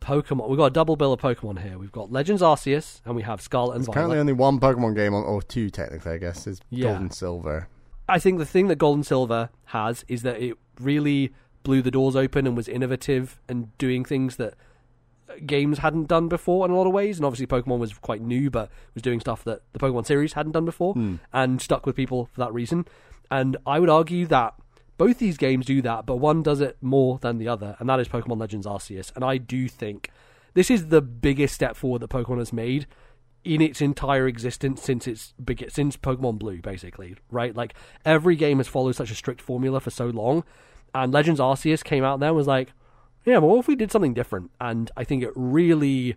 Pokemon. 0.00 0.48
We've 0.48 0.58
got 0.58 0.66
a 0.66 0.70
double 0.70 0.96
bill 0.96 1.12
of 1.12 1.20
Pokemon 1.20 1.60
here. 1.62 1.78
We've 1.78 1.92
got 1.92 2.12
Legends 2.12 2.40
Arceus 2.42 3.00
and 3.04 3.16
we 3.16 3.22
have 3.22 3.40
Scarlet 3.40 3.72
and 3.72 3.80
There's 3.80 3.86
Violet. 3.86 3.94
currently 3.96 4.18
only 4.18 4.32
one 4.32 4.60
Pokemon 4.60 4.94
game 4.94 5.14
on, 5.14 5.24
or 5.24 5.42
two 5.42 5.70
technically, 5.70 6.12
I 6.12 6.18
guess, 6.18 6.46
is 6.46 6.60
Yeah. 6.70 6.88
Gold 6.90 7.00
and 7.00 7.12
Silver. 7.14 7.68
I 8.08 8.18
think 8.18 8.38
the 8.38 8.46
thing 8.46 8.68
that 8.68 8.76
Gold 8.76 8.96
and 8.98 9.06
Silver 9.06 9.50
has 9.66 10.04
is 10.08 10.22
that 10.22 10.40
it 10.40 10.56
really 10.80 11.32
blew 11.62 11.82
the 11.82 11.90
doors 11.90 12.16
open 12.16 12.46
and 12.46 12.56
was 12.56 12.68
innovative 12.68 13.40
and 13.48 13.76
doing 13.78 14.04
things 14.04 14.36
that 14.36 14.54
uh, 15.28 15.34
games 15.46 15.78
hadn't 15.78 16.08
done 16.08 16.28
before 16.28 16.64
in 16.64 16.70
a 16.70 16.76
lot 16.76 16.86
of 16.86 16.92
ways. 16.92 17.18
And 17.18 17.26
obviously, 17.26 17.46
Pokemon 17.46 17.78
was 17.78 17.92
quite 17.94 18.22
new, 18.22 18.50
but 18.50 18.70
was 18.94 19.02
doing 19.02 19.20
stuff 19.20 19.44
that 19.44 19.62
the 19.72 19.78
Pokemon 19.78 20.06
series 20.06 20.34
hadn't 20.34 20.52
done 20.52 20.64
before 20.64 20.94
hmm. 20.94 21.16
and 21.32 21.60
stuck 21.60 21.86
with 21.86 21.96
people 21.96 22.28
for 22.32 22.40
that 22.40 22.52
reason. 22.52 22.86
And 23.30 23.56
I 23.66 23.78
would 23.78 23.90
argue 23.90 24.26
that 24.26 24.54
both 24.98 25.18
these 25.18 25.36
games 25.36 25.64
do 25.64 25.80
that, 25.82 26.06
but 26.06 26.16
one 26.16 26.42
does 26.42 26.60
it 26.60 26.76
more 26.82 27.18
than 27.18 27.38
the 27.38 27.48
other, 27.48 27.76
and 27.78 27.88
that 27.88 28.00
is 28.00 28.08
Pokemon 28.08 28.40
Legends 28.40 28.66
Arceus. 28.66 29.14
And 29.14 29.24
I 29.24 29.38
do 29.38 29.68
think 29.68 30.10
this 30.54 30.70
is 30.70 30.88
the 30.88 31.00
biggest 31.00 31.54
step 31.54 31.76
forward 31.76 32.00
that 32.00 32.10
Pokemon 32.10 32.38
has 32.38 32.52
made 32.52 32.86
in 33.44 33.62
its 33.62 33.80
entire 33.80 34.26
existence 34.26 34.82
since 34.82 35.06
its 35.06 35.34
since 35.68 35.96
Pokemon 35.96 36.40
Blue, 36.40 36.60
basically, 36.60 37.16
right? 37.30 37.54
Like 37.54 37.74
every 38.04 38.34
game 38.34 38.58
has 38.58 38.66
followed 38.66 38.96
such 38.96 39.12
a 39.12 39.14
strict 39.14 39.40
formula 39.40 39.78
for 39.80 39.90
so 39.90 40.06
long, 40.06 40.42
and 41.02 41.12
Legends 41.12 41.40
Arceus 41.40 41.82
came 41.84 42.04
out 42.04 42.20
there 42.20 42.28
and 42.30 42.36
was 42.36 42.46
like, 42.46 42.72
yeah, 43.24 43.38
well, 43.38 43.50
what 43.50 43.58
if 43.60 43.68
we 43.68 43.76
did 43.76 43.92
something 43.92 44.14
different? 44.14 44.50
And 44.60 44.90
I 44.96 45.04
think 45.04 45.22
it 45.22 45.32
really, 45.34 46.16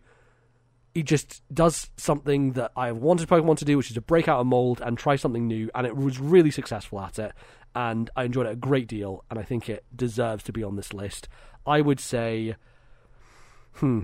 it 0.95 1.03
just 1.03 1.41
does 1.53 1.89
something 1.97 2.53
that 2.53 2.71
I 2.75 2.87
have 2.87 2.97
wanted 2.97 3.27
Pokemon 3.27 3.57
to 3.57 3.65
do, 3.65 3.77
which 3.77 3.89
is 3.89 3.95
to 3.95 4.01
break 4.01 4.27
out 4.27 4.39
a 4.39 4.43
mold 4.43 4.81
and 4.81 4.97
try 4.97 5.15
something 5.17 5.45
new, 5.47 5.69
and 5.75 5.85
it 5.85 5.95
was 5.95 6.19
really 6.19 6.51
successful 6.51 6.99
at 7.01 7.19
it, 7.19 7.33
and 7.75 8.09
I 8.15 8.23
enjoyed 8.23 8.45
it 8.47 8.53
a 8.53 8.55
great 8.55 8.87
deal, 8.87 9.23
and 9.29 9.37
I 9.39 9.43
think 9.43 9.69
it 9.69 9.83
deserves 9.95 10.43
to 10.45 10.53
be 10.53 10.63
on 10.63 10.75
this 10.77 10.93
list. 10.93 11.27
I 11.65 11.81
would 11.81 11.99
say, 11.99 12.55
hmm, 13.75 14.03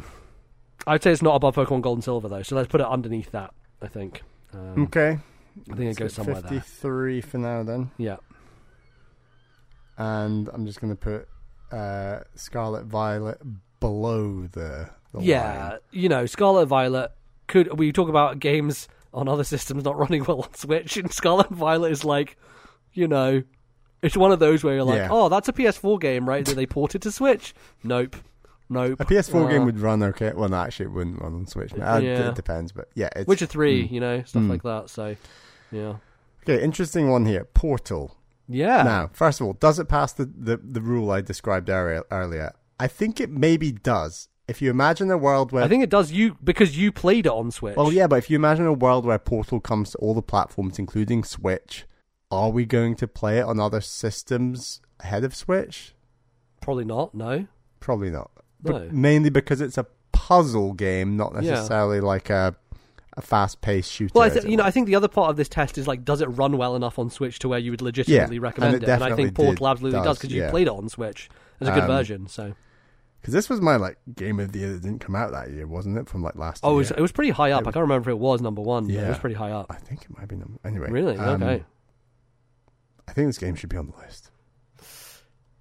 I'd 0.86 1.04
say 1.04 1.12
it's 1.12 1.22
not 1.22 1.36
above 1.36 1.56
Pokemon 1.56 1.82
Gold 1.82 1.98
and 1.98 2.04
Silver 2.04 2.28
though, 2.28 2.44
so 2.44 2.56
let's 2.56 2.68
put 2.68 2.82
it 2.82 2.88
underneath 2.88 3.32
that. 3.32 3.54
I 3.82 3.88
think. 3.88 4.22
Um, 4.54 4.84
Okay. 4.84 5.20
I 5.72 5.76
think 5.76 5.92
it 5.92 5.98
goes 5.98 6.14
So 6.14 6.24
somewhere 6.24 6.42
there. 6.42 6.60
53 6.62 7.22
for 7.22 7.38
now 7.40 7.64
then. 7.64 7.92
Yeah. 7.98 8.18
And 9.98 10.50
I'm 10.54 10.66
just 10.66 10.80
going 10.82 10.96
to 10.96 11.00
put 11.00 11.28
uh, 11.72 12.20
Scarlet 12.36 12.86
Violet 12.86 13.40
below 13.80 14.48
the, 14.52 14.90
the 15.14 15.22
yeah, 15.22 15.70
line. 15.70 15.80
you 15.92 16.10
know, 16.10 16.26
Scarlet 16.26 16.66
Violet 16.68 17.12
could 17.48 17.78
we 17.80 17.92
talk 17.92 18.10
about 18.10 18.40
games 18.40 18.88
on 19.14 19.28
other 19.28 19.44
systems 19.44 19.84
not 19.84 19.98
running 20.04 20.24
well 20.26 20.42
on 20.42 20.54
Switch, 20.54 20.98
and 20.98 21.12
Scarlet 21.12 21.50
Violet 21.50 21.92
is 21.92 22.04
like, 22.06 22.38
you 22.94 23.08
know, 23.08 23.42
it's 24.04 24.16
one 24.18 24.32
of 24.32 24.40
those 24.40 24.64
where 24.64 24.76
you're 24.76 24.84
like, 24.84 24.98
Yeah. 24.98 25.08
oh, 25.10 25.30
that's 25.30 25.48
a 25.50 25.54
PS4 25.54 26.00
game, 26.00 26.28
right? 26.30 26.46
That 26.46 26.56
they 26.56 26.66
ported 26.68 27.02
to 27.04 27.12
Switch. 27.12 27.56
Nope, 27.84 28.16
nope. 28.70 29.00
A 29.00 29.06
PS4 29.06 29.46
Uh, 29.46 29.48
game 29.50 29.66
would 29.66 29.80
run 29.80 30.04
okay. 30.04 30.34
Well, 30.36 30.50
no, 30.50 30.58
actually, 30.58 30.88
it 30.88 30.92
wouldn't 30.92 31.20
run 31.22 31.34
on 31.34 31.48
Switch. 31.48 31.74
Uh, 31.74 32.00
Yeah. 32.04 32.30
It 32.30 32.36
depends, 32.36 32.72
but 32.72 32.90
yeah. 32.94 33.10
It's, 33.16 33.28
Witcher 33.28 33.48
Three, 33.48 33.88
Mm. 33.88 33.92
you 33.92 34.00
know, 34.00 34.22
stuff 34.24 34.44
Mm. 34.44 34.50
like 34.50 34.64
that. 34.64 34.90
So, 34.92 35.16
yeah, 35.72 35.96
Okay, 36.44 36.64
interesting 36.64 37.10
one 37.10 37.26
here. 37.26 37.44
Portal. 37.46 38.16
Yeah. 38.48 38.84
Now, 38.84 39.10
first 39.14 39.42
of 39.42 39.48
all, 39.48 39.54
does 39.54 39.80
it 39.80 39.88
pass 39.88 40.14
the, 40.14 40.26
the, 40.26 40.58
the 40.58 40.82
rule 40.82 41.12
I 41.12 41.22
described 41.22 41.70
earlier? 41.70 42.54
I 42.80 42.88
think 42.88 43.20
it 43.20 43.30
maybe 43.30 43.72
does. 43.72 44.30
If 44.48 44.62
you 44.62 44.70
imagine 44.70 45.12
a 45.12 45.18
world 45.18 45.52
where 45.52 45.64
I 45.64 45.68
think 45.68 45.84
it 45.84 45.90
does 45.90 46.12
you 46.12 46.38
because 46.44 46.78
you 46.78 46.92
played 46.92 47.26
it 47.26 47.32
on 47.32 47.52
Switch. 47.52 47.76
Well, 47.76 47.92
yeah, 47.92 48.08
but 48.08 48.16
if 48.18 48.30
you 48.30 48.36
imagine 48.38 48.66
a 48.66 48.72
world 48.74 49.06
where 49.06 49.20
Portal 49.20 49.60
comes 49.60 49.92
to 49.92 49.98
all 49.98 50.14
the 50.14 50.22
platforms, 50.22 50.80
including 50.80 51.24
Switch, 51.26 51.86
are 52.32 52.50
we 52.50 52.66
going 52.66 52.96
to 52.96 53.08
play 53.08 53.40
it 53.40 53.44
on 53.44 53.60
other 53.60 53.82
systems 53.82 54.80
ahead 55.02 55.24
of 55.24 55.36
Switch? 55.36 55.94
probably 56.62 56.86
not. 56.86 57.14
No, 57.14 57.48
Probably 57.80 58.10
not. 58.10 58.30
no. 58.64 58.72
But 58.74 58.94
mainly 58.94 59.30
because 59.30 59.62
it's 59.62 59.78
a 59.78 59.86
puzzle 60.12 60.74
game, 60.74 61.16
not 61.16 61.34
Yeah. 61.42 61.52
necessarily 61.52 62.02
like 62.02 62.30
a 62.30 62.56
a 63.18 63.22
fast-paced 63.22 63.92
shooter. 63.92 64.12
Well, 64.16 64.24
I 64.24 64.30
th- 64.30 64.46
you 64.46 64.56
know. 64.56 64.64
I 64.64 64.72
think 64.72 64.86
the 64.88 64.96
other 64.96 65.08
part 65.10 65.30
of 65.32 65.36
this 65.38 65.50
test 65.50 65.78
is 65.78 65.88
like, 65.88 66.06
does 66.06 66.22
it 66.22 66.28
run 66.28 66.56
well 66.58 66.76
enough 66.76 66.98
on 67.00 67.10
Switch 67.10 67.40
to 67.40 67.50
where 67.50 67.60
you 67.60 67.72
would 67.72 67.82
legitimately 67.82 68.36
Yeah, 68.38 68.42
recommend 68.42 68.76
and 68.76 68.84
it? 68.84 68.90
it 68.90 68.92
And 68.94 69.04
I 69.04 69.16
think 69.16 69.34
Portal 69.34 69.68
absolutely 69.68 70.02
does 70.04 70.18
because 70.20 70.32
you 70.34 70.44
yeah. 70.44 70.52
played 70.52 70.68
it 70.68 70.74
on 70.74 70.88
Switch. 70.88 71.30
It's 71.60 71.70
a 71.70 71.74
good 71.74 71.84
Um, 71.84 71.88
version. 71.88 72.28
So, 72.28 72.54
Because 73.20 73.34
this 73.34 73.50
was 73.50 73.60
my 73.60 73.76
like 73.76 73.98
game 74.16 74.40
of 74.40 74.52
the 74.52 74.60
year 74.60 74.72
that 74.74 74.84
didn't 74.84 75.00
come 75.00 75.16
out 75.16 75.32
that 75.32 75.50
year, 75.50 75.66
wasn't 75.68 75.98
it? 75.98 76.08
From 76.08 76.22
like 76.22 76.36
last 76.36 76.62
oh, 76.64 76.74
it 76.74 76.78
was, 76.78 76.92
it 76.92 77.00
was 77.02 77.12
pretty 77.12 77.32
high 77.32 77.52
up. 77.52 77.64
It 77.64 77.68
I 77.70 77.72
can't 77.72 77.82
remember 77.82 78.10
if 78.12 78.14
it 78.14 78.20
was 78.20 78.40
number 78.42 78.62
one. 78.62 78.86
but 78.86 78.94
it 78.96 79.10
was 79.10 79.18
pretty 79.18 79.36
high 79.36 79.52
up. 79.52 79.66
I 79.72 79.76
think 79.76 80.04
it 80.04 80.16
might 80.18 80.28
be 80.28 80.36
number. 80.36 80.60
Anyway, 80.64 80.90
Really? 80.92 81.18
um, 81.18 81.42
okay. 81.42 81.64
I 83.08 83.14
think 83.14 83.28
this 83.30 83.38
game 83.40 83.56
should 83.56 83.70
be 83.70 83.78
on 83.78 83.88
the 83.88 83.98
list. 83.98 84.30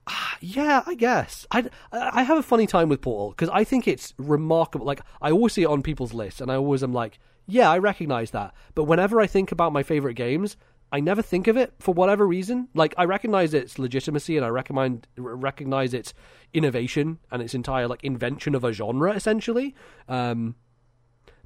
Yeah, 0.40 0.82
I 0.86 0.94
guess. 0.94 1.46
I, 1.50 1.64
I 1.92 2.22
have 2.22 2.36
a 2.36 2.42
funny 2.42 2.66
time 2.66 2.90
with 2.90 3.00
Portal 3.00 3.30
because 3.30 3.48
I 3.48 3.64
think 3.64 3.88
it's 3.88 4.12
remarkable. 4.18 4.84
Like, 4.84 5.00
I 5.22 5.30
always 5.30 5.54
see 5.54 5.62
it 5.62 5.66
on 5.66 5.82
people's 5.82 6.12
lists, 6.12 6.42
and 6.42 6.50
I 6.52 6.56
always 6.56 6.82
am 6.82 6.92
like, 6.92 7.18
yeah, 7.46 7.70
I 7.70 7.78
recognize 7.78 8.32
that. 8.32 8.54
But 8.74 8.84
whenever 8.84 9.20
I 9.20 9.26
think 9.26 9.52
about 9.52 9.72
my 9.72 9.82
favorite 9.82 10.14
games, 10.14 10.56
I 10.92 11.00
never 11.00 11.22
think 11.22 11.46
of 11.46 11.56
it 11.56 11.74
for 11.78 11.92
whatever 11.94 12.26
reason. 12.26 12.68
Like, 12.74 12.94
I 12.96 13.04
recognize 13.04 13.54
its 13.54 13.78
legitimacy 13.78 14.36
and 14.36 14.46
I 14.46 14.48
recommend, 14.48 15.06
recognize 15.16 15.94
its 15.94 16.14
innovation 16.54 17.18
and 17.30 17.42
its 17.42 17.54
entire, 17.54 17.88
like, 17.88 18.04
invention 18.04 18.54
of 18.54 18.64
a 18.64 18.72
genre, 18.72 19.12
essentially. 19.12 19.74
Um, 20.08 20.54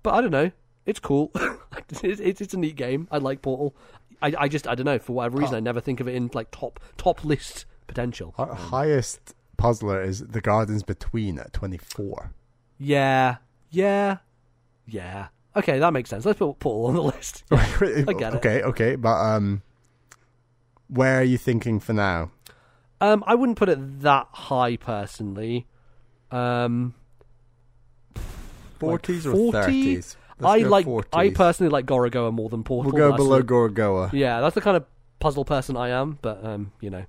but 0.03 0.15
I 0.15 0.21
don't 0.21 0.31
know. 0.31 0.51
It's 0.87 1.01
cool. 1.01 1.33
it's, 1.91 2.03
it's, 2.21 2.41
it's 2.41 2.55
a 2.55 2.59
neat 2.59 2.77
game. 2.77 3.09
I 3.11 3.19
like 3.19 3.43
Portal. 3.43 3.75
I, 4.23 4.35
I 4.39 4.49
just, 4.49 4.67
I 4.67 4.75
don't 4.75 4.87
know, 4.87 4.99
for 4.99 5.15
whatever 5.15 5.39
reason, 5.39 5.55
I 5.55 5.61
never 5.61 5.81
think 5.81 6.01
of 6.01 6.09
it 6.09 6.15
in, 6.15 6.31
like, 6.35 6.51
top, 6.51 6.81
top 6.99 7.25
list 7.25 7.65
potential. 7.87 8.35
Our 8.37 8.55
highest 8.55 9.35
puzzler 9.57 10.03
is 10.03 10.21
The 10.21 10.41
Gardens 10.41 10.83
Between 10.83 11.39
at 11.39 11.53
24. 11.55 12.33
Yeah, 12.79 13.37
yeah, 13.71 14.19
yeah. 14.87 15.29
Okay, 15.57 15.79
that 15.79 15.93
makes 15.93 16.09
sense. 16.11 16.25
Let's 16.25 16.39
put 16.39 16.59
Paul 16.59 16.87
on 16.87 16.95
the 16.95 17.03
list. 17.15 17.45
I 17.51 18.13
get 18.13 18.35
it. 18.35 18.37
Okay, 18.37 18.63
okay, 18.63 18.97
but 18.97 19.15
um, 19.15 19.63
where 20.89 21.19
are 21.21 21.25
you 21.25 21.39
thinking 21.39 21.81
for 21.81 21.93
now? 21.93 22.31
Um, 23.01 23.25
I 23.27 23.35
wouldn't 23.35 23.59
put 23.59 23.69
it 23.69 24.01
that 24.03 24.29
high 24.33 24.77
personally. 24.77 25.67
Um, 26.31 26.95
Forties 28.79 29.27
or 29.27 29.33
40? 29.33 29.53
thirties? 29.53 30.17
I 30.43 30.59
like. 30.59 30.87
I 31.13 31.31
personally 31.31 31.71
like 31.71 31.85
Gorogoa 31.87 32.33
more 32.33 32.49
than 32.49 32.63
Portal. 32.65 32.93
We'll 32.93 32.99
go 32.99 33.11
that's 33.11 33.23
below 33.23 33.39
the- 33.39 33.45
Gorogoa. 33.45 34.11
Yeah, 34.13 34.41
that's 34.41 34.55
the 34.55 34.61
kind 34.63 34.77
of 34.77 34.85
puzzle 35.19 35.45
person 35.45 35.77
I 35.77 35.91
am. 35.91 36.19
But 36.23 36.45
um, 36.45 36.73
you 36.81 36.89
know, 36.91 37.05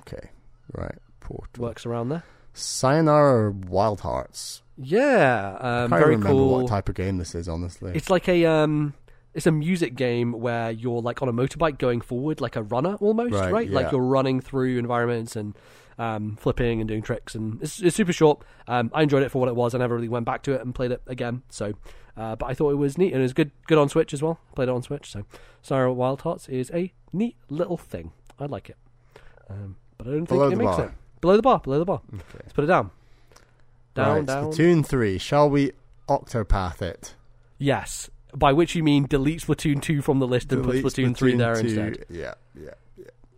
Okay, 0.00 0.30
right. 0.72 0.94
Portal. 1.20 1.62
works 1.62 1.84
around 1.84 2.08
there. 2.08 2.22
Sayonara 2.54 3.50
Wild 3.52 4.00
Hearts. 4.00 4.62
Yeah, 4.82 5.56
um, 5.60 5.66
I 5.68 5.78
can't 5.80 5.90
very 5.90 6.04
remember 6.16 6.28
cool. 6.30 6.60
what 6.62 6.68
type 6.68 6.88
of 6.88 6.94
game 6.94 7.18
this 7.18 7.34
is. 7.34 7.48
Honestly, 7.48 7.92
It's 7.94 8.08
like 8.10 8.28
a 8.28 8.46
um, 8.46 8.94
it's 9.34 9.46
a 9.46 9.52
music 9.52 9.94
game 9.94 10.32
where 10.32 10.70
you're 10.70 11.02
like 11.02 11.20
on 11.22 11.28
a 11.28 11.32
motorbike 11.32 11.78
going 11.78 12.00
forward, 12.00 12.40
like 12.40 12.56
a 12.56 12.62
runner 12.62 12.94
almost, 12.96 13.34
Right, 13.34 13.52
right? 13.52 13.70
Like 13.70 13.92
you're 13.92 14.00
running 14.00 14.40
through 14.40 14.78
environments 14.78 15.36
and 15.36 15.54
um, 15.98 16.36
flipping 16.36 16.80
and 16.80 16.88
doing 16.88 17.02
tricks, 17.02 17.34
and 17.34 17.60
it's, 17.62 17.80
it's 17.82 17.94
super 17.94 18.12
short. 18.12 18.42
Um, 18.66 18.90
I 18.94 19.02
enjoyed 19.02 19.22
it 19.22 19.28
for 19.30 19.38
what 19.38 19.48
it 19.48 19.56
was. 19.56 19.74
I 19.74 19.78
never 19.78 19.94
really 19.94 20.08
went 20.08 20.24
back 20.24 20.42
to 20.44 20.52
it 20.52 20.62
and 20.62 20.74
played 20.74 20.92
it 20.92 21.02
again. 21.06 21.42
So, 21.50 21.74
uh, 22.16 22.36
but 22.36 22.46
I 22.46 22.54
thought 22.54 22.70
it 22.70 22.76
was 22.76 22.96
neat 22.96 23.12
and 23.12 23.20
it 23.20 23.24
was 23.24 23.34
good, 23.34 23.50
good 23.66 23.76
on 23.78 23.88
Switch 23.90 24.14
as 24.14 24.22
well. 24.22 24.40
Played 24.54 24.68
it 24.68 24.72
on 24.72 24.82
Switch. 24.82 25.10
So, 25.12 25.24
Sorrow 25.60 25.92
Wild 25.92 26.22
Hearts 26.22 26.48
is 26.48 26.70
a 26.72 26.92
neat 27.12 27.36
little 27.50 27.76
thing. 27.76 28.12
I 28.38 28.46
like 28.46 28.70
it, 28.70 28.76
um, 29.50 29.76
but 29.98 30.06
I 30.06 30.10
don't 30.12 30.24
Below 30.24 30.48
think 30.48 30.60
it 30.60 30.64
makes 30.64 30.76
bar. 30.76 30.86
it 30.86 30.92
below 31.20 31.36
the 31.36 31.42
bar. 31.42 31.60
Below 31.60 31.78
the 31.80 31.84
bar. 31.84 32.00
Okay. 32.14 32.22
Let's 32.42 32.54
put 32.54 32.64
it 32.64 32.68
down. 32.68 32.90
Down, 33.94 34.16
right, 34.18 34.26
down. 34.26 34.52
Splatoon 34.52 34.86
three. 34.86 35.18
Shall 35.18 35.50
we 35.50 35.72
Octopath 36.08 36.80
it? 36.82 37.14
Yes. 37.58 38.08
By 38.34 38.52
which 38.52 38.74
you 38.76 38.82
mean 38.84 39.06
delete 39.08 39.40
Splatoon 39.42 39.82
2 39.82 40.02
from 40.02 40.20
the 40.20 40.26
list 40.26 40.52
and 40.52 40.62
Delete 40.62 40.84
put 40.84 40.92
Splatoon 40.94 41.16
3 41.16 41.34
there 41.34 41.54
2. 41.54 41.60
instead. 41.60 42.04
Yeah, 42.08 42.34
yeah. 42.54 42.70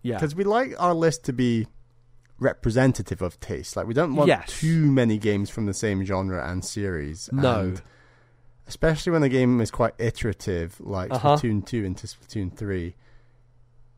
Yeah. 0.03 0.17
Because 0.17 0.35
we 0.35 0.45
like 0.45 0.75
our 0.79 0.93
list 0.95 1.25
to 1.25 1.33
be 1.33 1.67
representative 2.39 3.23
of 3.23 3.39
taste. 3.41 3.77
Like 3.77 3.87
we 3.87 3.95
don't 3.95 4.15
want 4.15 4.29
Yes. 4.29 4.49
too 4.61 4.85
many 4.91 5.17
games 5.19 5.49
from 5.49 5.67
the 5.67 5.75
same 5.75 6.05
genre 6.05 6.47
and 6.51 6.65
series. 6.65 7.31
No. 7.33 7.61
And 7.61 7.83
especially 8.67 9.13
when 9.13 9.23
the 9.23 9.29
game 9.29 9.61
is 9.61 9.71
quite 9.71 9.95
iterative, 9.99 10.77
like 10.81 11.11
Uh-huh. 11.13 11.37
Splatoon 11.37 11.65
two 11.65 11.85
into 11.85 12.07
Splatoon 12.07 12.55
three. 12.55 12.95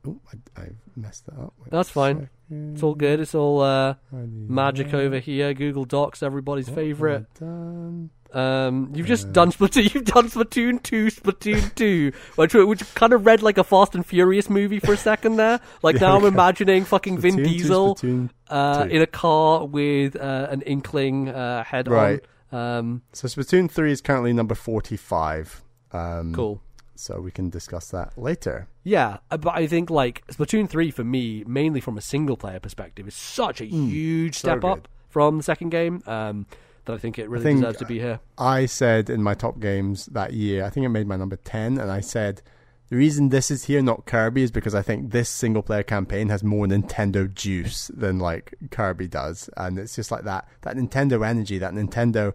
Oh, 0.06 0.20
I, 0.56 0.60
I 0.62 0.68
messed 0.96 1.26
that 1.26 1.32
up. 1.38 1.54
Wait 1.58 1.70
That's 1.70 1.88
fine. 1.90 2.28
It's 2.50 2.82
all 2.82 2.94
good. 2.94 3.20
It's 3.20 3.34
all 3.34 3.60
uh, 3.62 3.94
magic 4.12 4.90
that. 4.90 5.00
over 5.00 5.18
here. 5.18 5.54
Google 5.54 5.84
Docs, 5.86 6.22
everybody's 6.22 6.68
What 6.68 6.74
favorite. 6.76 7.26
have 7.40 7.48
I 7.48 7.50
done? 7.50 8.10
Um, 8.34 8.90
you've 8.94 9.06
just 9.06 9.28
Uh, 9.28 9.32
done 9.32 9.52
Splatoon. 9.52 9.94
You've 9.94 10.04
done 10.06 10.28
Splatoon 10.28 10.82
2, 10.82 11.06
Splatoon 11.06 11.72
2, 11.76 12.12
which, 12.34 12.52
which 12.54 12.94
kind 12.96 13.12
of 13.12 13.24
read 13.24 13.42
like 13.42 13.58
a 13.58 13.64
Fast 13.64 13.94
and 13.94 14.04
Furious 14.04 14.50
movie 14.50 14.80
for 14.80 14.92
a 14.92 14.96
second 14.96 15.36
there. 15.36 15.60
Like 15.84 15.94
Yeah, 15.94 16.08
now 16.08 16.16
I'm 16.18 16.24
imagining 16.24 16.84
fucking 16.84 17.18
Vin 17.18 17.36
Splatoon 17.36 17.44
two, 17.44 17.44
Diesel 17.44 17.94
Splatoon- 17.94 18.30
uh, 18.48 18.86
in 18.90 19.02
a 19.02 19.06
car 19.06 19.64
with 19.66 20.16
uh, 20.16 20.48
an 20.50 20.62
inkling 20.62 21.28
uh, 21.28 21.62
head 21.62 21.86
Right. 21.88 22.24
on. 22.52 22.58
Um, 22.58 23.02
So 23.12 23.28
Splatoon 23.28 23.70
three 23.70 23.92
is 23.92 24.00
currently 24.00 24.32
number 24.32 24.54
forty 24.56 24.96
five. 24.96 25.62
Um, 25.92 26.34
cool. 26.34 26.60
So 26.96 27.20
we 27.20 27.30
can 27.30 27.50
discuss 27.50 27.88
that 27.90 28.16
later. 28.18 28.68
Yeah, 28.82 29.18
uh, 29.30 29.36
but 29.36 29.54
I 29.54 29.66
think 29.66 29.90
like 29.90 30.26
Splatoon 30.28 30.68
three 30.68 30.90
for 30.90 31.04
me, 31.04 31.44
mainly 31.46 31.80
from 31.80 31.96
a 31.98 32.00
single 32.02 32.36
player 32.36 32.60
perspective, 32.60 33.06
is 33.08 33.14
such 33.14 33.60
a 33.60 33.64
huge 33.66 34.36
Hmm. 34.40 34.48
so 34.48 34.48
step 34.52 34.64
up 34.64 34.88
from 35.08 35.36
the 35.38 35.42
second 35.42 35.70
game. 35.70 36.02
Um, 36.06 36.46
that 36.86 36.92
I 36.92 36.98
think 36.98 37.18
it 37.18 37.30
really 37.30 37.42
think- 37.44 37.60
deserves 37.60 37.78
to 37.78 37.86
be 37.86 37.98
here. 37.98 38.20
I 38.36 38.66
said 38.66 39.08
in 39.08 39.22
my 39.22 39.32
top 39.32 39.58
games 39.58 40.04
that 40.06 40.34
year, 40.34 40.64
I 40.64 40.70
think 40.70 40.84
it 40.84 40.90
made 40.90 41.06
my 41.06 41.16
number 41.16 41.36
10, 41.36 41.78
and 41.78 41.90
I 41.90 42.00
said 42.00 42.42
the 42.90 42.96
reason 42.96 43.30
this 43.30 43.50
is 43.50 43.64
here, 43.64 43.80
not 43.80 44.04
Kirby, 44.04 44.42
is 44.42 44.50
because 44.50 44.74
I 44.74 44.82
think 44.82 45.10
this 45.10 45.30
single 45.30 45.62
player 45.62 45.82
campaign 45.82 46.28
has 46.28 46.44
more 46.44 46.66
Nintendo 46.66 47.32
juice 47.32 47.90
than 47.96 48.18
like 48.18 48.54
Kirby 48.70 49.08
does. 49.08 49.48
And 49.56 49.78
it's 49.78 49.96
just 49.96 50.10
like 50.10 50.24
that, 50.24 50.46
that 50.60 50.76
Nintendo 50.76 51.26
energy, 51.26 51.56
that 51.56 51.72
Nintendo 51.72 52.34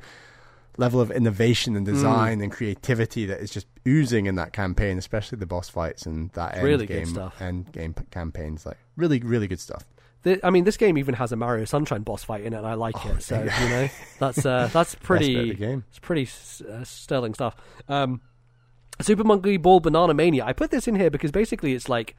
level 0.80 1.00
of 1.02 1.12
innovation 1.12 1.76
and 1.76 1.86
design 1.86 2.42
and 2.42 2.52
creativity 2.52 3.26
that 3.26 3.40
is 3.40 3.52
just 3.52 3.68
oozing 3.88 4.26
in 4.26 4.36
that 4.36 4.54
campaign, 4.54 4.98
especially 4.98 5.38
the 5.38 5.46
boss 5.46 5.70
fights 5.70 6.06
and 6.06 6.32
that 6.32 6.56
end 6.56 6.64
Really 6.64 6.86
good 6.86 7.06
game, 7.06 7.06
stuff. 7.06 7.40
end 7.42 7.72
game 7.72 7.94
campaigns. 8.12 8.66
Like 8.66 8.78
really, 8.96 9.20
really 9.20 9.48
good 9.48 9.60
stuff. 9.60 9.84
The, 10.24 10.40
I 10.46 10.50
mean, 10.50 10.64
this 10.66 10.76
game 10.78 10.98
even 10.98 11.16
has 11.16 11.32
a 11.32 11.36
Mario 11.36 11.66
Sunshine 11.66 12.02
boss 12.02 12.24
fight 12.24 12.42
in 12.42 12.54
it, 12.54 12.58
and 12.58 12.66
I 12.68 12.74
like 12.74 12.96
it. 13.06 13.22
So 13.22 13.40
you 13.42 13.70
know, 13.70 13.90
that's 14.20 14.46
uh, 14.46 14.70
that's 14.74 14.96
pretty. 14.96 15.54
game. 15.54 15.84
It's 15.90 16.00
pretty 16.00 16.28
uh, 16.70 16.84
sterling 16.84 17.34
stuff. 17.34 17.56
Um, 17.88 18.22
Super 19.02 19.24
Monkey 19.24 19.58
Ball 19.58 19.80
Banana 19.80 20.14
Mania. 20.14 20.44
I 20.46 20.54
put 20.54 20.72
this 20.72 20.88
in 20.88 20.96
here 20.96 21.10
because 21.10 21.32
basically 21.32 21.74
it's 21.74 21.88
like 21.88 22.16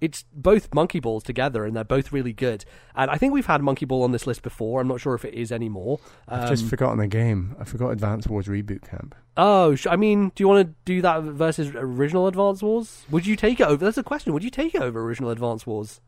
it's 0.00 0.24
both 0.32 0.72
monkey 0.74 1.00
balls 1.00 1.22
together, 1.22 1.64
and 1.64 1.74
they're 1.76 1.84
both 1.84 2.12
really 2.12 2.32
good. 2.32 2.64
And 2.94 3.10
I 3.10 3.16
think 3.16 3.32
we've 3.32 3.46
had 3.46 3.62
Monkey 3.62 3.86
Ball 3.86 4.02
on 4.02 4.12
this 4.12 4.26
list 4.26 4.42
before. 4.42 4.80
I'm 4.80 4.88
not 4.88 5.00
sure 5.00 5.14
if 5.14 5.24
it 5.24 5.34
is 5.34 5.50
anymore. 5.52 5.98
Um, 6.28 6.40
I've 6.40 6.48
just 6.50 6.66
forgotten 6.66 6.98
the 6.98 7.06
game. 7.06 7.56
I 7.58 7.64
forgot 7.64 7.88
Advance 7.90 8.26
Wars 8.26 8.46
Reboot 8.46 8.82
Camp. 8.88 9.14
Oh, 9.36 9.74
sh- 9.74 9.86
I 9.90 9.96
mean, 9.96 10.30
do 10.34 10.42
you 10.42 10.48
want 10.48 10.66
to 10.68 10.74
do 10.84 11.00
that 11.02 11.22
versus 11.22 11.72
original 11.74 12.26
Advance 12.26 12.62
Wars? 12.62 13.04
Would 13.10 13.26
you 13.26 13.34
take 13.36 13.60
it 13.60 13.66
over? 13.66 13.84
That's 13.84 13.98
a 13.98 14.02
question. 14.04 14.32
Would 14.32 14.44
you 14.44 14.50
take 14.50 14.74
it 14.74 14.82
over 14.82 15.00
original 15.02 15.30
Advance 15.30 15.66
Wars? 15.66 16.00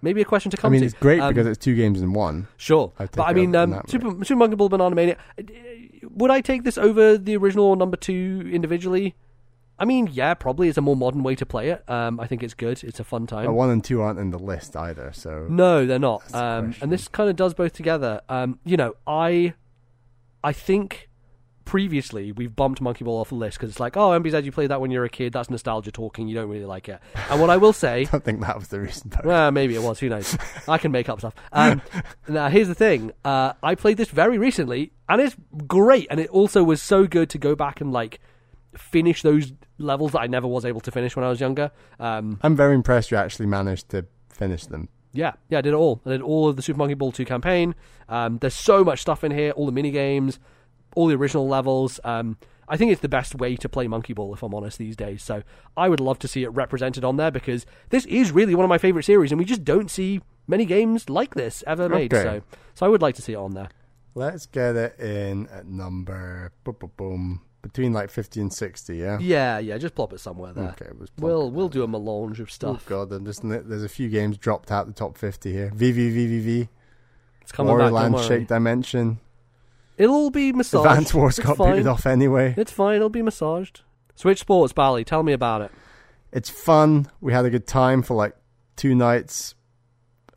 Maybe 0.00 0.20
a 0.22 0.24
question 0.24 0.50
to 0.52 0.56
come. 0.56 0.70
I 0.70 0.72
mean, 0.72 0.80
to. 0.82 0.86
it's 0.86 0.94
great 0.94 1.20
Um, 1.20 1.28
because 1.34 1.46
it's 1.46 1.58
two 1.58 1.74
games 1.74 2.00
in 2.00 2.12
one. 2.12 2.46
Sure, 2.56 2.92
but 2.96 3.18
I 3.20 3.32
mean, 3.32 3.54
um, 3.56 3.82
Super, 3.88 4.10
Super 4.24 4.36
Monkey 4.36 4.54
Ball 4.56 4.68
Banana 4.68 4.94
Mania. 4.94 5.16
uh, 5.38 5.42
Would 6.10 6.30
I 6.30 6.40
take 6.40 6.62
this 6.62 6.78
over 6.78 7.18
the 7.18 7.36
original 7.36 7.74
number 7.74 7.96
two 7.96 8.48
individually? 8.52 9.16
I 9.78 9.84
mean, 9.84 10.08
yeah, 10.12 10.34
probably. 10.34 10.68
It's 10.68 10.78
a 10.78 10.82
more 10.82 10.96
modern 10.96 11.22
way 11.22 11.34
to 11.36 11.46
play 11.46 11.70
it. 11.70 11.88
Um, 11.88 12.18
I 12.18 12.26
think 12.26 12.42
it's 12.42 12.54
good. 12.54 12.82
It's 12.82 12.98
a 12.98 13.04
fun 13.04 13.26
time. 13.26 13.46
But 13.46 13.52
one 13.52 13.70
and 13.70 13.82
two 13.84 14.00
aren't 14.00 14.18
in 14.18 14.30
the 14.30 14.38
list 14.38 14.76
either. 14.76 15.12
So 15.12 15.46
No, 15.48 15.86
they're 15.86 15.98
not. 15.98 16.34
Um, 16.34 16.74
and 16.80 16.90
this 16.90 17.06
kind 17.08 17.30
of 17.30 17.36
does 17.36 17.54
both 17.54 17.72
together. 17.72 18.20
Um, 18.28 18.58
you 18.64 18.76
know, 18.76 18.94
I, 19.06 19.54
I 20.42 20.52
think 20.52 21.08
previously 21.64 22.32
we've 22.32 22.56
bumped 22.56 22.80
Monkey 22.80 23.04
Ball 23.04 23.20
off 23.20 23.28
the 23.28 23.34
list 23.34 23.58
because 23.58 23.68
it's 23.68 23.78
like, 23.78 23.94
oh, 23.96 24.18
MBZ, 24.18 24.42
you 24.42 24.50
played 24.50 24.70
that 24.70 24.80
when 24.80 24.90
you 24.90 24.98
were 24.98 25.04
a 25.04 25.10
kid. 25.10 25.32
That's 25.32 25.50
nostalgia 25.50 25.92
talking. 25.92 26.26
You 26.26 26.34
don't 26.34 26.48
really 26.48 26.64
like 26.64 26.88
it. 26.88 26.98
And 27.30 27.40
what 27.40 27.50
I 27.50 27.58
will 27.58 27.74
say, 27.74 28.00
I 28.00 28.04
don't 28.10 28.24
think 28.24 28.40
that 28.40 28.58
was 28.58 28.68
the 28.68 28.80
reason. 28.80 29.10
Though. 29.10 29.28
well, 29.28 29.50
maybe 29.52 29.74
it 29.76 29.82
was. 29.82 30.00
Who 30.00 30.08
knows? 30.08 30.36
I 30.66 30.78
can 30.78 30.90
make 30.90 31.08
up 31.08 31.20
stuff. 31.20 31.34
Um, 31.52 31.82
now, 32.28 32.48
here's 32.48 32.68
the 32.68 32.74
thing. 32.74 33.12
Uh, 33.24 33.52
I 33.62 33.76
played 33.76 33.96
this 33.96 34.08
very 34.08 34.38
recently, 34.38 34.92
and 35.08 35.20
it's 35.20 35.36
great. 35.68 36.08
And 36.10 36.18
it 36.18 36.30
also 36.30 36.64
was 36.64 36.82
so 36.82 37.06
good 37.06 37.30
to 37.30 37.38
go 37.38 37.54
back 37.54 37.80
and 37.80 37.92
like 37.92 38.18
finish 38.74 39.22
those 39.22 39.52
levels 39.78 40.12
that 40.12 40.20
I 40.20 40.26
never 40.26 40.46
was 40.46 40.64
able 40.64 40.80
to 40.80 40.90
finish 40.90 41.16
when 41.16 41.24
I 41.24 41.28
was 41.28 41.40
younger. 41.40 41.70
Um, 41.98 42.38
I'm 42.42 42.56
very 42.56 42.74
impressed 42.74 43.10
you 43.10 43.16
actually 43.16 43.46
managed 43.46 43.88
to 43.90 44.06
finish 44.28 44.66
them. 44.66 44.88
yeah, 45.12 45.32
yeah, 45.48 45.58
I 45.58 45.60
did 45.62 45.72
it 45.72 45.76
all. 45.76 46.00
I 46.04 46.10
did 46.10 46.22
all 46.22 46.48
of 46.48 46.56
the 46.56 46.62
Super 46.62 46.78
Monkey 46.78 46.94
Ball 46.94 47.12
2 47.12 47.24
campaign. 47.24 47.74
Um, 48.08 48.38
there's 48.38 48.54
so 48.54 48.84
much 48.84 49.00
stuff 49.00 49.24
in 49.24 49.32
here, 49.32 49.50
all 49.52 49.66
the 49.66 49.72
mini 49.72 49.90
games, 49.90 50.38
all 50.94 51.06
the 51.06 51.14
original 51.16 51.48
levels. 51.48 51.98
Um, 52.04 52.36
I 52.68 52.76
think 52.76 52.92
it's 52.92 53.00
the 53.00 53.08
best 53.08 53.34
way 53.34 53.56
to 53.56 53.68
play 53.68 53.88
Monkey 53.88 54.12
Ball, 54.12 54.34
if 54.34 54.42
I'm 54.42 54.54
honest, 54.54 54.78
these 54.78 54.94
days. 54.96 55.22
So 55.22 55.42
I 55.76 55.88
would 55.88 56.00
love 56.00 56.18
to 56.20 56.28
see 56.28 56.42
it 56.42 56.48
represented 56.50 57.02
on 57.04 57.16
there 57.16 57.30
because 57.30 57.64
this 57.88 58.04
is 58.06 58.30
really 58.30 58.54
one 58.54 58.64
of 58.64 58.68
my 58.68 58.78
favorite 58.78 59.04
series, 59.04 59.32
and 59.32 59.38
we 59.38 59.44
just 59.46 59.64
don't 59.64 59.90
see 59.90 60.20
many 60.46 60.66
games 60.66 61.08
like 61.08 61.34
this 61.34 61.64
ever 61.66 61.88
made. 61.88 62.12
Okay. 62.12 62.22
So, 62.22 62.42
so 62.74 62.86
I 62.86 62.88
would 62.90 63.00
like 63.02 63.14
to 63.16 63.22
see 63.22 63.32
it 63.32 63.36
on 63.36 63.52
there. 63.54 63.70
Let's 64.14 64.46
get 64.46 64.76
it 64.76 64.98
in 64.98 65.46
at 65.48 65.66
number 65.66 66.52
boom, 66.64 66.76
boom, 66.78 66.90
boom, 66.96 67.40
between 67.62 67.92
like 67.92 68.10
50 68.10 68.40
and 68.40 68.52
60. 68.52 68.96
Yeah. 68.96 69.18
Yeah, 69.20 69.58
yeah, 69.58 69.78
just 69.78 69.94
plop 69.94 70.12
it 70.12 70.20
somewhere 70.20 70.52
there. 70.52 70.68
Okay. 70.80 70.88
Was 70.98 71.10
We'll 71.18 71.50
we'll 71.50 71.68
do 71.68 71.82
a 71.82 71.88
melange 71.88 72.40
of 72.40 72.50
stuff. 72.50 72.84
Oh 72.86 73.06
god, 73.06 73.24
just 73.24 73.42
there's 73.48 73.84
a 73.84 73.88
few 73.88 74.08
games 74.08 74.38
dropped 74.38 74.70
out 74.70 74.86
the 74.86 74.92
top 74.92 75.18
50 75.18 75.52
here. 75.52 75.70
VVVVVV, 75.74 76.68
it's 77.42 77.52
coming 77.52 77.74
Wario 77.74 77.86
back. 77.86 78.12
Land. 78.12 78.20
Shake 78.20 78.46
Dimension, 78.48 79.18
It'll 79.96 80.14
all 80.14 80.30
be 80.30 80.52
massaged. 80.52 80.86
Advance 80.86 81.12
Wars 81.12 81.38
It's 81.38 81.46
got 81.46 81.56
fine. 81.56 81.72
booted 81.72 81.86
off 81.88 82.06
anyway. 82.06 82.54
It's 82.56 82.70
fine. 82.72 82.96
It'll 82.96 83.08
be 83.08 83.22
massaged. 83.22 83.80
Switch 84.14 84.38
Sports, 84.40 84.72
Bally. 84.72 85.04
Tell 85.04 85.22
me 85.22 85.32
about 85.32 85.62
it. 85.62 85.70
It's 86.32 86.50
fun. 86.50 87.08
We 87.20 87.32
had 87.32 87.44
a 87.44 87.50
good 87.50 87.66
time 87.66 88.02
for 88.02 88.14
like 88.14 88.36
two 88.76 88.94
nights. 88.94 89.54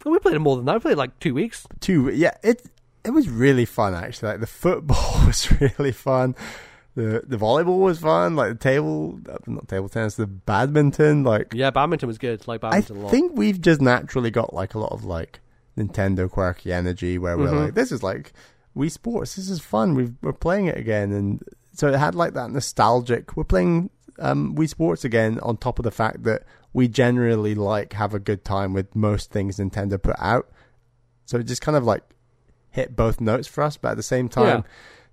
We 0.05 0.17
played 0.19 0.35
it 0.35 0.39
more 0.39 0.55
than 0.55 0.65
that. 0.65 0.73
We 0.75 0.79
played 0.79 0.97
like 0.97 1.19
two 1.19 1.33
weeks. 1.35 1.67
Two, 1.79 2.09
yeah, 2.09 2.35
it 2.43 2.63
it 3.03 3.11
was 3.11 3.29
really 3.29 3.65
fun 3.65 3.93
actually. 3.93 4.29
Like 4.29 4.39
the 4.39 4.47
football 4.47 5.23
was 5.27 5.51
really 5.61 5.91
fun. 5.91 6.35
The 6.95 7.23
the 7.25 7.37
volleyball 7.37 7.79
was 7.79 7.99
fun. 7.99 8.35
Like 8.35 8.49
the 8.49 8.55
table, 8.59 9.19
uh, 9.29 9.37
not 9.47 9.67
table 9.67 9.87
tennis, 9.89 10.15
the 10.15 10.27
badminton. 10.27 11.23
Like 11.23 11.53
Yeah, 11.53 11.69
badminton 11.71 12.07
was 12.07 12.17
good. 12.17 12.47
Like 12.47 12.63
I 12.63 12.69
badminton 12.69 12.97
a 12.97 12.99
lot. 13.01 13.11
think 13.11 13.31
we've 13.35 13.61
just 13.61 13.79
naturally 13.81 14.29
got 14.31 14.53
like 14.53 14.73
a 14.75 14.79
lot 14.79 14.91
of 14.91 15.05
like 15.05 15.39
Nintendo 15.77 16.29
quirky 16.29 16.73
energy 16.73 17.17
where 17.17 17.37
we're 17.37 17.47
Mhm. 17.47 17.63
like, 17.65 17.73
this 17.75 17.91
is 17.93 18.03
like 18.03 18.33
Wii 18.75 18.91
Sports. 18.91 19.35
This 19.35 19.49
is 19.49 19.59
fun. 19.61 19.95
We've, 19.95 20.13
we're 20.21 20.33
playing 20.33 20.65
it 20.67 20.77
again, 20.77 21.11
and 21.13 21.41
so 21.73 21.87
it 21.87 21.95
had 21.97 22.13
like 22.13 22.33
that 22.33 22.51
nostalgic. 22.51 23.37
We're 23.37 23.45
playing 23.45 23.89
um, 24.19 24.53
Wii 24.55 24.67
Sports 24.69 25.05
again 25.05 25.39
on 25.41 25.57
top 25.57 25.79
of 25.79 25.83
the 25.83 25.91
fact 25.91 26.23
that 26.23 26.43
we 26.73 26.87
generally 26.89 27.55
like 27.55 27.93
have 27.93 28.13
a 28.13 28.19
good 28.19 28.43
time 28.45 28.73
with 28.73 28.93
most 28.95 29.31
things 29.31 29.57
Nintendo 29.57 30.01
put 30.01 30.15
out. 30.19 30.49
So 31.25 31.37
it 31.37 31.43
just 31.43 31.61
kind 31.61 31.77
of 31.77 31.85
like 31.85 32.03
hit 32.69 32.95
both 32.95 33.19
notes 33.21 33.47
for 33.47 33.63
us, 33.63 33.77
but 33.77 33.91
at 33.91 33.97
the 33.97 34.03
same 34.03 34.27
time, 34.29 34.45
Yeah. 34.59 34.61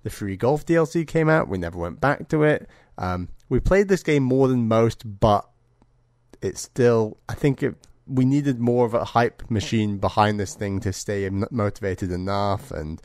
The 0.08 0.14
free 0.14 0.36
golf 0.36 0.64
DLC 0.64 1.06
came 1.06 1.28
out. 1.28 1.48
We 1.48 1.58
never 1.58 1.78
went 1.78 2.00
back 2.00 2.28
to 2.28 2.42
it. 2.42 2.66
Um, 2.96 3.28
we 3.50 3.60
played 3.60 3.88
this 3.88 4.02
game 4.02 4.22
more 4.22 4.48
than 4.48 4.66
most, 4.66 5.02
but 5.20 5.46
it's 6.40 6.62
still. 6.62 7.18
I 7.28 7.34
think 7.34 7.62
it, 7.62 7.74
we 8.06 8.24
needed 8.24 8.58
more 8.58 8.86
of 8.86 8.94
a 8.94 9.04
hype 9.04 9.50
machine 9.50 9.98
behind 9.98 10.40
this 10.40 10.54
thing 10.54 10.80
to 10.80 10.94
stay 10.94 11.28
motivated 11.50 12.10
enough. 12.10 12.70
And 12.70 13.02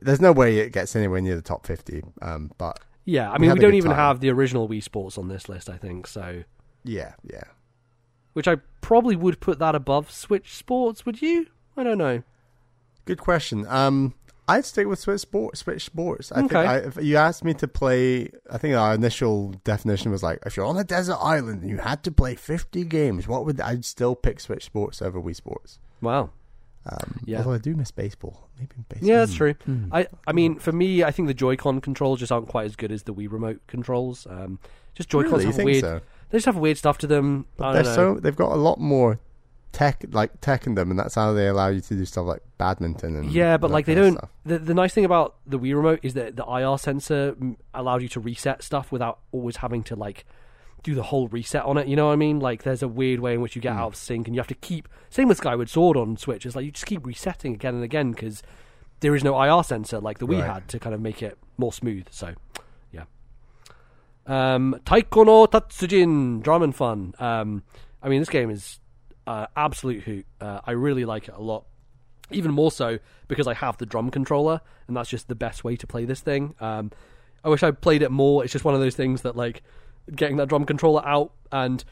there's 0.00 0.20
no 0.20 0.30
way 0.30 0.58
it 0.58 0.72
gets 0.72 0.94
anywhere 0.94 1.20
near 1.20 1.34
the 1.34 1.42
top 1.42 1.66
fifty. 1.66 2.04
Um, 2.22 2.52
but 2.58 2.78
yeah, 3.04 3.30
I 3.30 3.38
mean, 3.38 3.50
had 3.50 3.58
we 3.58 3.64
don't 3.64 3.74
even 3.74 3.90
time. 3.90 3.98
have 3.98 4.20
the 4.20 4.30
original 4.30 4.68
Wii 4.68 4.82
Sports 4.82 5.18
on 5.18 5.26
this 5.26 5.48
list. 5.48 5.68
I 5.68 5.78
think 5.78 6.06
so. 6.06 6.44
yeah, 6.84 7.14
yeah. 7.24 7.42
Which 8.34 8.46
I 8.46 8.56
probably 8.80 9.16
would 9.16 9.40
put 9.40 9.58
that 9.58 9.74
above 9.74 10.12
Switch 10.12 10.54
Sports. 10.54 11.04
Would 11.04 11.20
you? 11.20 11.48
I 11.76 11.82
don't 11.82 11.98
know. 11.98 12.22
Good 13.04 13.18
question. 13.18 13.66
Um, 13.66 14.14
I'd 14.48 14.64
stick 14.64 14.86
with 14.88 14.98
Switch 14.98 15.20
Sports. 15.20 15.60
Switch 15.60 15.84
Sports. 15.84 16.32
I 16.32 16.40
think 16.40 16.52
Okay. 16.54 16.66
I, 16.66 16.76
if 16.78 16.96
you 17.00 17.16
asked 17.16 17.44
me 17.44 17.54
to 17.54 17.68
play, 17.68 18.30
I 18.50 18.58
think 18.58 18.74
our 18.74 18.94
initial 18.94 19.50
definition 19.64 20.10
was 20.10 20.22
like, 20.22 20.40
if 20.44 20.56
you're 20.56 20.66
on 20.66 20.76
a 20.76 20.84
desert 20.84 21.18
island 21.20 21.62
and 21.62 21.70
you 21.70 21.78
had 21.78 22.02
to 22.04 22.10
play 22.10 22.34
50 22.34 22.84
games, 22.84 23.28
what 23.28 23.44
would 23.46 23.60
I'd 23.60 23.84
still 23.84 24.14
pick 24.16 24.40
Switch 24.40 24.64
Sports 24.64 25.00
over 25.00 25.20
Wii 25.20 25.36
Sports. 25.36 25.78
Wow. 26.00 26.30
Um, 26.86 27.20
Yeah. 27.26 27.38
Although 27.38 27.52
I 27.52 27.58
do 27.58 27.74
miss 27.76 27.90
baseball. 27.90 28.48
Maybe 28.58 28.74
baseball. 28.88 29.08
Yeah, 29.08 29.18
that's 29.18 29.34
true. 29.34 29.54
Hmm. 29.66 29.84
I 29.92 30.08
I 30.26 30.32
mean, 30.32 30.58
for 30.58 30.72
me, 30.72 31.04
I 31.04 31.10
think 31.10 31.28
the 31.28 31.34
Joy-Con 31.34 31.80
controls 31.80 32.18
just 32.20 32.32
aren't 32.32 32.48
quite 32.48 32.64
as 32.66 32.74
good 32.74 32.90
as 32.90 33.04
the 33.04 33.14
Wii 33.14 33.30
remote 33.30 33.60
controls. 33.66 34.26
Um, 34.28 34.58
just 34.94 35.08
Joy-Cons 35.10 35.32
Really? 35.32 35.44
Have 35.46 35.54
think 35.54 35.66
weird. 35.66 35.80
so? 35.82 36.00
They 36.30 36.38
just 36.38 36.46
have 36.46 36.56
weird 36.56 36.78
stuff 36.78 36.98
to 36.98 37.06
them. 37.06 37.46
But 37.56 37.64
I 37.66 37.72
they're 37.74 37.82
don't 37.82 37.96
know. 37.96 38.14
so 38.14 38.20
they've 38.20 38.34
got 38.36 38.52
a 38.52 38.56
lot 38.56 38.80
more 38.80 39.20
tech, 39.72 40.04
like 40.10 40.40
tech 40.40 40.66
in 40.66 40.74
them, 40.74 40.90
and 40.90 40.98
that's 40.98 41.14
how 41.14 41.32
they 41.32 41.46
allow 41.48 41.68
you 41.68 41.80
to 41.80 41.94
do 41.94 42.04
stuff 42.04 42.26
like 42.26 42.42
badminton 42.58 43.16
and 43.16 43.30
Yeah, 43.32 43.56
but 43.56 43.70
like 43.70 43.86
they 43.86 43.94
don't. 43.94 44.18
The, 44.44 44.58
the 44.58 44.74
nice 44.74 44.92
thing 44.94 45.04
about 45.04 45.36
the 45.46 45.58
Wii 45.58 45.74
remote 45.74 46.00
is 46.02 46.14
that 46.14 46.36
the 46.36 46.44
IR 46.44 46.76
sensor 46.78 47.32
mm, 47.32 47.56
allowed 47.74 48.02
you 48.02 48.08
to 48.08 48.20
reset 48.20 48.62
stuff 48.62 48.90
without 48.92 49.18
always 49.32 49.56
having 49.56 49.82
to 49.84 49.96
like 49.96 50.24
do 50.82 50.94
the 50.94 51.02
whole 51.04 51.28
reset 51.28 51.62
on 51.64 51.76
it. 51.76 51.86
You 51.86 51.94
know 51.96 52.06
what 52.06 52.12
I 52.14 52.16
mean? 52.16 52.40
Like 52.40 52.62
there's 52.62 52.82
a 52.82 52.88
weird 52.88 53.20
way 53.20 53.34
in 53.34 53.40
which 53.42 53.54
you 53.54 53.62
get 53.62 53.74
Hmm. 53.74 53.80
out 53.80 53.86
of 53.88 53.96
sync, 53.96 54.26
and 54.26 54.34
you 54.34 54.40
have 54.40 54.48
to 54.48 54.54
keep. 54.54 54.88
Same 55.10 55.28
with 55.28 55.36
Skyward 55.38 55.68
Sword 55.68 55.96
on 55.96 56.16
Switch. 56.16 56.44
It's 56.46 56.56
like 56.56 56.64
you 56.64 56.72
just 56.72 56.86
keep 56.86 57.06
resetting 57.06 57.54
again 57.54 57.74
and 57.74 57.84
again 57.84 58.10
because 58.12 58.42
there 59.00 59.14
is 59.14 59.22
no 59.22 59.40
IR 59.40 59.62
sensor 59.62 60.00
like 60.00 60.18
the 60.18 60.26
Wii 60.26 60.40
Right. 60.40 60.50
had 60.54 60.68
to 60.68 60.78
kind 60.78 60.94
of 60.94 61.00
make 61.00 61.22
it 61.22 61.38
more 61.58 61.72
smooth. 61.72 62.06
So, 62.10 62.34
yeah. 62.92 63.04
Um, 64.26 64.80
Taiko 64.84 65.24
no 65.24 65.46
Tatsujin, 65.46 66.42
Drum 66.42 66.62
and 66.62 66.74
Fun. 66.74 67.14
Um, 67.18 67.62
I 68.02 68.08
mean, 68.08 68.20
this 68.20 68.28
game 68.28 68.50
is 68.50 68.79
uh, 69.30 69.46
absolute 69.54 70.02
hoot. 70.02 70.26
Uh, 70.40 70.60
I 70.64 70.72
really 70.72 71.04
like 71.04 71.28
it 71.28 71.34
a 71.36 71.40
lot. 71.40 71.64
Even 72.32 72.52
more 72.52 72.72
so 72.72 72.98
because 73.28 73.46
I 73.46 73.54
have 73.54 73.76
the 73.78 73.86
drum 73.86 74.10
controller, 74.10 74.60
and 74.88 74.96
that's 74.96 75.08
just 75.08 75.28
the 75.28 75.36
best 75.36 75.62
way 75.62 75.76
to 75.76 75.86
play 75.86 76.04
this 76.04 76.20
thing. 76.20 76.54
Um, 76.60 76.90
I 77.44 77.48
wish 77.48 77.62
I 77.62 77.70
played 77.70 78.02
it 78.02 78.10
more. 78.10 78.42
It's 78.42 78.52
just 78.52 78.64
one 78.64 78.74
of 78.74 78.80
those 78.80 78.96
things 78.96 79.22
that, 79.22 79.36
like, 79.36 79.62
getting 80.14 80.36
that 80.38 80.48
drum 80.48 80.64
controller 80.66 81.06
out, 81.06 81.32
and 81.52 81.84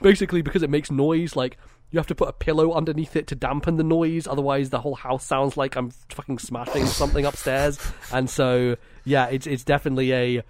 basically 0.00 0.42
because 0.42 0.62
it 0.64 0.70
makes 0.70 0.90
noise, 0.90 1.36
like, 1.36 1.56
you 1.92 1.98
have 1.98 2.06
to 2.08 2.14
put 2.14 2.28
a 2.28 2.32
pillow 2.32 2.72
underneath 2.72 3.14
it 3.16 3.26
to 3.28 3.34
dampen 3.34 3.76
the 3.76 3.84
noise. 3.84 4.26
Otherwise, 4.26 4.70
the 4.70 4.80
whole 4.80 4.94
house 4.96 5.24
sounds 5.24 5.56
like 5.56 5.76
I'm 5.76 5.90
fucking 6.08 6.38
smashing 6.38 6.86
something 6.86 7.24
upstairs. 7.24 7.78
And 8.12 8.28
so, 8.28 8.76
yeah, 9.04 9.26
it's 9.26 9.46
it's 9.46 9.62
definitely 9.62 10.12
a 10.12 10.42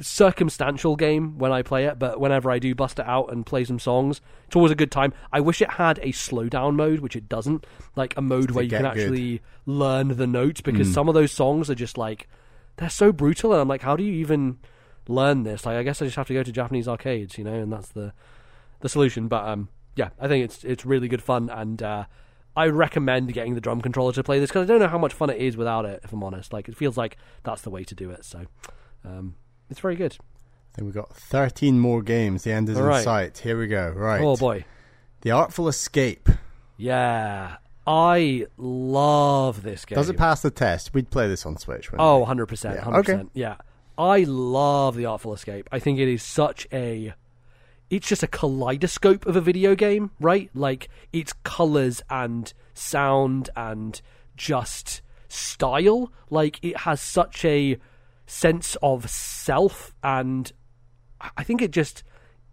circumstantial 0.00 0.96
game 0.96 1.38
when 1.38 1.52
I 1.52 1.62
play 1.62 1.84
it, 1.86 1.98
but 1.98 2.20
whenever 2.20 2.50
I 2.50 2.58
do 2.58 2.74
bust 2.74 2.98
it 2.98 3.06
out 3.06 3.32
and 3.32 3.44
play 3.44 3.64
some 3.64 3.78
songs, 3.78 4.20
it's 4.46 4.56
always 4.56 4.72
a 4.72 4.76
good 4.76 4.90
time. 4.90 5.12
I 5.32 5.40
wish 5.40 5.60
it 5.62 5.72
had 5.72 5.98
a 5.98 6.08
slowdown 6.12 6.74
mode, 6.76 7.00
which 7.00 7.16
it 7.16 7.28
doesn't. 7.28 7.66
Like 7.96 8.16
a 8.16 8.22
mode 8.22 8.50
where 8.52 8.64
you 8.64 8.70
can 8.70 8.82
good. 8.82 8.88
actually 8.88 9.42
learn 9.66 10.08
the 10.16 10.26
notes 10.26 10.60
because 10.60 10.88
Mm. 10.88 10.94
some 10.94 11.08
of 11.08 11.14
those 11.14 11.32
songs 11.32 11.70
are 11.70 11.74
just 11.74 11.96
like 11.98 12.28
they're 12.76 12.90
so 12.90 13.12
brutal, 13.12 13.52
and 13.52 13.60
I'm 13.60 13.68
like, 13.68 13.82
how 13.82 13.96
do 13.96 14.02
you 14.02 14.12
even 14.14 14.58
learn 15.06 15.44
this? 15.44 15.64
Like, 15.64 15.76
I 15.76 15.82
guess 15.84 16.02
I 16.02 16.06
just 16.06 16.16
have 16.16 16.26
to 16.26 16.34
go 16.34 16.42
to 16.42 16.50
Japanese 16.52 16.88
arcades, 16.88 17.38
you 17.38 17.44
know, 17.44 17.54
and 17.54 17.72
that's 17.72 17.88
the 17.90 18.12
the 18.80 18.88
solution. 18.88 19.28
But 19.28 19.46
um, 19.46 19.68
yeah, 19.96 20.10
I 20.20 20.26
think 20.28 20.44
it's 20.44 20.64
it's 20.64 20.84
really 20.84 21.08
good 21.08 21.22
fun, 21.22 21.48
and 21.50 21.80
uh, 21.82 22.04
I 22.56 22.66
recommend 22.66 23.32
getting 23.32 23.54
the 23.54 23.60
drum 23.60 23.80
controller 23.80 24.12
to 24.12 24.22
play 24.24 24.38
this 24.40 24.50
because 24.50 24.62
I 24.62 24.66
don't 24.66 24.80
know 24.80 24.88
how 24.88 24.98
much 24.98 25.12
fun 25.14 25.30
it 25.30 25.38
is 25.38 25.56
without 25.56 25.84
it. 25.84 26.00
If 26.04 26.12
I'm 26.12 26.22
honest, 26.24 26.52
like 26.52 26.68
it 26.68 26.76
feels 26.76 26.96
like 26.96 27.16
that's 27.44 27.62
the 27.62 27.70
way 27.70 27.84
to 27.84 27.94
do 27.94 28.10
it. 28.10 28.24
So 28.24 28.46
um, 29.04 29.34
it's 29.70 29.80
very 29.80 29.96
good. 29.96 30.16
I 30.20 30.76
think 30.76 30.86
we've 30.86 30.94
got 30.94 31.14
13 31.14 31.78
more 31.78 32.02
games. 32.02 32.42
The 32.44 32.52
end 32.52 32.68
is 32.68 32.76
All 32.76 32.82
in 32.84 32.88
right. 32.88 33.04
sight. 33.04 33.38
Here 33.38 33.58
we 33.58 33.66
go. 33.68 33.90
Right. 33.90 34.20
Oh 34.20 34.36
boy, 34.36 34.64
The 35.20 35.30
Artful 35.30 35.68
Escape. 35.68 36.28
yeah, 36.76 37.56
I 37.86 38.46
love 38.56 39.62
this 39.62 39.84
game. 39.84 39.96
Does 39.96 40.08
it 40.08 40.16
pass 40.16 40.42
the 40.42 40.50
test? 40.50 40.94
We'd 40.94 41.10
play 41.10 41.28
this 41.28 41.44
on 41.46 41.56
Switch. 41.58 41.90
wouldn't 41.92 42.06
Oh, 42.06 42.24
100%. 42.26 42.74
Yeah, 42.74 42.82
100%. 42.84 42.94
okay. 42.98 43.22
Yeah. 43.34 43.56
I 43.96 44.24
love 44.26 44.96
The 44.96 45.04
Artful 45.06 45.34
Escape. 45.34 45.68
I 45.70 45.78
think 45.78 45.98
it 46.00 46.08
is 46.08 46.22
such 46.22 46.66
a. 46.72 47.14
It's 47.90 48.08
just 48.08 48.22
a 48.24 48.26
kaleidoscope 48.26 49.24
of 49.26 49.36
a 49.36 49.40
video 49.40 49.76
game, 49.76 50.10
right? 50.18 50.50
Like, 50.54 50.88
it's 51.12 51.32
colors 51.44 52.02
and 52.10 52.52
sound 52.72 53.50
and 53.54 54.00
just 54.36 55.00
style. 55.28 56.10
Like, 56.30 56.58
it 56.64 56.78
has 56.78 57.00
such 57.00 57.44
a 57.44 57.76
sense 58.26 58.76
of 58.82 59.08
self, 59.08 59.94
and 60.02 60.50
I 61.36 61.44
think 61.44 61.62
it 61.62 61.70
just. 61.70 62.02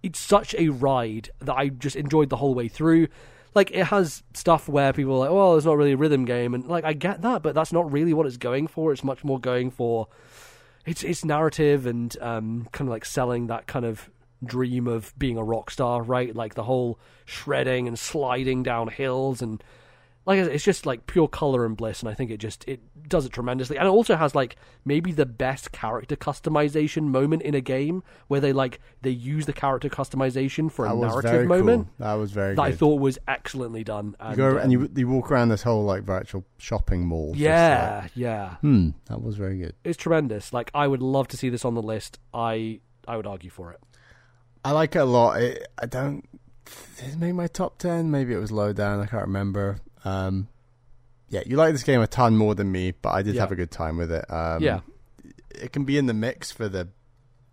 It's 0.03 0.19
such 0.19 0.55
a 0.55 0.69
ride 0.69 1.29
that 1.41 1.53
I 1.53 1.69
just 1.69 1.95
enjoyed 1.95 2.29
the 2.29 2.37
whole 2.37 2.55
way 2.55 2.67
through. 2.67 3.07
Like 3.53 3.69
it 3.69 3.85
has 3.85 4.23
stuff 4.33 4.67
where 4.67 4.93
people 4.93 5.13
are 5.13 5.19
like, 5.19 5.29
"Oh, 5.29 5.57
it's 5.57 5.65
not 5.65 5.77
really 5.77 5.91
a 5.91 5.97
rhythm 5.97 6.25
game," 6.25 6.55
and 6.55 6.67
like 6.67 6.83
I 6.83 6.93
get 6.93 7.21
that, 7.21 7.43
but 7.43 7.53
that's 7.53 7.71
not 7.71 7.91
really 7.91 8.11
what 8.11 8.25
it's 8.25 8.37
going 8.37 8.65
for. 8.65 8.91
It's 8.91 9.03
much 9.03 9.23
more 9.23 9.39
going 9.39 9.69
for 9.69 10.07
it's 10.85 11.03
it's 11.03 11.23
narrative 11.23 11.85
and 11.85 12.15
um, 12.21 12.67
kind 12.71 12.87
of 12.87 12.91
like 12.91 13.05
selling 13.05 13.47
that 13.47 13.67
kind 13.67 13.85
of 13.85 14.09
dream 14.43 14.87
of 14.87 15.13
being 15.17 15.37
a 15.37 15.43
rock 15.43 15.69
star, 15.69 16.01
right? 16.01 16.35
Like 16.35 16.55
the 16.55 16.63
whole 16.63 16.99
shredding 17.25 17.87
and 17.87 17.97
sliding 17.97 18.63
down 18.63 18.87
hills 18.87 19.41
and 19.41 19.63
like 20.25 20.39
I 20.39 20.43
said, 20.43 20.51
it's 20.53 20.63
just 20.63 20.85
like 20.85 21.07
pure 21.07 21.27
color 21.27 21.65
and 21.65 21.75
bliss, 21.75 22.01
and 22.01 22.09
I 22.09 22.13
think 22.13 22.29
it 22.29 22.37
just 22.37 22.63
it 22.67 22.79
does 23.09 23.25
it 23.25 23.31
tremendously. 23.33 23.77
And 23.77 23.87
it 23.87 23.89
also 23.89 24.15
has 24.15 24.35
like 24.35 24.55
maybe 24.85 25.11
the 25.11 25.25
best 25.25 25.71
character 25.71 26.15
customization 26.15 27.03
moment 27.05 27.41
in 27.41 27.55
a 27.55 27.61
game 27.61 28.03
where 28.27 28.39
they 28.39 28.53
like 28.53 28.79
they 29.01 29.09
use 29.09 29.45
the 29.47 29.53
character 29.53 29.89
customization 29.89 30.71
for 30.71 30.85
a 30.85 30.89
That 30.89 30.95
was 30.95 31.09
narrative 31.11 31.31
very 31.31 31.47
moment 31.47 31.87
cool. 31.97 32.05
That 32.07 32.13
was 32.13 32.31
very 32.31 32.53
that 32.55 32.61
I 32.61 32.69
good. 32.69 32.79
thought 32.79 33.01
was 33.01 33.17
excellently 33.27 33.83
done. 33.83 34.15
And, 34.19 34.31
you 34.31 34.37
go 34.37 34.49
and 34.57 34.65
um, 34.65 34.71
you 34.71 34.89
you 34.95 35.07
walk 35.07 35.31
around 35.31 35.49
this 35.49 35.63
whole 35.63 35.83
like 35.85 36.03
virtual 36.03 36.45
shopping 36.59 37.05
mall. 37.07 37.31
just 37.31 37.41
yeah, 37.41 38.01
like- 38.03 38.11
yeah, 38.15 38.55
hmm. 38.57 38.89
That 39.05 39.21
was 39.23 39.37
very 39.37 39.57
good. 39.57 39.73
it's 39.83 39.97
tremendous. 39.97 40.53
Like 40.53 40.69
I 40.75 40.87
would 40.87 41.01
love 41.01 41.27
to 41.29 41.37
see 41.37 41.49
this 41.49 41.65
on 41.65 41.73
the 41.73 41.81
list. 41.81 42.19
I 42.33 42.79
I 43.07 43.17
would 43.17 43.25
argue 43.25 43.49
for 43.49 43.71
it. 43.71 43.79
I 44.63 44.71
like 44.73 44.95
it 44.95 44.99
a 44.99 45.05
lot. 45.05 45.41
It, 45.41 45.67
I 45.81 45.87
don't. 45.87 46.23
Did 46.97 47.13
it 47.13 47.17
make 47.17 47.33
my 47.33 47.47
top 47.47 47.79
ten? 47.79 48.11
Maybe 48.11 48.33
it 48.33 48.37
was 48.37 48.51
low 48.51 48.71
down. 48.71 48.99
I 48.99 49.07
can't 49.07 49.23
remember. 49.25 49.77
Um, 50.05 50.47
yeah, 51.29 51.41
you 51.45 51.55
like 51.55 51.71
this 51.73 51.83
game 51.83 52.01
a 52.01 52.07
ton 52.07 52.35
more 52.35 52.55
than 52.55 52.71
me, 52.71 52.91
but 53.01 53.09
I 53.09 53.21
did 53.21 53.35
Yeah. 53.35 53.41
have 53.41 53.51
a 53.51 53.55
good 53.55 53.71
time 53.71 53.97
with 53.97 54.11
it. 54.11 54.25
Um, 54.31 54.61
yeah, 54.61 54.81
it 55.49 55.71
can 55.71 55.83
be 55.85 55.97
in 55.97 56.05
the 56.07 56.13
mix 56.13 56.51
for 56.51 56.67
the 56.67 56.89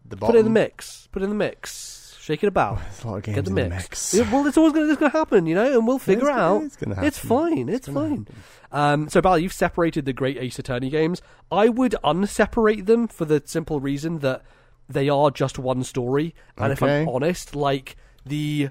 the 0.05 0.17
put 0.17 0.35
it 0.35 0.39
in 0.39 0.45
the 0.45 0.51
mix. 0.51 1.09
Put 1.13 1.23
it 1.23 1.25
in 1.25 1.31
the 1.31 1.37
mix. 1.37 2.17
Shake 2.21 2.43
it 2.43 2.47
about. 2.49 2.79
There's 2.83 3.05
a 3.05 3.09
lot 3.09 3.17
of 3.17 3.23
games 3.23 3.35
Get 3.37 3.45
the 3.45 3.51
in 3.63 3.69
mix. 3.71 4.11
the 4.11 4.19
mix. 4.19 4.33
Well, 4.33 4.47
it's 4.47 4.57
always 4.59 4.73
going 4.73 4.97
to 4.97 5.09
happen, 5.09 5.47
you 5.47 5.55
know, 5.55 5.79
and 5.79 5.87
we'll 5.87 5.99
figure 5.99 6.29
It's 6.29 6.37
out. 6.39 6.63
It's, 6.65 6.77
gonna 6.77 6.95
happen. 6.95 7.09
It's 7.09 7.19
fine. 7.19 7.69
It's, 7.71 7.87
gonna 7.89 8.09
fine. 8.09 8.27
Um, 8.71 9.09
so, 9.09 9.23
Bal, 9.23 9.39
you've 9.39 9.53
separated 9.55 10.05
the 10.05 10.13
great 10.13 10.37
Ace 10.37 10.59
Attorney 10.59 10.91
games. 10.91 11.23
I 11.51 11.69
would 11.71 11.95
unseparate 12.05 12.85
them 12.87 13.09
for 13.09 13.25
the 13.25 13.43
simple 13.47 13.81
reason 13.81 14.19
that 14.19 14.43
they 14.89 15.09
are 15.09 15.31
just 15.31 15.59
one 15.59 15.85
story. 15.85 16.35
And 16.59 16.73
if 16.73 16.83
I'm 16.83 17.09
honest, 17.09 17.55
like 17.57 17.97
the 18.27 18.71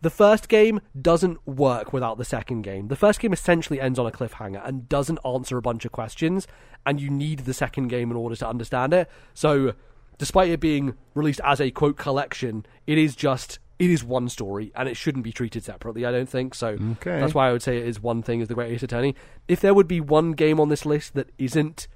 the 0.00 0.10
first 0.10 0.48
game 0.48 0.80
doesn't 1.00 1.46
work 1.46 1.92
without 1.92 2.18
the 2.18 2.24
second 2.24 2.62
game. 2.62 2.88
The 2.88 2.96
first 2.96 3.20
game 3.20 3.32
essentially 3.32 3.80
ends 3.80 3.98
on 3.98 4.06
a 4.06 4.10
cliffhanger 4.10 4.66
and 4.66 4.88
doesn't 4.88 5.18
answer 5.24 5.56
a 5.56 5.62
bunch 5.62 5.84
of 5.84 5.92
questions, 5.92 6.46
and 6.84 7.00
you 7.00 7.10
need 7.10 7.40
the 7.40 7.54
second 7.54 7.88
game 7.88 8.10
in 8.10 8.16
order 8.16 8.36
to 8.36 8.48
understand 8.48 8.92
it. 8.92 9.10
So, 9.34 9.74
despite 10.18 10.50
it 10.50 10.60
being 10.60 10.94
released 11.14 11.40
as 11.44 11.60
a 11.60 11.70
quote 11.70 11.96
collection, 11.96 12.66
it 12.86 12.98
is 12.98 13.16
just 13.16 13.58
it 13.78 13.90
is 13.90 14.02
one 14.02 14.28
story 14.28 14.72
and 14.74 14.88
it 14.88 14.96
shouldn't 14.96 15.24
be 15.24 15.32
treated 15.32 15.62
separately. 15.62 16.06
I 16.06 16.12
don't 16.12 16.28
think 16.28 16.54
so. 16.54 16.78
Okay. 16.92 17.20
That's 17.20 17.34
why 17.34 17.48
I 17.48 17.52
would 17.52 17.62
say 17.62 17.76
it 17.78 17.86
is 17.86 18.00
one 18.00 18.22
thing 18.22 18.40
as 18.40 18.48
the 18.48 18.54
Great 18.54 18.72
Ace 18.72 18.82
Attorney. 18.82 19.14
If 19.48 19.60
there 19.60 19.74
would 19.74 19.88
be 19.88 20.00
one 20.00 20.32
game 20.32 20.58
on 20.60 20.70
this 20.70 20.86
list 20.86 21.14
that 21.14 21.30
isn't 21.36 21.86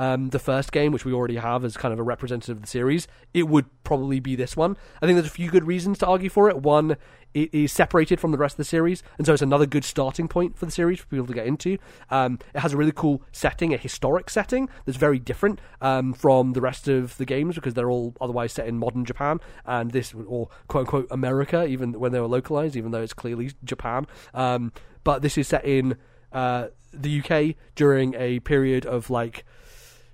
um, 0.00 0.30
the 0.30 0.38
first 0.38 0.72
game, 0.72 0.92
which 0.92 1.04
we 1.04 1.12
already 1.12 1.36
have 1.36 1.64
as 1.64 1.76
kind 1.76 1.92
of 1.92 1.98
a 1.98 2.02
representative 2.02 2.56
of 2.56 2.62
the 2.62 2.68
series, 2.68 3.08
it 3.34 3.48
would 3.48 3.66
probably 3.84 4.20
be 4.20 4.36
this 4.36 4.56
one. 4.56 4.76
I 5.02 5.06
think 5.06 5.16
there's 5.16 5.26
a 5.26 5.30
few 5.30 5.50
good 5.50 5.66
reasons 5.66 5.98
to 5.98 6.06
argue 6.06 6.28
for 6.28 6.48
it. 6.48 6.58
One, 6.58 6.96
it 7.34 7.52
is 7.52 7.72
separated 7.72 8.20
from 8.20 8.32
the 8.32 8.38
rest 8.38 8.54
of 8.54 8.58
the 8.58 8.64
series, 8.64 9.02
and 9.16 9.26
so 9.26 9.32
it's 9.32 9.42
another 9.42 9.66
good 9.66 9.84
starting 9.84 10.28
point 10.28 10.56
for 10.56 10.66
the 10.66 10.72
series 10.72 11.00
for 11.00 11.06
people 11.06 11.26
to 11.26 11.34
get 11.34 11.46
into. 11.46 11.78
Um, 12.10 12.38
it 12.54 12.60
has 12.60 12.72
a 12.72 12.76
really 12.76 12.92
cool 12.92 13.22
setting, 13.32 13.74
a 13.74 13.76
historic 13.76 14.30
setting 14.30 14.68
that's 14.84 14.98
very 14.98 15.18
different 15.18 15.60
um, 15.80 16.14
from 16.14 16.52
the 16.52 16.60
rest 16.60 16.88
of 16.88 17.16
the 17.18 17.24
games 17.24 17.54
because 17.54 17.74
they're 17.74 17.90
all 17.90 18.14
otherwise 18.20 18.52
set 18.52 18.66
in 18.66 18.78
modern 18.78 19.04
Japan, 19.04 19.40
and 19.66 19.90
this 19.90 20.14
or 20.14 20.48
quote 20.68 20.82
unquote 20.82 21.08
America, 21.10 21.66
even 21.66 21.98
when 21.98 22.12
they 22.12 22.20
were 22.20 22.26
localized, 22.26 22.76
even 22.76 22.90
though 22.90 23.02
it's 23.02 23.14
clearly 23.14 23.50
Japan. 23.64 24.06
Um, 24.34 24.72
but 25.04 25.22
this 25.22 25.38
is 25.38 25.48
set 25.48 25.64
in 25.64 25.96
uh, 26.32 26.68
the 26.92 27.20
UK 27.20 27.56
during 27.74 28.14
a 28.14 28.40
period 28.40 28.86
of 28.86 29.10
like 29.10 29.44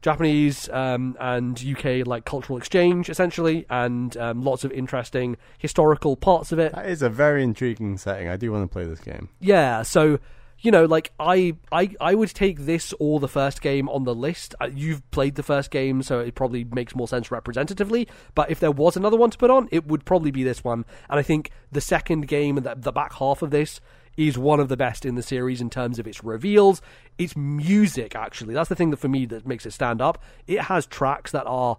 Japanese 0.05 0.69
um, 0.69 1.17
and 1.19 1.59
UK 1.65 2.07
like 2.07 2.27
cultural 2.27 2.59
exchange 2.59 3.09
essentially, 3.09 3.65
and 3.71 4.15
um, 4.19 4.43
lots 4.43 4.63
of 4.63 4.71
interesting 4.71 5.39
historical 5.57 6.15
parts 6.15 6.53
of 6.53 6.59
it. 6.59 6.73
That 6.75 6.91
is 6.91 7.01
a 7.01 7.09
very 7.09 7.43
intriguing 7.43 7.97
setting. 7.97 8.29
I 8.29 8.37
do 8.37 8.53
want 8.53 8.71
to 8.71 8.73
play 8.73 8.85
this 8.85 9.01
game. 9.01 9.31
Yeah, 9.41 9.81
so 9.81 10.19
you 10.61 10.71
know, 10.71 10.85
like 10.85 11.11
I, 11.19 11.57
I, 11.73 11.95
I 12.03 12.15
would 12.15 12.29
take 12.35 12.61
this 12.61 12.93
or 13.01 13.19
the 13.19 13.29
first 13.29 13.63
game 13.63 13.89
on 13.89 14.05
the 14.05 14.15
list. 14.15 14.55
Uh, 14.61 14.69
you've 14.75 15.11
played 15.11 15.37
the 15.37 15.43
first 15.43 15.71
game, 15.71 16.03
so 16.03 16.21
it 16.21 16.35
probably 16.35 16.65
makes 16.65 16.95
more 16.95 17.09
sense 17.09 17.31
representatively. 17.31 18.07
But 18.35 18.51
if 18.51 18.61
there 18.61 18.71
was 18.71 18.99
another 18.99 19.17
one 19.17 19.31
to 19.31 19.39
put 19.39 19.51
on, 19.51 19.69
it 19.73 19.87
would 19.87 20.05
probably 20.05 20.31
be 20.31 20.45
this 20.45 20.63
one. 20.63 20.85
And 21.09 21.19
I 21.19 21.23
think 21.23 21.51
the 21.73 21.81
second 21.81 22.29
game 22.29 22.59
and 22.59 22.67
the, 22.67 22.75
the 22.77 22.93
back 22.93 23.15
half 23.15 23.41
of 23.41 23.51
this 23.51 23.81
is 24.17 24.39
one 24.39 24.61
of 24.61 24.69
the 24.69 24.77
best 24.77 25.05
in 25.05 25.15
the 25.15 25.23
series 25.23 25.61
in 25.61 25.71
terms 25.71 25.99
of 25.99 26.07
its 26.07 26.23
reveals, 26.23 26.81
its 27.19 27.37
music. 27.37 28.15
Actually, 28.15 28.55
that's 28.55 28.69
the 28.69 28.77
thing 28.77 28.91
that 28.91 28.99
for 28.99 29.09
me 29.09 29.27
that 29.27 29.47
makes 29.47 29.67
it 29.67 29.73
stand 29.73 30.01
up. 30.01 30.23
It 30.47 30.63
has 30.63 30.87
tracks 30.87 31.33
that 31.33 31.47
are 31.47 31.79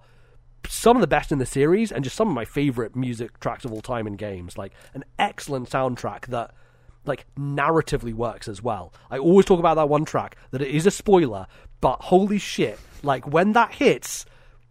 some 0.67 0.97
of 0.97 1.01
the 1.01 1.07
best 1.07 1.31
in 1.31 1.37
the 1.37 1.45
series 1.45 1.91
and 1.91 2.03
just 2.03 2.15
some 2.15 2.27
of 2.27 2.33
my 2.33 2.45
favorite 2.45 2.95
music 2.95 3.39
tracks 3.39 3.65
of 3.65 3.71
all 3.71 3.81
time 3.81 4.07
in 4.07 4.15
games. 4.15 4.57
Like 4.57 4.73
an 4.93 5.03
excellent 5.19 5.69
soundtrack 5.69 6.27
that 6.27 6.51
like 7.05 7.25
narratively 7.37 8.13
works 8.13 8.47
as 8.47 8.61
well. 8.61 8.93
I 9.09 9.17
always 9.17 9.45
talk 9.45 9.59
about 9.59 9.75
that 9.75 9.89
one 9.89 10.05
track 10.05 10.37
that 10.51 10.61
it 10.61 10.69
is 10.69 10.85
a 10.85 10.91
spoiler, 10.91 11.47
but 11.81 12.01
holy 12.01 12.39
shit, 12.39 12.79
like 13.03 13.27
when 13.27 13.53
that 13.53 13.73
hits, 13.73 14.25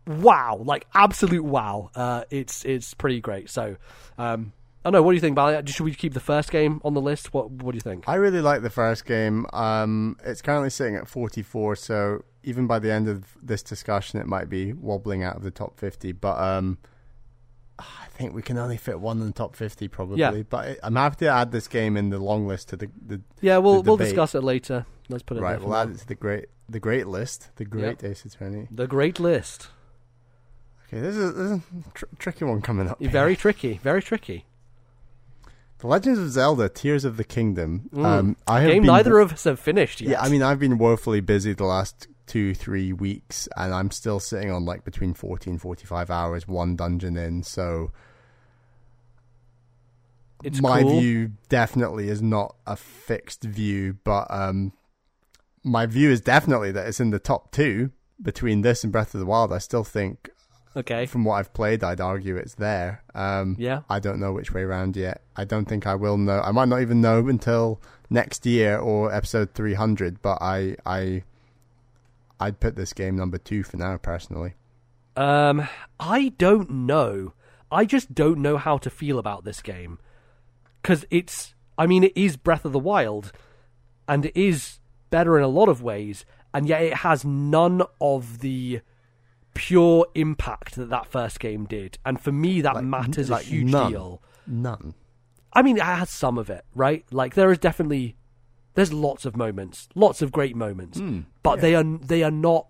wow, 0.07 0.61
like 0.63 0.87
absolute 0.95 1.45
wow. 1.45 1.91
Uh, 1.95 2.25
it's 2.31 2.65
it's 2.65 2.95
pretty 2.95 3.21
great. 3.21 3.51
So, 3.51 3.77
um, 4.19 4.53
I 4.85 4.91
don't 4.91 4.93
know. 4.95 5.03
What 5.03 5.13
do 5.13 5.15
you 5.15 5.21
think, 5.21 5.35
Bally? 5.35 5.61
Should 5.67 5.85
we 5.85 5.95
keep 5.95 6.13
the 6.13 6.21
first 6.21 6.51
game 6.51 6.81
on 6.85 6.93
the 6.95 7.01
list? 7.01 7.33
What 7.33 7.51
What 7.51 7.73
do 7.73 7.77
you 7.77 7.81
think? 7.81 8.05
I 8.07 8.17
really 8.17 8.41
like 8.43 8.61
the 8.63 8.69
first 8.71 9.07
game. 9.07 9.47
Um, 9.53 10.17
it's 10.25 10.43
currently 10.43 10.69
sitting 10.71 10.95
at 10.97 11.09
44, 11.09 11.77
so 11.77 12.25
even 12.43 12.67
by 12.67 12.79
the 12.79 12.93
end 12.93 13.09
of 13.09 13.25
this 13.43 13.63
discussion, 13.63 14.21
it 14.21 14.27
might 14.27 14.51
be 14.51 14.73
wobbling 14.75 15.23
out 15.23 15.37
of 15.37 15.43
the 15.43 15.51
top 15.51 15.79
50. 15.79 16.13
But 16.13 16.39
um, 16.39 16.77
I 17.79 18.07
think 18.11 18.35
we 18.35 18.43
can 18.43 18.59
only 18.59 18.77
fit 18.77 19.01
one 19.01 19.21
in 19.21 19.27
the 19.27 19.33
top 19.33 19.57
50 19.57 19.89
probably. 19.89 20.19
Yeah. 20.21 20.43
But 20.49 20.67
I- 20.67 20.77
I'm 20.83 20.97
happy 20.97 21.17
to 21.25 21.29
add 21.29 21.51
this 21.51 21.67
game 21.67 21.97
in 21.97 22.11
the 22.11 22.19
long 22.19 22.47
list 22.47 22.69
to 22.69 22.77
the, 22.77 22.91
the 23.07 23.23
Yeah, 23.41 23.59
we'll 23.59 23.83
the 23.83 23.91
we'll 23.91 23.97
discuss 23.97 24.35
it 24.35 24.45
later. 24.45 24.85
Let's 25.09 25.23
put 25.23 25.39
it 25.39 25.41
right. 25.41 25.59
We'll 25.61 25.75
add 25.75 25.91
it 25.91 25.99
to 25.99 26.07
the 26.07 26.15
great 26.15 26.47
the 26.69 26.81
great 26.81 27.07
list, 27.07 27.51
the 27.57 27.65
great 27.65 28.05
Ace 28.05 28.25
Attorney. 28.27 28.69
the 28.71 28.87
great 28.87 29.19
list. 29.19 29.69
Okay, 30.89 31.01
this 31.01 31.17
is, 31.17 31.35
this 31.35 31.51
is 31.51 31.59
a 31.59 31.63
tr- 31.95 32.05
tricky 32.19 32.45
one 32.45 32.61
coming 32.63 32.89
up. 32.89 32.99
here. 33.01 33.09
Very 33.11 33.35
tricky. 33.37 33.81
Very 33.83 34.03
tricky. 34.03 34.45
The 35.85 35.89
Legends 35.89 36.19
of 36.19 36.31
Zelda: 36.31 36.71
Tears 36.71 37.05
of 37.05 37.19
the 37.19 37.25
Kingdom. 37.25 37.91
Mm. 37.93 38.05
Um, 38.07 38.37
I 38.47 38.61
have 38.63 38.71
Game 38.71 38.85
been 38.85 38.87
neither 38.87 39.19
of 39.19 39.35
us 39.35 39.45
have 39.45 39.61
finished 39.61 40.01
yet. 40.01 40.13
Yeah, 40.13 40.23
I 40.23 40.31
mean, 40.31 40.43
I've 40.43 40.59
been 40.59 40.79
woefully 40.79 41.21
busy 41.21 41.53
the 41.53 41.67
last 41.67 42.09
two, 42.27 42.55
three 42.55 42.95
weeks, 42.95 43.51
and 43.55 43.75
I'm 43.75 43.91
still 43.91 44.19
sitting 44.19 44.51
on 44.51 44.65
like 44.65 44.87
between 44.87 45.13
40 45.13 45.51
and 45.51 45.61
45 45.61 46.11
hours, 46.11 46.49
one 46.49 46.75
dungeon 46.75 47.19
in. 47.19 47.43
So 47.43 47.93
it's 50.43 50.63
my 50.63 50.81
cool. 50.81 51.01
view 51.01 51.33
definitely 51.51 52.09
is 52.09 52.23
not 52.23 52.57
a 52.67 52.77
fixed 52.77 53.45
view, 53.45 53.99
but 54.05 54.27
um, 54.31 54.73
my 55.65 55.85
view 55.85 56.09
is 56.09 56.23
definitely 56.23 56.73
that 56.73 56.87
it's 56.87 56.99
in 56.99 57.11
the 57.11 57.19
top 57.19 57.53
two 57.53 57.91
between 58.23 58.63
this 58.63 58.85
and 58.85 58.93
Breath 58.93 59.13
of 59.13 59.21
the 59.21 59.27
Wild. 59.27 59.53
I 59.53 59.59
still 59.59 59.85
think 59.85 60.31
Okay. 60.77 61.07
from 61.07 61.25
what 61.25 61.35
I've 61.37 61.53
played, 61.53 61.85
I'd 61.85 62.01
argue 62.01 62.37
it's 62.37 62.55
there. 62.55 63.03
Um, 63.15 63.57
Yeah. 63.59 63.83
I 63.89 64.01
don't 64.01 64.19
know 64.19 64.33
which 64.33 64.53
way 64.53 64.63
around 64.63 64.97
yet. 64.97 65.23
I 65.37 65.45
don't 65.45 65.67
think 65.67 65.87
I 65.87 65.95
will 65.95 66.17
know. 66.17 66.41
I 66.41 66.51
might 66.53 66.69
not 66.69 66.81
even 66.81 67.01
know 67.01 67.29
until 67.29 67.81
next 68.11 68.45
year 68.45 68.79
or 68.79 69.13
episode 69.13 69.55
300. 69.55 70.21
But 70.21 70.39
I, 70.41 70.77
I, 70.85 71.23
I'd 72.41 72.61
put 72.61 72.77
this 72.77 72.93
game 72.93 73.17
number 73.17 73.39
two 73.39 73.63
for 73.63 73.77
now, 73.77 73.97
personally. 73.99 74.55
Um, 75.17 75.69
I 76.01 76.33
don't 76.39 76.71
know. 76.71 77.35
I 77.71 77.85
just 77.85 78.15
don't 78.15 78.39
know 78.39 78.57
how 78.57 78.79
to 78.79 78.91
feel 78.91 79.19
about 79.19 79.45
this 79.45 79.63
game 79.63 79.99
because 80.83 81.05
it's. 81.11 81.55
I 81.77 81.87
mean, 81.87 82.05
it 82.05 82.13
is 82.17 82.37
Breath 82.37 82.65
of 82.65 82.73
the 82.73 82.79
Wild, 82.79 83.33
and 84.07 84.27
it 84.27 84.37
is 84.37 84.79
better 85.11 85.37
in 85.39 85.45
a 85.45 85.49
lot 85.49 85.69
of 85.69 85.83
ways, 85.83 86.25
and 86.53 86.69
yet 86.69 86.83
it 86.83 86.95
has 86.99 87.25
none 87.25 87.83
of 88.01 88.41
the 88.41 88.81
pure 89.55 90.07
impact 90.15 90.77
that 90.77 90.91
that 90.91 91.07
first 91.07 91.41
game 91.41 91.65
did. 91.67 91.99
And 92.05 92.21
for 92.21 92.33
me, 92.33 92.61
that 92.61 92.75
Like, 92.75 92.85
matters 92.85 93.31
like 93.31 93.47
a 93.47 93.49
huge 93.49 93.71
none. 93.71 93.93
deal. 93.93 94.23
None. 94.47 94.95
I 95.53 95.63
mean, 95.63 95.77
it 95.77 95.83
has 95.83 96.11
some 96.11 96.37
of 96.37 96.51
it, 96.51 96.65
right? 96.75 97.05
Like 97.11 97.35
there 97.35 97.51
is 97.53 97.59
definitely 97.59 98.17
there's 98.75 98.93
lots 98.93 99.25
of 99.25 99.37
moments, 99.37 99.89
lots 99.95 100.21
of 100.21 100.33
great 100.33 100.57
moments, 100.57 100.99
hmm. 100.99 101.21
but 101.43 101.61
they 101.61 101.75
are 101.75 101.85
they 101.85 102.23
are 102.25 102.31
not 102.31 102.67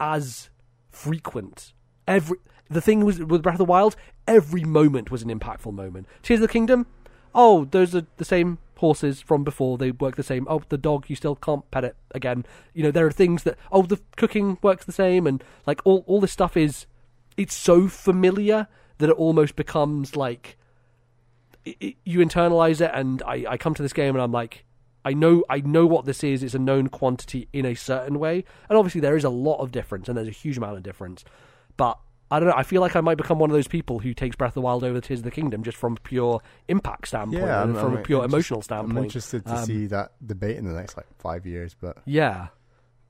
as 0.00 0.48
frequent. 0.90 1.74
Every 2.06 2.38
the 2.70 2.80
thing 2.80 3.04
was 3.04 3.18
with 3.20 3.42
Breath 3.42 3.54
of 3.54 3.58
the 3.58 3.64
Wild, 3.66 3.94
every 4.26 4.64
moment 4.64 5.10
was 5.10 5.22
an 5.22 5.28
impactful 5.28 5.72
moment. 5.72 6.06
Tears 6.22 6.38
of 6.38 6.48
the 6.48 6.52
Kingdom, 6.52 6.86
oh, 7.34 7.66
those 7.66 7.94
are 7.94 8.06
the 8.16 8.24
same 8.24 8.58
horses 8.78 9.20
from 9.20 9.44
before. 9.44 9.78
They 9.78 9.90
work 9.92 10.16
the 10.16 10.22
same. 10.22 10.46
Oh, 10.48 10.62
the 10.68 10.78
dog, 10.78 11.08
you 11.08 11.16
still 11.16 11.36
can't 11.36 11.68
pet 11.70 11.84
it 11.84 11.96
again. 12.14 12.44
You 12.74 12.82
know, 12.82 12.90
there 12.90 13.06
are 13.06 13.12
things 13.12 13.42
that 13.44 13.56
oh, 13.70 13.82
the 13.82 14.00
cooking 14.16 14.58
works 14.62 14.84
the 14.84 14.92
same, 14.92 15.26
and 15.26 15.42
like 15.66 15.80
all 15.84 16.04
all 16.06 16.20
this 16.20 16.32
stuff 16.32 16.56
is 16.56 16.86
it's 17.36 17.54
so 17.54 17.86
familiar 17.88 18.66
that 18.98 19.10
it 19.10 19.16
almost 19.16 19.54
becomes 19.54 20.16
like 20.16 20.56
it, 21.64 21.76
it- 21.80 21.96
you 22.04 22.18
internalize 22.18 22.80
it 22.80 22.90
and 22.94 23.22
I, 23.22 23.44
I 23.48 23.56
come 23.56 23.74
to 23.74 23.82
this 23.82 23.92
game 23.92 24.14
and 24.14 24.22
I'm 24.22 24.32
like 24.32 24.64
I 25.04 25.12
know 25.12 25.44
I 25.48 25.60
know 25.60 25.86
what 25.86 26.04
this 26.04 26.24
is 26.24 26.42
it's 26.42 26.54
a 26.54 26.58
known 26.58 26.88
quantity 26.88 27.48
in 27.52 27.64
a 27.64 27.74
certain 27.74 28.18
way 28.18 28.44
and 28.68 28.76
obviously 28.76 29.00
there 29.00 29.16
is 29.16 29.24
a 29.24 29.28
lot 29.30 29.58
of 29.60 29.70
difference 29.70 30.08
and 30.08 30.16
there's 30.18 30.26
a 30.28 30.32
huge 30.32 30.56
amount 30.58 30.76
of 30.76 30.82
difference 30.82 31.24
but 31.76 31.98
I 32.30 32.38
don't 32.40 32.48
know 32.48 32.54
I 32.56 32.62
feel 32.62 32.80
like 32.80 32.94
I 32.96 33.00
might 33.00 33.16
become 33.16 33.38
one 33.38 33.50
of 33.50 33.54
those 33.54 33.68
people 33.68 33.98
who 34.00 34.12
takes 34.14 34.36
Breath 34.36 34.50
of 34.50 34.54
the 34.54 34.60
Wild 34.60 34.84
over 34.84 35.00
Tears 35.00 35.20
of 35.20 35.24
the 35.24 35.30
Kingdom 35.30 35.62
just 35.62 35.76
from 35.78 35.96
pure 36.02 36.40
impact 36.68 37.08
standpoint 37.08 37.42
Yeah, 37.44 37.62
and 37.62 37.72
I'm- 37.76 37.84
from 37.84 37.94
I'm 37.94 37.98
a 38.00 38.02
pure 38.02 38.24
emotional 38.24 38.62
standpoint 38.62 38.98
I'm 38.98 39.04
interested 39.04 39.44
to 39.46 39.54
Um, 39.56 39.64
see 39.64 39.86
that 39.86 40.12
debate 40.26 40.56
in 40.58 40.64
the 40.66 40.72
next 40.74 40.96
like 40.96 41.06
five 41.18 41.46
years. 41.46 41.74
But 41.80 41.98
yeah 42.04 42.48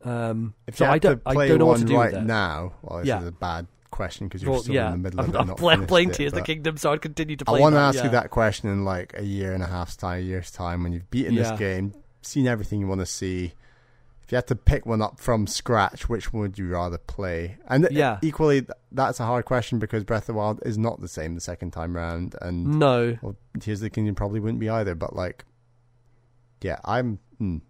um, 0.05 0.55
if 0.67 0.77
so 0.77 0.85
you 0.85 0.91
I 0.93 0.99
don't 0.99 1.23
play 1.25 1.47
I 1.47 1.49
don't 1.49 1.59
know 1.59 1.67
one 1.67 1.75
what 1.81 1.81
to 1.81 1.87
do 1.87 1.97
right 1.97 2.23
now, 2.23 2.75
well, 2.83 2.99
this 3.01 3.09
Yeah. 3.09 3.21
is 3.21 3.27
a 3.27 3.33
bad 3.33 3.67
question 3.91 4.29
because 4.29 4.43
you're 4.43 4.53
Well, 4.53 4.63
still 4.63 4.75
yeah 4.77 4.87
in 4.87 4.93
the 4.93 4.99
middle 4.99 5.21
I'm, 5.21 5.27
of 5.31 5.35
it. 5.35 5.39
I'm 5.41 5.47
not 5.49 5.57
play- 5.57 5.77
playing 5.79 6.11
Tears 6.13 6.33
of 6.33 6.39
the 6.39 6.45
Kingdom 6.45 6.77
so 6.77 6.93
I'd 6.93 7.03
continue 7.03 7.35
to 7.37 7.45
play 7.45 7.59
I 7.59 7.61
want 7.61 7.75
to 7.75 7.81
ask 7.81 7.97
yeah. 7.97 8.05
you 8.05 8.11
that 8.11 8.31
question 8.31 8.69
in 8.71 8.85
like 8.85 9.15
a 9.19 9.25
year 9.25 9.53
and 9.53 9.63
a 9.63 9.67
half's 9.67 9.97
time, 9.97 10.19
a 10.19 10.23
year's 10.23 10.51
time, 10.53 10.85
when 10.85 10.93
you've 10.93 11.11
beaten 11.11 11.35
this 11.35 11.51
game, 11.59 11.93
seen 12.23 12.47
everything 12.47 12.79
you 12.81 12.87
want 12.87 13.01
to 13.01 13.07
see. 13.07 13.55
If 14.29 14.33
you 14.33 14.37
had 14.37 14.47
to 14.49 14.57
pick 14.57 14.85
one 14.85 15.01
up 15.01 15.19
from 15.19 15.47
scratch, 15.47 16.07
which 16.07 16.35
one 16.35 16.43
would 16.43 16.59
you 16.59 16.69
rather 16.69 16.99
play? 16.99 17.57
And 17.67 17.89
Yeah. 17.91 18.19
equally, 18.21 18.67
that's 18.93 19.21
a 19.21 19.25
hard 19.25 19.47
question 19.47 19.79
because 19.79 20.05
Breath 20.05 20.25
of 20.25 20.27
the 20.27 20.35
Wild 20.35 20.61
is 20.67 20.77
not 20.77 21.01
the 21.01 21.09
same 21.09 21.35
the 21.35 21.41
second 21.41 21.71
time 21.71 21.97
round, 21.97 22.35
and 22.43 22.79
no 22.79 23.17
well, 23.23 23.37
Tears 23.59 23.79
of 23.79 23.85
the 23.85 23.91
Kingdom 23.91 24.15
probably 24.15 24.39
wouldn't 24.39 24.61
be 24.61 24.69
either. 24.69 24.95
But 24.95 25.17
like, 25.17 25.47
yeah, 26.61 26.79
I'm. 26.85 27.21
Mm, 27.41 27.63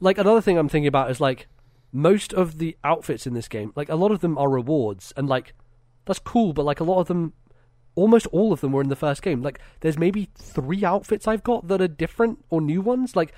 like 0.00 0.16
another 0.16 0.40
thing 0.40 0.56
I'm 0.56 0.70
thinking 0.70 0.86
about 0.88 1.10
is 1.10 1.20
like 1.20 1.46
most 1.92 2.32
of 2.32 2.56
the 2.56 2.74
outfits 2.82 3.26
in 3.26 3.34
this 3.34 3.46
game, 3.46 3.74
like 3.76 3.90
a 3.90 3.96
lot 3.96 4.12
of 4.12 4.20
them 4.20 4.38
are 4.38 4.48
rewards, 4.48 5.12
and 5.14 5.28
like 5.28 5.52
that's 6.06 6.20
cool, 6.20 6.54
but 6.54 6.64
like 6.64 6.80
a 6.80 6.84
lot 6.84 7.00
of 7.00 7.08
them, 7.08 7.34
almost 7.96 8.26
all 8.28 8.50
of 8.50 8.62
them 8.62 8.72
were 8.72 8.80
in 8.80 8.88
the 8.88 8.96
first 8.96 9.20
game. 9.20 9.42
Like 9.42 9.60
there's 9.80 9.98
maybe 9.98 10.30
three 10.38 10.86
outfits 10.86 11.28
I've 11.28 11.42
got 11.42 11.68
that 11.68 11.82
are 11.82 11.88
different 11.88 12.42
or 12.48 12.62
new 12.62 12.80
ones. 12.80 13.14
Like 13.14 13.34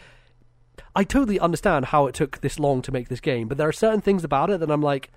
I 0.98 1.04
totally 1.04 1.38
understand 1.38 1.84
how 1.86 2.08
it 2.08 2.14
took 2.16 2.40
this 2.40 2.58
long 2.58 2.82
to 2.82 2.90
make 2.90 3.08
this 3.08 3.20
game, 3.20 3.46
but 3.46 3.56
there 3.56 3.68
are 3.68 3.72
certain 3.72 4.00
things 4.00 4.24
about 4.24 4.50
it 4.50 4.58
that 4.58 4.68
I'm 4.68 4.82
like, 4.82 5.12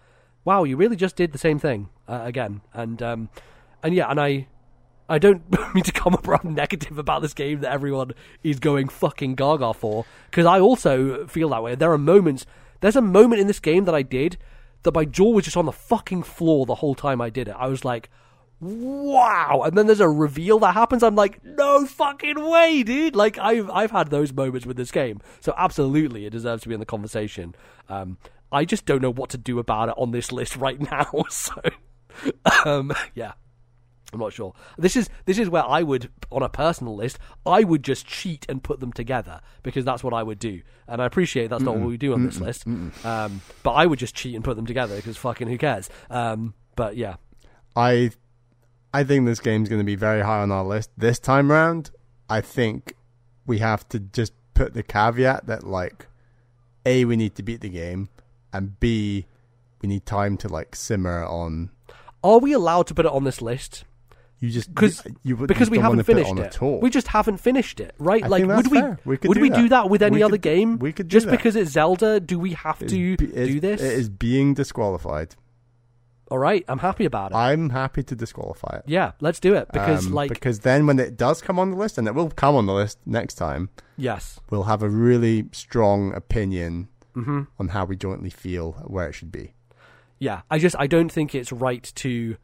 wow, 0.45 0.63
you 0.63 0.77
really 0.77 0.95
just 0.95 1.15
did 1.15 1.31
the 1.31 1.39
same 1.39 1.57
thing 1.57 1.89
uh, 2.07 2.21
again, 2.23 2.61
and 2.71 3.01
um, 3.01 3.29
and 3.81 3.95
yeah, 3.95 4.07
and 4.07 4.21
I. 4.21 4.47
I 5.09 5.17
don't 5.17 5.43
mean 5.75 5.83
to 5.83 5.91
come 5.91 6.13
up 6.13 6.43
negative 6.45 6.97
about 6.97 7.21
this 7.21 7.33
game 7.33 7.61
that 7.61 7.73
everyone 7.73 8.13
is 8.43 8.59
going 8.59 8.87
fucking 8.87 9.35
gaga 9.35 9.73
for, 9.73 10.05
because 10.29 10.45
I 10.45 10.59
also 10.59 11.25
feel 11.25 11.49
that 11.49 11.63
way. 11.63 11.73
There 11.75 11.91
are 11.91 11.97
moments. 11.97 12.45
There's 12.79 12.95
a 12.95 13.01
moment 13.01 13.41
in 13.41 13.47
this 13.47 13.59
game 13.59 13.83
that 13.85 13.95
I 13.95 14.03
did 14.03 14.37
that 14.83 14.93
my 14.93 15.03
jaw 15.03 15.31
was 15.31 15.45
just 15.45 15.57
on 15.57 15.65
the 15.65 15.73
fucking 15.73 16.23
floor 16.23 16.65
the 16.65 16.75
whole 16.75 16.95
time 16.95 17.19
I 17.19 17.29
did 17.29 17.49
it. 17.49 17.55
I 17.57 17.67
was 17.67 17.83
like, 17.83 18.09
wow. 18.61 19.63
And 19.65 19.77
then 19.77 19.87
there's 19.87 19.99
a 19.99 20.07
reveal 20.07 20.59
that 20.59 20.73
happens. 20.73 21.03
I'm 21.03 21.15
like, 21.15 21.43
no 21.43 21.85
fucking 21.85 22.41
way, 22.49 22.83
dude. 22.83 23.15
Like 23.15 23.37
I've 23.37 23.69
I've 23.69 23.91
had 23.91 24.09
those 24.09 24.31
moments 24.31 24.65
with 24.65 24.77
this 24.77 24.91
game. 24.91 25.19
So 25.39 25.53
absolutely, 25.57 26.25
it 26.25 26.29
deserves 26.29 26.63
to 26.63 26.69
be 26.69 26.75
in 26.75 26.79
the 26.79 26.85
conversation. 26.85 27.55
Um, 27.89 28.17
I 28.51 28.65
just 28.65 28.85
don't 28.85 29.01
know 29.01 29.11
what 29.11 29.29
to 29.31 29.37
do 29.37 29.59
about 29.59 29.89
it 29.89 29.95
on 29.97 30.11
this 30.11 30.31
list 30.31 30.55
right 30.55 30.79
now. 30.91 31.09
So, 31.29 31.61
um, 32.65 32.93
yeah. 33.15 33.33
I'm 34.13 34.19
not 34.19 34.33
sure. 34.33 34.53
This 34.77 34.97
is 34.97 35.09
this 35.23 35.39
is 35.39 35.49
where 35.49 35.65
I 35.65 35.83
would, 35.83 36.09
on 36.31 36.43
a 36.43 36.49
personal 36.49 36.97
list, 36.97 37.17
I 37.45 37.63
would 37.63 37.81
just 37.81 38.05
cheat 38.05 38.45
and 38.49 38.61
put 38.61 38.81
them 38.81 38.91
together 38.91 39.39
because 39.63 39.85
that's 39.85 40.03
what 40.03 40.13
I 40.13 40.21
would 40.21 40.37
do. 40.37 40.63
And 40.85 41.01
I 41.01 41.05
appreciate 41.05 41.49
that's 41.49 41.63
not 41.63 41.77
what 41.77 41.87
we 41.87 41.95
do 41.95 42.13
on 42.13 42.25
this 42.25 42.41
list. 42.41 42.67
Um, 43.05 43.41
but 43.63 43.71
I 43.71 43.85
would 43.85 43.99
just 43.99 44.13
cheat 44.13 44.35
and 44.35 44.43
put 44.43 44.57
them 44.57 44.65
together 44.65 44.97
because 44.97 45.15
fucking 45.15 45.47
who 45.47 45.57
cares? 45.57 45.89
Um, 46.09 46.53
but 46.75 46.97
yeah, 46.97 47.15
I 47.73 48.11
I 48.93 49.03
think 49.03 49.25
this 49.25 49.39
game's 49.39 49.69
going 49.69 49.79
to 49.79 49.85
be 49.85 49.95
very 49.95 50.21
high 50.21 50.41
on 50.41 50.51
our 50.51 50.63
list 50.65 50.89
this 50.97 51.19
time 51.19 51.49
round. 51.51 51.91
I 52.29 52.41
think 52.41 52.95
we 53.45 53.59
have 53.59 53.87
to 53.89 53.99
just 53.99 54.33
put 54.53 54.73
the 54.73 54.83
caveat 54.83 55.47
that 55.47 55.65
like 55.65 56.07
a 56.85 57.05
we 57.05 57.15
need 57.15 57.35
to 57.35 57.43
beat 57.43 57.61
the 57.61 57.69
game 57.69 58.09
and 58.53 58.79
b 58.79 59.25
we 59.81 59.87
need 59.87 60.05
time 60.05 60.37
to 60.37 60.47
like 60.47 60.75
simmer 60.75 61.23
on. 61.25 61.69
are 62.23 62.37
we 62.39 62.53
allowed 62.53 62.85
to 62.87 62.93
put 62.93 63.05
it 63.05 63.11
on 63.11 63.23
this 63.23 63.41
list? 63.41 63.83
You 64.39 64.49
just 64.49 64.73
'Cause- 64.73 65.05
you, 65.23 65.37
you 65.37 65.47
Because 65.47 65.67
you 65.67 65.71
we 65.73 65.77
haven't 65.79 66.03
finished 66.03 66.31
it. 66.31 66.39
at 66.39 66.61
all. 66.63 66.79
We 66.81 66.89
just 66.89 67.07
haven't 67.09 67.37
finished 67.37 67.79
it, 67.79 67.93
right? 67.99 68.23
I 68.23 68.27
like, 68.27 68.45
would 68.45 68.67
we? 68.71 68.81
We 68.81 68.95
would 69.05 69.21
do 69.21 69.39
we 69.39 69.49
that. 69.49 69.55
do 69.57 69.69
that 69.69 69.89
with 69.89 70.01
any 70.01 70.21
other 70.23 70.37
game? 70.37 70.79
we 70.79 70.91
could 70.91 71.07
do 71.07 71.13
just 71.13 71.27
that. 71.27 71.31
because 71.31 71.55
it's 71.55 71.71
Zelda, 71.71 72.19
do 72.19 72.39
we 72.39 72.53
have 72.53 72.79
to 72.79 73.17
be- 73.17 73.27
do 73.27 73.59
this? 73.59 73.81
It 73.81 73.93
is 73.93 74.09
being 74.09 74.53
disqualified. 74.55 75.35
All 76.31 76.39
right, 76.39 76.63
I'm 76.69 76.79
happy 76.79 77.03
about 77.05 77.31
it. 77.31 77.35
I'm 77.35 77.69
happy 77.71 78.03
to 78.03 78.15
disqualify 78.15 78.77
it. 78.77 78.83
yeah, 78.87 79.11
let's 79.19 79.39
do 79.41 79.53
it 79.53 79.67
because, 79.73 80.07
Um, 80.07 80.13
like, 80.13 80.29
because 80.29 80.59
then 80.59 80.87
when 80.87 80.97
it 80.97 81.17
does 81.17 81.41
come 81.41 81.59
on 81.59 81.71
the 81.71 81.77
list, 81.77 81.97
and 81.97 82.07
it 82.07 82.15
will 82.15 82.29
come 82.29 82.55
on 82.55 82.65
the 82.65 82.73
list 82.73 82.97
next 83.05 83.35
time, 83.35 83.69
yes, 83.97 84.39
we'll 84.49 84.63
have 84.63 84.81
a 84.81 84.89
really 84.89 85.49
strong 85.51 86.13
opinion 86.15 86.87
hmm 87.13 87.41
on 87.59 87.67
how 87.69 87.83
we 87.83 87.97
jointly 87.97 88.29
feel 88.29 88.71
where 88.87 89.07
it 89.09 89.13
should 89.13 89.31
be. 89.31 89.53
Yeah, 90.19 90.41
I 90.49 90.57
just 90.57 90.75
I 90.79 90.87
don't 90.87 91.11
think 91.11 91.35
it's 91.35 91.51
right 91.51 91.83
to 91.95 92.37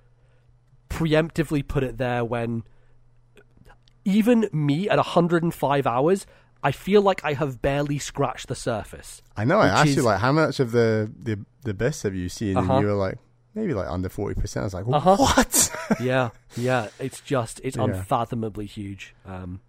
preemptively 0.90 1.66
put 1.66 1.84
it 1.84 1.98
there 1.98 2.26
when 2.26 2.64
even 4.04 4.50
me 4.52 4.90
at 4.90 4.98
105 4.98 5.88
hours, 5.88 6.26
I 6.64 6.72
feel 6.72 7.02
like 7.02 7.24
I 7.24 7.34
have 7.34 7.62
barely 7.62 8.00
scratched 8.00 8.48
the 8.48 8.56
surface. 8.56 9.22
I 9.36 9.46
know. 9.46 9.60
I 9.60 9.66
Which 9.66 9.74
asked 9.74 9.88
is- 9.90 9.96
you 9.98 10.02
like, 10.02 10.20
how 10.20 10.32
much 10.32 10.60
of 10.60 10.72
the 10.72 11.12
the 11.22 11.40
the 11.64 11.74
best 11.74 12.04
have 12.04 12.16
you 12.16 12.30
seen? 12.30 12.58
Uh-huh. 12.58 12.74
And 12.74 12.82
you 12.82 12.88
were 12.88 12.94
like, 13.08 13.20
maybe 13.58 13.74
like 13.74 13.90
under 13.90 14.08
forty 14.10 14.40
percent. 14.40 14.62
I 14.64 14.66
was 14.66 14.74
like, 14.74 14.86
Uh-huh. 14.88 15.16
what? 15.18 15.72
yeah, 16.02 16.30
yeah, 16.56 16.88
it's 17.00 17.20
just 17.22 17.60
it's 17.64 17.76
Yeah. 17.78 17.84
unfathomably 17.86 18.66
huge. 18.66 19.14
Um, 19.26 19.60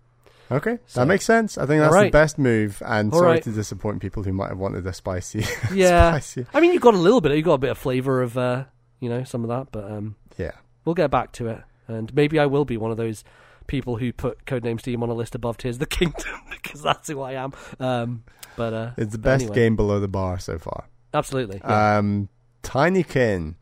okay, 0.50 0.78
So- 0.86 1.00
that 1.00 1.06
makes 1.06 1.24
sense. 1.24 1.58
I 1.58 1.66
think 1.66 1.80
that's 1.80 1.94
the 1.94 2.10
best 2.10 2.38
move. 2.38 2.82
And 2.86 3.12
sorry 3.12 3.26
Alright. 3.26 3.42
to 3.44 3.50
disappoint 3.52 4.00
people 4.00 4.22
who 4.22 4.32
might 4.32 4.48
have 4.50 4.58
wanted 4.58 4.86
a 4.86 4.92
spicy. 4.92 5.44
yeah, 5.72 6.10
spicy. 6.12 6.46
I 6.54 6.60
mean 6.60 6.72
you 6.72 6.80
got 6.80 6.94
a 6.94 6.98
little 6.98 7.20
bit, 7.20 7.32
you 7.36 7.42
got 7.42 7.54
a 7.54 7.58
bit 7.58 7.70
of 7.70 7.78
flavor 7.78 8.22
of 8.22 8.36
uh, 8.38 8.64
you 9.00 9.08
know 9.08 9.24
some 9.24 9.42
of 9.44 9.48
that, 9.48 9.72
but 9.72 9.90
um, 9.90 10.16
Yeah. 10.36 10.52
we'll 10.84 10.94
get 10.94 11.10
back 11.10 11.32
to 11.32 11.48
it, 11.48 11.62
and 11.86 12.14
maybe 12.14 12.38
I 12.38 12.46
will 12.46 12.64
be 12.64 12.76
one 12.76 12.90
of 12.90 12.96
those 12.96 13.24
people 13.66 13.96
who 13.96 14.12
put 14.12 14.44
Codename 14.46 14.80
Steam 14.80 15.02
on 15.02 15.08
a 15.10 15.14
list 15.14 15.34
above 15.34 15.58
Tears 15.58 15.76
of 15.76 15.80
the 15.80 15.86
Kingdom 15.86 16.40
because 16.50 16.80
that's 16.82 17.08
who 17.08 17.20
I 17.20 17.32
am. 17.34 17.52
Um, 17.78 18.24
but 18.56 18.72
uh, 18.72 18.90
It's 18.96 19.12
the 19.12 19.18
best 19.18 19.42
anyway. 19.42 19.54
game 19.54 19.76
below 19.76 20.00
the 20.00 20.08
bar 20.08 20.38
so 20.38 20.58
far. 20.58 20.86
Absolutely. 21.14 21.60
yeah. 21.62 21.98
Um, 21.98 22.28
Tinykin. 22.62 23.54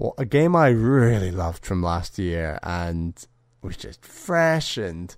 Well, 0.00 0.14
a 0.16 0.24
game 0.24 0.56
I 0.56 0.68
really 0.68 1.30
loved 1.30 1.66
from 1.66 1.82
last 1.82 2.18
year 2.18 2.58
and 2.62 3.22
was 3.60 3.76
just 3.76 4.02
fresh 4.02 4.78
and 4.78 5.14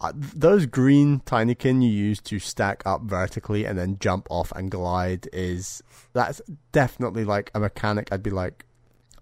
uh, 0.00 0.12
those 0.16 0.66
green 0.66 1.20
Tinykin 1.20 1.80
you 1.80 1.88
use 1.88 2.20
to 2.22 2.40
stack 2.40 2.82
up 2.84 3.02
vertically 3.02 3.64
and 3.64 3.78
then 3.78 3.98
jump 4.00 4.26
off 4.28 4.50
and 4.56 4.68
glide 4.68 5.28
is 5.32 5.80
that's 6.12 6.42
definitely 6.72 7.24
like 7.24 7.52
a 7.54 7.60
mechanic 7.60 8.08
I'd 8.10 8.24
be 8.24 8.30
like 8.30 8.64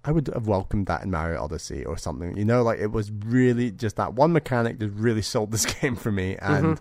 I 0.06 0.10
would 0.10 0.28
have 0.28 0.47
welcomed 0.47 0.86
that 0.86 1.02
in 1.02 1.10
Mario 1.10 1.43
Odyssey 1.43 1.85
or 1.85 1.98
something. 1.98 2.35
You 2.39 2.47
know, 2.47 2.62
like 2.62 2.78
it 2.78 2.90
was 2.90 3.10
really 3.10 3.70
just 3.70 3.97
that 3.97 4.15
one 4.15 4.32
mechanic 4.32 4.78
that 4.78 4.89
really 4.89 5.20
sold 5.35 5.52
this 5.52 5.66
game 5.66 5.97
for 5.97 6.10
me 6.10 6.39
and 6.40 6.65
Mhm. 6.78 6.81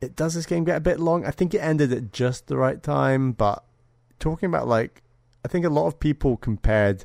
it 0.00 0.16
does 0.16 0.34
this 0.34 0.44
game 0.46 0.64
get 0.64 0.76
a 0.76 0.80
bit 0.80 0.98
long? 0.98 1.24
I 1.24 1.30
think 1.30 1.54
it 1.54 1.58
ended 1.58 1.92
at 1.92 2.12
just 2.12 2.48
the 2.48 2.56
right 2.56 2.82
time, 2.82 3.30
but 3.30 3.62
talking 4.18 4.48
about 4.48 4.66
like 4.66 5.02
I 5.46 5.48
think 5.48 5.64
a 5.64 5.70
lot 5.70 5.86
of 5.86 6.00
people 6.00 6.36
compared 6.36 7.04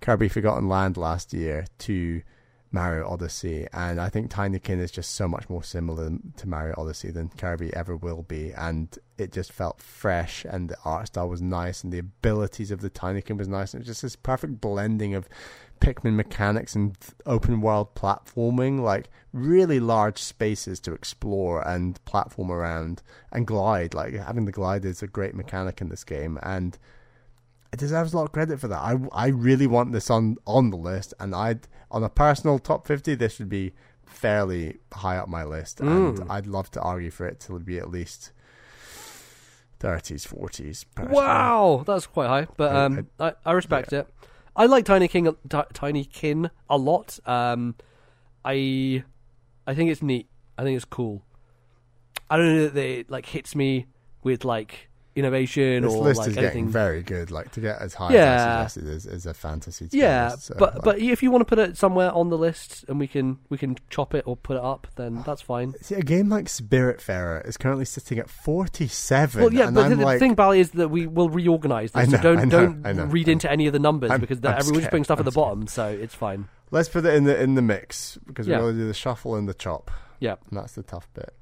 Kirby 0.00 0.28
Forgotten 0.28 0.68
Land 0.68 0.96
last 0.96 1.34
year 1.34 1.66
to 1.78 2.22
Mario 2.70 3.08
Odyssey, 3.08 3.66
and 3.72 4.00
I 4.00 4.08
think 4.08 4.30
Tinykin 4.30 4.78
is 4.78 4.92
just 4.92 5.16
so 5.16 5.26
much 5.26 5.50
more 5.50 5.64
similar 5.64 6.08
to 6.36 6.48
Mario 6.48 6.76
Odyssey 6.78 7.10
than 7.10 7.30
Kirby 7.30 7.74
ever 7.74 7.96
will 7.96 8.22
be, 8.22 8.52
and 8.52 8.96
it 9.18 9.32
just 9.32 9.50
felt 9.50 9.82
fresh, 9.82 10.46
and 10.48 10.68
the 10.70 10.76
art 10.84 11.08
style 11.08 11.28
was 11.28 11.42
nice, 11.42 11.82
and 11.82 11.92
the 11.92 11.98
abilities 11.98 12.70
of 12.70 12.80
the 12.80 12.90
Tinykin 12.90 13.36
was 13.36 13.48
nice, 13.48 13.74
and 13.74 13.80
it 13.80 13.88
was 13.88 13.88
just 13.88 14.02
this 14.02 14.14
perfect 14.14 14.60
blending 14.60 15.16
of 15.16 15.28
Pikmin 15.80 16.14
mechanics 16.14 16.76
and 16.76 16.96
open 17.26 17.60
world 17.60 17.96
platforming, 17.96 18.78
like 18.78 19.10
really 19.32 19.80
large 19.80 20.22
spaces 20.22 20.78
to 20.78 20.92
explore 20.92 21.66
and 21.66 22.04
platform 22.04 22.52
around 22.52 23.02
and 23.32 23.48
glide. 23.48 23.94
Like 23.94 24.14
having 24.14 24.44
the 24.44 24.52
glide 24.52 24.84
is 24.84 25.02
a 25.02 25.08
great 25.08 25.34
mechanic 25.34 25.80
in 25.80 25.88
this 25.88 26.04
game, 26.04 26.38
and 26.44 26.78
it 27.72 27.78
deserves 27.78 28.12
a 28.12 28.16
lot 28.16 28.24
of 28.24 28.32
credit 28.32 28.58
for 28.60 28.68
that. 28.68 28.78
I, 28.80 28.96
I 29.12 29.26
really 29.28 29.66
want 29.66 29.92
this 29.92 30.10
on 30.10 30.36
on 30.46 30.70
the 30.70 30.76
list, 30.76 31.14
and 31.20 31.34
I'd 31.34 31.68
on 31.90 32.02
a 32.04 32.08
personal 32.08 32.58
top 32.58 32.86
fifty, 32.86 33.14
this 33.14 33.38
would 33.38 33.48
be 33.48 33.72
fairly 34.04 34.78
high 34.92 35.16
up 35.16 35.28
my 35.28 35.44
list, 35.44 35.80
and 35.80 36.18
Mm. 36.18 36.26
I'd 36.30 36.46
love 36.46 36.70
to 36.72 36.80
argue 36.80 37.10
for 37.10 37.26
it 37.26 37.38
to 37.40 37.58
be 37.60 37.78
at 37.78 37.90
least 37.90 38.32
thirties, 39.78 40.24
forties. 40.24 40.84
Wow, 40.98 41.84
that's 41.86 42.06
quite 42.06 42.26
high, 42.28 42.46
but 42.56 42.74
I- 42.74 42.84
um, 42.84 43.08
I, 43.18 43.32
I 43.44 43.52
respect 43.52 43.92
it. 43.92 44.06
I 44.56 44.66
like 44.66 44.84
Tiny 44.84 45.08
King, 45.08 45.34
Ti- 45.48 45.62
Tiny 45.72 46.04
Kin 46.04 46.50
a 46.68 46.76
lot. 46.76 47.18
Um, 47.24 47.76
I, 48.44 49.04
I 49.66 49.74
think 49.74 49.90
it's 49.90 50.02
neat. 50.02 50.28
I 50.58 50.64
think 50.64 50.76
it's 50.76 50.84
cool. 50.84 51.22
I 52.28 52.36
don't 52.36 52.56
know 52.56 52.68
that 52.68 52.84
it 52.84 53.10
like 53.10 53.26
hits 53.26 53.54
me 53.54 53.86
with 54.22 54.44
like 54.44 54.89
innovation 55.16 55.82
This 55.82 55.92
or 55.92 56.02
list 56.04 56.18
like 56.20 56.28
is 56.30 56.36
anything. 56.36 56.52
getting 56.64 56.68
very 56.68 57.02
good. 57.02 57.30
Like 57.30 57.50
to 57.52 57.60
get 57.60 57.80
as 57.80 57.94
high 57.94 58.12
Yeah. 58.12 58.20
as 58.34 58.40
I 58.40 58.66
suggested 58.68 58.84
is, 58.94 59.06
is 59.06 59.26
a 59.26 59.34
fantasy. 59.34 59.88
to 59.88 59.96
yeah, 59.96 60.28
honest, 60.28 60.44
so, 60.46 60.54
but 60.58 60.74
like- 60.76 60.84
but 60.84 60.98
if 61.00 61.22
you 61.22 61.30
want 61.30 61.40
to 61.42 61.44
put 61.44 61.58
it 61.58 61.76
somewhere 61.76 62.12
on 62.12 62.30
the 62.30 62.38
list 62.38 62.84
and 62.88 62.98
we 62.98 63.06
can 63.08 63.38
we 63.48 63.58
can 63.58 63.76
chop 63.90 64.14
it 64.14 64.24
or 64.26 64.36
put 64.36 64.56
it 64.56 64.62
up, 64.62 64.86
then 64.96 65.22
that's 65.26 65.42
fine. 65.42 65.74
See, 65.82 65.94
a 65.96 66.02
game 66.02 66.28
like 66.28 66.46
Spiritfarer 66.46 67.46
is 67.46 67.56
currently 67.56 67.84
sitting 67.84 68.18
at 68.18 68.30
47. 68.30 69.40
Well, 69.42 69.52
yeah, 69.52 69.66
and 69.66 69.74
but 69.74 69.84
I'm 69.84 69.90
the, 69.90 69.96
the 69.96 70.04
like, 70.04 70.18
thing, 70.20 70.34
Bally, 70.34 70.60
is 70.60 70.70
that 70.72 70.88
we 70.88 71.06
will 71.06 71.28
reorganize 71.28 71.92
this. 71.92 72.00
I 72.08 72.10
so 72.10 72.16
know, 72.16 72.22
don't 72.22 72.38
I 72.38 72.44
know, 72.44 72.50
don't 72.66 72.86
I 72.86 72.92
know. 72.92 73.04
read 73.06 73.28
into 73.28 73.50
any 73.50 73.66
of 73.66 73.72
the 73.72 73.78
numbers 73.78 74.10
I'm- 74.10 74.20
because 74.20 74.38
I'm 74.38 74.44
everyone's 74.46 74.68
just 74.68 74.74
scared, 74.82 74.90
putting 74.90 75.04
stuff 75.04 75.18
at 75.18 75.20
I'm 75.20 75.24
the 75.26 75.32
scared. 75.32 75.44
bottom, 75.44 75.66
so 75.66 75.86
it's 75.88 76.14
fine. 76.14 76.48
let's 76.70 76.88
put 76.88 77.04
it 77.04 77.14
in 77.14 77.24
the 77.24 77.40
in 77.40 77.54
the 77.56 77.62
mix 77.62 78.16
because 78.26 78.46
Yeah. 78.46 78.56
we're 78.58 78.62
going 78.64 78.74
to 78.76 78.80
do 78.82 78.86
the 78.88 78.94
shuffle 78.94 79.34
and 79.34 79.48
the 79.48 79.54
chop, 79.54 79.90
Yeah. 80.20 80.36
and 80.48 80.58
that's 80.58 80.74
the 80.74 80.82
tough 80.82 81.08
bit. 81.14 81.34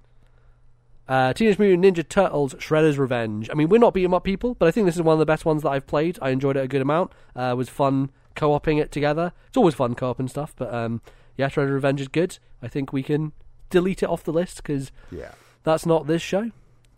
Uh, 1.08 1.32
Teenage 1.32 1.58
Mutant 1.58 1.84
Ninja 1.96 2.06
Turtles: 2.06 2.54
Shredder's 2.54 2.98
Revenge. 2.98 3.48
I 3.50 3.54
mean, 3.54 3.68
we're 3.68 3.78
not 3.78 3.94
beating 3.94 4.12
up 4.12 4.24
people, 4.24 4.54
but 4.54 4.68
I 4.68 4.70
think 4.70 4.86
this 4.86 4.96
is 4.96 5.02
one 5.02 5.14
of 5.14 5.18
the 5.18 5.26
best 5.26 5.44
ones 5.44 5.62
that 5.62 5.70
I've 5.70 5.86
played. 5.86 6.18
I 6.20 6.30
enjoyed 6.30 6.56
it 6.56 6.64
a 6.64 6.68
good 6.68 6.82
amount. 6.82 7.12
Uh, 7.34 7.50
it 7.52 7.56
was 7.56 7.68
fun 7.68 8.10
co-oping 8.36 8.78
it 8.78 8.92
together. 8.92 9.32
It's 9.48 9.56
always 9.56 9.74
fun 9.74 9.94
co-op 9.94 10.18
and 10.20 10.30
stuff, 10.30 10.54
but 10.56 10.72
um, 10.72 11.00
yeah, 11.36 11.48
Shredder's 11.48 11.70
Revenge 11.72 12.00
is 12.00 12.08
good. 12.08 12.38
I 12.62 12.68
think 12.68 12.92
we 12.92 13.02
can 13.02 13.32
delete 13.70 14.02
it 14.02 14.08
off 14.08 14.22
the 14.24 14.32
list 14.32 14.58
because 14.58 14.92
Yeah, 15.10 15.32
that's 15.64 15.86
not 15.86 16.06
this 16.06 16.20
show, 16.22 16.50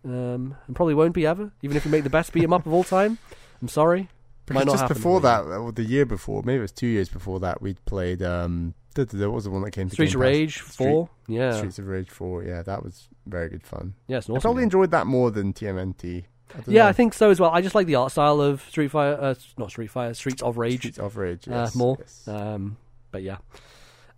um, 0.03 0.55
and 0.67 0.75
probably 0.75 0.93
won't 0.93 1.13
be 1.13 1.25
ever. 1.25 1.51
Even 1.61 1.77
if 1.77 1.85
we 1.85 1.91
make 1.91 2.03
the 2.03 2.09
best 2.09 2.33
beat 2.33 2.43
'em 2.43 2.53
up 2.53 2.65
of 2.65 2.73
all 2.73 2.83
time, 2.83 3.17
I'm 3.61 3.67
sorry. 3.67 4.09
because 4.45 4.55
Might 4.55 4.65
not 4.65 4.73
just 4.73 4.81
happen 4.81 4.97
before 4.97 5.19
for 5.19 5.23
that, 5.27 5.41
uh, 5.45 5.71
the 5.71 5.83
year 5.83 6.05
before, 6.05 6.41
maybe 6.43 6.57
it 6.57 6.61
was 6.61 6.71
two 6.71 6.87
years 6.87 7.07
before 7.09 7.39
that, 7.39 7.61
we'd 7.61 7.83
played. 7.85 8.21
um 8.21 8.73
What 8.95 9.13
was 9.31 9.45
the 9.45 9.51
one 9.51 9.61
that 9.61 9.71
came 9.71 9.87
to 9.87 9.93
Streets 9.93 10.15
of? 10.15 10.19
Rage 10.21 10.59
Four. 10.59 11.09
yeah, 11.27 11.55
Streets 11.55 11.79
of 11.79 11.87
Rage 11.87 12.09
Four. 12.09 12.43
Yeah, 12.43 12.61
that 12.63 12.83
was 12.83 13.07
very 13.31 13.49
good 13.49 13.63
fun. 13.65 13.95
yeah, 14.07 14.17
it's 14.17 14.27
an 14.27 14.33
I 14.33 14.35
awesome. 14.35 14.41
probably 14.41 14.61
game. 14.61 14.65
enjoyed 14.65 14.91
that 14.91 15.07
more 15.07 15.31
than 15.31 15.53
TMNT. 15.53 16.25
I 16.53 16.59
Yeah, 16.67 16.83
know. 16.83 16.89
I 16.89 16.93
think 16.93 17.13
so 17.13 17.29
as 17.31 17.39
well. 17.39 17.49
I 17.51 17.61
just 17.61 17.73
like 17.75 17.87
the 17.87 17.95
art 17.95 18.11
style 18.11 18.41
of 18.41 18.61
Street 18.69 18.89
Fighter, 18.89 19.17
uh, 19.21 19.35
not 19.57 19.69
Street 19.71 19.89
Fighter, 19.89 20.13
Streets 20.13 20.41
of 20.41 20.57
Rage. 20.57 20.79
Streets 20.79 20.99
of 20.99 21.15
Rage. 21.17 21.47
uh, 21.47 21.51
Yes, 21.51 21.75
more. 21.75 21.95
yes. 21.99 22.27
Um, 22.27 22.77
but 23.11 23.23
yeah, 23.23 23.37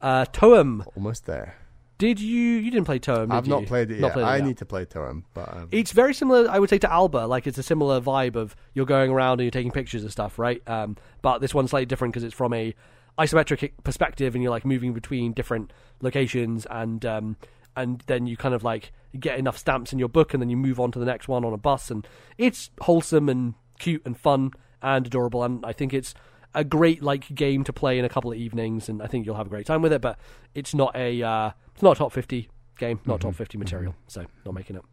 uh, 0.02 0.26
Toem. 0.34 0.86
Almost 0.96 1.26
there. 1.26 1.56
Did 2.00 2.20
you? 2.20 2.42
You 2.58 2.72
didn't 2.72 2.86
play 2.86 3.00
Toem? 3.00 3.28
Did 3.30 3.32
I've 3.36 3.48
not 3.48 3.66
played 3.68 3.92
it 3.92 4.00
Not 4.00 4.08
yet. 4.08 4.14
played 4.14 4.24
it 4.24 4.28
I 4.28 4.38
yet. 4.38 4.46
need 4.48 4.58
to 4.58 4.66
play 4.66 4.84
Toem, 4.86 5.24
but 5.34 5.54
um, 5.56 5.68
It's 5.72 5.92
very 5.92 6.14
similar, 6.14 6.50
I 6.50 6.58
would 6.60 6.70
say, 6.70 6.80
to 6.80 6.92
Alba. 6.92 7.20
Like 7.28 7.46
it's 7.48 7.58
a 7.60 7.64
similar 7.64 8.02
vibe 8.02 8.36
of 8.36 8.56
you're 8.74 8.88
going 8.88 9.12
around 9.12 9.34
and 9.34 9.42
you're 9.42 9.52
taking 9.52 9.72
pictures 9.72 10.02
and 10.02 10.12
stuff, 10.12 10.38
right? 10.40 10.62
Um, 10.68 10.98
but 11.22 11.40
this 11.40 11.54
one's 11.54 11.70
slightly 11.70 11.86
different 11.86 12.14
because 12.14 12.24
it's 12.24 12.34
from 12.34 12.52
a 12.54 12.74
isometric 13.20 13.72
perspective, 13.84 14.34
and 14.34 14.42
you're 14.44 14.50
like 14.52 14.66
moving 14.66 14.92
between 14.94 15.34
different 15.34 15.72
locations, 16.02 16.66
and 16.72 17.06
um, 17.06 17.38
and 17.76 18.04
then 18.08 18.28
you 18.28 18.38
kind 18.38 18.54
of 18.54 18.64
like 18.64 18.92
get 19.20 19.38
enough 19.38 19.58
stamps 19.58 19.94
in 19.94 20.00
your 20.00 20.10
book, 20.10 20.34
and 20.34 20.42
then 20.42 20.50
you 20.50 20.58
move 20.58 20.80
on 20.80 20.92
to 20.92 21.00
the 21.00 21.06
next 21.06 21.28
one 21.28 21.46
on 21.46 21.54
a 21.54 21.58
bus, 21.58 21.92
and 21.92 22.08
it's 22.38 22.70
wholesome 22.82 23.30
and 23.30 23.54
cute 23.80 24.02
and 24.06 24.18
fun 24.18 24.52
and 24.82 25.08
adorable, 25.08 25.44
and 25.44 25.66
I 25.66 25.74
think 25.74 25.94
it's 25.94 26.14
a 26.56 26.64
great 26.64 27.02
like 27.02 27.34
game 27.34 27.64
to 27.64 27.74
play 27.74 27.98
in 27.98 28.06
a 28.06 28.10
couple 28.10 28.32
of 28.32 28.38
evenings, 28.38 28.90
and 28.90 29.02
I 29.02 29.08
think 29.08 29.26
you'll 29.26 29.36
have 29.36 29.48
a 29.48 29.50
great 29.50 29.66
time 29.66 29.82
with 29.82 29.94
it. 29.94 30.02
But 30.02 30.20
it's 30.54 30.74
not 30.74 30.96
a 30.96 31.22
uh, 31.22 31.52
it's 31.74 31.84
not 31.84 31.94
a 31.94 32.00
top 32.00 32.12
fifty 32.12 32.50
game, 32.78 33.00
not 33.06 33.22
top 33.22 33.36
50 33.36 33.58
material, 33.58 33.96
so 34.08 34.26
not 34.46 34.54
making 34.54 34.76
it. 34.76 34.84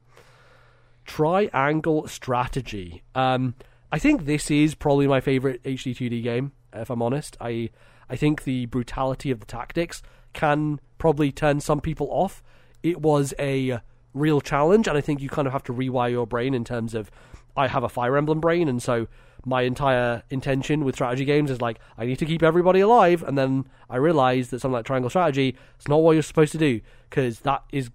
Triangle 1.04 2.06
Strategy. 2.06 3.02
Um, 3.14 3.54
I 3.90 3.98
think 3.98 4.24
this 4.24 4.50
is 4.50 4.74
probably 4.74 5.06
my 5.06 5.20
favorite 5.20 5.62
HD 5.64 5.94
2D 5.94 6.22
game. 6.22 6.52
If 6.72 6.90
I'm 6.90 7.02
honest, 7.02 7.36
I 7.40 7.70
I 8.08 8.16
think 8.16 8.44
the 8.44 8.66
brutality 8.66 9.30
of 9.30 9.40
the 9.40 9.46
tactics 9.46 10.02
can 10.32 10.80
probably 10.98 11.32
turn 11.32 11.60
some 11.60 11.80
people 11.80 12.08
off. 12.10 12.42
It 12.82 13.00
was 13.00 13.34
a 13.38 13.80
real 14.14 14.40
challenge, 14.40 14.88
and 14.88 14.96
I 14.96 15.00
think 15.00 15.20
you 15.20 15.28
kind 15.28 15.46
of 15.46 15.52
have 15.52 15.62
to 15.64 15.72
rewire 15.72 16.10
your 16.10 16.26
brain 16.26 16.54
in 16.54 16.64
terms 16.64 16.94
of 16.94 17.10
I 17.56 17.68
have 17.68 17.82
a 17.82 17.88
Fire 17.88 18.16
Emblem 18.16 18.40
brain, 18.40 18.68
and 18.68 18.82
so 18.82 19.06
my 19.44 19.62
entire 19.62 20.22
intention 20.30 20.84
with 20.84 20.94
strategy 20.94 21.24
games 21.24 21.50
is 21.50 21.60
like 21.60 21.78
I 21.96 22.04
need 22.04 22.18
to 22.18 22.26
keep 22.26 22.42
everybody 22.42 22.80
alive, 22.80 23.22
and 23.22 23.36
then 23.36 23.66
I 23.88 23.96
realize 23.96 24.50
that 24.50 24.60
something 24.60 24.74
like 24.74 24.84
Triangle 24.84 25.10
Strategy 25.10 25.56
it's 25.76 25.88
not 25.88 26.02
what 26.02 26.12
you're 26.12 26.22
supposed 26.22 26.52
to 26.52 26.58
do 26.58 26.80
because 27.08 27.40
that 27.40 27.64
is 27.72 27.90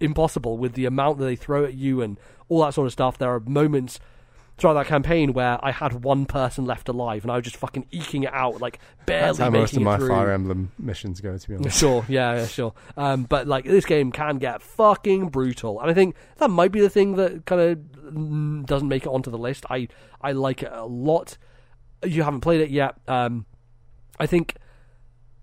impossible 0.00 0.58
with 0.58 0.74
the 0.74 0.84
amount 0.84 1.18
that 1.18 1.24
they 1.24 1.36
throw 1.36 1.64
at 1.64 1.74
you 1.74 2.02
and 2.02 2.18
all 2.48 2.62
that 2.62 2.74
sort 2.74 2.86
of 2.86 2.92
stuff. 2.92 3.18
There 3.18 3.32
are 3.32 3.40
moments 3.40 4.00
throughout 4.60 4.74
that 4.74 4.86
campaign 4.86 5.32
where 5.32 5.58
I 5.64 5.72
had 5.72 6.04
one 6.04 6.26
person 6.26 6.64
left 6.64 6.88
alive 6.88 7.24
and 7.24 7.32
I 7.32 7.36
was 7.36 7.44
just 7.44 7.56
fucking 7.56 7.86
eking 7.90 8.24
it 8.24 8.32
out, 8.32 8.60
like 8.60 8.78
barely 9.06 9.26
that's 9.26 9.38
how 9.38 9.50
making 9.50 9.60
most 9.60 9.72
of 9.72 9.82
it 9.82 9.84
my 9.84 9.96
through. 9.96 10.08
Fire 10.08 10.30
Emblem 10.30 10.72
missions 10.78 11.20
go. 11.20 11.36
To 11.36 11.48
be 11.48 11.56
honest, 11.56 11.78
Sure, 11.80 12.04
yeah, 12.08 12.36
yeah, 12.36 12.46
sure. 12.46 12.74
Um, 12.96 13.24
but 13.24 13.46
like 13.46 13.64
this 13.64 13.84
game 13.84 14.12
can 14.12 14.38
get 14.38 14.62
fucking 14.62 15.28
brutal, 15.28 15.80
and 15.80 15.90
I 15.90 15.94
think 15.94 16.14
that 16.36 16.50
might 16.50 16.72
be 16.72 16.80
the 16.80 16.90
thing 16.90 17.16
that 17.16 17.46
kind 17.46 17.60
of 17.60 18.66
doesn't 18.66 18.88
make 18.88 19.04
it 19.04 19.08
onto 19.08 19.30
the 19.30 19.38
list. 19.38 19.64
I 19.70 19.88
I 20.20 20.32
like 20.32 20.62
it 20.62 20.70
a 20.72 20.84
lot. 20.84 21.38
You 22.04 22.22
haven't 22.22 22.40
played 22.40 22.60
it 22.60 22.70
yet. 22.70 22.96
Um, 23.08 23.46
I 24.18 24.26
think 24.26 24.56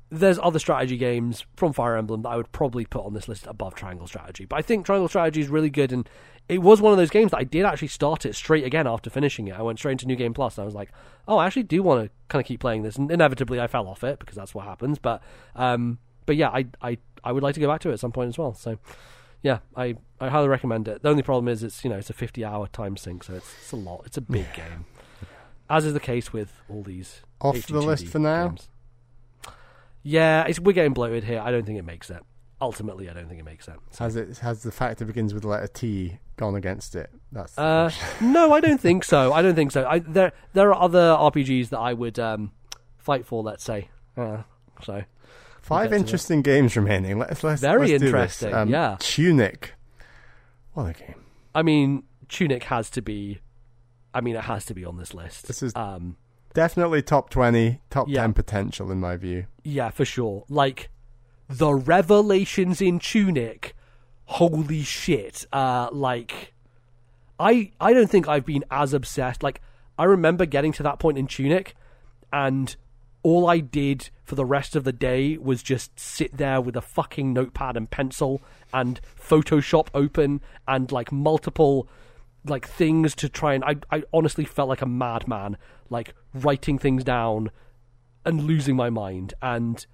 there's 0.09 0.39
other 0.39 0.59
strategy 0.59 0.97
games 0.97 1.45
from 1.55 1.73
Fire 1.73 1.97
Emblem 1.97 2.21
that 2.21 2.29
I 2.29 2.37
would 2.37 2.51
probably 2.51 2.85
put 2.85 3.05
on 3.05 3.13
this 3.13 3.27
list 3.27 3.45
above 3.45 3.75
Triangle 3.75 4.07
Strategy. 4.07 4.45
But 4.45 4.57
I 4.57 4.61
think 4.61 4.85
Triangle 4.85 5.09
Strategy 5.09 5.41
is 5.41 5.49
really 5.49 5.69
good, 5.69 5.91
and 5.91 6.07
it 6.49 6.59
was 6.59 6.81
one 6.81 6.93
of 6.93 6.97
those 6.97 7.09
games 7.09 7.31
that 7.31 7.37
I 7.39 7.43
did 7.43 7.65
actually 7.65 7.89
start 7.89 8.25
it 8.25 8.35
straight 8.35 8.63
again 8.63 8.87
after 8.87 9.09
finishing 9.09 9.47
it. 9.47 9.55
I 9.57 9.61
went 9.61 9.79
straight 9.79 9.93
into 9.93 10.07
New 10.07 10.15
Game 10.15 10.33
Plus, 10.33 10.57
and 10.57 10.63
I 10.63 10.65
was 10.65 10.75
like, 10.75 10.91
oh, 11.27 11.37
I 11.37 11.45
actually 11.45 11.63
do 11.63 11.83
want 11.83 12.05
to 12.05 12.11
kind 12.29 12.41
of 12.41 12.47
keep 12.47 12.59
playing 12.61 12.83
this. 12.83 12.95
And 12.95 13.11
inevitably, 13.11 13.59
I 13.59 13.67
fell 13.67 13.87
off 13.87 14.03
it 14.03 14.19
because 14.19 14.35
that's 14.35 14.55
what 14.55 14.65
happens. 14.65 14.97
But 14.97 15.21
um, 15.55 15.99
but 16.25 16.35
yeah, 16.35 16.49
I, 16.49 16.67
I 16.81 16.97
I 17.23 17.31
would 17.31 17.43
like 17.43 17.55
to 17.55 17.59
go 17.59 17.67
back 17.67 17.81
to 17.81 17.89
it 17.89 17.93
at 17.93 17.99
some 17.99 18.11
point 18.11 18.29
as 18.29 18.37
well. 18.37 18.53
So 18.53 18.77
yeah, 19.41 19.59
I, 19.75 19.95
I 20.19 20.29
highly 20.29 20.47
recommend 20.47 20.87
it. 20.87 21.01
The 21.03 21.09
only 21.09 21.23
problem 21.23 21.47
is 21.47 21.63
it's 21.63 21.83
you 21.83 21.89
know 21.89 21.97
it's 21.97 22.09
a 22.09 22.13
50 22.13 22.43
hour 22.45 22.67
time 22.67 22.97
sink, 22.97 23.23
so 23.23 23.33
it's, 23.33 23.53
it's 23.61 23.71
a 23.71 23.75
lot. 23.75 24.03
It's 24.05 24.17
a 24.17 24.21
big 24.21 24.51
game, 24.53 24.85
as 25.69 25.85
is 25.85 25.93
the 25.93 25.99
case 25.99 26.31
with 26.31 26.61
all 26.69 26.83
these 26.83 27.21
Off 27.41 27.67
the 27.67 27.81
list 27.81 28.07
for 28.07 28.19
now? 28.19 28.47
games. 28.47 28.69
Yeah, 30.03 30.45
it's, 30.45 30.59
we're 30.59 30.71
getting 30.71 30.93
bloated 30.93 31.25
here. 31.25 31.41
I 31.43 31.51
don't 31.51 31.65
think 31.65 31.77
it 31.77 31.85
makes 31.85 32.09
it. 32.09 32.23
Ultimately, 32.59 33.07
I 33.09 33.13
don't 33.13 33.27
think 33.27 33.39
it 33.39 33.45
makes 33.45 33.65
sense. 33.65 33.99
Has 33.99 34.15
it 34.15 34.39
has 34.39 34.63
the 34.63 34.71
fact 34.71 34.97
that 34.99 35.05
begins 35.05 35.33
with 35.33 35.43
the 35.43 35.49
letter 35.49 35.67
T 35.67 36.17
gone 36.37 36.55
against 36.55 36.95
it? 36.95 37.11
That's 37.31 37.55
Uh, 37.57 37.91
no, 38.21 38.51
I 38.53 38.59
don't 38.59 38.81
think 38.81 39.03
so. 39.03 39.31
I 39.31 39.41
don't 39.43 39.53
think 39.55 39.71
so. 39.71 39.85
I, 39.87 39.99
there 39.99 40.31
there 40.53 40.73
are 40.73 40.81
other 40.81 41.15
RPGs 41.19 41.69
that 41.69 41.77
I 41.79 41.93
would 41.93 42.17
um, 42.17 42.51
fight 42.97 43.25
for. 43.27 43.43
Let's 43.43 43.63
say. 43.63 43.89
Uh, 44.15 44.41
so 44.83 45.03
Five 45.61 45.93
interesting 45.93 46.41
games 46.41 46.75
remaining. 46.75 47.19
Let's 47.19 47.43
let's 47.43 47.61
Very 47.61 47.89
let's 47.89 47.99
do 48.01 48.05
interesting. 48.07 48.53
Um, 48.53 48.69
yeah. 48.69 48.95
Tunic. 48.99 49.73
What 50.73 50.83
a 50.85 50.93
game! 50.93 51.25
I 51.53 51.61
mean, 51.61 52.03
Tunic 52.29 52.63
has 52.63 52.89
to 52.91 53.01
be. 53.01 53.39
I 54.13 54.21
mean, 54.21 54.35
it 54.35 54.43
has 54.45 54.65
to 54.65 54.73
be 54.73 54.83
on 54.85 54.97
this 54.97 55.13
list. 55.13 55.47
This 55.47 55.61
is- 55.61 55.75
um, 55.75 56.17
Definitely 56.53 57.03
top 57.03 57.29
twenty, 57.29 57.81
top 57.91 58.07
Yeah. 58.09 58.21
ten 58.21 58.33
potential 58.33 58.91
in 58.91 58.99
my 58.99 59.15
view. 59.15 59.45
yeah, 59.63 59.91
for 59.91 60.05
sure. 60.05 60.43
Like 60.49 60.89
the 61.49 61.73
revelations 61.73 62.81
in 62.81 62.99
Tunic. 62.99 63.75
Holy 64.25 64.83
shit! 64.83 65.45
Uh, 65.51 65.89
like, 65.91 66.53
I 67.39 67.71
I 67.79 67.93
don't 67.93 68.09
think 68.09 68.27
I've 68.27 68.45
been 68.45 68.65
as 68.69 68.93
obsessed. 68.93 69.43
Like, 69.43 69.61
I 69.97 70.03
remember 70.03 70.45
getting 70.45 70.73
to 70.73 70.83
that 70.83 70.99
point 70.99 71.17
in 71.17 71.27
Tunic, 71.27 71.75
and 72.33 72.75
all 73.23 73.49
I 73.49 73.59
did 73.59 74.09
for 74.23 74.35
the 74.35 74.45
rest 74.45 74.75
of 74.75 74.83
the 74.83 74.93
day 74.93 75.37
was 75.37 75.63
just 75.63 75.97
sit 75.99 76.37
there 76.37 76.61
with 76.61 76.75
a 76.75 76.81
fucking 76.81 77.33
notepad 77.33 77.75
and 77.75 77.89
pencil 77.89 78.41
and 78.73 78.99
Photoshop 79.19 79.87
open 79.93 80.41
and 80.67 80.91
like 80.91 81.11
multiple 81.11 81.87
like 82.45 82.67
things 82.67 83.15
to 83.15 83.29
try 83.29 83.53
and 83.53 83.63
I 83.63 83.75
I 83.91 84.03
honestly 84.13 84.45
felt 84.45 84.69
like 84.69 84.81
a 84.81 84.85
madman, 84.85 85.57
like 85.89 86.13
writing 86.33 86.77
things 86.77 87.03
down 87.03 87.51
and 88.25 88.43
losing 88.43 88.75
my 88.75 88.89
mind 88.89 89.33
and 89.41 89.85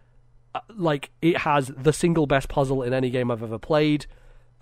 like 0.75 1.11
it 1.21 1.38
has 1.38 1.67
the 1.67 1.93
single 1.93 2.27
best 2.27 2.49
puzzle 2.49 2.84
in 2.84 2.93
any 2.93 3.09
game 3.09 3.31
I've 3.31 3.43
ever 3.43 3.59
played. 3.59 4.05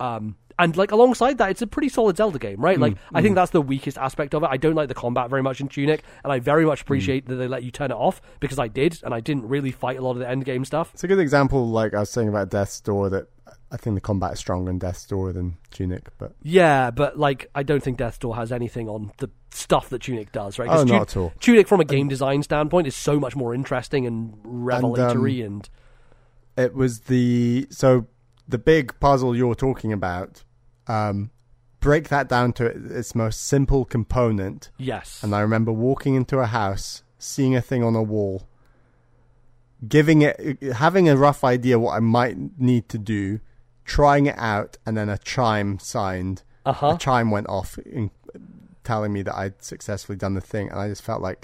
Um, 0.00 0.36
and 0.58 0.76
like 0.76 0.92
alongside 0.92 1.38
that, 1.38 1.50
it's 1.50 1.62
a 1.62 1.66
pretty 1.66 1.88
solid 1.88 2.16
Zelda 2.16 2.38
game, 2.38 2.60
right? 2.60 2.78
Mm, 2.78 2.82
like 2.82 2.96
I 3.12 3.22
think 3.22 3.32
mm. 3.32 3.36
that's 3.36 3.52
the 3.52 3.62
weakest 3.62 3.98
aspect 3.98 4.34
of 4.34 4.42
it. 4.42 4.48
I 4.50 4.56
don't 4.56 4.74
like 4.74 4.88
the 4.88 4.94
combat 4.94 5.30
very 5.30 5.42
much 5.42 5.60
in 5.60 5.68
Tunic, 5.68 6.02
and 6.24 6.32
I 6.32 6.38
very 6.40 6.64
much 6.64 6.80
mm. 6.80 6.82
appreciate 6.82 7.26
that 7.26 7.36
they 7.36 7.48
let 7.48 7.62
you 7.62 7.70
turn 7.70 7.90
it 7.90 7.96
off 7.96 8.20
because 8.40 8.58
I 8.58 8.68
did, 8.68 9.00
and 9.02 9.14
I 9.14 9.20
didn't 9.20 9.48
really 9.48 9.70
fight 9.70 9.98
a 9.98 10.02
lot 10.02 10.12
of 10.12 10.18
the 10.18 10.28
end 10.28 10.44
game 10.44 10.64
stuff. 10.64 10.90
It's 10.94 11.04
a 11.04 11.08
good 11.08 11.18
example, 11.18 11.68
like 11.68 11.94
I 11.94 12.00
was 12.00 12.10
saying 12.10 12.28
about 12.28 12.50
Death's 12.50 12.80
Door, 12.80 13.10
that 13.10 13.28
I 13.70 13.76
think 13.76 13.94
the 13.94 14.00
combat 14.00 14.34
is 14.34 14.38
stronger 14.38 14.70
in 14.70 14.78
Death's 14.78 15.06
Door 15.06 15.32
than 15.32 15.56
Tunic, 15.70 16.08
but 16.18 16.32
Yeah, 16.42 16.90
but 16.90 17.18
like 17.18 17.50
I 17.54 17.62
don't 17.62 17.82
think 17.82 17.98
Death's 17.98 18.18
Door 18.18 18.36
has 18.36 18.52
anything 18.52 18.88
on 18.88 19.12
the 19.18 19.30
stuff 19.50 19.88
that 19.88 20.02
Tunic 20.02 20.32
does, 20.32 20.58
right? 20.58 20.68
Oh, 20.68 20.84
not 20.84 20.86
Tu- 20.86 20.94
at 20.94 21.16
all. 21.16 21.32
Tunic, 21.40 21.68
from 21.68 21.80
a 21.80 21.84
game 21.84 22.08
design 22.08 22.42
standpoint, 22.42 22.86
is 22.86 22.96
so 22.96 23.18
much 23.18 23.34
more 23.34 23.54
interesting 23.54 24.06
and 24.06 24.34
um, 24.34 24.40
revelatory 24.44 25.42
and, 25.42 25.68
it 26.56 26.74
was 26.74 27.00
the 27.00 27.66
so 27.70 28.06
the 28.48 28.58
big 28.58 28.98
puzzle 29.00 29.34
you're 29.36 29.54
talking 29.54 29.92
about. 29.92 30.44
Um, 30.86 31.30
break 31.80 32.08
that 32.08 32.28
down 32.28 32.52
to 32.54 32.66
its 32.66 33.14
most 33.14 33.42
simple 33.46 33.84
component, 33.84 34.70
yes, 34.78 35.22
and 35.22 35.34
I 35.34 35.40
remember 35.40 35.72
walking 35.72 36.14
into 36.14 36.38
a 36.38 36.46
house, 36.46 37.02
seeing 37.18 37.54
a 37.56 37.60
thing 37.60 37.82
on 37.82 37.94
a 37.94 38.02
wall, 38.02 38.46
giving 39.86 40.22
it, 40.22 40.62
having 40.74 41.08
a 41.08 41.16
rough 41.16 41.44
idea 41.44 41.78
what 41.78 41.94
I 41.96 42.00
might 42.00 42.58
need 42.58 42.88
to 42.90 42.98
do, 42.98 43.40
trying 43.84 44.26
it 44.26 44.36
out, 44.38 44.76
and 44.86 44.96
then 44.96 45.08
a 45.08 45.18
chime 45.18 45.78
signed. 45.78 46.42
uh 46.66 46.72
huh, 46.72 46.94
A 46.94 46.98
chime 46.98 47.30
went 47.30 47.48
off, 47.48 47.78
in, 47.78 48.10
telling 48.84 49.12
me 49.12 49.22
that 49.22 49.34
I'd 49.36 49.62
successfully 49.62 50.16
done 50.16 50.34
the 50.34 50.40
thing, 50.40 50.68
and 50.68 50.78
I 50.78 50.88
just 50.88 51.02
felt 51.02 51.22
like 51.22 51.40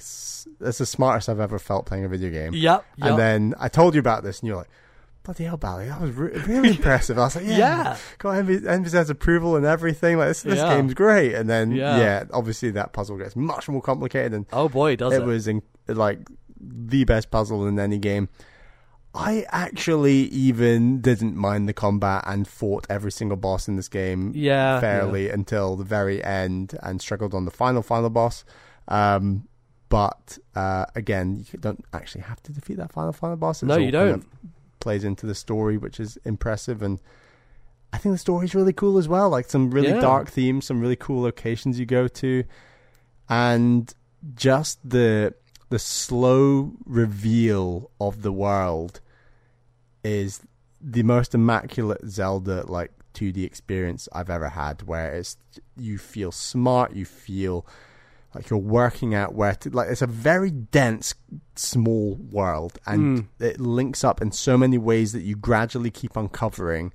that's 0.61 0.79
the 0.79 0.87
smartest 0.87 1.29
I've 1.29 1.41
ever 1.41 1.59
felt 1.59 1.87
playing 1.87 2.05
a 2.05 2.09
video 2.09 2.31
game. 2.31 2.55
yep, 2.55 2.85
yep. 2.97 3.09
And 3.11 3.19
then 3.19 3.55
I 3.59 3.69
told 3.69 3.95
you 3.95 4.01
about 4.01 4.23
this, 4.25 4.41
and 4.41 4.49
you're 4.49 4.57
like, 4.57 4.71
"Bloody 5.29 5.45
hell, 5.45 5.59
Bally, 5.59 5.89
that 5.89 6.01
was 6.01 6.13
re- 6.13 6.31
really 6.47 6.71
impressive." 6.77 7.19
I 7.19 7.23
was 7.25 7.37
like, 7.37 7.45
"Yeah, 7.45 7.59
Yeah. 7.59 7.97
got 8.17 8.31
Envy, 8.31 8.67
Envy 8.67 8.97
approval 8.99 9.57
and 9.57 9.67
everything. 9.67 10.17
Like 10.17 10.29
this, 10.29 10.43
this 10.43 10.57
Yeah. 10.59 10.75
game's 10.75 10.95
great." 10.95 11.35
And 11.35 11.51
then, 11.51 11.73
Yeah. 11.73 11.99
yeah. 11.99 12.25
obviously 12.33 12.71
that 12.71 12.93
puzzle 12.95 13.19
gets 13.19 13.37
much 13.37 13.69
more 13.69 13.83
complicated, 13.83 14.33
and 14.33 14.47
oh 14.55 14.69
boy, 14.71 14.97
does 14.97 15.13
it? 15.13 15.21
it 15.23 15.25
was 15.27 15.47
in, 15.47 15.61
like 15.87 16.21
the 16.61 17.05
best 17.05 17.31
puzzle 17.31 17.67
in 17.67 17.79
any 17.79 17.99
game. 17.99 18.29
I 19.15 19.47
actually 19.51 20.23
even 20.29 21.01
didn't 21.01 21.37
mind 21.37 21.69
the 21.69 21.73
combat 21.73 22.25
and 22.27 22.47
fought 22.47 22.87
every 22.89 23.11
single 23.11 23.37
boss 23.37 23.67
in 23.69 23.77
this 23.77 23.89
game 23.89 24.33
Yeah, 24.35 24.81
fairly 24.81 25.29
until 25.31 25.77
the 25.77 25.85
very 25.85 26.23
end 26.25 26.77
and 26.83 27.01
struggled 27.01 27.35
on 27.35 27.45
the 27.45 27.51
final 27.51 27.83
final 27.83 28.11
boss. 28.11 28.45
Um, 28.87 29.49
but 29.89 30.39
uh, 30.55 30.85
again, 30.95 31.45
you 31.53 31.59
don't 31.59 31.85
actually 31.93 32.21
have 32.23 32.43
to 32.45 32.53
defeat 32.53 32.77
that 32.77 32.93
final 32.93 33.13
final 33.13 33.37
boss. 33.37 33.63
No, 33.63 33.77
you 33.77 33.91
don't. 33.91 34.09
of 34.17 34.27
plays 34.81 35.05
into 35.05 35.27
the 35.27 35.35
story, 35.35 35.77
which 35.77 35.99
is 36.01 36.19
impressive, 36.25 36.83
and 36.83 37.01
I 37.93 37.99
think 37.99 38.15
the 38.15 38.19
story's 38.19 38.55
really 38.55 38.73
cool 38.73 38.99
as 38.99 39.09
well. 39.09 39.31
Like 39.31 39.49
some 39.49 39.71
really 39.71 39.89
Yeah. 39.89 40.01
dark 40.01 40.29
themes, 40.31 40.67
some 40.67 40.81
really 40.81 40.97
cool 40.97 41.23
locations 41.23 41.79
you 41.79 41.87
go 41.87 42.09
to, 42.09 42.45
and 43.29 43.93
just 44.35 44.79
the 44.89 45.35
the 45.71 45.79
slow 45.79 46.73
reveal 46.87 47.91
of 48.01 48.23
the 48.23 48.33
world 48.33 49.01
is 50.03 50.41
the 50.81 51.03
most 51.03 51.35
immaculate 51.35 52.01
Zelda 52.09 52.65
like 52.67 52.91
2D 53.13 53.45
experience 53.45 54.09
I've 54.13 54.31
ever 54.31 54.49
had 54.51 54.83
where 54.85 55.13
it's 55.15 55.37
you 55.77 55.99
feel 55.99 56.33
smart, 56.33 56.95
you 56.95 57.05
feel 57.05 57.67
like 58.39 58.51
you're 58.51 58.59
working 58.59 59.15
out 59.17 59.35
where 59.35 59.55
to 59.55 59.69
like 59.71 59.89
it's 59.91 60.01
a 60.03 60.07
very 60.07 60.51
dense 60.51 61.13
small 61.57 62.15
world 62.31 62.79
and 62.87 63.01
Mm. 63.19 63.27
it 63.41 63.61
links 63.61 64.05
up 64.05 64.23
in 64.23 64.31
so 64.31 64.57
many 64.57 64.79
ways 64.79 65.13
that 65.13 65.23
you 65.23 65.35
gradually 65.37 65.91
keep 65.91 66.17
uncovering. 66.17 66.93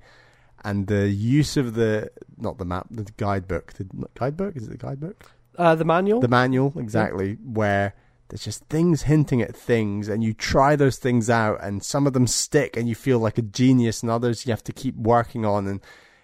And 0.64 0.86
the 0.86 1.08
use 1.08 1.58
of 1.58 1.74
the 1.74 2.10
not 2.38 2.56
the 2.56 2.64
map 2.64 2.86
the 2.90 3.04
guidebook. 3.18 3.74
The 3.74 3.86
guidebook? 4.18 4.56
Is 4.56 4.66
it 4.66 4.70
the 4.70 4.78
guidebook? 4.78 5.30
Uh, 5.58 5.74
the 5.74 5.84
manual. 5.84 6.20
the 6.20 6.28
manual 6.28 6.72
exactly 6.78 7.34
where 7.44 7.94
there's 8.28 8.42
just 8.44 8.64
things 8.70 9.02
hinting 9.02 9.42
at 9.42 9.54
things 9.54 10.08
and 10.08 10.24
you 10.24 10.32
try 10.32 10.74
those 10.76 10.96
things 10.96 11.28
out 11.28 11.62
and 11.62 11.84
some 11.84 12.06
of 12.06 12.14
them 12.14 12.26
stick 12.26 12.74
and 12.76 12.88
you 12.88 12.94
feel 12.94 13.18
like 13.18 13.36
a 13.36 13.42
genius 13.42 14.02
and 14.02 14.10
others 14.10 14.46
you 14.46 14.50
have 14.50 14.64
to 14.64 14.72
keep 14.72 14.96
working 14.96 15.44
on 15.44 15.66
and 15.66 15.80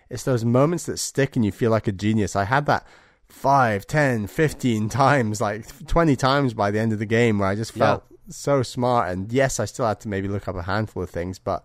it's 0.08 0.24
those 0.24 0.44
moments 0.46 0.86
that 0.86 0.98
stick 0.98 1.36
and 1.36 1.44
you 1.44 1.52
feel 1.52 1.70
like 1.70 1.86
a 1.86 1.92
genius. 1.92 2.34
I 2.34 2.44
had 2.44 2.64
that 2.66 2.84
5 3.32 3.86
10 3.86 4.26
15 4.26 4.88
times 4.88 5.40
like 5.40 5.86
20 5.86 6.16
times 6.16 6.54
by 6.54 6.70
the 6.70 6.78
end 6.78 6.92
of 6.92 6.98
the 6.98 7.06
game 7.06 7.38
where 7.38 7.48
i 7.48 7.54
just 7.54 7.74
Yeah. 7.76 7.84
felt 7.86 8.04
so 8.28 8.62
smart 8.62 9.10
and 9.10 9.32
yes 9.32 9.58
i 9.60 9.64
still 9.64 9.86
had 9.86 10.00
to 10.00 10.08
maybe 10.08 10.28
look 10.28 10.46
up 10.48 10.56
a 10.56 10.62
handful 10.62 11.02
of 11.02 11.10
things 11.10 11.38
but 11.38 11.64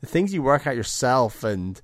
the 0.00 0.06
things 0.06 0.32
you 0.34 0.42
work 0.42 0.66
out 0.66 0.76
yourself 0.76 1.42
and 1.44 1.80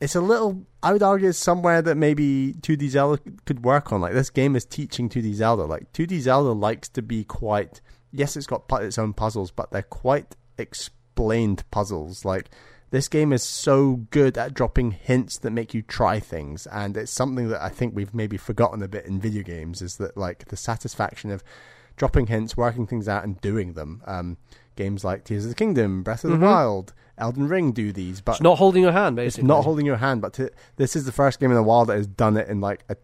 it's 0.00 0.14
a 0.14 0.20
little 0.20 0.66
I 0.82 0.92
would 0.92 1.02
argue 1.02 1.30
it's 1.30 1.38
somewhere 1.38 1.80
that 1.80 1.94
maybe 1.96 2.54
2D 2.60 2.88
Zelda 2.90 3.22
could 3.46 3.64
work 3.64 3.90
on. 3.90 4.02
Like 4.02 4.12
this 4.12 4.28
game 4.28 4.54
is 4.54 4.66
teaching 4.66 5.08
2D 5.08 5.32
Zelda. 5.32 5.62
Like 5.64 5.90
2D 5.94 6.18
Zelda 6.20 6.50
likes 6.52 6.90
to 6.90 7.00
be 7.00 7.24
quite 7.24 7.80
yes, 8.12 8.36
it's 8.36 8.46
got 8.46 8.64
its 8.82 8.98
own 8.98 9.14
puzzles, 9.14 9.50
but 9.50 9.70
they're 9.70 9.80
quite 9.82 10.36
explained 10.58 11.64
puzzles. 11.70 12.24
Like 12.24 12.50
this 12.94 13.08
game 13.08 13.32
is 13.32 13.42
so 13.42 13.96
good 14.10 14.38
at 14.38 14.54
dropping 14.54 14.92
hints 14.92 15.36
that 15.38 15.50
make 15.50 15.74
you 15.74 15.82
try 15.82 16.20
things, 16.20 16.68
and 16.68 16.96
it's 16.96 17.10
something 17.10 17.48
that 17.48 17.60
I 17.60 17.68
think 17.68 17.92
we've 17.92 18.14
maybe 18.14 18.36
forgotten 18.36 18.84
a 18.84 18.88
bit 18.88 19.04
in 19.04 19.20
video 19.20 19.42
games 19.42 19.82
is 19.82 19.96
that 19.96 20.16
like 20.16 20.44
the 20.46 20.56
satisfaction 20.56 21.32
of 21.32 21.42
dropping 21.96 22.28
hints, 22.28 22.56
working 22.56 22.86
things 22.86 23.08
out, 23.08 23.24
and 23.24 23.40
doing 23.40 23.72
them. 23.72 24.00
Um, 24.06 24.36
games 24.76 25.02
like 25.04 25.24
Tears 25.24 25.44
of 25.44 25.50
the 25.50 25.56
Kingdom, 25.56 26.04
Breath 26.04 26.22
of 26.22 26.30
the 26.30 26.36
Mhm. 26.36 26.42
Wild, 26.42 26.92
Elden 27.18 27.48
Ring 27.48 27.72
do 27.72 27.92
these, 27.92 28.20
but 28.20 28.32
it's 28.36 28.40
not 28.42 28.58
holding 28.58 28.84
your 28.84 28.92
hand, 28.92 29.18
it's 29.18 29.24
basically. 29.36 29.48
not 29.48 29.64
holding 29.64 29.86
your 29.86 29.96
hand, 29.96 30.22
but 30.22 30.32
to, 30.34 30.50
this 30.76 30.94
is 30.94 31.04
the 31.04 31.12
first 31.12 31.40
game 31.40 31.50
in 31.50 31.56
a 31.56 31.62
while 31.64 31.84
that 31.86 31.96
has 31.96 32.06
done 32.06 32.36
it 32.36 32.48
in 32.48 32.60
like 32.60 32.84
a 32.88 32.94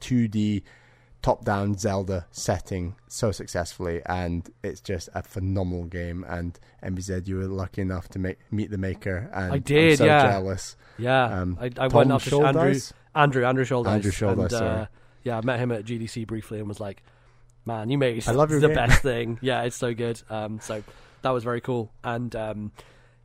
2D 1.21 1.23
top-down 1.23 1.77
Zelda 1.79 2.27
setting 2.31 2.97
so 3.09 3.33
successfully, 3.33 4.03
and 4.07 4.51
it's 4.63 4.81
just 4.81 5.09
a 5.15 5.23
phenomenal 5.23 5.85
game. 5.85 6.25
And 6.29 6.59
MBZ, 6.83 7.27
you 7.29 7.37
were 7.37 7.47
lucky 7.47 7.83
enough 7.83 8.09
to 8.11 8.19
make, 8.19 8.39
meet 8.51 8.71
the 8.71 8.79
maker, 8.79 9.31
and 9.33 9.53
I 9.53 9.59
did, 9.59 9.93
I'm 9.93 9.97
so 9.97 10.05
yeah. 10.07 10.23
jealous. 10.31 10.77
Yeah, 10.99 11.25
Um, 11.25 11.59
I, 11.61 11.71
I 11.79 11.89
went 11.89 12.13
up 12.13 12.23
to? 12.23 12.45
Andrew, 12.45 12.75
Andrew, 13.15 13.45
Andrew 13.45 13.65
Shouldice. 13.65 13.87
Andrew 13.89 14.13
Shouldice, 14.13 14.53
and, 14.53 14.63
uh, 14.63 14.87
yeah, 15.23 15.39
I 15.39 15.41
met 15.43 15.59
him 15.59 15.73
at 15.73 15.85
GDC 15.85 16.27
briefly 16.27 16.59
and 16.59 16.69
was 16.69 16.81
like, 16.81 17.03
"Man, 17.65 17.91
you 17.91 17.99
made 17.99 18.27
I 18.29 18.33
love 18.33 18.51
your 18.51 18.61
the 18.61 18.69
game." 18.69 18.77
best 18.77 19.03
thing." 19.03 19.39
Yeah, 19.43 19.63
it's 19.63 19.77
so 19.77 19.95
good. 19.95 20.23
Um, 20.31 20.61
so 20.61 20.83
that 21.23 21.31
was 21.31 21.45
very 21.45 21.61
cool. 21.61 21.93
And 22.05 22.35
um, 22.37 22.73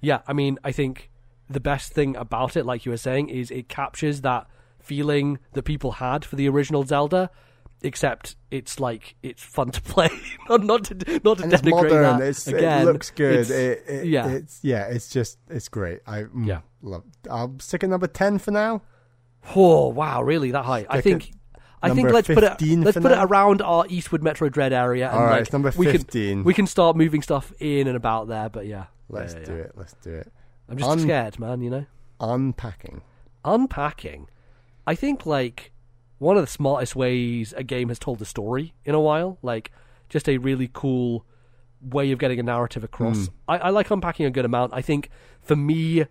yeah, 0.01 0.21
I 0.27 0.33
mean, 0.33 0.59
I 0.63 0.71
think 0.71 1.09
the 1.49 1.59
best 1.59 1.93
thing 1.93 2.15
about 2.15 2.57
it, 2.57 2.65
like 2.65 2.85
you 2.85 2.91
were 2.91 2.97
saying, 2.97 3.29
is 3.29 3.51
it 3.51 3.69
captures 3.69 4.21
that 4.21 4.47
feeling 4.79 5.39
that 5.53 5.63
people 5.63 5.93
had 5.93 6.23
for 6.25 6.35
the 6.35 6.47
original 6.47 6.83
Zelda. 6.83 7.29
Except 7.85 8.35
it's 8.51 8.79
like 8.79 9.15
it's 9.21 9.43
fun 9.43 9.69
to 9.71 9.81
play, 9.93 10.09
not 10.49 10.63
not 10.63 10.83
to 10.85 10.95
not 11.23 11.37
to 11.37 11.43
And 11.43 11.53
it's 11.53 11.61
denigrate 11.61 11.71
modern. 11.71 12.19
that. 12.19 12.21
It's, 12.21 12.47
Again, 12.47 12.81
it 12.81 12.85
looks 12.91 13.11
good. 13.11 13.39
it's- 13.41 13.49
It, 13.51 13.83
it, 13.87 14.07
yeah. 14.07 14.27
it's 14.29 14.59
yeah. 14.63 14.85
It's 14.87 15.09
just 15.09 15.37
it's 15.49 15.69
great. 15.69 15.99
I 16.07 16.23
mm, 16.23 16.47
Yeah. 16.47 16.61
love. 16.81 17.03
I'll 17.29 17.55
stick 17.59 17.83
at 17.83 17.89
number 17.89 18.07
ten 18.07 18.39
for 18.39 18.51
now. 18.51 18.81
Oh 19.55 19.89
wow, 19.89 20.23
really 20.23 20.51
that 20.51 20.65
high? 20.65 20.85
I 20.89 21.01
think. 21.01 21.31
I 21.83 21.93
think 21.93 22.09
let's 22.11 22.27
put 22.27 22.43
it 22.43 22.59
let's 22.79 22.97
put 22.97 23.11
it 23.11 23.19
around 23.19 23.61
our 23.61 23.85
Eastward 23.87 24.21
Metroid 24.23 24.53
Dread 24.53 24.73
area. 24.73 25.07
And 25.07 25.19
All 25.19 25.23
right, 25.25 25.31
like, 25.33 25.41
it's 25.41 25.53
number 25.53 25.71
we 25.77 25.85
can 25.85 25.97
fifteen. 25.99 26.43
we 26.43 26.55
can 26.55 26.65
start 26.65 26.95
moving 26.97 27.21
stuff 27.21 27.53
in 27.59 27.87
and 27.87 27.95
about 27.95 28.27
there. 28.27 28.49
But 28.49 28.65
yeah, 28.65 28.85
Let's 29.07 29.33
Yeah, 29.35 29.39
yeah, 29.41 29.45
do 29.45 29.53
yeah. 29.53 29.59
it. 29.65 29.71
Let's 29.75 29.93
do 30.01 30.13
it. 30.15 30.31
I'm 30.67 30.77
just 30.79 30.89
Un- 30.89 30.99
scared, 31.01 31.37
man. 31.39 31.61
You 31.61 31.69
know, 31.69 31.85
Unpacking. 32.19 33.01
unpacking. 33.43 34.27
I 34.87 34.95
think 34.95 35.27
like 35.27 35.71
one 36.17 36.37
of 36.37 36.43
the 36.43 36.51
smartest 36.51 36.95
ways 36.95 37.53
a 37.57 37.63
game 37.63 37.89
has 37.89 37.99
told 37.99 38.21
a 38.21 38.25
story 38.25 38.73
in 38.83 38.95
a 38.95 38.99
while. 38.99 39.37
Like 39.41 39.71
just 40.09 40.29
a 40.29 40.37
really 40.37 40.69
cool 40.71 41.25
way 41.81 42.11
of 42.11 42.19
getting 42.19 42.39
a 42.39 42.43
narrative 42.43 42.83
across. 42.83 43.27
Hmm. 43.27 43.33
I, 43.47 43.57
I 43.57 43.69
like 43.69 43.91
unpacking 43.91 44.25
a 44.25 44.31
good 44.31 44.45
amount. 44.45 44.73
I 44.73 44.81
think 44.81 45.09
for 45.41 45.55
me, 45.55 46.05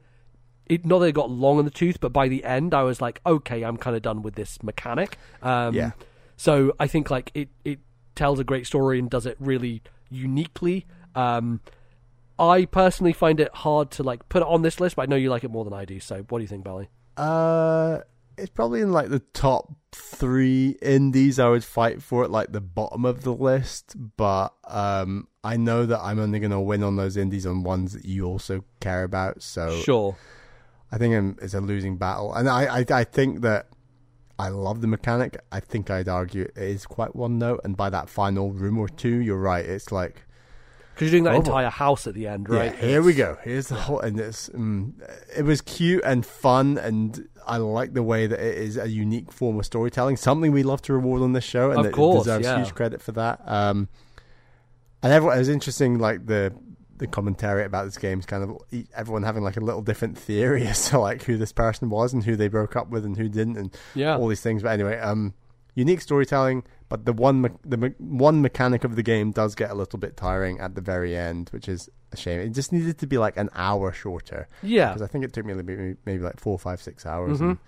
it 0.67 0.85
not 0.85 1.01
that 1.01 1.07
it 1.07 1.13
got 1.13 1.31
long 1.31 1.59
in 1.59 1.65
the 1.65 1.71
tooth, 1.71 2.01
but 2.01 2.13
by 2.13 2.29
the 2.29 2.45
end, 2.45 2.75
I 2.75 2.83
was 2.83 3.01
like, 3.01 3.21
okay, 3.27 3.63
I'm 3.65 3.77
kind 3.77 3.97
of 3.97 4.03
done 4.03 4.23
with 4.23 4.35
this 4.35 4.63
mechanic. 4.63 5.19
Um, 5.43 5.75
Yeah. 5.75 5.93
So 6.37 6.75
I 6.81 6.87
think 6.87 7.11
like 7.11 7.31
it 7.35 7.49
it 7.65 7.79
tells 8.15 8.39
a 8.39 8.45
great 8.45 8.67
story 8.67 8.99
and 8.99 9.11
does 9.11 9.27
it 9.27 9.37
really 9.41 9.83
uniquely. 10.11 10.87
Um, 11.15 11.61
I 12.39 12.65
personally 12.65 13.13
find 13.13 13.39
it 13.39 13.55
hard 13.55 13.91
to 13.93 14.03
like 14.03 14.29
put 14.29 14.43
it 14.43 14.49
on 14.49 14.63
this 14.63 14.81
list, 14.81 14.97
but 14.97 15.03
I 15.03 15.07
know 15.07 15.17
you 15.17 15.31
like 15.31 15.45
it 15.45 15.51
more 15.51 15.65
than 15.65 15.73
I 15.73 15.85
do. 15.85 16.01
So 16.01 16.25
what 16.29 16.39
do 16.39 16.43
you 16.43 16.49
think, 16.49 16.65
Bally? 16.65 16.89
Uh, 17.17 18.01
it's 18.39 18.51
probably 18.51 18.81
in 18.81 18.93
like 18.93 19.09
the 19.11 19.21
top 19.21 19.73
three 19.93 20.77
indies. 20.83 21.39
I 21.39 21.49
would 21.49 21.65
fight 21.65 22.03
for 22.03 22.25
it 22.25 22.31
like 22.31 22.53
the 22.53 22.61
bottom 22.61 23.05
of 23.05 23.23
the 23.23 23.33
list, 23.35 23.95
but 24.17 24.55
um, 24.67 25.29
I 25.43 25.57
know 25.57 25.87
that 25.87 26.01
I'm 26.01 26.19
only 26.19 26.39
gonna 26.41 26.61
win 26.61 26.83
on 26.83 26.97
those 26.97 27.17
indies 27.17 27.47
on 27.47 27.63
ones 27.63 27.93
that 27.93 28.05
you 28.05 28.27
also 28.27 28.65
care 28.81 29.05
about. 29.05 29.43
So 29.43 29.81
Sure. 29.83 30.17
I 30.93 30.99
think 30.99 31.15
I'm, 31.15 31.37
it's 31.43 31.55
a 31.55 31.61
losing 31.61 31.97
battle, 31.97 32.33
and 32.35 32.49
I, 32.49 32.81
I 32.81 32.85
I 32.91 33.05
think 33.05 33.41
that 33.43 33.69
I 34.39 34.49
love 34.49 34.81
the 34.81 34.87
mechanic. 34.89 35.37
I 35.53 35.61
think 35.61 35.91
I'd 35.91 36.09
argue 36.09 36.43
it 36.43 36.57
is 36.59 36.87
quite 36.87 37.15
one 37.17 37.39
note, 37.39 37.61
and 37.65 37.77
by 37.77 37.91
that 37.91 38.09
final 38.09 38.53
room 38.53 38.79
or 38.79 38.89
two, 38.89 39.17
you're 39.19 39.39
right. 39.39 39.65
It's 39.65 39.91
like 39.93 40.25
Because 40.95 41.11
you're 41.13 41.21
doing 41.21 41.25
that 41.25 41.35
Oh. 41.35 41.39
entire 41.39 41.71
house 41.71 42.07
at 42.07 42.15
the 42.15 42.27
end, 42.29 42.49
right? 42.49 42.73
Yeah, 42.75 42.81
here 42.89 43.03
we 43.03 43.15
go. 43.15 43.39
Here's 43.43 43.69
the 43.69 43.75
whole, 43.77 44.01
and 44.01 44.19
it's 44.21 44.49
um, 44.55 44.95
it 45.37 45.43
was 45.45 45.61
cute 45.61 46.03
and 46.05 46.25
fun, 46.25 46.79
and 46.79 47.29
I 47.47 47.57
like 47.59 47.93
the 47.95 48.03
way 48.03 48.27
that 48.27 48.39
it 48.41 48.59
is 48.59 48.77
a 48.77 48.89
unique 48.89 49.31
form 49.33 49.59
of 49.59 49.67
storytelling. 49.67 50.17
Something 50.17 50.53
we 50.53 50.63
love 50.63 50.83
to 50.83 50.93
reward 50.93 51.23
on 51.23 51.33
this 51.33 51.45
show, 51.45 51.71
and 51.71 51.85
Of 51.87 51.93
course, 51.93 52.25
deserves 52.25 52.45
yeah. 52.47 52.59
huge 52.59 52.75
credit 52.75 53.01
for 53.03 53.13
that. 53.13 53.41
Um, 53.47 53.89
and 55.03 55.13
everyone, 55.13 55.37
it 55.37 55.41
was 55.41 55.49
interesting, 55.49 55.99
like 55.99 56.27
the 56.27 56.53
the 56.97 57.07
commentary 57.09 57.65
about 57.65 57.85
this 57.87 57.99
game 57.99 58.21
is 58.21 58.25
kind 58.27 58.45
of 58.45 58.57
everyone 58.97 59.25
having 59.25 59.43
like 59.43 59.57
a 59.57 59.61
little 59.61 59.83
different 59.83 60.17
theory 60.17 60.65
as 60.69 60.89
to 60.91 60.99
like 60.99 61.25
who 61.25 61.37
this 61.37 61.53
person 61.53 61.91
was 61.91 62.13
and 62.13 62.23
who 62.25 62.37
they 62.37 62.47
broke 62.47 62.77
up 62.77 62.89
with 62.91 63.05
and 63.05 63.17
who 63.17 63.29
didn't, 63.29 63.57
and 63.57 63.77
Yeah. 63.95 64.17
all 64.17 64.29
these 64.29 64.41
things. 64.41 64.63
But 64.63 64.71
anyway, 64.71 64.99
um, 64.99 65.35
unique 65.75 66.01
storytelling, 66.01 66.63
but 66.89 67.05
the 67.07 67.13
one 67.13 67.41
me- 67.43 67.49
the 67.65 67.77
me- 67.77 67.95
one 67.99 68.41
mechanic 68.43 68.85
of 68.85 68.97
the 68.97 69.03
game 69.03 69.31
does 69.33 69.55
get 69.55 69.71
a 69.71 69.75
little 69.75 69.99
bit 69.99 70.17
tiring 70.17 70.61
at 70.61 70.75
the 70.75 70.81
very 70.81 71.17
end, 71.17 71.49
which 71.51 71.69
is 71.69 71.89
a 72.13 72.17
shame. 72.17 72.41
It 72.41 72.51
just 72.51 72.73
needed 72.73 72.99
to 72.99 73.07
be 73.07 73.19
like 73.19 73.37
an 73.37 73.51
hour 73.55 73.93
shorter 73.93 74.49
Yeah. 74.63 74.89
because 74.89 75.03
I 75.03 75.07
think 75.07 75.25
it 75.25 75.33
took 75.33 75.45
me 75.47 75.55
maybe, 75.55 75.97
maybe 76.05 76.23
like 76.23 76.39
four, 76.41 76.59
five, 76.59 76.81
six 76.83 77.05
hours. 77.07 77.39
Mhm. 77.41 77.49
And 77.51 77.59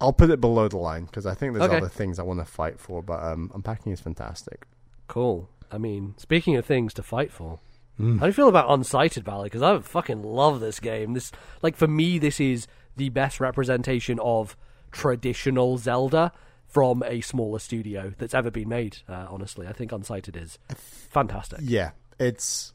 I'll 0.00 0.12
put 0.12 0.30
it 0.30 0.40
below 0.40 0.68
the 0.68 0.76
line 0.76 1.04
because 1.06 1.24
I 1.26 1.34
think 1.34 1.54
there's 1.54 1.66
Okay. 1.68 1.78
other 1.78 1.88
things 1.88 2.18
I 2.18 2.22
want 2.24 2.40
to 2.40 2.44
fight 2.44 2.78
for. 2.78 3.02
But 3.02 3.22
um, 3.22 3.50
unpacking 3.54 3.92
is 3.92 4.00
fantastic. 4.00 4.66
Cool. 5.08 5.48
I 5.72 5.78
mean, 5.78 6.14
speaking 6.18 6.56
of 6.56 6.64
things 6.66 6.92
to 6.94 7.02
fight 7.02 7.32
for, 7.32 7.58
Mm. 7.98 8.18
how 8.18 8.22
do 8.24 8.26
you 8.26 8.32
feel 8.32 8.48
about 8.48 8.68
Unsighted 8.68 9.22
Valley? 9.22 9.44
Because 9.44 9.62
I 9.62 9.78
fucking 9.78 10.22
love 10.24 10.58
this 10.60 10.80
game. 10.80 11.12
This, 11.14 11.30
like, 11.62 11.76
for 11.76 11.86
me, 11.86 12.18
this 12.18 12.40
is 12.40 12.66
the 12.96 13.08
best 13.10 13.38
representation 13.40 14.18
of 14.20 14.56
traditional 14.90 15.78
Zelda 15.78 16.32
from 16.74 17.04
a 17.04 17.20
smaller 17.20 17.60
studio 17.60 18.12
that's 18.18 18.34
ever 18.34 18.50
been 18.50 18.68
made. 18.68 18.98
Uh, 19.08 19.26
honestly, 19.30 19.66
I 19.68 19.72
think 19.72 19.92
Unsighted 19.92 20.36
is 20.36 20.58
fantastic. 20.74 21.60
Yeah, 21.62 21.92
it's 22.18 22.72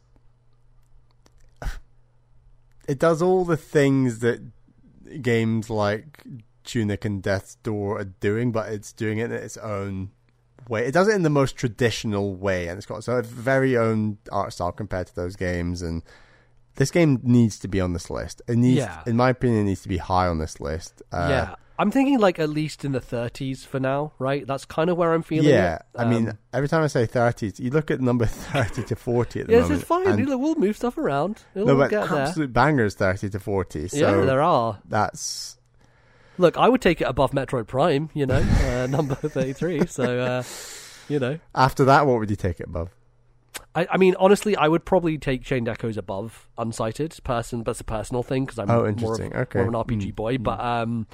it 2.88 2.98
does 2.98 3.22
all 3.22 3.44
the 3.46 3.58
things 3.58 4.20
that 4.20 4.40
games 5.22 5.70
like 5.70 6.24
Tunic 6.64 7.04
and 7.06 7.22
Death's 7.22 7.56
Door 7.56 8.00
are 8.00 8.04
doing, 8.06 8.52
but 8.52 8.72
it's 8.72 8.92
doing 8.94 9.18
it 9.20 9.26
in 9.26 9.34
its 9.34 9.58
own 9.58 10.12
way. 10.68 10.86
It 10.86 10.94
does 10.94 11.08
it 11.08 11.16
in 11.16 11.24
the 11.24 11.30
most 11.30 11.56
traditional 11.56 12.34
way, 12.36 12.68
and 12.68 12.78
it's 12.78 12.86
got 12.86 13.04
so 13.04 13.18
a 13.18 13.22
very 13.22 13.78
own 13.78 14.18
art 14.32 14.54
style 14.54 14.72
compared 14.72 15.08
to 15.08 15.16
those 15.16 15.36
games. 15.36 15.82
And 15.82 16.04
this 16.76 16.90
game 16.90 17.20
needs 17.24 17.60
to 17.60 17.68
be 17.68 17.82
on 17.82 17.94
this 17.94 18.10
list. 18.10 18.42
It 18.48 18.56
needs, 18.58 18.78
Yeah. 18.78 19.04
in 19.06 19.18
my 19.18 19.30
opinion, 19.30 19.62
it 19.62 19.66
needs 19.66 19.82
to 19.82 19.90
be 19.90 19.98
high 19.98 20.28
on 20.28 20.38
this 20.40 20.60
list. 20.62 21.02
Uh, 21.12 21.28
yeah, 21.30 21.56
I'm 21.80 21.92
thinking 21.92 22.20
like 22.20 22.40
at 22.40 22.50
least 22.50 22.84
in 22.84 22.92
the 22.92 23.00
30s 23.00 23.66
for 23.66 23.80
now. 23.80 24.12
Right, 24.20 24.46
that's 24.46 24.66
kind 24.66 24.90
of 24.90 24.98
where 24.98 25.14
I'm 25.14 25.24
feeling. 25.24 25.50
Yeah, 25.50 25.76
it. 25.76 25.82
I 25.98 26.04
mean, 26.06 26.30
Um, 26.30 26.38
every 26.54 26.68
time 26.68 26.84
I 26.84 26.88
say 26.88 27.08
30s, 27.08 27.58
you 27.60 27.70
look 27.72 27.90
at 27.90 28.02
number 28.02 28.26
30 28.28 28.84
to 28.84 28.96
40 28.98 29.40
at 29.40 29.48
the 29.48 29.54
yes, 29.54 29.62
moment. 29.64 29.80
it's 29.80 29.88
fine. 29.88 30.26
We'll 30.40 30.56
move 30.56 30.76
stuff 30.76 30.98
around. 30.98 31.44
It'll 31.56 31.68
no, 31.68 31.78
but 31.78 31.90
get 31.90 32.10
there. 32.10 32.20
absolute 32.24 32.52
bangers 32.52 32.96
30 32.96 33.30
to 33.30 33.40
40. 33.40 33.88
So 33.88 33.98
yeah, 33.98 34.26
there 34.26 34.42
are. 34.42 34.80
that's 34.88 35.58
Look, 36.38 36.58
I 36.58 36.70
would 36.70 36.82
take 36.82 37.02
it 37.02 37.06
above 37.06 37.32
Metroid 37.32 37.68
Prime, 37.68 38.10
you 38.14 38.26
know, 38.26 38.36
uh, 38.66 38.88
number 38.88 39.16
33. 39.16 39.88
So, 39.88 40.20
uh, 40.20 40.44
you 41.08 41.20
know. 41.20 41.40
after 41.56 41.86
that. 41.86 42.06
What 42.06 42.20
would 42.20 42.30
you 42.30 42.36
take 42.36 42.60
it 42.60 42.68
above? 42.68 42.90
I, 43.76 43.88
I 43.92 43.98
mean, 43.98 44.16
honestly, 44.20 44.56
I 44.56 44.68
would 44.68 44.84
probably 44.86 45.18
take 45.18 45.44
Chained 45.44 45.68
Echoes 45.70 45.96
above 45.98 46.48
Unsighted 46.58 47.22
person. 47.24 47.64
That's 47.64 47.80
a 47.82 47.84
personal 47.86 48.24
thing 48.24 48.46
because 48.46 48.58
I'm 48.60 48.70
Oh, 48.70 48.76
more, 48.80 48.86
of, 48.88 48.90
interesting. 48.90 49.32
more 49.32 49.44
of 49.44 49.56
an 49.56 49.74
RPG 49.74 50.12
Mm, 50.12 50.16
boy. 50.16 50.38
But 50.40 50.60
um, 50.60 51.08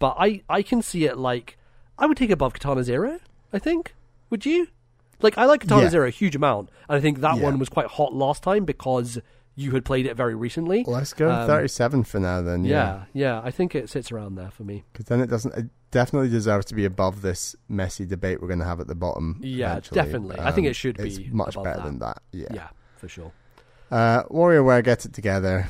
but 0.00 0.16
I 0.18 0.42
I 0.48 0.62
can 0.62 0.82
see 0.82 1.04
it 1.04 1.16
like 1.16 1.56
I 1.96 2.06
would 2.06 2.16
take 2.16 2.30
above 2.30 2.52
Katana 2.54 2.82
Zero. 2.82 3.20
I 3.52 3.60
think. 3.60 3.94
Would 4.30 4.44
you? 4.44 4.66
Like 5.22 5.36
I 5.38 5.44
like 5.44 5.60
Katana 5.60 5.82
Yeah. 5.82 5.88
Zero 5.90 6.06
a 6.08 6.10
huge 6.10 6.34
amount, 6.34 6.70
and 6.88 6.96
I 6.98 7.00
think 7.00 7.20
that 7.20 7.36
Yeah. 7.36 7.42
one 7.44 7.58
was 7.60 7.68
quite 7.68 7.86
hot 7.86 8.12
last 8.14 8.42
time 8.42 8.64
because 8.64 9.18
you 9.56 9.72
had 9.72 9.84
played 9.84 10.06
it 10.06 10.16
very 10.16 10.34
recently. 10.34 10.84
Let's 10.86 11.12
go 11.12 11.30
Um, 11.30 11.46
37 11.46 12.04
for 12.04 12.18
now. 12.18 12.40
Then 12.40 12.64
yeah, 12.64 13.04
yeah, 13.12 13.40
I 13.44 13.50
think 13.50 13.74
it 13.74 13.90
sits 13.90 14.10
around 14.10 14.36
there 14.36 14.50
for 14.50 14.64
me. 14.64 14.84
because 14.92 15.06
then 15.06 15.20
it 15.20 15.26
doesn't. 15.28 15.54
It 15.54 15.66
definitely 15.90 16.30
deserves 16.30 16.64
to 16.66 16.74
be 16.74 16.84
above 16.84 17.20
this 17.20 17.54
messy 17.68 18.06
debate 18.06 18.40
we're 18.40 18.46
going 18.48 18.60
to 18.60 18.64
have 18.64 18.80
at 18.80 18.86
the 18.86 18.94
bottom. 18.94 19.38
Yeah, 19.42 19.72
eventually. 19.72 19.94
definitely. 20.00 20.36
I 20.38 20.52
think 20.52 20.66
Um, 20.66 20.70
it 20.70 20.74
should 20.76 20.98
it's 21.00 21.18
be 21.18 21.28
much 21.30 21.54
better 21.56 21.76
that. 21.80 21.84
than 21.84 21.98
that. 21.98 22.22
Yeah. 22.32 22.46
Yeah, 22.54 22.68
for 22.96 23.08
sure. 23.08 23.32
Uh, 23.90 24.22
WarioWare 24.30 24.84
gets 24.84 25.04
it 25.04 25.12
together. 25.12 25.68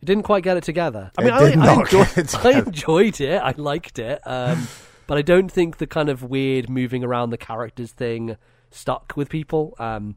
It 0.00 0.04
didn't 0.06 0.22
quite 0.24 0.42
get 0.44 0.56
it 0.56 0.64
together. 0.64 1.10
I 1.18 1.22
It 1.22 1.24
mean, 1.24 1.34
I, 1.34 1.40
did 1.50 1.58
I, 1.58 1.64
not 1.66 1.78
enjoyed, 1.92 2.14
get 2.14 2.18
it 2.18 2.34
I 2.44 2.58
enjoyed 2.60 3.20
it. 3.20 3.36
I 3.42 3.52
liked 3.56 3.98
it. 3.98 4.20
Um, 4.24 4.68
but 5.06 5.18
I 5.18 5.22
don't 5.22 5.50
think 5.50 5.78
the 5.78 5.86
kind 5.86 6.08
of 6.08 6.22
weird 6.22 6.68
moving 6.70 7.02
around 7.04 7.30
the 7.30 7.38
characters 7.38 7.92
thing 7.92 8.36
stuck 8.70 9.14
with 9.16 9.28
people. 9.28 9.74
Um, 9.78 10.16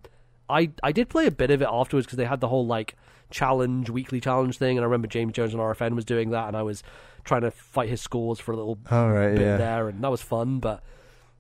I 0.50 0.72
I 0.84 0.92
did 0.92 1.10
play 1.10 1.26
a 1.26 1.32
bit 1.32 1.50
of 1.52 1.62
it 1.62 1.68
afterwards 1.72 2.06
because 2.06 2.18
they 2.18 2.26
had 2.26 2.42
the 2.42 2.48
whole 2.50 2.66
like 2.68 2.96
challenge, 3.30 3.90
weekly 3.90 4.20
challenge 4.20 4.58
thing, 4.58 4.78
and 4.78 4.84
I 4.84 4.86
remember 4.86 5.08
James 5.08 5.34
Jones 5.34 5.54
on 5.56 5.60
RFN 5.62 5.96
was 5.96 6.04
doing 6.06 6.32
that, 6.32 6.48
and 6.50 6.58
I 6.58 6.62
was 6.64 6.84
trying 7.24 7.42
to 7.42 7.52
fight 7.52 7.88
his 7.90 8.02
scores 8.02 8.40
for 8.40 8.52
a 8.52 8.58
little 8.58 8.78
All 8.92 9.10
right. 9.12 9.34
bit 9.34 9.42
Yeah. 9.42 9.58
there, 9.58 9.88
and 9.88 10.04
that 10.04 10.12
was 10.12 10.22
fun. 10.22 10.60
But 10.60 10.84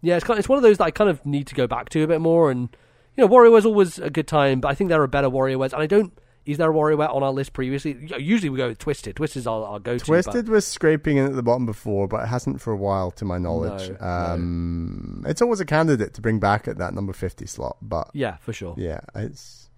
yeah, 0.01 0.15
it's 0.15 0.23
kind 0.25 0.39
it's 0.39 0.47
one 0.49 0.57
of 0.57 0.63
those 0.63 0.77
that 0.77 0.85
I 0.85 0.91
kind 0.91 1.09
of 1.09 1.25
need 1.25 1.47
to 1.47 1.55
go 1.55 1.67
back 1.67 1.89
to 1.89 2.01
a 2.03 2.07
bit 2.07 2.21
more. 2.21 2.49
And 2.49 2.69
you 3.17 3.21
know, 3.23 3.27
Warrior 3.27 3.51
WarioWare's 3.51 3.65
always 3.65 3.99
a 3.99 4.09
good 4.09 4.27
time, 4.27 4.61
but 4.61 4.69
I 4.69 4.73
think 4.75 4.89
there 4.89 5.01
are 5.01 5.07
better 5.07 5.29
Warrior 5.29 5.57
WarioWares, 5.57 5.73
and 5.73 5.81
I 5.81 5.87
don't. 5.87 6.13
Is 6.45 6.57
there 6.57 6.71
a 6.71 6.73
WarioWare 6.73 7.13
on 7.13 7.21
our 7.21 7.31
list 7.31 7.53
previously? 7.53 7.95
Usually 8.17 8.49
we 8.49 8.57
go 8.57 8.69
with 8.69 8.79
Twisted. 8.79 9.15
Twisted's 9.15 9.45
our, 9.45 9.63
our 9.63 9.79
go-to. 9.79 10.03
Twisted 10.03 10.49
was 10.49 10.65
scraping 10.65 11.17
in 11.17 11.25
at 11.25 11.35
the 11.35 11.43
bottom 11.43 11.65
before, 11.67 12.07
but 12.07 12.23
it 12.23 12.27
hasn't 12.27 12.59
for 12.59 12.73
a 12.73 12.75
while, 12.77 13.11
to 13.11 13.25
my 13.25 13.37
knowledge. 13.37 13.89
No, 13.89 13.95
no. 14.01 14.05
um, 14.07 15.23
It's 15.27 15.41
always 15.41 15.59
a 15.59 15.65
candidate 15.65 16.13
to 16.15 16.21
bring 16.21 16.39
back 16.39 16.67
at 16.67 16.77
that 16.79 16.93
number 16.95 17.13
50 17.13 17.45
slot, 17.45 17.77
but 17.81 18.09
yeah, 18.13 18.37
for 18.37 18.53
sure. 18.53 18.73
yeah, 18.77 19.01
it's, 19.15 19.69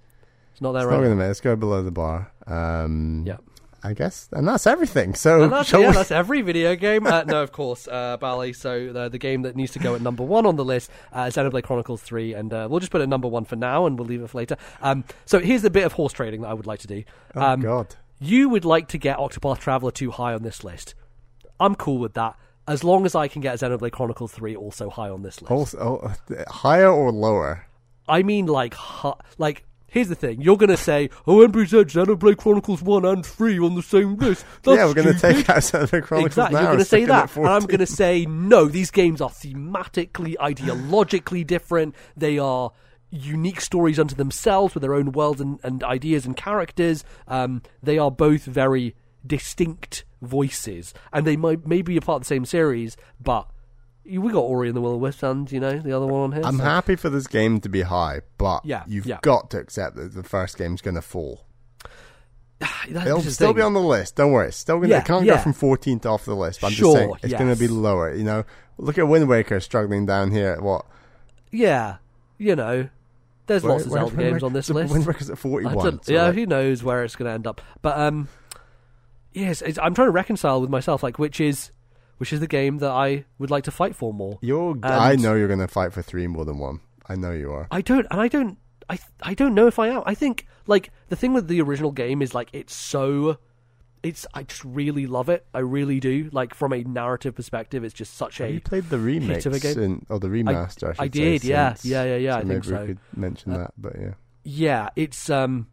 It's 0.53 0.61
not 0.61 0.69
it's 0.69 0.83
there 0.83 0.89
not 0.91 0.97
right 0.97 1.03
going 1.05 1.17
to 1.17 1.23
Let's 1.25 1.41
go 1.41 1.55
below 1.57 1.83
the 1.83 1.91
bar. 1.91 2.31
Um, 2.47 3.23
Yeah. 3.27 3.37
I 3.85 3.93
guess, 3.93 4.29
and 4.31 4.47
that's 4.47 4.65
everything. 4.65 5.13
So, 5.13 5.47
that's, 5.49 5.71
yeah, 5.73 5.79
we- 5.79 5.93
that's 5.93 6.09
every 6.11 6.41
video 6.41 6.75
game. 6.75 7.05
Uh, 7.05 7.23
no, 7.23 7.43
of 7.43 7.51
course, 7.51 7.87
uh, 7.87 8.15
Bally. 8.17 8.53
So 8.53 8.93
the, 8.93 9.09
the 9.09 9.17
game 9.17 9.41
that 9.41 9.55
needs 9.57 9.73
to 9.73 9.79
go 9.79 9.93
at 9.95 10.01
number 10.01 10.23
one 10.23 10.45
on 10.45 10.55
the 10.55 10.63
list 10.63 10.89
uh, 11.13 11.21
is 11.27 11.35
Xenoblade 11.35 11.63
Chronicles 11.63 12.01
3, 12.01 12.33
and 12.33 12.53
uh, 12.53 12.67
we'll 12.69 12.79
just 12.79 12.91
put 12.93 13.01
it 13.01 13.03
at 13.03 13.09
number 13.09 13.27
one 13.27 13.43
for 13.45 13.55
now, 13.57 13.85
and 13.85 13.99
we'll 13.99 14.07
leave 14.07 14.21
it 14.21 14.29
for 14.29 14.37
later. 14.37 14.55
Um, 14.81 15.03
so 15.25 15.39
here's 15.39 15.63
a 15.65 15.69
bit 15.69 15.83
of 15.85 15.93
horse 15.93 16.13
trading 16.13 16.41
that 16.41 16.47
I 16.47 16.53
would 16.53 16.65
like 16.67 16.79
to 16.79 16.87
do. 16.87 17.03
oh, 17.35 17.41
Um, 17.41 17.59
God. 17.59 17.95
you 18.19 18.47
would 18.49 18.63
like 18.65 18.87
to 18.89 18.97
get 18.97 19.17
Octopath 19.17 19.59
Traveler 19.59 19.91
2 19.91 20.11
high 20.11 20.33
on 20.33 20.43
this 20.43 20.63
list. 20.63 20.95
I'm 21.59 21.75
cool 21.75 21.97
with 21.97 22.13
that, 22.13 22.37
as 22.67 22.83
long 22.85 23.05
as 23.05 23.15
I 23.15 23.27
can 23.27 23.41
get 23.41 23.59
Xenoblade 23.59 23.91
Chronicles 23.91 24.31
3 24.31 24.55
also 24.55 24.89
high 24.89 25.09
on 25.09 25.23
this 25.23 25.41
list. 25.41 25.51
Also, 25.51 25.77
oh, 26.29 26.43
higher 26.47 26.89
or 26.89 27.11
lower? 27.11 27.65
I 28.07 28.23
mean, 28.23 28.45
like, 28.45 28.73
hu- 28.75 29.13
like. 29.37 29.65
Here's 29.93 30.09
the 30.09 30.15
thing: 30.15 30.41
you're 30.41 30.57
gonna 30.57 30.75
say, 30.75 31.11
"Oh, 31.27 31.47
Embry 31.47 31.69
said 31.69 31.89
Xenoblade 31.89 32.37
Chronicles 32.37 32.81
One 32.81 33.05
and 33.05 33.23
Three 33.23 33.59
on 33.59 33.75
the 33.75 33.83
same 33.83 34.15
list." 34.15 34.43
That's 34.63 34.77
yeah, 34.77 34.85
we're 34.85 34.95
going 34.95 35.13
to 35.13 35.19
take 35.19 35.47
out 35.47 35.57
Xenoblade 35.57 36.01
Chronicles 36.01 36.25
exactly. 36.25 36.55
now. 36.55 36.61
You're 36.61 36.67
going 36.69 36.79
to 36.79 36.85
say 36.85 37.03
stick 37.03 37.09
it 37.09 37.11
at 37.11 37.29
that, 37.29 37.37
and 37.37 37.47
I'm 37.47 37.65
going 37.67 37.79
to 37.79 37.85
say 37.85 38.25
no. 38.25 38.65
These 38.65 38.89
games 38.89 39.21
are 39.21 39.29
thematically, 39.29 40.35
ideologically 40.37 41.45
different. 41.45 41.93
They 42.17 42.39
are 42.39 42.71
unique 43.11 43.61
stories 43.61 43.99
unto 43.99 44.15
themselves 44.15 44.73
with 44.73 44.81
their 44.81 44.95
own 44.95 45.11
worlds 45.11 45.39
and, 45.39 45.59
and 45.61 45.83
ideas 45.83 46.25
and 46.25 46.35
characters. 46.35 47.05
Um, 47.27 47.61
they 47.83 47.99
are 47.99 48.09
both 48.09 48.45
very 48.45 48.95
distinct 49.27 50.05
voices, 50.23 50.95
and 51.11 51.27
they 51.27 51.37
might 51.37 51.67
maybe 51.67 51.93
be 51.93 51.97
a 51.97 52.01
part 52.01 52.15
of 52.15 52.21
the 52.23 52.27
same 52.33 52.45
series, 52.45 52.97
but. 53.21 53.47
We 54.05 54.31
got 54.33 54.39
Ori 54.41 54.67
and 54.67 54.75
the 54.75 54.81
Will 54.81 54.95
of 54.95 54.99
Wisps 54.99 55.23
and, 55.23 55.49
you 55.51 55.59
know, 55.61 55.79
the 55.79 55.93
other 55.95 56.05
one 56.05 56.21
on 56.23 56.31
here. 56.33 56.41
I'm 56.43 56.57
so- 56.57 56.63
happy 56.63 56.95
for 56.97 57.09
this 57.09 57.25
game 57.27 57.61
to 57.61 57.69
be 57.69 57.81
high, 57.83 58.21
but 58.37 58.65
Yeah, 58.65 58.83
you've 58.87 59.05
yeah. 59.05 59.19
got 59.21 59.49
to 59.51 59.59
accept 59.59 59.95
that 59.95 60.13
the 60.13 60.23
first 60.23 60.57
game's 60.57 60.81
going 60.81 60.95
to 60.95 61.01
fall. 61.01 61.45
That- 62.89 63.07
It'll 63.07 63.17
this 63.17 63.25
is 63.25 63.25
the 63.25 63.31
still 63.35 63.47
thing. 63.49 63.55
be 63.57 63.61
on 63.61 63.73
the 63.73 63.79
list. 63.81 64.15
Don't 64.17 64.31
worry. 64.31 64.47
It's 64.49 64.57
still 64.57 64.77
going 64.77 64.89
Yeah, 64.89 64.99
it 64.99 65.05
can't 65.05 65.25
yeah. 65.25 65.35
go 65.35 65.41
from 65.41 65.53
14th 65.53 66.05
off 66.05 66.25
the 66.25 66.35
list. 66.35 66.61
But 66.61 66.67
I'm 66.67 66.73
Sure, 66.73 66.93
just 66.93 66.97
saying 66.97 67.13
it's 67.23 67.33
going 67.33 67.53
to 67.53 67.59
be 67.59 67.67
lower. 67.67 68.13
You 68.13 68.23
know, 68.23 68.43
look 68.77 68.97
at 68.97 69.07
Wind 69.07 69.27
Waker 69.29 69.59
struggling 69.59 70.05
down 70.05 70.31
here 70.31 70.49
at 70.51 70.61
what? 70.61 70.85
Yeah, 71.51 71.97
you 72.37 72.55
know, 72.55 72.89
there's 73.47 73.63
lots 73.63 73.85
of 73.85 73.91
Where- 73.91 74.01
Zelda 74.01 74.15
where- 74.15 74.29
games 74.31 74.43
on 74.43 74.53
this 74.53 74.69
list. 74.69 74.91
Wind 74.91 75.05
Waker's 75.05 75.29
at 75.29 75.37
41. 75.37 76.03
so 76.03 76.11
yeah, 76.13 76.25
like- 76.27 76.35
who 76.35 76.45
knows 76.45 76.83
where 76.83 77.03
it's 77.03 77.15
going 77.15 77.27
to 77.29 77.33
end 77.33 77.47
up? 77.47 77.61
But 77.81 77.97
um, 77.97 78.27
yes, 79.33 79.61
it's, 79.61 79.79
I'm 79.79 79.93
trying 79.93 80.07
to 80.07 80.11
reconcile 80.11 80.59
with 80.61 80.69
myself, 80.69 81.03
like 81.03 81.17
which 81.19 81.39
is 81.41 81.71
which 82.17 82.31
is 82.33 82.39
the 82.39 82.47
game 82.47 82.77
that 82.79 82.91
I 82.91 83.25
would 83.39 83.49
like 83.51 83.63
to 83.65 83.71
fight 83.71 83.95
for 83.95 84.13
more. 84.13 84.39
you're. 84.41 84.71
and- 84.71 84.85
I 84.85 85.15
know 85.15 85.35
you're 85.35 85.47
going 85.47 85.59
to 85.59 85.67
fight 85.67 85.93
for 85.93 86.01
three 86.01 86.27
more 86.27 86.45
than 86.45 86.57
one. 86.57 86.79
I 87.07 87.15
know 87.15 87.31
you 87.31 87.51
are. 87.51 87.67
I 87.71 87.81
don't, 87.81 88.07
and 88.11 88.21
I 88.21 88.27
don't, 88.27 88.57
I 88.89 88.97
I 89.21 89.33
don't 89.33 89.53
know 89.53 89.67
if 89.67 89.77
I 89.79 89.89
am. 89.89 90.03
I 90.05 90.15
think 90.15 90.45
like 90.67 90.91
the 91.09 91.15
thing 91.15 91.33
with 91.33 91.47
the 91.47 91.61
original 91.61 91.91
game 91.91 92.21
is 92.21 92.33
like 92.33 92.49
it's 92.53 92.73
so. 92.73 93.37
It's 94.03 94.25
I 94.33 94.43
just 94.43 94.65
really 94.65 95.07
love 95.07 95.29
it. 95.29 95.45
I 95.53 95.59
really 95.59 96.01
do. 96.01 96.29
Like 96.33 96.53
from 96.53 96.73
a 96.73 96.83
narrative 96.83 97.35
perspective, 97.35 97.85
it's 97.85 97.93
just 97.93 98.15
such 98.15 98.39
Have 98.39 98.51
you 98.51 98.59
played 98.59 98.89
the 98.89 98.97
remix 98.97 99.45
of 99.45 99.53
a 99.53 99.59
game? 99.59 99.79
in, 99.79 100.05
or 100.09 100.19
the 100.19 100.27
remaster? 100.27 100.89
I, 100.89 100.93
should 100.93 100.99
I 100.99 101.05
say, 101.05 101.07
did, 101.09 101.43
yeah. 101.45 101.73
since- 101.73 101.85
Yeah, 101.85 102.03
yeah, 102.03 102.15
yeah, 102.17 102.31
So 102.31 102.35
I 102.35 102.39
think 102.41 102.49
maybe 102.49 102.67
so. 102.67 102.81
we 102.81 102.87
could 102.87 102.99
mention 103.15 103.51
Uh, 103.53 103.57
that, 103.59 103.73
but 103.77 103.93
yeah. 103.97 104.13
Yeah, 104.43 104.89
it's 104.97 105.29
um, 105.29 105.67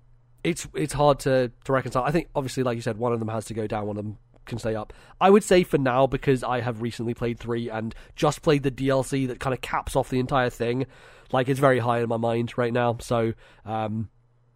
it's 0.44 0.68
it's 0.74 0.92
hard 0.92 1.18
to 1.20 1.50
to 1.64 1.72
reconcile. 1.72 2.04
I 2.04 2.12
think 2.12 2.28
obviously, 2.36 2.62
like 2.62 2.76
you 2.76 2.82
said, 2.82 2.98
one 2.98 3.12
of 3.12 3.18
them 3.18 3.28
has 3.28 3.46
to 3.46 3.54
go 3.54 3.66
down, 3.66 3.86
one 3.88 3.96
of 3.96 4.04
them 4.04 4.18
can 4.46 4.58
stay 4.58 4.74
up. 4.74 4.92
I 5.20 5.30
would 5.30 5.44
say 5.44 5.62
for 5.62 5.78
now 5.78 6.06
because 6.06 6.42
I 6.42 6.60
have 6.60 6.82
recently 6.82 7.14
played 7.14 7.38
three 7.38 7.68
and 7.68 7.94
just 8.16 8.42
played 8.42 8.62
the 8.62 8.70
DLC 8.70 9.26
that 9.28 9.40
kind 9.40 9.54
of 9.54 9.60
caps 9.60 9.96
off 9.96 10.10
the 10.10 10.18
entire 10.18 10.50
thing. 10.50 10.86
Like 11.32 11.48
it's 11.48 11.60
very 11.60 11.78
high 11.78 12.00
in 12.00 12.08
my 12.08 12.16
mind 12.16 12.56
right 12.56 12.72
now. 12.72 12.96
So 13.00 13.34
um, 13.64 14.08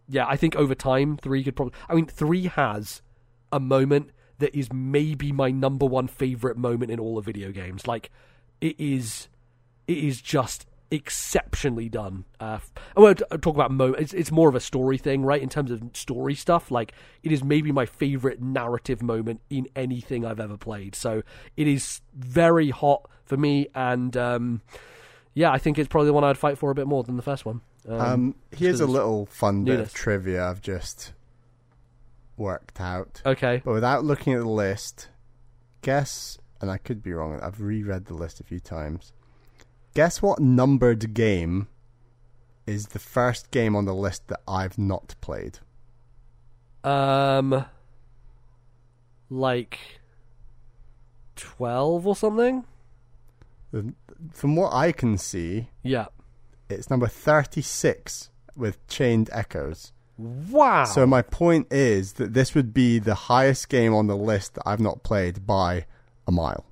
yeah, 0.07 0.25
I 0.27 0.35
think 0.35 0.55
over 0.55 0.75
time 0.75 1.17
three 1.17 1.43
could 1.43 1.55
probably. 1.55 1.73
I 1.89 1.95
mean, 1.95 2.07
three 2.07 2.45
has 2.47 3.01
a 3.51 3.59
moment 3.59 4.11
that 4.39 4.57
is 4.57 4.71
maybe 4.73 5.31
my 5.31 5.51
number 5.51 5.85
one 5.85 6.07
favorite 6.07 6.57
moment 6.57 6.91
in 6.91 6.99
all 6.99 7.17
of 7.17 7.25
video 7.25 7.51
games. 7.51 7.87
Like 7.87 8.11
it 8.61 8.79
is, 8.79 9.29
it 9.87 9.97
is 9.97 10.21
just 10.21 10.65
exceptionally 10.91 11.89
done. 11.89 12.25
Uh, 12.39 12.59
I 12.95 12.99
won't 12.99 13.19
talk 13.41 13.55
about 13.55 13.71
mo. 13.71 13.93
It's, 13.93 14.13
it's 14.13 14.31
more 14.31 14.49
of 14.49 14.55
a 14.55 14.59
story 14.59 14.97
thing, 14.97 15.23
right? 15.23 15.41
In 15.41 15.49
terms 15.49 15.71
of 15.71 15.81
story 15.93 16.35
stuff, 16.35 16.71
like 16.71 16.93
it 17.23 17.31
is 17.31 17.43
maybe 17.43 17.71
my 17.71 17.85
favorite 17.85 18.41
narrative 18.41 19.01
moment 19.01 19.41
in 19.49 19.67
anything 19.75 20.25
I've 20.25 20.39
ever 20.39 20.57
played. 20.57 20.95
So 20.95 21.23
it 21.57 21.67
is 21.67 22.01
very 22.13 22.69
hot 22.69 23.09
for 23.25 23.37
me, 23.37 23.67
and 23.73 24.15
um, 24.15 24.61
yeah, 25.33 25.51
I 25.51 25.57
think 25.57 25.79
it's 25.79 25.87
probably 25.87 26.07
the 26.07 26.13
one 26.13 26.23
I'd 26.23 26.37
fight 26.37 26.57
for 26.57 26.69
a 26.71 26.75
bit 26.75 26.87
more 26.87 27.03
than 27.03 27.17
the 27.17 27.23
first 27.23 27.45
one. 27.45 27.61
Um, 27.87 27.99
Um, 28.01 28.35
here's 28.51 28.79
a 28.79 28.87
little 28.87 29.25
fun 29.27 29.63
bit 29.63 29.79
of 29.79 29.93
trivia 29.93 30.47
I've 30.47 30.61
just 30.61 31.13
worked 32.37 32.79
out. 32.81 33.21
okay, 33.25 33.61
But 33.63 33.73
without 33.73 34.03
looking 34.03 34.33
at 34.33 34.39
the 34.39 34.49
list, 34.49 35.09
guess, 35.81 36.37
and 36.61 36.69
I 36.69 36.77
could 36.77 37.01
be 37.01 37.13
wrong, 37.13 37.39
I've 37.41 37.61
reread 37.61 38.05
the 38.05 38.13
list 38.13 38.39
a 38.39 38.43
few 38.43 38.59
times. 38.59 39.13
Guess 39.95 40.21
what 40.21 40.39
numbered 40.39 41.13
game 41.15 41.67
is 42.67 42.87
the 42.87 42.99
first 42.99 43.49
game 43.49 43.75
on 43.75 43.85
the 43.85 43.93
list 43.95 44.27
that 44.27 44.41
I've 44.47 44.77
not 44.77 45.15
played? 45.21 45.59
um, 46.83 47.65
like 49.31 49.79
twelve 51.35 52.05
or 52.05 52.15
something. 52.15 52.63
From 54.31 54.55
what 54.55 54.71
I 54.71 54.91
can 54.91 55.17
see, 55.17 55.69
Yeah. 55.81 56.05
it's 56.69 56.89
number 56.91 57.07
36 57.07 58.29
with 58.55 58.85
Chained 58.87 59.29
Echoes. 59.33 59.91
Wow. 60.17 60.85
So 60.85 61.05
my 61.07 61.21
point 61.23 61.67
is 61.73 62.13
that 62.13 62.33
this 62.33 62.53
would 62.55 62.71
be 62.73 62.99
the 62.99 63.15
highest 63.15 63.67
game 63.67 63.93
on 63.93 64.05
the 64.07 64.15
list 64.15 64.53
that 64.53 64.63
I've 64.65 64.79
not 64.79 65.01
played 65.03 65.45
by 65.47 65.87
a 66.27 66.31
mile. 66.31 66.65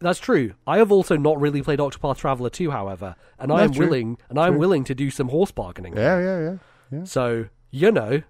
That's 0.00 0.20
true. 0.20 0.54
I 0.66 0.78
have 0.78 0.92
also 0.92 1.16
not 1.16 1.40
really 1.40 1.60
played 1.62 1.80
Octopath 1.80 2.18
Traveler 2.18 2.50
2, 2.50 2.70
however, 2.70 3.16
and 3.38 3.50
I 3.52 3.64
am 3.64 3.72
true. 3.72 3.86
willing 3.86 4.18
and 4.28 4.38
I 4.38 4.46
am 4.46 4.56
willing 4.58 4.84
to 4.84 4.94
do 4.94 5.10
some 5.10 5.28
horse 5.28 5.50
bargaining. 5.50 5.96
Yeah, 5.96 6.18
yeah, 6.20 6.40
yeah. 6.40 6.56
yeah. 6.92 7.04
So 7.04 7.46
you 7.70 7.90
know, 7.90 8.22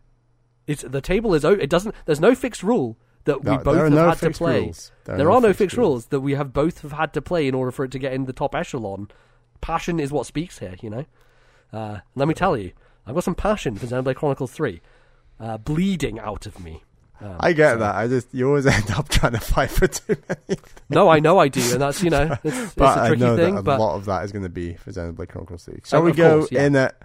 it's 0.67 0.83
the 0.83 1.01
table 1.01 1.35
is 1.35 1.45
o- 1.45 1.53
it 1.53 1.69
doesn't. 1.71 1.95
There's 2.07 2.21
no 2.21 2.35
fixed 2.35 2.63
rule 2.63 2.97
that 3.25 3.45
we 3.45 3.51
No, 3.53 3.59
both 3.59 3.77
have 3.77 3.93
no 3.93 4.09
had 4.09 4.19
to 4.19 4.31
play. 4.31 4.61
rules. 4.61 4.93
There, 5.05 5.31
are 5.31 5.41
no 5.41 5.53
fixed 5.53 5.77
rules 5.77 6.07
that 6.07 6.21
we 6.21 6.35
have 6.35 6.53
both 6.55 6.81
have 6.81 6.93
had 6.93 7.13
to 7.13 7.21
play 7.23 7.47
in 7.47 7.55
order 7.55 7.71
for 7.71 7.85
it 7.85 7.91
to 7.93 7.99
get 7.99 8.13
in 8.15 8.25
the 8.25 8.33
top 8.33 8.55
echelon. 8.55 9.09
Passion 9.61 10.01
is 10.01 10.11
what 10.11 10.25
speaks 10.25 10.61
here, 10.61 10.77
you 10.81 10.89
know. 10.89 11.05
Uh, 11.73 11.99
let 12.15 12.27
me 12.29 12.33
tell 12.35 12.57
you, 12.57 12.73
I've 13.07 13.15
got 13.15 13.25
some 13.25 13.35
passion 13.35 13.77
for 13.77 13.87
Xenoblade 13.87 14.17
Chronicles 14.17 14.53
Three, 14.53 14.81
uh, 15.39 15.59
bleeding 15.59 16.19
out 16.19 16.47
of 16.47 16.59
me. 16.61 16.83
Um, 17.21 17.37
I 17.41 17.53
get 17.53 17.73
so- 17.75 17.79
that. 17.81 17.95
I 17.97 18.07
just 18.09 18.29
you 18.33 18.47
always 18.49 18.67
end 18.79 18.91
up 18.93 19.09
trying 19.09 19.33
to 19.33 19.41
fight 19.41 19.71
for 19.71 19.87
too 19.89 20.17
many. 20.29 20.61
No, 20.89 21.09
I 21.09 21.19
know 21.21 21.39
I 21.39 21.49
do, 21.49 21.61
and 21.73 21.81
that's 21.81 22.03
you 22.03 22.11
know, 22.11 22.37
it's, 22.45 22.57
it's 22.57 22.75
but 22.75 22.97
a 22.99 23.03
I 23.03 23.07
tricky 23.09 23.21
know 23.23 23.37
thing. 23.37 23.55
that 23.57 23.67
a 23.67 23.83
lot 23.83 23.97
of 23.97 24.05
that 24.07 24.25
is 24.25 24.33
going 24.33 24.45
to 24.45 24.49
be 24.49 24.75
for 24.75 24.91
Xenoblade 24.93 25.29
Chronicles 25.29 25.65
3. 25.65 25.81
Shall 25.85 26.01
Oh, 26.01 26.03
we 26.05 26.13
go 26.13 26.39
course, 26.41 26.53
yeah. 26.53 26.65
in 26.67 26.77
at? 26.77 26.97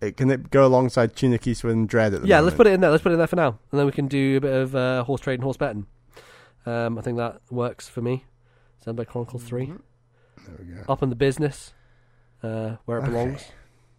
It, 0.00 0.16
can 0.18 0.30
it 0.30 0.50
go 0.50 0.66
alongside 0.66 1.16
Tunic 1.16 1.46
Eastward 1.46 1.74
and 1.74 1.88
Dread 1.88 2.06
at 2.06 2.10
the 2.10 2.16
moment? 2.18 2.28
yeah, 2.28 2.36
moment? 2.36 2.44
let's 2.46 2.56
put 2.58 2.66
it 2.66 2.72
in 2.74 2.80
there. 2.80 2.90
Let's 2.90 3.02
put 3.02 3.10
it 3.10 3.14
in 3.14 3.18
there 3.18 3.26
for 3.28 3.36
now, 3.36 3.58
and 3.70 3.78
then 3.78 3.86
we 3.86 3.92
can 3.92 4.08
do 4.08 4.36
a 4.36 4.40
bit 4.40 4.52
of 4.52 4.74
uh, 4.76 5.04
horse 5.04 5.20
trade 5.22 5.34
and 5.34 5.42
horse 5.44 5.56
betting. 5.56 5.86
Um, 6.66 6.98
I 6.98 7.00
think 7.02 7.16
that 7.18 7.40
works 7.50 7.88
for 7.88 8.02
me. 8.02 8.24
Xenoblade 8.84 9.06
Chronicles 9.06 9.44
Three, 9.44 9.66
There 9.66 10.56
we 10.58 10.64
go. 10.74 10.82
up 10.92 11.02
in 11.02 11.08
the 11.08 11.16
business, 11.16 11.72
uh, 12.42 12.76
where 12.84 12.98
it 12.98 13.02
Okay. 13.02 13.10
belongs, 13.10 13.44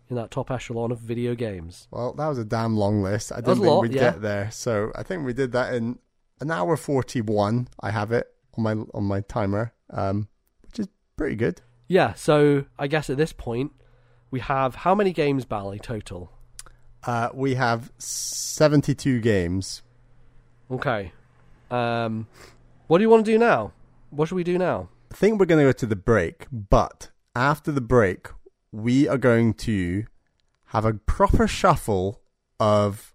in 0.10 0.16
that 0.16 0.32
top 0.32 0.50
echelon 0.52 0.92
of 0.92 1.00
video 1.00 1.36
games. 1.36 1.88
Well, 1.92 2.14
that 2.14 2.28
was 2.28 2.38
a 2.38 2.46
damn 2.46 2.76
long 2.78 3.04
list. 3.04 3.32
I 3.32 3.38
didn't 3.38 3.56
think 3.56 3.68
lot, 3.68 3.82
we'd 3.82 3.94
yeah. 3.94 4.12
get 4.12 4.22
there, 4.22 4.52
so 4.52 4.92
I 4.96 5.04
think 5.04 5.26
we 5.26 5.34
did 5.34 5.52
that 5.52 5.74
in 5.74 6.00
an 6.40 6.52
hour 6.52 6.78
forty-one. 6.78 7.68
I 7.80 7.92
have 7.92 8.12
it 8.12 8.28
on 8.58 8.64
my 8.64 8.72
on 8.94 9.04
my 9.04 9.22
timer, 9.22 9.74
um, 9.90 10.28
which 10.64 10.80
is 10.80 10.88
pretty 11.16 11.36
good. 11.36 11.62
Yeah, 11.88 12.14
so 12.14 12.66
I 12.78 12.88
guess 12.88 13.10
at 13.10 13.18
this 13.18 13.34
point 13.34 13.72
we 14.30 14.40
have 14.42 14.76
how 14.76 14.94
many 14.94 15.14
games, 15.14 15.46
Bally, 15.46 15.80
total? 15.80 16.32
Uh, 17.04 17.30
we 17.34 17.56
have 17.56 17.92
seventy-two 17.98 19.22
games. 19.22 19.82
Okay. 20.70 21.12
Um, 21.72 22.28
what 22.88 22.98
do 22.98 23.04
you 23.04 23.10
want 23.10 23.26
to 23.26 23.32
do 23.32 23.38
now? 23.38 23.74
What 24.10 24.28
should 24.30 24.36
we 24.36 24.44
do 24.44 24.58
now? 24.58 24.90
I 25.12 25.16
think 25.16 25.40
we're 25.40 25.46
going 25.46 25.66
to 25.66 25.70
go 25.70 25.72
to 25.74 25.86
the 25.86 25.96
break, 25.96 26.48
but 26.52 27.12
after 27.36 27.72
the 27.72 27.82
break, 27.82 28.28
we 28.78 29.08
are 29.08 29.18
going 29.18 29.54
to 29.54 30.06
have 30.68 30.86
a 30.86 30.94
proper 30.94 31.48
shuffle 31.48 32.22
of 32.60 33.14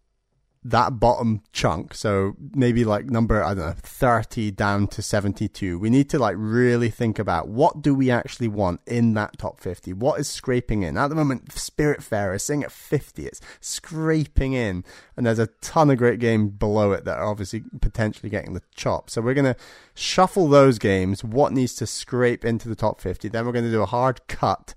that 0.64 1.00
bottom 1.00 1.42
chunk. 1.52 1.92
So 1.92 2.36
maybe 2.54 2.84
like 2.84 3.06
number, 3.06 3.42
I 3.42 3.54
don't 3.54 3.66
know, 3.66 3.74
30 3.76 4.52
down 4.52 4.86
to 4.88 5.02
72. 5.02 5.78
We 5.78 5.90
need 5.90 6.08
to 6.10 6.18
like 6.18 6.36
really 6.38 6.88
think 6.88 7.18
about 7.18 7.48
what 7.48 7.82
do 7.82 7.94
we 7.94 8.10
actually 8.10 8.46
want 8.46 8.80
in 8.86 9.14
that 9.14 9.38
top 9.38 9.60
50? 9.60 9.92
What 9.92 10.20
is 10.20 10.28
scraping 10.28 10.82
in? 10.82 10.96
At 10.96 11.08
the 11.08 11.16
moment, 11.16 11.48
Spiritfarer 11.48 12.36
is 12.36 12.44
sitting 12.44 12.62
at 12.62 12.70
50. 12.70 13.26
It's 13.26 13.40
scraping 13.60 14.52
in. 14.52 14.84
And 15.16 15.26
there's 15.26 15.40
a 15.40 15.48
ton 15.60 15.90
of 15.90 15.98
great 15.98 16.20
games 16.20 16.52
below 16.52 16.92
it 16.92 17.04
that 17.04 17.18
are 17.18 17.26
obviously 17.26 17.64
potentially 17.80 18.30
getting 18.30 18.54
the 18.54 18.62
chop. 18.74 19.10
So 19.10 19.20
we're 19.20 19.34
going 19.34 19.52
to 19.52 19.60
shuffle 19.94 20.46
those 20.46 20.78
games. 20.78 21.24
What 21.24 21.52
needs 21.52 21.74
to 21.76 21.86
scrape 21.86 22.44
into 22.44 22.68
the 22.68 22.76
top 22.76 23.00
50? 23.00 23.28
Then 23.28 23.46
we're 23.46 23.52
going 23.52 23.64
to 23.64 23.70
do 23.70 23.82
a 23.82 23.86
hard 23.86 24.26
cut 24.28 24.74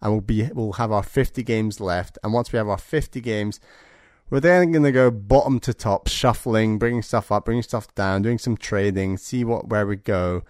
and 0.00 0.12
we'll 0.12 0.20
be, 0.20 0.48
we'll 0.52 0.72
have 0.72 0.92
our 0.92 1.02
50 1.02 1.42
games 1.42 1.80
left. 1.80 2.18
And 2.22 2.32
once 2.32 2.52
we 2.52 2.56
have 2.56 2.68
our 2.68 2.78
50 2.78 3.20
games, 3.20 3.60
we're 4.30 4.40
then 4.40 4.72
going 4.72 4.84
to 4.84 4.92
go 4.92 5.10
bottom 5.10 5.58
to 5.60 5.72
top, 5.72 6.08
shuffling, 6.08 6.78
bringing 6.78 7.02
stuff 7.02 7.32
up, 7.32 7.46
bringing 7.46 7.62
stuff 7.62 7.94
down, 7.94 8.22
doing 8.22 8.38
some 8.38 8.56
trading, 8.56 9.16
see 9.16 9.44
what 9.44 9.68
where 9.68 9.86
we 9.86 9.96
go, 9.96 10.42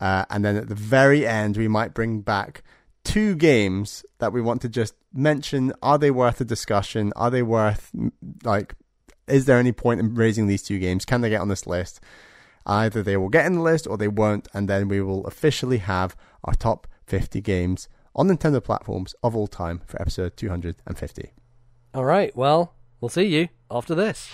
uh, 0.00 0.24
and 0.30 0.44
then 0.44 0.56
at 0.56 0.68
the 0.68 0.74
very 0.74 1.26
end 1.26 1.56
we 1.56 1.68
might 1.68 1.94
bring 1.94 2.20
back 2.20 2.62
two 3.04 3.34
games 3.34 4.04
that 4.18 4.32
we 4.32 4.42
want 4.42 4.60
to 4.62 4.68
just 4.68 4.94
mention. 5.14 5.72
Are 5.82 5.98
they 5.98 6.10
worth 6.10 6.40
a 6.40 6.44
discussion? 6.44 7.12
Are 7.16 7.30
they 7.30 7.42
worth 7.42 7.90
like? 8.44 8.74
Is 9.26 9.46
there 9.46 9.58
any 9.58 9.72
point 9.72 10.00
in 10.00 10.14
raising 10.14 10.46
these 10.46 10.62
two 10.62 10.78
games? 10.78 11.04
Can 11.04 11.22
they 11.22 11.30
get 11.30 11.40
on 11.40 11.48
this 11.48 11.66
list? 11.66 12.00
Either 12.66 13.02
they 13.02 13.16
will 13.16 13.28
get 13.28 13.46
in 13.46 13.54
the 13.54 13.62
list 13.62 13.86
or 13.86 13.96
they 13.96 14.08
won't, 14.08 14.46
and 14.52 14.68
then 14.68 14.88
we 14.88 15.00
will 15.00 15.26
officially 15.26 15.78
have 15.78 16.14
our 16.44 16.54
top 16.54 16.86
50 17.06 17.40
games 17.40 17.88
on 18.14 18.28
Nintendo 18.28 18.62
platforms 18.62 19.14
of 19.22 19.34
all 19.36 19.46
time 19.46 19.80
for 19.86 20.00
episode 20.00 20.36
250. 20.36 21.32
All 21.94 22.04
right. 22.04 22.34
Well, 22.36 22.74
we'll 23.00 23.08
see 23.08 23.26
you 23.26 23.48
after 23.70 23.94
this. 23.94 24.28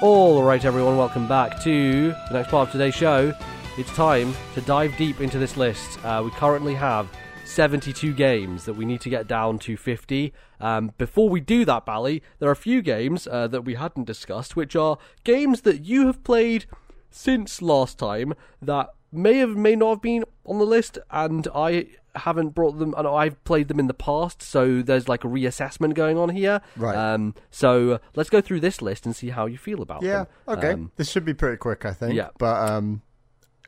All 0.00 0.44
right, 0.44 0.64
everyone, 0.64 0.96
welcome 0.96 1.26
back 1.26 1.60
to 1.64 2.10
the 2.12 2.34
next 2.34 2.50
part 2.50 2.68
of 2.68 2.72
today's 2.72 2.94
show. 2.94 3.34
It's 3.76 3.92
time 3.96 4.32
to 4.54 4.60
dive 4.60 4.96
deep 4.96 5.20
into 5.20 5.40
this 5.40 5.56
list. 5.56 5.98
Uh, 6.04 6.22
we 6.24 6.30
currently 6.30 6.74
have 6.74 7.08
72 7.44 8.12
games 8.12 8.64
that 8.64 8.74
we 8.74 8.84
need 8.84 9.00
to 9.00 9.10
get 9.10 9.26
down 9.26 9.58
to 9.58 9.76
50. 9.76 10.32
Um, 10.60 10.92
before 10.98 11.28
we 11.28 11.40
do 11.40 11.64
that, 11.64 11.84
Bally, 11.84 12.22
there 12.38 12.48
are 12.48 12.52
a 12.52 12.56
few 12.56 12.80
games 12.80 13.26
uh, 13.26 13.48
that 13.48 13.62
we 13.62 13.74
hadn't 13.74 14.04
discussed, 14.04 14.54
which 14.54 14.76
are 14.76 14.98
games 15.24 15.62
that 15.62 15.80
you 15.80 16.06
have 16.06 16.22
played 16.22 16.66
since 17.10 17.60
last 17.60 17.98
time 17.98 18.34
that 18.62 18.90
may 19.10 19.38
have 19.38 19.56
may 19.56 19.74
not 19.74 19.90
have 19.94 20.02
been 20.02 20.24
on 20.46 20.60
the 20.60 20.64
list, 20.64 20.98
and 21.10 21.48
I 21.52 21.86
haven't 22.18 22.50
brought 22.50 22.78
them. 22.78 22.90
Know 22.90 23.14
I've 23.14 23.42
played 23.44 23.68
them 23.68 23.80
in 23.80 23.86
the 23.86 23.94
past, 23.94 24.42
so 24.42 24.82
there's 24.82 25.08
like 25.08 25.24
a 25.24 25.28
reassessment 25.28 25.94
going 25.94 26.18
on 26.18 26.28
here. 26.28 26.60
Right. 26.76 26.94
Um, 26.96 27.34
so 27.50 28.00
let's 28.14 28.30
go 28.30 28.40
through 28.40 28.60
this 28.60 28.82
list 28.82 29.06
and 29.06 29.16
see 29.16 29.30
how 29.30 29.46
you 29.46 29.56
feel 29.58 29.80
about 29.82 30.02
Yeah, 30.02 30.24
them. 30.46 30.58
okay. 30.58 30.72
Um, 30.72 30.92
this 30.96 31.10
should 31.10 31.24
be 31.24 31.34
pretty 31.34 31.56
quick, 31.56 31.84
I 31.84 31.92
think. 31.92 32.14
Yeah. 32.14 32.28
But 32.38 32.68
um, 32.70 33.02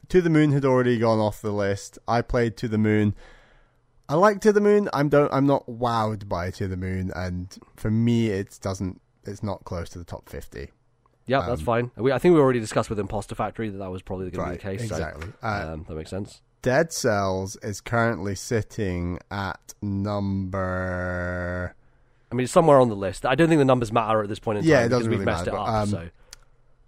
To 0.09 0.20
the 0.20 0.31
Moon 0.31 0.52
had 0.52 0.64
already 0.64 0.98
gone 0.98 1.18
off 1.18 1.40
the 1.40 1.52
list. 1.52 1.98
I 2.06 2.22
played 2.22 2.56
To 2.59 2.68
the 2.68 2.78
Moon. 2.78 3.14
I 4.09 4.14
like 4.14 4.40
To 4.40 4.52
the 4.52 4.60
Moon. 4.60 4.89
I'm 4.93 5.09
don't. 5.09 5.32
I'm 5.32 5.47
not 5.47 5.66
wowed 5.68 6.28
by 6.28 6.51
To 6.52 6.66
the 6.66 6.77
Moon, 6.77 7.12
and 7.14 7.56
for 7.77 7.90
me, 7.90 8.28
it 8.31 8.59
doesn't. 8.60 9.01
It's 9.24 9.43
not 9.43 9.64
close 9.64 9.89
to 9.90 9.98
the 9.98 10.05
top 10.05 10.28
fifty. 10.28 10.70
yeah, 11.27 11.47
that's 11.47 11.60
Um, 11.60 11.64
fine. 11.64 11.90
We, 11.97 12.10
I 12.10 12.18
think 12.18 12.35
we 12.35 12.40
already 12.40 12.59
discussed 12.59 12.90
with 12.90 12.98
Impostor 12.98 13.36
Factory 13.36 13.68
that 13.68 13.78
that 13.78 13.90
was 13.90 14.02
probably 14.02 14.31
going 14.31 14.44
to 14.47 14.51
be 14.52 14.56
the 14.56 14.62
case. 14.78 14.89
so, 14.89 14.97
exactly. 14.97 15.28
Uh, 15.43 15.70
um, 15.74 15.85
that 15.89 15.94
makes 15.94 16.10
sense. 16.10 16.40
Dead 16.62 16.92
Cells 16.92 17.56
is 17.62 17.80
currently 17.80 18.34
sitting 18.34 19.18
at 19.30 19.74
number. 19.80 21.74
I 22.30 22.34
mean, 22.34 22.44
it's 22.44 22.52
somewhere 22.52 22.78
on 22.78 22.88
the 22.88 22.96
list. 22.96 23.26
I 23.26 23.34
don't 23.34 23.48
think 23.48 23.58
the 23.58 23.64
numbers 23.64 23.92
matter 23.92 24.22
at 24.22 24.28
this 24.28 24.38
point 24.38 24.58
in 24.58 24.64
time 24.64 24.70
Yeah, 24.70 24.84
it 24.84 24.88
doesn't 24.88 25.10
we've 25.10 25.20
really 25.20 25.24
messed 25.24 25.46
matter, 25.46 25.56
it 25.56 25.60
up. 25.60 25.66
but, 25.66 25.72
um, 25.74 25.88
so 25.88 26.08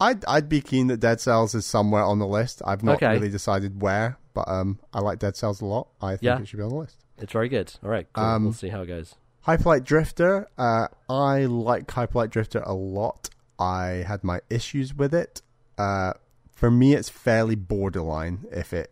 I'd 0.01 0.25
I'd 0.27 0.49
be 0.49 0.61
keen 0.61 0.87
that 0.89 0.99
Dead 0.99 1.21
Cells 1.21 1.55
is 1.55 1.65
somewhere 1.67 2.03
on 2.03 2.19
the 2.19 2.27
list. 2.27 2.63
I've 2.65 2.83
not 2.83 2.97
Okay. 2.97 3.13
really 3.13 3.29
decided 3.31 3.81
where, 3.83 4.19
but 4.35 4.47
um, 4.49 4.79
I 4.93 5.01
like 5.01 5.19
Dead 5.19 5.37
Cells 5.37 5.61
a 5.61 5.65
lot. 5.67 5.89
I 6.01 6.11
think 6.13 6.23
Yeah. 6.23 6.39
it 6.41 6.49
should 6.49 6.59
be 6.59 6.63
on 6.63 6.69
the 6.71 6.77
list. 6.77 6.97
it's 7.19 7.33
very 7.33 7.49
good. 7.49 7.73
All 7.85 7.91
right, 7.91 8.07
cool. 8.13 8.25
Um, 8.25 8.45
we'll 8.45 8.53
see 8.53 8.69
how 8.69 8.83
it 8.83 8.87
goes. 8.87 9.15
Hyperlight 9.47 9.85
Drifter. 9.85 10.49
Uh, 10.59 10.89
I 11.09 11.45
like 11.47 11.87
Hyperlight 11.89 12.31
Drifter 12.31 12.61
a 12.65 12.75
lot. 12.75 13.31
I 13.59 14.05
had 14.07 14.23
my 14.25 14.41
issues 14.51 14.95
with 14.95 15.15
it. 15.15 15.41
Uh, 15.79 16.13
for 16.53 16.71
me, 16.71 16.95
it's 16.95 17.09
fairly 17.09 17.55
borderline 17.57 18.45
if 18.53 18.73
it 18.73 18.91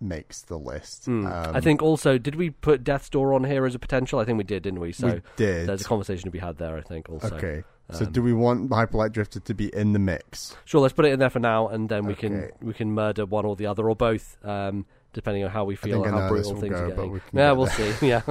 makes 0.00 0.42
the 0.42 0.58
list. 0.58 1.06
Hmm. 1.06 1.26
Um, 1.26 1.56
I 1.56 1.60
think 1.60 1.82
also, 1.82 2.18
did 2.18 2.34
we 2.34 2.50
put 2.50 2.84
Death's 2.84 3.08
Door 3.08 3.34
on 3.34 3.44
here 3.44 3.64
as 3.66 3.74
a 3.74 3.78
potential? 3.78 4.18
I 4.18 4.24
think 4.24 4.38
we 4.38 4.44
did, 4.44 4.62
didn't 4.62 4.80
we? 4.80 4.92
So 4.92 5.06
we 5.06 5.22
did. 5.36 5.68
there's 5.68 5.82
a 5.82 5.84
conversation 5.84 6.24
to 6.24 6.30
be 6.30 6.38
had 6.38 6.58
there. 6.58 6.76
I 6.76 6.82
think 6.82 7.08
also. 7.08 7.34
okay. 7.36 7.64
So 7.92 8.04
um, 8.04 8.12
do 8.12 8.20
we 8.22 8.32
want 8.32 8.68
Hyperlight 8.70 9.12
Drifter 9.12 9.38
to 9.40 9.54
be 9.54 9.72
in 9.74 9.92
the 9.92 9.98
mix? 10.00 10.56
Sure, 10.64 10.80
let's 10.80 10.92
put 10.94 11.04
it 11.04 11.12
in 11.12 11.20
there 11.20 11.30
for 11.30 11.38
now, 11.38 11.68
and 11.68 11.88
then 11.88 12.04
we 12.04 12.14
can 12.14 12.50
we 12.60 12.72
can 12.74 12.92
murder 12.92 13.24
one 13.26 13.44
or 13.44 13.54
the 13.56 13.66
other 13.66 13.88
or 13.88 13.94
both, 13.94 14.36
um, 14.44 14.86
depending 15.12 15.44
on 15.44 15.50
how 15.50 15.64
we 15.64 15.76
feel 15.76 16.02
and 16.04 16.16
I 16.16 16.22
how 16.22 16.28
brutal 16.28 16.54
will 16.54 16.60
things 16.60 16.74
go, 16.74 16.84
are 16.84 16.88
but 16.88 16.96
getting. 16.96 17.12
we 17.12 17.20
yeah, 17.32 17.52
we'll 17.52 17.66
there. 17.66 17.92
see. 17.94 18.08
Yeah. 18.08 18.22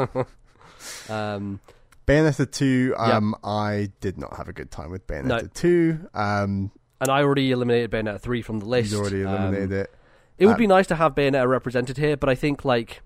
um, 1.10 1.60
Bayonetta 2.06 2.52
2, 2.52 2.94
um, 2.98 3.34
I 3.44 3.92
did 4.02 4.18
not 4.18 4.38
have 4.38 4.48
a 4.48 4.54
good 4.54 4.70
time 4.72 4.92
with 4.92 5.08
Bayonetta 5.08 5.26
No. 5.28 5.40
2. 5.54 6.00
Um, 6.14 6.72
and 7.02 7.10
I 7.10 7.22
already 7.24 7.52
eliminated 7.52 7.90
Bayonetta 7.92 8.20
three 8.22 8.42
from 8.42 8.60
the 8.60 8.66
list. 8.66 8.92
you 8.92 9.00
already 9.00 9.24
Um, 9.26 9.34
eliminated 9.36 9.72
it. 9.72 9.94
It 10.38 10.46
would 10.48 10.54
Um, 10.54 10.60
be 10.60 10.68
nice 10.68 10.88
to 10.88 10.96
have 10.96 11.16
Bayonetta 11.16 11.48
represented 11.48 11.98
here, 11.98 12.18
but 12.18 12.30
I 12.30 12.36
think 12.36 12.66
like 12.66 13.02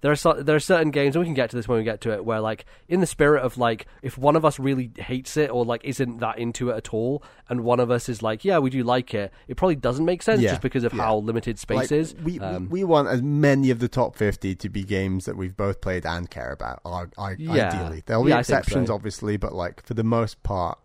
there 0.00 0.10
are 0.12 0.16
so, 0.16 0.32
there 0.34 0.56
are 0.56 0.60
certain 0.60 0.90
games, 0.90 1.14
and 1.14 1.20
we 1.20 1.26
can 1.26 1.34
get 1.34 1.50
to 1.50 1.56
this 1.56 1.68
when 1.68 1.78
we 1.78 1.84
get 1.84 2.00
to 2.02 2.12
it, 2.12 2.24
where 2.24 2.40
like 2.40 2.64
in 2.88 3.00
the 3.00 3.06
spirit 3.06 3.42
of 3.42 3.56
like 3.58 3.86
if 4.02 4.18
one 4.18 4.36
of 4.36 4.44
us 4.44 4.58
really 4.58 4.90
hates 4.98 5.36
it 5.36 5.50
or 5.50 5.64
like 5.64 5.80
isn't 5.84 6.18
that 6.18 6.38
into 6.38 6.70
it 6.70 6.76
at 6.76 6.92
all, 6.94 7.22
and 7.48 7.60
one 7.62 7.78
of 7.78 7.90
us 7.90 8.08
is 8.08 8.22
like, 8.22 8.44
yeah, 8.44 8.58
we 8.58 8.68
do 8.70 8.82
like 8.82 9.14
it, 9.14 9.32
it 9.48 9.56
probably 9.56 9.76
doesn't 9.76 10.04
make 10.04 10.22
sense 10.22 10.40
Yeah, 10.40 10.50
just 10.50 10.62
because 10.62 10.82
of 10.84 10.92
yeah. 10.92 11.02
how 11.02 11.16
limited 11.18 11.58
space 11.58 11.90
Like, 11.90 11.92
is. 11.92 12.14
We, 12.22 12.40
Um, 12.40 12.68
we 12.68 12.84
want 12.84 13.08
as 13.08 13.22
many 13.22 13.70
of 13.70 13.78
the 13.78 13.88
top 13.88 14.16
50 14.16 14.54
to 14.56 14.68
be 14.68 14.82
games 14.82 15.24
that 15.26 15.36
we've 15.36 15.56
both 15.56 15.80
played 15.80 16.04
and 16.06 16.28
care 16.30 16.50
about, 16.52 16.80
I, 16.84 17.04
I, 17.18 17.36
Yeah. 17.38 17.68
ideally. 17.68 18.02
There'll 18.06 18.24
be 18.24 18.30
Yeah, 18.30 18.38
I 18.38 18.42
think 18.42 18.58
exceptions, 18.60 18.88
so. 18.88 18.94
obviously, 18.94 19.36
but 19.36 19.52
like 19.54 19.84
for 19.84 19.94
the 19.94 20.04
most 20.04 20.42
part, 20.42 20.78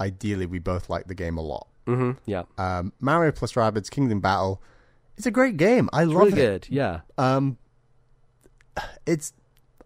ideally, 0.00 0.46
we 0.46 0.58
both 0.58 0.88
like 0.90 1.06
the 1.06 1.14
game 1.14 1.36
a 1.38 1.42
lot. 1.42 1.68
hmm 1.86 2.12
yeah, 2.26 2.42
Um, 2.58 2.92
Mario 3.00 3.30
plus 3.32 3.52
Rabbids 3.52 3.90
Kingdom 3.90 4.20
Battle 4.20 4.60
it's 5.16 5.26
a 5.26 5.30
great 5.30 5.56
game. 5.56 5.88
I 5.92 6.02
it's 6.04 6.12
love 6.12 6.26
really 6.28 6.32
it. 6.42 6.62
good. 6.62 6.66
Yeah, 6.70 7.00
Um, 7.18 7.58
it's 9.06 9.32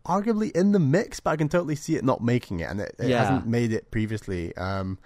arguably 0.07 0.51
in 0.53 0.73
the 0.73 0.79
mix, 0.79 1.21
but 1.21 1.31
I 1.31 1.37
can 1.37 1.49
totally 1.49 1.77
see 1.77 1.97
it 1.97 2.05
not 2.05 2.23
making 2.23 2.61
it, 2.61 2.71
and 2.71 2.81
it, 2.81 2.95
it 2.99 3.09
Yeah. 3.11 3.19
hasn't 3.21 3.47
made 3.47 3.73
it 3.73 3.91
previously. 3.91 4.57
Um, 4.57 4.99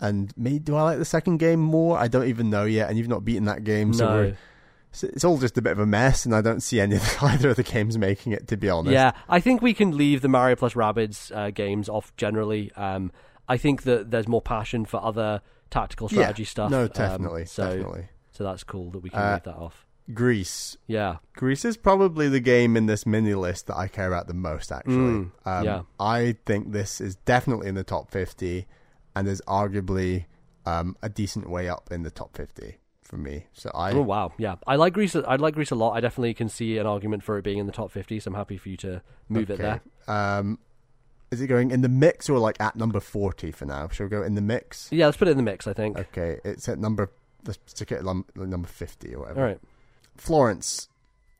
and 0.00 0.32
do 0.64 0.76
I 0.76 0.82
like 0.82 0.98
the 0.98 1.04
second 1.04 1.38
game 1.38 1.60
more? 1.60 1.98
I 1.98 2.08
don't 2.08 2.26
even 2.28 2.50
know 2.50 2.64
yet, 2.64 2.88
and 2.88 2.98
you've 2.98 3.08
not 3.08 3.24
beaten 3.24 3.44
that 3.44 3.64
game, 3.64 3.92
so 3.94 4.06
no. 4.26 4.34
so 4.92 5.06
it's 5.08 5.24
all 5.24 5.38
just 5.38 5.56
a 5.58 5.62
bit 5.62 5.72
of 5.72 5.78
a 5.78 5.86
mess, 5.86 6.24
and 6.26 6.34
I 6.34 6.40
don't 6.40 6.60
see 6.62 6.80
any 6.80 6.96
of 6.96 7.16
either 7.22 7.50
of 7.50 7.56
the 7.56 7.62
games 7.62 7.96
making 7.98 8.32
it. 8.32 8.48
To 8.48 8.56
be 8.56 8.68
honest, 8.68 8.92
Yeah, 8.92 9.12
I 9.28 9.40
think 9.40 9.62
we 9.62 9.74
can 9.74 9.96
leave 9.96 10.20
the 10.20 10.28
Mario 10.28 10.56
plus 10.56 10.74
Rabbids 10.74 11.34
uh, 11.34 11.50
games 11.50 11.88
off 11.88 12.14
generally. 12.16 12.72
Um, 12.72 13.12
I 13.48 13.56
think 13.56 13.82
that 13.82 14.10
there's 14.10 14.26
more 14.28 14.42
passion 14.42 14.84
for 14.84 15.02
other 15.04 15.42
tactical 15.70 16.08
Yeah. 16.10 16.22
strategy 16.22 16.44
stuff. 16.44 16.70
No, 16.70 16.82
um, 16.82 16.88
definitely, 16.88 17.44
so, 17.46 17.64
definitely. 17.68 18.08
So 18.34 18.44
that's 18.44 18.62
cool 18.64 18.90
that 18.90 18.98
we 18.98 19.08
can 19.10 19.18
Uh, 19.20 19.32
leave 19.34 19.42
that 19.44 19.56
off. 19.56 19.86
Gris. 20.12 20.76
Yeah, 20.86 21.16
Gris 21.34 21.64
is 21.64 21.78
probably 21.78 22.28
the 22.28 22.40
game 22.40 22.76
in 22.76 22.84
this 22.84 23.06
mini 23.06 23.32
list 23.34 23.68
that 23.68 23.76
I 23.78 23.88
care 23.88 24.06
about 24.06 24.26
the 24.26 24.34
most. 24.34 24.70
Actually, 24.70 24.94
Mm, 24.94 25.30
um, 25.46 25.64
yeah. 25.64 25.82
I 25.98 26.36
think 26.44 26.72
this 26.72 27.00
is 27.00 27.16
definitely 27.16 27.68
in 27.68 27.74
the 27.74 27.84
top 27.84 28.10
fifty, 28.10 28.66
and 29.16 29.26
is 29.26 29.40
arguably 29.48 30.26
um, 30.66 30.94
a 31.02 31.08
decent 31.08 31.48
way 31.48 31.68
up 31.70 31.88
in 31.90 32.02
the 32.02 32.10
top 32.10 32.36
fifty 32.36 32.76
for 33.02 33.16
me. 33.16 33.46
So 33.54 33.70
I, 33.74 33.92
oh 33.92 34.02
wow, 34.02 34.32
yeah, 34.36 34.56
I 34.66 34.76
like 34.76 34.92
Gris. 34.92 35.16
I 35.16 35.36
like 35.36 35.54
Gris 35.54 35.70
a 35.70 35.74
lot. 35.74 35.92
I 35.92 36.00
definitely 36.00 36.34
can 36.34 36.50
see 36.50 36.76
an 36.76 36.86
argument 36.86 37.22
for 37.22 37.38
it 37.38 37.42
being 37.42 37.56
in 37.58 37.66
the 37.66 37.72
top 37.72 37.90
fifty. 37.90 38.20
So 38.20 38.28
I'm 38.30 38.34
happy 38.34 38.58
for 38.58 38.68
you 38.68 38.76
to 38.78 39.00
move 39.30 39.48
it 39.50 39.56
there. 39.58 39.80
Um, 40.06 40.58
is 41.30 41.40
it 41.40 41.46
going 41.46 41.70
in 41.70 41.80
the 41.80 41.88
mix 41.88 42.28
or 42.28 42.38
like 42.38 42.60
at 42.60 42.76
number 42.76 43.00
forty 43.00 43.50
for 43.52 43.64
now? 43.64 43.88
Shall 43.88 44.04
we 44.06 44.10
go 44.10 44.22
in 44.22 44.34
the 44.34 44.42
mix? 44.42 44.88
Yeah, 44.92 45.06
let's 45.06 45.16
put 45.16 45.28
it 45.28 45.30
in 45.30 45.38
the 45.38 45.42
mix. 45.42 45.66
I 45.66 45.72
think. 45.72 45.96
Okay, 45.98 46.40
it's 46.44 46.68
at 46.68 46.78
number. 46.78 47.10
Let's 47.46 47.58
stick 47.66 47.92
it 47.92 47.98
at 47.98 48.04
number 48.36 48.68
fifty 48.68 49.14
or 49.14 49.20
whatever. 49.20 49.40
All 49.40 49.46
right. 49.46 49.60
Florence. 50.16 50.88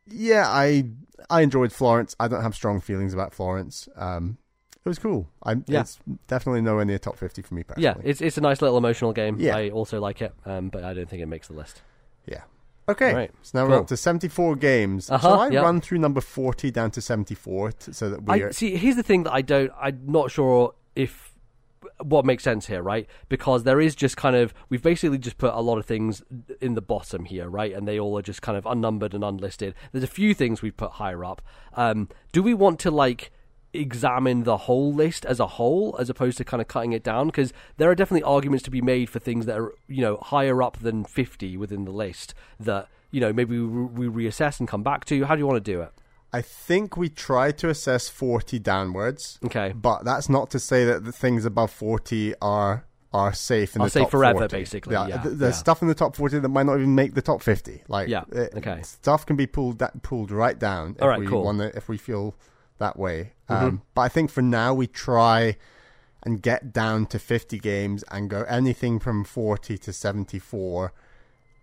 Yeah, 0.06 0.47
I 0.48 0.85
I 1.31 1.40
enjoyed 1.43 1.72
Florence. 1.72 2.14
I 2.20 2.28
don't 2.28 2.43
have 2.43 2.55
strong 2.55 2.81
feelings 2.81 3.14
about 3.14 3.32
Florence. 3.32 3.89
Um, 3.97 4.36
it 4.85 4.89
was 4.89 4.98
cool. 4.98 5.28
I 5.43 5.55
Yeah. 5.66 5.81
it's 5.81 5.98
definitely 6.26 6.60
nowhere 6.60 6.85
near 6.85 6.98
top 6.98 7.16
fifty 7.16 7.40
for 7.40 7.55
me 7.55 7.62
personally. 7.62 7.85
Yeah, 7.85 7.94
it's 8.10 8.20
it's 8.20 8.36
a 8.36 8.43
nice 8.43 8.60
little 8.60 8.76
emotional 8.76 9.12
game. 9.14 9.36
Yeah. 9.39 9.56
I 9.56 9.70
also 9.70 10.01
like 10.01 10.20
it, 10.20 10.35
um, 10.44 10.68
but 10.68 10.85
I 10.85 10.93
don't 10.93 11.09
think 11.09 11.22
it 11.22 11.26
makes 11.26 11.48
the 11.48 11.55
list. 11.55 11.81
yeah. 12.26 12.43
Okay, 12.86 13.14
right, 13.14 13.31
so 13.40 13.59
now 13.59 13.66
we're 13.66 13.78
up 13.78 13.86
to 13.86 13.97
seventy-four 13.97 14.56
games. 14.56 15.10
Uh-huh, 15.10 15.26
Shall 15.26 15.40
I 15.40 15.48
yeah. 15.48 15.62
run 15.62 15.81
through 15.81 16.01
number 16.01 16.20
forty 16.20 16.70
down 16.70 16.90
to 16.90 17.01
seventy-four 17.01 17.72
t- 17.72 17.93
so 17.94 18.10
that 18.10 18.24
we 18.24 18.52
see. 18.52 18.76
Here's 18.76 18.97
the 18.97 19.02
thing 19.02 19.22
that 19.22 19.32
I 19.32 19.40
don't. 19.40 19.72
I'm 19.81 20.02
not 20.05 20.31
sure 20.31 20.74
if 20.94 21.32
what 22.02 22.24
makes 22.24 22.42
sense 22.42 22.66
here, 22.66 22.82
right? 22.82 23.06
Because 23.28 23.64
there 23.64 23.80
is 23.80 23.94
just 23.94 24.16
kind 24.16 24.36
of 24.36 24.52
we've 24.68 24.82
basically 24.82 25.18
just 25.18 25.38
put 25.38 25.54
a 25.54 25.60
lot 25.60 25.78
of 25.78 25.86
things 25.86 26.22
in 26.60 26.74
the 26.74 26.82
bottom 26.82 27.24
here, 27.24 27.48
right? 27.48 27.72
And 27.72 27.86
they 27.86 27.98
all 27.98 28.18
are 28.18 28.22
just 28.22 28.42
kind 28.42 28.58
of 28.58 28.66
unnumbered 28.66 29.14
and 29.14 29.24
unlisted. 29.24 29.74
There's 29.92 30.04
a 30.04 30.08
few 30.08 30.34
things 30.34 30.62
we've 30.62 30.76
put 30.76 30.92
higher 30.92 31.24
up. 31.24 31.42
Um, 31.74 32.08
do 32.32 32.42
we 32.42 32.54
want 32.54 32.78
to 32.80 32.90
like? 32.90 33.30
examine 33.76 34.44
the 34.44 34.56
whole 34.56 34.94
list 34.94 35.24
as 35.26 35.40
a 35.40 35.48
whole 35.48 35.96
as 35.98 36.08
opposed 36.08 36.38
to 36.38 36.44
kind 36.44 36.60
of 36.60 36.68
cutting 36.68 36.92
it 36.92 37.02
down 37.02 37.26
because 37.26 37.52
there 37.76 37.90
are 37.90 37.94
definitely 37.96 38.22
arguments 38.22 38.62
to 38.62 38.70
be 38.70 38.80
made 38.80 39.10
for 39.10 39.18
things 39.18 39.46
that 39.46 39.58
are 39.58 39.72
you 39.88 40.00
know 40.00 40.16
higher 40.18 40.62
up 40.62 40.78
than 40.78 41.04
50 41.04 41.56
within 41.56 41.84
the 41.84 41.90
list 41.90 42.34
that 42.60 42.86
you 43.10 43.20
know 43.20 43.32
maybe 43.32 43.58
we, 43.58 44.06
we 44.06 44.26
reassess 44.26 44.60
and 44.60 44.68
come 44.68 44.84
back 44.84 45.04
to 45.06 45.24
how 45.24 45.34
do 45.34 45.40
you 45.40 45.46
want 45.48 45.56
to 45.56 45.72
do 45.72 45.80
it 45.80 45.92
I 46.39 46.43
think 46.43 46.97
we 46.97 47.09
try 47.09 47.52
to 47.52 47.69
assess 47.69 48.09
40 48.09 48.59
downwards, 48.59 49.39
okay 49.47 49.73
but 49.74 50.05
that's 50.05 50.28
not 50.28 50.51
to 50.51 50.59
say 50.59 50.85
that 50.85 51.05
the 51.05 51.12
things 51.12 51.44
above 51.44 51.70
40 51.70 52.35
are 52.43 52.85
are 53.12 53.32
safe 53.32 53.77
in 53.77 53.82
Are 53.82 53.89
the 53.89 54.01
top 54.01 54.11
forever, 54.11 54.40
40. 54.40 54.56
basically, 54.56 54.94
yeah, 54.94 55.06
th- 55.23 55.36
there's 55.39 55.55
yeah. 55.55 55.65
stuff 55.66 55.82
in 55.82 55.89
the 55.89 55.94
top 55.94 56.16
40 56.16 56.40
that 56.40 56.48
might 56.48 56.66
not 56.66 56.74
even 56.78 56.97
make 56.97 57.15
the 57.15 57.23
top 57.23 57.43
50. 57.43 57.82
Like, 57.86 58.09
Yeah, 58.09 58.24
it- 58.32 58.52
okay. 58.56 58.81
stuff 58.82 59.24
can 59.24 59.36
be 59.36 59.47
pulled 59.47 59.78
that 59.78 60.02
pulled 60.02 60.32
right 60.32 60.59
down 60.59 60.97
if 60.97 61.02
All 61.02 61.09
right, 61.11 61.20
we 61.20 61.27
cool. 61.28 61.44
Mm-hmm. 61.44 61.59
wanna, 61.61 61.70
if 61.77 61.89
we 61.89 61.97
feel 61.97 62.35
that 62.78 62.98
way. 62.98 63.35
Um, 63.48 63.82
but 63.94 64.01
I 64.02 64.09
think 64.09 64.31
for 64.31 64.43
now 64.43 64.74
we 64.74 64.89
try 64.89 65.56
and 66.24 66.43
get 66.43 66.73
down 66.73 67.06
to 67.06 67.19
50 67.20 67.61
games 67.61 68.02
and 68.11 68.28
go 68.28 68.43
anything 68.48 68.98
from 68.98 69.23
40 69.23 69.78
to 69.78 69.93
74 69.93 70.93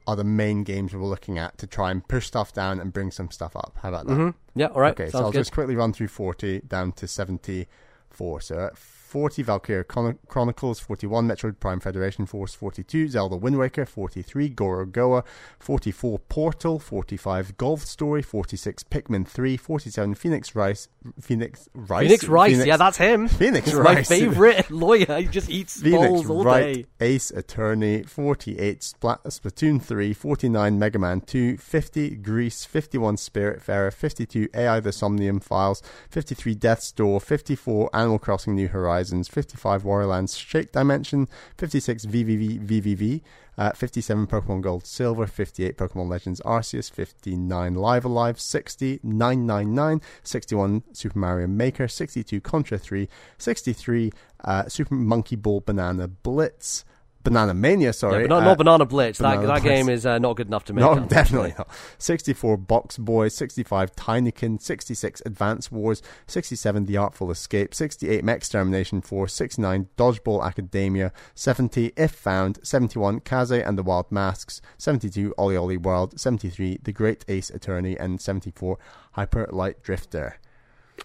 are 0.08 0.16
the 0.16 0.24
main 0.24 0.64
games 0.64 0.94
we're 0.94 1.06
looking 1.06 1.38
at 1.38 1.58
to 1.60 1.68
try 1.68 1.92
and 1.92 2.08
push 2.08 2.28
stuff 2.28 2.54
down 2.54 2.80
and 2.80 2.92
bring 2.92 3.12
some 3.12 3.30
stuff 3.32 3.56
up. 3.56 3.78
How 3.82 3.90
about 3.90 4.08
that? 4.08 4.14
Mm-hmm. 4.14 4.60
Yeah, 4.60 4.68
all 4.68 4.82
right. 4.82 5.00
Okay, 5.00 5.10
so 5.10 5.20
I'll 5.20 5.32
good. 5.32 5.40
just 5.40 5.52
quickly 5.52 5.76
run 5.76 5.94
through 5.94 6.08
40 6.08 6.62
down 6.62 6.92
to 6.94 7.08
74. 7.08 8.42
So 8.42 8.60
at 8.60 8.78
40, 9.12 9.44
Valkyria 9.44 9.84
Chron- 9.84 10.18
Chronicles 10.30 10.80
41, 10.80 11.28
Metroid 11.28 11.60
Prime 11.60 11.82
Federation 11.82 12.26
Force 12.26 12.54
42, 12.56 13.10
Zelda 13.10 13.36
Wind 13.36 13.58
Waker 13.58 13.86
43, 13.86 14.50
Gorogoa 14.52 15.26
44, 15.60 16.18
Portal 16.20 16.80
45, 16.80 17.58
Golf 17.58 17.82
Story 17.84 18.22
46, 18.22 18.84
Pikmin 18.86 19.28
3 19.28 19.58
47, 19.58 20.16
Phoenix 20.16 20.56
Rice 20.56 20.88
Phoenix 21.20 21.68
Rice 21.74 22.06
Phoenix 22.08 22.24
Rice, 22.30 22.66
yeah, 22.66 22.78
that's 22.78 22.96
him. 22.98 23.28
Phoenix 23.28 23.66
He's 23.66 23.76
Rice. 23.76 24.10
my 24.10 24.16
favorite 24.16 24.72
lawyer. 24.86 25.18
He 25.18 25.26
just 25.26 25.50
eats 25.50 25.82
Phoenix 25.82 26.08
balls 26.08 26.30
all 26.30 26.44
Wright, 26.46 26.76
day. 26.76 26.86
Ace 27.02 27.32
Attorney, 27.32 28.04
48 28.04 28.82
Splat- 28.82 29.24
Splatoon 29.26 29.82
3, 29.82 30.14
49 30.14 30.80
Mega 30.80 31.00
Man 31.00 31.20
2, 31.20 31.58
50 31.58 32.10
Gris, 32.18 32.64
51 32.64 33.18
Spiritfarer, 33.18 33.92
52 33.92 34.48
AI 34.56 34.80
The 34.80 34.94
Somnium 34.94 35.42
Files, 35.42 35.84
53 36.10 36.56
Death's 36.56 36.92
Door, 36.94 37.20
54 37.20 37.90
Animal 37.94 38.20
Crossing 38.20 38.56
New 38.56 38.68
Horizons, 38.70 39.01
55 39.10 39.84
Wario 39.84 40.10
Land 40.10 40.30
Shake 40.30 40.72
Dimension, 40.72 41.28
56 41.58 42.06
VVVVVV, 42.06 43.22
uh, 43.58 43.72
57 43.72 44.28
Pokemon 44.28 44.62
Gold 44.62 44.86
Silver, 44.86 45.28
58 45.28 45.78
Pokemon 45.78 46.10
Legends 46.10 46.42
Arceus, 46.42 46.92
59 46.92 47.76
Live 47.76 48.06
A 48.06 48.08
Live, 48.08 48.40
60 48.40 49.00
999, 49.04 50.02
61 50.24 50.84
Super 50.94 51.20
Mario 51.20 51.48
Maker, 51.48 51.88
62 51.88 52.42
Contra 52.42 52.78
3, 52.78 53.08
63 53.38 54.12
uh, 54.44 54.68
Super 54.68 54.96
Monkey 54.96 55.36
Ball 55.36 55.60
Banana 55.62 56.08
Blitz, 56.08 56.86
Banana 57.24 57.54
Mania, 57.54 57.94
sorry. 57.94 58.24
Yeah, 58.24 58.28
but 58.28 58.30
not, 58.30 58.42
uh, 58.42 58.46
not 58.46 58.58
Banana 58.58 58.86
Blitz. 58.86 59.18
Banana 59.20 59.42
that 59.42 59.48
that 59.48 59.62
Blitz. 59.62 59.64
game 59.64 59.90
is 59.90 60.06
uh, 60.06 60.18
not 60.20 60.36
good 60.36 60.48
enough 60.48 60.66
to 60.66 60.74
make. 60.74 60.82
no, 60.84 61.00
definitely 61.08 61.54
not. 61.58 61.70
64 61.98 62.58
BoxBoy, 62.58 63.32
65 63.32 63.96
Tinykin, 63.96 64.62
66 64.62 65.22
Advance 65.26 65.72
Wars, 65.72 66.02
67 66.28 66.86
The 66.86 66.98
Artful 66.98 67.32
Escape, 67.32 67.74
68 67.74 68.24
Mech 68.24 68.38
Extermination 68.38 69.02
Force, 69.02 69.34
69 69.34 69.88
Dodgeball 69.98 70.44
Academia, 70.44 71.12
70 71.36 71.94
If 71.96 72.12
Found, 72.12 72.60
71 72.64 73.20
Kaze 73.22 73.52
and 73.52 73.78
the 73.78 73.84
Wild 73.84 74.12
Masks, 74.12 74.62
72 74.78 75.34
OlliOlli 75.38 75.82
World, 75.82 76.20
73 76.20 76.80
The 76.84 76.92
Great 76.92 77.24
Ace 77.28 77.50
Attorney, 77.50 77.98
and 77.98 78.20
74 78.22 78.78
Hyper 79.14 79.48
Light 79.52 79.82
Drifter. 79.84 80.40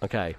Okay. 0.03 0.37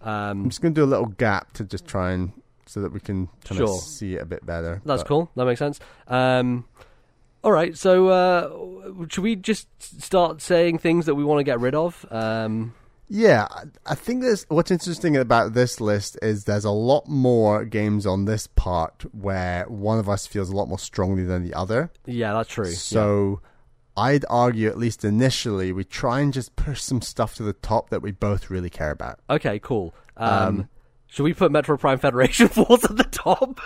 I'm 0.00 0.42
Um, 0.42 0.48
just 0.48 0.60
going 0.60 0.74
to 0.74 0.80
do 0.80 0.84
a 0.84 0.86
little 0.86 1.06
gap 1.06 1.52
to 1.54 1.64
just 1.64 1.86
try 1.86 2.12
and 2.12 2.32
so 2.66 2.80
that 2.80 2.92
we 2.92 3.00
can 3.00 3.28
kind 3.44 3.58
Sure. 3.58 3.68
of 3.68 3.80
see 3.80 4.14
it 4.14 4.22
a 4.22 4.26
bit 4.26 4.44
better. 4.44 4.82
that's 4.84 5.02
But- 5.02 5.08
cool. 5.08 5.30
That 5.36 5.44
makes 5.46 5.58
sense. 5.60 5.78
Um, 6.08 6.64
all 7.44 7.52
right. 7.52 7.76
So, 7.76 8.08
uh, 8.08 8.50
should 9.08 9.22
we 9.24 9.36
just 9.36 9.68
start 10.02 10.42
saying 10.42 10.78
things 10.78 11.06
that 11.06 11.14
we 11.14 11.24
want 11.24 11.38
to 11.40 11.44
get 11.44 11.60
rid 11.60 11.74
of? 11.74 12.04
Um, 12.10 12.74
Yeah, 13.08 13.46
I- 13.48 13.92
I 13.92 13.94
think 13.94 14.22
there's 14.22 14.44
what's 14.48 14.72
interesting 14.72 15.16
about 15.16 15.52
this 15.54 15.80
list 15.80 16.18
is 16.22 16.42
there's 16.42 16.64
a 16.64 16.72
lot 16.72 17.06
more 17.06 17.64
games 17.64 18.04
on 18.04 18.24
this 18.24 18.48
part 18.48 19.04
where 19.14 19.64
one 19.68 20.00
of 20.00 20.08
us 20.08 20.26
feels 20.26 20.50
a 20.50 20.56
lot 20.56 20.66
more 20.68 20.78
strongly 20.80 21.22
than 21.22 21.44
the 21.44 21.54
other. 21.54 21.90
yeah, 22.04 22.32
that's 22.32 22.48
true. 22.48 22.72
So 22.72 23.40
I'd 23.96 24.24
argue, 24.28 24.68
at 24.68 24.76
least 24.76 25.04
initially, 25.04 25.70
we 25.72 25.84
try 25.84 26.18
and 26.18 26.32
just 26.32 26.56
push 26.56 26.82
some 26.82 27.00
stuff 27.00 27.36
to 27.36 27.44
the 27.44 27.52
top 27.52 27.90
that 27.90 28.02
we 28.02 28.10
both 28.10 28.50
really 28.50 28.70
care 28.70 28.90
about. 28.90 29.20
Yeah. 29.30 29.36
Okay. 29.36 29.58
Cool. 29.60 29.94
Um, 30.16 30.28
Um, 30.48 30.68
should 31.16 31.22
we 31.22 31.32
put 31.32 31.50
Metroid 31.50 31.80
Prime 31.80 31.98
Federation 31.98 32.48
Force 32.56 32.84
at 32.84 32.98
the 32.98 33.04
top? 33.04 33.58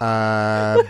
Uh, 0.00 0.82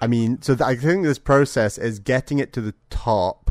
I 0.00 0.06
mean, 0.06 0.40
so 0.40 0.54
th- 0.54 0.62
I 0.64 0.76
think 0.76 1.02
this 1.02 1.18
process 1.18 1.78
is 1.78 1.98
getting 1.98 2.38
it 2.38 2.52
to 2.52 2.60
the 2.60 2.74
top, 2.90 3.50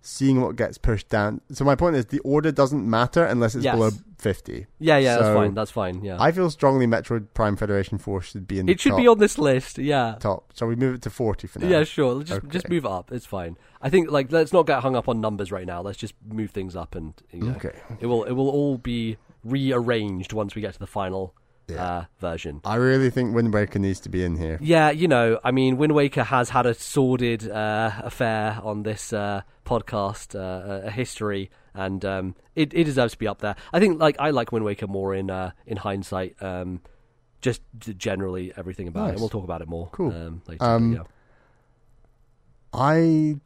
seeing 0.00 0.40
what 0.40 0.54
gets 0.54 0.78
pushed 0.78 1.08
down. 1.08 1.40
So 1.50 1.64
my 1.64 1.74
point 1.74 1.96
is, 1.96 2.06
the 2.06 2.20
order 2.20 2.52
doesn't 2.52 2.88
matter 2.88 3.24
unless 3.24 3.56
it's 3.56 3.64
Yes. 3.64 3.74
below 3.74 3.90
fifty. 4.18 4.66
yeah. 4.78 4.98
Yeah. 4.98 5.16
that's 5.16 5.26
So, 5.26 5.34
fine. 5.34 5.54
That's 5.54 5.70
fine. 5.72 6.04
Yeah. 6.04 6.16
I 6.20 6.30
feel 6.30 6.48
strongly 6.48 6.86
Metroid 6.86 7.26
Prime 7.34 7.56
Federation 7.56 7.98
Force 7.98 8.26
should 8.26 8.46
be 8.46 8.60
in 8.60 8.66
the 8.66 8.72
it 8.72 8.80
should 8.80 8.90
top. 8.90 8.98
be 9.00 9.08
on 9.08 9.18
this 9.18 9.36
list. 9.36 9.78
Yeah. 9.78 10.14
top. 10.20 10.52
Shall 10.56 10.68
we 10.68 10.76
move 10.76 10.94
it 10.94 11.02
to 11.02 11.10
40 11.10 11.48
for 11.48 11.58
now? 11.58 11.66
Yeah, 11.66 11.82
sure. 11.82 12.14
Let's 12.14 12.30
Just 12.30 12.48
just 12.50 12.66
Okay. 12.66 12.74
move 12.76 12.84
it 12.84 12.90
up. 12.92 13.10
It's 13.10 13.26
fine. 13.26 13.56
I 13.80 13.90
think 13.90 14.12
like 14.12 14.30
let's 14.30 14.52
not 14.52 14.68
get 14.68 14.80
hung 14.82 14.94
up 14.94 15.08
on 15.08 15.20
numbers 15.20 15.50
right 15.50 15.66
now. 15.66 15.82
Let's 15.82 15.98
just 15.98 16.14
move 16.24 16.52
things 16.52 16.76
up, 16.76 16.94
and 16.94 17.14
you 17.32 17.40
know, 17.42 17.54
Okay. 17.56 17.74
it 17.98 18.06
will 18.06 18.22
it 18.22 18.32
will 18.32 18.48
all 18.48 18.78
be 18.78 19.16
rearranged 19.44 20.32
once 20.32 20.54
we 20.54 20.62
get 20.62 20.72
to 20.74 20.78
the 20.78 20.86
final 20.86 21.34
Yeah. 21.68 21.84
uh, 21.84 22.04
version. 22.20 22.60
I 22.64 22.74
really 22.76 23.08
think 23.10 23.34
Wind 23.34 23.54
Waker 23.54 23.78
needs 23.78 24.00
to 24.00 24.08
be 24.08 24.24
in 24.24 24.36
here. 24.36 24.58
Yeah, 24.60 24.90
you 24.90 25.08
know, 25.08 25.38
I 25.44 25.52
mean, 25.52 25.76
Wind 25.78 25.94
Waker 25.94 26.24
has 26.24 26.50
had 26.50 26.66
a 26.66 26.74
sordid 26.74 27.48
uh, 27.48 27.92
affair 28.02 28.58
on 28.62 28.82
this 28.82 29.12
uh, 29.12 29.42
podcast, 29.64 30.34
uh, 30.34 30.86
a 30.86 30.90
history, 30.90 31.50
and 31.74 32.04
um, 32.04 32.34
it, 32.54 32.74
it 32.74 32.84
deserves 32.84 33.12
to 33.12 33.18
be 33.18 33.28
up 33.28 33.38
there. 33.40 33.54
I 33.72 33.78
think, 33.80 34.00
like, 34.00 34.16
I 34.18 34.30
like 34.30 34.52
Wind 34.52 34.64
Waker 34.64 34.86
more 34.86 35.14
in 35.14 35.30
uh, 35.30 35.52
in 35.66 35.76
hindsight. 35.78 36.36
Um, 36.42 36.80
just 37.40 37.62
generally 37.96 38.52
everything 38.56 38.86
about 38.88 39.00
it. 39.00 39.02
Nice. 39.02 39.12
And 39.14 39.20
we'll 39.20 39.28
talk 39.30 39.44
about 39.44 39.62
it 39.62 39.68
more. 39.68 39.88
Cool. 39.92 40.12
Um, 40.12 40.42
later. 40.46 40.64
Um, 40.64 40.92
yeah. 40.92 41.02
I 42.72 43.36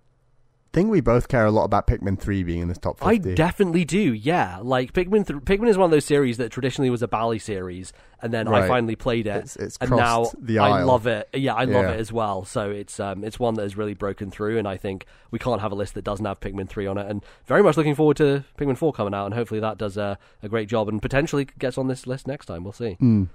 think 0.77 0.91
we 0.91 1.01
both 1.01 1.29
care 1.29 1.47
a 1.47 1.51
lot 1.51 1.65
about 1.65 1.87
Pikmin 1.87 2.21
3 2.21 2.43
being 2.43 2.61
in 2.61 2.69
this 2.69 2.77
top 2.77 2.99
50. 3.01 3.31
I 3.31 3.35
definitely 3.35 3.87
do. 3.87 3.99
Yeah, 4.13 4.59
like 4.63 4.93
Pikmin. 4.93 5.27
Th- 5.27 5.41
Pikmin 5.41 5.69
is 5.69 5.79
one 5.79 5.87
of 5.87 5.91
those 5.91 6.05
series 6.05 6.37
that 6.37 6.51
traditionally 6.53 6.91
was 6.91 7.01
a 7.01 7.09
Bally 7.09 7.39
series, 7.39 7.95
and 8.21 8.31
then 8.31 8.47
I 8.47 8.69
finally 8.69 8.95
played 8.95 9.27
it, 9.27 9.31
It's- 9.31 9.57
it's 9.57 9.79
and 9.81 9.91
now 9.91 10.27
I 10.61 10.83
love 10.83 11.07
it. 11.07 11.31
Yeah, 11.33 11.55
I 11.55 11.65
love 11.65 11.87
Yeah. 11.87 11.93
it 11.93 11.99
as 12.01 12.13
well. 12.13 12.45
So 12.45 12.71
it's 12.71 13.01
um, 13.01 13.25
it's 13.25 13.41
one 13.41 13.55
that 13.55 13.63
has 13.63 13.75
really 13.75 13.95
broken 13.95 14.31
through, 14.31 14.59
and 14.59 14.69
I 14.69 14.77
think 14.77 15.07
we 15.31 15.39
can't 15.39 15.63
have 15.63 15.73
a 15.73 15.75
list 15.75 15.95
that 15.95 16.05
doesn't 16.05 16.27
have 16.27 16.41
Pikmin 16.41 16.69
three 16.69 16.87
on 16.87 16.99
it. 16.99 17.09
And 17.11 17.25
very 17.47 17.63
much 17.63 17.79
looking 17.79 17.95
forward 17.95 18.19
to 18.19 18.45
Pikmin 18.59 18.77
four 18.77 18.93
coming 18.93 19.15
out, 19.15 19.25
and 19.25 19.35
hopefully 19.35 19.61
that 19.61 19.79
does 19.79 19.97
a, 19.97 20.19
a 20.43 20.49
great 20.51 20.69
job, 20.69 20.91
and 20.91 21.01
potentially 21.01 21.47
gets 21.59 21.79
on 21.79 21.89
this 21.89 22.07
list 22.07 22.27
next 22.27 22.45
time. 22.47 22.65
We'll 22.65 22.75
see. 22.75 22.99
Mm. 23.01 23.31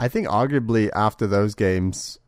I 0.00 0.08
think 0.08 0.26
arguably 0.26 0.88
after 0.94 1.26
those 1.26 1.54
games, 1.54 2.18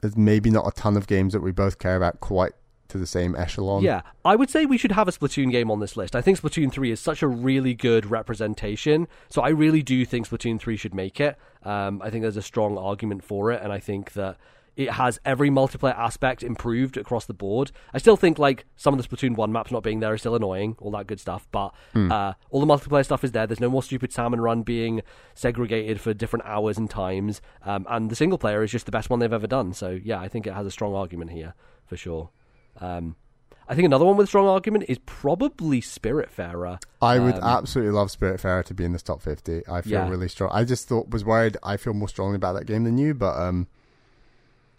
there's 0.00 0.16
maybe 0.16 0.50
not 0.50 0.66
a 0.66 0.72
ton 0.72 0.96
of 0.96 1.06
games 1.06 1.32
that 1.32 1.42
we 1.42 1.52
both 1.52 1.78
care 1.78 1.94
about 1.96 2.18
quite 2.20 2.52
to 2.94 2.98
the 2.98 3.06
same 3.08 3.34
echelon. 3.34 3.82
Yeah, 3.82 4.02
I 4.24 4.36
would 4.36 4.48
say 4.48 4.66
we 4.66 4.78
should 4.78 4.92
have 4.92 5.08
a 5.08 5.10
Splatoon 5.10 5.50
game 5.50 5.68
on 5.68 5.80
this 5.80 5.96
list. 5.96 6.14
I 6.14 6.22
think 6.22 6.40
Splatoon 6.40 6.70
3 6.70 6.92
is 6.92 7.00
such 7.00 7.22
a 7.22 7.26
really 7.26 7.74
good 7.74 8.06
representation. 8.06 9.08
So 9.28 9.42
I 9.42 9.48
really 9.48 9.82
do 9.82 10.04
think 10.04 10.28
Splatoon 10.28 10.60
3 10.60 10.76
should 10.76 10.94
make 10.94 11.18
it. 11.20 11.36
Um, 11.64 12.00
I 12.00 12.10
think 12.10 12.22
there's 12.22 12.36
a 12.36 12.42
strong 12.42 12.78
argument 12.78 13.24
for 13.24 13.50
it, 13.50 13.60
and 13.64 13.72
I 13.72 13.80
think 13.80 14.12
that 14.12 14.36
it 14.76 14.90
has 14.90 15.18
every 15.24 15.50
multiplayer 15.50 15.98
aspect 15.98 16.44
improved 16.44 16.96
across 16.96 17.26
the 17.26 17.34
board. 17.34 17.72
I 17.92 17.98
still 17.98 18.16
think 18.16 18.38
like 18.38 18.64
some 18.76 18.94
of 18.94 19.02
the 19.02 19.08
Splatoon 19.08 19.34
1 19.34 19.50
maps 19.50 19.72
not 19.72 19.82
being 19.82 19.98
there 19.98 20.14
is 20.14 20.20
still 20.20 20.36
annoying, 20.36 20.76
all 20.80 20.92
that 20.92 21.08
good 21.08 21.18
stuff, 21.18 21.48
but 21.50 21.74
uh, 22.12 22.34
all 22.50 22.60
the 22.60 22.66
multiplayer 22.72 23.04
stuff 23.04 23.24
is 23.24 23.32
there. 23.32 23.48
There's 23.48 23.60
no 23.60 23.70
more 23.70 23.82
stupid 23.82 24.12
salmon 24.12 24.40
run 24.40 24.62
being 24.62 25.02
segregated 25.34 26.00
for 26.00 26.14
different 26.14 26.44
hours 26.46 26.78
and 26.78 26.88
times, 26.88 27.42
um, 27.64 27.86
and 27.90 28.08
the 28.08 28.16
single 28.16 28.38
player 28.38 28.62
is 28.62 28.70
just 28.70 28.86
the 28.86 28.92
best 28.92 29.10
one 29.10 29.18
they've 29.18 29.32
ever 29.32 29.48
done. 29.48 29.72
So 29.74 29.98
yeah, 30.00 30.20
I 30.20 30.28
think 30.28 30.46
it 30.46 30.54
has 30.54 30.66
a 30.66 30.70
strong 30.70 30.94
argument 30.94 31.32
here 31.32 31.54
for 31.86 31.96
sure. 31.96 32.30
Um, 32.80 33.16
I 33.66 33.74
think 33.74 33.86
another 33.86 34.04
one 34.04 34.16
with 34.16 34.24
a 34.24 34.28
strong 34.28 34.46
argument 34.46 34.84
is 34.88 34.98
probably 35.06 35.80
Spiritfarer. 35.80 36.82
I 37.00 37.18
would 37.18 37.36
Um, 37.36 37.42
absolutely 37.44 37.92
love 37.92 38.08
Spiritfarer 38.08 38.62
to 38.66 38.74
be 38.74 38.84
in 38.84 38.92
this 38.92 39.02
top 39.02 39.22
50. 39.22 39.66
I 39.66 39.80
feel 39.80 39.92
Yeah. 39.92 40.08
really 40.08 40.28
strong. 40.28 40.50
I 40.52 40.64
just 40.64 40.86
thought, 40.86 41.08
was 41.10 41.24
worried, 41.24 41.56
I 41.62 41.76
feel 41.78 41.94
more 41.94 42.08
strongly 42.08 42.36
about 42.36 42.52
that 42.54 42.66
game 42.66 42.84
than 42.84 42.98
you, 42.98 43.14
but 43.14 43.38
um, 43.40 43.66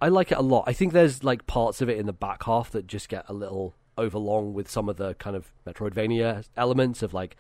I 0.02 0.10
like 0.10 0.32
it 0.32 0.38
a 0.38 0.42
lot. 0.44 0.66
I 0.68 0.74
think 0.74 0.94
there's 0.94 1.24
like 1.24 1.48
parts 1.48 1.82
of 1.82 1.90
it 1.90 1.98
in 1.98 2.06
the 2.06 2.14
back 2.14 2.44
half 2.44 2.70
that 2.72 2.86
just 2.86 3.10
get 3.10 3.26
a 3.28 3.34
little 3.34 3.74
overlong 3.98 4.54
with 4.54 4.70
some 4.70 4.88
of 4.90 4.98
the 4.98 5.16
kind 5.16 5.36
of 5.36 5.52
Metroidvania 5.66 6.44
elements 6.58 7.02
of 7.02 7.14
like. 7.14 7.36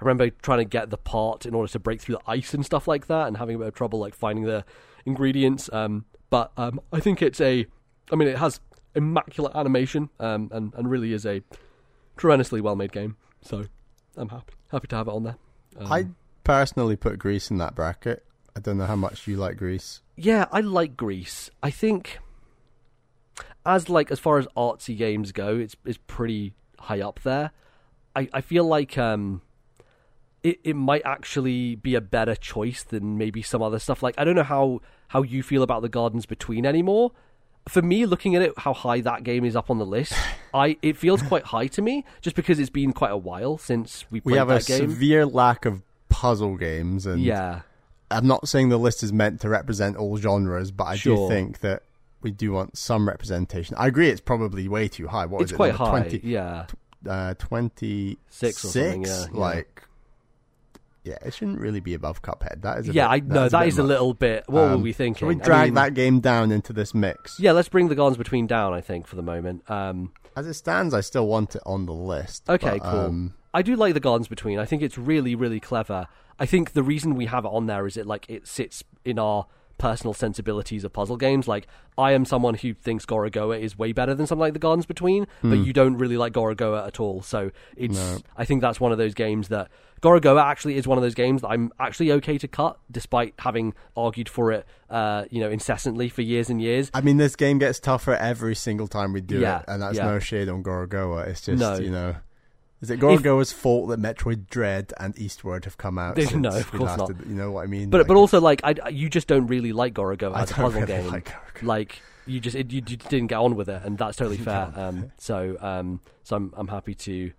I 0.00 0.04
remember 0.04 0.30
trying 0.30 0.58
to 0.58 0.64
get 0.64 0.90
the 0.90 0.96
part 0.96 1.44
in 1.44 1.54
order 1.54 1.70
to 1.72 1.78
break 1.80 2.00
through 2.00 2.16
the 2.16 2.30
ice 2.30 2.54
and 2.54 2.64
stuff 2.64 2.86
like 2.88 3.08
that, 3.08 3.26
and 3.28 3.36
having 3.36 3.56
a 3.56 3.58
bit 3.58 3.68
of 3.68 3.74
trouble 3.74 3.98
like 3.98 4.14
finding 4.14 4.44
the 4.44 4.64
ingredients. 5.04 5.68
Um, 5.72 6.04
but 6.30 6.52
um, 6.56 6.80
I 6.92 7.00
think 7.00 7.20
it's 7.20 7.40
a. 7.40 7.66
I 8.10 8.16
mean, 8.16 8.28
it 8.28 8.38
has 8.38 8.60
immaculate 8.94 9.54
animation, 9.54 10.10
um, 10.20 10.50
and 10.52 10.72
and 10.74 10.90
really 10.90 11.12
is 11.12 11.26
a 11.26 11.42
tremendously 12.16 12.60
well 12.60 12.76
made 12.76 12.92
game. 12.92 13.16
So 13.42 13.64
I'm 14.16 14.28
happy 14.28 14.54
happy 14.70 14.88
to 14.88 14.96
have 14.96 15.08
it 15.08 15.12
on 15.12 15.24
there. 15.24 15.36
Um, 15.78 15.92
I 15.92 16.06
personally 16.44 16.96
put 16.96 17.18
Gris 17.18 17.50
in 17.50 17.58
that 17.58 17.74
bracket. 17.74 18.24
I 18.56 18.60
don't 18.60 18.78
know 18.78 18.86
how 18.86 18.96
much 18.96 19.26
you 19.26 19.36
like 19.36 19.56
Gris. 19.56 20.00
Yeah, 20.16 20.46
I 20.50 20.60
like 20.60 20.96
Gris. 20.96 21.50
I 21.62 21.70
think 21.70 22.18
as 23.64 23.88
like 23.88 24.10
as 24.10 24.18
far 24.18 24.38
as 24.38 24.46
artsy 24.56 24.96
games 24.96 25.32
go, 25.32 25.56
it's 25.56 25.76
it's 25.84 25.98
pretty 26.06 26.54
high 26.78 27.00
up 27.00 27.20
there. 27.22 27.52
I, 28.16 28.28
I 28.32 28.40
feel 28.40 28.64
like 28.64 28.98
um 28.98 29.42
it, 30.42 30.60
it 30.64 30.76
might 30.76 31.02
actually 31.04 31.74
be 31.74 31.94
a 31.94 32.00
better 32.00 32.34
choice 32.34 32.82
than 32.82 33.18
maybe 33.18 33.42
some 33.42 33.62
other 33.62 33.78
stuff. 33.78 34.02
Like 34.02 34.14
I 34.18 34.24
don't 34.24 34.36
know 34.36 34.42
how, 34.42 34.80
how 35.08 35.22
you 35.22 35.42
feel 35.42 35.62
about 35.62 35.82
the 35.82 35.88
Gardens 35.88 36.26
Between 36.26 36.64
anymore. 36.64 37.12
For 37.68 37.82
me, 37.82 38.06
looking 38.06 38.34
at 38.34 38.42
it, 38.42 38.52
how 38.56 38.72
high 38.72 39.00
that 39.02 39.24
game 39.24 39.44
is 39.44 39.54
up 39.54 39.70
on 39.70 39.78
the 39.78 39.86
list, 39.86 40.14
I 40.54 40.76
it 40.82 40.96
feels 40.96 41.22
quite 41.22 41.44
high 41.44 41.66
to 41.68 41.82
me, 41.82 42.04
just 42.20 42.36
because 42.36 42.58
it's 42.58 42.70
been 42.70 42.92
quite 42.92 43.10
a 43.10 43.16
while 43.16 43.58
since 43.58 44.04
we 44.10 44.20
played 44.20 44.32
We 44.32 44.38
have 44.38 44.48
that 44.48 44.64
a 44.64 44.66
game. 44.66 44.90
severe 44.90 45.26
lack 45.26 45.64
of 45.66 45.82
puzzle 46.08 46.56
games, 46.56 47.06
and 47.06 47.22
yeah, 47.22 47.60
I'm 48.10 48.26
not 48.26 48.48
saying 48.48 48.70
the 48.70 48.78
list 48.78 49.02
is 49.02 49.12
meant 49.12 49.40
to 49.42 49.48
represent 49.48 49.96
all 49.96 50.16
genres, 50.16 50.70
but 50.70 50.84
I 50.84 50.96
do 50.96 51.28
think 51.28 51.60
that 51.60 51.82
we 52.22 52.30
do 52.30 52.52
want 52.52 52.76
some 52.76 53.06
representation. 53.08 53.76
I 53.78 53.86
agree, 53.86 54.08
it's 54.08 54.20
probably 54.20 54.66
way 54.68 54.88
too 54.88 55.06
high. 55.08 55.26
What 55.26 55.42
it's 55.42 55.52
it? 55.52 55.56
quite 55.56 55.74
high. 55.74 55.90
20, 55.90 56.20
yeah, 56.24 56.66
uh, 57.08 57.34
26? 57.34 58.18
Six 58.34 58.64
or 58.64 58.68
something, 58.68 59.04
yeah, 59.04 59.26
yeah. 61.08 61.16
It 61.24 61.34
shouldn't 61.34 61.58
really 61.60 61.80
be 61.80 61.94
above 61.94 62.22
Cuphead. 62.22 62.62
That 62.62 62.78
is 62.78 62.88
a 62.88 62.92
yeah, 62.92 63.08
bit, 63.08 63.24
I 63.30 63.34
know 63.34 63.48
that 63.48 63.60
bit 63.60 63.68
is 63.68 63.78
a 63.78 63.82
little 63.82 64.14
bit. 64.14 64.44
What 64.46 64.62
were 64.62 64.74
Um, 64.74 64.82
we 64.82 64.92
thinking? 64.92 65.20
Shall 65.20 65.28
we 65.28 65.36
I 65.36 65.44
drag 65.44 65.64
mean, 65.68 65.74
that 65.74 65.94
game 65.94 66.20
down 66.20 66.52
into 66.52 66.72
this 66.72 66.94
mix? 66.94 67.38
Yeah, 67.40 67.52
let's 67.52 67.68
bring 67.68 67.88
the 67.88 67.94
Gardens 67.94 68.18
Between 68.18 68.46
down. 68.46 68.72
I 68.74 68.80
think 68.80 69.06
for 69.06 69.16
the 69.16 69.22
moment. 69.22 69.68
Um, 69.70 70.12
As 70.36 70.46
it 70.46 70.54
stands, 70.54 70.94
I 70.94 71.00
still 71.00 71.26
want 71.26 71.56
it 71.56 71.62
on 71.66 71.86
the 71.86 71.92
list. 71.94 72.48
Okay, 72.48 72.78
but, 72.78 72.90
cool. 72.90 73.00
um, 73.00 73.34
I 73.52 73.62
do 73.62 73.74
like 73.76 73.94
the 73.94 74.00
Gardens 74.00 74.28
Between. 74.28 74.58
I 74.58 74.64
think 74.64 74.82
it's 74.82 74.98
really, 74.98 75.34
really 75.34 75.58
clever. 75.60 76.06
I 76.38 76.46
think 76.46 76.72
the 76.72 76.82
reason 76.82 77.14
we 77.16 77.26
have 77.26 77.44
it 77.44 77.48
on 77.48 77.66
there 77.66 77.86
is 77.86 77.96
it 77.96 78.06
like 78.06 78.26
it 78.28 78.46
sits 78.46 78.84
in 79.04 79.18
our 79.18 79.46
personal 79.78 80.12
sensibilities 80.12 80.82
of 80.84 80.92
puzzle 80.92 81.16
games. 81.16 81.46
Like 81.46 81.66
I 81.96 82.10
am 82.12 82.24
someone 82.24 82.54
who 82.54 82.74
thinks 82.74 83.06
Gorogoa 83.06 83.60
is 83.60 83.78
way 83.78 83.92
better 83.92 84.12
than 84.14 84.26
something 84.26 84.40
like 84.40 84.52
the 84.52 84.58
Gardens 84.58 84.86
Between, 84.86 85.26
but 85.42 85.54
you 85.58 85.72
don't 85.72 85.96
really 85.96 86.16
like 86.16 86.32
Gorogoa 86.32 86.86
at 86.86 86.98
all. 87.00 87.22
So 87.22 87.50
it's 87.76 87.96
No. 87.96 88.18
I 88.36 88.44
think 88.44 88.60
that's 88.60 88.80
one 88.80 88.90
of 88.92 88.98
those 88.98 89.14
games 89.14 89.48
that 89.48 89.68
Gorogoa 90.00 90.42
actually 90.42 90.76
is 90.76 90.86
one 90.86 90.98
of 90.98 91.02
those 91.02 91.14
games 91.14 91.42
that 91.42 91.48
I'm 91.48 91.72
actually 91.78 92.12
okay 92.12 92.38
to 92.38 92.48
cut, 92.48 92.78
despite 92.90 93.34
having 93.38 93.74
argued 93.96 94.28
for 94.28 94.52
it, 94.52 94.66
uh, 94.90 95.24
you 95.30 95.40
know, 95.40 95.50
incessantly 95.50 96.08
for 96.08 96.22
years 96.22 96.50
and 96.50 96.60
years. 96.62 96.90
I 96.94 97.00
mean, 97.00 97.16
this 97.16 97.36
game 97.36 97.58
gets 97.58 97.80
tougher 97.80 98.14
every 98.14 98.54
single 98.54 98.86
time 98.88 99.12
we 99.12 99.20
do 99.20 99.40
Yeah, 99.40 99.60
it, 99.60 99.64
and 99.68 99.82
that's 99.82 99.96
yeah. 99.96 100.06
no 100.06 100.18
shade 100.18 100.48
on 100.48 100.62
Gorogoa. 100.62 101.26
It's 101.28 101.42
just 101.42 101.58
No. 101.60 101.76
you 101.78 101.90
know, 101.90 102.16
is 102.80 102.90
it 102.90 103.00
Gorogoa's 103.00 103.50
fault 103.52 103.88
that 103.88 104.00
Metroid 104.00 104.46
Dread 104.48 104.92
and 105.00 105.18
Eastward 105.18 105.64
have 105.64 105.76
come 105.76 105.98
out? 105.98 106.16
No, 106.34 106.50
of 106.50 106.70
course 106.70 106.96
not. 106.96 107.08
did- 107.08 107.26
you 107.26 107.34
know 107.34 107.50
what 107.50 107.64
I 107.64 107.66
mean? 107.66 107.90
But 107.90 107.98
Like, 107.98 108.06
but 108.08 108.16
also 108.16 108.40
like 108.40 108.60
I, 108.62 108.88
you 108.90 109.08
just 109.08 109.26
don't 109.26 109.46
really 109.48 109.72
like 109.72 109.94
Gorogoa 109.94 110.32
I 110.34 110.42
as 110.42 110.50
a 110.52 110.54
puzzle 110.54 110.80
really 110.82 110.86
game. 110.86 111.06
like 111.08 111.24
Gorogoa. 111.28 111.62
like 111.66 112.02
you 112.26 112.40
just 112.40 112.54
it, 112.54 112.70
you, 112.70 112.82
you 112.86 112.96
didn't 112.98 113.28
get 113.28 113.36
on 113.38 113.56
with 113.56 113.68
it, 113.68 113.82
and 113.84 113.96
that's 113.98 114.16
totally 114.16 114.36
fair. 114.48 114.72
Um, 114.76 115.10
so 115.18 115.56
um, 115.60 116.00
so 116.22 116.36
I'm 116.36 116.52
I'm 116.56 116.68
happy 116.68 116.94
to 116.94 117.32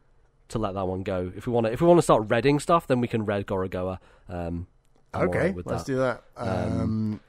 to 0.50 0.60
let 0.60 0.74
that 0.74 0.86
one 0.88 1.04
go. 1.04 1.32
If 1.36 1.48
we 1.48 1.54
want 1.54 1.66
to 1.68 1.72
if 1.74 1.82
we 1.82 1.88
want 1.88 1.98
to 1.98 2.04
start 2.04 2.30
reading 2.30 2.60
stuff, 2.60 2.88
then 2.88 3.02
we 3.02 3.08
can 3.08 3.26
read 3.26 3.46
Gorogoa. 3.48 4.00
Um, 4.28 4.68
okay, 5.14 5.52
with 5.52 5.66
let's 5.66 5.84
that. 5.84 5.92
do 5.92 5.98
that. 5.98 6.24
Um, 6.38 6.82
Um, 6.82 7.20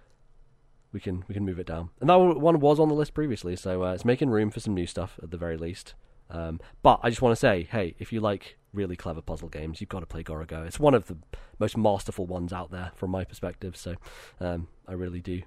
We 0.92 0.98
can 1.00 1.24
we 1.28 1.34
can 1.34 1.44
move 1.44 1.58
it 1.60 1.66
down. 1.66 1.90
And 2.00 2.10
that 2.10 2.16
one 2.18 2.58
was 2.58 2.80
on 2.80 2.88
the 2.88 2.94
list 2.94 3.14
previously, 3.14 3.54
so 3.56 3.84
uh, 3.84 3.92
it's 3.94 4.04
making 4.04 4.30
room 4.30 4.50
for 4.50 4.58
some 4.60 4.74
new 4.74 4.86
stuff 4.86 5.20
at 5.22 5.30
the 5.30 5.36
very 5.36 5.56
least. 5.56 5.94
Um, 6.30 6.60
but 6.82 7.00
I 7.02 7.10
just 7.10 7.22
want 7.22 7.32
to 7.32 7.40
say, 7.40 7.68
hey, 7.70 7.94
if 7.98 8.12
you 8.12 8.20
like 8.20 8.56
really 8.72 8.96
clever 8.96 9.20
puzzle 9.20 9.48
games, 9.48 9.80
you've 9.80 9.88
got 9.90 10.00
to 10.00 10.06
play 10.06 10.22
Gorogoa. 10.22 10.66
It's 10.66 10.78
one 10.80 10.94
of 10.94 11.06
the 11.06 11.16
most 11.58 11.76
masterful 11.76 12.26
ones 12.26 12.52
out 12.52 12.70
there 12.70 12.92
from 12.94 13.10
my 13.10 13.24
perspective. 13.24 13.76
So 13.76 13.94
um, 14.40 14.68
I 14.86 14.92
really 14.92 15.20
do 15.20 15.42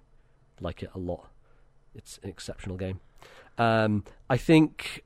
like 0.61 0.83
it 0.83 0.89
a 0.93 0.99
lot. 0.99 1.29
It's 1.95 2.19
an 2.23 2.29
exceptional 2.29 2.77
game. 2.77 2.99
Um, 3.57 4.03
I 4.29 4.37
think. 4.37 5.03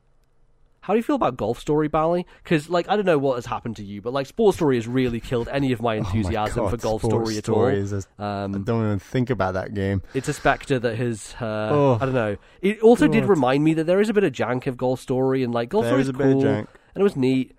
How 0.87 0.93
do 0.93 0.97
you 0.99 1.03
feel 1.03 1.17
about 1.17 1.35
Golf 1.35 1.59
Story, 1.59 1.89
Bally? 1.89 2.25
Because, 2.41 2.69
like, 2.69 2.87
I 2.87 2.95
don't 2.95 3.05
know 3.05 3.17
what 3.17 3.35
has 3.35 3.45
happened 3.45 3.75
to 3.75 3.83
you, 3.83 4.01
but 4.01 4.13
like, 4.13 4.25
Sports 4.25 4.55
Story 4.55 4.77
has 4.77 4.87
really 4.87 5.19
killed 5.19 5.49
any 5.49 5.73
of 5.73 5.81
my 5.81 5.97
oh 5.97 6.01
my 6.01 6.07
enthusiasm 6.07 6.63
God, 6.63 6.69
for 6.71 6.77
Golf 6.77 7.01
Sports 7.01 7.13
Story 7.33 7.37
at 7.37 7.49
all. 7.49 7.67
a- 7.67 8.23
I 8.23 8.43
Um, 8.45 8.63
don't 8.63 8.85
even 8.85 8.99
think 8.99 9.29
about 9.29 9.55
that 9.55 9.73
game. 9.73 10.01
it's 10.13 10.29
a 10.29 10.33
spectre 10.33 10.79
that 10.79 10.95
has. 10.95 11.35
Uh, 11.41 11.67
Oh. 11.71 11.97
I 11.99 12.05
don't 12.05 12.13
know. 12.13 12.37
It 12.61 12.79
also 12.79 13.09
did 13.09 13.25
remind 13.25 13.65
me 13.65 13.73
that 13.73 13.83
there 13.83 13.99
is 13.99 14.07
a 14.07 14.13
bit 14.13 14.23
of 14.23 14.31
jank 14.31 14.65
of 14.65 14.77
Golf 14.77 15.01
Story, 15.01 15.43
and 15.43 15.53
like 15.53 15.67
Golf 15.67 15.83
There 15.83 15.89
Story 15.91 16.01
is 16.03 16.07
is 16.07 16.15
a 16.15 16.17
bit 16.17 16.27
of 16.27 16.33
cool, 16.35 16.43
jank. 16.43 16.67
and 16.95 17.01
it 17.01 17.03
was 17.03 17.17
neat. 17.17 17.53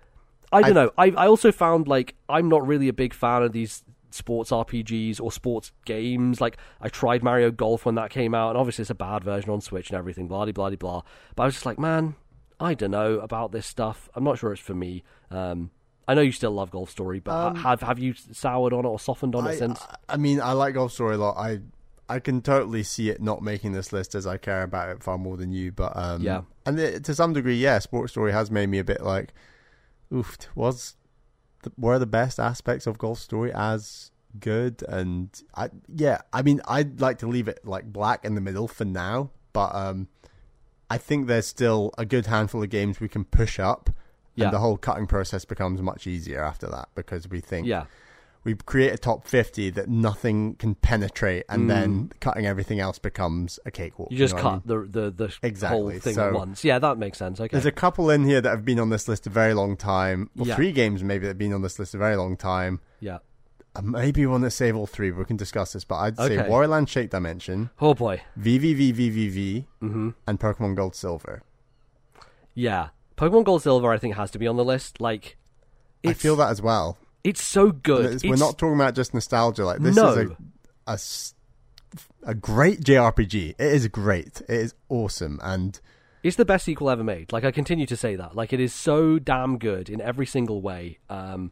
I 0.51 0.61
don't 0.63 0.71
I- 0.75 0.83
know. 0.85 0.91
I 0.97 1.05
I 1.25 1.27
also 1.27 1.51
found 1.51 1.87
like 1.87 2.15
I'm 2.27 2.49
not 2.49 2.65
really 2.65 2.87
a 2.87 2.93
big 2.93 3.13
fan 3.13 3.43
of 3.43 3.51
these 3.51 3.83
sports 4.09 4.49
RPGs 4.49 5.21
or 5.21 5.31
sports 5.31 5.71
games. 5.85 6.41
Like 6.41 6.57
I 6.81 6.89
tried 6.89 7.21
Mario 7.21 7.51
Golf 7.51 7.85
when 7.85 7.93
that 7.93 8.09
came 8.09 8.33
out, 8.33 8.49
and 8.49 8.57
obviously 8.57 8.81
it's 8.81 8.89
a 8.89 8.95
bad 8.95 9.23
version 9.23 9.51
on 9.51 9.61
Switch 9.61 9.91
and 9.91 9.97
everything. 9.99 10.27
Blah 10.27 10.45
blah 10.45 10.51
blah 10.51 10.75
blah. 10.75 11.01
But 11.35 11.43
I 11.43 11.45
was 11.45 11.53
just 11.53 11.67
like, 11.67 11.77
man, 11.77 12.15
I 12.59 12.73
don't 12.73 12.91
know 12.91 13.19
about 13.19 13.51
this 13.51 13.65
stuff. 13.65 14.09
I'm 14.15 14.23
not 14.23 14.37
sure 14.37 14.51
it's 14.51 14.61
for 14.61 14.73
me. 14.75 15.03
Um, 15.31 15.71
I 16.07 16.13
know 16.15 16.21
you 16.21 16.31
still 16.31 16.51
love 16.51 16.71
Golf 16.71 16.89
Story, 16.89 17.19
but 17.19 17.31
Um, 17.33 17.55
have 17.57 17.81
have 17.81 17.99
you 17.99 18.13
soured 18.31 18.73
on 18.73 18.83
it 18.85 18.87
or 18.87 18.99
softened 18.99 19.35
on 19.35 19.47
I, 19.47 19.51
it 19.51 19.57
since? 19.59 19.81
I- 20.09 20.17
mean, 20.17 20.41
I 20.41 20.53
like 20.53 20.73
Golf 20.73 20.91
Story 20.91 21.15
a 21.15 21.17
lot. 21.17 21.37
I 21.37 21.59
I 22.11 22.19
can 22.19 22.41
totally 22.41 22.81
see 22.81 23.09
it 23.11 23.21
not 23.21 23.43
making 23.43 23.73
this 23.73 23.93
list 23.93 24.15
as 24.15 24.25
I 24.25 24.37
care 24.37 24.63
about 24.63 24.89
it 24.89 25.03
far 25.03 25.17
more 25.19 25.37
than 25.37 25.51
you. 25.51 25.71
But 25.71 25.95
um, 25.95 26.23
Yeah. 26.23 26.41
and 26.65 26.79
it, 26.79 27.03
to 27.05 27.13
some 27.13 27.33
degree, 27.33 27.55
yeah, 27.57 27.77
Sports 27.77 28.13
Story 28.13 28.31
has 28.31 28.49
made 28.49 28.67
me 28.67 28.79
a 28.79 28.83
bit 28.83 29.01
like, 29.01 29.31
oof, 30.11 30.35
was 30.55 30.95
the, 31.61 31.71
were 31.77 31.99
the 31.99 32.07
best 32.07 32.39
aspects 32.39 32.87
of 32.87 32.97
Golf 32.97 33.19
Story 33.19 33.51
as 33.53 34.11
good? 34.39 34.83
And 34.89 35.29
I 35.55 35.69
yeah, 35.87 36.21
I 36.33 36.41
mean, 36.41 36.61
I'd 36.67 36.99
like 36.99 37.19
to 37.19 37.27
leave 37.27 37.47
it 37.47 37.59
like 37.63 37.85
black 37.93 38.25
in 38.25 38.33
the 38.33 38.41
middle 38.41 38.67
for 38.67 38.85
now, 38.85 39.29
but 39.53 39.75
um, 39.75 40.07
I 40.89 40.97
think 40.97 41.27
there's 41.27 41.47
still 41.47 41.91
a 41.97 42.05
good 42.05 42.25
handful 42.25 42.63
of 42.63 42.69
games 42.69 42.99
we 42.99 43.07
can 43.09 43.25
push 43.25 43.59
up. 43.59 43.89
Yeah. 44.35 44.45
And 44.45 44.53
the 44.53 44.59
whole 44.59 44.77
cutting 44.77 45.05
process 45.07 45.43
becomes 45.43 45.81
much 45.81 46.07
easier 46.07 46.41
after 46.41 46.67
that 46.67 46.87
because 46.95 47.27
we 47.27 47.41
think 47.41 47.67
yeah. 47.67 47.85
we 48.45 48.55
create 48.55 48.93
a 48.93 48.97
top 48.97 49.27
50 49.27 49.69
that 49.71 49.89
nothing 49.89 50.55
can 50.55 50.75
penetrate 50.75 51.43
and 51.49 51.69
then 51.69 52.11
cutting 52.21 52.45
everything 52.45 52.79
else 52.79 52.99
becomes 52.99 53.59
a 53.65 53.71
cakewalk 53.71 54.07
Mm. 54.09 54.11
You 54.13 54.17
just 54.17 54.35
know 54.35 54.43
what 54.43 54.47
I 54.47 54.53
cut 54.55 54.67
mean? 54.67 54.81
the 54.93 55.11
the 55.11 55.51
the 55.51 55.67
whole 55.67 55.89
thing 55.91 56.13
so- 56.15 56.27
at 56.27 56.33
once. 56.33 56.63
Yeah, 56.63 56.79
that 56.79 56.97
makes 56.97 57.17
sense. 57.17 57.41
Okay. 57.41 57.49
there's 57.51 57.65
a 57.65 57.71
couple 57.71 58.09
in 58.09 58.23
here 58.23 58.39
that 58.39 58.49
have 58.49 58.63
been 58.63 58.79
on 58.79 58.89
this 58.89 59.09
list 59.09 59.27
a 59.27 59.29
very 59.29 59.53
long 59.53 59.75
time 59.75 60.29
well 60.37 60.47
Yeah. 60.47 60.55
three 60.55 60.71
games 60.71 61.03
maybe 61.03 61.23
that 61.23 61.31
have 61.31 61.37
been 61.37 61.51
on 61.53 61.61
this 61.61 61.77
list 61.77 61.93
a 61.93 61.97
very 61.97 62.15
long 62.15 62.37
time 62.37 62.79
yeah. 63.01 63.17
Uh, 63.75 63.81
maybe 63.83 64.25
one 64.25 64.41
that 64.41 64.49
save 64.51 64.75
all 64.75 64.87
three 64.87 65.11
we 65.11 65.23
can 65.25 65.37
discuss 65.37 65.73
this 65.73 65.83
but 65.83 65.95
i'd 65.97 66.17
say 66.17 66.39
Okay. 66.39 66.49
Wario 66.49 66.69
Land 66.69 66.89
Shake 66.89 67.11
dimension 67.11 67.69
Oh 67.79 67.93
boy. 67.93 68.21
vvvvvv 68.39 69.65
hmm 69.79 70.09
and 70.27 70.39
pokemon 70.39 70.75
gold 70.75 70.95
silver 70.95 71.43
Yeah. 72.55 72.89
Pokemon 73.17 73.43
Gold 73.43 73.61
Silver, 73.63 73.91
I 73.91 73.97
think, 73.97 74.15
has 74.15 74.31
to 74.31 74.39
be 74.39 74.47
on 74.47 74.55
the 74.55 74.63
list. 74.63 75.01
Like, 75.01 75.37
i 76.05 76.13
feel 76.13 76.35
that 76.37 76.49
as 76.49 76.61
well 76.61 76.97
it's 77.23 77.43
so 77.43 77.71
good. 77.73 78.05
It's- 78.05 78.23
we're 78.23 78.33
It's- 78.35 78.39
not 78.39 78.57
talking 78.57 78.75
about 78.75 78.95
just 78.95 79.13
nostalgia 79.13 79.65
like 79.65 79.79
this 79.81 79.95
no. 79.95 80.07
is 80.13 80.17
a, 80.17 80.37
a 80.87 80.93
s- 80.93 81.33
a 82.23 82.33
great 82.33 82.79
jrpg 82.81 83.49
it 83.51 83.59
is 83.59 83.87
great 83.89 84.41
it 84.47 84.49
is 84.65 84.73
awesome 84.87 85.37
and 85.43 85.79
It's 86.23 86.37
the 86.37 86.45
best 86.45 86.63
sequel 86.65 86.89
ever 86.89 87.03
made. 87.03 87.31
Like 87.33 87.43
I 87.43 87.51
continue 87.51 87.85
to 87.87 87.97
say 87.97 88.15
that. 88.15 88.35
Like 88.35 88.51
it 88.53 88.59
is 88.61 88.73
so 88.73 89.19
damn 89.19 89.57
good 89.57 89.89
in 89.89 89.99
every 90.01 90.25
single 90.25 90.61
way. 90.61 90.99
Um, 91.09 91.51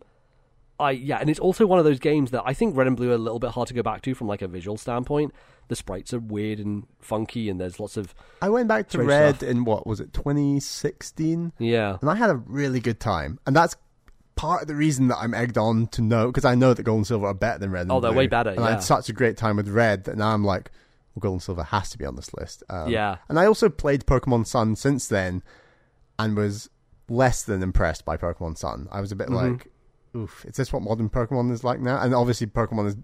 I 0.79 0.91
yeah, 0.91 1.17
and 1.19 1.29
it's 1.29 1.39
also 1.39 1.65
one 1.65 1.79
of 1.79 1.85
those 1.85 1.99
games 1.99 2.31
that 2.31 2.43
I 2.45 2.53
think 2.53 2.75
Red 2.75 2.87
and 2.87 2.95
Blue 2.95 3.09
are 3.11 3.15
a 3.15 3.17
little 3.17 3.39
bit 3.39 3.51
hard 3.51 3.67
to 3.69 3.73
go 3.73 3.81
back 3.83 4.01
to 4.03 4.13
from 4.13 4.27
like 4.27 4.41
a 4.41 4.47
visual 4.47 4.77
standpoint. 4.77 5.33
The 5.69 5.75
sprites 5.75 6.13
are 6.13 6.19
weird 6.19 6.59
and 6.59 6.85
funky, 6.99 7.49
and 7.49 7.59
there's 7.59 7.79
lots 7.79 7.97
of 7.97 8.13
I 8.41 8.49
went 8.49 8.67
back 8.69 8.87
to 8.89 9.03
Red 9.03 9.37
stuff. 9.37 9.49
in 9.49 9.65
what 9.65 9.85
was 9.87 9.99
it, 9.99 10.13
2016, 10.13 11.53
yeah, 11.59 11.97
and 12.01 12.09
I 12.09 12.15
had 12.15 12.29
a 12.29 12.35
really 12.35 12.79
good 12.79 12.99
time. 12.99 13.39
And 13.45 13.55
that's 13.55 13.75
part 14.35 14.61
of 14.61 14.67
the 14.67 14.75
reason 14.75 15.07
that 15.07 15.17
I'm 15.17 15.33
egged 15.33 15.57
on 15.57 15.87
to 15.87 16.01
know 16.01 16.27
because 16.27 16.45
I 16.45 16.55
know 16.55 16.73
that 16.73 16.83
Gold 16.83 16.97
and 16.99 17.07
Silver 17.07 17.25
are 17.27 17.33
better 17.33 17.57
than 17.59 17.71
Red. 17.71 17.81
And 17.83 17.91
Oh, 17.91 17.99
they're 17.99 18.11
Blue. 18.11 18.19
way 18.19 18.27
better, 18.27 18.51
And 18.51 18.59
I 18.59 18.69
had 18.71 18.83
such 18.83 19.09
a 19.09 19.13
great 19.13 19.35
time 19.35 19.55
with 19.57 19.67
Red 19.67 20.03
that 20.03 20.15
now 20.15 20.29
I'm 20.33 20.43
like, 20.45 20.69
well, 21.15 21.21
Gold 21.21 21.33
and 21.33 21.41
Silver 21.43 21.63
has 21.63 21.89
to 21.89 21.97
be 21.97 22.05
on 22.05 22.15
this 22.15 22.31
list. 22.35 22.61
Um, 22.69 22.87
Yeah. 22.89 23.17
And 23.29 23.39
I 23.39 23.47
also 23.47 23.67
played 23.67 24.05
Pokemon 24.05 24.45
Sun 24.45 24.75
since 24.75 25.07
then, 25.07 25.41
and 26.19 26.37
was 26.37 26.69
less 27.09 27.41
than 27.43 27.63
impressed 27.63 28.05
by 28.05 28.15
Pokemon 28.15 28.57
Sun. 28.59 28.87
I 28.91 29.01
was 29.01 29.11
a 29.11 29.15
bit 29.15 29.27
Mm-hmm. 29.29 29.53
like. 29.53 29.67
Oof, 30.17 30.45
is 30.45 30.55
this 30.55 30.73
what 30.73 30.81
modern 30.81 31.09
Pokemon 31.09 31.51
is 31.51 31.63
like 31.63 31.79
now? 31.79 32.01
And 32.01 32.15
obviously, 32.15 32.47
Pokemon 32.47 32.85
has 32.85 32.97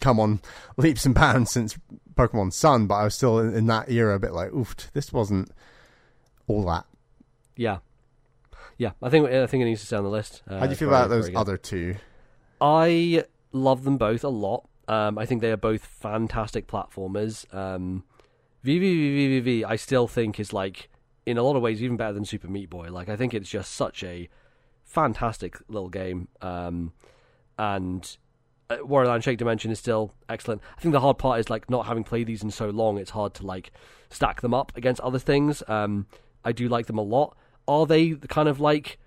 come 0.00 0.20
on 0.20 0.40
leaps 0.76 1.06
and 1.06 1.14
bounds 1.14 1.50
since 1.50 1.78
Pokemon 2.14 2.52
Sun, 2.52 2.86
but 2.86 2.96
I 2.96 3.04
was 3.04 3.14
still 3.14 3.38
in, 3.38 3.54
in 3.54 3.66
that 3.66 3.90
era 3.90 4.14
a 4.14 4.18
bit 4.18 4.32
like, 4.32 4.52
oof, 4.52 4.74
this 4.92 5.12
wasn't 5.12 5.50
all 6.46 6.64
that. 6.66 6.84
yeah, 7.56 7.78
yeah. 8.76 8.90
I 9.02 9.08
think 9.08 9.28
I 9.30 9.46
think 9.46 9.62
it 9.62 9.64
needs 9.66 9.80
to 9.80 9.86
stay 9.86 9.96
on 9.96 10.04
the 10.04 10.10
list. 10.10 10.42
Uh, 10.48 10.58
How 10.58 10.66
do 10.66 10.70
you 10.70 10.76
feel 10.76 10.88
about 10.88 11.08
those 11.08 11.30
other 11.34 11.56
two? 11.56 11.96
I 12.60 13.24
love 13.52 13.84
them 13.84 13.96
both 13.96 14.22
a 14.24 14.28
lot. 14.28 14.68
Um, 14.88 15.18
I 15.18 15.24
think 15.26 15.40
they 15.40 15.52
are 15.52 15.56
both 15.56 15.84
fantastic 15.84 16.66
platformers. 16.66 17.52
Um, 17.54 18.04
VVVVVV, 18.64 19.64
I 19.64 19.76
still 19.76 20.06
think 20.08 20.38
is 20.38 20.52
like 20.52 20.88
in 21.26 21.38
a 21.38 21.42
lot 21.42 21.56
of 21.56 21.62
ways 21.62 21.82
even 21.82 21.96
better 21.96 22.12
than 22.12 22.24
Super 22.24 22.48
Meat 22.48 22.68
Boy. 22.68 22.88
Like 22.90 23.08
I 23.08 23.16
think 23.16 23.32
it's 23.34 23.48
just 23.48 23.72
such 23.74 24.02
a 24.04 24.28
fantastic 24.90 25.56
little 25.68 25.88
game. 25.88 26.28
Um, 26.42 26.92
and 27.58 28.16
uh, 28.68 28.76
Land 28.84 29.24
Shake 29.24 29.38
Dimension 29.38 29.70
is 29.70 29.78
still 29.78 30.12
excellent. 30.28 30.60
I 30.76 30.80
think 30.80 30.92
the 30.92 31.00
hard 31.00 31.18
part 31.18 31.40
is 31.40 31.48
like 31.48 31.70
not 31.70 31.86
having 31.86 32.04
played 32.04 32.26
these 32.26 32.42
in 32.42 32.50
so 32.50 32.70
long. 32.70 32.98
It's 32.98 33.10
hard 33.10 33.34
to 33.34 33.46
like 33.46 33.72
stack 34.10 34.40
them 34.40 34.52
up 34.52 34.76
against 34.76 35.00
other 35.00 35.18
things. 35.18 35.62
Um, 35.68 36.06
I 36.44 36.52
do 36.52 36.68
like 36.68 36.86
them 36.86 36.98
a 36.98 37.02
lot. 37.02 37.36
Are 37.68 37.86
they 37.86 38.14
kind 38.14 38.48
of 38.48 38.60
like 38.60 38.98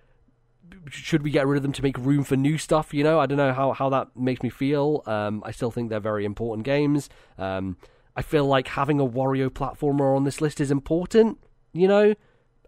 should 0.90 1.24
we 1.24 1.30
get 1.30 1.46
rid 1.46 1.58
of 1.58 1.64
them 1.64 1.74
to 1.74 1.84
make 1.84 1.98
room 1.98 2.24
for 2.24 2.36
new 2.36 2.58
stuff? 2.58 2.94
You 2.94 3.04
know, 3.04 3.20
I 3.20 3.26
don't 3.26 3.38
know 3.38 3.54
how, 3.54 3.74
how 3.74 3.90
that 3.90 4.16
makes 4.16 4.42
me 4.42 4.50
feel. 4.50 5.04
Um, 5.06 5.44
I 5.46 5.52
still 5.52 5.72
think 5.72 5.90
they're 5.90 6.00
very 6.00 6.26
important 6.26 6.66
games. 6.66 7.10
Um, 7.38 7.78
I 8.16 8.22
feel 8.22 8.46
like 8.46 8.70
having 8.70 9.00
a 9.00 9.06
Wario 9.06 9.50
platformer 9.50 10.16
on 10.16 10.24
this 10.24 10.42
list 10.42 10.62
is 10.62 10.72
important, 10.72 11.40
you 11.74 11.88
know, 11.88 12.16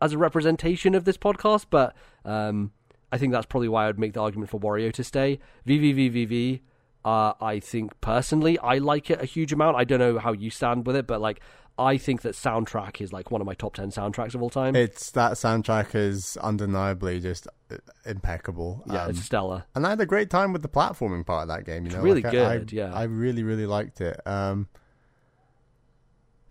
as 0.02 0.14
a 0.14 0.18
representation 0.18 0.96
of 0.96 1.06
this 1.06 1.18
podcast. 1.18 1.68
But 1.70 1.96
um, 2.26 2.72
I 3.16 3.18
think 3.18 3.32
that's 3.34 3.46
probably 3.46 3.70
why 3.70 3.84
I 3.86 3.88
would 3.88 4.00
make 4.00 4.14
the 4.14 4.22
argument 4.22 4.50
for 4.50 4.60
Wario 4.60 4.92
to 4.94 5.04
stay. 5.04 5.40
VVVVVV, 5.68 6.62
uh, 7.04 7.34
I 7.42 7.60
think 7.60 8.00
personally, 8.02 8.58
I 8.60 8.78
like 8.80 9.10
it 9.10 9.22
a 9.22 9.26
huge 9.26 9.54
amount. 9.54 9.78
I 9.78 9.84
don't 9.84 10.00
know 10.00 10.20
how 10.20 10.34
you 10.34 10.50
stand 10.50 10.86
with 10.86 10.96
it, 10.96 11.08
but 11.08 11.22
like, 11.22 11.40
I 11.78 11.98
think 11.98 12.22
that 12.22 12.36
soundtrack 12.36 13.02
is 13.02 13.12
like 13.12 13.32
one 13.32 13.42
of 13.42 13.48
my 13.48 13.54
top 13.54 13.74
ten 13.76 13.90
soundtracks 13.92 14.34
of 14.34 14.42
all 14.42 14.50
time. 14.50 14.76
It's 14.76 15.12
that 15.12 15.34
soundtrack 15.34 15.94
is 15.94 16.38
undeniably 16.38 17.20
just 17.20 17.48
uh, 17.70 17.76
impeccable. 18.06 18.82
yeah, 18.88 19.04
Um, 19.04 19.10
it's 19.10 19.22
stellar. 19.24 19.66
and 19.76 19.86
I 19.86 19.90
had 19.92 20.00
a 20.02 20.06
great 20.06 20.30
time 20.30 20.54
with 20.54 20.62
the 20.62 20.70
platforming 20.70 21.26
part 21.26 21.44
of 21.44 21.48
that 21.50 21.66
game. 21.66 21.86
You 21.86 21.92
know, 21.92 22.02
really 22.02 22.22
Like, 22.22 22.34
I- 22.34 22.54
I, 22.54 22.58
good, 22.60 22.72
yeah. 22.72 22.94
I 22.94 23.04
really, 23.04 23.44
really 23.44 23.66
liked 23.66 24.00
it. 24.02 24.20
Um, 24.26 24.68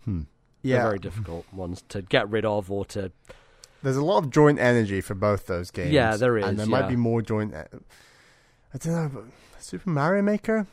hmm. 0.03 0.21
They're 0.63 0.77
Yeah, 0.77 0.83
very 0.83 0.99
difficult 0.99 1.45
ones 1.53 1.83
to 1.89 2.01
get 2.01 2.29
rid 2.29 2.45
of 2.45 2.71
or 2.71 2.85
to. 2.85 3.11
There's 3.85 3.97
a 3.97 4.03
lot 4.03 4.17
of 4.17 4.31
joint 4.31 4.59
energy 4.59 4.99
for 4.99 5.13
both 5.13 5.45
those 5.45 5.69
games. 5.69 5.91
Yeah, 5.91 6.17
there 6.17 6.37
is. 6.37 6.45
and 6.45 6.57
there 6.57 6.65
yeah. 6.65 6.81
might 6.81 6.89
be 6.89 6.95
more 6.95 7.21
joint. 7.21 7.53
e, 7.53 7.57
I 7.57 8.77
don't 8.77 8.85
know. 8.87 9.11
But 9.13 9.23
Super 9.61 9.89
Mario 9.91 10.23
Maker. 10.23 10.65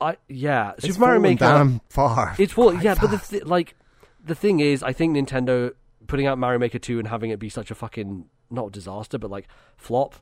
I 0.00 0.16
yeah, 0.28 0.72
It's 0.76 0.86
Super 0.86 1.00
Mario 1.00 1.20
Maker. 1.20 1.44
Damn 1.44 1.80
far. 1.88 2.34
It's 2.38 2.56
well, 2.56 2.74
yeah, 2.74 2.94
but 3.00 3.10
the 3.10 3.18
th- 3.18 3.44
like 3.44 3.74
the 4.22 4.34
thing 4.34 4.60
is, 4.60 4.82
I 4.82 4.92
think 4.92 5.16
Nintendo 5.16 5.72
putting 6.06 6.26
out 6.26 6.38
Mario 6.38 6.58
Maker 6.58 6.78
two 6.78 6.98
and 6.98 7.08
having 7.08 7.30
it 7.30 7.38
be 7.38 7.48
such 7.48 7.70
a 7.70 7.74
fucking 7.74 8.26
not 8.50 8.68
a 8.68 8.70
disaster, 8.70 9.18
but 9.18 9.30
like 9.30 9.48
flop, 9.78 10.16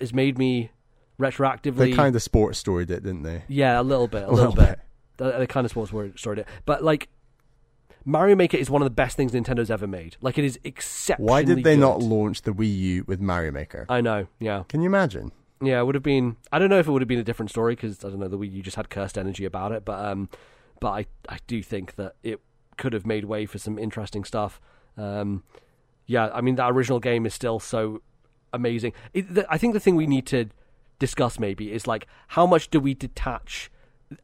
has 0.00 0.12
made 0.12 0.36
me 0.36 0.70
retroactively. 1.18 1.76
they 1.76 1.92
kind 1.92 2.14
of 2.14 2.22
sports 2.22 2.58
storied 2.58 2.90
it, 2.90 3.02
didn't 3.02 3.22
they? 3.22 3.44
yeah, 3.48 3.80
a 3.80 3.82
little 3.82 4.08
bit, 4.08 4.24
a 4.24 4.30
little 4.30 4.52
bit. 4.52 4.78
They 5.16 5.30
the 5.38 5.46
kind 5.46 5.64
of 5.64 5.70
sports 5.70 5.90
story 6.20 6.40
it, 6.40 6.46
but 6.64 6.82
like 6.82 7.08
Mario 8.04 8.36
Maker 8.36 8.56
is 8.56 8.68
one 8.70 8.82
of 8.82 8.86
the 8.86 8.90
best 8.90 9.16
things 9.16 9.32
Nintendo's 9.32 9.70
ever 9.70 9.86
made. 9.86 10.16
Like 10.20 10.38
it 10.38 10.44
is 10.44 10.58
exceptionally. 10.64 11.30
Why 11.30 11.42
did 11.42 11.58
they 11.58 11.74
good. 11.74 11.80
not 11.80 12.00
launch 12.00 12.42
the 12.42 12.52
Wii 12.52 12.78
U 12.78 13.04
with 13.06 13.20
Mario 13.20 13.52
Maker? 13.52 13.86
I 13.88 14.00
know. 14.00 14.26
Yeah, 14.38 14.64
Can 14.68 14.80
you 14.82 14.86
imagine? 14.86 15.32
yeah. 15.60 15.80
It 15.80 15.84
would 15.84 15.94
have 15.94 16.02
been. 16.02 16.36
I 16.50 16.58
don't 16.58 16.70
know 16.70 16.78
if 16.78 16.86
it 16.86 16.90
would 16.90 17.02
have 17.02 17.08
been 17.08 17.18
a 17.18 17.24
different 17.24 17.50
story 17.50 17.74
because 17.74 18.04
I 18.04 18.08
don't 18.08 18.18
know 18.18 18.28
the 18.28 18.38
Wii 18.38 18.52
U 18.52 18.62
just 18.62 18.76
had 18.76 18.90
cursed 18.90 19.16
energy 19.16 19.44
about 19.44 19.72
it, 19.72 19.84
but 19.84 20.04
um, 20.04 20.28
but 20.80 20.90
I 20.90 21.06
I 21.28 21.38
do 21.46 21.62
think 21.62 21.94
that 21.96 22.16
it 22.22 22.40
could 22.76 22.92
have 22.92 23.06
made 23.06 23.24
way 23.26 23.46
for 23.46 23.58
some 23.58 23.78
interesting 23.78 24.24
stuff. 24.24 24.60
Um, 24.96 25.42
yeah, 26.06 26.30
I 26.34 26.40
mean 26.40 26.56
that 26.56 26.70
original 26.72 26.98
game 27.00 27.26
is 27.26 27.34
still 27.34 27.60
so 27.60 28.02
amazing. 28.52 28.92
It, 29.14 29.32
the, 29.34 29.46
I 29.52 29.58
think 29.58 29.74
the 29.74 29.80
thing 29.80 29.96
we 29.96 30.06
need 30.06 30.26
to 30.26 30.46
discuss 30.98 31.38
maybe 31.38 31.72
is 31.72 31.86
like 31.86 32.06
how 32.28 32.46
much 32.46 32.70
do 32.70 32.78
we 32.80 32.94
detach 32.94 33.70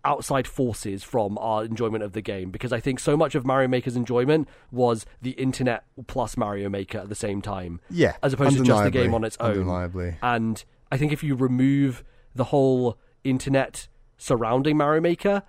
outside 0.05 0.47
forces 0.47 1.03
from 1.05 1.39
our 1.39 1.65
enjoyment 1.65 2.03
of 2.05 2.13
the 2.13 2.21
game 2.23 2.51
because 2.51 2.73
I 2.73 2.81
think 2.81 2.99
so 3.01 3.17
much 3.17 3.35
of 3.35 3.45
Mario 3.47 3.69
Maker's 3.69 3.97
enjoyment 3.97 4.49
was 4.71 5.07
the 5.23 5.31
internet 5.33 5.85
plus 6.07 6.37
Mario 6.37 6.69
Maker 6.69 6.99
at 6.99 7.09
the 7.09 7.15
same 7.15 7.41
time. 7.43 7.81
Yeah, 7.91 8.17
As 8.23 8.33
opposed 8.33 8.57
to 8.59 8.65
just 8.65 8.85
the 8.85 8.91
game 8.91 9.15
on 9.15 9.25
its 9.25 9.37
own. 9.41 9.51
Undeniably. 9.59 10.17
And 10.23 10.65
I 10.91 10.97
think 10.97 11.13
if 11.13 11.23
you 11.23 11.35
remove 11.35 12.03
the 12.35 12.45
whole 12.45 12.99
internet 13.25 13.89
surrounding 14.17 14.77
Mario 14.77 15.01
Maker, 15.01 15.43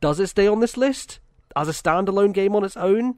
does 0.00 0.20
it 0.20 0.26
stay 0.28 0.46
on 0.46 0.60
this 0.60 0.76
list 0.76 1.20
as 1.56 1.68
a 1.68 1.72
standalone 1.72 2.32
game 2.32 2.54
on 2.56 2.64
its 2.64 2.76
own? 2.76 3.16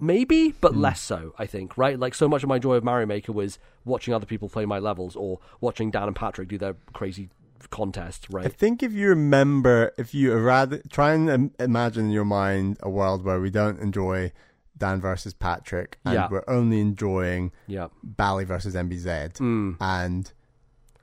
Maybe, 0.00 0.54
but 0.60 0.74
Hmm. 0.74 0.80
less 0.80 1.00
so, 1.00 1.34
I 1.38 1.46
think, 1.46 1.76
right? 1.76 1.98
Like, 1.98 2.14
so 2.14 2.28
much 2.28 2.44
of 2.44 2.48
my 2.48 2.60
joy 2.60 2.74
of 2.76 2.84
Mario 2.84 3.06
Maker 3.06 3.32
was 3.32 3.58
watching 3.84 4.14
other 4.14 4.26
people 4.26 4.48
play 4.48 4.64
my 4.64 4.78
levels 4.78 5.16
or 5.16 5.40
watching 5.60 5.90
Dan 5.90 6.04
and 6.04 6.14
Patrick 6.14 6.46
do 6.48 6.56
their 6.56 6.76
crazy 6.92 7.30
contests, 7.70 8.26
I 8.34 8.48
think 8.48 8.82
if 8.82 8.92
you 8.92 9.08
remember, 9.08 9.92
if 9.98 10.14
you 10.14 10.34
rather 10.36 10.80
try 10.90 11.14
and 11.14 11.50
imagine 11.58 12.06
in 12.06 12.10
your 12.10 12.24
mind 12.24 12.78
a 12.82 12.88
world 12.90 13.24
where 13.24 13.40
we 13.40 13.50
don't 13.50 13.78
enjoy 13.80 14.32
Dan 14.76 15.00
versus 15.00 15.34
Patrick, 15.34 15.98
and 16.04 16.14
Yeah. 16.14 16.28
we're 16.30 16.44
only 16.48 16.80
enjoying 16.80 17.50
Yeah. 17.66 17.88
Bally 18.02 18.44
versus 18.44 18.74
MBZ, 18.76 19.34
Mm. 19.40 19.76
and 19.80 20.32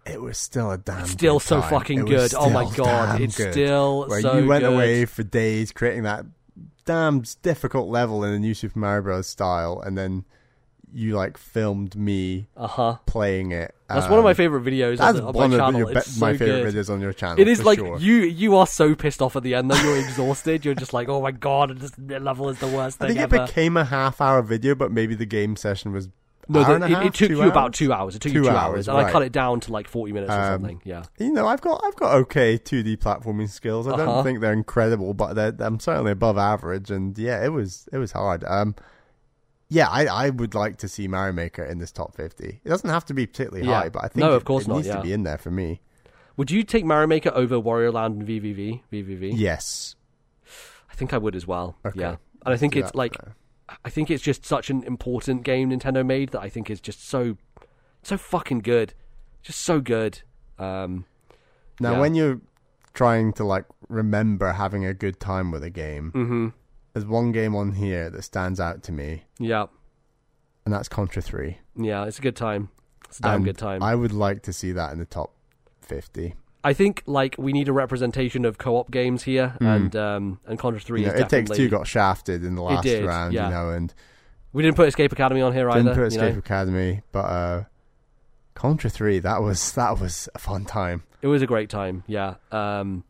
it 0.06 0.22
was 0.22 0.38
still 0.38 0.72
a 0.72 0.78
damn 0.78 1.06
Still 1.08 1.40
good 1.40 1.46
so 1.48 1.62
time. 1.62 1.70
fucking 1.70 2.06
good. 2.06 2.34
Oh 2.36 2.50
my 2.50 2.70
god, 2.76 3.20
it's 3.22 3.36
good. 3.38 3.52
still 3.54 4.08
where 4.08 4.22
so 4.22 4.38
you 4.38 4.48
went 4.48 4.64
good. 4.64 4.74
away 4.74 5.06
for 5.06 5.24
days 5.24 5.72
creating 5.72 6.04
that 6.04 6.26
damn 6.86 7.24
difficult 7.42 7.90
level 7.90 8.24
in 8.24 8.32
the 8.32 8.40
new 8.40 8.54
Super 8.54 8.78
Mario 8.80 9.02
Bros. 9.02 9.28
style, 9.28 9.82
and 9.86 9.98
then 9.98 10.24
you 10.98 11.14
like 11.14 11.38
filmed 11.38 11.94
me 11.96 12.48
Uh 12.56 12.68
huh. 12.68 12.98
playing 13.06 13.52
it. 13.52 13.76
That's 13.90 14.08
one 14.10 14.18
of 14.18 14.24
my 14.24 14.32
Um, 14.32 14.36
favorite 14.36 14.64
videos 14.64 14.98
That's 14.98 15.18
on, 15.20 15.34
the, 15.34 15.40
on 15.42 15.52
one 15.52 15.54
of 15.54 15.76
your 15.78 15.88
be- 15.88 15.94
my 16.20 16.38
favorite 16.38 16.64
good. 16.64 16.74
videos 16.74 16.90
on 16.90 17.02
your 17.02 17.12
channel. 17.12 17.40
It 17.40 17.50
is 17.50 17.64
like 17.66 17.80
sure. 17.80 18.00
you 18.00 18.16
you 18.24 18.56
are 18.56 18.66
so 18.66 18.96
pissed 18.96 19.22
off 19.22 19.36
at 19.36 19.44
the 19.44 19.56
end 19.56 19.70
though. 19.70 19.76
You're 19.84 19.98
exhausted. 19.98 20.64
You're 20.64 20.74
just 20.74 20.94
like, 20.94 21.10
oh 21.10 21.22
my 21.22 21.32
god, 21.32 21.78
this 21.80 21.92
level 22.00 22.48
is 22.50 22.60
the 22.60 22.68
worst 22.68 23.04
I 23.04 23.08
think 23.08 23.20
it 23.20 23.30
became 23.30 23.76
a 23.78 23.84
half 23.84 24.22
hour 24.22 24.42
video, 24.42 24.74
but 24.74 24.92
maybe 24.92 25.16
the 25.16 25.26
game 25.26 25.56
session 25.58 25.92
was 25.92 26.08
no, 26.48 26.64
the- 26.64 26.86
it, 26.86 26.90
half, 26.92 27.06
it 27.08 27.14
took 27.16 27.28
two 27.30 27.36
you 27.38 27.42
about 27.44 27.74
two 27.74 27.92
hours. 27.92 28.16
It 28.16 28.22
took 28.22 28.32
you 28.32 28.44
Two 28.44 28.50
two 28.50 28.56
hours, 28.56 28.88
hours, 28.88 28.88
and 28.88 28.98
I 28.98 29.12
cut 29.12 29.24
it 29.24 29.32
down 29.32 29.60
to 29.62 29.72
like 29.74 29.88
forty 29.90 30.14
minutes 30.14 30.32
or 30.32 30.40
Um, 30.40 30.62
something. 30.62 30.82
Yeah, 30.86 31.04
You 31.20 31.34
know, 31.34 31.46
I've 31.48 31.60
got 31.62 31.82
I've 31.84 31.96
got 31.96 32.14
okay 32.16 32.58
2D 32.58 32.98
platforming 32.98 33.50
skills. 33.50 33.86
I 33.88 33.92
Uh-huh. 33.92 34.06
don't 34.06 34.24
think 34.24 34.40
they're 34.42 34.54
incredible, 34.54 35.14
but 35.14 35.34
they're, 35.34 35.54
I'm 35.60 35.80
certainly 35.80 36.12
above 36.12 36.38
average. 36.38 36.90
And 36.90 37.18
yeah, 37.18 37.44
it 37.44 37.50
was 37.50 37.90
it 37.92 37.98
was 37.98 38.12
hard. 38.14 38.44
Um, 38.46 38.76
yeah, 39.70 39.88
I, 39.90 40.06
I 40.06 40.30
would 40.30 40.54
like 40.56 40.78
to 40.78 40.88
see 40.88 41.08
Mario 41.08 41.34
Maker 41.34 41.64
in 41.64 41.80
this 41.80 41.92
top 41.92 42.16
50. 42.16 42.62
It 42.64 42.70
doesn't 42.70 42.90
have 42.90 43.06
to 43.06 43.14
be 43.14 43.26
particularly 43.26 43.68
Yeah. 43.68 43.82
high, 43.82 43.90
but 43.90 44.04
I 44.04 44.08
think 44.08 44.18
No, 44.26 44.34
it, 44.34 44.36
of 44.38 44.46
course 44.46 44.66
it 44.66 44.70
not, 44.70 44.76
needs 44.78 44.88
yeah. 44.88 44.96
to 44.98 45.02
be 45.02 45.14
in 45.14 45.24
there 45.24 45.38
for 45.38 45.52
me. 45.52 45.82
would 46.38 46.52
you 46.52 46.64
take 46.64 46.86
Mario 46.86 47.08
Maker 47.08 47.32
over 47.34 47.56
Wario 47.56 47.94
Land 47.94 48.20
and 48.22 48.28
VVVVVV? 48.28 48.82
VVVVVV? 48.92 49.32
Yes. 49.36 49.96
I 50.92 50.96
think 50.96 51.14
I 51.14 51.18
would 51.18 51.36
as 51.36 51.46
well. 51.48 51.76
Okay. 51.86 52.00
Yeah, 52.00 52.16
and 52.46 52.54
I 52.54 52.58
think 52.58 52.76
it's 52.76 52.92
that. 52.92 52.98
like 52.98 53.18
I 53.84 53.90
think 53.90 54.10
it's 54.12 54.24
just 54.24 54.46
such 54.46 54.70
an 54.70 54.84
important 54.84 55.44
game 55.44 55.72
Nintendo 55.72 56.06
made 56.06 56.30
that 56.30 56.42
I 56.42 56.50
think 56.50 56.70
is 56.70 56.80
just 56.80 57.06
so 57.08 57.36
so 58.04 58.16
fucking 58.18 58.60
good, 58.60 58.94
just 59.42 59.60
so 59.62 59.82
good. 59.82 60.22
Um, 60.60 61.06
Now, 61.82 61.94
Yeah. 61.94 62.00
when 62.00 62.16
you're 62.16 62.40
trying 62.94 63.34
to 63.34 63.44
like 63.44 63.66
remember 63.90 64.54
having 64.54 64.86
a 64.86 64.94
good 64.94 65.20
time 65.20 65.52
with 65.52 65.64
a 65.64 65.70
game, 65.70 66.12
hmm 66.12 66.48
there's 66.96 67.06
one 67.06 67.34
game 67.34 67.56
on 67.56 67.74
here 67.74 68.10
that 68.10 68.22
stands 68.24 68.58
out 68.58 68.82
to 68.84 68.94
me, 68.94 69.24
Yeah, 69.38 69.66
and 70.64 70.74
that's 70.74 70.88
Contra 70.88 71.22
3. 71.22 71.58
yeah, 71.76 72.06
it's 72.06 72.20
a 72.20 72.22
good 72.22 72.38
time. 72.38 72.70
It's 73.10 73.20
a 73.20 73.24
damn 73.24 73.36
And 73.36 73.46
good 73.46 73.58
time. 73.58 73.84
I 73.84 73.94
would 73.96 74.14
like 74.14 74.44
to 74.44 74.54
see 74.54 74.72
that 74.72 74.94
in 74.94 75.00
the 75.00 75.06
top 75.06 75.34
50. 75.82 76.36
I 76.64 76.72
think 76.74 77.04
like 77.06 77.36
we 77.38 77.52
need 77.52 77.68
a 77.68 77.74
representation 77.74 78.46
of 78.46 78.58
co-op 78.58 78.90
games 78.92 79.24
here, 79.24 79.56
and 79.60 79.94
um, 79.96 80.40
and 80.46 80.58
Contra 80.58 80.82
Three 80.82 81.02
You 81.02 81.08
know, 81.08 81.14
it 81.14 81.28
takes 81.30 81.52
two 81.52 81.68
got 81.68 81.86
shafted 81.86 82.46
in 82.46 82.56
the 82.56 82.62
last 82.64 82.84
did, 82.84 83.04
round, 83.06 83.34
yeah. 83.34 83.50
you 83.50 83.54
know, 83.54 83.70
and 83.72 83.94
we 84.54 84.64
didn't 84.64 84.78
put 84.78 84.88
Escape 84.88 85.12
Academy 85.12 85.42
on 85.42 85.52
here 85.54 85.70
either. 85.70 85.80
didn't 85.84 85.90
either. 85.92 86.06
put 86.06 86.14
you 86.14 86.20
Escape 86.20 86.34
know? 86.34 86.40
Academy, 86.40 87.02
but 87.12 87.26
uh, 87.26 87.64
Contra 88.56 88.90
3, 88.90 89.20
that 89.20 89.42
was 89.44 89.74
that 89.74 90.00
was 90.00 90.30
a 90.34 90.40
fun 90.40 90.64
time. 90.64 91.04
It 91.22 91.28
was 91.28 91.42
a 91.42 91.48
great 91.48 91.70
time. 91.70 92.04
Yeah. 92.08 92.36
Um, 92.52 93.04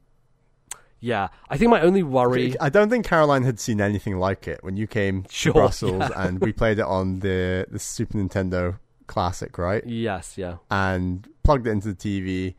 yeah. 1.06 1.28
I 1.50 1.58
think 1.58 1.70
my 1.70 1.82
only 1.82 2.02
worry. 2.04 2.56
I 2.60 2.70
don't 2.70 2.90
think 2.90 3.06
Caroline 3.06 3.44
had 3.44 3.60
seen 3.60 3.80
anything 3.80 4.18
like 4.18 4.48
it 4.48 4.60
when 4.64 4.76
you 4.78 4.88
came 4.88 5.24
to 5.24 5.54
Brussels 5.54 6.00
yeah. 6.10 6.10
and 6.28 6.40
we 6.40 6.52
played 6.62 6.80
it 6.80 6.86
on 6.86 7.20
the 7.20 7.68
the 7.70 7.80
Super 7.80 8.18
Nintendo 8.18 8.80
Classic, 9.08 9.56
right? 9.58 9.86
Yes. 9.86 10.38
Yeah. 10.38 10.56
And 10.72 11.28
plugged 11.44 11.68
it 11.68 11.72
into 11.72 11.94
the 11.94 11.96
TV. 11.96 12.56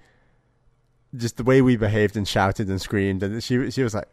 Just 1.16 1.36
the 1.38 1.44
way 1.44 1.62
we 1.62 1.76
behaved 1.76 2.16
and 2.16 2.26
shouted 2.28 2.68
and 2.68 2.80
screamed, 2.80 3.22
and 3.22 3.42
she 3.42 3.70
she 3.70 3.82
was 3.82 3.94
like, 3.94 4.06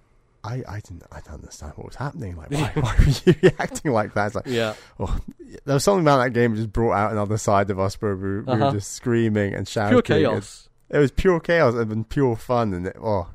"I 0.43 0.64
I 0.68 0.80
didn't 0.80 1.03
I 1.11 1.19
don't 1.22 1.35
understand 1.41 1.73
what 1.76 1.85
was 1.88 1.95
happening. 1.95 2.38
Like, 2.38 2.49
why, 2.51 2.72
why 2.76 2.95
were 2.97 3.11
you 3.26 3.35
reacting 3.43 3.91
like 3.91 4.14
that?" 4.14 4.27
It's 4.27 4.35
like, 4.35 4.47
Yeah. 4.47 4.73
oh, 4.99 5.19
there 5.65 5.73
was 5.73 5.84
something 5.84 6.03
about 6.05 6.23
that 6.23 6.31
game 6.31 6.51
that 6.51 6.57
just 6.57 6.72
brought 6.72 6.93
out 6.93 7.11
another 7.11 7.38
side 7.38 7.69
of 7.72 7.80
us 7.80 7.95
where 8.01 8.15
we, 8.15 8.22
were- 8.23 8.41
we 8.43 8.53
Uh-huh. 8.53 8.65
were 8.65 8.72
just 8.72 8.91
screaming 8.93 9.53
and 9.53 9.68
shouting. 9.68 9.91
Pure 10.01 10.01
chaos. 10.03 10.69
It, 10.89 10.95
it 10.97 10.99
was 10.99 11.11
pure 11.11 11.39
chaos 11.39 11.73
and 11.73 12.07
pure 12.07 12.35
fun, 12.38 12.73
and 12.73 12.88
it, 12.88 12.95
oh 13.01 13.27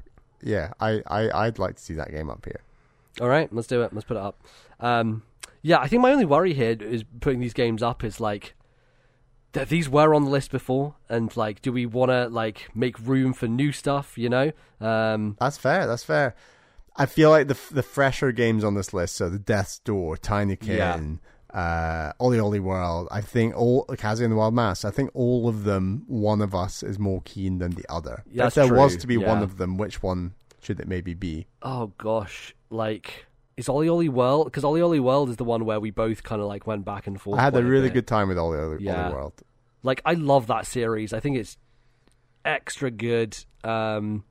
yeah, 0.43 0.73
I, 0.81 1.03
I 1.07 1.47
I'd 1.47 1.59
like 1.59 1.77
to 1.77 1.83
see 1.83 1.95
that 1.95 2.11
game 2.11 2.31
up 2.31 2.45
here. 2.45 2.61
All 3.21 3.29
right. 3.29 3.53
Let's 3.53 3.69
do 3.69 3.83
it. 3.83 3.93
Let's 3.93 4.07
put 4.07 4.17
it 4.17 4.23
up. 4.23 4.43
Um, 4.81 5.23
yeah. 5.63 5.79
I 5.79 5.89
think 5.89 6.03
my 6.03 6.13
only 6.13 6.25
worry 6.25 6.55
here 6.55 6.77
is 6.81 7.05
putting 7.21 7.41
these 7.41 7.55
games 7.55 7.83
up 7.83 8.05
is 8.05 8.21
like. 8.21 8.55
That 9.53 9.71
these 9.71 9.89
were 9.89 10.15
on 10.15 10.25
the 10.25 10.31
list 10.31 10.51
before, 10.51 10.97
and 11.09 11.35
like, 11.35 11.63
do 11.63 11.73
we 11.73 11.87
want 11.87 12.11
to 12.11 12.29
like 12.29 12.69
make 12.75 12.99
room 13.01 13.33
for 13.33 13.49
new 13.49 13.73
stuff? 13.73 14.19
You 14.19 14.29
know, 14.29 14.53
um, 14.79 15.39
That's 15.41 15.57
fair. 15.57 15.87
That's 15.87 16.05
fair. 16.05 16.37
I 16.95 17.07
feel 17.07 17.31
like 17.31 17.49
the 17.49 17.57
the 17.71 17.83
fresher 17.83 18.31
games 18.31 18.63
on 18.63 18.75
this 18.75 18.93
list, 18.93 19.15
so 19.15 19.31
the 19.31 19.39
Death's 19.39 19.79
Door, 19.79 20.19
Tinykin, 20.19 21.21
uh, 21.59 22.13
OlliOlli 22.21 22.61
World. 22.61 23.09
I 23.11 23.21
think 23.21 23.57
all 23.57 23.85
Kaze 23.85 24.21
and 24.21 24.33
the 24.33 24.37
Wild 24.37 24.55
Masks. 24.55 24.85
I 24.85 24.91
think 24.91 25.11
all 25.15 25.49
of 25.49 25.65
them. 25.65 26.05
One 26.07 26.41
of 26.41 26.55
us 26.55 26.83
is 26.83 26.99
more 26.99 27.23
keen 27.25 27.59
than 27.59 27.73
the 27.73 27.85
other. 27.89 28.23
Yeah, 28.31 28.47
if 28.47 28.55
there 28.55 28.67
that's 28.67 28.77
was 28.79 28.97
to 28.99 29.07
be 29.07 29.17
one 29.17 29.43
of 29.43 29.57
them, 29.59 29.77
which 29.77 30.03
one 30.03 30.35
should 30.61 30.81
it 30.81 30.89
maybe 30.89 31.15
be? 31.15 31.47
oh 31.63 31.93
gosh, 31.99 32.55
like 32.71 33.27
is 33.57 33.67
OlliOlli 33.67 34.09
World 34.09 34.47
because 34.47 34.63
OlliOlli 34.63 35.01
World 35.01 35.31
is 35.31 35.37
the 35.37 35.45
one 35.45 35.65
where 35.65 35.81
we 35.81 35.91
both 35.91 36.23
kind 36.23 36.41
of 36.41 36.47
like 36.47 36.67
went 36.67 36.85
back 36.85 37.07
and 37.09 37.21
forth. 37.21 37.39
I 37.41 37.43
had 37.43 37.57
a 37.57 37.63
really 37.65 37.89
bit. 37.89 37.95
good 37.95 38.07
time 38.07 38.29
with 38.29 38.37
OlliOlli, 38.39 38.79
Yeah. 38.81 39.07
Ollie 39.07 39.15
World. 39.15 39.33
like 39.83 40.01
I 40.05 40.15
love 40.15 40.47
that 40.47 40.67
series. 40.67 41.13
I 41.13 41.21
think 41.21 41.37
it's 41.37 41.57
extra 42.45 42.91
good. 42.91 43.37
Um, 43.65 44.25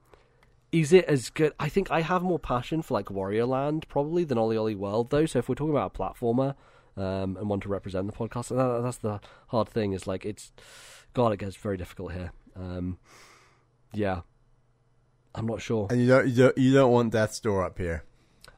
is 0.71 0.93
it 0.93 1.05
as 1.05 1.29
good? 1.29 1.53
I 1.59 1.69
think 1.69 1.91
I 1.91 2.01
have 2.01 2.21
more 2.23 2.39
passion 2.39 2.81
for 2.81 2.93
like 2.93 3.07
Wario 3.07 3.47
Land 3.47 3.85
probably 3.89 4.23
than 4.23 4.37
OlliOlli 4.37 4.75
World 4.75 5.09
though. 5.09 5.25
So 5.25 5.39
if 5.39 5.49
we're 5.49 5.55
talking 5.55 5.73
about 5.73 5.93
a 5.95 5.97
platformer 5.97 6.55
um, 6.97 7.37
and 7.37 7.47
want 7.49 7.63
to 7.63 7.69
represent 7.69 8.07
the 8.07 8.13
podcast, 8.13 8.51
and 8.51 8.59
that, 8.59 8.81
that's 8.83 8.97
the 8.97 9.19
hard 9.47 9.69
thing. 9.69 9.93
Is 9.93 10.07
like 10.07 10.25
it's 10.25 10.51
God, 11.13 11.31
it 11.33 11.37
gets 11.37 11.55
very 11.55 11.77
difficult 11.77 12.11
here. 12.13 12.31
Um, 12.55 12.97
yeah, 13.93 14.21
I'm 15.35 15.45
not 15.45 15.61
sure. 15.61 15.87
And 15.89 16.01
you 16.01 16.07
don't 16.07 16.27
you 16.27 16.35
don't 16.35 16.57
you 16.57 16.73
don't 16.73 16.91
want 16.91 17.13
Death's 17.13 17.39
Door 17.39 17.63
up 17.65 17.77
here. 17.77 18.03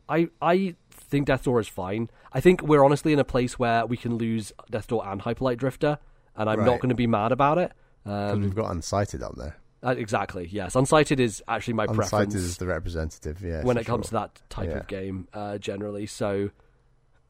I 0.08 0.30
I 0.42 0.76
think 0.92 1.28
Death 1.28 1.44
Door 1.44 1.60
is 1.62 1.68
fine. 1.68 2.10
I 2.32 2.40
think 2.42 2.62
we're 2.62 2.84
honestly 2.84 3.14
in 3.14 3.20
a 3.20 3.24
place 3.24 3.60
where 3.60 3.86
we 3.86 3.98
can 3.98 4.18
lose 4.18 4.54
Death 4.70 4.88
Door 4.88 5.08
and 5.08 5.22
Hyperlight 5.22 5.58
Drifter, 5.58 6.00
and 6.36 6.50
I'm 6.50 6.64
not 6.66 6.80
going 6.80 6.90
to 6.90 6.96
be 6.96 7.08
mad 7.08 7.32
about 7.32 7.58
it. 7.58 7.72
'Cause 8.06 8.34
Um, 8.34 8.42
we've 8.42 8.56
got 8.56 8.72
Unsighted 8.72 9.22
up 9.22 9.36
there. 9.36 9.58
uh, 9.84 9.94
exactly. 9.98 10.48
Yes, 10.50 10.74
Unsighted 10.76 11.20
is 11.20 11.44
actually 11.48 11.74
my 11.74 11.86
Unsighted 11.88 11.96
preference 11.96 12.36
is 12.36 12.58
the 12.58 12.66
representative, 12.66 13.42
yeah. 13.42 13.64
when 13.64 13.78
it 13.78 13.86
comes 13.86 14.08
to 14.08 14.14
that 14.14 14.42
type 14.50 14.70
Yeah. 14.70 14.78
of 14.78 14.88
game 14.88 15.28
uh, 15.34 15.58
generally. 15.58 16.06
So 16.06 16.50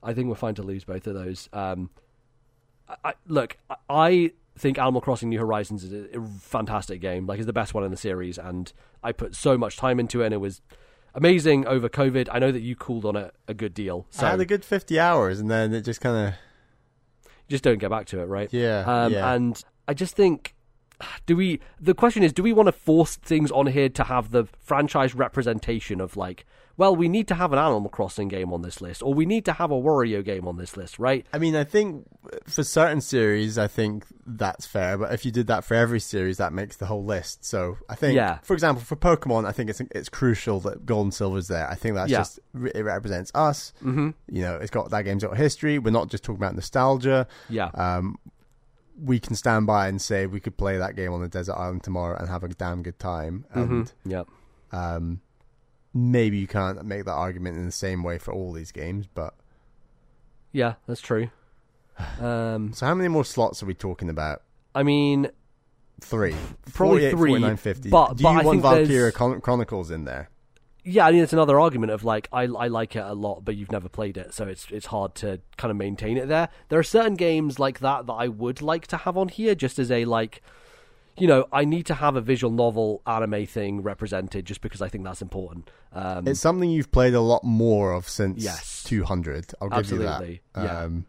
I 0.01 0.13
think 0.13 0.29
we're 0.29 0.35
fine 0.35 0.55
to 0.55 0.63
lose 0.63 0.83
both 0.83 1.07
of 1.07 1.13
those. 1.13 1.49
Um, 1.53 1.89
I, 2.87 2.95
I, 3.03 3.13
look, 3.27 3.57
I- 3.89 4.31
think 4.57 4.77
Animal 4.77 5.01
Crossing 5.01 5.29
New 5.29 5.39
Horizons 5.39 5.83
is 5.85 5.93
a, 5.93 6.19
a 6.19 6.27
fantastic 6.41 6.99
game. 7.01 7.25
Like, 7.25 7.39
it's 7.39 7.45
the 7.45 7.53
best 7.53 7.73
one 7.73 7.83
in 7.83 7.91
the 7.91 7.97
series, 7.97 8.37
and 8.37 8.71
I 9.01 9.13
put 9.13 9.33
so 9.35 9.57
much 9.57 9.77
time 9.77 9.99
into 9.99 10.21
it, 10.21 10.25
and 10.25 10.33
it 10.33 10.37
was 10.37 10.61
amazing 11.15 11.65
over 11.65 11.89
COVID. 11.89 12.27
I 12.31 12.39
know 12.39 12.51
that 12.51 12.61
you 12.61 12.75
cooled 12.75 13.05
on 13.05 13.15
it 13.15 13.33
a 13.47 13.53
good 13.53 13.73
deal, 13.73 14.05
so 14.09 14.27
I 14.27 14.31
had 14.31 14.39
a 14.39 14.45
good 14.45 14.65
50 14.65 14.99
hours 14.99 15.39
and 15.39 15.49
then 15.49 15.73
it 15.73 15.81
just 15.81 16.01
kind 16.01 16.27
of, 16.27 16.33
just 17.47 17.63
don't 17.63 17.77
get 17.79 17.89
back 17.89 18.05
to 18.07 18.19
it, 18.19 18.25
right? 18.25 18.51
yeah. 18.53 18.83
Um, 18.85 19.13
yeah. 19.13 19.33
And 19.33 19.63
I 19.87 19.93
just 19.93 20.15
think, 20.15 20.55
do 21.25 21.35
we? 21.35 21.61
The 21.79 21.93
question 21.93 22.21
is, 22.23 22.33
do 22.33 22.43
we 22.43 22.53
want 22.53 22.67
to 22.67 22.73
force 22.73 23.15
things 23.15 23.51
on 23.51 23.67
here 23.67 23.89
to 23.89 24.03
have 24.03 24.31
the 24.31 24.45
franchise 24.59 25.15
representation 25.15 26.01
of 26.01 26.17
like, 26.17 26.45
well, 26.79 26.95
we 26.95 27.09
need 27.09 27.27
to 27.27 27.35
have 27.35 27.51
an 27.51 27.59
Animal 27.59 27.89
Crossing 27.89 28.29
game 28.29 28.53
on 28.53 28.61
this 28.61 28.79
list, 28.79 29.03
or 29.03 29.13
we 29.13 29.25
need 29.25 29.43
to 29.45 29.51
have 29.51 29.69
a 29.69 29.75
Wario 29.75 30.23
game 30.23 30.47
on 30.47 30.55
this 30.57 30.77
list, 30.77 30.97
right? 30.97 31.25
I 31.33 31.37
mean, 31.37 31.53
I 31.53 31.65
think 31.65 32.07
for 32.47 32.63
certain 32.63 33.01
series, 33.01 33.57
I 33.57 33.67
think 33.67 34.05
that's 34.25 34.65
fair. 34.65 34.97
But 34.97 35.13
if 35.13 35.25
you 35.25 35.31
did 35.31 35.47
that 35.47 35.65
for 35.65 35.73
every 35.73 35.99
series, 35.99 36.37
that 36.37 36.53
makes 36.53 36.77
the 36.77 36.85
whole 36.85 37.03
list. 37.03 37.43
So 37.43 37.77
I 37.89 37.95
think, 37.95 38.15
Yeah. 38.15 38.37
for 38.43 38.53
example, 38.53 38.81
for 38.83 38.95
Pokemon, 38.95 39.45
I 39.45 39.51
think 39.51 39.69
it's 39.69 39.81
it's 39.93 40.07
crucial 40.07 40.61
that 40.61 40.85
Gold 40.85 41.07
and 41.07 41.13
Silver's 41.13 41.49
there. 41.49 41.69
I 41.69 41.75
think 41.75 41.95
that's 41.95 42.09
Yeah. 42.11 42.19
just 42.19 42.39
it 42.73 42.85
represents 42.85 43.29
us. 43.35 43.73
Mm-hmm. 43.83 44.11
You 44.29 44.41
know, 44.43 44.55
it's 44.55 44.71
got 44.71 44.89
that 44.91 45.03
game's 45.03 45.23
got 45.25 45.35
history. 45.35 45.79
We're 45.79 45.91
not 45.91 46.07
just 46.09 46.23
talking 46.23 46.39
about 46.39 46.55
nostalgia. 46.55 47.27
Yeah, 47.49 47.71
Um, 47.73 48.15
we 49.01 49.19
can 49.19 49.35
stand 49.35 49.65
by 49.67 49.87
and 49.89 50.01
say 50.01 50.27
we 50.27 50.39
could 50.39 50.55
play 50.57 50.77
that 50.77 50.95
game 50.95 51.11
on 51.11 51.21
the 51.21 51.27
desert 51.27 51.55
island 51.55 51.83
tomorrow 51.83 52.17
and 52.17 52.29
have 52.29 52.43
a 52.43 52.47
damn 52.49 52.83
good 52.83 52.99
time. 52.99 53.43
And 53.53 53.69
Mhm. 53.85 53.91
yeah, 54.05 54.23
um, 54.71 55.19
maybe 55.93 56.37
you 56.37 56.47
can't 56.47 56.83
make 56.85 57.05
that 57.05 57.11
argument 57.11 57.57
in 57.57 57.65
the 57.65 57.71
same 57.71 58.03
way 58.03 58.17
for 58.17 58.33
all 58.33 58.51
these 58.53 58.71
games, 58.71 59.07
but 59.13 59.33
yeah, 60.51 60.75
that's 60.87 61.01
true. 61.01 61.29
Um, 62.19 62.73
so 62.73 62.85
how 62.85 62.95
many 62.95 63.09
more 63.09 63.25
slots 63.25 63.61
are 63.61 63.65
we 63.65 63.73
talking 63.73 64.09
about? 64.09 64.41
I 64.73 64.83
mean, 64.83 65.29
Three, 66.01 66.33
Probably 66.73 67.11
48, 67.11 67.11
three, 67.11 67.29
49, 67.31 67.57
50. 67.57 67.89
but- 67.89 68.15
do 68.15 68.23
but 68.23 68.31
you 68.31 68.39
I 68.39 68.43
want 68.43 68.61
Valkyria 68.61 69.11
Chron- 69.11 69.41
Chronicles 69.41 69.91
in 69.91 70.05
there? 70.05 70.29
yeah, 70.85 71.05
I 71.05 71.11
mean, 71.11 71.21
it's 71.21 71.33
another 71.33 71.59
argument 71.59 71.91
of 71.91 72.05
like 72.05 72.29
I 72.31 72.43
I 72.43 72.67
like 72.69 72.95
it 72.95 73.03
a 73.03 73.13
lot, 73.13 73.43
but 73.43 73.57
you've 73.57 73.71
never 73.71 73.89
played 73.89 74.15
it, 74.15 74.33
so 74.33 74.47
it's 74.47 74.65
it's 74.71 74.85
hard 74.87 75.13
to 75.15 75.41
kind 75.57 75.71
of 75.71 75.77
maintain 75.77 76.17
it 76.17 76.29
there. 76.29 76.47
There 76.69 76.79
are 76.79 76.83
certain 76.83 77.15
games 77.15 77.59
like 77.59 77.79
that 77.79 78.05
that 78.07 78.13
I 78.13 78.29
would 78.29 78.61
like 78.61 78.87
to 78.87 78.97
have 78.97 79.17
on 79.17 79.27
here, 79.27 79.55
just 79.55 79.77
as 79.77 79.91
a 79.91 80.05
like, 80.05 80.41
you 81.19 81.27
know, 81.27 81.45
I 81.51 81.65
need 81.65 81.85
to 81.87 81.93
have 81.93 82.15
a 82.15 82.21
visual 82.21 82.51
novel 82.53 83.01
anime 83.05 83.45
thing 83.45 83.81
represented, 83.81 84.45
just 84.45 84.61
because 84.61 84.81
I 84.81 84.87
think 84.89 85.03
that's 85.03 85.21
important. 85.21 85.69
Um, 85.93 86.27
It's 86.27 86.39
something 86.39 86.69
you've 86.69 86.91
played 86.91 87.13
a 87.13 87.21
lot 87.21 87.43
more 87.43 87.91
of 87.93 88.07
since 88.09 88.43
Yes. 88.43 88.83
200. 88.83 89.53
I'll 89.61 89.69
give 89.69 89.77
Absolutely, 89.79 90.31
you 90.31 90.39
that. 90.53 90.63
yeah. 90.63 90.83
Um, 90.83 91.05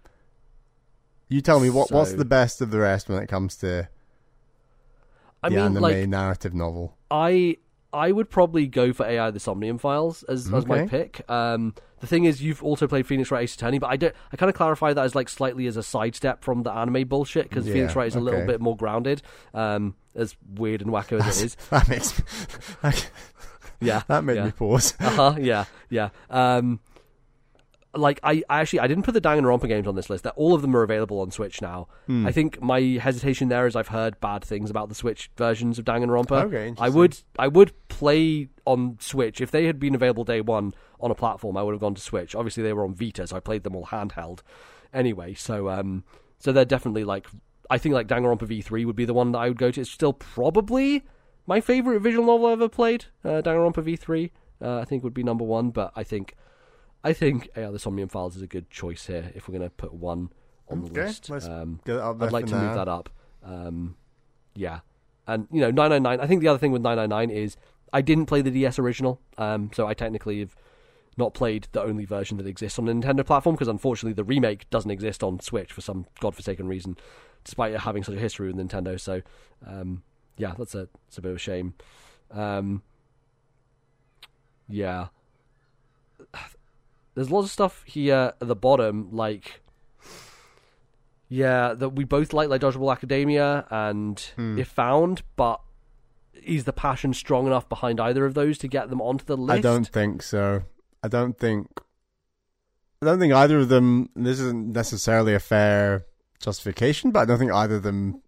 you 1.29 1.41
tell 1.41 1.61
me 1.61 1.71
what 1.71 1.93
what's 1.93 2.13
the 2.15 2.25
best 2.25 2.61
of 2.61 2.71
the 2.73 2.79
rest 2.81 3.09
when 3.09 3.23
it 3.23 3.29
comes 3.29 3.57
to 3.59 3.89
I 5.43 5.49
the 5.49 5.55
mean, 5.57 5.65
anime 5.65 5.83
like 5.83 6.09
narrative 6.09 6.55
novel. 6.55 6.97
I 7.11 7.57
I 7.93 8.13
would 8.13 8.31
probably 8.31 8.67
go 8.67 8.93
for 8.93 9.05
AI 9.05 9.31
the 9.31 9.41
Somnium 9.41 9.79
Files 9.79 10.23
as, 10.25 10.53
as 10.53 10.67
my 10.67 10.87
pick. 10.87 11.29
Um, 11.29 11.75
the 11.99 12.07
thing 12.07 12.25
is, 12.25 12.41
you've 12.43 12.63
also 12.63 12.87
played 12.87 13.07
Phoenix 13.07 13.31
Wright 13.31 13.43
Ace 13.43 13.55
Attorney, 13.57 13.79
but 13.79 13.89
I 13.91 13.97
don't. 13.97 14.15
I 14.33 14.37
kind 14.37 14.49
of 14.49 14.55
clarify 14.57 14.93
that 14.93 15.05
as 15.05 15.15
like 15.15 15.29
slightly 15.29 15.67
as 15.67 15.77
a 15.77 15.83
sidestep 15.83 16.43
from 16.45 16.63
the 16.63 16.71
anime 16.73 17.09
bullshit 17.09 17.49
because 17.49 17.67
Yeah, 17.67 17.75
Phoenix 17.75 17.97
Wright 17.97 18.07
is 18.09 18.17
a 18.17 18.21
little 18.21 18.47
bit 18.47 18.61
more 18.61 18.77
grounded. 18.77 19.23
Um, 19.55 19.95
as 20.15 20.37
weird 20.55 20.83
and 20.83 20.91
wacko 20.91 21.21
as 21.21 21.41
it 21.41 21.47
is, 21.47 21.57
That 21.71 21.89
makes 21.89 22.23
yeah, 23.81 24.03
that 24.09 24.25
made 24.25 24.37
yeah. 24.37 24.47
me 24.47 24.53
pause. 24.53 24.95
uh 25.01 25.11
huh. 25.11 25.35
Yeah. 25.41 25.65
Yeah. 25.89 26.11
Um, 26.29 26.81
like 27.95 28.21
I, 28.23 28.43
I 28.49 28.61
actually 28.61 28.81
I 28.81 28.87
didn't 28.87 29.05
put 29.05 29.15
the 29.15 29.21
Danganronpa 29.21 29.67
games 29.67 29.87
on 29.89 29.97
this 29.97 30.09
list. 30.09 30.25
That 30.25 30.35
all 30.37 30.55
of 30.55 30.63
them 30.63 30.77
are 30.77 30.83
available 30.83 31.21
on 31.21 31.31
Switch 31.31 31.61
now. 31.61 31.89
Hmm. 32.07 32.27
I 32.27 32.33
think 32.33 32.61
my 32.63 32.81
hesitation 32.81 33.49
there 33.49 33.67
is 33.67 33.75
I've 33.75 33.89
heard 33.89 34.21
bad 34.21 34.45
things 34.45 34.71
about 34.71 34.89
the 34.89 34.95
Switch 34.95 35.31
versions 35.37 35.79
of 35.79 35.85
Danganronpa. 35.85 36.45
Okay, 36.45 36.75
I 36.79 36.89
would 36.89 37.19
I 37.39 37.49
would 37.49 37.73
play 37.89 38.49
on 38.65 38.97
Switch 39.01 39.41
if 39.41 39.51
they 39.51 39.65
had 39.65 39.81
been 39.81 39.95
available 39.95 40.25
day 40.25 40.41
one 40.41 40.75
on 41.01 41.11
a 41.11 41.15
platform. 41.15 41.57
I 41.57 41.63
would 41.63 41.73
have 41.73 41.81
gone 41.81 41.95
to 41.95 42.01
Switch. 42.01 42.35
Obviously 42.35 42.63
they 42.63 42.73
were 42.73 42.85
on 42.85 42.95
Vita, 42.95 43.27
so 43.27 43.37
I 43.37 43.41
played 43.41 43.65
them 43.65 43.75
all 43.75 43.87
handheld. 43.87 44.41
Anyway, 44.93 45.35
so 45.35 45.69
um, 45.69 46.05
so 46.39 46.53
they're 46.53 46.65
definitely 46.65 47.05
like 47.05 47.27
I 47.71 47.79
think 47.79 47.95
like 47.95 48.09
Danganronpa 48.09 48.41
V3 48.41 48.85
would 48.85 48.97
be 48.97 49.05
the 49.05 49.15
one 49.15 49.33
that 49.33 49.39
I 49.39 49.49
would 49.49 49.59
go 49.59 49.71
to. 49.71 49.81
It's 49.81 49.91
still 49.91 50.13
probably 50.13 51.05
my 51.47 51.61
favorite 51.61 52.01
visual 52.01 52.27
novel 52.27 52.47
I've 52.47 52.53
ever 52.55 52.69
played. 52.69 53.07
Uh, 53.25 53.41
Danganronpa 53.43 53.83
V3 53.85 54.31
uh, 54.63 54.79
I 54.79 54.85
think 54.85 55.03
would 55.05 55.15
be 55.15 55.23
number 55.23 55.45
one, 55.45 55.71
but 55.71 55.93
I 55.97 56.03
think 56.03 56.35
I 57.03 57.13
think 57.13 57.49
AI 57.57 57.71
the 57.71 57.79
Somnium 57.79 58.09
Files 58.09 58.37
is 58.37 58.43
a 58.43 58.47
good 58.47 58.71
choice 58.71 59.07
here 59.07 59.33
if 59.35 59.49
we're 59.49 59.57
going 59.57 59.69
to 59.69 59.75
put 59.75 59.95
one 59.95 60.31
on 60.69 60.83
the 60.83 60.91
Okay, 60.91 61.07
list. 61.07 61.31
Um, 61.31 61.81
I'd 61.87 62.33
like 62.33 62.47
to 62.47 62.55
now. 62.55 62.67
move 62.67 62.75
that 62.75 62.89
up. 62.89 63.09
Um, 63.43 63.97
yeah, 64.55 64.81
and 65.27 65.47
you 65.51 65.61
know, 65.61 65.71
999. 65.71 66.21
I 66.21 66.27
think 66.27 66.43
the 66.43 66.49
other 66.49 66.59
thing 66.59 66.73
with 66.73 66.83
999 66.83 67.31
is 67.37 67.57
I 67.93 68.03
didn't 68.03 68.27
play 68.27 68.43
the 68.43 68.51
DS 68.51 68.79
original, 68.79 69.21
um, 69.39 69.71
so 69.73 69.87
I 69.87 69.95
technically 69.95 70.41
have 70.41 70.55
not 71.17 71.35
played 71.35 71.69
the 71.73 71.83
only 71.83 72.05
version 72.05 72.37
that 72.37 72.47
exists 72.47 72.79
on 72.79 72.85
the 72.85 72.93
Nintendo 72.93 73.25
platform 73.25 73.55
because 73.57 73.69
unfortunately 73.69 74.13
the 74.15 74.25
remake 74.25 74.69
doesn't 74.71 74.91
exist 74.91 75.23
on 75.23 75.41
Switch 75.41 75.73
for 75.73 75.81
some 75.81 76.07
godforsaken 76.21 76.69
reason, 76.69 76.97
despite 77.45 77.73
it 77.73 77.81
having 77.81 78.03
such 78.03 78.17
a 78.17 78.21
history 78.21 78.53
with 78.53 78.57
Nintendo. 78.57 78.99
So, 78.99 79.23
um, 79.67 80.03
yeah, 80.37 80.55
that's 80.57 80.75
a 80.75 80.89
it's 81.09 81.19
a 81.19 81.23
bit 81.23 81.31
of 81.31 81.37
a 81.37 81.41
shame. 81.41 81.75
Um, 82.31 82.83
yeah, 84.69 85.09
there's 87.15 87.31
lots 87.31 87.47
of 87.47 87.51
stuff 87.51 87.83
here 87.87 88.33
at 88.41 88.47
the 88.47 88.57
bottom, 88.57 89.09
like 89.13 89.63
yeah, 91.29 91.75
that 91.75 91.91
we 91.91 92.05
both 92.05 92.33
like, 92.33 92.49
like 92.49 92.61
Dodgeball 92.61 92.93
Academia 92.93 93.65
and 93.71 94.19
Hmm. 94.37 94.59
If 94.59 94.69
Found, 94.69 95.23
but 95.37 95.61
is 96.35 96.65
the 96.65 96.73
passion 96.73 97.15
strong 97.15 97.47
enough 97.47 97.69
behind 97.69 98.01
either 98.01 98.25
of 98.27 98.35
those 98.35 98.59
to 98.59 98.69
get 98.69 98.91
them 98.91 99.01
onto 99.01 99.25
the 99.25 99.37
list? 99.37 99.59
I 99.59 99.61
don't 99.61 99.87
think 99.87 100.23
so. 100.23 100.63
I 101.03 101.09
don't 101.09 101.39
think. 101.39 101.69
I 103.01 103.07
don't 103.07 103.19
think 103.19 103.33
either 103.33 103.59
of 103.59 103.69
them. 103.69 104.11
This 104.15 104.41
isn't 104.41 104.73
necessarily 104.73 105.35
a 105.35 105.41
fair 105.41 106.05
justification, 106.41 107.11
but 107.11 107.21
I 107.21 107.25
don't 107.27 107.39
think 107.39 107.53
either 107.53 107.77
of 107.77 107.83
them 107.83 108.23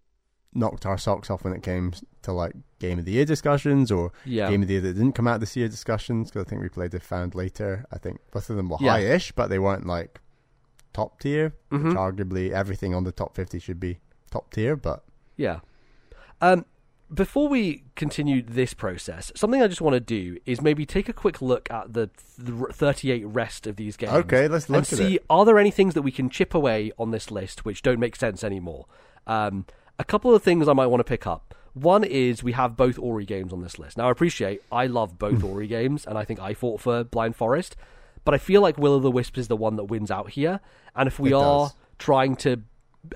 knocked 0.55 0.85
our 0.85 0.97
socks 0.99 1.31
off 1.31 1.43
when 1.43 1.51
it 1.53 1.63
came 1.63 1.93
to 2.21 2.31
like 2.31 2.53
game 2.79 2.99
of 2.99 3.05
the 3.05 3.11
year 3.11 3.25
discussions 3.25 3.91
or 3.91 4.11
Yeah, 4.23 4.49
game 4.49 4.61
of 4.61 4.67
the 4.67 4.75
year 4.75 4.81
that 4.81 4.93
didn't 4.93 5.13
come 5.13 5.27
out 5.27 5.39
this 5.39 5.55
year 5.55 5.67
discussions. 5.67 6.29
Because 6.29 6.45
I 6.45 6.49
think 6.49 6.61
we 6.61 6.69
played 6.69 6.93
If 6.93 7.03
Found 7.03 7.33
later. 7.35 7.85
I 7.91 7.97
think 7.97 8.19
both 8.31 8.49
of 8.49 8.55
them 8.55 8.69
were 8.69 8.77
Yeah. 8.79 8.91
high-ish, 8.91 9.31
but 9.31 9.47
they 9.49 9.57
weren't 9.59 9.87
like 9.87 10.21
top 10.93 11.19
tier. 11.19 11.53
Mhm. 11.71 11.83
Which 11.89 11.97
arguably 11.97 12.51
everything 12.51 12.93
on 12.93 13.03
the 13.03 13.11
top 13.11 13.35
fifty 13.35 13.57
should 13.59 13.79
be 13.79 13.99
top 14.29 14.51
tier, 14.53 14.75
but 14.75 15.03
yeah. 15.37 15.59
Um, 16.39 16.65
before 17.13 17.47
we 17.47 17.83
continue 17.95 18.41
this 18.41 18.73
process, 18.73 19.31
something 19.35 19.61
I 19.61 19.67
just 19.67 19.81
want 19.81 19.93
to 19.93 19.99
do 19.99 20.37
is 20.45 20.61
maybe 20.61 20.85
take 20.85 21.07
a 21.09 21.13
quick 21.13 21.41
look 21.41 21.69
at 21.71 21.93
the, 21.93 22.09
th- 22.43 22.71
38 22.73 23.25
rest 23.27 23.67
of 23.67 23.75
these 23.75 23.97
games. 23.97 24.13
okay, 24.13 24.47
let's 24.47 24.69
look 24.69 24.77
and 24.79 24.93
at 24.93 24.97
see 24.97 25.15
it. 25.15 25.25
are 25.29 25.45
there 25.45 25.59
any 25.59 25.71
things 25.71 25.93
that 25.93 26.01
we 26.01 26.11
can 26.11 26.29
chip 26.29 26.53
away 26.53 26.91
on 26.97 27.11
this 27.11 27.29
list 27.31 27.65
which 27.65 27.81
don't 27.81 27.99
make 27.99 28.15
sense 28.15 28.43
anymore. 28.43 28.85
Um, 29.27 29.65
a 29.99 30.03
couple 30.03 30.33
of 30.33 30.41
things 30.43 30.67
I 30.67 30.73
might 30.73 30.87
want 30.87 31.01
to 31.01 31.03
pick 31.05 31.27
up. 31.27 31.53
One 31.73 32.03
is 32.03 32.43
we 32.43 32.51
have 32.53 32.75
both 32.77 32.97
Ori 32.99 33.25
games 33.25 33.51
on 33.53 33.61
this 33.61 33.77
list. 33.79 33.97
Now 33.97 34.07
I 34.07 34.11
appreciate 34.11 34.61
I 34.71 34.87
love 34.87 35.17
both 35.19 35.43
Ori 35.51 35.67
games, 35.67 36.05
and 36.05 36.17
I 36.17 36.25
think 36.25 36.39
I 36.39 36.53
fought 36.53 36.81
for 36.81 37.03
Blind 37.03 37.35
Forest, 37.35 37.75
but 38.25 38.33
I 38.33 38.37
feel 38.37 38.61
like 38.61 38.77
Will 38.77 38.93
o' 38.93 38.99
the 38.99 39.11
Wisp 39.11 39.37
is 39.37 39.47
the 39.47 39.55
one 39.57 39.75
that 39.75 39.85
wins 39.85 40.09
out 40.11 40.31
here. 40.31 40.59
And 40.95 41.07
if 41.07 41.19
we 41.19 41.29
It 41.31 41.35
are 41.35 41.67
does. 41.67 41.73
trying 41.99 42.35
to 42.37 42.61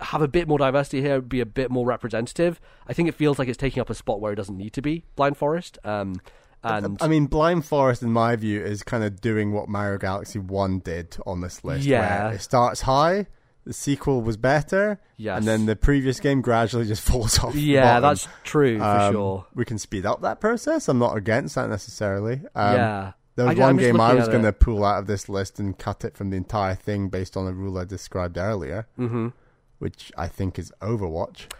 have 0.02 0.22
a 0.22 0.28
bit 0.28 0.48
more 0.48 0.58
diversity 0.58 1.02
here, 1.02 1.22
be 1.22 1.40
a 1.40 1.46
bit 1.46 1.72
more 1.72 1.86
representative, 1.86 2.60
I 2.88 2.94
think 2.94 3.08
it 3.10 3.16
feels 3.16 3.40
like 3.40 3.48
it's 3.48 3.58
taking 3.58 3.82
up 3.82 3.90
a 3.90 3.94
spot 3.96 4.20
where 4.20 4.32
it 4.34 4.36
doesn't 4.36 4.58
need 4.58 4.74
to 4.74 4.82
be. 4.82 5.06
Blind 5.16 5.38
Forest, 5.38 5.78
um, 5.84 6.20
and 6.64 6.98
I 7.02 7.08
mean, 7.08 7.28
Blind 7.28 7.66
Forest, 7.66 8.02
in 8.04 8.12
my 8.12 8.36
view, 8.36 8.62
is 8.62 8.84
kind 8.84 9.04
of 9.04 9.22
doing 9.22 9.54
what 9.54 9.70
Mario 9.70 9.98
Galaxy 9.98 10.40
1 10.40 10.80
did 10.80 11.16
on 11.26 11.40
this 11.42 11.64
list. 11.64 11.86
Yeah. 11.86 12.26
Where 12.26 12.34
it 12.36 12.42
starts 12.42 12.82
high, 12.82 13.28
the 13.66 13.74
sequel 13.74 14.22
was 14.22 14.36
better, 14.38 15.00
yes, 15.18 15.38
and 15.38 15.48
then 15.48 15.66
the 15.68 15.76
previous 15.76 16.20
game 16.20 16.42
gradually 16.42 16.86
just 16.86 17.02
falls 17.08 17.40
off. 17.40 17.56
yeah, 17.56 18.00
that's 18.00 18.28
true 18.44 18.80
for 18.80 18.84
Um, 18.84 19.14
sure. 19.14 19.46
We 19.56 19.64
can 19.66 19.78
speed 19.78 20.06
up 20.06 20.22
that 20.22 20.42
process. 20.42 20.90
I'm 20.90 21.00
not 21.00 21.16
against 21.16 21.56
that 21.56 21.70
necessarily. 21.70 22.42
Um, 22.56 22.76
yeah, 22.76 23.12
There 23.36 23.46
was 23.46 23.58
I- 23.58 23.62
one 23.62 23.78
game 23.78 24.02
I 24.02 24.14
was 24.16 24.28
going 24.28 24.44
to 24.44 24.52
pull 24.54 24.84
out 24.84 25.00
of 25.00 25.08
this 25.08 25.30
list 25.30 25.60
and 25.60 25.78
cut 25.78 26.04
it 26.04 26.18
from 26.18 26.32
the 26.32 26.38
entire 26.38 26.76
thing 26.76 27.08
based 27.10 27.38
on 27.38 27.48
a 27.48 27.52
rule 27.54 27.78
I 27.78 27.86
described 27.86 28.38
earlier, 28.38 28.88
hmm 28.98 29.30
which 29.80 30.12
I 30.18 30.28
think 30.28 30.58
is 30.60 30.72
Overwatch. 30.82 31.52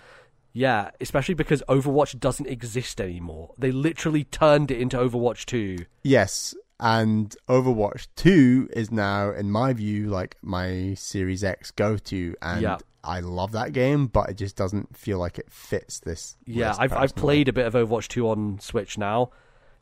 Yeah, 0.54 0.90
especially 1.00 1.36
because 1.36 1.62
Overwatch 1.70 2.20
doesn't 2.20 2.48
exist 2.48 3.00
anymore. 3.00 3.54
They 3.60 3.72
literally 3.72 4.24
turned 4.24 4.72
it 4.72 4.82
into 4.82 4.98
Overwatch 4.98 5.46
2. 5.46 5.86
Yes, 6.04 6.56
and 6.80 7.36
Overwatch 7.48 8.08
2 8.16 8.70
is 8.74 8.92
now, 8.92 9.32
in 9.32 9.52
my 9.52 9.74
view, 9.74 10.08
like 10.08 10.36
my 10.42 10.96
Series 10.96 11.44
X 11.44 11.70
go 11.72 11.98
to. 11.98 12.36
And 12.42 12.62
Yeah. 12.62 12.78
I 13.04 13.20
love 13.20 13.52
that 13.54 13.72
game, 13.72 14.08
but 14.08 14.30
it 14.32 14.38
just 14.38 14.56
doesn't 14.56 14.98
feel 14.98 15.18
like 15.20 15.38
it 15.38 15.50
fits 15.52 16.00
this. 16.00 16.36
Yeah, 16.46 16.76
I've 16.78 16.92
I've 16.92 17.16
played 17.16 17.48
a 17.48 17.54
bit 17.54 17.66
of 17.68 17.74
Overwatch 17.74 18.08
2 18.10 18.28
on 18.28 18.60
Switch 18.60 18.98
now. 18.98 19.30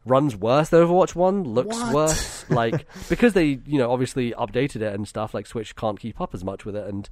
Runs 0.06 0.36
worse 0.36 0.70
than 0.70 0.82
Overwatch 0.86 1.16
1, 1.16 1.44
looks 1.46 1.76
What? 1.80 1.94
worse. 1.94 2.46
Like 2.50 2.86
because 3.10 3.34
they, 3.34 3.60
you 3.66 3.80
know, 3.80 3.92
obviously 3.92 4.32
updated 4.34 4.78
it 4.82 4.94
and 4.94 5.08
stuff, 5.08 5.34
like 5.34 5.48
Switch 5.48 5.76
can't 5.76 6.00
keep 6.00 6.20
up 6.22 6.36
as 6.36 6.44
much 6.44 6.66
with 6.66 6.76
it 6.76 6.86
and 6.88 7.10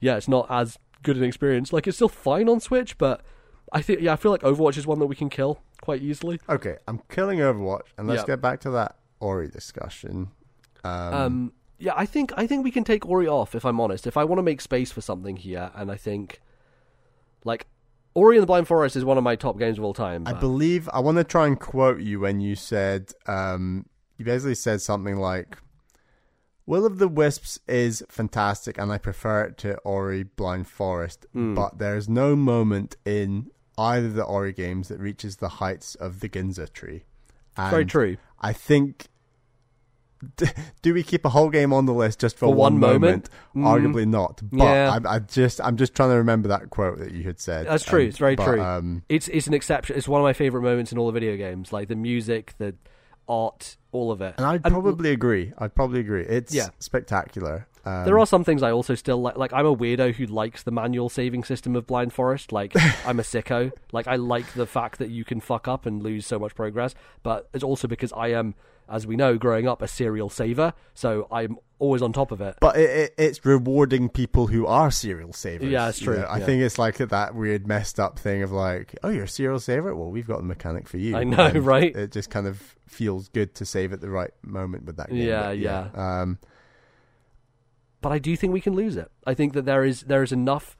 yeah, 0.00 0.16
it's 0.16 0.28
not 0.28 0.46
as 0.50 0.78
good 1.02 1.16
an 1.16 1.24
experience. 1.24 1.72
Like 1.72 1.86
it's 1.86 1.96
still 1.96 2.08
fine 2.08 2.48
on 2.48 2.60
Switch, 2.60 2.96
but 2.98 3.22
I 3.72 3.82
think 3.82 4.00
yeah, 4.00 4.12
I 4.12 4.16
feel 4.16 4.30
like 4.32 4.42
Overwatch 4.42 4.76
is 4.76 4.86
one 4.86 4.98
that 5.00 5.06
we 5.06 5.16
can 5.16 5.28
kill 5.30 5.60
quite 5.82 6.02
easily. 6.02 6.40
Okay, 6.48 6.76
I'm 6.88 7.00
killing 7.10 7.38
Overwatch, 7.40 7.88
and 7.98 8.08
let's 8.08 8.22
Yeah. 8.22 8.26
get 8.34 8.40
back 8.40 8.60
to 8.60 8.70
that 8.70 8.96
Ori 9.20 9.48
discussion. 9.48 10.30
Um, 10.82 11.14
Um, 11.14 11.52
yeah, 11.78 11.92
I 11.96 12.06
think 12.06 12.32
I 12.36 12.46
think 12.46 12.64
we 12.64 12.70
can 12.70 12.84
take 12.84 13.06
Ori 13.06 13.26
off. 13.26 13.54
If 13.54 13.64
I'm 13.64 13.80
honest, 13.80 14.06
if 14.06 14.16
I 14.16 14.24
want 14.24 14.38
to 14.38 14.42
make 14.42 14.60
space 14.60 14.92
for 14.92 15.00
something 15.00 15.36
here, 15.36 15.70
and 15.74 15.90
I 15.90 15.96
think 15.96 16.40
like 17.44 17.66
Ori 18.14 18.36
and 18.36 18.42
the 18.42 18.46
Blind 18.46 18.68
Forest 18.68 18.96
is 18.96 19.04
one 19.04 19.18
of 19.18 19.24
my 19.24 19.34
top 19.36 19.58
games 19.58 19.76
of 19.78 19.84
all 19.84 19.92
time. 19.94 20.22
I 20.26 20.32
believe 20.34 20.88
I 20.92 21.00
want 21.00 21.18
to 21.18 21.24
try 21.24 21.46
and 21.46 21.58
quote 21.58 22.00
you 22.00 22.20
when 22.20 22.40
you 22.40 22.54
said 22.54 23.12
um, 23.26 23.86
you 24.18 24.24
basically 24.24 24.54
said 24.54 24.80
something 24.80 25.16
like, 25.16 25.58
"Will 26.66 26.86
of 26.86 26.98
the 26.98 27.08
Wisps 27.08 27.58
is 27.68 28.02
fantastic, 28.08 28.78
and 28.78 28.90
I 28.92 28.98
prefer 28.98 29.42
it 29.44 29.58
to 29.58 29.76
Ori 29.78 30.22
Blind 30.22 30.66
Forest, 30.68 31.26
Hmm. 31.32 31.54
but 31.54 31.78
there's 31.78 32.08
no 32.08 32.34
moment 32.36 32.96
in 33.04 33.50
either 33.76 34.06
of 34.06 34.14
the 34.14 34.24
Ori 34.24 34.52
games 34.52 34.88
that 34.88 34.98
reaches 35.00 35.36
the 35.36 35.48
heights 35.48 35.94
of 35.96 36.20
the 36.20 36.28
Ginso 36.28 36.72
tree." 36.72 37.04
And 37.56 37.70
very 37.70 37.84
true. 37.86 38.16
I 38.40 38.52
think. 38.52 39.06
Do 40.80 40.94
we 40.94 41.02
keep 41.02 41.26
a 41.26 41.28
whole 41.28 41.50
game 41.50 41.70
on 41.74 41.84
the 41.84 41.92
list 41.92 42.18
just 42.20 42.36
for, 42.36 42.46
For 42.46 42.54
one 42.54 42.78
moment? 42.78 43.28
Arguably 43.54 44.06
not. 44.06 44.40
But 44.50 44.64
Yeah. 44.64 44.98
I, 45.04 45.16
I 45.16 45.18
just, 45.18 45.60
I'm 45.60 45.76
just 45.76 45.94
trying 45.94 46.10
to 46.10 46.16
remember 46.16 46.48
that 46.48 46.70
quote 46.70 46.98
that 46.98 47.12
you 47.12 47.24
had 47.24 47.38
said. 47.38 47.66
That's 47.66 47.84
true. 47.84 48.02
Um, 48.02 48.08
It's 48.08 48.16
very 48.18 48.34
but, 48.36 48.44
true. 48.46 48.62
Um, 48.62 49.02
It's 49.10 49.28
it's 49.28 49.46
an 49.46 49.52
exception. 49.52 49.96
It's 49.96 50.08
one 50.08 50.22
of 50.22 50.24
my 50.24 50.32
favorite 50.32 50.62
moments 50.62 50.92
in 50.92 50.98
all 50.98 51.06
the 51.06 51.12
video 51.12 51.36
games. 51.36 51.74
Like 51.74 51.88
the 51.88 51.94
music, 51.96 52.54
the 52.56 52.74
art, 53.28 53.76
all 53.94 54.10
of 54.10 54.20
it. 54.20 54.34
And 54.36 54.46
I'd 54.46 54.62
probably 54.62 55.10
agree. 55.10 55.52
I'd 55.58 55.74
probably 55.74 56.00
agree. 56.00 56.22
It's 56.22 56.52
Yeah. 56.54 56.68
spectacular. 56.78 57.66
Um, 57.84 58.04
there 58.04 58.18
are 58.18 58.26
some 58.26 58.44
things 58.44 58.62
I 58.62 58.70
also 58.70 58.94
still 58.94 59.20
like. 59.20 59.36
Like 59.36 59.52
I'm 59.52 59.66
a 59.66 59.76
weirdo 59.76 60.14
who 60.14 60.26
likes 60.26 60.62
the 60.62 60.70
manual 60.70 61.08
saving 61.08 61.44
system 61.44 61.76
of 61.76 61.86
Blind 61.86 62.12
Forest. 62.12 62.52
Like 62.52 62.72
I'm 63.06 63.18
a 63.20 63.22
sicko. 63.22 63.72
Like 63.92 64.06
I 64.06 64.16
like 64.16 64.52
the 64.54 64.66
fact 64.66 64.98
that 64.98 65.10
you 65.10 65.24
can 65.24 65.40
fuck 65.40 65.68
up 65.68 65.86
and 65.86 66.02
lose 66.02 66.26
so 66.26 66.38
much 66.38 66.54
progress. 66.54 66.94
But 67.22 67.48
it's 67.52 67.64
also 67.64 67.88
because 67.88 68.12
I 68.12 68.28
am, 68.28 68.54
as 68.88 69.06
we 69.06 69.16
know, 69.16 69.36
growing 69.36 69.68
up 69.68 69.82
a 69.82 69.88
serial 69.88 70.30
saver. 70.30 70.72
So 70.94 71.28
I'm 71.30 71.58
always 71.78 72.00
on 72.00 72.12
top 72.12 72.32
of 72.32 72.40
it. 72.40 72.56
but 72.60 72.76
it, 72.76 72.88
it, 72.88 73.14
it's 73.18 73.44
rewarding 73.44 74.08
people 74.08 74.46
who 74.46 74.66
are 74.66 74.90
serial 74.90 75.32
savers. 75.34 75.68
Yeah, 75.68 75.88
it's 75.90 76.00
you 76.00 76.06
true, 76.06 76.20
know? 76.20 76.26
I 76.26 76.38
yeah. 76.38 76.46
think 76.46 76.62
it's 76.62 76.78
like 76.78 76.96
that 76.96 77.34
weird 77.34 77.66
messed 77.66 78.00
up 78.00 78.18
thing 78.18 78.42
of 78.42 78.52
like, 78.52 78.96
oh, 79.02 79.10
you're 79.10 79.24
a 79.24 79.28
serial 79.28 79.60
saver. 79.60 79.94
Well, 79.94 80.10
we've 80.10 80.26
got 80.26 80.38
the 80.38 80.44
mechanic 80.44 80.88
for 80.88 80.96
you. 80.96 81.16
I 81.16 81.24
know, 81.24 81.44
And 81.44 81.66
right? 81.66 81.94
It 81.94 82.12
just 82.12 82.30
kind 82.30 82.46
of 82.46 82.76
feels 82.86 83.28
good 83.28 83.54
to 83.56 83.66
save 83.66 83.92
at 83.92 84.00
the 84.00 84.08
right 84.08 84.30
moment 84.42 84.84
with 84.86 84.96
that 84.96 85.10
game. 85.10 85.18
Yeah, 85.18 85.48
But 85.48 85.58
yeah. 85.58 85.88
Um, 85.94 86.38
but 88.04 88.12
I 88.12 88.18
do 88.18 88.36
think 88.36 88.52
we 88.52 88.60
can 88.60 88.74
lose 88.74 88.98
it. 88.98 89.10
I 89.26 89.32
think 89.32 89.54
that 89.54 89.64
there 89.64 89.82
is 89.82 90.02
there 90.02 90.22
is 90.22 90.30
enough 90.30 90.76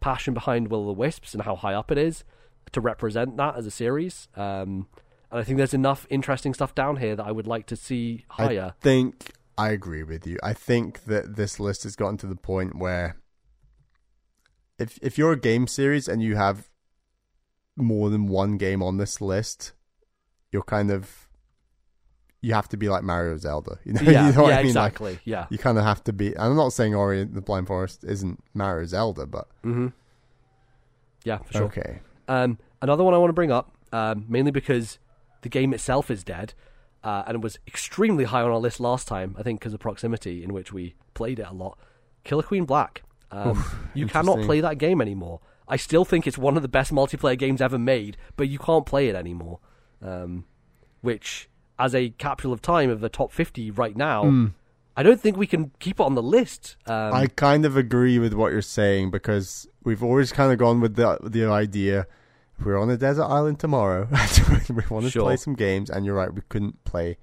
passion 0.00 0.32
behind 0.32 0.68
Will 0.68 0.80
of 0.80 0.86
the 0.86 0.92
Wisps 0.94 1.34
and 1.34 1.42
how 1.42 1.54
high 1.54 1.74
up 1.74 1.90
it 1.90 1.98
is 1.98 2.24
to 2.72 2.80
represent 2.80 3.36
that 3.36 3.56
as 3.56 3.66
a 3.66 3.70
series. 3.70 4.28
Um, 4.36 4.88
and 5.30 5.38
I 5.40 5.44
think 5.44 5.58
there's 5.58 5.74
enough 5.74 6.06
interesting 6.08 6.54
stuff 6.54 6.74
down 6.74 6.96
here 6.96 7.14
that 7.14 7.26
I 7.26 7.30
would 7.30 7.46
like 7.46 7.66
to 7.66 7.76
see 7.76 8.24
higher. 8.30 8.72
I 8.74 8.82
think 8.82 9.32
I 9.58 9.68
agree 9.68 10.02
with 10.02 10.26
you. 10.26 10.38
I 10.42 10.54
think 10.54 11.04
that 11.04 11.36
this 11.36 11.60
list 11.60 11.82
has 11.82 11.94
gotten 11.94 12.16
to 12.16 12.26
the 12.26 12.36
point 12.36 12.76
where 12.76 13.16
if 14.78 14.98
if 15.02 15.18
you're 15.18 15.32
a 15.32 15.38
game 15.38 15.66
series 15.66 16.08
and 16.08 16.22
you 16.22 16.36
have 16.36 16.70
more 17.76 18.08
than 18.08 18.28
one 18.28 18.56
game 18.56 18.82
on 18.82 18.96
this 18.96 19.20
list, 19.20 19.72
you're 20.50 20.62
kind 20.62 20.90
of 20.90 21.21
you 22.42 22.52
have 22.54 22.68
to 22.68 22.76
be 22.76 22.88
like 22.88 23.02
Mario 23.02 23.36
Zelda. 23.38 23.78
You 23.84 23.94
know, 23.94 24.02
yeah, 24.02 24.26
you 24.26 24.32
know 24.34 24.42
what 24.42 24.48
yeah, 24.50 24.58
I 24.58 24.62
mean? 24.62 24.74
Like, 24.74 24.92
exactly. 24.92 25.18
yeah. 25.24 25.46
you 25.48 25.58
kind 25.58 25.78
of 25.78 25.84
have 25.84 26.04
to 26.04 26.12
be. 26.12 26.36
I'm 26.36 26.56
not 26.56 26.72
saying 26.72 26.94
Ori 26.94 27.22
and 27.22 27.34
the 27.34 27.40
Blind 27.40 27.68
Forest 27.68 28.04
isn't 28.04 28.42
Mario 28.52 28.84
Zelda, 28.86 29.26
but 29.26 29.48
hmm 29.62 29.88
Yeah, 31.24 31.38
for 31.38 31.52
sure. 31.52 31.62
okay. 31.64 32.00
Um, 32.28 32.58
another 32.82 33.04
one 33.04 33.14
I 33.14 33.18
want 33.18 33.30
to 33.30 33.34
bring 33.34 33.50
up, 33.50 33.72
um, 33.92 34.26
mainly 34.28 34.50
because 34.50 34.98
the 35.42 35.48
game 35.48 35.72
itself 35.72 36.10
is 36.10 36.22
dead, 36.24 36.54
uh, 37.04 37.22
and 37.26 37.36
it 37.36 37.40
was 37.40 37.58
extremely 37.66 38.24
high 38.24 38.42
on 38.42 38.50
our 38.50 38.58
list 38.58 38.80
last 38.80 39.08
time. 39.08 39.34
I 39.38 39.42
think 39.42 39.60
because 39.60 39.74
of 39.74 39.80
proximity, 39.80 40.42
in 40.44 40.52
which 40.52 40.72
we 40.72 40.94
played 41.14 41.38
it 41.38 41.46
a 41.48 41.52
lot. 41.52 41.78
Killer 42.24 42.42
Queen 42.42 42.64
Black. 42.64 43.02
Um, 43.30 43.64
you 43.94 44.06
cannot 44.06 44.40
play 44.42 44.60
that 44.60 44.78
game 44.78 45.00
anymore. 45.00 45.40
I 45.66 45.76
still 45.76 46.04
think 46.04 46.26
it's 46.26 46.36
one 46.36 46.56
of 46.56 46.62
the 46.62 46.68
best 46.68 46.92
multiplayer 46.92 47.38
games 47.38 47.62
ever 47.62 47.78
made, 47.78 48.16
but 48.36 48.48
you 48.48 48.58
can't 48.58 48.84
play 48.84 49.08
it 49.08 49.14
anymore. 49.14 49.58
Um, 50.02 50.44
which, 51.00 51.48
as 51.78 51.94
a 51.94 52.10
capsule 52.10 52.52
of 52.52 52.62
time 52.62 52.90
of 52.90 53.00
the 53.00 53.08
top 53.08 53.32
fifty 53.32 53.70
right 53.70 53.96
now, 53.96 54.50
I 54.96 55.02
don't 55.02 55.20
think 55.20 55.36
we 55.36 55.46
can 55.46 55.72
keep 55.80 56.00
it 56.00 56.02
on 56.02 56.14
the 56.14 56.22
list. 56.22 56.76
Um, 56.86 57.12
I 57.14 57.26
kind 57.26 57.64
of 57.64 57.76
agree 57.76 58.18
with 58.18 58.34
what 58.34 58.52
you're 58.52 58.60
saying 58.62 59.10
because 59.10 59.66
we've 59.84 60.02
always 60.02 60.32
kind 60.32 60.52
of 60.52 60.58
gone 60.58 60.80
with 60.80 60.96
the 60.96 61.18
the 61.22 61.46
idea 61.46 62.06
if 62.58 62.66
we're 62.66 62.78
on 62.78 62.90
a 62.90 62.96
desert 62.96 63.24
island 63.24 63.58
tomorrow, 63.58 64.06
we 64.68 64.82
want 64.90 65.04
to 65.06 65.10
Sure. 65.10 65.22
play 65.24 65.36
some 65.36 65.54
games, 65.54 65.88
and 65.90 66.04
you're 66.04 66.14
right, 66.14 66.32
we 66.32 66.42
couldn't 66.48 66.84
play 66.84 67.16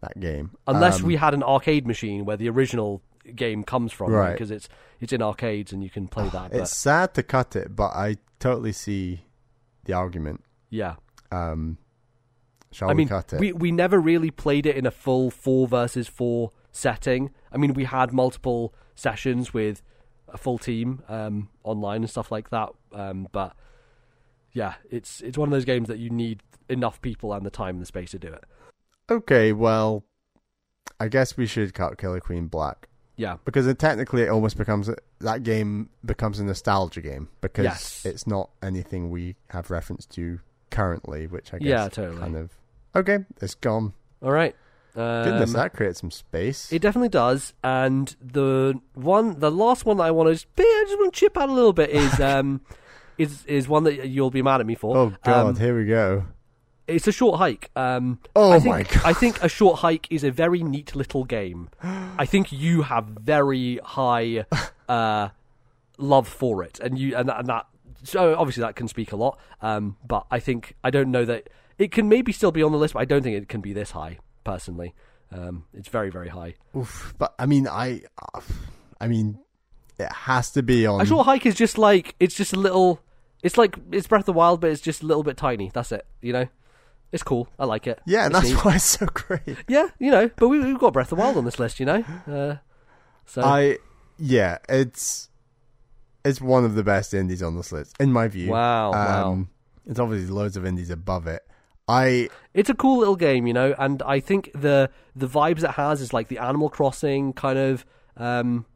that 0.00 0.18
game 0.20 0.50
unless 0.66 1.00
Um, 1.00 1.06
we 1.06 1.16
had 1.16 1.32
an 1.32 1.42
arcade 1.42 1.86
machine 1.86 2.24
where 2.26 2.36
the 2.36 2.48
original 2.50 3.00
game 3.34 3.62
comes 3.64 3.90
from, 3.92 4.10
Right. 4.12 4.32
Because 4.32 4.50
it's 4.50 4.68
it's 5.00 5.12
in 5.12 5.22
arcades 5.22 5.72
and 5.72 5.82
you 5.82 5.88
can 5.88 6.08
play 6.08 6.28
that. 6.28 6.50
But 6.50 6.60
It's 6.60 6.76
sad 6.76 7.14
to 7.14 7.22
cut 7.22 7.56
it, 7.56 7.74
but 7.74 7.92
I 7.94 8.16
totally 8.40 8.72
see 8.72 9.24
the 9.84 9.92
argument. 9.94 10.42
yeah, 10.68 10.96
Um, 11.30 11.78
shall 12.74 12.88
I 12.90 12.92
we 12.92 12.98
mean, 12.98 13.08
cut 13.08 13.32
it? 13.32 13.40
we 13.40 13.52
we 13.52 13.70
never 13.72 13.98
really 14.00 14.30
played 14.30 14.66
it 14.66 14.76
in 14.76 14.84
a 14.86 14.90
full 14.90 15.30
four 15.30 15.66
versus 15.68 16.08
four 16.08 16.50
setting. 16.72 17.30
I 17.52 17.56
mean, 17.56 17.72
we 17.74 17.84
had 17.84 18.12
multiple 18.12 18.74
sessions 18.96 19.54
with 19.54 19.82
a 20.28 20.36
full 20.36 20.58
team 20.58 21.02
um, 21.08 21.48
online 21.62 22.02
and 22.02 22.10
stuff 22.10 22.32
like 22.32 22.50
that. 22.50 22.70
Um, 22.92 23.28
but 23.32 23.54
yeah, 24.52 24.74
it's 24.90 25.20
it's 25.20 25.38
one 25.38 25.48
of 25.48 25.52
those 25.52 25.64
games 25.64 25.88
that 25.88 25.98
you 25.98 26.10
need 26.10 26.42
enough 26.68 27.00
people 27.00 27.32
and 27.32 27.44
the 27.46 27.50
time 27.50 27.76
and 27.76 27.82
the 27.82 27.86
space 27.86 28.10
to 28.12 28.18
do 28.18 28.28
it. 28.28 28.44
okay, 29.10 29.52
well, 29.52 30.04
I 30.98 31.08
guess 31.08 31.36
we 31.36 31.46
should 31.46 31.74
cut 31.74 31.98
Killer 31.98 32.20
Queen 32.20 32.46
Black 32.46 32.88
Yeah, 33.16 33.36
because 33.44 33.66
it 33.66 33.78
technically 33.78 34.22
it 34.22 34.28
almost 34.30 34.56
becomes 34.56 34.88
a, 34.88 34.96
that 35.20 35.42
game 35.42 35.90
becomes 36.04 36.40
a 36.40 36.44
nostalgia 36.44 37.00
game 37.02 37.28
because 37.40 37.64
Yes. 37.64 38.06
it's 38.06 38.26
not 38.26 38.50
anything 38.62 39.10
we 39.10 39.36
have 39.50 39.70
reference 39.70 40.06
to 40.06 40.40
currently, 40.70 41.26
which 41.26 41.52
I 41.52 41.58
guess 41.58 41.68
Yeah, 41.68 41.88
totally. 41.88 42.18
kind 42.20 42.36
of 42.36 42.50
okay. 42.96 43.18
It's 43.40 43.54
gone. 43.54 43.92
all 44.22 44.32
right. 44.32 44.54
Um, 44.96 45.24
Goodness, 45.24 45.52
that 45.54 45.72
creates 45.72 46.00
some 46.00 46.12
space. 46.12 46.72
It 46.72 46.80
definitely 46.80 47.08
does. 47.08 47.52
And 47.64 48.14
the 48.22 48.80
one, 48.94 49.40
the 49.40 49.50
last 49.50 49.84
one 49.84 49.96
that 49.96 50.04
I 50.04 50.12
want 50.12 50.28
to, 50.28 50.34
just, 50.34 50.46
I 50.56 50.84
just 50.86 50.98
want 51.00 51.12
to 51.12 51.18
chip 51.18 51.36
out 51.36 51.48
a 51.48 51.52
little 51.52 51.72
bit 51.72 51.90
is 51.90 52.20
um, 52.32 52.60
is 53.18 53.44
is 53.46 53.66
one 53.68 53.82
that 53.84 54.06
you'll 54.08 54.30
be 54.30 54.40
mad 54.42 54.60
at 54.60 54.66
me 54.66 54.76
for. 54.76 54.96
oh 54.96 55.12
God, 55.24 55.46
Um, 55.46 55.56
here 55.56 55.76
we 55.76 55.86
go. 55.86 56.24
it's 56.86 57.08
a 57.08 57.12
short 57.12 57.38
hike. 57.38 57.70
Um, 57.74 58.20
Oh 58.36 58.52
I 58.52 58.60
think, 58.60 58.70
my 58.70 58.82
God. 58.84 59.02
I 59.04 59.12
think 59.14 59.42
a 59.42 59.48
short 59.48 59.80
hike 59.80 60.06
is 60.10 60.22
a 60.22 60.30
very 60.30 60.62
neat 60.62 60.94
little 60.94 61.24
game. 61.24 61.70
I 61.82 62.24
think 62.24 62.52
you 62.52 62.82
have 62.82 63.06
very 63.06 63.80
high 63.82 64.46
uh, 64.88 65.30
love 65.98 66.28
for 66.28 66.62
it, 66.62 66.78
and 66.78 66.96
you 66.98 67.16
and 67.16 67.28
that, 67.28 67.40
and 67.40 67.48
that. 67.48 67.66
So 68.04 68.36
obviously 68.36 68.60
that 68.60 68.76
can 68.76 68.86
speak 68.86 69.10
a 69.10 69.16
lot. 69.16 69.40
Um, 69.60 69.96
but 70.06 70.24
I 70.30 70.38
think 70.38 70.76
I 70.84 70.90
don't 70.90 71.10
know 71.10 71.24
that 71.24 71.48
it 71.78 71.90
can 71.92 72.08
maybe 72.08 72.32
still 72.32 72.52
be 72.52 72.62
on 72.62 72.72
the 72.72 72.78
list, 72.78 72.94
but 72.94 73.00
I 73.00 73.04
don't 73.04 73.22
think 73.22 73.36
it 73.36 73.48
can 73.48 73.60
be 73.60 73.72
this 73.72 73.90
high. 73.92 74.18
Personally, 74.44 74.94
um, 75.32 75.64
it's 75.72 75.88
very 75.88 76.10
very 76.10 76.28
high. 76.28 76.54
Oof, 76.76 77.14
but 77.18 77.34
I 77.38 77.46
mean, 77.46 77.66
I, 77.66 78.02
uh, 78.34 78.40
I 79.00 79.08
mean, 79.08 79.38
it 79.98 80.12
has 80.12 80.50
to 80.52 80.62
be 80.62 80.86
on. 80.86 81.00
A 81.00 81.06
short 81.06 81.24
hike 81.26 81.46
is 81.46 81.54
just 81.54 81.78
like 81.78 82.14
it's 82.20 82.34
just 82.34 82.52
a 82.52 82.58
little. 82.58 83.00
It's 83.42 83.56
like 83.58 83.76
it's 83.92 84.06
Breath 84.06 84.22
of 84.22 84.26
the 84.26 84.32
Wild, 84.32 84.60
but 84.60 84.70
it's 84.70 84.80
just 84.80 85.02
a 85.02 85.06
little 85.06 85.22
bit 85.22 85.36
tiny. 85.36 85.70
That's 85.72 85.92
it. 85.92 86.06
You 86.20 86.32
know, 86.32 86.46
it's 87.12 87.22
cool. 87.22 87.48
I 87.58 87.64
like 87.64 87.86
it. 87.86 88.00
Yeah, 88.06 88.26
and 88.26 88.34
It's 88.34 88.42
that's 88.42 88.54
neat. 88.54 88.64
why 88.64 88.74
it's 88.76 88.84
so 88.84 89.06
great. 89.06 89.56
Yeah, 89.68 89.88
you 89.98 90.10
know, 90.10 90.30
but 90.36 90.48
we, 90.48 90.58
we've 90.60 90.78
got 90.78 90.92
Breath 90.92 91.10
of 91.12 91.18
the 91.18 91.22
Wild 91.22 91.36
on 91.36 91.44
this 91.44 91.58
list. 91.58 91.80
You 91.80 91.86
know, 91.86 92.04
uh, 92.26 92.56
so 93.26 93.42
I, 93.42 93.78
yeah, 94.18 94.58
it's 94.68 95.28
it's 96.24 96.40
one 96.40 96.64
of 96.64 96.74
the 96.74 96.82
best 96.84 97.14
indies 97.14 97.42
on 97.42 97.56
this 97.56 97.72
list, 97.72 97.96
in 98.00 98.12
my 98.12 98.28
view. 98.28 98.50
Wow, 98.50 98.92
wow. 98.92 99.32
Um, 99.32 99.48
It's 99.86 99.98
obviously 99.98 100.28
loads 100.34 100.56
of 100.56 100.64
indies 100.66 100.90
above 100.90 101.26
it. 101.26 101.42
I 101.86 102.28
it's 102.54 102.70
a 102.70 102.74
cool 102.74 102.98
little 102.98 103.16
game, 103.16 103.46
you 103.46 103.52
know, 103.52 103.74
and 103.78 104.02
I 104.02 104.20
think 104.20 104.50
the 104.54 104.90
the 105.14 105.28
vibes 105.28 105.62
it 105.62 105.72
has 105.72 106.00
is 106.00 106.12
like 106.12 106.28
the 106.28 106.38
Animal 106.38 106.70
Crossing 106.70 107.32
kind 107.32 107.58
of 107.58 107.84
um, 108.16 108.66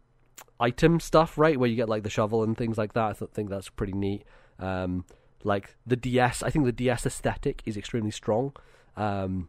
item 0.60 1.01
stuff, 1.01 1.39
right? 1.39 1.59
Where 1.59 1.68
you 1.68 1.76
get 1.76 1.89
like 1.89 2.02
the 2.02 2.10
shovel 2.10 2.43
and 2.43 2.56
things 2.56 2.76
like 2.76 2.93
that. 2.94 3.05
I 3.05 3.12
th- 3.12 3.30
think 3.30 3.51
that's 3.51 3.70
pretty 3.70 3.93
neat. 3.94 4.24
Um, 4.59 5.05
like 5.44 5.76
the 5.86 5.97
DS, 5.97 6.43
I 6.43 6.51
think 6.51 6.64
the 6.64 6.72
DS 6.72 7.06
aesthetic 7.06 7.62
is 7.64 7.76
extremely 7.76 8.10
strong. 8.10 8.55
Um, 8.97 9.48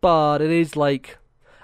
but 0.00 0.40
it 0.40 0.50
is 0.50 0.76
like 0.76 1.18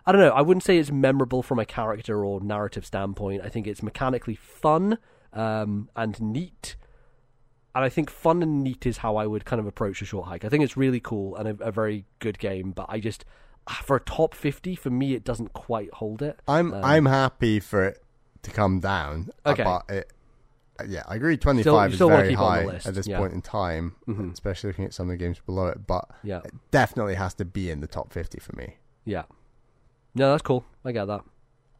I 0.05 0.13
don't 0.13 0.21
know. 0.21 0.31
I 0.31 0.43
wouldn't 0.43 0.65
say 0.65 0.79
it's 0.79 0.91
memorable 0.91 1.43
from 1.43 1.59
a 1.59 1.65
character 1.65 2.25
or 2.25 2.41
narrative 2.41 2.85
standpoint. 2.85 3.43
I 3.45 3.49
think 3.49 3.67
it's 3.67 3.83
mechanically 3.83 4.35
fun 4.35 4.99
um, 5.33 5.89
and 5.97 6.21
neat. 6.21 6.77
And 7.75 7.83
I 7.85 7.89
think 7.89 8.11
fun 8.11 8.43
and 8.43 8.63
neat 8.63 8.85
is 8.85 8.99
how 8.99 9.17
I 9.17 9.27
would 9.27 9.45
kind 9.45 9.59
of 9.61 9.67
approach 9.67 10.03
a 10.03 10.05
short 10.05 10.27
hike. 10.29 10.45
I 10.45 10.49
think 10.51 10.63
it's 10.63 10.77
really 10.77 11.01
cool 11.01 11.37
and 11.37 11.49
a, 11.61 11.65
a 11.65 11.73
very 11.73 12.05
good 12.19 12.39
game, 12.39 12.73
but 12.73 12.87
I 12.89 13.01
just 13.01 13.25
for 13.83 13.97
a 13.97 14.01
top 14.01 14.35
fifty 14.35 14.75
for 14.75 14.91
me 14.91 15.15
it 15.15 15.25
doesn't 15.25 15.53
quite 15.53 15.93
hold 15.95 16.21
it. 16.21 16.39
I'm 16.47 16.75
Um, 16.75 16.85
I'm 16.85 17.07
happy 17.07 17.61
for 17.61 17.85
it 17.85 18.03
to 18.43 18.51
come 18.51 18.81
down. 18.81 19.31
uh, 19.47 19.51
Okay. 19.51 19.63
but 19.65 19.85
it, 19.89 20.13
uh, 20.81 20.85
yeah, 20.89 21.05
I 21.09 21.15
agree. 21.15 21.37
Twenty 21.39 21.63
five 21.63 21.93
is 21.93 21.99
very 21.99 22.29
keep 22.31 22.39
it 22.39 22.43
on 22.43 22.65
the 22.67 22.71
high 22.73 22.89
at 22.89 22.95
this 22.95 23.07
yeah. 23.07 23.19
point 23.19 23.33
in 23.33 23.41
time, 23.41 23.95
Mhm. 24.07 24.33
especially 24.33 24.69
looking 24.71 24.85
at 24.85 24.93
some 24.93 25.09
of 25.09 25.17
the 25.17 25.17
games 25.25 25.39
below 25.47 25.69
it. 25.69 25.87
But 25.87 26.11
Yeah, 26.23 26.41
it 26.45 26.53
definitely 26.73 27.15
has 27.15 27.33
to 27.35 27.45
be 27.47 27.71
in 27.71 27.81
the 27.81 27.87
top 27.87 28.13
fifty 28.13 28.39
for 28.41 28.55
me. 28.57 28.77
yeah. 29.05 29.23
No, 30.15 30.31
that's 30.33 30.43
cool. 30.43 30.65
I 30.85 30.93
get 30.93 31.07
that. 31.07 31.23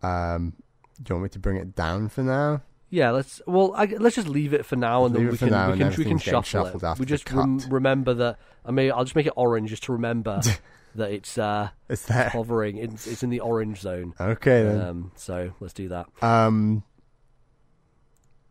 Um, 0.03 0.55
do 1.03 1.11
you 1.11 1.15
want 1.17 1.25
me 1.25 1.29
to 1.31 1.39
bring 1.39 1.57
it 1.59 1.75
down 1.75 2.09
for 2.09 2.23
now? 2.23 2.63
Yeah, 2.95 3.11
let's 3.13 3.41
well, 3.47 3.73
I, 3.75 3.87
let's 3.87 4.17
just 4.17 4.29
leave 4.29 4.53
it 4.53 4.67
for 4.67 4.77
now, 4.77 5.07
and 5.07 5.15
then 5.17 5.27
we 5.27 5.39
can 5.39 5.49
now 5.49 5.73
we 5.73 5.79
can 5.79 5.95
we 5.97 6.05
can 6.05 6.19
shuffle 6.19 6.67
it. 6.67 6.99
We 6.99 7.07
just 7.07 7.31
rem- 7.33 7.59
remember 7.71 8.13
that. 8.13 8.39
I 8.67 8.71
mean, 8.71 8.93
I'll 8.93 9.05
just 9.05 9.17
make 9.17 9.25
it 9.25 9.33
orange 9.35 9.71
just 9.71 9.85
to 9.85 9.93
remember 9.93 10.43
that 10.97 11.11
it's 11.11 11.39
uh, 11.39 11.71
It's 11.89 12.05
there. 12.05 12.29
hovering. 12.29 12.77
It's, 12.77 13.07
it's 13.07 13.23
in 13.23 13.31
the 13.31 13.41
orange 13.41 13.81
zone. 13.81 14.13
Okay 14.21 14.63
then. 14.63 14.81
Um, 14.83 15.13
so 15.17 15.53
let's 15.59 15.73
do 15.73 15.89
that. 15.89 16.07
Um. 16.23 16.85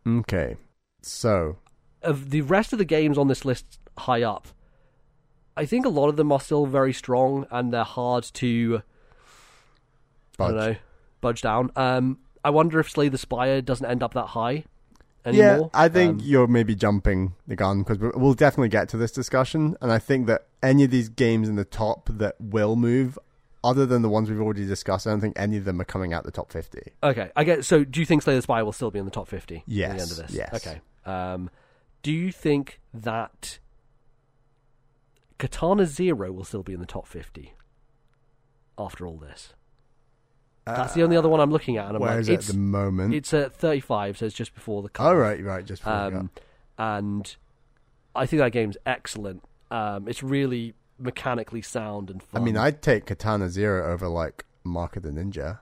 Okay. 0.04 0.56
So 1.02 1.58
Of 2.02 2.30
the 2.30 2.40
rest 2.40 2.72
of 2.72 2.80
the 2.80 2.84
games 2.84 3.18
on 3.18 3.28
this 3.28 3.44
list 3.44 3.78
high 3.96 4.24
up, 4.24 4.48
I 5.56 5.66
think 5.66 5.86
a 5.86 5.88
lot 5.88 6.08
of 6.08 6.16
them 6.16 6.32
are 6.32 6.40
still 6.40 6.66
very 6.66 6.92
strong 6.92 7.46
and 7.52 7.72
they're 7.72 7.84
hard 7.84 8.24
to 8.34 8.82
I 10.40 10.48
don't 10.48 10.56
know 10.56 10.76
budge 11.20 11.42
down. 11.42 11.70
Um, 11.76 12.18
I 12.44 12.50
wonder 12.50 12.80
if 12.80 12.90
Slay 12.90 13.08
the 13.08 13.18
Spire 13.18 13.60
doesn't 13.62 13.86
end 13.86 14.02
up 14.02 14.14
that 14.14 14.26
high 14.28 14.64
anymore. 15.24 15.44
Yeah, 15.44 15.50
anymore. 15.52 15.70
I 15.74 15.88
think 15.88 16.20
Um, 16.20 16.20
you're 16.24 16.46
maybe 16.48 16.74
jumping 16.74 17.34
the 17.46 17.54
gun 17.56 17.82
because 17.84 17.98
we'll 18.14 18.34
definitely 18.34 18.68
get 18.70 18.88
to 18.90 18.96
this 18.96 19.12
discussion, 19.12 19.76
and 19.80 19.92
I 19.92 19.98
think 19.98 20.26
that 20.26 20.46
any 20.62 20.84
of 20.84 20.90
these 20.90 21.08
games 21.08 21.48
in 21.48 21.56
the 21.56 21.64
top 21.64 22.08
that 22.12 22.34
will 22.40 22.74
move, 22.76 23.18
other 23.64 23.86
than 23.86 24.02
the 24.02 24.08
ones 24.08 24.28
we've 24.28 24.40
already 24.40 24.66
discussed, 24.66 25.06
I 25.06 25.10
don't 25.10 25.20
think 25.20 25.38
any 25.38 25.56
of 25.56 25.64
them 25.64 25.80
are 25.80 25.84
coming 25.84 26.12
out 26.12 26.24
the 26.24 26.32
top 26.32 26.50
fifty. 26.50 26.92
Okay, 27.02 27.30
I 27.36 27.44
get. 27.44 27.64
So, 27.64 27.84
do 27.84 28.00
you 28.00 28.06
think 28.06 28.22
Slay 28.22 28.34
the 28.34 28.42
Spire 28.42 28.64
will 28.64 28.72
still 28.72 28.90
be 28.90 28.98
in 28.98 29.04
the 29.04 29.10
top 29.12 29.28
fifty? 29.28 29.58
At 29.58 29.64
the 29.66 29.84
end 29.84 30.00
of 30.00 30.16
this. 30.16 30.32
yes. 30.32 30.52
Okay. 30.66 30.80
Um, 31.06 31.48
do 32.02 32.10
you 32.10 32.32
think 32.32 32.80
that 32.92 33.60
Katana 35.38 35.86
Zero 35.86 36.32
will 36.32 36.44
still 36.44 36.62
be 36.62 36.72
in 36.72 36.80
the 36.80 36.86
top 36.86 37.06
fifty 37.06 37.54
after 38.78 39.06
all 39.06 39.16
this? 39.16 39.52
That's 40.64 40.94
the 40.94 41.02
only 41.02 41.16
other 41.16 41.28
one 41.28 41.40
I'm 41.40 41.50
looking 41.50 41.76
at, 41.76 41.86
and 41.86 41.96
I'm 41.96 42.00
Where 42.02 42.12
like, 42.12 42.20
is 42.20 42.28
it 42.28 42.34
it's 42.34 42.48
at 42.50 42.54
the 42.54 42.60
moment? 42.60 43.14
it's 43.14 43.34
at 43.34 43.52
35, 43.54 44.18
so 44.18 44.26
it's 44.26 44.34
just 44.34 44.54
before 44.54 44.82
the. 44.82 44.88
oh 44.88 44.90
cut. 44.92 45.16
right, 45.16 45.42
right, 45.42 45.64
just 45.64 45.82
before 45.82 46.10
we 46.10 46.16
Um, 46.16 46.30
and 46.78 47.36
I 48.14 48.26
think 48.26 48.40
that 48.40 48.52
game's 48.52 48.76
excellent. 48.86 49.42
Um, 49.70 50.06
it's 50.08 50.22
really 50.22 50.74
mechanically 50.98 51.62
sound 51.62 52.10
and 52.10 52.22
fun. 52.22 52.40
I 52.40 52.44
mean, 52.44 52.56
I'd 52.56 52.80
take 52.82 53.06
Katana 53.06 53.48
Zero 53.48 53.92
over 53.92 54.06
like 54.08 54.44
Mark 54.64 54.96
of 54.96 55.02
the 55.02 55.10
Ninja. 55.10 55.58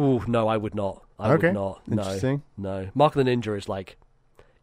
Ooh, 0.00 0.22
no, 0.26 0.46
I 0.48 0.56
would 0.56 0.74
not. 0.74 1.02
I 1.18 1.32
Okay, 1.32 1.48
would 1.48 1.54
not. 1.54 1.88
No, 1.88 2.02
interesting. 2.02 2.42
no. 2.56 2.88
Mark 2.94 3.16
of 3.16 3.24
the 3.24 3.30
Ninja 3.30 3.56
is 3.56 3.68
like, 3.68 3.96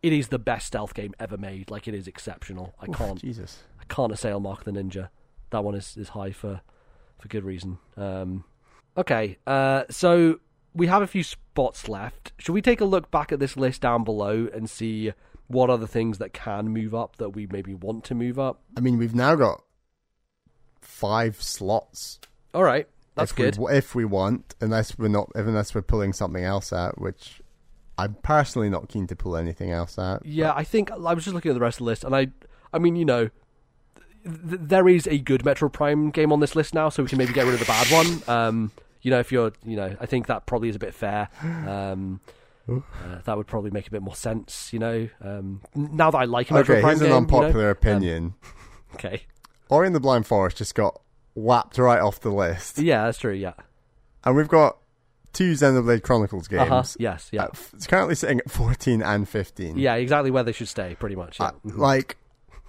it 0.01 0.13
is 0.13 0.27
the 0.29 0.39
best 0.39 0.67
stealth 0.67 0.93
game 0.93 1.13
ever 1.19 1.37
made. 1.37 1.69
Like 1.71 1.87
it 1.87 1.93
is 1.93 2.07
exceptional. 2.07 2.73
I 2.79 2.87
Oof, 2.89 2.95
can't, 2.95 3.19
Jesus. 3.21 3.63
I 3.79 3.83
can't 3.93 4.11
assail 4.11 4.39
Mark 4.39 4.65
of 4.65 4.73
the 4.73 4.79
Ninja. 4.79 5.09
That 5.49 5.63
one 5.63 5.75
is, 5.75 5.97
is 5.97 6.09
high 6.09 6.31
for, 6.31 6.61
for 7.19 7.27
good 7.27 7.43
reason. 7.43 7.79
Um, 7.97 8.43
okay, 8.97 9.37
uh, 9.47 9.83
so 9.89 10.39
we 10.73 10.87
have 10.87 11.01
a 11.01 11.07
few 11.07 11.23
spots 11.23 11.87
left. 11.87 12.31
Should 12.37 12.53
we 12.53 12.61
take 12.61 12.81
a 12.81 12.85
look 12.85 13.11
back 13.11 13.31
at 13.31 13.39
this 13.39 13.55
list 13.55 13.81
down 13.81 14.03
below 14.03 14.49
and 14.53 14.69
see 14.69 15.13
what 15.47 15.69
are 15.69 15.77
the 15.77 15.87
things 15.87 16.17
that 16.17 16.33
can 16.33 16.69
move 16.69 16.95
up 16.95 17.17
that 17.17 17.29
we 17.29 17.47
maybe 17.51 17.73
want 17.73 18.03
to 18.05 18.15
move 18.15 18.39
up? 18.39 18.61
I 18.77 18.81
mean, 18.81 18.97
we've 18.97 19.15
now 19.15 19.35
got 19.35 19.63
five 20.81 21.41
slots. 21.41 22.19
All 22.53 22.63
right, 22.63 22.87
that's 23.15 23.31
if 23.31 23.37
good. 23.37 23.57
We, 23.57 23.73
if 23.73 23.95
we 23.95 24.05
want, 24.05 24.55
unless 24.61 24.97
we're 24.97 25.07
not, 25.07 25.29
unless 25.35 25.73
we're 25.75 25.81
pulling 25.81 26.13
something 26.13 26.43
else 26.43 26.73
out, 26.73 26.99
which 26.99 27.41
I'm 27.97 28.15
personally 28.23 28.69
not 28.69 28.89
keen 28.89 29.07
to 29.07 29.15
pull 29.15 29.35
anything 29.37 29.71
else 29.71 29.99
out. 29.99 30.25
Yeah, 30.25 30.53
I 30.53 30.63
think 30.63 30.91
I 30.91 31.13
was 31.13 31.23
just 31.23 31.33
looking 31.33 31.51
at 31.51 31.55
the 31.55 31.59
rest 31.59 31.75
of 31.75 31.85
the 31.85 31.91
list, 31.91 32.03
and 32.03 32.15
I, 32.15 32.27
I 32.73 32.79
mean, 32.79 32.95
you 32.95 33.05
know, 33.05 33.29
th- 34.23 34.59
there 34.61 34.87
is 34.87 35.07
a 35.07 35.19
good 35.19 35.43
Metroid 35.43 35.73
Prime 35.73 36.09
game 36.09 36.31
on 36.31 36.39
this 36.39 36.55
list 36.55 36.73
now, 36.73 36.89
so 36.89 37.03
we 37.03 37.09
can 37.09 37.17
maybe 37.17 37.33
get 37.33 37.45
rid 37.45 37.53
of 37.53 37.59
the 37.59 37.65
bad 37.65 37.87
one. 37.91 38.23
Um, 38.27 38.71
you 39.03 39.11
know, 39.11 39.19
if 39.19 39.31
you're, 39.31 39.51
you 39.63 39.75
know, 39.75 39.95
I 39.99 40.05
think 40.07 40.25
that 40.27 40.47
probably 40.47 40.69
is 40.69 40.75
a 40.75 40.79
bit 40.79 40.93
fair. 40.95 41.29
Um, 41.43 42.19
uh, 42.69 42.79
that 43.25 43.35
would 43.35 43.45
probably 43.47 43.71
make 43.71 43.87
a 43.87 43.91
bit 43.91 44.01
more 44.01 44.15
sense, 44.15 44.71
you 44.71 44.79
know. 44.79 45.09
Um, 45.21 45.61
now 45.75 46.11
that 46.11 46.17
I 46.17 46.23
like 46.23 46.47
Metroid 46.47 46.61
Okay, 46.61 46.81
here's 46.81 47.01
an 47.01 47.07
game, 47.07 47.15
unpopular 47.17 47.49
you 47.49 47.53
know? 47.63 47.65
Um, 47.65 47.71
opinion. 47.71 48.33
okay, 48.95 49.23
Ori 49.69 49.87
and 49.87 49.93
the 49.95 49.99
Blind 49.99 50.25
Forest 50.25 50.57
just 50.57 50.73
got 50.73 51.01
whapped 51.35 51.77
right 51.77 51.99
off 51.99 52.21
the 52.21 52.31
list, 52.31 52.79
yeah, 52.79 53.03
that's 53.03 53.17
true. 53.17 53.33
Yeah, 53.33 53.53
and 54.23 54.35
we've 54.37 54.47
got 54.47 54.77
two 55.33 55.51
Xenoblade 55.53 56.03
Chronicles 56.03 56.47
games. 56.47 56.61
uh 56.61 56.65
huh. 56.65 56.83
Yes, 56.99 57.29
yeah, 57.33 57.43
Uh, 57.45 57.49
It's 57.73 57.87
currently 57.87 58.15
sitting 58.15 58.39
at 58.39 58.49
14 58.49 59.01
and 59.01 59.27
15. 59.27 59.77
yeah. 59.77 59.95
Exactly 59.95 60.31
where 60.31 60.43
they 60.43 60.51
should 60.53 60.67
stay, 60.69 60.95
pretty 60.95 61.15
much. 61.15 61.39
Yeah. 61.39 61.47
Uh, 61.47 61.51
like, 61.63 62.17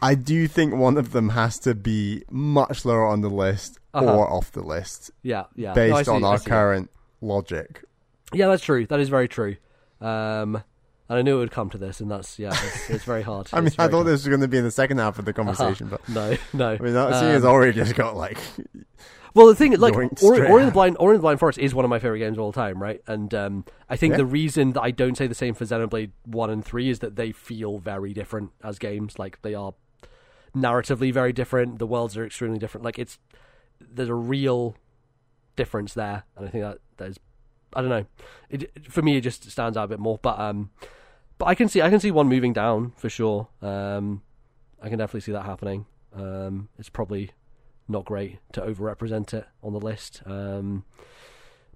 I 0.02 0.14
do 0.14 0.48
think 0.48 0.74
one 0.74 0.96
of 0.96 1.12
them 1.12 1.28
has 1.30 1.58
to 1.60 1.74
be 1.74 2.24
much 2.30 2.84
lower 2.84 3.06
on 3.06 3.20
the 3.20 3.28
list 3.30 3.78
Uh-huh. 3.94 4.16
or 4.16 4.30
off 4.32 4.50
the 4.52 4.62
list 4.62 5.10
yeah, 5.22 5.44
yeah. 5.56 5.68
No, 5.68 5.74
based 5.74 6.06
see- 6.06 6.10
on 6.10 6.24
our 6.24 6.38
current 6.38 6.90
logic. 7.20 7.84
Yeah, 8.32 8.48
that's 8.48 8.64
true. 8.64 8.86
That 8.86 8.98
is 9.00 9.08
very 9.08 9.28
true. 9.28 9.56
Um, 10.00 10.56
and 11.08 11.18
I 11.18 11.22
knew 11.22 11.36
it 11.36 11.40
would 11.40 11.50
come 11.50 11.70
to 11.70 11.78
this, 11.78 12.00
and 12.00 12.10
that's 12.10 12.38
yeah, 12.38 12.48
it's, 12.48 12.90
it's 12.90 13.04
very 13.04 13.22
hard. 13.22 13.48
I 13.52 13.60
mean, 13.60 13.68
I 13.78 13.86
thought 13.86 13.92
hard. 13.92 14.06
this 14.06 14.22
was 14.22 14.28
going 14.28 14.40
to 14.40 14.48
be 14.48 14.58
in 14.58 14.64
the 14.64 14.70
second 14.70 14.98
half 14.98 15.18
of 15.18 15.24
the 15.26 15.32
conversation, 15.32 15.88
but 15.88 16.06
No, 16.08 16.36
no. 16.52 16.70
I 16.70 16.78
mean, 16.78 16.94
that, 16.94 17.12
Um, 17.12 17.44
Ori 17.46 17.72
just 17.72 17.94
got 17.94 18.16
like, 18.16 18.38
well, 19.34 19.46
the 19.46 19.54
thing 19.54 19.72
like, 19.78 19.94
Ori, 19.94 20.08
straight 20.16 20.50
Ori 20.50 20.64
the. 20.64 20.70
Blind, 20.70 20.96
Ori 20.98 21.16
the 21.16 21.20
Blind 21.20 21.38
Forest 21.38 21.58
is 21.58 21.74
one 21.74 21.84
of 21.84 21.88
my 21.90 21.98
favorite 21.98 22.20
games 22.20 22.38
of 22.38 22.42
all 22.42 22.52
time, 22.52 22.82
right? 22.82 23.02
And 23.06 23.32
um, 23.34 23.64
I 23.88 23.96
think 23.96 24.12
Yeah. 24.12 24.18
the 24.18 24.26
reason 24.26 24.72
that 24.72 24.80
I 24.82 24.90
don't 24.90 25.16
say 25.16 25.26
the 25.26 25.34
same 25.34 25.54
for 25.54 25.64
Xenoblade 25.64 26.10
One 26.24 26.50
and 26.50 26.64
Three 26.64 26.88
is 26.88 27.00
that 27.00 27.16
they 27.16 27.30
feel 27.32 27.78
very 27.78 28.12
different 28.14 28.50
as 28.64 28.78
games. 28.78 29.18
Like 29.18 29.40
they 29.42 29.54
are 29.54 29.74
narratively 30.56 31.12
very 31.12 31.32
different. 31.32 31.78
The 31.78 31.86
worlds 31.86 32.16
are 32.16 32.24
extremely 32.24 32.58
different. 32.58 32.84
Like 32.84 32.98
it's 32.98 33.18
there's 33.80 34.08
a 34.08 34.14
real 34.14 34.76
difference 35.56 35.94
there, 35.94 36.24
and 36.36 36.46
I 36.46 36.50
think 36.50 36.64
that 36.64 36.78
there's 36.96 37.18
I 37.74 37.80
don't 37.80 37.90
know. 37.90 38.06
It 38.50 38.90
for 38.92 39.02
me 39.02 39.16
it 39.16 39.22
just 39.22 39.50
stands 39.50 39.76
out 39.76 39.84
a 39.84 39.88
bit 39.88 39.98
more, 39.98 40.18
but 40.22 40.38
um, 40.38 40.70
but 41.38 41.46
I 41.46 41.54
can 41.54 41.68
see 41.68 41.82
I 41.82 41.90
can 41.90 42.00
see 42.00 42.10
one 42.10 42.28
moving 42.28 42.52
down 42.52 42.92
for 42.96 43.08
sure. 43.08 43.48
Um, 43.62 44.22
I 44.82 44.88
can 44.88 44.98
definitely 44.98 45.20
see 45.20 45.32
that 45.32 45.44
happening. 45.44 45.86
Um, 46.14 46.68
it's 46.78 46.88
probably 46.88 47.30
not 47.88 48.04
great 48.04 48.38
to 48.52 48.62
overrepresent 48.62 49.34
it 49.34 49.46
on 49.62 49.72
the 49.72 49.80
list. 49.80 50.22
Um, 50.24 50.84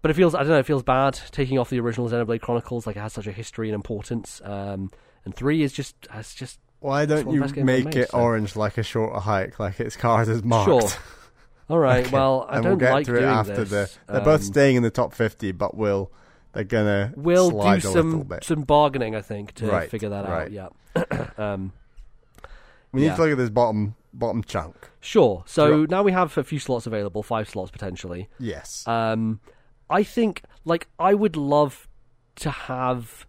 but 0.01 0.11
it 0.11 0.15
feels 0.15 0.35
I 0.35 0.41
don't 0.41 0.49
know. 0.51 0.59
It 0.59 0.67
feels 0.67 0.83
bad 0.83 1.19
taking 1.33 1.59
off 1.59 1.71
the 1.71 1.81
original 1.81 2.09
Xenoblade 2.09 2.41
Chronicles. 2.41 2.87
Like 2.87 2.97
it 2.97 3.01
has 3.01 3.13
such 3.13 3.27
a 3.27 3.33
history 3.33 3.69
and 3.69 3.75
importance. 3.75 4.41
Um, 4.45 4.91
and 5.25 5.35
three 5.35 5.63
is 5.63 5.73
just 5.73 5.97
has 6.11 6.33
just 6.35 6.61
why 6.81 7.07
don't 7.07 7.27
one 7.27 7.43
of 7.43 7.53
the 7.53 7.59
you 7.61 7.65
make 7.65 7.85
made, 7.87 7.97
it 7.97 8.11
so- 8.11 8.19
orange 8.19 8.55
like 8.55 8.79
a 8.79 8.83
shorter 8.83 9.19
hike, 9.19 9.59
like 9.59 9.81
its 9.81 9.97
card 9.97 10.29
is 10.29 10.45
marked? 10.45 10.69
sure. 10.69 11.01
All 11.69 11.79
right. 11.79 12.05
Okay, 12.07 12.11
Well, 12.15 12.47
I 12.49 12.57
and 12.57 12.63
don't 12.65 12.71
we'll 12.73 12.79
get 12.79 12.93
like 12.93 13.07
to 13.07 13.15
it 13.17 13.21
doing 13.21 13.31
after 13.31 13.65
this. 13.65 13.99
the. 14.07 14.13
They're 14.13 14.21
both 14.23 14.41
Um, 14.41 14.47
staying 14.47 14.77
in 14.77 14.83
the 14.83 14.91
top 14.91 15.13
50, 15.15 15.53
but 15.53 15.77
we'll 15.77 16.11
they're 16.53 16.65
gonna 16.65 17.13
We'll 17.15 17.51
slide 17.51 17.83
do 17.83 17.89
a 17.89 17.93
some 17.93 18.21
bit. 18.23 18.43
some 18.45 18.63
bargaining, 18.63 19.15
I 19.15 19.21
think, 19.21 19.53
to 19.57 19.67
Right, 19.67 19.91
figure 19.91 20.09
that 20.09 20.27
right. 20.29 20.57
out. 20.59 20.75
Yeah. 20.97 21.27
um, 21.39 21.73
We 22.93 23.03
need 23.03 23.09
yeah. 23.09 23.17
to 23.17 23.23
look 23.23 23.31
at 23.33 23.39
this 23.39 23.51
bottom 23.51 23.95
bottom 24.15 24.43
chunk. 24.43 24.89
sure. 25.01 25.45
So 25.47 25.85
now 25.85 26.03
we 26.03 26.11
have 26.13 26.37
a 26.39 26.43
few 26.43 26.59
slots 26.59 26.87
available, 26.87 27.23
five 27.23 27.49
slots 27.51 27.71
potentially. 27.71 28.29
Yes. 28.41 28.83
Um, 28.89 29.41
I 29.91 30.03
think, 30.03 30.43
like, 30.65 30.89
I 30.99 31.13
would 31.15 31.37
love 31.37 31.87
to 32.37 32.51
have 32.51 33.27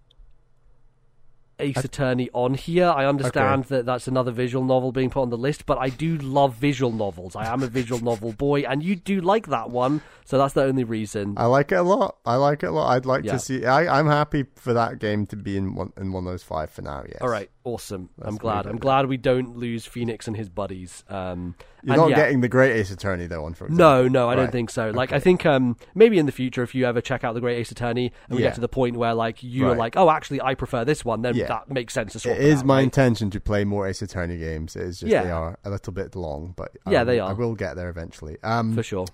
Ace 1.60 1.84
Attorney 1.84 2.30
on 2.34 2.54
here. 2.54 2.88
I 2.90 3.06
understand 3.06 3.66
that 3.66 3.86
that's 3.86 4.08
another 4.08 4.32
visual 4.32 4.64
novel 4.66 4.92
being 4.92 5.10
put 5.10 5.22
on 5.22 5.30
the 5.30 5.38
list, 5.38 5.66
but 5.66 5.78
I 5.78 5.90
do 5.90 6.18
love 6.18 6.56
visual 6.56 6.92
novels. 6.92 7.36
I 7.36 7.52
am 7.52 7.64
a 7.64 7.68
visual 7.68 8.02
novel 8.02 8.34
boy, 8.34 8.62
and 8.62 8.82
you 8.84 8.96
do 8.96 9.22
like 9.22 9.48
that 9.48 9.70
one, 9.70 10.02
so 10.26 10.38
that's 10.38 10.54
the 10.54 10.64
only 10.64 10.84
reason. 10.84 11.36
I 11.38 11.46
like 11.46 11.72
it 11.72 11.76
a 11.76 11.84
lot. 11.84 12.18
I 12.26 12.36
like 12.36 12.64
it 12.64 12.68
a 12.68 12.72
lot. 12.72 12.90
I'd 12.96 13.06
like 13.06 13.24
Yeah. 13.26 13.34
to 13.34 13.40
see. 13.40 13.66
I, 13.66 14.00
I'm 14.00 14.08
happy 14.08 14.46
for 14.56 14.74
that 14.74 15.00
game 15.00 15.26
to 15.28 15.36
be 15.36 15.58
in 15.58 15.76
one 15.76 15.94
in 15.98 16.12
one 16.12 16.26
of 16.26 16.32
those 16.34 16.44
five 16.44 16.70
for 16.70 16.82
now. 16.82 17.04
Yes. 17.08 17.18
All 17.22 17.30
right, 17.30 17.50
awesome. 17.64 18.10
I'm 18.22 18.38
glad. 18.38 18.66
I'm 18.66 18.78
glad 18.78 19.08
we 19.08 19.18
don't 19.18 19.58
lose 19.58 19.86
Phoenix 19.86 20.28
and 20.28 20.36
his 20.38 20.50
buddies. 20.50 21.04
Um, 21.10 21.56
You're 21.83 21.93
and 21.93 22.01
not 22.01 22.09
yeah. 22.09 22.16
getting 22.17 22.41
the 22.41 22.49
Great 22.49 22.75
Ace 22.75 22.91
Attorney 22.91 23.27
though. 23.27 23.45
On 23.45 23.53
for 23.53 23.66
example. 23.66 23.85
No, 23.85 24.08
no, 24.08 24.30
I 24.30 24.35
don't 24.35 24.51
think 24.51 24.69
so. 24.69 24.90
Like, 24.91 25.14
I 25.14 25.19
think 25.19 25.45
um, 25.45 25.77
maybe 25.95 26.17
in 26.17 26.25
the 26.25 26.32
future, 26.32 26.61
if 26.61 26.75
you 26.75 26.85
ever 26.85 26.99
check 27.01 27.24
out 27.24 27.33
the 27.33 27.40
Great 27.41 27.58
Ace 27.58 27.72
Attorney 27.72 28.11
and 28.27 28.38
we 28.38 28.43
Yeah. 28.43 28.49
get 28.49 28.56
to 28.56 28.61
the 28.61 28.67
point 28.67 28.98
where 28.98 29.14
like 29.14 29.38
you're 29.41 29.75
like, 29.75 29.95
oh, 29.95 30.09
actually, 30.09 30.41
I 30.41 30.56
prefer 30.56 30.83
this 30.83 31.06
one, 31.06 31.22
then 31.22 31.35
Yeah. 31.35 31.48
that 31.48 31.69
makes 31.69 31.93
sense 31.93 32.14
to 32.14 32.19
swap. 32.19 32.35
It 32.35 32.41
is 32.41 32.59
out, 32.59 32.66
my 32.66 32.75
right? 32.77 32.83
intention 32.83 33.30
to 33.32 33.40
play 33.40 33.64
more 33.64 33.88
Ace 33.88 34.01
Attorney 34.01 34.38
games. 34.38 34.75
It 34.75 34.83
is 34.83 34.99
just 34.99 35.09
they 35.11 35.32
are 35.32 35.58
a 35.64 35.69
little 35.69 35.93
bit 35.93 36.16
long, 36.16 36.53
but 36.56 36.72
Yeah, 36.88 37.03
they 37.03 37.19
are. 37.19 37.30
I 37.30 37.33
will 37.33 37.56
get 37.56 37.75
there 37.75 37.90
eventually. 37.90 38.38
Um, 38.43 38.74
for 38.75 38.83
sure. 38.83 39.06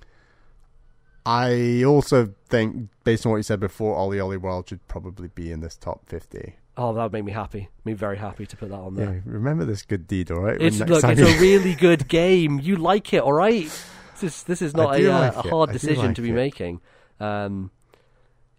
I 1.25 1.83
also 1.83 2.33
think, 2.49 2.89
based 3.03 3.25
on 3.25 3.31
what 3.31 3.37
you 3.37 3.43
said 3.43 3.59
before, 3.59 3.97
OlliOlli 3.97 4.39
World 4.39 4.69
should 4.69 4.87
probably 4.87 5.27
be 5.27 5.51
in 5.51 5.59
this 5.59 5.75
top 5.75 6.07
fifty. 6.07 6.55
Oh, 6.77 6.93
that 6.93 7.03
would 7.03 7.13
make 7.13 7.23
me 7.23 7.31
happy. 7.31 7.69
Me 7.85 7.93
very 7.93 8.17
happy 8.17 8.45
to 8.45 8.57
put 8.57 8.69
that 8.69 8.75
on 8.75 8.95
Yeah, 8.95 9.05
there. 9.05 9.23
remember 9.25 9.63
this 9.63 9.83
good 9.83 10.07
deed, 10.07 10.29
all 10.31 10.41
right? 10.41 10.61
It's 10.61 10.79
look, 10.79 11.03
it's 11.05 11.21
a 11.21 11.39
really 11.39 11.73
good 11.73 12.07
game. 12.09 12.59
You 12.59 12.75
like 12.75 13.13
it, 13.13 13.21
all 13.21 13.31
right? 13.33 13.65
This 14.13 14.23
is 14.23 14.43
this 14.43 14.61
is 14.61 14.73
not 14.75 14.95
a, 14.95 14.97
do 14.99 15.11
uh, 15.11 15.31
a 15.35 15.41
hard 15.49 15.71
decision 15.71 16.07
like 16.07 16.15
to 16.15 16.21
be 16.21 16.31
it. 16.31 16.33
making. 16.33 16.81
Um, 17.19 17.71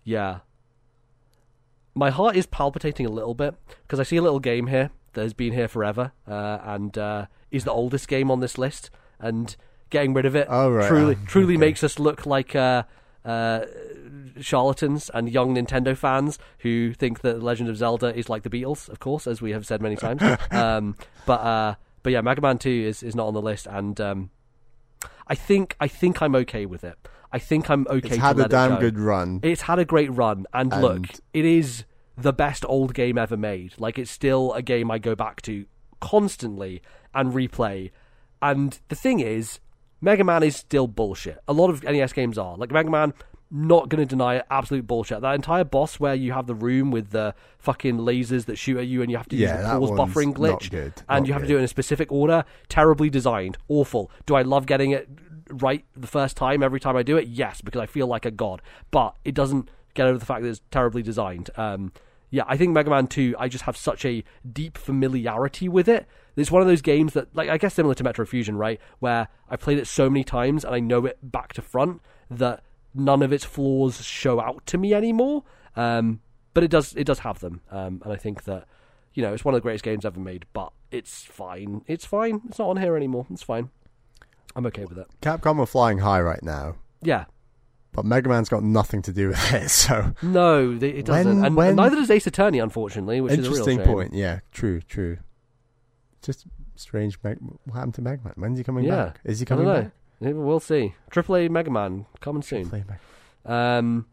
yeah, 0.04 0.38
my 1.94 2.10
heart 2.10 2.36
is 2.36 2.46
palpitating 2.46 3.06
a 3.06 3.10
little 3.10 3.34
bit 3.34 3.54
because 3.82 4.00
I 4.00 4.02
see 4.02 4.16
a 4.16 4.22
little 4.22 4.40
game 4.40 4.66
here 4.68 4.90
that 5.14 5.22
has 5.22 5.34
been 5.34 5.52
here 5.52 5.68
forever 5.68 6.12
uh, 6.28 6.58
and 6.62 6.96
uh, 6.98 7.26
is 7.50 7.64
the 7.64 7.72
oldest 7.72 8.08
game 8.08 8.30
on 8.30 8.40
this 8.40 8.58
list, 8.58 8.90
and 9.18 9.56
getting 9.90 10.12
rid 10.14 10.26
of 10.26 10.34
it 10.36 10.46
Oh, 10.50 10.70
right. 10.70 10.88
truly 10.88 11.16
Ah, 11.20 11.24
truly 11.26 11.54
okay. 11.54 11.60
makes 11.60 11.82
us 11.84 11.98
look 11.98 12.24
like. 12.26 12.54
Uh, 12.56 12.84
uh, 13.24 13.64
charlatans 14.40 15.10
and 15.12 15.30
young 15.30 15.54
Nintendo 15.54 15.96
fans 15.96 16.38
who 16.58 16.92
think 16.92 17.20
that 17.20 17.42
Legend 17.42 17.68
of 17.68 17.76
Zelda 17.76 18.14
is 18.14 18.28
like 18.28 18.42
the 18.42 18.50
Beatles, 18.50 18.88
of 18.88 19.00
course, 19.00 19.26
as 19.26 19.40
we 19.40 19.52
have 19.52 19.66
said 19.66 19.80
many 19.80 19.96
times. 19.96 20.22
um, 20.50 20.96
but 21.24 21.40
uh, 21.40 21.74
but 22.02 22.12
yeah, 22.12 22.20
Mega 22.20 22.40
Man 22.40 22.58
Two 22.58 22.70
is, 22.70 23.02
is 23.02 23.14
not 23.14 23.26
on 23.26 23.34
the 23.34 23.42
list, 23.42 23.66
and 23.66 24.00
um, 24.00 24.30
I 25.26 25.34
think 25.34 25.76
I 25.80 25.88
think 25.88 26.22
I'm 26.22 26.34
okay 26.36 26.66
with 26.66 26.84
it. 26.84 26.96
I 27.32 27.38
think 27.38 27.68
I'm 27.68 27.86
okay. 27.88 28.08
it's 28.08 28.16
to 28.16 28.20
had 28.20 28.38
a 28.38 28.48
damn 28.48 28.74
go. 28.74 28.80
good 28.80 28.98
run. 28.98 29.40
It's 29.42 29.62
had 29.62 29.78
a 29.78 29.84
great 29.84 30.12
run, 30.12 30.46
and, 30.54 30.70
look, 30.80 31.06
it 31.32 31.44
is 31.44 31.84
the 32.16 32.32
best 32.32 32.64
old 32.68 32.94
game 32.94 33.18
ever 33.18 33.36
made. 33.36 33.74
Like 33.78 33.98
it's 33.98 34.10
still 34.10 34.52
a 34.54 34.62
game 34.62 34.90
I 34.90 34.98
go 34.98 35.14
back 35.14 35.42
to 35.42 35.66
constantly 36.00 36.82
and 37.14 37.32
replay. 37.32 37.90
And 38.40 38.78
the 38.88 38.94
thing 38.94 39.20
is, 39.20 39.60
Mega 40.00 40.24
Man 40.24 40.42
is 40.42 40.56
still 40.56 40.86
bullshit. 40.86 41.38
A 41.48 41.52
lot 41.52 41.70
of 41.70 41.82
NES 41.82 42.12
games 42.12 42.38
are. 42.38 42.56
Like 42.56 42.70
Mega 42.70 42.90
Man, 42.90 43.12
not 43.50 43.89
going 43.89 44.00
to 44.00 44.07
deny 44.07 44.36
it, 44.36 44.47
absolute 44.50 44.86
bullshit. 44.86 45.20
That 45.20 45.34
entire 45.34 45.65
boss 45.65 46.00
where 46.00 46.15
you 46.15 46.33
have 46.33 46.47
the 46.47 46.55
room 46.55 46.91
with 46.91 47.10
the 47.10 47.34
fucking 47.58 47.99
lasers 47.99 48.47
that 48.47 48.57
shoot 48.57 48.78
at 48.78 48.86
you 48.86 49.02
and 49.02 49.10
you 49.10 49.16
have 49.16 49.28
to 49.28 49.36
Yeah, 49.36 49.78
use 49.78 49.89
the 49.89 49.97
pause 49.97 50.15
buffering 50.15 50.34
glitch. 50.34 50.70
good. 50.70 50.92
And 51.08 51.26
you 51.26 51.33
have 51.33 51.42
to 51.42 51.49
do 51.49 51.55
it 51.57 51.58
in 51.60 51.65
a 51.65 51.68
specific 51.68 52.10
order. 52.10 52.44
Terribly 52.68 53.08
designed. 53.10 53.57
Awful. 53.68 54.10
Do 54.26 54.34
I 54.34 54.42
love 54.42 54.66
getting 54.66 54.91
it 54.91 55.08
right 55.50 55.84
the 55.97 56.08
first 56.08 56.36
time 56.36 56.62
every 56.62 56.81
time 56.81 56.97
I 56.97 57.02
do 57.05 57.16
it? 57.16 57.28
Yes, 57.28 57.60
because 57.60 57.81
I 57.81 57.86
feel 57.86 58.07
like 58.08 58.26
a 58.26 58.31
god. 58.33 58.62
But 58.91 59.15
it 59.25 59.34
doesn't 59.34 59.70
get 59.94 60.07
over 60.07 60.18
the 60.18 60.26
fact 60.26 60.42
that 60.42 60.49
it's 60.49 60.60
terribly 60.73 61.02
designed. 61.02 61.50
Um, 61.57 61.92
yeah, 62.31 62.42
I 62.49 62.57
think 62.57 62.73
Mega 62.73 62.91
Man 62.91 63.07
2, 63.07 63.36
I 63.39 63.49
just 63.49 63.62
have 63.65 63.76
such 63.76 64.05
a 64.05 64.25
deep 64.52 64.76
familiarity 64.76 65.68
with 65.68 65.89
it. 65.89 66.07
It's 66.34 66.50
one 66.50 66.60
of 66.60 66.68
those 66.68 66.83
games 66.83 67.12
that, 67.15 67.34
like, 67.34 67.49
I 67.49 67.57
guess 67.57 67.75
similar 67.75 67.94
to 67.94 68.05
Metroid 68.05 68.28
Fusion, 68.28 68.57
right? 68.58 68.81
Where 68.99 69.28
I've 69.49 69.60
played 69.60 69.78
it 69.78 69.86
so 69.86 70.10
many 70.10 70.25
times 70.25 70.65
and 70.65 70.75
I 70.75 70.81
know 70.81 71.07
it 71.07 71.18
back 71.23 71.52
to 71.55 71.62
front 71.62 72.02
that 72.28 72.62
none 72.97 73.23
of 73.23 73.33
its 73.33 73.44
flaws 73.44 74.02
show 74.05 74.41
out 74.41 74.65
to 74.66 74.78
me 74.78 74.94
anymore. 74.94 75.44
Um, 75.76 76.20
but 76.55 76.65
it 76.65 76.70
does, 76.70 76.94
it 76.97 77.05
does 77.05 77.20
have 77.20 77.41
them. 77.41 77.60
Um, 77.70 78.00
and 78.05 78.12
I 78.12 78.16
think 78.16 78.44
that, 78.44 78.66
you 79.15 79.23
know, 79.23 79.33
it's 79.34 79.44
one 79.44 79.55
of 79.55 79.58
the 79.58 79.62
greatest 79.62 79.84
games 79.84 80.05
ever 80.05 80.18
made, 80.20 80.47
but 80.52 80.73
it's 80.91 81.23
fine. 81.25 81.83
It's 81.86 82.05
fine. 82.07 82.41
It's 82.49 82.58
not 82.58 82.68
on 82.68 82.76
here 82.78 82.97
anymore. 82.97 83.26
It's 83.31 83.42
fine. 83.42 83.70
I'm 84.55 84.65
okay 84.66 84.84
with 84.86 84.99
it. 84.99 85.07
Capcom 85.20 85.58
are 85.58 85.66
flying 85.66 85.99
high 85.99 86.20
right 86.20 86.42
now, 86.42 86.76
Yeah. 87.02 87.26
but 87.92 88.07
Mega 88.07 88.28
Man's 88.31 88.49
got 88.49 88.62
nothing 88.62 89.02
to 89.02 89.12
do 89.12 89.28
with 89.28 89.52
it. 89.52 89.68
So 89.68 90.15
No, 90.23 90.76
they- 90.78 90.91
it 90.91 91.05
doesn't. 91.05 91.36
When- 91.36 91.44
and, 91.44 91.57
when- 91.57 91.66
and 91.68 91.76
neither 91.76 91.97
does 91.97 92.10
Ace 92.10 92.26
Attorney, 92.26 92.58
unfortunately, 92.58 93.20
which 93.20 93.33
interesting 93.34 93.81
is 93.81 93.84
a 93.86 93.89
real 93.89 93.94
point. 93.99 94.15
Yeah, 94.15 94.41
true, 94.52 94.81
true. 94.81 95.18
Just 96.23 96.47
strange. 96.75 97.18
Meg- 97.23 97.39
what 97.65 97.75
happened 97.75 97.94
to 97.97 98.02
Mega 98.02 98.23
Man? 98.25 98.33
When's 98.36 98.58
he 98.58 98.65
coming 98.65 98.84
Yeah. 98.84 98.97
back? 99.07 99.20
Is 99.25 99.39
he 99.41 99.44
coming 99.47 99.66
back? 99.66 99.91
We'll 100.20 100.60
see. 100.60 100.94
Triple 101.10 101.36
A 101.36 101.48
Mega 101.48 101.70
Man 101.70 102.06
coming 102.20 102.42
soon. 102.42 102.86
Um, 103.44 104.06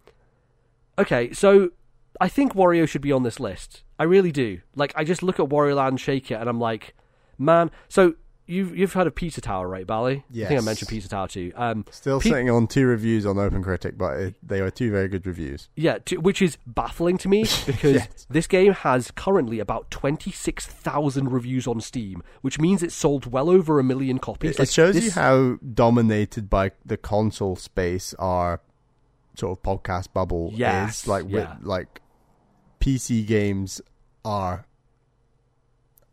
okay, 0.98 1.32
so 1.32 1.72
I 2.20 2.28
think 2.28 2.54
Wario 2.54 2.88
should 2.88 3.02
be 3.02 3.12
on 3.12 3.24
this 3.24 3.40
list. 3.40 3.84
I 3.98 4.04
really 4.04 4.32
do. 4.32 4.62
Like, 4.76 4.94
I 4.96 5.04
just 5.04 5.24
look 5.24 5.40
at 5.40 5.48
Wario 5.48 5.76
Land, 5.76 6.00
shake 6.00 6.30
it, 6.30 6.36
and 6.36 6.50
I'm 6.50 6.60
like, 6.60 6.94
man. 7.38 7.72
So 7.88 8.16
you've 8.46 8.76
you've 8.78 8.94
heard 8.94 9.08
of 9.08 9.16
Pizza 9.16 9.42
Tower, 9.42 9.68
right, 9.68 9.86
Bally? 9.88 10.24
I 10.32 10.46
think 10.46 10.62
I 10.62 10.64
mentioned 10.64 10.90
Pizza 10.90 11.10
Tower 11.10 11.28
too. 11.28 11.52
Um, 11.56 11.86
Still 11.92 12.20
Pe- 12.20 12.30
sitting 12.30 12.50
on 12.50 12.68
two 12.68 12.86
reviews 12.86 13.26
on 13.26 13.36
OpenCritic, 13.38 13.98
but 13.98 14.20
it, 14.20 14.36
they 14.44 14.60
are 14.60 14.70
two 14.72 14.92
very 14.92 15.08
good 15.08 15.26
reviews. 15.26 15.70
Yeah, 15.76 16.00
which 16.18 16.42
is 16.42 16.58
baffling 16.68 17.18
to 17.20 17.28
me 17.30 17.44
because 17.66 17.94
Yes. 17.96 18.28
this 18.30 18.48
game 18.48 18.74
has 18.74 19.12
currently 19.12 19.60
about 19.60 19.90
26,000 19.92 21.32
reviews 21.32 21.68
on 21.68 21.82
Steam, 21.82 22.22
which 22.42 22.60
means 22.60 22.84
it's 22.84 22.96
sold 22.96 23.26
well 23.32 23.50
over 23.50 23.80
a 23.80 23.84
million 23.84 24.20
copies. 24.20 24.52
It, 24.52 24.60
Like, 24.60 24.68
it 24.68 24.74
shows 24.74 24.96
this- 24.96 25.06
you 25.06 25.12
how 25.12 25.58
dominated 25.74 26.50
by 26.50 26.72
the 26.86 26.98
console 26.98 27.56
space 27.56 28.14
our 28.20 28.62
sort 29.36 29.58
of 29.58 29.64
podcast 29.64 30.14
bubble 30.14 30.52
Yes, 30.54 31.02
is. 31.04 31.08
Like, 31.08 31.26
with, 31.26 31.48
like 31.62 32.02
PC 32.80 33.26
games 33.26 33.82
are 34.26 34.66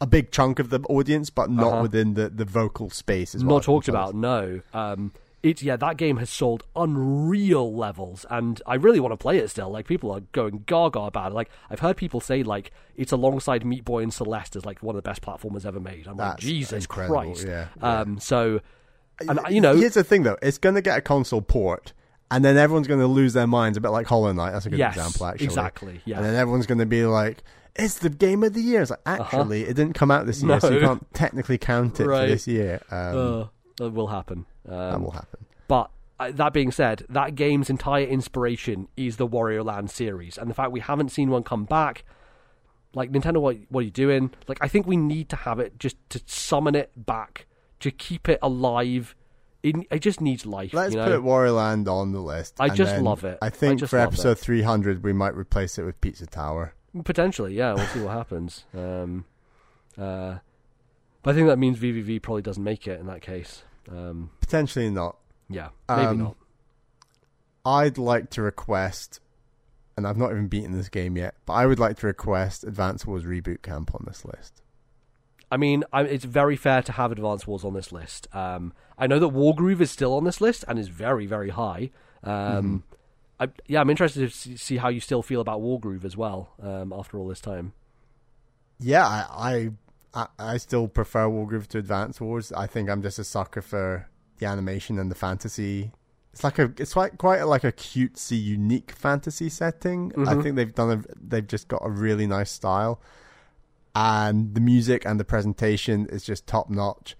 a 0.00 0.06
big 0.06 0.30
chunk 0.30 0.58
of 0.58 0.70
the 0.70 0.80
audience, 0.88 1.30
but 1.30 1.50
not 1.50 1.72
Uh-huh. 1.72 1.82
within 1.82 2.14
the, 2.14 2.28
the 2.30 2.44
vocal 2.44 2.90
space. 2.90 3.34
Is 3.34 3.42
not 3.42 3.62
talked 3.62 3.88
about. 3.88 4.14
No, 4.14 4.60
um, 4.72 5.12
it 5.42 5.62
yeah, 5.62 5.76
that 5.76 5.96
game 5.96 6.18
has 6.18 6.28
sold 6.30 6.64
unreal 6.76 7.74
levels, 7.74 8.26
and 8.30 8.60
I 8.66 8.74
really 8.74 9.00
want 9.00 9.12
to 9.12 9.16
play 9.16 9.38
it 9.38 9.48
still. 9.50 9.70
Like 9.70 9.86
people 9.86 10.10
are 10.10 10.20
going 10.32 10.64
gaga 10.66 11.00
about 11.00 11.32
it. 11.32 11.34
Like 11.34 11.50
I've 11.70 11.80
heard 11.80 11.96
people 11.96 12.20
say 12.20 12.42
like 12.42 12.72
it's 12.96 13.12
alongside 13.12 13.64
Meat 13.64 13.84
Boy 13.84 14.02
and 14.02 14.12
Celeste 14.12 14.56
as 14.56 14.64
like 14.66 14.82
one 14.82 14.94
of 14.96 15.02
the 15.02 15.08
best 15.08 15.22
platformers 15.22 15.64
ever 15.64 15.80
made. 15.80 16.06
I'm 16.06 16.16
like 16.16 16.38
Jesus 16.38 16.84
incredible, 16.84 17.22
Christ. 17.32 17.46
yeah, 17.46 17.66
Um, 17.82 18.18
so 18.20 18.60
and 19.26 19.38
you 19.50 19.60
know 19.60 19.76
here's 19.76 19.94
the 19.94 20.04
thing 20.04 20.22
though: 20.24 20.36
it's 20.42 20.58
going 20.58 20.74
to 20.74 20.82
get 20.82 20.98
a 20.98 21.00
console 21.02 21.42
port, 21.42 21.92
and 22.30 22.44
then 22.44 22.56
everyone's 22.58 22.86
going 22.88 23.00
to 23.00 23.06
lose 23.06 23.32
their 23.32 23.46
minds. 23.46 23.76
A 23.78 23.80
bit 23.80 23.90
like 23.90 24.06
Hollow 24.06 24.32
Knight. 24.32 24.52
That's 24.52 24.66
a 24.66 24.70
good 24.70 24.78
Yes, 24.78 24.96
example, 24.96 25.26
actually. 25.26 25.46
exactly, 25.46 26.00
yeah. 26.04 26.16
And 26.16 26.24
then 26.26 26.34
everyone's 26.36 26.66
going 26.66 26.78
to 26.78 26.86
be 26.86 27.04
like, 27.06 27.42
"It's 27.76 27.98
the 27.98 28.10
game 28.10 28.42
of 28.44 28.54
the 28.54 28.60
year." 28.60 28.82
It's 28.82 28.90
like, 28.90 29.00
actually, 29.06 29.62
it 29.64 29.74
didn't 29.74 29.94
come 29.94 30.10
out 30.10 30.26
this 30.26 30.42
year, 30.42 30.52
Uh-huh. 30.52 30.68
No. 30.68 30.74
so 30.74 30.80
you 30.80 30.86
can't 30.86 31.14
technically 31.14 31.58
count 31.58 32.00
it 32.00 32.06
Right. 32.06 32.22
for 32.24 32.28
this 32.28 32.46
year. 32.46 32.80
Um, 32.90 33.16
uh, 33.16 33.44
that 33.78 33.90
will 33.90 34.08
happen. 34.08 34.46
Um, 34.68 34.76
that 34.78 35.00
will 35.00 35.10
happen. 35.12 35.46
But 35.68 35.90
uh, 36.18 36.32
that 36.32 36.52
being 36.52 36.70
said, 36.72 37.04
that 37.08 37.34
game's 37.34 37.70
entire 37.70 38.04
inspiration 38.04 38.88
is 38.96 39.16
the 39.16 39.26
Wario 39.26 39.64
Land 39.64 39.90
series, 39.90 40.36
and 40.36 40.50
the 40.50 40.54
fact 40.54 40.72
we 40.72 40.80
haven't 40.80 41.10
seen 41.10 41.30
one 41.30 41.42
come 41.42 41.64
back, 41.64 42.04
like 42.94 43.10
Nintendo, 43.12 43.40
what 43.40 43.56
what 43.68 43.80
are 43.80 43.84
you 43.84 43.90
doing? 43.90 44.30
Like, 44.48 44.58
I 44.60 44.68
think 44.68 44.86
we 44.86 44.96
need 44.96 45.28
to 45.30 45.36
have 45.36 45.58
it 45.60 45.78
just 45.78 45.96
to 46.10 46.20
summon 46.26 46.74
it 46.74 46.90
back 46.96 47.46
to 47.80 47.90
keep 47.90 48.28
it 48.28 48.38
alive. 48.42 49.14
It, 49.62 49.76
it 49.90 49.98
just 50.00 50.20
needs 50.22 50.46
life. 50.46 50.72
Let's 50.72 50.94
you 50.94 51.00
know? 51.00 51.04
put 51.04 51.22
Wario 51.22 51.54
Land 51.56 51.86
on 51.86 52.12
the 52.12 52.20
list. 52.20 52.56
I 52.58 52.70
just 52.70 52.96
love 52.96 53.24
it. 53.24 53.38
I 53.42 53.46
I 53.46 53.50
think 53.50 53.80
just 53.80 53.90
for 53.90 53.98
episode 53.98 54.32
it. 54.32 54.38
300, 54.38 55.04
we 55.04 55.12
might 55.12 55.34
replace 55.34 55.78
it 55.78 55.84
with 55.84 56.00
Pizza 56.00 56.26
Tower. 56.26 56.74
Potentially, 57.04 57.54
yeah. 57.54 57.74
We'll 57.74 57.86
see 57.86 58.00
what 58.00 58.12
happens. 58.12 58.64
Um, 58.74 59.24
uh, 59.98 60.38
but 61.22 61.30
I 61.30 61.34
think 61.34 61.46
that 61.48 61.58
means 61.58 61.78
VVVVVV 61.78 62.22
probably 62.22 62.42
doesn't 62.42 62.64
make 62.64 62.86
it 62.88 62.98
in 63.00 63.06
that 63.06 63.22
case. 63.22 63.62
Um, 63.90 64.30
Potentially 64.40 64.90
not. 64.90 65.16
yeah, 65.48 65.68
maybe 65.88 66.02
Um, 66.02 66.18
not. 66.18 66.36
I'd 67.64 67.98
like 67.98 68.30
to 68.30 68.42
request, 68.42 69.20
and 69.96 70.06
I've 70.06 70.16
not 70.16 70.30
even 70.30 70.48
beaten 70.48 70.72
this 70.72 70.88
game 70.88 71.16
yet, 71.16 71.34
but 71.44 71.52
I 71.54 71.66
would 71.66 71.78
like 71.78 71.98
to 71.98 72.06
request 72.06 72.64
Advance 72.64 73.06
Wars 73.06 73.24
Reboot 73.24 73.62
Camp 73.62 73.94
on 73.94 74.04
this 74.06 74.24
list. 74.24 74.62
I 75.52 75.56
mean, 75.56 75.84
I, 75.92 76.02
it's 76.02 76.24
very 76.24 76.56
fair 76.56 76.80
to 76.82 76.92
have 76.92 77.12
Advance 77.12 77.46
Wars 77.46 77.64
on 77.64 77.74
this 77.74 77.92
list. 77.92 78.28
Um, 78.34 78.72
I 78.96 79.06
know 79.06 79.18
that 79.18 79.28
Wargroove 79.34 79.80
is 79.80 79.90
still 79.90 80.14
on 80.16 80.24
this 80.24 80.40
list 80.40 80.64
and 80.68 80.78
is 80.78 80.88
very, 80.88 81.26
very 81.26 81.50
high. 81.50 81.90
Um, 82.22 82.84
I, 83.40 83.48
yeah, 83.66 83.80
I'm 83.80 83.88
interested 83.90 84.30
to 84.30 84.58
see, 84.58 84.76
how 84.76 84.88
you 84.88 85.00
still 85.00 85.22
feel 85.22 85.40
about 85.40 85.60
Wargroove 85.62 86.04
as 86.04 86.16
well 86.16 86.50
um, 86.62 86.92
after 86.92 87.18
all 87.18 87.26
this 87.26 87.40
time. 87.40 87.72
Yeah, 88.78 89.06
I, 89.06 89.70
I 90.14 90.22
I 90.22 90.26
I 90.52 90.56
still 90.58 90.88
prefer 90.88 91.26
Wargroove 91.26 91.66
to 91.68 91.78
Advance 91.78 92.20
Wars. 92.20 92.52
I 92.52 92.66
think 92.66 92.88
I'm 92.90 93.02
just 93.02 93.18
a 93.18 93.24
sucker 93.24 93.62
for 93.62 94.08
the 94.38 94.46
animation 94.46 94.98
and 94.98 95.10
the 95.10 95.14
fantasy. 95.14 95.92
It's 96.32 96.44
like 96.44 96.58
a 96.58 96.72
it's 96.76 96.96
like 96.96 97.18
quite 97.18 97.40
a, 97.40 97.46
like 97.46 97.64
a 97.64 97.72
cutesy, 97.72 98.42
unique 98.42 98.92
fantasy 98.92 99.48
setting. 99.48 100.12
I 100.16 100.34
Mhm. 100.34 100.42
think 100.42 100.56
they've 100.56 100.74
done 100.74 100.90
a 100.90 101.14
they've 101.20 101.46
just 101.46 101.68
got 101.68 101.82
a 101.84 101.90
really 101.90 102.26
nice 102.26 102.50
style, 102.50 103.00
and 103.94 104.54
the 104.54 104.60
music 104.60 105.04
and 105.04 105.18
the 105.18 105.24
presentation 105.24 106.06
is 106.06 106.24
just 106.24 106.46
top 106.46 106.70
notch. 106.70 107.16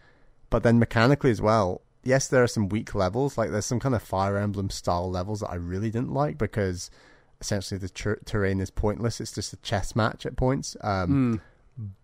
But 0.50 0.62
then 0.62 0.78
mechanically 0.78 1.30
as 1.30 1.40
well, 1.42 1.82
yes, 2.02 2.28
there 2.28 2.42
are 2.42 2.48
some 2.48 2.68
weak 2.68 2.94
levels. 2.94 3.36
Like 3.36 3.50
there's 3.50 3.66
some 3.66 3.80
kind 3.80 3.94
of 3.94 4.02
Fire 4.02 4.36
Emblem 4.36 4.70
style 4.70 5.10
levels 5.10 5.40
that 5.40 5.50
I 5.50 5.56
really 5.56 5.90
didn't 5.90 6.12
like 6.12 6.38
because 6.38 6.90
essentially 7.40 7.78
the 7.78 7.88
ter- 7.88 8.20
terrain 8.24 8.60
is 8.60 8.70
pointless. 8.70 9.20
It's 9.20 9.32
just 9.32 9.52
a 9.52 9.56
chess 9.58 9.96
match 9.96 10.26
at 10.26 10.36
points. 10.36 10.76
Um, 10.82 11.40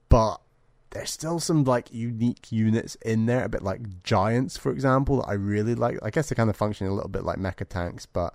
but 0.08 0.40
there's 0.90 1.10
still 1.10 1.40
some 1.40 1.64
like 1.64 1.92
unique 1.92 2.50
units 2.50 2.94
in 2.96 3.26
there, 3.26 3.44
a 3.44 3.48
bit 3.48 3.62
like 3.62 4.02
giants, 4.02 4.56
for 4.56 4.70
example, 4.72 5.18
that 5.18 5.28
I 5.28 5.34
really 5.34 5.74
like. 5.74 5.98
I 6.02 6.10
guess 6.10 6.28
they 6.28 6.34
kind 6.34 6.50
of 6.50 6.56
function 6.56 6.86
a 6.86 6.94
little 6.94 7.10
bit 7.10 7.24
like 7.24 7.38
mecha 7.38 7.68
tanks, 7.68 8.06
but 8.06 8.34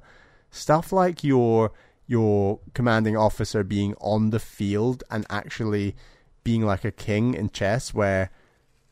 stuff 0.51 0.91
like 0.91 1.23
your 1.23 1.71
your 2.07 2.59
commanding 2.73 3.15
officer 3.15 3.63
being 3.63 3.95
on 4.01 4.31
the 4.31 4.39
field 4.39 5.03
and 5.09 5.25
actually 5.29 5.95
being 6.43 6.65
like 6.65 6.83
a 6.83 6.91
king 6.91 7.33
in 7.33 7.49
chess, 7.49 7.93
where 7.93 8.29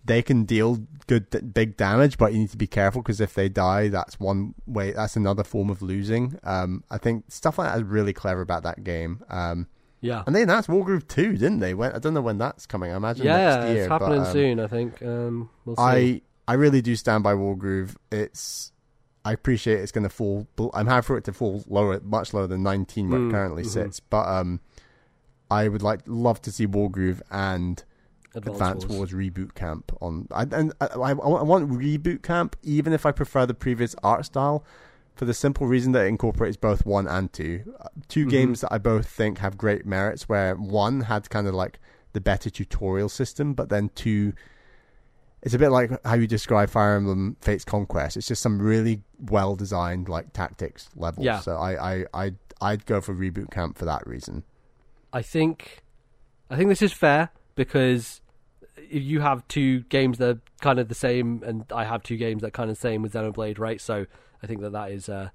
they 0.06 0.22
can 0.22 0.44
deal 0.45 0.80
good 1.08 1.53
big 1.53 1.76
damage, 1.78 2.18
but 2.18 2.34
you 2.34 2.40
need 2.40 2.50
to 2.52 2.58
be 2.58 2.68
careful 2.68 3.02
because 3.02 3.19
if 3.22 3.34
they 3.34 3.50
die, 3.50 3.90
that's 3.90 4.19
one 4.19 4.56
way. 4.66 4.92
That's 4.92 5.16
another 5.16 5.44
form 5.44 5.69
of 5.69 5.82
losing. 5.82 6.40
Um, 6.44 6.84
I 6.90 6.98
think 6.98 7.26
stuff 7.30 7.58
like 7.58 7.72
that 7.72 7.78
is 7.78 7.84
really 7.84 8.14
clever 8.14 8.42
about 8.42 8.64
that 8.64 8.84
game. 8.84 9.24
Um, 9.30 9.68
Yeah. 10.02 10.24
and 10.26 10.34
they 10.36 10.42
announced 10.44 10.69
War 10.69 10.86
Wargroove 10.86 11.08
2, 11.08 11.34
didn't 11.34 11.60
they? 11.60 11.74
When, 11.74 11.92
I 11.92 12.00
don't 12.00 12.14
know 12.14 12.22
when 12.22 12.38
that's 12.38 12.66
coming. 12.66 12.92
I 12.92 12.95
imagine 12.95 13.26
Yeah, 13.26 13.56
next 13.56 13.68
year. 13.74 13.84
it's 13.84 13.90
happening 13.92 14.19
but, 14.22 14.28
um, 14.28 14.34
soon, 14.34 14.60
I 14.61 14.68
think. 14.68 15.02
Um, 15.03 15.50
we'll 15.66 15.76
see. 15.76 15.82
I 15.82 16.22
I 16.48 16.53
really 16.53 16.82
do 16.82 16.95
stand 16.95 17.24
by 17.24 17.34
Wargroove. 17.34 17.95
It's 18.11 18.72
I 19.26 19.34
appreciate 19.34 19.82
it's 19.82 19.92
going 19.92 20.06
to 20.06 20.10
fall. 20.10 20.48
I'm 20.74 20.88
happy 20.88 21.06
for 21.06 21.18
it 21.18 21.26
to 21.26 21.34
fall 21.34 21.64
lower, 21.68 22.00
much 22.00 22.34
lower 22.34 22.48
than 22.48 22.64
19 22.64 23.10
where 23.10 23.19
Mm, 23.19 23.28
it 23.28 23.32
currently 23.32 23.64
mhm. 23.64 23.68
sits. 23.68 24.00
But 24.00 24.28
um, 24.28 24.61
I 25.52 25.68
would 25.68 25.84
like 25.84 26.00
love 26.08 26.42
to 26.44 26.52
see 26.52 26.66
Wargroove 26.66 27.22
and 27.30 27.84
Advance 28.35 28.56
Advance 28.56 28.85
Wars. 28.85 29.11
Wars 29.11 29.11
reboot 29.14 29.56
camp 29.56 29.91
on. 30.01 30.27
I, 30.32 30.43
and 30.43 30.74
I, 30.80 30.85
I, 30.88 31.09
I 31.11 31.14
want 31.14 31.69
reboot 31.72 32.22
camp, 32.22 32.56
even 32.64 32.93
if 32.93 33.06
I 33.06 33.11
prefer 33.11 33.45
the 33.45 33.53
previous 33.53 33.95
art 34.03 34.25
style, 34.25 34.64
for 35.16 35.25
the 35.25 35.33
simple 35.33 35.67
reason 35.67 35.91
that 35.93 36.06
it 36.06 36.08
incorporates 36.08 36.56
both 36.56 36.85
one 36.85 37.08
and 37.08 37.32
two. 37.33 37.74
Uh, 37.80 37.88
2 38.08 38.25
Mhm. 38.25 38.30
games 38.30 38.61
that 38.61 38.72
I 38.72 38.77
both 38.77 39.08
think 39.08 39.40
have 39.40 39.58
great 39.58 39.85
merits. 39.85 40.30
Where 40.30 40.56
one 40.56 41.01
had 41.01 41.30
kind 41.30 41.48
of 41.48 41.53
like 41.53 41.80
the 42.14 42.22
better 42.22 42.49
tutorial 42.49 43.09
system, 43.09 43.53
but 43.53 43.69
then 43.69 43.90
two. 43.95 44.33
It's 45.41 45.53
a 45.53 45.59
bit 45.59 45.69
like 45.69 45.90
how 46.06 46.16
you 46.16 46.27
describe 46.27 46.69
Fire 46.69 46.95
Emblem 46.98 47.38
Fates 47.40 47.64
Conquest. 47.64 48.17
It's 48.17 48.27
just 48.27 48.41
some 48.41 48.61
really 48.61 49.01
well 49.19 49.56
designed 49.56 50.09
like 50.09 50.33
tactics 50.33 50.90
levels. 50.98 51.25
Yeah. 51.25 51.40
So 51.40 51.56
I, 51.56 51.93
I, 52.01 52.06
I 52.14 52.32
I'd 52.61 52.85
go 52.85 52.99
for 52.99 53.16
reboot 53.16 53.49
camp 53.49 53.77
for 53.77 53.85
that 53.85 54.06
reason. 54.06 54.43
I 55.14 55.22
think, 55.22 55.82
I 56.49 56.58
think 56.58 56.67
this 56.67 56.82
is 56.82 56.91
fair 56.91 57.30
because 57.60 58.22
you 58.90 59.20
have 59.20 59.46
two 59.50 59.82
games 59.82 60.18
that 60.18 60.30
are 60.30 60.42
kind 60.62 60.80
of 60.80 60.88
the 60.88 60.96
same, 60.96 61.44
and 61.46 61.66
I 61.76 61.84
have 61.84 62.02
two 62.04 62.16
games 62.16 62.42
that 62.42 62.48
are 62.48 62.52
kind 62.52 62.70
of 62.70 62.78
the 62.78 62.82
same 62.82 63.02
with 63.02 63.14
Xenoblade, 63.14 63.60
right? 63.60 63.82
So 63.82 64.06
I 64.42 64.48
think 64.48 64.62
that 64.62 64.72
that 64.72 64.92
is 64.92 65.10
uh, 65.10 65.30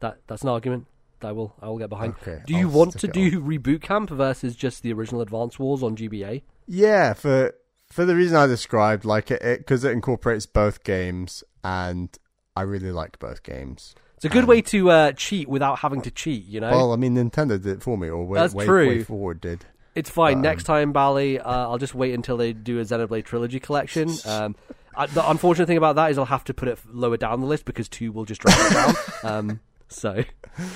that 0.00 0.18
that's 0.26 0.42
an 0.42 0.48
argument 0.48 0.88
that 1.20 1.28
I 1.28 1.32
will 1.32 1.54
I 1.62 1.68
will 1.68 1.78
get 1.78 1.88
behind. 1.88 2.14
Okay, 2.20 2.42
Do 2.44 2.54
you 2.54 2.68
I'll 2.68 2.76
want 2.76 2.98
to 2.98 3.06
it 3.06 3.12
do 3.12 3.40
reboot 3.40 3.80
camp 3.80 4.10
versus 4.10 4.56
just 4.56 4.82
the 4.82 4.92
original 4.92 5.20
Advance 5.20 5.56
Wars 5.60 5.84
on 5.84 5.94
GBA? 5.96 6.42
Yeah, 6.66 7.12
for 7.12 7.54
for 7.88 8.04
the 8.04 8.16
reason 8.16 8.36
I 8.36 8.48
described, 8.48 9.04
like 9.04 9.30
it 9.30 9.40
because 9.58 9.84
it, 9.84 9.92
incorporates 9.92 10.46
both 10.46 10.82
games, 10.82 11.44
and 11.62 12.08
I 12.56 12.62
really 12.62 12.90
like 12.90 13.20
both 13.20 13.44
games. 13.44 13.94
It's 14.16 14.24
a 14.24 14.28
good 14.28 14.44
Um, 14.44 14.48
way 14.48 14.62
to 14.62 14.90
uh, 14.90 15.12
cheat 15.12 15.48
without 15.48 15.78
having 15.78 16.02
to 16.02 16.10
cheat. 16.10 16.44
You 16.46 16.58
know, 16.60 16.70
Well, 16.72 16.92
I 16.92 16.96
mean, 16.96 17.14
Nintendo 17.14 17.50
did 17.62 17.66
it 17.66 17.82
for 17.82 17.96
me, 17.96 18.08
or 18.08 18.24
way, 18.24 18.40
That's 18.40 18.52
way, 18.54 18.66
true. 18.66 19.04
WayForward 19.04 19.40
did. 19.40 19.64
It's 19.94 20.08
fine. 20.10 20.36
Um, 20.36 20.42
Next 20.42 20.64
time, 20.64 20.92
Bally, 20.92 21.38
uh, 21.38 21.50
I'll 21.68 21.78
just 21.78 21.94
wait 21.94 22.14
until 22.14 22.36
they 22.36 22.52
do 22.52 22.78
a 22.80 22.82
Xenoblade 22.82 23.24
trilogy 23.24 23.60
collection. 23.60 24.10
Um, 24.26 24.56
I, 24.94 25.06
the 25.06 25.28
unfortunate 25.30 25.66
thing 25.66 25.78
about 25.78 25.96
that 25.96 26.10
is 26.10 26.18
I'll 26.18 26.26
have 26.26 26.44
to 26.44 26.54
put 26.54 26.68
it 26.68 26.78
lower 26.92 27.16
down 27.16 27.40
the 27.40 27.46
list 27.46 27.64
because 27.64 27.88
two 27.88 28.12
will 28.12 28.26
just 28.26 28.42
drag 28.42 28.58
it 28.58 28.74
down. 28.74 28.94
Um, 29.24 29.60
so, 29.88 30.22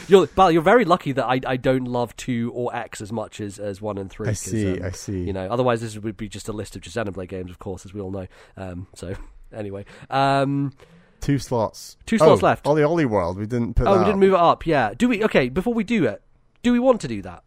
you're, 0.09 0.27
Bally, 0.29 0.55
you're 0.55 0.63
very 0.63 0.85
lucky 0.87 1.13
that 1.13 1.25
I, 1.25 1.41
I 1.47 1.57
don't 1.57 1.85
love 1.87 2.15
two 2.17 2.51
or 2.55 2.75
X 2.75 3.01
as 3.01 3.11
much 3.13 3.41
as, 3.41 3.59
as 3.59 3.81
one 3.81 3.97
and 3.99 4.11
three. 4.11 4.29
I 4.29 4.33
see, 4.33 4.79
um, 4.79 4.83
I 4.87 4.91
see. 4.91 5.21
You 5.25 5.33
know, 5.33 5.49
otherwise 5.49 5.81
this 5.81 5.97
would 5.99 6.17
be 6.17 6.29
just 6.29 6.49
a 6.49 6.53
list 6.53 6.77
of 6.77 6.83
just 6.83 6.97
Xenoblade 6.97 7.29
games, 7.29 7.51
of 7.51 7.59
course, 7.59 7.85
as 7.87 7.93
we 7.95 8.01
all 8.01 8.11
know. 8.11 8.27
Um, 8.57 8.87
so, 8.95 9.15
anyway, 9.55 9.85
um, 10.11 10.73
Two 11.21 11.39
slots. 11.39 11.97
Two 12.07 12.19
slots 12.19 12.43
Oh, 12.43 12.47
left. 12.47 12.65
OlliOlli 12.67 13.07
World. 13.07 13.39
We 13.39 13.47
didn't 13.47 13.75
put. 13.75 13.87
oh, 13.87 13.93
we 13.93 13.99
didn't 14.01 14.15
up. 14.15 14.19
move 14.21 14.33
it 14.35 14.39
up. 14.39 14.67
Yeah. 14.67 14.93
Do 14.97 15.09
we? 15.09 15.25
Okay. 15.25 15.49
Before 15.49 15.73
we 15.75 15.83
do 15.83 16.05
it, 16.05 16.23
do 16.63 16.73
we 16.73 16.79
want 16.79 17.01
to 17.01 17.09
do 17.09 17.23
that? 17.23 17.43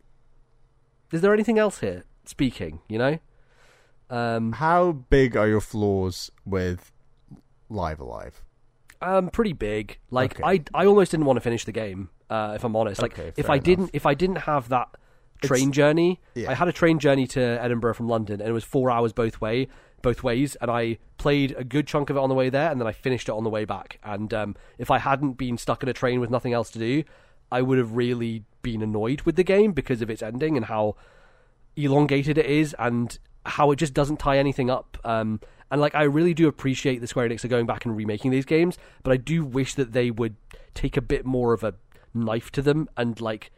Is 1.11 1.21
there 1.21 1.33
anything 1.33 1.57
else 1.57 1.79
here? 1.79 2.05
Speaking, 2.25 2.79
you 2.87 2.97
know. 2.97 3.19
Um, 4.09 4.53
How 4.53 4.91
big 4.91 5.35
are 5.37 5.47
your 5.47 5.61
flaws 5.61 6.31
with 6.45 6.91
Live 7.69 7.99
A 7.99 8.03
Live? 8.05 8.41
um, 9.01 9.29
pretty 9.29 9.53
big. 9.53 9.97
Like 10.11 10.39
Okay. 10.39 10.43
I, 10.73 10.81
I 10.81 10.85
almost 10.85 11.11
didn't 11.11 11.25
want 11.25 11.37
to 11.37 11.41
finish 11.41 11.63
the 11.63 11.71
game. 11.71 12.09
Uh, 12.29 12.53
if 12.55 12.63
I'm 12.63 12.75
honest, 12.75 13.01
like 13.01 13.17
Okay, 13.17 13.31
if 13.37 13.49
I 13.49 13.57
didn't, 13.57 13.91
if 13.93 14.05
I 14.05 14.13
didn't 14.13 14.39
have 14.39 14.69
that 14.69 14.89
train 15.41 15.71
journey, 15.71 16.19
yeah. 16.35 16.51
I 16.51 16.53
had 16.53 16.67
a 16.67 16.73
train 16.73 16.99
journey 16.99 17.25
to 17.27 17.41
Edinburgh 17.41 17.93
from 17.93 18.07
London, 18.07 18.41
and 18.41 18.49
it 18.49 18.51
was 18.51 18.63
four 18.65 18.91
hours 18.91 19.13
both 19.13 19.39
way, 19.39 19.67
both 20.01 20.21
ways, 20.21 20.55
and 20.61 20.69
I 20.69 20.97
played 21.17 21.55
a 21.57 21.63
good 21.63 21.87
chunk 21.87 22.09
of 22.09 22.17
it 22.17 22.19
on 22.19 22.29
the 22.29 22.35
way 22.35 22.49
there, 22.49 22.69
and 22.69 22.79
then 22.79 22.87
I 22.87 22.91
finished 22.91 23.29
it 23.29 23.31
on 23.31 23.43
the 23.43 23.49
way 23.49 23.63
back. 23.65 23.99
And 24.03 24.33
um, 24.33 24.55
if 24.77 24.91
I 24.91 24.99
hadn't 24.99 25.33
been 25.37 25.57
stuck 25.57 25.81
in 25.81 25.89
a 25.89 25.93
train 25.93 26.19
with 26.19 26.29
nothing 26.29 26.51
else 26.53 26.69
to 26.71 26.79
do, 26.79 27.03
I 27.51 27.61
would 27.61 27.77
have 27.77 27.95
really 27.95 28.43
been 28.61 28.81
annoyed 28.81 29.21
with 29.21 29.35
the 29.35 29.43
game 29.43 29.71
because 29.71 30.01
of 30.01 30.09
its 30.09 30.21
ending 30.21 30.55
and 30.57 30.65
how 30.65 30.95
elongated 31.75 32.37
it 32.37 32.45
is 32.45 32.75
and 32.77 33.17
how 33.45 33.71
it 33.71 33.77
just 33.77 33.93
doesn't 33.93 34.17
tie 34.17 34.37
anything 34.37 34.69
up. 34.69 34.97
Um, 35.03 35.39
and 35.71 35.79
like, 35.79 35.95
I 35.95 36.03
really 36.03 36.33
do 36.33 36.47
appreciate 36.47 36.99
the 36.99 37.07
Square 37.07 37.29
Enix 37.29 37.45
are 37.45 37.47
going 37.49 37.65
back 37.65 37.85
and 37.85 37.95
remaking 37.95 38.31
these 38.31 38.45
games, 38.45 38.77
but 39.03 39.11
I 39.11 39.17
do 39.17 39.45
wish 39.45 39.75
that 39.75 39.93
they 39.93 40.11
would 40.11 40.35
take 40.73 40.97
a 40.97 41.01
bit 41.01 41.25
more 41.25 41.53
of 41.53 41.63
a 41.63 41.75
knife 42.13 42.51
to 42.51 42.61
them 42.61 42.89
and 42.97 43.19
like 43.21 43.51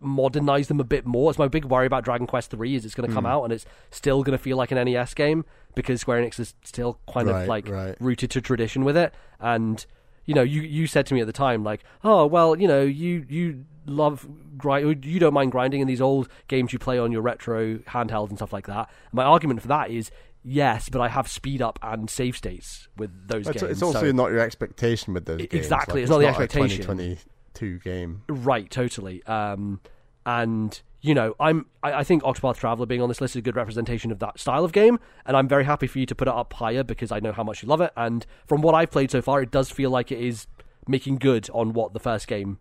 modernize 0.00 0.68
them 0.68 0.80
a 0.80 0.84
bit 0.84 1.06
more. 1.06 1.30
It's 1.30 1.38
my 1.38 1.48
big 1.48 1.64
worry 1.66 1.86
about 1.86 2.04
Dragon 2.04 2.26
Quest 2.26 2.50
Three 2.50 2.74
is 2.74 2.84
it's 2.84 2.94
going 2.94 3.08
to 3.08 3.14
come 3.14 3.26
out 3.26 3.44
and 3.44 3.52
it's 3.52 3.64
still 3.90 4.22
going 4.22 4.36
to 4.36 4.42
feel 4.42 4.56
like 4.56 4.72
an 4.72 4.84
NES 4.84 5.14
game 5.14 5.44
because 5.74 6.00
Square 6.00 6.22
Enix 6.24 6.40
is 6.40 6.54
still 6.64 6.98
kind 7.12 7.28
Right, 7.28 7.42
of 7.42 7.48
like 7.48 7.68
right. 7.68 7.96
rooted 8.00 8.30
to 8.32 8.40
tradition 8.40 8.84
with 8.84 8.96
it 8.96 9.14
and 9.38 9.84
you 10.24 10.34
know 10.34 10.42
you 10.42 10.62
you 10.62 10.86
said 10.86 11.06
to 11.06 11.14
me 11.14 11.20
at 11.20 11.26
the 11.26 11.32
time 11.32 11.62
like 11.64 11.82
oh 12.04 12.26
well 12.26 12.58
you 12.58 12.68
know 12.68 12.82
you 12.82 13.24
you 13.28 13.64
love 13.86 14.26
grind 14.56 15.04
you 15.04 15.18
don't 15.18 15.34
mind 15.34 15.50
grinding 15.50 15.80
in 15.80 15.88
these 15.88 16.00
old 16.00 16.28
games 16.48 16.72
you 16.72 16.78
play 16.78 16.98
on 16.98 17.10
your 17.10 17.22
retro 17.22 17.78
handhelds 17.78 18.28
and 18.28 18.38
stuff 18.38 18.52
like 18.52 18.66
that 18.66 18.88
my 19.12 19.24
argument 19.24 19.60
for 19.60 19.68
that 19.68 19.90
is 19.90 20.10
yes 20.44 20.88
but 20.88 21.00
i 21.00 21.08
have 21.08 21.26
speed 21.26 21.60
up 21.60 21.78
and 21.82 22.08
save 22.08 22.36
states 22.36 22.86
with 22.96 23.10
those 23.26 23.48
It's, 23.48 23.60
games 23.62 23.72
it's 23.72 23.82
also 23.82 24.00
so- 24.00 24.12
not 24.12 24.30
your 24.30 24.40
expectation 24.40 25.14
with 25.14 25.24
those 25.24 25.38
games. 25.38 25.52
exactly, 25.52 25.94
Like, 25.94 26.02
it's 26.02 26.10
not 26.10 26.18
the 26.18 26.26
a 26.26 26.28
expectation. 26.28 26.82
2022 26.82 27.78
game. 27.80 28.22
Right, 28.28 28.70
totally. 28.70 29.22
Um, 29.24 29.80
and 30.24 30.80
you 31.02 31.14
know, 31.14 31.34
I'm 31.38 31.66
I, 31.82 31.92
I 31.94 32.04
think 32.04 32.22
Octopath 32.22 32.56
Traveler 32.56 32.86
being 32.86 33.02
on 33.02 33.08
this 33.08 33.20
list 33.20 33.34
is 33.34 33.40
a 33.40 33.42
good 33.42 33.56
representation 33.56 34.10
of 34.12 34.20
that 34.20 34.38
style 34.38 34.64
of 34.64 34.72
game, 34.72 34.98
and 35.26 35.36
I'm 35.36 35.48
very 35.48 35.64
happy 35.64 35.86
for 35.88 35.98
you 35.98 36.06
to 36.06 36.14
put 36.14 36.28
it 36.28 36.34
up 36.34 36.52
higher 36.54 36.82
because 36.84 37.12
I 37.12 37.18
know 37.20 37.32
how 37.32 37.42
much 37.42 37.62
you 37.62 37.68
love 37.68 37.80
it. 37.80 37.92
And 37.96 38.24
from 38.46 38.62
what 38.62 38.74
I've 38.74 38.90
played 38.90 39.10
so 39.10 39.20
far, 39.20 39.42
it 39.42 39.50
does 39.50 39.70
feel 39.70 39.90
like 39.90 40.10
it 40.12 40.20
is 40.20 40.46
making 40.88 41.16
good 41.16 41.50
on 41.52 41.72
what 41.72 41.92
the 41.92 42.00
first 42.00 42.26
game 42.28 42.58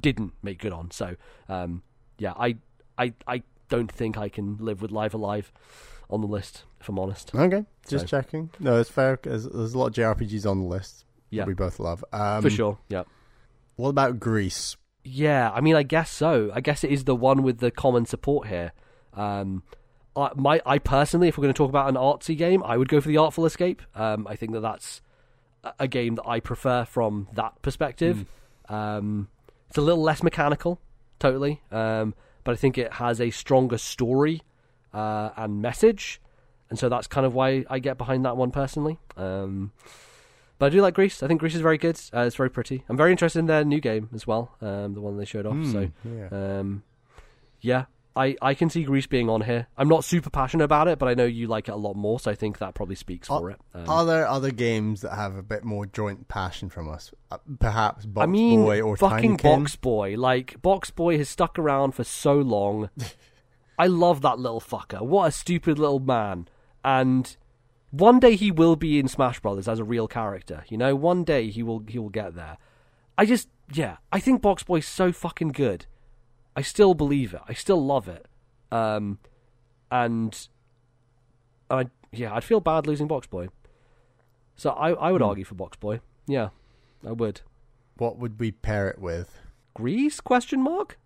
didn't 0.00 0.32
make 0.42 0.58
good 0.58 0.72
on. 0.72 0.90
So, 0.90 1.16
um, 1.48 1.82
yeah, 2.18 2.32
I 2.36 2.56
I 2.98 3.12
I 3.26 3.42
don't 3.68 3.90
think 3.90 4.18
I 4.18 4.28
can 4.28 4.56
live 4.58 4.82
with 4.82 4.90
Live 4.90 5.14
A 5.14 5.18
Live 5.18 5.52
on 6.10 6.20
the 6.20 6.26
list, 6.28 6.64
if 6.80 6.88
I'm 6.88 6.98
honest. 6.98 7.34
Okay, 7.34 7.64
just 7.88 8.08
So- 8.08 8.20
checking. 8.20 8.50
No, 8.60 8.80
it's 8.80 8.90
fair. 8.90 9.18
There's, 9.22 9.44
a 9.46 9.78
lot 9.78 9.86
of 9.88 9.92
JRPGs 9.94 10.48
on 10.48 10.60
the 10.60 10.66
list. 10.66 11.04
that 11.30 11.36
Yeah, 11.36 11.44
we 11.44 11.54
both 11.54 11.78
love. 11.80 12.04
Um, 12.12 12.42
for 12.42 12.50
sure. 12.50 12.78
Yeah. 12.88 13.04
What 13.76 13.88
about 13.90 14.18
Gris? 14.20 14.76
Yeah, 15.08 15.50
I 15.54 15.60
mean, 15.60 15.76
I 15.76 15.84
guess 15.84 16.10
so. 16.10 16.50
I 16.52 16.60
guess 16.60 16.82
it 16.82 16.90
is 16.90 17.04
the 17.04 17.14
one 17.14 17.42
with 17.44 17.58
the 17.58 17.70
common 17.70 18.06
support 18.06 18.48
here. 18.48 18.72
Um, 19.14 19.62
I, 20.16 20.30
my, 20.34 20.60
I 20.66 20.78
personally, 20.78 21.28
if 21.28 21.38
we're 21.38 21.42
going 21.42 21.54
to 21.54 21.58
talk 21.58 21.68
about 21.68 21.88
an 21.88 21.94
artsy 21.94 22.36
game, 22.36 22.62
I 22.64 22.76
would 22.76 22.88
go 22.88 23.00
for 23.00 23.08
the 23.08 23.16
Artful 23.16 23.46
Escape. 23.46 23.82
Um, 23.94 24.26
I 24.26 24.34
think 24.34 24.52
that 24.52 24.60
that's 24.62 25.00
a- 25.62 25.74
a 25.80 25.88
game 25.88 26.16
that 26.16 26.26
I 26.26 26.40
prefer 26.40 26.84
from 26.84 27.28
that 27.34 27.60
perspective. 27.62 28.26
Um, 28.68 29.28
it's 29.68 29.78
a 29.78 29.80
little 29.80 30.02
less 30.02 30.22
mechanical, 30.24 30.80
totally, 31.20 31.62
um, 31.70 32.14
but 32.42 32.52
I 32.52 32.56
think 32.56 32.76
it 32.76 32.94
has 32.94 33.20
a 33.20 33.30
stronger 33.30 33.78
story 33.78 34.42
uh, 34.92 35.30
and 35.36 35.62
message, 35.62 36.20
and 36.68 36.78
so 36.78 36.88
that's 36.88 37.06
kind 37.06 37.24
of 37.26 37.32
why 37.34 37.64
I 37.70 37.78
get 37.78 37.96
behind 37.96 38.24
that 38.24 38.36
one 38.36 38.50
personally. 38.50 38.98
Um, 39.16 39.70
but 40.58 40.66
I 40.66 40.68
do 40.70 40.80
like 40.80 40.94
Gris. 40.94 41.22
I 41.22 41.28
think 41.28 41.40
Gris 41.40 41.54
is 41.54 41.60
very 41.60 41.78
good. 41.78 42.00
Uh, 42.14 42.20
it's 42.20 42.36
very 42.36 42.50
pretty. 42.50 42.84
I'm 42.88 42.96
very 42.96 43.10
interested 43.10 43.38
in 43.40 43.46
their 43.46 43.64
new 43.64 43.80
game 43.80 44.08
as 44.14 44.26
well, 44.26 44.56
um, 44.60 44.94
the 44.94 45.00
one 45.00 45.16
they 45.16 45.24
showed 45.24 45.46
off. 45.46 45.64
So, 45.66 45.90
yeah. 46.04 46.28
um, 46.30 46.82
yeah, 47.60 47.84
I, 48.16 48.34
I 48.40 48.54
can 48.54 48.70
see 48.70 48.82
Gris 48.84 49.06
being 49.06 49.28
on 49.28 49.42
here. 49.42 49.66
I'm 49.76 49.88
not 49.88 50.02
super 50.02 50.30
passionate 50.30 50.64
about 50.64 50.88
it, 50.88 50.98
but 50.98 51.06
I 51.06 51.14
know 51.14 51.26
you 51.26 51.48
like 51.48 51.68
it 51.68 51.72
a 51.72 51.76
lot 51.76 51.96
more, 51.96 52.18
so 52.18 52.30
I 52.30 52.34
think 52.34 52.58
that 52.58 52.74
probably 52.74 52.94
speaks 52.94 53.28
for 53.28 53.50
it. 53.50 53.60
Um, 53.74 53.88
Are 53.88 54.06
there 54.06 54.26
other 54.26 54.50
games 54.50 55.02
that 55.02 55.14
have 55.14 55.36
a 55.36 55.42
bit 55.42 55.64
more 55.64 55.84
joint 55.84 56.26
passion 56.26 56.70
from 56.70 56.88
us? 56.88 57.12
Uh, 57.30 57.36
perhaps 57.60 58.06
Box 58.06 58.24
I 58.24 58.26
mean, 58.26 58.62
Boy 58.62 58.80
or 58.80 58.96
fucking 58.96 59.36
Tinykin? 59.36 59.66
BoxBoy. 59.66 60.16
Like, 60.16 60.62
BoxBoy 60.62 61.18
has 61.18 61.28
stuck 61.28 61.58
around 61.58 61.92
for 61.92 62.04
so 62.04 62.34
long. 62.34 62.88
I 63.78 63.86
love 63.88 64.22
that 64.22 64.38
little 64.38 64.62
fucker. 64.62 65.02
What 65.02 65.28
a 65.28 65.32
stupid 65.32 65.78
little 65.78 66.00
man. 66.00 66.48
And 66.82 67.36
one 67.90 68.20
day 68.20 68.36
he 68.36 68.50
will 68.50 68.76
be 68.76 68.98
in 68.98 69.08
Smash 69.08 69.40
Brothers 69.40 69.68
as 69.68 69.78
a 69.78 69.84
real 69.84 70.08
character. 70.08 70.64
You 70.68 70.76
know, 70.78 70.94
one 70.96 71.24
day 71.24 71.50
he 71.50 71.62
will 71.62 71.82
he 71.88 71.98
will 71.98 72.08
get 72.10 72.34
there. 72.34 72.58
I 73.18 73.24
just 73.26 73.48
yeah, 73.72 73.96
I 74.12 74.20
think 74.20 74.42
BoxBoy's 74.42 74.86
so 74.86 75.12
fucking 75.12 75.48
good. 75.48 75.86
I 76.54 76.62
still 76.62 76.94
believe 76.94 77.34
it. 77.34 77.40
I 77.48 77.52
still 77.54 77.84
love 77.84 78.08
it. 78.08 78.26
Um, 78.72 79.18
and 79.90 80.48
I 81.70 81.86
yeah, 82.12 82.34
I'd 82.34 82.44
feel 82.44 82.60
bad 82.60 82.86
losing 82.86 83.08
BoxBoy. 83.08 83.48
So 84.56 84.70
I 84.70 84.90
I 84.92 85.12
would 85.12 85.20
Hmm. 85.22 85.28
argue 85.28 85.44
for 85.44 85.54
BoxBoy. 85.54 86.00
Yeah, 86.26 86.48
I 87.06 87.12
would. 87.12 87.40
What 87.98 88.18
would 88.18 88.38
we 88.40 88.50
pair 88.52 88.88
it 88.88 88.98
with? 88.98 89.38
Gris? 89.74 90.20
Question 90.20 90.60
mark. 90.62 90.98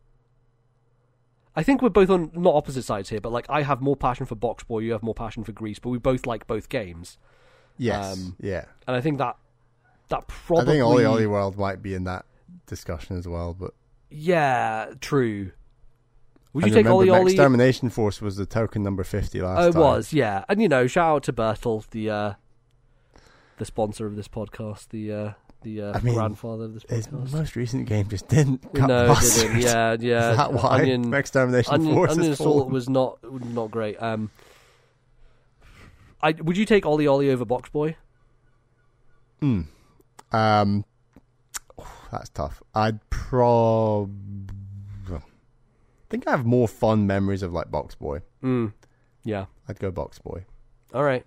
I 1.57 1.63
think 1.63 1.83
we're 1.83 1.89
both 1.89 2.11
on 2.11 2.31
not 2.35 2.55
opposite 2.55 2.83
sides 2.85 3.09
here, 3.11 3.21
but 3.21 3.33
like 3.33 3.47
I 3.49 3.63
have 3.63 3.81
more 3.81 3.97
passion 3.97 4.25
for 4.27 4.37
BoxBoy, 4.37 4.85
you 4.85 4.93
have 4.93 5.03
more 5.03 5.15
passion 5.15 5.43
for 5.45 5.53
Gris, 5.53 5.79
but 5.79 5.91
we 5.91 5.99
both 5.99 6.27
like 6.27 6.47
both 6.47 6.69
games, 6.69 7.19
Yes. 7.77 8.13
Um, 8.17 8.37
yeah. 8.41 8.67
and 8.87 8.97
I 8.97 9.01
think 9.01 9.19
that 9.19 9.37
that 10.09 10.27
probably 10.29 10.81
I 10.81 10.85
think 10.85 10.85
OlliOlli 10.85 11.29
World 11.29 11.57
might 11.59 11.83
be 11.83 11.95
in 11.95 12.05
that 12.05 12.25
discussion 12.67 13.17
as 13.17 13.27
well, 13.27 13.55
but 13.59 13.75
yeah, 14.11 14.93
true. 15.01 15.53
Would 16.53 16.67
you 16.67 16.73
take 16.73 16.87
OlliOlli? 16.87 17.27
Extermination 17.31 17.91
Force 17.91 18.21
was 18.21 18.37
the 18.37 18.45
token 18.47 18.83
number 18.83 19.05
fifty 19.05 19.41
last 19.41 19.61
Oh, 19.61 19.69
it 19.69 19.73
time. 19.73 19.81
was, 19.83 20.13
yeah. 20.13 20.45
And 20.49 20.61
you 20.61 20.69
know, 20.69 20.87
shout 20.89 21.15
out 21.17 21.23
to 21.25 21.33
Bertel, 21.33 21.89
the 21.91 22.11
uh, 22.11 22.33
the 23.59 23.65
sponsor 23.65 24.07
of 24.07 24.17
this 24.17 24.27
podcast, 24.29 24.89
the 24.89 25.13
uh, 25.13 25.33
the 25.63 25.83
uh, 25.83 25.93
I 25.95 26.01
mean, 26.01 26.15
grandfather 26.15 26.65
of 26.65 26.75
this 26.75 26.85
His 26.89 27.11
most 27.11 27.57
recent 27.57 27.87
game 27.87 28.09
just 28.09 28.29
didn't 28.29 28.63
cut 28.75 28.89
no, 28.89 29.13
it 29.13 29.35
didn't. 29.35 29.61
Yeah, 29.61 29.97
yeah. 29.99 30.31
Is 30.31 30.37
that 30.37 30.53
why? 30.53 30.81
Onion, 30.81 31.13
Extermination 31.15 31.75
Onion, 31.75 31.95
Force 31.95 32.13
Onion 32.13 32.33
Assault 32.33 32.71
was 32.71 32.89
not 32.89 33.19
not 33.23 33.71
great. 33.71 34.01
Um, 34.03 34.31
I 36.23 36.33
would 36.33 36.57
you 36.57 36.65
take 36.65 36.85
OlliOlli 36.85 37.31
over 37.31 37.45
BoxBoy? 37.45 37.95
Mm. 39.43 39.67
Um, 40.33 40.85
that's 42.13 42.29
tough. 42.31 42.63
I'd 42.75 43.09
prob. 43.11 44.11
I 45.11 45.21
think 46.11 46.27
I 46.27 46.33
have 46.33 46.45
more 46.45 46.67
fond 46.67 47.07
memories 47.07 47.43
of 47.43 47.53
like 47.53 47.71
BoxBoy. 47.71 48.23
Mm. 48.43 48.73
Yeah. 49.23 49.47
I'd 49.69 49.79
go 49.79 49.93
BoxBoy. 49.93 50.45
All 50.93 51.05
right. 51.05 51.25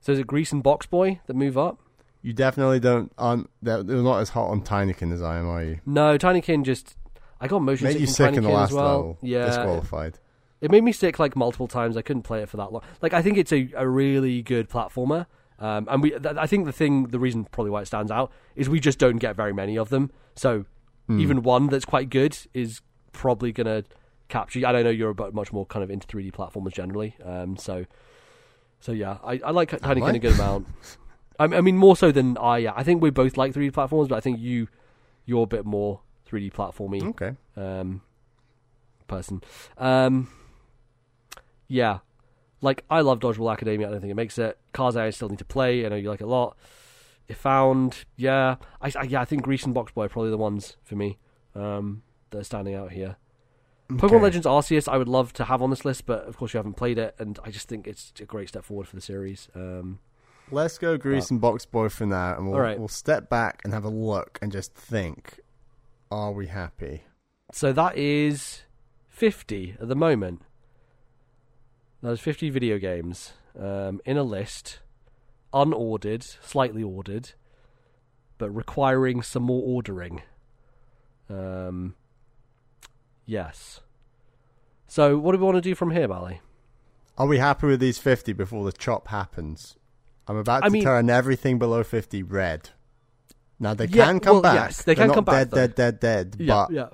So 0.00 0.12
is 0.12 0.18
it 0.18 0.26
Gris 0.26 0.52
and 0.52 0.62
BoxBoy 0.62 1.20
that 1.26 1.34
move 1.34 1.56
up? 1.56 1.80
You 2.26 2.32
definitely 2.32 2.80
don't. 2.80 3.12
aren't 3.16 3.48
they're, 3.62 3.82
they're 3.84 3.98
not 4.02 4.18
as 4.20 4.30
hot 4.30 4.48
on 4.50 4.62
Tinykin 4.62 5.12
as 5.12 5.22
I 5.22 5.38
am, 5.38 5.46
are 5.48 5.62
you? 5.62 5.78
No, 5.86 6.18
Tinykin 6.18 6.64
just. 6.64 6.96
I 7.40 7.46
got 7.48 7.60
motion 7.62 7.84
Made 7.86 7.92
sick 7.92 8.00
you 8.00 8.06
from 8.06 8.14
sick 8.14 8.34
in 8.34 8.42
the 8.42 8.48
Tinykin 8.48 8.52
last 8.52 8.70
as 8.70 8.74
well. 8.76 8.84
level. 8.96 9.18
Yeah, 9.22 9.46
Disqualified. 9.46 10.18
it 10.60 10.70
made 10.72 10.82
me 10.82 10.90
sick 10.92 11.18
like 11.18 11.36
multiple 11.36 11.68
times. 11.68 11.96
I 11.96 12.02
couldn't 12.02 12.22
play 12.22 12.42
it 12.42 12.48
for 12.48 12.56
that 12.56 12.72
long. 12.72 12.82
Like 13.00 13.12
I 13.12 13.22
think 13.22 13.38
it's 13.38 13.52
a, 13.52 13.70
a 13.76 13.86
really 13.88 14.42
good 14.42 14.68
platformer. 14.68 15.26
Um, 15.58 15.86
and 15.90 16.02
we, 16.02 16.10
th- 16.10 16.36
I 16.36 16.46
think 16.46 16.66
the 16.66 16.72
thing, 16.72 17.04
the 17.08 17.18
reason 17.18 17.44
probably 17.44 17.70
why 17.70 17.82
it 17.82 17.86
stands 17.86 18.10
out 18.10 18.32
is 18.56 18.68
we 18.68 18.80
just 18.80 18.98
don't 18.98 19.18
get 19.18 19.36
very 19.36 19.52
many 19.54 19.78
of 19.78 19.88
them. 19.90 20.10
So 20.34 20.64
Hmm. 21.06 21.20
even 21.20 21.42
one 21.44 21.68
that's 21.68 21.84
quite 21.84 22.10
good 22.10 22.36
is 22.52 22.80
probably 23.12 23.52
gonna 23.52 23.84
capture. 24.28 24.58
you. 24.58 24.66
I 24.66 24.72
don't 24.72 24.82
know 24.82 24.90
you're 24.90 25.10
about 25.10 25.32
much 25.34 25.52
more 25.52 25.64
kind 25.64 25.84
of 25.84 25.90
into 25.92 26.04
3D 26.08 26.32
platformers 26.32 26.72
generally. 26.72 27.14
Um, 27.24 27.56
so, 27.56 27.86
so 28.80 28.90
yeah, 28.90 29.18
I, 29.22 29.40
I 29.44 29.50
like 29.52 29.70
Tinykin 29.70 30.02
I? 30.02 30.16
a 30.16 30.18
good 30.18 30.32
amount. 30.34 30.66
I, 31.38 31.44
I 31.44 31.60
mean 31.60 31.76
more 31.76 31.96
so 31.96 32.12
than 32.12 32.36
I. 32.38 32.58
Yeah, 32.58 32.72
I 32.76 32.82
think 32.82 33.02
we 33.02 33.10
both 33.10 33.36
like 33.36 33.52
3D 33.52 33.72
platforms, 33.72 34.08
but 34.08 34.16
I 34.16 34.20
think 34.20 34.38
you, 34.40 34.68
you're 35.24 35.44
a 35.44 35.46
bit 35.46 35.64
more 35.64 36.00
3D 36.30 36.52
platformy 36.52 37.02
Okay. 37.10 37.36
um, 37.56 38.02
person. 39.08 39.42
Um, 39.78 40.28
yeah, 41.68 41.98
like 42.60 42.84
I 42.90 43.00
love 43.00 43.20
Dodgeball 43.20 43.52
Academia. 43.52 43.88
I 43.88 43.90
don't 43.90 44.00
think 44.00 44.10
it 44.10 44.16
makes 44.16 44.38
it. 44.38 44.58
Cars 44.72 44.96
I 44.96 45.10
still 45.10 45.28
need 45.28 45.38
to 45.38 45.44
play. 45.44 45.84
I 45.84 45.88
know 45.88 45.96
you 45.96 46.08
like 46.08 46.20
it 46.20 46.24
a 46.24 46.28
lot. 46.28 46.56
If 47.28 47.38
found, 47.38 48.04
yeah, 48.16 48.56
I, 48.80 48.92
I 48.96 49.02
yeah, 49.04 49.20
I 49.20 49.24
think 49.24 49.42
Gris 49.42 49.64
and 49.64 49.74
BoxBoy 49.74 50.06
are 50.06 50.08
probably 50.08 50.30
the 50.30 50.36
ones 50.38 50.76
for 50.84 50.94
me 50.94 51.18
um, 51.56 52.02
that 52.30 52.38
are 52.38 52.44
standing 52.44 52.74
out 52.74 52.92
here. 52.92 53.16
Pokemon 53.88 54.22
Legends 54.22 54.46
Arceus, 54.46 54.88
I 54.88 54.96
would 54.96 55.08
love 55.08 55.32
to 55.34 55.44
have 55.44 55.62
on 55.62 55.70
this 55.70 55.84
list, 55.84 56.06
but 56.06 56.24
of 56.26 56.36
course 56.36 56.52
you 56.54 56.58
haven't 56.58 56.74
played 56.74 56.98
it, 56.98 57.14
and 57.18 57.38
I 57.44 57.50
just 57.50 57.68
think 57.68 57.86
it's 57.86 58.12
a 58.20 58.24
great 58.24 58.48
step 58.48 58.64
forward 58.64 58.88
for 58.88 58.96
the 58.96 59.02
series. 59.02 59.48
Um, 59.54 60.00
Let's 60.50 60.78
go 60.78 60.96
Gris 60.96 61.30
and 61.30 61.40
BoxBoy 61.40 61.90
for 61.90 62.06
now, 62.06 62.36
and 62.36 62.46
we'll, 62.46 62.54
All 62.54 62.60
right. 62.60 62.78
we'll 62.78 62.86
step 62.86 63.28
back 63.28 63.62
and 63.64 63.72
have 63.72 63.84
a 63.84 63.88
look 63.88 64.38
and 64.40 64.52
just 64.52 64.74
think: 64.74 65.40
Are 66.10 66.30
we 66.30 66.46
happy? 66.46 67.02
So 67.52 67.72
that 67.72 67.96
is 67.96 68.62
50 69.08 69.76
at 69.80 69.88
the 69.88 69.96
moment. 69.96 70.42
That 72.02 72.12
is 72.12 72.20
50 72.20 72.50
video 72.50 72.78
games 72.78 73.32
um, 73.58 74.00
in 74.04 74.16
a 74.16 74.22
list, 74.22 74.80
unordered, 75.52 76.22
slightly 76.44 76.82
ordered, 76.82 77.32
but 78.38 78.50
requiring 78.50 79.22
some 79.22 79.42
more 79.42 79.62
ordering. 79.64 80.22
Um, 81.28 81.96
yes. 83.24 83.80
So, 84.86 85.18
what 85.18 85.32
do 85.32 85.38
we 85.38 85.44
want 85.44 85.56
to 85.56 85.60
do 85.60 85.74
from 85.74 85.90
here, 85.90 86.06
Bally? 86.06 86.40
Are 87.18 87.26
we 87.26 87.38
happy 87.38 87.66
with 87.66 87.80
these 87.80 87.98
fifty 87.98 88.32
before 88.32 88.64
the 88.64 88.72
chop 88.72 89.08
happens? 89.08 89.76
I'm 90.28 90.36
about 90.36 90.64
I 90.64 90.68
to 90.68 90.72
mean- 90.72 90.82
turn 90.82 91.10
everything 91.10 91.58
below 91.58 91.82
fifty 91.84 92.22
red. 92.22 92.70
Now 93.58 93.74
they 93.74 93.86
Yeah, 93.86 94.06
can 94.06 94.20
come 94.20 94.34
well, 94.34 94.42
back. 94.42 94.54
yes, 94.54 94.82
they 94.82 94.94
They're 94.94 95.02
can 95.04 95.08
not 95.08 95.14
come 95.14 95.24
back, 95.24 95.48
Dead, 95.50 95.74
dead, 95.74 96.00
dead, 96.00 96.36
dead. 96.38 96.46
but 96.46 96.70
yeah. 96.70 96.88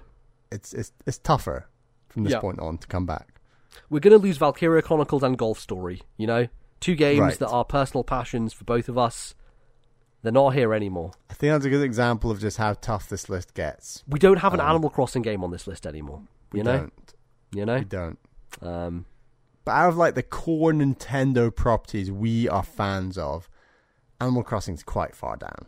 it's 0.50 0.72
it's 0.72 0.92
it's 1.06 1.18
tougher 1.18 1.66
from 2.08 2.24
this 2.24 2.34
Yeah. 2.34 2.40
point 2.40 2.60
on 2.60 2.78
to 2.78 2.86
come 2.86 3.04
back. 3.06 3.40
We're 3.90 4.00
going 4.00 4.12
to 4.12 4.22
lose 4.22 4.36
Valkyria 4.36 4.82
Chronicles 4.82 5.22
and 5.22 5.36
Golf 5.36 5.58
Story, 5.58 6.02
you 6.16 6.26
know? 6.26 6.48
Two 6.80 6.94
games 6.94 7.20
Right. 7.20 7.38
that 7.38 7.48
are 7.48 7.64
personal 7.64 8.04
passions 8.04 8.52
for 8.52 8.64
both 8.64 8.88
of 8.88 8.96
us. 8.98 9.34
They're 10.22 10.30
not 10.32 10.50
here 10.50 10.72
anymore. 10.74 11.12
I 11.30 11.34
think 11.34 11.52
that's 11.52 11.64
a 11.64 11.70
good 11.70 11.82
example 11.82 12.30
of 12.30 12.38
just 12.38 12.58
how 12.58 12.74
tough 12.74 13.08
this 13.08 13.28
list 13.28 13.54
gets. 13.54 14.04
We 14.06 14.18
don't 14.18 14.38
have 14.38 14.54
an 14.54 14.60
Um, 14.60 14.68
Animal 14.68 14.90
Crossing 14.90 15.22
game 15.22 15.42
on 15.42 15.50
this 15.50 15.66
list 15.66 15.86
anymore. 15.86 16.22
We 16.52 16.60
You 16.60 16.64
know? 16.64 16.78
don't. 16.78 16.92
You 17.52 17.66
know? 17.66 17.78
We 17.78 17.84
don't. 17.84 18.18
Um, 18.60 19.06
But 19.64 19.72
out 19.72 19.88
of 19.90 19.96
like 19.96 20.14
the 20.14 20.22
core 20.22 20.72
Nintendo 20.72 21.54
properties 21.54 22.10
we 22.10 22.48
are 22.48 22.62
fans 22.62 23.16
of, 23.16 23.48
Animal 24.20 24.42
Crossing 24.42 24.74
is 24.74 24.82
quite 24.82 25.14
far 25.14 25.36
down. 25.36 25.66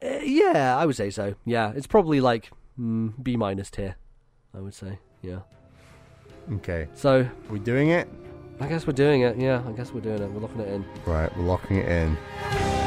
eh, 0.00 0.22
yeah, 0.24 0.76
I 0.76 0.86
would 0.86 0.96
say 0.96 1.10
so. 1.10 1.34
Yeah, 1.44 1.72
it's 1.74 1.86
probably 1.86 2.20
like 2.20 2.50
mm, 2.78 3.12
B 3.22 3.36
minus 3.36 3.70
tier. 3.70 3.96
I 4.54 4.60
would 4.60 4.74
say. 4.74 4.98
Yeah. 5.22 5.40
Okay, 6.54 6.88
So 6.94 7.20
are 7.20 7.32
we 7.52 7.58
doing 7.60 7.90
it? 7.90 8.08
I 8.60 8.66
guess 8.66 8.86
we're 8.86 8.92
doing 8.92 9.22
it. 9.22 9.36
Yeah, 9.38 9.62
I 9.66 9.72
guess 9.72 9.92
we're 9.92 10.00
doing 10.00 10.20
it. 10.20 10.30
We're 10.30 10.40
locking 10.40 10.60
it 10.60 10.68
in. 10.68 10.84
Right, 11.06 11.34
we're 11.36 11.44
locking 11.44 11.76
it 11.78 11.88
in. 11.88 12.81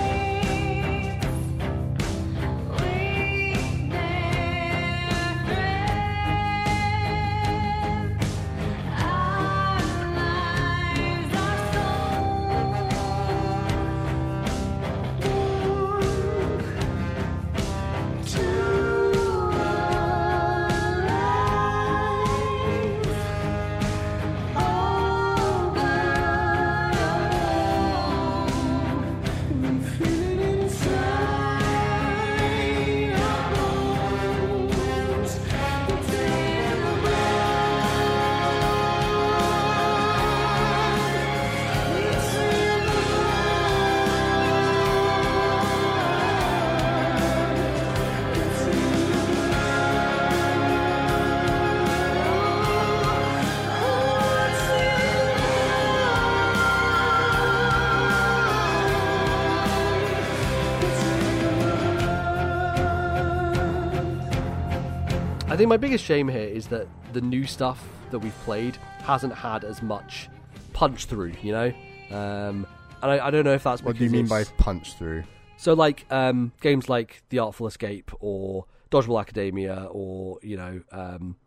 I 65.56 65.58
think 65.58 65.70
my 65.70 65.78
biggest 65.78 66.04
shame 66.04 66.28
here 66.28 66.50
is 66.50 66.68
that 66.68 66.86
the 67.14 67.22
new 67.22 67.46
stuff 67.46 67.82
that 68.12 68.20
we've 68.20 68.38
played 68.44 68.76
hasn't 69.04 69.34
had 69.34 69.64
as 69.64 69.82
much 69.82 70.28
punch 70.74 71.06
through. 71.06 71.32
You 71.42 71.54
know. 71.54 71.74
Um, 72.12 72.68
and 73.02 73.12
I, 73.14 73.28
I 73.28 73.32
don't 73.32 73.46
know 73.46 73.54
if 73.54 73.64
that's 73.64 73.82
What 73.82 73.98
do 73.98 74.04
you 74.04 74.10
mean 74.10 74.28
by 74.28 74.44
punch 74.58 74.96
through? 74.96 75.24
So, 75.56 75.74
like 75.74 76.06
um, 76.12 76.52
games 76.60 76.90
like 76.90 77.24
The 77.30 77.40
Artful 77.40 77.68
Escape 77.68 78.12
or 78.20 78.66
Dodgeball 78.92 79.22
Academia 79.22 79.88
or 79.92 80.40
you 80.44 80.58
know 80.58 80.82
um, 80.92 81.38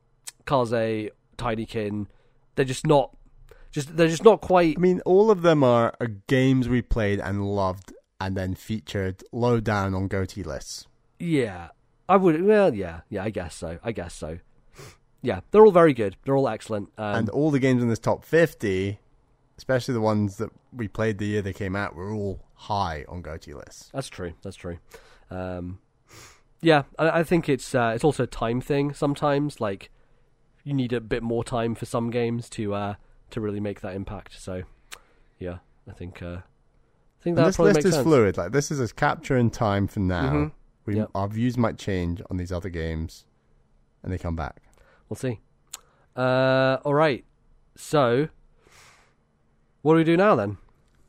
Kaze, 0.46 1.10
Tinykin, 1.36 2.06
they're 2.54 2.64
just 2.64 2.86
not, 2.86 3.14
just 3.72 3.94
they're 3.94 4.08
just 4.08 4.24
not 4.24 4.40
quite. 4.40 4.78
I 4.78 4.80
mean, 4.80 5.02
all 5.04 5.30
of 5.30 5.42
them 5.42 5.62
are, 5.62 5.92
are 6.00 6.06
games 6.06 6.66
we 6.66 6.80
played 6.80 7.20
and 7.20 7.44
loved, 7.44 7.92
and 8.18 8.34
then 8.38 8.54
featured 8.54 9.22
low 9.32 9.60
down 9.60 9.94
on 9.94 10.08
GOTY 10.08 10.44
lists. 10.44 10.86
Yeah, 11.18 11.68
I 12.08 12.16
would. 12.16 12.42
Well, 12.42 12.74
yeah, 12.74 13.00
yeah, 13.10 13.22
I 13.24 13.30
guess 13.30 13.54
so. 13.54 13.78
I 13.82 13.92
guess 13.92 14.14
so. 14.14 14.38
Yeah, 15.20 15.40
they're 15.50 15.64
all 15.64 15.72
very 15.72 15.92
good. 15.94 16.16
They're 16.24 16.36
all 16.36 16.48
excellent. 16.48 16.90
Um, 16.96 17.14
and 17.16 17.28
all 17.30 17.50
the 17.50 17.58
games 17.58 17.82
in 17.82 17.88
this 17.88 17.98
top 17.98 18.24
50, 18.24 18.98
especially 19.56 19.94
the 19.94 20.00
ones 20.00 20.36
that 20.36 20.50
we 20.72 20.86
played 20.88 21.18
the 21.18 21.26
year 21.26 21.42
they 21.42 21.52
came 21.52 21.74
out, 21.74 21.94
were 21.96 22.12
all 22.12 22.40
high 22.54 23.04
on 23.08 23.20
GOTY 23.22 23.52
lists. 23.54 23.90
That's 23.92 24.08
true. 24.08 24.34
That's 24.42 24.56
true. 24.56 24.78
Um, 25.30 25.80
yeah, 26.60 26.84
I, 26.98 27.20
I 27.20 27.22
think 27.24 27.48
it's 27.48 27.74
uh, 27.74 27.92
it's 27.94 28.04
also 28.04 28.22
a 28.24 28.26
time 28.28 28.60
thing. 28.60 28.94
Sometimes, 28.94 29.60
like 29.60 29.90
you 30.64 30.72
need 30.72 30.92
a 30.92 31.00
bit 31.00 31.22
more 31.22 31.42
time 31.44 31.74
for 31.74 31.84
some 31.84 32.10
games 32.10 32.48
to 32.50 32.74
uh, 32.74 32.94
to 33.30 33.40
really 33.40 33.60
make 33.60 33.80
that 33.80 33.94
impact. 33.94 34.40
So, 34.40 34.62
yeah, 35.38 35.58
I 35.88 35.92
think 35.92 36.22
uh, 36.22 36.26
I 36.26 37.22
think 37.22 37.36
And 37.36 37.38
that 37.38 37.44
this 37.46 37.56
probably 37.56 37.72
list 37.74 37.76
makes 37.78 37.86
is 37.86 37.94
sense. 37.94 38.04
fluid. 38.04 38.36
Like 38.36 38.52
this 38.52 38.70
is 38.70 38.80
a 38.80 38.92
capture 38.94 39.36
in 39.36 39.50
time 39.50 39.86
for 39.88 40.00
now. 40.00 40.32
Mhm. 40.32 40.52
We, 40.88 40.96
Yep. 40.96 41.10
Our 41.14 41.28
views 41.28 41.58
might 41.58 41.76
change 41.76 42.22
on 42.30 42.38
these 42.38 42.50
other 42.50 42.70
games, 42.70 43.26
and 44.02 44.10
they 44.10 44.16
come 44.16 44.34
back. 44.36 44.62
We'll 45.10 45.18
see. 45.18 45.40
Uh, 46.16 46.78
all 46.82 46.94
right. 46.94 47.26
So, 47.76 48.28
what 49.82 49.92
do 49.92 49.98
we 49.98 50.04
do 50.04 50.16
now 50.16 50.34
then? 50.34 50.56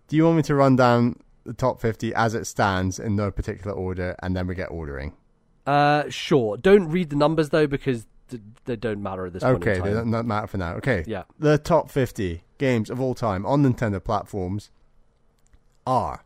Do 0.09 0.17
you 0.17 0.25
want 0.25 0.35
me 0.35 0.43
to 0.43 0.55
run 0.55 0.75
down 0.75 1.15
the 1.45 1.53
top 1.53 1.79
fifty 1.79 2.13
as 2.13 2.35
it 2.35 2.45
stands 2.45 2.99
in 2.99 3.15
no 3.15 3.31
particular 3.31 3.71
order, 3.73 4.17
and 4.21 4.35
then 4.35 4.47
we 4.47 4.53
get 4.55 4.69
ordering? 4.69 5.13
Uh, 5.65 6.03
sure. 6.09 6.57
Don't 6.57 6.89
read 6.89 7.09
the 7.09 7.15
numbers 7.15 7.49
though 7.49 7.65
because 7.67 8.05
th- 8.27 8.41
they 8.65 8.75
don't 8.75 9.01
matter 9.01 9.27
at 9.27 9.33
this 9.33 9.43
point 9.43 9.65
Okay, 9.65 9.79
they 9.79 9.93
don't 9.93 10.27
matter 10.27 10.47
for 10.47 10.57
now. 10.57 10.73
Okay, 10.73 11.05
Yeah. 11.07 11.23
the 11.39 11.57
top 11.57 11.89
50 11.89 12.43
games 12.57 12.89
of 12.89 12.99
all 12.99 13.13
time 13.15 13.45
on 13.45 13.63
Nintendo 13.63 14.03
platforms 14.03 14.71
are 15.87 16.25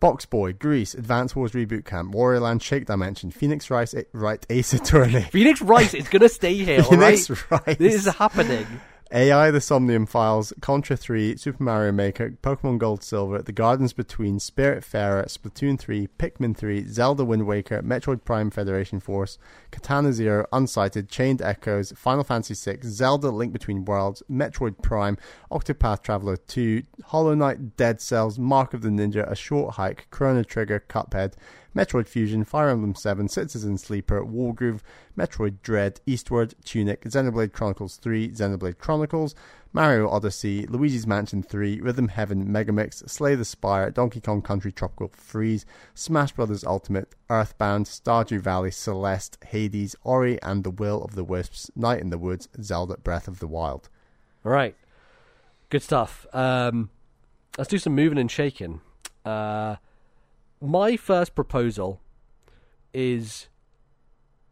Box 0.00 0.24
Boy, 0.24 0.54
Gris, 0.54 0.94
Advance 0.94 1.36
Wars 1.36 1.52
Reboot 1.52 1.84
Camp, 1.84 2.14
Wario 2.14 2.40
Land, 2.40 2.62
Shake 2.62 2.86
Dimension, 2.86 3.30
Phoenix 3.30 3.70
Wright, 3.70 3.92
Right, 4.12 4.44
Ace 4.48 4.72
Attorney, 4.72 5.20
Phoenix 5.30 5.60
Wright 5.60 5.92
is 5.94 6.08
gonna 6.08 6.28
stay 6.30 6.54
here. 6.54 6.82
all 6.82 6.96
right. 6.96 7.18
Phoenix 7.18 7.44
Wright, 7.50 7.78
This 7.78 7.94
is 7.94 8.06
happening. 8.14 8.66
AI, 9.12 9.50
The 9.50 9.60
Somnium 9.60 10.06
Files, 10.06 10.52
Contra 10.60 10.96
3, 10.96 11.36
Super 11.36 11.64
Mario 11.64 11.90
Maker, 11.90 12.30
Pokemon 12.44 12.78
Gold 12.78 13.02
Silver, 13.02 13.42
The 13.42 13.50
Gardens 13.50 13.92
Between, 13.92 14.38
Spiritfarer, 14.38 15.24
Splatoon 15.26 15.80
3, 15.80 16.06
Pikmin 16.16 16.56
3, 16.56 16.86
Zelda 16.86 17.24
Wind 17.24 17.44
Waker, 17.44 17.82
Metroid 17.82 18.24
Prime 18.24 18.52
Federation 18.52 19.00
Force, 19.00 19.36
Katana 19.72 20.12
Zero, 20.12 20.46
Unsighted, 20.52 21.08
Chained 21.08 21.42
Echoes, 21.42 21.92
Final 21.96 22.22
Fantasy 22.22 22.54
VI, 22.54 22.78
Zelda 22.84 23.30
Link 23.30 23.52
Between 23.52 23.84
Worlds, 23.84 24.22
Metroid 24.30 24.80
Prime, 24.80 25.18
Octopath 25.50 26.02
Traveler 26.02 26.36
2, 26.36 26.84
Hollow 27.06 27.34
Knight, 27.34 27.76
Dead 27.76 28.00
Cells, 28.00 28.38
Mark 28.38 28.74
of 28.74 28.82
the 28.82 28.90
Ninja, 28.90 29.28
A 29.28 29.34
Short 29.34 29.74
Hike, 29.74 30.06
Chrono 30.10 30.44
Trigger, 30.44 30.84
Cuphead, 30.88 31.34
Metroid 31.74 32.08
Fusion, 32.08 32.44
Fire 32.44 32.68
Emblem 32.68 32.94
7, 32.94 33.28
Citizen 33.28 33.78
Sleeper, 33.78 34.24
Wargroove, 34.24 34.80
Metroid 35.16 35.62
Dread, 35.62 36.00
Eastward, 36.06 36.54
Tunic, 36.64 37.02
Xenoblade 37.04 37.52
Chronicles 37.52 37.96
3, 37.96 38.30
Xenoblade 38.30 38.78
Chronicles, 38.78 39.34
Mario 39.72 40.08
Odyssey, 40.08 40.66
Luigi's 40.66 41.06
Mansion 41.06 41.42
3, 41.44 41.80
Rhythm 41.80 42.08
Heaven, 42.08 42.48
Megamix, 42.48 43.08
Slay 43.08 43.36
the 43.36 43.44
Spire, 43.44 43.90
Donkey 43.90 44.20
Kong 44.20 44.42
Country 44.42 44.72
Tropical 44.72 45.08
Freeze, 45.08 45.64
Smash 45.94 46.32
Bros. 46.32 46.64
Ultimate, 46.64 47.14
Earthbound, 47.28 47.86
Stardew 47.86 48.40
Valley, 48.40 48.72
Celeste, 48.72 49.38
Hades, 49.46 49.94
Ori 50.02 50.42
and 50.42 50.64
the 50.64 50.70
Will 50.70 51.04
of 51.04 51.14
the 51.14 51.22
Wisps, 51.22 51.70
Night 51.76 52.00
in 52.00 52.10
the 52.10 52.18
Woods, 52.18 52.48
Zelda 52.60 52.96
Breath 52.96 53.28
of 53.28 53.38
the 53.38 53.46
Wild. 53.46 53.88
All 54.44 54.50
right. 54.50 54.74
Good 55.68 55.82
stuff. 55.82 56.26
Um, 56.32 56.90
let's 57.56 57.70
do 57.70 57.78
some 57.78 57.94
moving 57.94 58.18
and 58.18 58.30
shaking. 58.30 58.80
Uh, 59.24 59.76
my 60.60 60.96
first 60.96 61.34
proposal 61.34 62.00
is 62.92 63.48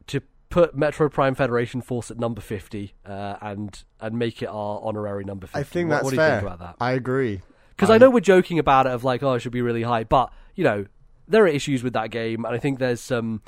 to 0.06 0.22
put 0.48 0.76
Metroid 0.76 1.12
Prime 1.12 1.34
Federation 1.34 1.80
Force 1.80 2.10
at 2.10 2.18
number 2.18 2.40
fifty 2.40 2.94
uh, 3.04 3.36
and 3.40 3.82
and 4.00 4.18
make 4.18 4.42
it 4.42 4.46
our 4.46 4.80
honorary 4.82 5.24
number 5.24 5.46
fifty. 5.46 5.60
I 5.60 5.62
think 5.62 5.88
what, 5.88 5.96
that's 5.96 6.04
what 6.04 6.10
do 6.10 6.16
you 6.16 6.20
fair. 6.20 6.40
think 6.40 6.46
about 6.46 6.58
that? 6.60 6.76
I 6.82 6.92
agree. 6.92 7.40
Because 7.70 7.90
I 7.90 7.98
know 7.98 8.10
we're 8.10 8.20
joking 8.20 8.58
about 8.58 8.86
it 8.86 8.92
of 8.92 9.04
like, 9.04 9.22
oh, 9.22 9.34
it 9.34 9.40
should 9.40 9.52
be 9.52 9.62
really 9.62 9.82
high, 9.82 10.02
but 10.02 10.32
you 10.56 10.64
know, 10.64 10.86
there 11.28 11.44
are 11.44 11.48
issues 11.48 11.84
with 11.84 11.92
that 11.92 12.10
game, 12.10 12.44
and 12.44 12.52
I 12.52 12.58
think 12.58 12.80
there's 12.80 13.00
some 13.00 13.42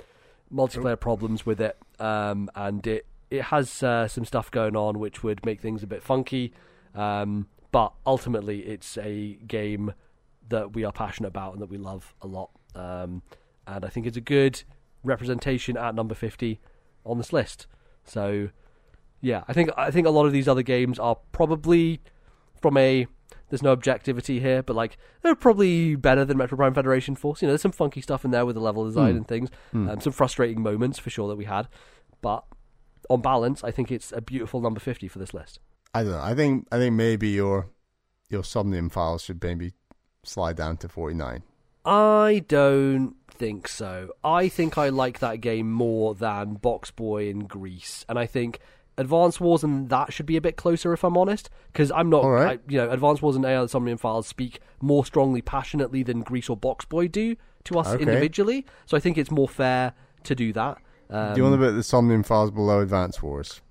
multiplayer 0.53 0.99
problems 0.99 1.45
with 1.45 1.61
it, 1.61 1.77
um, 1.99 2.49
and 2.55 2.87
it 2.87 3.07
it 3.31 3.43
has 3.43 3.83
uh, 3.83 4.07
some 4.07 4.25
stuff 4.25 4.51
going 4.51 4.77
on 4.77 4.99
which 4.99 5.23
would 5.23 5.45
make 5.45 5.61
things 5.61 5.83
a 5.83 5.87
bit 5.87 6.03
funky. 6.03 6.53
Um, 6.95 7.49
but 7.73 7.93
ultimately, 8.05 8.61
it's 8.61 8.99
a 8.99 9.35
game 9.47 9.95
that 10.51 10.75
we 10.75 10.85
are 10.85 10.93
passionate 10.93 11.29
about 11.29 11.55
and 11.55 11.63
that 11.63 11.71
we 11.71 11.79
love 11.79 12.15
a 12.23 12.27
lot, 12.27 12.51
um, 12.75 13.23
and 13.67 13.85
I 13.85 13.89
think 13.89 14.07
it's 14.07 14.17
a 14.17 14.21
good 14.21 14.63
representation 15.03 15.77
at 15.77 15.95
number 15.95 16.15
fifty 16.15 16.61
on 17.05 17.19
this 17.19 17.33
list. 17.33 17.67
So, 18.05 18.51
yeah, 19.21 19.45
I 19.49 19.53
think 19.53 19.71
I 19.77 19.91
think 19.91 20.07
a 20.07 20.11
lot 20.11 20.27
of 20.27 20.33
these 20.33 20.49
other 20.49 20.63
games 20.63 20.99
are 20.99 21.17
probably 21.33 22.01
from 22.61 22.77
a 22.77 23.07
there's 23.49 23.63
no 23.63 23.73
objectivity 23.73 24.39
here, 24.41 24.63
but 24.63 24.77
like 24.77 24.97
they're 25.23 25.35
probably 25.35 25.97
better 25.97 26.25
than 26.25 26.37
Metroid 26.39 26.57
Prime 26.57 26.75
Federation 26.75 27.17
Force. 27.17 27.43
You 27.43 27.47
know, 27.49 27.53
there's 27.53 27.63
some 27.63 27.73
funky 27.73 28.01
stuff 28.01 28.25
in 28.25 28.31
there 28.31 28.47
with 28.47 28.55
the 28.55 28.61
level 28.61 28.85
design 28.85 29.13
Hmm. 29.13 29.17
and 29.19 29.29
things, 29.29 29.51
um, 29.73 30.01
some 30.01 30.13
frustrating 30.13 30.63
moments 30.63 30.99
for 30.99 31.11
sure 31.11 31.29
that 31.29 31.37
we 31.37 31.45
had, 31.47 31.69
but 32.21 32.45
on 33.09 33.21
balance, 33.23 33.65
I 33.65 33.71
think 33.73 33.91
it's 33.91 34.13
a 34.13 34.21
beautiful 34.21 34.61
number 34.61 34.79
fifty 34.81 35.09
for 35.09 35.19
this 35.19 35.35
list. 35.35 35.59
I 35.95 36.03
don't 36.03 36.13
know. 36.13 36.21
I 36.21 36.35
think 36.35 36.67
I 36.71 36.79
think 36.79 36.95
maybe 36.95 37.29
your 37.31 37.71
your 38.29 38.45
Somnium 38.45 38.89
files 38.91 39.23
should 39.23 39.43
maybe 39.43 39.73
slide 40.23 40.57
down 40.57 40.77
to 40.79 40.89
49. 40.89 41.43
I 41.85 42.45
don't 42.49 43.15
think 43.31 43.69
so. 43.69 44.11
I 44.23 44.49
think 44.49 44.77
I 44.77 44.91
like 44.91 45.21
that 45.21 45.41
game 45.41 45.73
more 45.73 46.15
than 46.15 46.59
BoxBoy 46.59 47.31
in 47.31 47.47
Gris, 47.47 48.05
and 48.09 48.19
I 48.19 48.27
think 48.27 48.61
Advance 48.99 49.41
Wars 49.41 49.65
and 49.65 49.89
that 49.89 50.13
should 50.13 50.27
be 50.27 50.37
a 50.37 50.41
bit 50.43 50.57
closer 50.57 50.93
if 50.93 51.03
I'm 51.05 51.17
honest, 51.17 51.49
because 51.73 51.91
I'm 51.91 52.11
not. 52.11 52.25
Right. 52.25 52.59
I, 52.61 52.71
you 52.71 52.77
know, 52.79 52.91
Advance 52.91 53.23
Wars 53.23 53.37
and 53.37 53.45
AI 53.45 53.65
Somnium 53.67 53.97
Files 53.99 54.27
speak 54.27 54.61
more 54.83 55.07
strongly, 55.07 55.41
passionately 55.41 56.03
than 56.03 56.21
Gris 56.23 56.51
or 56.51 56.57
BoxBoy 56.57 57.11
do 57.11 57.37
to 57.65 57.79
us 57.79 57.89
Okay. 57.89 58.03
individually. 58.03 58.67
So 58.87 58.97
I 58.97 59.01
think 59.01 59.17
it's 59.17 59.31
more 59.31 59.49
fair 59.49 59.95
to 60.25 60.35
do 60.35 60.53
that. 60.53 60.79
Um, 61.09 61.35
Do 61.35 61.39
you 61.39 61.45
want 61.49 61.61
to 61.61 61.67
put 61.67 61.73
the 61.73 61.83
Somnium 61.83 62.23
files 62.23 62.51
below 62.51 62.81
Advance 62.81 63.23
Wars? 63.23 63.63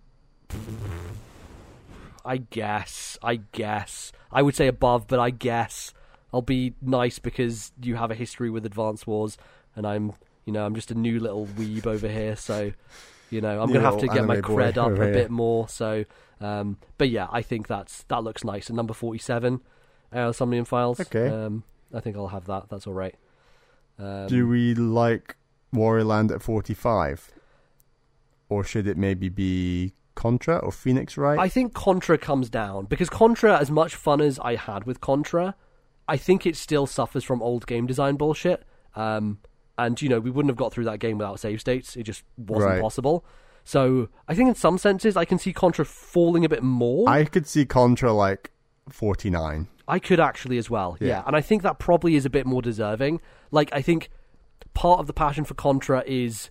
I 2.25 2.37
guess. 2.37 3.17
I 3.21 3.35
guess. 3.51 4.11
I 4.31 4.41
would 4.41 4.55
say 4.55 4.67
above, 4.67 5.07
but 5.07 5.19
I 5.19 5.29
guess 5.29 5.93
I'll 6.33 6.41
be 6.41 6.73
nice 6.81 7.19
because 7.19 7.71
you 7.81 7.95
have 7.95 8.11
a 8.11 8.15
history 8.15 8.49
with 8.49 8.65
Advance 8.65 9.07
Wars, 9.07 9.37
and 9.75 9.85
I'm, 9.85 10.13
you 10.45 10.53
know, 10.53 10.65
I'm 10.65 10.75
just 10.75 10.91
a 10.91 10.95
new 10.95 11.19
little 11.19 11.47
weeb 11.47 11.87
over 11.87 12.07
here, 12.07 12.35
so, 12.35 12.71
you 13.29 13.41
know, 13.41 13.61
I'm 13.61 13.71
gonna 13.71 13.81
have 13.81 13.99
to 13.99 14.07
get 14.07 14.25
my 14.25 14.37
cred 14.37 14.77
up 14.77 14.91
a 14.91 15.11
bit 15.11 15.29
more. 15.31 15.67
So, 15.69 16.05
um, 16.41 16.77
but 16.97 17.09
yeah, 17.09 17.27
I 17.31 17.41
think 17.41 17.67
that's 17.67 18.03
that 18.03 18.23
looks 18.23 18.43
nice. 18.43 18.67
And 18.69 18.75
number 18.77 18.93
forty-seven, 18.93 19.61
uh, 20.13 20.31
Somnium 20.31 20.65
Files. 20.65 20.99
Okay. 20.99 21.27
Um, 21.27 21.63
I 21.93 21.99
think 21.99 22.15
I'll 22.15 22.27
have 22.27 22.45
that. 22.45 22.69
That's 22.69 22.85
all 22.87 22.93
right. 22.93 23.15
Um, 23.97 24.27
Do 24.27 24.47
we 24.47 24.73
like 24.75 25.35
Wario 25.73 26.05
Land 26.05 26.31
at 26.31 26.41
45? 26.41 27.31
Or 28.47 28.63
should 28.63 28.87
it 28.87 28.97
maybe 28.97 29.29
be 29.29 29.93
Contra 30.15 30.57
or 30.57 30.71
Phoenix 30.71 31.17
Wright? 31.17 31.37
I 31.39 31.49
think 31.49 31.73
Contra 31.73 32.17
comes 32.17 32.49
down 32.49 32.85
because 32.85 33.09
Contra, 33.09 33.57
as 33.57 33.69
much 33.69 33.95
fun 33.95 34.21
as 34.21 34.39
I 34.39 34.55
had 34.55 34.85
with 34.85 35.01
Contra, 35.01 35.55
I 36.09 36.17
think 36.17 36.45
it 36.45 36.55
still 36.55 36.87
suffers 36.87 37.23
from 37.23 37.41
old 37.41 37.67
game 37.67 37.85
design 37.87 38.15
bullshit. 38.15 38.63
Um, 38.95 39.39
and 39.77 40.01
you 40.01 40.09
know, 40.09 40.19
we 40.19 40.29
wouldn't 40.31 40.49
have 40.49 40.57
got 40.57 40.73
through 40.73 40.85
that 40.85 40.99
game 40.99 41.17
without 41.19 41.39
save 41.39 41.61
states. 41.61 41.95
It 41.95 42.03
just 42.03 42.23
wasn't 42.37 42.71
Right. 42.73 42.81
possible. 42.81 43.23
So 43.63 44.09
I 44.27 44.33
think 44.35 44.49
in 44.49 44.55
some 44.55 44.77
senses, 44.77 45.15
I 45.15 45.25
can 45.25 45.37
see 45.37 45.53
Contra 45.53 45.85
falling 45.85 46.43
a 46.43 46.49
bit 46.49 46.63
more. 46.63 47.07
I 47.07 47.23
could 47.25 47.47
see 47.47 47.65
Contra 47.65 48.11
like 48.11 48.51
49. 48.89 49.67
I 49.87 49.99
could 49.99 50.19
actually 50.19 50.57
as 50.57 50.69
well. 50.69 50.97
Yeah. 50.99 51.07
Yeah. 51.07 51.23
And 51.27 51.35
I 51.35 51.41
think 51.41 51.61
that 51.63 51.79
probably 51.79 52.15
is 52.15 52.25
a 52.25 52.29
bit 52.29 52.45
more 52.45 52.61
deserving. 52.61 53.21
Like, 53.51 53.69
I 53.73 53.81
think 53.81 54.09
part 54.73 54.99
of 54.99 55.07
the 55.07 55.13
passion 55.13 55.45
for 55.45 55.53
Contra 55.53 56.03
is 56.05 56.49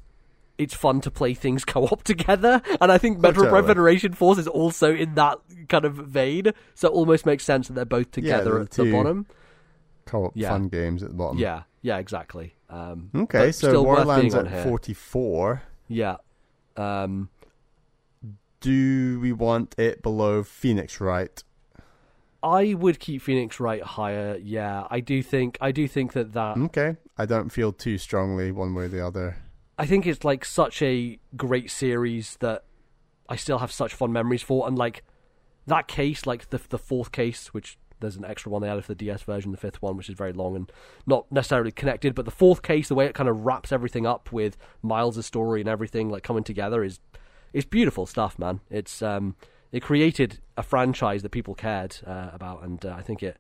it's 0.59 0.75
fun 0.75 1.01
to 1.03 1.11
play 1.11 1.35
things 1.35 1.65
co 1.73 1.85
op 1.87 2.03
together. 2.05 2.63
And 2.81 2.91
I 2.91 2.99
think 2.99 3.19
Metroid 3.19 3.49
Prime. 3.51 3.67
Federation 3.67 4.13
Force 4.13 4.39
is 4.39 4.49
also 4.49 4.95
in 4.95 5.15
that 5.15 5.39
kind 5.69 5.85
of 5.85 5.95
vein. 5.95 6.53
So 6.75 6.89
it 6.89 6.93
almost 6.93 7.27
makes 7.27 7.45
sense 7.45 7.69
that 7.69 7.75
they're 7.75 7.85
both 7.85 8.11
together 8.11 8.55
the 8.55 8.61
at 8.63 8.71
the 8.73 8.93
bottom. 8.93 9.27
Co-op 10.09 10.33
Yeah. 10.35 10.49
fun 10.51 10.69
games 10.69 11.03
at 11.03 11.11
the 11.11 11.15
bottom. 11.17 11.39
Yeah. 11.39 11.63
Yeah, 11.83 11.99
exactly. 11.99 12.55
Um, 12.71 13.11
Okay, 13.15 13.53
so 13.53 13.69
still 13.69 13.85
Wario 13.85 14.05
Land's 14.07 14.35
at 14.35 14.49
here. 14.49 14.63
44. 14.65 15.63
Yeah. 15.89 16.17
Um, 16.77 17.29
Do 18.61 19.21
we 19.21 19.33
want 19.33 19.75
it 19.79 20.03
below 20.03 20.43
Phoenix 20.43 21.01
Wright? 21.01 21.43
I 22.43 22.75
would 22.75 22.99
keep 22.99 23.23
Phoenix 23.23 23.61
Wright 23.61 23.83
higher. 23.83 24.37
Yeah, 24.43 24.87
I 24.91 25.01
do 25.01 25.23
think 25.23 25.59
I 25.61 25.71
do 25.73 25.87
think 25.89 26.13
that 26.15 26.33
that 26.33 26.57
Okay. 26.57 26.97
I 27.17 27.27
don't 27.27 27.51
feel 27.51 27.73
too 27.73 27.99
strongly 27.99 28.51
one 28.53 28.75
way 28.75 28.85
or 28.85 28.89
the 28.89 29.05
other. 29.05 29.37
I 29.79 29.87
think 29.87 30.07
it's 30.07 30.25
like 30.25 30.45
such 30.45 30.83
a 30.83 31.19
great 31.37 31.71
series 31.71 32.37
that 32.41 32.65
I 33.29 33.37
still 33.37 33.59
have 33.59 33.71
such 33.71 33.95
fond 33.95 34.13
memories 34.13 34.43
for, 34.43 34.67
and 34.67 34.77
like 34.79 35.05
that 35.67 35.87
case, 35.89 36.27
like 36.27 36.51
the 36.51 36.61
the 36.69 36.79
fourth 36.79 37.13
case, 37.13 37.53
which 37.55 37.79
there's 38.01 38.17
an 38.17 38.25
extra 38.25 38.51
one 38.51 38.63
they 38.63 38.69
added 38.69 38.85
for 38.85 38.93
the 38.93 39.05
DS 39.05 39.23
version, 39.23 39.51
the 39.53 39.57
fifth 39.59 39.81
one, 39.83 39.97
which 39.97 40.09
is 40.09 40.15
very 40.17 40.33
long 40.33 40.57
and 40.57 40.71
not 41.07 41.31
necessarily 41.31 41.73
connected, 41.73 42.15
but 42.15 42.25
the 42.25 42.31
fourth 42.31 42.63
case, 42.63 42.89
the 42.89 42.95
way 42.95 43.07
it 43.07 43.15
kind 43.15 43.29
of 43.29 43.45
wraps 43.45 43.73
everything 43.73 44.07
up 44.07 44.33
with 44.33 44.57
Miles' 44.83 45.25
story 45.27 45.61
and 45.61 45.69
everything 45.69 46.09
like 46.09 46.23
coming 46.23 46.45
together 46.45 46.83
is 46.85 47.01
it's 47.53 47.65
beautiful 47.67 48.07
stuff, 48.07 48.39
man. 48.39 48.61
It's 48.71 49.03
um 49.03 49.37
it 49.73 49.81
created 49.81 50.39
a 50.57 50.63
franchise 50.63 51.23
that 51.23 51.31
people 51.31 51.55
cared 51.55 51.97
uh, 52.07 52.31
about, 52.33 52.63
and 52.65 52.85
uh, 52.87 52.95
I 52.97 53.03
think 53.03 53.23
it 53.23 53.37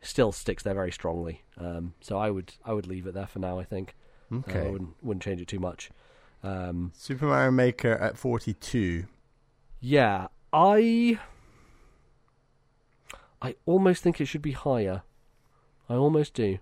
still 0.00 0.30
sticks 0.32 0.62
there 0.62 0.74
very 0.74 0.92
strongly. 0.92 1.42
Um, 1.58 1.94
so 2.00 2.18
I 2.18 2.30
would 2.30 2.54
I 2.64 2.72
would 2.72 2.86
leave 2.86 3.06
it 3.06 3.14
there 3.14 3.26
for 3.26 3.38
now. 3.38 3.58
I 3.58 3.64
think. 3.64 3.96
Uh, 4.32 4.36
I 4.36 4.38
Okay. 4.48 4.70
wouldn't 4.70 4.94
wouldn't 5.02 5.22
change 5.22 5.40
it 5.40 5.48
too 5.48 5.58
much. 5.60 5.90
Um, 6.42 6.92
Super 6.96 7.26
Mario 7.26 7.50
Maker 7.50 7.92
at 7.92 8.16
42. 8.16 9.04
Yeah, 9.80 10.28
I 10.52 11.18
I 13.42 13.56
almost 13.66 14.02
think 14.02 14.20
it 14.20 14.26
should 14.26 14.40
be 14.42 14.52
higher. 14.52 15.02
I 15.88 15.94
almost 15.94 16.32
do. 16.34 16.58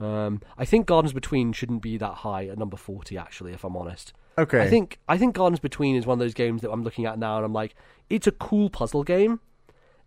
Um, 0.00 0.40
I 0.58 0.64
think 0.64 0.86
Gardens 0.86 1.12
Between 1.12 1.52
shouldn't 1.52 1.82
be 1.82 1.96
that 1.98 2.14
high 2.16 2.46
at 2.46 2.58
number 2.58 2.76
forty. 2.76 3.16
Actually, 3.16 3.52
if 3.52 3.64
I'm 3.64 3.76
honest, 3.76 4.12
Okay. 4.38 4.60
I 4.62 4.68
think 4.68 4.98
I 5.08 5.16
think 5.18 5.34
Gardens 5.34 5.60
Between 5.60 5.94
is 5.96 6.06
one 6.06 6.14
of 6.16 6.18
those 6.20 6.34
games 6.34 6.62
that 6.62 6.70
I'm 6.70 6.82
looking 6.82 7.06
at 7.06 7.18
now, 7.18 7.36
and 7.36 7.44
I'm 7.44 7.52
like, 7.52 7.74
it's 8.08 8.26
a 8.26 8.32
cool 8.32 8.70
puzzle 8.70 9.04
game. 9.04 9.40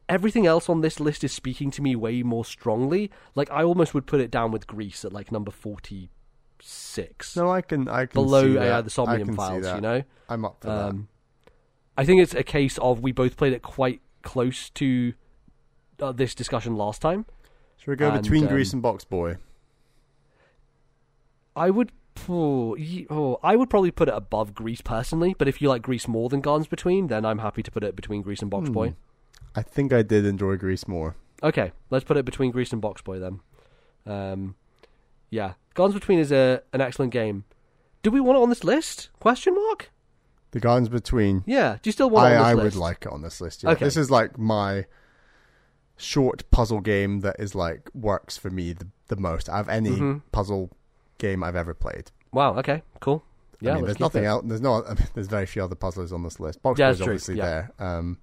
Everything 0.10 0.46
else 0.46 0.68
on 0.68 0.82
this 0.82 1.00
list 1.00 1.24
is 1.24 1.32
speaking 1.32 1.72
to 1.72 1.82
me 1.82 1.96
way 1.96 2.24
more 2.24 2.44
strongly. 2.44 3.10
Like 3.36 3.50
I 3.52 3.64
almost 3.64 3.94
would 3.94 4.06
put 4.06 4.20
it 4.20 4.30
down 4.32 4.52
with 4.52 4.68
Gris 4.68 5.06
at 5.06 5.14
like 5.14 5.32
number 5.32 5.52
forty 5.52 6.10
six, 6.60 7.36
No, 7.36 7.52
I 7.52 7.62
can. 7.62 7.88
I 7.88 8.06
can 8.06 8.22
below 8.22 8.44
see 8.44 8.58
uh, 8.58 8.64
that. 8.64 8.84
the 8.86 8.90
Somnium 8.90 9.36
Files. 9.36 9.64
that. 9.64 9.76
You 9.76 9.82
know, 9.82 10.04
I'm 10.28 10.44
up 10.46 10.58
for 10.62 10.68
that. 10.68 10.90
um, 10.90 11.08
I 11.98 12.04
think 12.06 12.22
it's 12.22 12.34
a 12.34 12.44
case 12.44 12.78
of 12.80 13.02
we 13.02 13.12
both 13.12 13.38
played 13.38 13.54
it 13.54 13.62
quite 13.62 14.02
close 14.24 14.70
to 14.72 15.14
uh, 16.00 16.12
this 16.12 16.36
discussion 16.36 16.76
last 16.76 17.02
time. 17.02 17.26
Should 17.78 17.92
we 17.92 17.96
go 17.96 18.10
and, 18.10 18.22
between 18.22 18.44
um, 18.44 18.50
Gris 18.50 18.74
and 18.74 18.82
BoxBoy? 18.82 19.38
I 21.56 21.70
would. 21.70 21.92
Oh, 22.30 22.78
oh, 23.10 23.40
I 23.44 23.56
would 23.56 23.70
probably 23.70 23.92
put 23.92 24.08
it 24.08 24.14
above 24.14 24.54
Gris 24.54 24.82
personally, 24.82 25.36
but 25.38 25.48
if 25.48 25.62
you 25.62 25.70
like 25.70 25.82
Gris 25.82 26.08
more 26.08 26.30
than 26.30 26.42
Gardens 26.42 26.68
Between, 26.68 27.08
then 27.08 27.26
I'm 27.26 27.40
happy 27.40 27.64
to 27.64 27.72
put 27.72 27.84
it 27.84 27.96
between 27.96 28.22
Gris 28.22 28.42
and 28.42 28.52
Box 28.52 28.68
Hmm. 28.68 28.74
Boy. 28.74 28.96
I 29.56 29.62
think 29.62 29.92
I 29.92 30.04
did 30.04 30.26
enjoy 30.26 30.58
Gris 30.58 30.88
more. 30.88 31.16
Okay, 31.42 31.72
let's 31.90 32.06
put 32.06 32.18
it 32.18 32.26
between 32.26 32.52
Gris 32.52 32.72
and 32.72 32.82
BoxBoy 32.82 33.20
then. 33.20 33.40
Um, 34.06 34.56
yeah, 35.30 35.54
Gardens 35.74 36.00
Between 36.00 36.20
is 36.20 36.32
a 36.32 36.62
an 36.72 36.82
excellent 36.82 37.12
game. 37.12 37.44
Do 38.02 38.12
we 38.12 38.20
want 38.20 38.38
it 38.38 38.42
on 38.42 38.50
this 38.50 38.64
list? 38.64 39.10
Question 39.20 39.56
mark. 39.56 39.92
The 40.52 40.60
Gardens 40.60 40.90
Between. 40.90 41.44
Yeah. 41.46 41.78
Do 41.82 41.88
you 41.88 41.92
still 41.92 42.10
want 42.10 42.32
it 42.32 42.36
I, 42.36 42.38
on 42.38 42.42
this 42.42 42.46
I 42.46 42.54
list? 42.54 42.76
would 42.76 42.82
like 42.82 43.06
it 43.06 43.12
on 43.12 43.22
this 43.22 43.42
list. 43.42 43.64
Yeah. 43.64 43.72
Okay. 43.72 43.86
This 43.86 43.98
is 43.98 44.12
like 44.12 44.38
my 44.38 44.86
short 46.04 46.50
puzzle 46.52 46.82
game 46.82 47.22
that 47.22 47.36
is 47.40 47.56
like 47.56 47.90
works 47.96 48.38
for 48.38 48.50
me 48.50 48.74
the, 48.74 48.88
the 49.08 49.16
most 49.16 49.50
out 49.50 49.62
of 49.62 49.70
any 49.70 49.92
Mhm. 49.92 50.22
puzzle 50.32 50.70
game 51.18 51.44
I've 51.44 51.56
ever 51.56 51.74
played. 51.74 52.12
Wow. 52.32 52.58
Okay. 52.58 52.84
Cool. 53.00 53.24
Yeah. 53.62 53.72
I 53.72 53.76
mean, 53.76 53.86
there's 53.86 54.00
nothing 54.00 54.24
it. 54.24 54.28
else. 54.28 54.44
There's 54.46 54.62
no. 54.62 54.84
I 54.88 54.94
mean, 54.96 55.08
there's 55.14 55.28
very 55.28 55.46
few 55.46 55.64
other 55.64 55.76
puzzlers 55.76 56.12
on 56.12 56.24
this 56.24 56.40
list. 56.40 56.62
Box 56.62 56.80
Yeah, 56.80 56.94
true, 56.94 57.04
obviously 57.06 57.36
yeah. 57.38 57.46
there. 57.46 57.72
Um, 57.88 58.18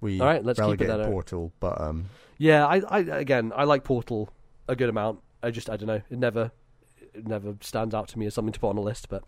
we 0.00 0.20
All 0.20 0.26
right, 0.26 0.44
let's 0.44 0.58
keep 0.60 0.80
it 0.80 0.86
that 0.86 1.00
out. 1.00 1.06
Portal, 1.06 1.52
but 1.60 1.80
um, 1.80 2.06
Yeah. 2.38 2.66
I, 2.66 2.80
I 2.88 2.98
again, 3.00 3.52
I 3.54 3.64
like 3.64 3.84
Portal 3.84 4.30
a 4.68 4.74
good 4.76 4.88
amount. 4.88 5.20
I 5.42 5.50
just, 5.50 5.68
I 5.70 5.76
don't 5.76 5.86
know. 5.88 6.02
It 6.10 6.18
never, 6.18 6.50
it 7.14 7.26
never 7.26 7.54
stands 7.60 7.94
out 7.94 8.08
to 8.08 8.18
me 8.18 8.26
as 8.26 8.34
something 8.34 8.52
to 8.52 8.60
put 8.60 8.68
on 8.70 8.76
a 8.78 8.82
list, 8.82 9.08
but 9.08 9.24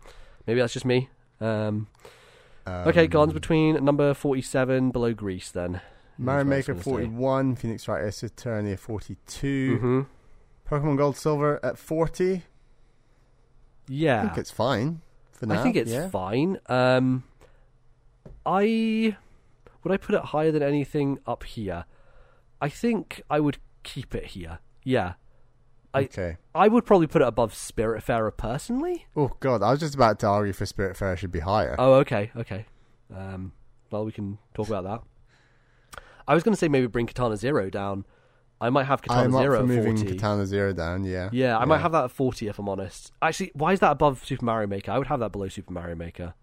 maybe 0.47 0.59
that's 0.59 0.73
just 0.73 0.85
me. 0.85 1.09
Um, 1.41 1.87
okay, 2.67 3.03
um, 3.05 3.09
Gardens 3.09 3.33
Between 3.33 3.83
number 3.83 4.13
forty-seven, 4.13 4.91
below 4.91 5.13
Gris 5.13 5.49
Then. 5.51 5.81
Mario 6.17 6.43
Maker 6.45 6.73
what 6.73 6.75
I 6.75 6.77
was 6.77 6.85
gonna 6.85 6.97
say. 6.97 7.09
41, 7.09 7.55
Phoenix 7.55 7.87
Wright 7.87 8.03
Ace 8.05 8.23
Attorney 8.23 8.75
42, 8.75 9.77
Mm-hmm. 9.77 10.01
Pokemon 10.69 10.97
Gold 10.97 11.17
Silver 11.17 11.59
at 11.63 11.77
40. 11.77 12.43
Yeah. 13.87 14.19
I 14.21 14.25
think 14.27 14.37
it's 14.37 14.51
fine 14.51 15.01
for 15.31 15.45
now. 15.45 15.59
I 15.59 15.63
think 15.63 15.75
it's 15.75 15.91
yeah. 15.91 16.09
fine. 16.09 16.57
Um, 16.67 17.23
I 18.45 19.15
would 19.83 19.91
I 19.93 19.97
put 19.97 20.15
it 20.15 20.21
higher 20.25 20.51
than 20.51 20.63
anything 20.63 21.19
up 21.27 21.43
here. 21.43 21.85
I 22.61 22.69
think 22.69 23.21
I 23.29 23.39
would 23.39 23.57
keep 23.83 24.15
it 24.15 24.25
here. 24.27 24.59
Yeah, 24.83 25.13
I- 25.93 26.03
okay. 26.03 26.37
I 26.55 26.67
would 26.67 26.85
probably 26.85 27.07
put 27.07 27.21
it 27.21 27.27
above 27.27 27.53
Spiritfarer 27.53 28.35
personally. 28.35 29.05
Oh 29.15 29.35
god, 29.39 29.61
I 29.61 29.71
was 29.71 29.79
just 29.81 29.95
about 29.95 30.19
to 30.19 30.27
argue 30.27 30.53
for 30.53 30.65
Spiritfarer 30.65 31.17
should 31.17 31.31
be 31.31 31.39
higher. 31.41 31.75
Oh, 31.77 31.95
okay, 31.95 32.31
okay. 32.37 32.65
Um, 33.13 33.51
well, 33.91 34.05
we 34.05 34.11
can 34.11 34.37
talk 34.53 34.67
about 34.67 34.83
that. 34.85 35.01
I 36.27 36.33
was 36.33 36.43
going 36.43 36.53
to 36.53 36.59
say 36.59 36.67
maybe 36.67 36.87
bring 36.87 37.07
Katana 37.07 37.37
Zero 37.37 37.69
down. 37.69 38.05
I 38.61 38.69
might 38.69 38.85
have 38.85 39.01
Katana 39.01 39.23
I'm 39.23 39.35
up 39.35 39.41
Zero 39.41 39.57
for 39.57 39.63
at 39.63 39.67
moving 39.67 39.97
forty. 39.97 40.15
Katana 40.15 40.45
Zero 40.45 40.71
down. 40.73 41.03
Yeah. 41.03 41.29
Yeah, 41.33 41.57
I 41.57 41.65
might 41.65 41.79
have 41.79 41.91
that 41.91 42.05
at 42.05 42.11
forty 42.11 42.47
if 42.47 42.57
I'm 42.59 42.69
honest. 42.69 43.11
Actually, 43.21 43.51
why 43.55 43.73
is 43.73 43.79
that 43.81 43.91
above 43.91 44.23
Super 44.25 44.45
Mario 44.45 44.67
Maker? 44.67 44.91
I 44.91 44.97
would 44.97 45.07
have 45.07 45.19
that 45.19 45.31
below 45.33 45.49
Super 45.49 45.73
Mario 45.73 45.95
Maker. 45.95 46.33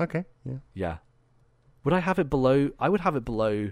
Okay. 0.00 0.24
Yeah. 0.44 0.54
Yeah. 0.74 0.96
Would 1.84 1.94
I 1.94 2.00
have 2.00 2.18
it 2.18 2.30
below? 2.30 2.70
I 2.78 2.88
would 2.88 3.00
have 3.02 3.16
it 3.16 3.24
below. 3.24 3.70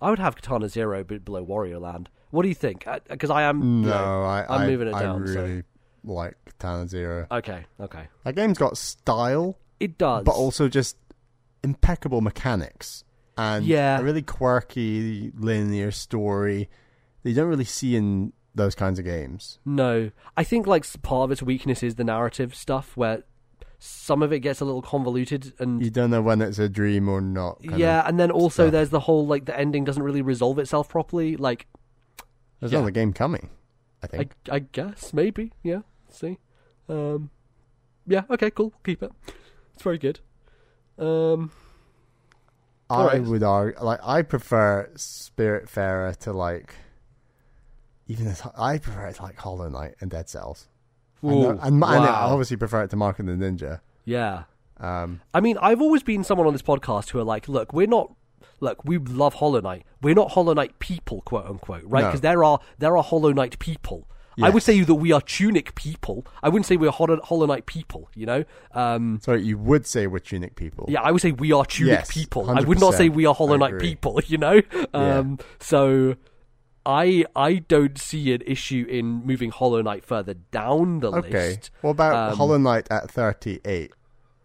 I 0.00 0.10
would 0.10 0.18
have 0.18 0.34
Katana 0.34 0.68
Zero 0.68 1.04
but 1.04 1.24
below 1.24 1.44
Wario 1.44 1.80
Land. 1.80 2.08
What 2.30 2.42
do 2.42 2.48
you 2.48 2.54
think? 2.54 2.86
Uh, 2.86 2.98
because 3.08 3.30
I 3.30 3.42
am. 3.42 3.60
you 3.60 3.88
No, 3.88 3.90
know- 3.90 4.22
I, 4.24 4.44
I'm 4.48 4.62
I, 4.62 4.66
moving 4.66 4.88
it 4.88 4.94
I 4.94 5.02
down, 5.02 5.26
so- 5.28 5.34
really 5.42 5.62
like 6.04 6.36
Katana 6.46 6.88
Zero. 6.88 7.26
Okay, 7.30 7.64
okay. 7.78 8.08
That 8.24 8.34
game's 8.34 8.58
got 8.58 8.76
style, 8.76 9.58
It 9.78 9.98
does. 9.98 10.24
but 10.24 10.32
also 10.32 10.68
just 10.68 10.96
impeccable 11.62 12.20
mechanics 12.20 13.04
and 13.36 13.64
Yeah. 13.64 13.98
a 14.00 14.02
really 14.02 14.22
quirky 14.22 15.32
linear 15.36 15.90
story 15.90 16.68
that 17.22 17.30
you 17.30 17.36
don't 17.36 17.48
really 17.48 17.64
see 17.64 17.96
in 17.96 18.32
those 18.54 18.74
kinds 18.74 18.98
of 18.98 19.04
games. 19.04 19.58
No. 19.64 20.10
I 20.36 20.44
think 20.44 20.66
like 20.66 20.84
part 21.02 21.24
of 21.24 21.32
its 21.32 21.42
weakness 21.42 21.82
is 21.82 21.94
the 21.94 22.04
narrative 22.04 22.54
stuff 22.54 22.96
where 22.96 23.22
some 23.78 24.22
of 24.22 24.32
it 24.32 24.40
gets 24.40 24.60
a 24.60 24.64
little 24.64 24.82
convoluted 24.82 25.54
and. 25.58 25.82
You 25.82 25.90
don't 25.90 26.10
know 26.10 26.22
when 26.22 26.40
it's 26.42 26.58
a 26.58 26.68
dream 26.68 27.08
or 27.08 27.20
not. 27.20 27.58
yeah, 27.62 28.06
and 28.06 28.20
then 28.20 28.30
also 28.30 28.64
stuff. 28.64 28.72
there's 28.72 28.90
the 28.90 29.00
whole 29.00 29.26
like 29.26 29.46
the 29.46 29.58
ending 29.58 29.84
doesn't 29.84 30.02
really 30.02 30.22
resolve 30.22 30.58
itself 30.58 30.88
properly. 30.88 31.36
Like 31.36 31.66
There's 32.60 32.72
yeah. 32.72 32.78
another 32.78 32.90
game 32.92 33.12
coming. 33.12 33.50
I 34.02 34.06
I, 34.06 34.08
think. 34.08 34.34
I 34.50 34.58
guess 34.60 35.12
maybe 35.12 35.52
yeah. 35.62 35.80
See, 36.10 36.38
um, 36.88 37.30
yeah. 38.06 38.22
Okay, 38.30 38.50
cool. 38.50 38.72
Keep 38.84 39.02
it. 39.04 39.12
It's 39.74 39.82
very 39.82 39.98
good. 39.98 40.20
Um, 40.98 41.50
I, 42.92 43.00
alright. 43.00 43.22
would 43.22 43.42
argue 43.42 43.80
like 43.82 44.00
I 44.02 44.22
prefer 44.22 44.90
Spiritfarer 44.94 46.16
to 46.18 46.32
like 46.32 46.74
even 48.06 48.26
as 48.26 48.42
I 48.56 48.78
prefer 48.78 49.06
it 49.06 49.16
to 49.16 49.22
like 49.22 49.38
Hollow 49.38 49.68
Knight 49.68 49.94
and 50.00 50.10
Dead 50.10 50.28
Cells. 50.28 50.68
And, 51.22 51.32
ooh, 51.32 51.50
and, 51.50 51.60
and 51.60 51.84
I 51.84 52.24
obviously 52.24 52.56
prefer 52.56 52.82
it 52.82 52.90
to 52.90 52.96
Mark 52.96 53.18
and 53.18 53.28
the 53.28 53.32
Ninja. 53.32 53.80
yeah. 54.04 54.44
Um, 54.78 55.20
I 55.32 55.40
mean, 55.40 55.58
I've 55.62 55.80
always 55.80 56.02
been 56.02 56.24
someone 56.24 56.48
on 56.48 56.52
this 56.52 56.62
podcast 56.62 57.10
who 57.10 57.20
are 57.20 57.24
like, 57.24 57.46
look, 57.48 57.72
we're 57.72 57.86
not. 57.86 58.12
Look, 58.58 58.84
we 58.84 58.98
love 58.98 59.34
Hollow 59.34 59.60
Knight. 59.60 59.84
We're 60.02 60.14
not 60.14 60.32
Hollow 60.32 60.54
Knight 60.54 60.78
people, 60.80 61.20
quote 61.20 61.46
unquote, 61.46 61.84
right? 61.84 62.02
No. 62.02 62.08
Because 62.08 62.20
there 62.20 62.42
are 62.42 62.58
there 62.78 62.96
are 62.96 63.02
Hollow 63.02 63.32
Knight 63.32 63.58
people. 63.60 64.08
I 64.40 64.50
would 64.50 64.62
say 64.62 64.80
that 64.80 64.94
we 64.94 65.12
are 65.12 65.20
Tunic 65.20 65.74
people. 65.74 66.24
I 66.42 66.48
wouldn't 66.48 66.66
say 66.66 66.76
we're 66.76 66.90
Hollow, 66.90 67.20
Hollow 67.22 67.46
Knight 67.46 67.66
people. 67.66 68.08
You 68.14 68.26
know? 68.26 68.44
Um, 68.72 69.18
sorry, 69.22 69.42
you 69.42 69.58
would 69.58 69.86
say 69.86 70.06
we're 70.06 70.20
Tunic 70.20 70.54
people. 70.54 70.86
yeah, 70.88 71.02
I 71.02 71.10
would 71.10 71.20
say 71.20 71.32
we 71.32 71.52
are 71.52 71.64
Tunic 71.64 71.92
Yes, 71.92 72.10
people. 72.12 72.48
I 72.50 72.60
would 72.62 72.80
not 72.80 72.94
say 72.94 73.08
we 73.08 73.26
are 73.26 73.34
Hollow 73.34 73.56
Knight 73.56 73.78
people. 73.78 74.20
You 74.26 74.38
know? 74.38 74.62
Um, 74.94 75.38
So. 75.58 76.14
I 76.84 77.24
I 77.36 77.54
don't 77.68 77.96
see 77.96 78.32
an 78.32 78.42
issue 78.44 78.84
in 78.88 79.24
moving 79.24 79.50
Hollow 79.50 79.82
Knight 79.82 80.04
further 80.04 80.34
down 80.34 80.98
the 80.98 81.12
Okay. 81.12 81.30
list. 81.30 81.70
Okay. 81.70 81.78
What 81.82 81.90
about 81.92 82.32
Um, 82.32 82.36
Hollow 82.36 82.58
Knight 82.58 82.88
at 82.90 83.08
38 83.08 83.92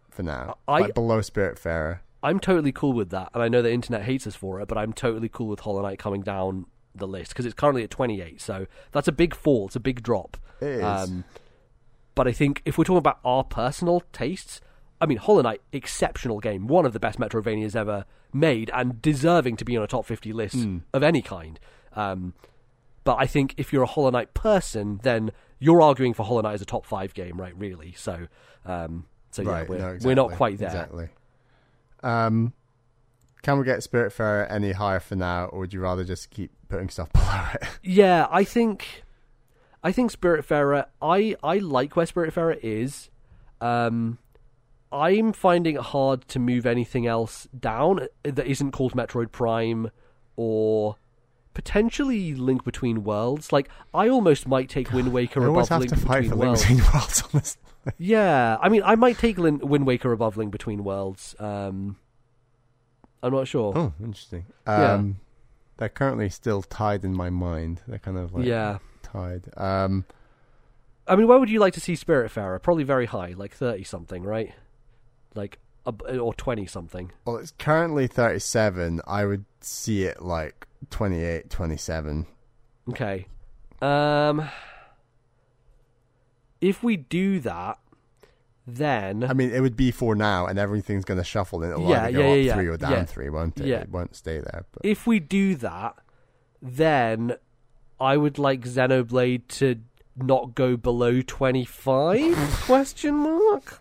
for 0.08 0.22
now? 0.22 0.56
I- 0.68 0.82
like 0.82 0.94
below 0.94 1.18
Spiritfarer. 1.18 1.98
I'm 2.22 2.38
totally 2.38 2.70
cool 2.70 2.92
with 2.92 3.10
that, 3.10 3.30
and 3.34 3.42
I 3.42 3.48
know 3.48 3.60
the 3.60 3.72
internet 3.72 4.02
hates 4.02 4.24
us 4.24 4.36
for 4.36 4.60
it, 4.60 4.68
but 4.68 4.78
I'm 4.78 4.92
totally 4.92 5.28
cool 5.28 5.48
with 5.48 5.58
Hollow 5.60 5.82
Knight 5.82 5.98
coming 5.98 6.20
down 6.22 6.66
the 6.98 7.06
list 7.08 7.30
because 7.30 7.46
it's 7.46 7.54
currently 7.54 7.82
at 7.84 7.90
28, 7.90 8.40
so 8.40 8.66
that's 8.92 9.08
a 9.08 9.12
big 9.12 9.34
fall. 9.34 9.66
It's 9.66 9.76
a 9.76 9.80
big 9.80 10.02
drop. 10.02 10.36
It 10.60 10.66
is. 10.66 10.82
Um, 10.84 11.24
but 12.14 12.26
I 12.28 12.32
think 12.32 12.62
if 12.64 12.76
we're 12.78 12.84
talking 12.84 12.98
about 12.98 13.20
our 13.24 13.44
personal 13.44 14.02
tastes, 14.12 14.60
I 15.00 15.06
mean, 15.06 15.18
Hollow 15.18 15.42
Knight, 15.42 15.60
exceptional 15.72 16.40
game, 16.40 16.66
one 16.66 16.84
of 16.84 16.92
the 16.92 16.98
best 17.00 17.18
Metroidvanias 17.18 17.76
ever 17.76 18.04
made, 18.32 18.70
and 18.74 19.00
deserving 19.00 19.56
to 19.58 19.64
be 19.64 19.76
on 19.76 19.84
a 19.84 19.86
top 19.86 20.04
50 20.04 20.32
list 20.32 20.56
Hmm. 20.56 20.78
of 20.92 21.02
any 21.02 21.22
kind. 21.22 21.60
Um, 21.94 22.34
but 23.04 23.16
I 23.18 23.26
think 23.26 23.54
if 23.56 23.72
you're 23.72 23.84
a 23.84 23.86
Hollow 23.86 24.10
Knight 24.10 24.34
person, 24.34 25.00
then 25.02 25.30
you're 25.60 25.80
arguing 25.80 26.12
for 26.14 26.24
Hollow 26.24 26.42
Knight 26.42 26.54
as 26.54 26.62
a 26.62 26.66
top 26.66 26.84
five 26.84 27.14
game, 27.14 27.40
right? 27.40 27.56
Really. 27.56 27.92
So, 27.96 28.26
um, 28.66 29.06
so 29.30 29.42
yeah, 29.42 29.50
right. 29.50 29.68
we're, 29.68 29.78
no, 29.78 29.98
we're 30.02 30.14
not 30.14 30.32
quite 30.32 30.58
there. 30.58 30.68
Exactly. 30.68 31.08
Um, 32.02 32.52
can 33.42 33.58
we 33.58 33.64
get 33.64 33.80
Spiritfarer 33.80 34.50
any 34.50 34.72
higher 34.72 35.00
for 35.00 35.16
now, 35.16 35.46
or 35.46 35.60
would 35.60 35.72
you 35.72 35.80
rather 35.80 36.04
just 36.04 36.30
keep 36.30 36.50
putting 36.68 36.88
stuff 36.88 37.12
below 37.12 37.44
it? 37.54 37.62
Yeah, 37.82 38.26
I 38.30 38.44
think 38.44 39.04
I 39.82 39.92
think 39.92 40.12
Spiritfarer 40.12 40.86
I 41.00 41.36
I 41.42 41.58
like 41.58 41.96
where 41.96 42.06
Spiritfarer 42.06 42.58
is. 42.62 43.10
Um 43.60 44.18
I'm 44.90 45.32
finding 45.34 45.76
it 45.76 45.82
hard 45.82 46.26
to 46.28 46.38
move 46.38 46.64
anything 46.64 47.06
else 47.06 47.46
down 47.58 48.06
that 48.22 48.46
isn't 48.46 48.72
called 48.72 48.94
Metroid 48.94 49.30
Prime 49.32 49.90
or 50.36 50.96
potentially 51.54 52.34
Link 52.34 52.64
Between 52.64 53.04
Worlds. 53.04 53.52
Like 53.52 53.68
I 53.92 54.08
almost 54.08 54.46
might 54.48 54.68
take 54.68 54.92
Wind 54.92 55.12
Waker 55.12 55.42
I 55.44 55.48
above 55.50 55.68
have 55.68 55.80
Link 55.80 55.92
to 55.92 55.98
fight 55.98 56.22
Between 56.22 56.30
for 56.30 56.36
Link 56.36 56.46
Worlds. 56.48 56.62
Between 56.62 56.78
Worlds 56.94 57.22
on 57.22 57.28
this. 57.34 57.56
Yeah, 57.98 58.56
I 58.60 58.68
mean 58.68 58.82
I 58.84 58.94
might 58.94 59.18
take 59.18 59.38
Lin- 59.38 59.58
Wind 59.60 59.86
Waker 59.86 60.12
above 60.12 60.36
Link 60.36 60.50
Between 60.52 60.84
Worlds. 60.84 61.34
Um 61.38 61.96
I'm 63.22 63.32
not 63.32 63.48
sure. 63.48 63.72
Oh, 63.76 63.92
interesting. 64.00 64.46
Yeah. 64.66 64.92
Um, 64.94 65.20
they're 65.76 65.88
currently 65.88 66.28
still 66.28 66.62
tied 66.62 67.04
in 67.04 67.14
my 67.14 67.30
mind. 67.30 67.82
They're 67.86 67.98
kind 67.98 68.18
of 68.18 68.34
like 68.34 68.44
yeah. 68.44 68.78
tied. 69.02 69.44
Um, 69.56 70.04
I 71.06 71.16
mean, 71.16 71.26
where 71.26 71.38
would 71.38 71.50
you 71.50 71.60
like 71.60 71.74
to 71.74 71.80
see 71.80 71.94
Spiritfarer? 71.94 72.60
Probably 72.62 72.84
very 72.84 73.06
high, 73.06 73.34
like 73.36 73.54
thirty 73.54 73.84
something, 73.84 74.22
right? 74.22 74.52
Like 75.34 75.58
or 75.86 76.34
twenty 76.34 76.66
something. 76.66 77.12
Well, 77.24 77.36
it's 77.36 77.52
currently 77.58 78.06
37. 78.06 79.00
I 79.06 79.24
would 79.24 79.46
see 79.60 80.04
it 80.04 80.20
like 80.20 80.66
28, 80.90 81.48
27. 81.48 82.26
Okay. 82.90 83.26
Um, 83.80 84.48
if 86.60 86.82
we 86.82 86.96
do 86.96 87.40
that, 87.40 87.78
then 88.70 89.24
I 89.24 89.32
mean, 89.32 89.50
it 89.50 89.60
would 89.60 89.76
be 89.76 89.90
for 89.90 90.14
now, 90.14 90.46
and 90.46 90.58
everything's 90.58 91.04
going 91.06 91.16
to 91.18 91.24
shuffle, 91.24 91.62
and 91.62 91.72
it'll 91.72 91.88
Yeah, 91.88 92.04
either 92.04 92.12
go 92.12 92.20
yeah, 92.20 92.30
up 92.32 92.46
yeah, 92.46 92.54
three 92.54 92.66
or 92.68 92.76
down 92.76 93.06
three, 93.06 93.30
won't 93.30 93.58
it? 93.60 93.66
Yeah. 93.66 93.80
It 93.80 93.88
won't 93.90 94.14
stay 94.14 94.40
there. 94.40 94.66
But 94.72 94.84
if 94.84 95.06
we 95.06 95.20
do 95.20 95.54
that, 95.56 95.96
then 96.60 97.36
I 97.98 98.16
would 98.18 98.38
like 98.38 98.60
Xenoblade 98.62 99.48
to 99.58 99.76
not 100.16 100.54
go 100.54 100.76
below 100.76 101.22
twenty 101.22 101.64
five? 101.64 102.36
question 102.66 103.14
mark. 103.14 103.80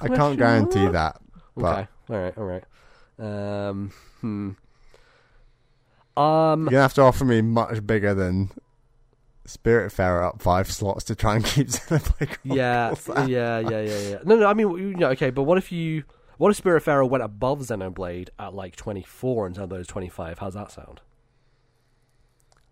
I 0.00 0.08
can't 0.08 0.36
guarantee 0.38 0.80
mark? 0.80 0.92
that. 0.94 1.20
But 1.56 1.78
Okay. 1.78 1.88
All 2.10 2.16
right. 2.18 2.38
All 2.38 2.44
right. 2.44 3.68
Um. 3.68 3.92
Hmm. 4.20 4.50
Um. 6.16 6.62
you're 6.64 6.70
gonna 6.70 6.82
have 6.82 6.94
to 6.94 7.02
offer 7.02 7.24
me 7.24 7.40
much 7.42 7.86
bigger 7.86 8.12
than 8.14 8.50
Spiritfarer 9.56 10.26
up 10.26 10.40
five 10.42 10.70
slots 10.70 11.04
to 11.04 11.14
try 11.14 11.36
and 11.36 11.44
keep 11.44 11.66
Xenoblade 11.68 12.36
Yeah, 12.44 12.94
yeah, 13.26 13.58
yeah, 13.60 13.80
yeah, 13.80 13.98
yeah. 14.10 14.18
No, 14.24 14.36
no. 14.36 14.46
I 14.46 14.54
mean, 14.54 14.70
you 14.70 14.94
know, 14.94 15.10
okay, 15.10 15.30
but 15.30 15.42
what 15.42 15.58
if 15.58 15.70
you, 15.72 16.04
what 16.38 16.50
if 16.50 16.62
Spiritfarer 16.62 17.08
went 17.08 17.22
above 17.24 17.60
Xenoblade 17.60 18.28
at 18.38 18.54
like 18.54 18.76
twenty 18.76 19.02
four 19.02 19.46
and 19.46 19.54
Xenoblade's 19.56 19.86
twenty 19.88 20.08
five? 20.08 20.38
How's 20.38 20.54
that 20.54 20.70
sound? 20.70 21.00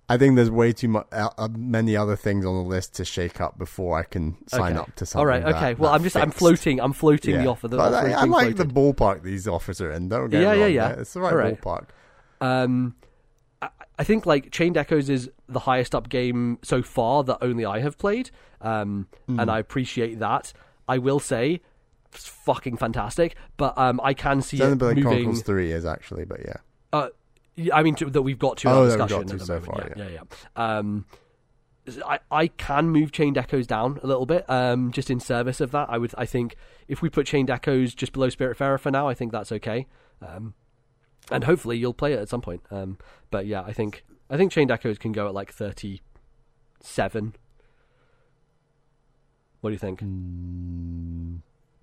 I 0.08 0.16
think 0.16 0.34
there's 0.34 0.50
way 0.50 0.72
too 0.72 0.88
much, 0.88 1.06
uh, 1.12 1.30
uh, 1.38 1.48
many 1.56 1.96
other 1.96 2.16
things 2.16 2.44
on 2.44 2.52
the 2.56 2.68
list 2.68 2.94
to 2.96 3.04
shake 3.04 3.40
up 3.40 3.56
before 3.58 3.96
I 3.96 4.02
can 4.02 4.36
sign 4.48 4.72
Okay. 4.72 4.80
up 4.80 4.96
to 4.96 5.06
something. 5.06 5.20
All 5.20 5.26
right. 5.26 5.44
that- 5.44 5.54
Okay. 5.54 5.74
Well, 5.74 5.92
that 5.92 5.98
I'm 5.98 6.02
just, 6.02 6.16
I'm 6.16 6.32
floating, 6.32 6.80
I'm 6.80 6.92
floating 6.92 7.36
the 7.36 7.44
Yeah. 7.44 7.48
offer. 7.50 7.68
The 7.68 7.78
offer 7.78 8.08
is 8.08 8.14
I, 8.14 8.22
I 8.22 8.24
like 8.24 8.56
the 8.56 8.64
ballpark 8.64 9.22
these 9.22 9.46
offers 9.46 9.80
are 9.80 9.92
in. 9.92 10.08
Don't 10.08 10.28
get 10.30 10.42
Yeah, 10.42 10.52
yeah, 10.54 10.66
yeah. 10.66 10.88
It's 10.98 11.12
the 11.12 11.20
right 11.20 11.32
right. 11.32 11.60
ballpark. 11.60 11.84
Um, 12.40 12.96
I, 14.00 14.04
think 14.04 14.26
like 14.26 14.50
Chained 14.50 14.76
Echoes 14.76 15.08
is 15.08 15.30
the 15.48 15.60
highest 15.60 15.94
up 15.94 16.08
game 16.08 16.58
so 16.62 16.82
far 16.82 17.22
that 17.24 17.38
only 17.42 17.64
I 17.64 17.80
have 17.80 17.98
played, 17.98 18.30
um, 18.60 19.06
Hmm. 19.26 19.38
and 19.40 19.50
I 19.50 19.58
appreciate 19.58 20.18
that. 20.18 20.52
I 20.88 20.98
will 20.98 21.20
say, 21.20 21.60
it's 22.12 22.26
fucking 22.26 22.76
fantastic, 22.78 23.36
but 23.56 23.76
um, 23.78 24.00
I 24.02 24.14
can 24.14 24.42
see 24.42 24.60
it 24.60 24.80
moving. 24.80 25.02
Chronicles 25.04 25.42
Three 25.42 25.70
is 25.72 25.84
actually, 25.84 26.24
but 26.24 26.40
yeah. 26.44 26.56
Uh, 26.92 27.08
I 27.72 27.82
mean 27.82 27.94
to, 27.96 28.10
that 28.10 28.22
we've 28.22 28.38
got 28.38 28.56
to 28.58 28.68
Oh, 28.70 28.80
our 28.80 28.86
discussion 28.86 29.26
got 29.26 29.38
to 29.38 29.44
so 29.44 29.60
moment. 29.60 29.66
far, 29.66 29.92
yeah, 29.96 30.08
yeah, 30.08 30.20
yeah. 30.56 30.76
Um, 30.78 31.04
I 32.06 32.18
I 32.30 32.46
can 32.48 32.88
move 32.90 33.12
Chained 33.12 33.36
Echoes 33.38 33.66
down 33.66 34.00
a 34.02 34.06
little 34.06 34.26
bit, 34.26 34.48
um, 34.48 34.92
just 34.92 35.10
in 35.10 35.20
service 35.20 35.60
of 35.60 35.70
that. 35.72 35.88
I 35.90 35.98
would, 35.98 36.14
I 36.16 36.26
think, 36.26 36.56
if 36.88 37.02
we 37.02 37.08
put 37.10 37.26
Chained 37.26 37.50
Echoes 37.50 37.94
just 37.94 38.12
below 38.12 38.28
Spirit 38.28 38.56
Spiritfarer 38.58 38.78
for 38.80 38.90
now, 38.90 39.08
I 39.08 39.14
think 39.14 39.30
that's 39.32 39.52
okay. 39.52 39.86
Um, 40.26 40.54
and 41.30 41.44
hopefully 41.44 41.78
you'll 41.78 41.94
play 41.94 42.12
it 42.12 42.18
at 42.18 42.28
some 42.28 42.40
point. 42.40 42.62
Um, 42.70 42.98
but 43.30 43.46
yeah, 43.46 43.62
I 43.62 43.72
think 43.72 44.04
I 44.28 44.36
think 44.36 44.52
Chained 44.52 44.70
Echoes 44.70 44.98
can 44.98 45.12
go 45.12 45.26
at 45.28 45.34
like 45.34 45.52
thirty-seven. 45.52 47.34
What 49.60 49.70
do 49.70 49.72
you 49.74 49.78
think? 49.78 50.00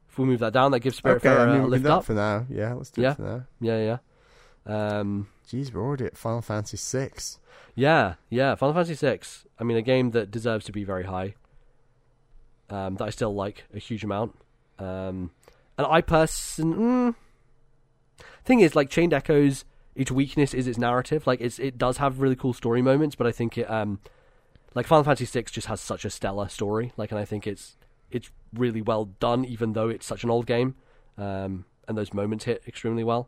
If 0.09 0.17
we 0.17 0.25
move 0.25 0.39
that 0.39 0.53
down, 0.53 0.71
that 0.71 0.79
gives 0.79 0.99
Hmm. 0.99 1.07
Okay, 1.09 1.29
I 1.29 1.45
mean, 1.45 1.61
a 1.61 1.67
lift 1.67 1.83
that 1.83 1.91
up. 1.91 2.05
for 2.05 2.13
now. 2.13 2.45
Yeah, 2.49 2.73
let's 2.73 2.89
do 2.89 3.01
Yeah. 3.01 3.11
it 3.11 3.15
for 3.17 3.21
now. 3.21 3.43
Yeah, 3.61 3.97
yeah. 4.65 4.99
Um, 4.99 5.27
Jeez, 5.47 5.71
we're 5.73 5.81
already 5.81 6.05
at 6.05 6.17
Final 6.17 6.41
Fantasy 6.41 6.77
Six. 6.77 7.39
Yeah, 7.75 8.15
yeah. 8.29 8.55
Final 8.55 8.73
Fantasy 8.73 8.95
VI. 8.95 9.19
I 9.59 9.63
mean, 9.63 9.77
a 9.77 9.81
game 9.81 10.11
that 10.11 10.31
deserves 10.31 10.65
to 10.65 10.71
be 10.71 10.83
very 10.83 11.03
high. 11.03 11.35
Um, 12.69 12.95
that 12.95 13.05
I 13.05 13.09
still 13.11 13.33
like 13.33 13.63
a 13.73 13.79
huge 13.79 14.03
amount. 14.03 14.35
Um, 14.79 15.31
and 15.77 15.87
I 15.87 16.01
person 16.01 16.73
mm, 16.75 17.15
thing 18.47 18.61
is 18.61 18.75
like 18.75 18.89
Chained 18.89 19.13
Echoes. 19.13 19.65
Its 19.95 20.11
weakness 20.11 20.53
is 20.53 20.67
its 20.67 20.77
narrative. 20.77 21.27
Like 21.27 21.41
it's 21.41 21.59
it 21.59 21.77
does 21.77 21.97
have 21.97 22.19
really 22.19 22.35
cool 22.35 22.53
story 22.53 22.81
moments, 22.81 23.15
but 23.15 23.27
I 23.27 23.31
think 23.31 23.57
it 23.57 23.69
um 23.69 23.99
like 24.73 24.87
Final 24.87 25.03
Fantasy 25.03 25.25
VI 25.25 25.45
just 25.51 25.67
has 25.67 25.81
such 25.81 26.05
a 26.05 26.09
stellar 26.09 26.47
story. 26.47 26.93
Like, 26.97 27.11
and 27.11 27.19
I 27.19 27.25
think 27.25 27.47
it's 27.47 27.77
it's 28.11 28.29
really 28.53 28.81
well 28.81 29.05
done, 29.19 29.43
even 29.45 29.73
though 29.73 29.89
it's 29.89 30.05
such 30.05 30.23
an 30.23 30.29
old 30.29 30.45
game. 30.45 30.75
Um, 31.17 31.65
and 31.87 31.97
those 31.97 32.13
moments 32.13 32.45
hit 32.45 32.63
extremely 32.67 33.03
well. 33.03 33.27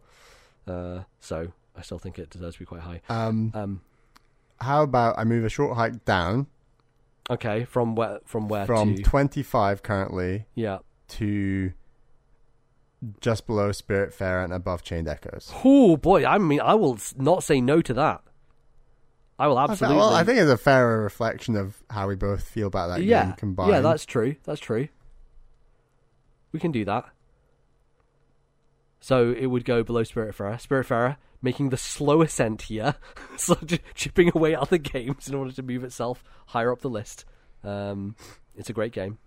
Uh, 0.68 1.04
so 1.20 1.52
I 1.76 1.82
still 1.82 1.98
think 1.98 2.20
it 2.20 2.30
deserves 2.30 2.56
to 2.56 2.60
be 2.60 2.66
quite 2.66 2.82
high. 2.82 3.02
Um, 3.10 3.52
Um, 3.56 3.82
how 4.62 4.84
about 4.84 5.18
I 5.18 5.24
move 5.24 5.44
a 5.44 5.50
short 5.50 5.76
hike 5.78 6.06
down 6.06 6.48
Okay, 7.30 7.64
from 7.66 7.96
where 7.96 8.20
from 8.26 8.48
where 8.48 8.66
from 8.66 8.96
to 8.96 9.04
25 9.04 9.84
currently 9.84 10.46
yeah. 10.56 10.80
to 11.10 11.72
just 13.22 13.48
below 13.48 13.70
Spiritfarer 13.70 14.44
and 14.44 14.54
above 14.54 14.84
Chained 14.84 15.08
Echoes. 15.08 15.52
Oh 15.64 15.98
boy, 15.98 16.26
I 16.26 16.38
mean, 16.38 16.62
I 16.62 16.76
will 16.76 17.00
not 17.18 17.44
say 17.44 17.62
no 17.62 17.82
to 17.82 17.94
that. 17.94 18.22
I 19.38 19.48
will 19.48 19.60
absolutely. 19.60 19.98
Well, 19.98 20.14
I 20.14 20.24
think 20.24 20.40
it's 20.40 20.52
a 20.52 20.58
fairer 20.58 21.02
reflection 21.02 21.56
of 21.56 21.82
how 21.90 22.08
we 22.08 22.16
both 22.16 22.44
feel 22.44 22.68
about 22.68 22.88
that 22.88 23.04
yeah, 23.04 23.26
game 23.26 23.34
combined. 23.34 23.72
yeah, 23.72 23.80
that's 23.80 24.06
true. 24.06 24.36
That's 24.44 24.60
true. 24.60 24.90
We 26.52 26.60
can 26.60 26.72
do 26.72 26.84
that. 26.86 27.06
So 29.00 29.32
it 29.32 29.46
would 29.46 29.64
go 29.64 29.82
below 29.82 30.04
Spiritfarer. 30.04 30.62
Spiritfarer 30.62 31.16
making 31.42 31.70
the 31.70 31.78
slow 31.78 32.22
ascent 32.22 32.64
here, 32.64 32.96
so 33.38 33.58
chipping 33.96 34.30
away 34.36 34.54
at 34.54 34.60
other 34.60 34.78
games 34.78 35.30
in 35.30 35.36
order 35.36 35.54
to 35.54 35.64
move 35.64 35.86
itself 35.86 36.22
higher 36.48 36.72
up 36.72 36.82
the 36.82 36.90
list. 36.90 37.24
Um, 37.64 38.18
it's 38.58 38.70
a 38.70 38.74
great 38.74 38.92
game. 38.92 39.20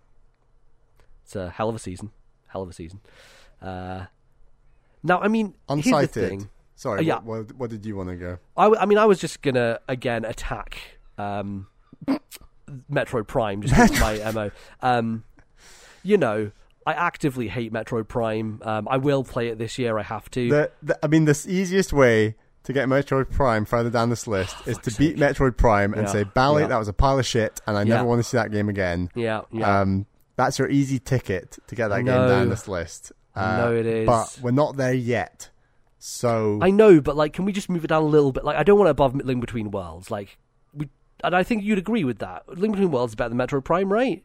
It's 1.25 1.37
a 1.37 1.49
hell 1.49 1.71
of 1.71 1.75
a 1.75 1.79
season. 1.79 2.11
Hell 2.49 2.63
of 2.63 2.69
a 2.69 2.75
season. 2.75 3.01
Uh, 3.63 4.07
now, 5.03 5.21
I 5.21 5.29
mean, 5.29 5.55
here's 5.69 5.85
the 5.85 5.91
Unsighted. 5.93 6.11
thing. 6.29 6.51
Sorry, 6.75 7.01
Uh, 7.01 7.03
yeah. 7.03 7.15
what, 7.21 7.47
what, 7.49 7.57
what 7.57 7.71
did 7.71 7.85
you 7.87 7.97
want 7.97 8.09
to 8.09 8.17
go? 8.17 8.39
I, 8.57 8.65
w- 8.65 8.81
I 8.81 8.87
mean, 8.87 8.99
I 8.99 9.05
was 9.07 9.19
just 9.21 9.41
gonna 9.43 9.79
again 9.89 10.25
attack 10.25 10.79
um, 11.19 11.67
Metroid 12.91 13.27
Prime, 13.27 13.63
just 13.63 13.95
my 14.01 14.31
mo. 14.35 14.51
Um, 14.81 15.25
you 16.03 16.17
know, 16.17 16.51
I 16.87 16.93
actively 16.95 17.49
hate 17.49 17.73
Metroid 17.73 18.09
Prime. 18.09 18.61
Um, 18.65 18.89
I 18.91 18.97
will 18.97 19.23
play 19.25 19.49
it 19.49 19.59
this 19.59 19.79
year. 19.79 19.99
I 19.99 20.03
have 20.03 20.31
to. 20.33 20.49
The, 20.49 20.71
the, 20.83 20.99
I 21.05 21.09
mean, 21.09 21.25
the 21.27 21.45
easiest 21.49 21.93
way 21.93 22.35
to 22.65 22.73
get 22.73 22.89
Metroid 22.89 23.31
Prime 23.31 23.65
further 23.65 23.91
down 23.91 24.11
this 24.11 24.27
list 24.27 24.57
is 24.67 24.77
to 24.79 24.85
fuck's 24.91 24.97
beat 24.97 25.17
Metroid 25.17 25.57
Prime 25.57 25.93
and 25.95 26.03
Yeah. 26.07 26.13
say, 26.13 26.25
Bally, 26.25 26.63
Yeah. 26.63 26.69
that 26.69 26.79
was 26.79 26.89
a 26.89 26.93
pile 26.93 27.19
of 27.19 27.27
shit, 27.27 27.61
and 27.67 27.77
I 27.77 27.81
Yeah. 27.83 27.97
never 27.97 28.05
want 28.09 28.21
to 28.21 28.25
see 28.29 28.37
that 28.37 28.51
game 28.51 28.69
again. 28.69 29.11
yeah, 29.15 29.43
yeah. 29.53 29.81
Um, 29.81 30.07
that's 30.37 30.59
your 30.59 30.69
easy 30.71 30.99
ticket 30.99 31.59
to 31.67 31.75
get 31.75 31.89
that 31.89 31.95
I 31.97 32.03
game 32.03 32.07
down 32.07 32.49
this 32.49 32.67
list. 32.67 33.13
I 33.35 33.55
Uh, 33.55 33.57
know 33.59 33.75
it 33.75 33.87
is. 33.87 34.07
But 34.07 34.39
we're 34.43 34.51
not 34.51 34.77
there 34.77 34.93
yet. 34.95 35.51
So 35.99 36.59
I 36.61 36.71
know, 36.71 37.01
but 37.01 37.17
like, 37.17 37.33
can 37.33 37.45
we 37.45 37.53
just 37.53 37.69
move 37.71 37.85
it 37.85 37.89
down 37.89 38.03
a 38.03 38.07
little 38.07 38.33
bit? 38.33 38.45
Like, 38.45 38.57
I 38.57 38.63
don't 38.65 38.79
want 38.79 38.89
it 38.89 38.91
above 38.93 39.15
Link 39.15 39.41
Between 39.41 39.71
Worlds. 39.71 40.11
Like, 40.11 40.37
we, 40.75 40.89
and 41.23 41.35
I 41.35 41.43
think 41.45 41.63
you'd 41.63 41.79
agree 41.79 42.03
with 42.05 42.19
that. 42.19 42.49
Link 42.49 42.75
Between 42.75 42.91
Worlds 42.91 43.13
is 43.13 43.15
better 43.15 43.29
than 43.35 43.39
Metroid 43.39 43.65
Prime, 43.65 43.93
right? 43.93 44.25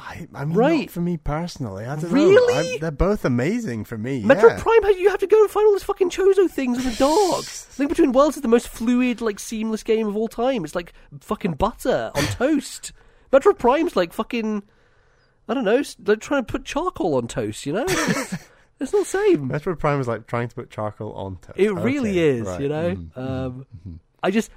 I, 0.00 0.28
I 0.32 0.44
mean, 0.44 0.56
Right. 0.56 0.80
not 0.82 0.90
for 0.90 1.00
me 1.00 1.16
personally. 1.16 1.84
I 1.84 1.96
don't 1.96 2.12
Really? 2.12 2.36
know. 2.54 2.60
I, 2.74 2.78
they're 2.80 2.92
both 2.92 3.24
amazing 3.24 3.84
for 3.84 3.98
me. 3.98 4.22
Metro 4.22 4.50
yeah. 4.50 4.60
Prime, 4.62 4.82
has- 4.84 4.96
you 4.96 5.10
have 5.10 5.18
to 5.18 5.26
go 5.26 5.40
and 5.42 5.50
find 5.50 5.66
all 5.66 5.72
those 5.72 5.82
fucking 5.82 6.10
Chozo 6.10 6.48
things 6.48 6.78
in 6.78 6.84
the 6.88 6.96
dark. 6.96 7.44
Link 7.80 7.88
Between 7.88 8.12
Worlds 8.12 8.36
is 8.36 8.42
the 8.42 8.48
most 8.48 8.68
fluid, 8.68 9.20
like 9.20 9.40
seamless 9.40 9.82
game 9.82 10.06
of 10.06 10.16
all 10.16 10.28
time. 10.28 10.64
It's 10.64 10.76
like 10.76 10.92
fucking 11.20 11.54
butter 11.54 12.12
on 12.14 12.22
toast. 12.22 12.92
Metroid 13.32 13.58
Prime's 13.58 13.96
like 13.96 14.12
fucking, 14.12 14.62
I 15.48 15.54
don't 15.54 15.64
know, 15.64 15.82
like 16.06 16.20
trying 16.20 16.44
to 16.44 16.52
put 16.52 16.64
charcoal 16.64 17.14
on 17.14 17.26
toast. 17.28 17.64
You 17.64 17.72
know, 17.74 17.84
it's, 17.88 18.32
not 18.80 18.90
the 18.92 19.04
same. 19.04 19.48
Metroid 19.48 19.78
Prime 19.78 20.00
is 20.00 20.06
like 20.08 20.26
trying 20.26 20.48
to 20.48 20.54
put 20.54 20.70
charcoal 20.70 21.12
on 21.14 21.36
toast. 21.36 21.58
It 21.58 21.72
really 21.72 22.10
Okay, 22.10 22.28
is. 22.38 22.46
right. 22.46 22.60
You 22.60 22.68
know, 22.68 22.96
Mm. 22.96 23.16
um, 23.18 24.00
I 24.22 24.30
just, 24.30 24.50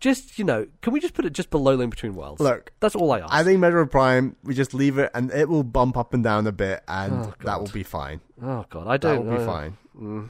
just 0.00 0.38
you 0.38 0.44
know, 0.44 0.66
can 0.80 0.92
we 0.92 1.00
just 1.00 1.14
put 1.14 1.24
it 1.24 1.32
just 1.32 1.50
below 1.50 1.74
Link 1.74 1.90
Between 1.90 2.14
Worlds? 2.14 2.40
Look, 2.40 2.72
that's 2.80 2.94
all 2.94 3.10
I 3.12 3.20
ask. 3.20 3.32
I 3.34 3.42
think 3.44 3.60
Metroid 3.60 3.90
Prime, 3.90 4.36
we 4.44 4.54
just 4.54 4.72
leave 4.74 4.96
it 4.98 5.10
and 5.14 5.30
it 5.32 5.48
will 5.48 5.64
bump 5.64 5.96
up 5.96 6.14
and 6.14 6.22
down 6.22 6.46
a 6.46 6.52
bit 6.52 6.82
and 6.88 7.12
Oh, 7.26 7.34
that 7.44 7.60
will 7.60 7.68
be 7.68 7.82
fine. 7.82 8.20
oh 8.42 8.64
god, 8.70 8.86
I 8.86 8.96
don't. 8.96 9.26
That 9.26 9.32
will 9.32 9.38
be 9.40 9.44
fine. 9.44 9.76
mm, 10.00 10.28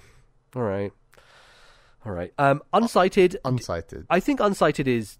all 0.56 0.62
right, 0.62 0.92
all 2.04 2.12
right. 2.12 2.32
Um, 2.38 2.62
unsighted. 2.72 3.36
Unsighted. 3.44 4.06
I 4.10 4.20
think 4.20 4.40
Unsighted 4.40 4.86
is 4.86 5.18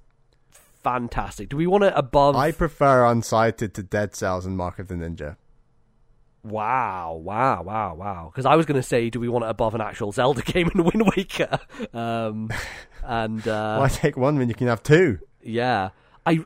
fantastic. 0.82 1.48
Do 1.48 1.56
we 1.56 1.66
want 1.66 1.84
it 1.84 1.92
above? 1.96 2.36
I 2.36 2.52
prefer 2.52 3.04
Unsighted 3.04 3.72
to 3.74 3.82
Dead 3.82 4.14
Cells 4.14 4.46
and 4.46 4.56
Mark 4.56 4.78
of 4.78 4.88
the 4.88 4.94
Ninja. 4.94 5.36
Wow, 6.42 7.20
wow, 7.22 7.62
wow, 7.62 7.94
wow. 7.94 8.30
Because 8.32 8.46
I 8.46 8.54
was 8.56 8.64
going 8.64 8.80
to 8.80 8.86
say, 8.86 9.10
do 9.10 9.20
we 9.20 9.28
want 9.28 9.44
it 9.44 9.50
above 9.50 9.74
an 9.74 9.80
actual 9.80 10.12
Zelda 10.12 10.42
game 10.52 10.70
in 10.74 10.84
Wind 10.84 11.10
Waker? 11.16 11.58
Um, 11.92 12.50
and 13.02 13.46
uh, 13.46 13.78
Why 13.78 13.88
take 13.88 14.16
one 14.16 14.38
when 14.38 14.48
you 14.48 14.54
can 14.54 14.68
have 14.68 14.82
two? 14.82 15.18
yeah, 15.42 15.90
I 16.26 16.40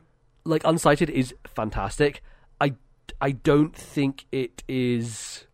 like 0.45 0.63
Unsighted 0.63 1.09
is 1.09 1.33
fantastic. 1.47 2.21
I 2.59 2.75
I 3.21 3.31
don't 3.31 3.75
think 3.75 4.25
it 4.31 4.63
is. 4.67 5.45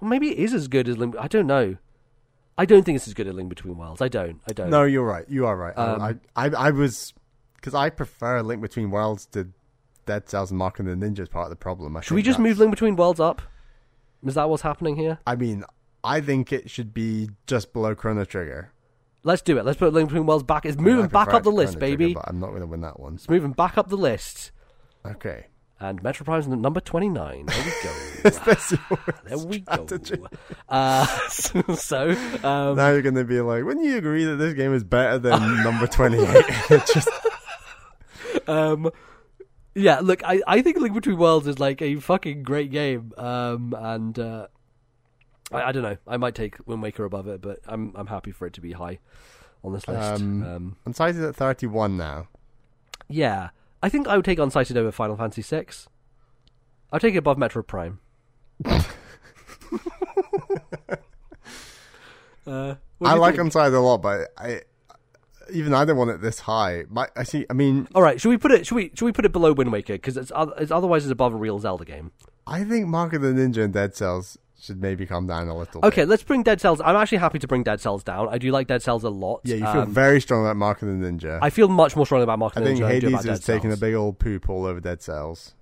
Maybe 0.00 0.30
it 0.30 0.38
is 0.38 0.54
as 0.54 0.68
good 0.68 0.88
as 0.88 0.98
Link. 0.98 1.14
I 1.18 1.28
don't 1.28 1.46
know. 1.46 1.76
I 2.58 2.64
don't 2.66 2.84
think 2.84 2.96
it's 2.96 3.08
as 3.08 3.14
good 3.14 3.26
as 3.26 3.34
Link 3.34 3.48
Between 3.48 3.76
Worlds. 3.76 4.02
I 4.02 4.08
don't. 4.08 4.40
I 4.48 4.52
don't. 4.52 4.70
No, 4.70 4.84
you're 4.84 5.04
right. 5.04 5.24
You 5.28 5.46
are 5.46 5.56
right. 5.56 5.76
Um, 5.76 6.00
I, 6.00 6.16
I, 6.36 6.50
I 6.50 6.70
was 6.70 7.14
because 7.62 7.74
I 7.74 7.90
prefer 7.90 8.42
Link 8.42 8.60
Between 8.60 8.90
Worlds 8.90 9.24
to 9.26 9.48
Dead 10.04 10.28
Cells 10.28 10.50
and 10.50 10.58
Mark 10.58 10.80
of 10.80 10.86
the 10.86 10.92
Ninja 10.92 11.20
is 11.20 11.28
part 11.28 11.44
of 11.44 11.50
the 11.50 11.56
problem. 11.56 11.96
I 11.96 12.00
Should 12.00 12.14
we 12.16 12.22
just 12.22 12.38
that's- 12.38 12.50
move 12.50 12.58
Link 12.58 12.72
Between 12.72 12.96
Worlds 12.96 13.20
up? 13.20 13.40
Is 14.26 14.34
that 14.34 14.48
what's 14.50 14.62
happening 14.62 14.96
here? 14.96 15.18
I 15.26 15.36
mean, 15.36 15.64
I 16.02 16.20
think 16.20 16.52
it 16.52 16.68
should 16.68 16.92
be 16.92 17.30
just 17.46 17.72
below 17.72 17.94
Chrono 17.94 18.24
Trigger. 18.24 18.72
Let's 19.22 19.42
do 19.42 19.56
it. 19.58 19.64
Let's 19.64 19.78
put 19.78 19.92
Link 19.92 20.08
Between 20.08 20.26
Worlds 20.26 20.42
back. 20.42 20.66
It's 20.66 20.76
moving 20.76 21.04
I 21.04 21.08
back 21.08 21.32
up 21.32 21.44
the 21.44 21.50
list, 21.50 21.74
Chrono 21.78 21.86
Trigger, 21.86 21.96
baby. 21.98 22.14
but 22.14 22.24
I'm 22.26 22.40
not 22.40 22.48
going 22.48 22.62
to 22.62 22.66
win 22.66 22.80
that 22.80 22.98
one. 22.98 23.14
It's 23.14 23.28
moving 23.28 23.52
back 23.52 23.78
up 23.78 23.88
the 23.88 23.96
list. 23.96 24.50
Okay. 25.06 25.46
And 25.78 26.02
Metroid 26.02 26.24
Prime's 26.24 26.46
number 26.48 26.80
29. 26.80 27.46
There 27.46 27.64
we 27.64 27.72
go. 27.82 28.28
Is 28.28 28.38
there 29.24 29.38
we 29.38 29.60
go. 29.60 29.86
Uh, 30.68 31.06
so, 31.28 32.10
um, 32.44 32.76
Now 32.76 32.90
you're 32.90 33.02
going 33.02 33.16
to 33.16 33.24
be 33.24 33.40
like, 33.40 33.64
wouldn't 33.64 33.84
you 33.84 33.96
agree 33.96 34.24
that 34.24 34.36
this 34.36 34.54
game 34.54 34.72
is 34.74 34.84
better 34.84 35.18
than 35.18 35.62
number 35.62 35.86
28? 35.86 36.44
Just 36.92 37.08
um, 38.48 38.90
yeah, 39.74 40.00
look, 40.00 40.22
I, 40.24 40.42
I 40.46 40.62
think 40.62 40.78
Link 40.78 40.94
Between 40.94 41.16
Worlds 41.16 41.46
is 41.46 41.58
like 41.58 41.80
a 41.80 41.96
fucking 41.96 42.42
great 42.42 42.70
game. 42.70 43.12
Um, 43.16 43.74
and 43.78 44.18
uh, 44.18 44.46
I, 45.50 45.62
I 45.64 45.72
don't 45.72 45.82
know. 45.82 45.96
I 46.06 46.16
might 46.16 46.34
take 46.34 46.56
Wind 46.66 46.82
Waker 46.82 47.04
above 47.04 47.26
it, 47.28 47.40
but 47.40 47.60
I'm 47.66 47.92
I'm 47.94 48.06
happy 48.06 48.32
for 48.32 48.46
it 48.46 48.52
to 48.54 48.60
be 48.60 48.72
high 48.72 48.98
on 49.64 49.72
this 49.72 49.88
list. 49.88 50.22
Um, 50.22 50.42
um, 50.42 50.76
Unsighted 50.86 51.28
at 51.28 51.36
31 51.36 51.96
now. 51.96 52.28
yeah, 53.08 53.50
I 53.82 53.88
think 53.88 54.08
I 54.08 54.16
would 54.16 54.24
take 54.24 54.38
Unsighted 54.38 54.76
over 54.76 54.92
Final 54.92 55.16
Fantasy 55.16 55.42
VI. 55.42 55.66
I'll 56.92 57.00
take 57.00 57.14
it 57.14 57.18
above 57.18 57.38
Metroid 57.38 57.66
Prime. 57.66 58.00
uh, 62.46 62.74
I 63.04 63.14
like 63.14 63.36
think? 63.36 63.48
Unsighted 63.48 63.74
a 63.74 63.80
lot, 63.80 64.02
but 64.02 64.28
I 64.36 64.62
even 65.52 65.74
I 65.74 65.84
don't 65.84 65.96
want 65.96 66.10
it 66.10 66.20
this 66.20 66.40
high. 66.40 66.84
My, 66.88 67.08
I 67.16 67.22
see. 67.24 67.46
I 67.48 67.52
mean, 67.52 67.88
All 67.94 68.02
right, 68.02 68.20
should 68.20 68.28
we 68.30 68.38
put 68.38 68.52
it? 68.52 68.66
Should 68.66 68.74
we? 68.74 68.90
Should 68.94 69.04
we 69.04 69.12
put 69.12 69.24
it 69.24 69.32
below 69.32 69.52
Wind 69.52 69.72
Waker? 69.72 69.94
Because 69.94 70.16
it's, 70.16 70.32
it's 70.58 70.70
otherwise 70.70 71.04
it's 71.04 71.12
above 71.12 71.34
a 71.34 71.36
real 71.36 71.58
Zelda 71.58 71.84
game. 71.84 72.12
I 72.46 72.64
think 72.64 72.86
Mark 72.88 73.12
of 73.12 73.22
the 73.22 73.28
Ninja 73.28 73.64
and 73.64 73.72
Dead 73.72 73.94
Cells 73.94 74.38
should 74.60 74.80
maybe 74.80 75.06
come 75.06 75.26
down 75.26 75.48
a 75.48 75.56
little. 75.56 75.80
Okay, 75.84 76.02
bit. 76.02 76.08
let's 76.08 76.22
bring 76.22 76.42
Dead 76.42 76.60
Cells. 76.60 76.80
I'm 76.80 76.96
actually 76.96 77.18
happy 77.18 77.38
to 77.40 77.46
bring 77.48 77.62
Dead 77.64 77.80
Cells 77.80 78.04
down. 78.04 78.28
I 78.28 78.38
do 78.38 78.50
like 78.52 78.68
Dead 78.68 78.82
Cells 78.82 79.02
a 79.04 79.10
lot. 79.10 79.40
Yeah, 79.44 79.56
you 79.56 79.66
feel 79.66 79.82
Um, 79.82 79.92
very 79.92 80.20
strong 80.20 80.44
about 80.44 80.56
Mark 80.56 80.82
of 80.82 80.88
the 80.88 80.94
Ninja. 80.94 81.38
I 81.42 81.50
feel 81.50 81.68
much 81.68 81.96
more 81.96 82.06
strongly 82.06 82.24
about 82.24 82.38
Mark 82.38 82.54
and 82.56 82.64
think 82.64 82.78
Ninja 82.80 82.84
I 82.84 82.98
do 83.00 83.06
Hades 83.08 83.24
is 83.26 83.40
Dead 83.40 83.54
taking 83.54 83.72
a 83.72 83.76
big 83.76 83.94
old 83.94 84.18
poop 84.18 84.48
all 84.48 84.64
over 84.64 84.80
Dead 84.80 85.02
Cells. 85.02 85.54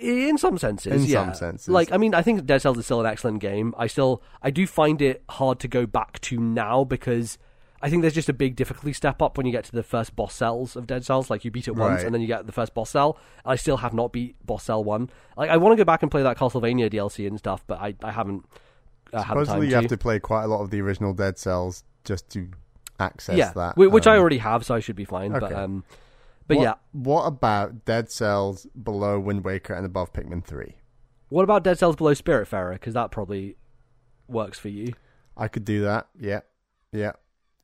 In 0.00 0.38
some 0.38 0.56
senses, 0.58 1.04
In 1.04 1.10
yeah. 1.10 1.24
some 1.26 1.34
senses. 1.34 1.68
Like, 1.68 1.92
I 1.92 1.98
mean, 1.98 2.14
I 2.14 2.22
think 2.22 2.44
Dead 2.46 2.62
Cells 2.62 2.78
is 2.78 2.86
still 2.86 3.00
an 3.00 3.06
excellent 3.06 3.40
game. 3.40 3.74
I 3.76 3.86
still, 3.86 4.22
I 4.42 4.50
do 4.50 4.66
find 4.66 5.02
it 5.02 5.22
hard 5.28 5.58
to 5.60 5.68
go 5.68 5.86
back 5.86 6.18
to 6.22 6.38
now 6.40 6.84
because 6.84 7.36
I 7.82 7.90
think 7.90 8.02
there's 8.02 8.14
just 8.14 8.28
a 8.28 8.32
big 8.32 8.56
difficulty 8.56 8.92
step 8.92 9.20
up 9.20 9.36
when 9.36 9.46
you 9.46 9.52
get 9.52 9.64
to 9.64 9.72
the 9.72 9.82
first 9.82 10.16
boss 10.16 10.34
cells 10.34 10.76
of 10.76 10.86
Dead 10.86 11.04
Cells. 11.04 11.28
Like, 11.30 11.44
you 11.44 11.50
beat 11.50 11.68
it 11.68 11.76
once 11.76 11.98
Right. 11.98 12.04
and 12.06 12.14
then 12.14 12.20
you 12.22 12.26
get 12.26 12.46
the 12.46 12.52
first 12.52 12.72
boss 12.74 12.90
cell. 12.90 13.18
I 13.44 13.56
still 13.56 13.76
have 13.78 13.92
not 13.92 14.12
beat 14.12 14.34
boss 14.46 14.64
cell 14.64 14.82
one. 14.82 15.10
Like, 15.36 15.50
I 15.50 15.56
want 15.58 15.72
to 15.72 15.76
go 15.76 15.84
back 15.84 16.02
and 16.02 16.10
play 16.10 16.22
that 16.22 16.38
Castlevania 16.38 16.90
DLC 16.90 17.26
and 17.26 17.38
stuff, 17.38 17.64
but 17.66 17.80
I, 17.80 17.94
I 18.02 18.12
haven't 18.12 18.44
uh, 19.12 19.22
had 19.22 19.34
the 19.36 19.44
time 19.44 19.44
Supposedly, 19.44 19.68
you 19.68 19.74
have 19.74 19.86
to 19.88 19.98
play 19.98 20.18
quite 20.18 20.44
a 20.44 20.48
lot 20.48 20.62
of 20.62 20.70
the 20.70 20.80
original 20.80 21.12
Dead 21.12 21.38
Cells 21.38 21.84
just 22.04 22.30
to 22.30 22.48
access 22.98 23.36
yeah, 23.36 23.52
that. 23.52 23.74
whi- 23.76 23.88
which 23.88 24.06
I 24.06 24.14
um, 24.16 24.20
already 24.20 24.38
have, 24.38 24.64
so 24.64 24.74
I 24.74 24.80
should 24.80 24.96
be 24.96 25.04
fine. 25.04 25.32
But 25.32 25.42
okay. 25.44 25.54
um, 25.54 25.84
but 26.48 26.56
what, 26.56 26.62
yeah, 26.62 26.74
What 26.92 27.24
about 27.24 27.84
Dead 27.84 28.10
Cells 28.10 28.66
below 28.82 29.18
Wind 29.20 29.44
Waker 29.44 29.74
and 29.74 29.84
above 29.84 30.12
Pikmin 30.12 30.44
3? 30.44 30.74
what 31.28 31.42
about 31.42 31.64
Dead 31.64 31.76
Cells 31.78 31.96
below 31.96 32.14
Spiritfarer? 32.14 32.74
Because 32.74 32.94
that 32.94 33.10
probably 33.10 33.56
works 34.28 34.58
for 34.58 34.68
you. 34.68 34.94
I 35.36 35.48
could 35.48 35.64
do 35.64 35.82
that. 35.82 36.06
Yeah. 36.18 36.40
Yeah. 36.92 37.12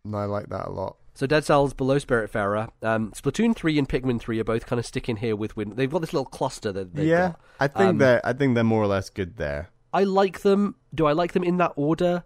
And 0.04 0.16
I 0.16 0.24
like 0.24 0.48
that 0.48 0.66
a 0.66 0.70
lot. 0.70 0.96
So 1.14 1.26
Dead 1.26 1.44
Cells 1.44 1.74
below 1.74 1.96
Spiritfarer, 1.98 2.70
um, 2.82 3.12
Splatoon 3.12 3.54
three 3.54 3.78
and 3.78 3.88
Pikmin 3.88 4.18
three 4.18 4.40
are 4.40 4.44
both 4.44 4.66
kind 4.66 4.80
of 4.80 4.86
sticking 4.86 5.16
here 5.16 5.36
with 5.36 5.56
Wind. 5.56 5.76
They've 5.76 5.90
got 5.90 6.00
this 6.00 6.12
little 6.12 6.24
cluster 6.26 6.72
that 6.72 6.94
they've 6.94 7.06
yeah. 7.06 7.28
got. 7.28 7.40
I 7.60 7.68
think 7.68 7.90
Um, 7.90 7.98
they're 7.98 8.20
I 8.26 8.32
think 8.32 8.54
they're 8.54 8.64
more 8.64 8.82
or 8.82 8.86
less 8.86 9.10
good 9.10 9.36
there. 9.36 9.68
I 9.92 10.04
like 10.04 10.40
them. 10.40 10.76
Do 10.94 11.06
I 11.06 11.12
like 11.12 11.32
them 11.32 11.44
in 11.44 11.58
that 11.58 11.72
order? 11.76 12.24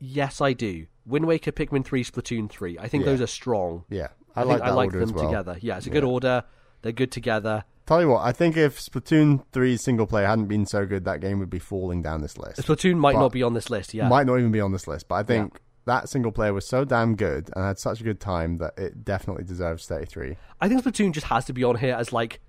Yes, 0.00 0.40
I 0.40 0.52
do. 0.52 0.86
Wind 1.06 1.26
Waker, 1.26 1.52
Pikmin 1.52 1.84
three, 1.84 2.02
Splatoon 2.04 2.50
three. 2.50 2.76
I 2.78 2.88
think 2.88 3.04
Yeah. 3.04 3.12
those 3.12 3.20
are 3.20 3.26
strong. 3.28 3.84
Yeah. 3.88 4.08
I, 4.34 4.40
I, 4.40 4.44
think 4.44 4.60
like 4.60 4.62
I 4.70 4.74
like 4.74 4.92
them 4.92 5.12
well. 5.12 5.24
together. 5.26 5.56
Yeah, 5.60 5.76
it's 5.76 5.86
a 5.86 5.90
good 5.90 6.02
Yeah. 6.02 6.08
order. 6.10 6.44
They're 6.82 6.92
good 6.92 7.12
together. 7.12 7.64
Tell 7.86 8.00
you 8.00 8.08
what, 8.08 8.22
I 8.22 8.32
think 8.32 8.56
if 8.56 8.80
Splatoon 8.80 9.44
3 9.52 9.76
single 9.76 10.06
player 10.06 10.26
hadn't 10.26 10.46
been 10.46 10.66
so 10.66 10.84
good, 10.84 11.04
that 11.04 11.20
game 11.20 11.38
would 11.38 11.50
be 11.50 11.58
falling 11.58 12.02
down 12.02 12.22
this 12.22 12.36
list. 12.38 12.60
Splatoon 12.60 12.96
might 12.96 13.12
But- 13.14 13.20
not 13.20 13.32
be 13.32 13.42
on 13.42 13.54
this 13.54 13.70
list. 13.70 13.94
Yeah, 13.94 14.08
Might 14.08 14.26
not 14.26 14.38
even 14.38 14.50
be 14.50 14.60
on 14.60 14.72
this 14.72 14.88
list, 14.88 15.06
but 15.06 15.14
I 15.16 15.22
think 15.22 15.60
that 15.86 16.08
single 16.08 16.32
player 16.32 16.52
was 16.52 16.66
so 16.66 16.84
damn 16.84 17.14
good 17.16 17.50
and 17.54 17.64
had 17.64 17.78
such 17.78 18.00
a 18.00 18.04
good 18.04 18.20
time 18.20 18.58
that 18.58 18.78
it 18.78 19.04
definitely 19.04 19.44
deserves 19.44 19.86
33. 19.86 20.36
I 20.60 20.68
think 20.68 20.82
Splatoon 20.82 21.12
just 21.12 21.26
has 21.26 21.44
to 21.46 21.52
be 21.52 21.62
on 21.64 21.76
here 21.76 21.94
as 21.94 22.12
like 22.12 22.40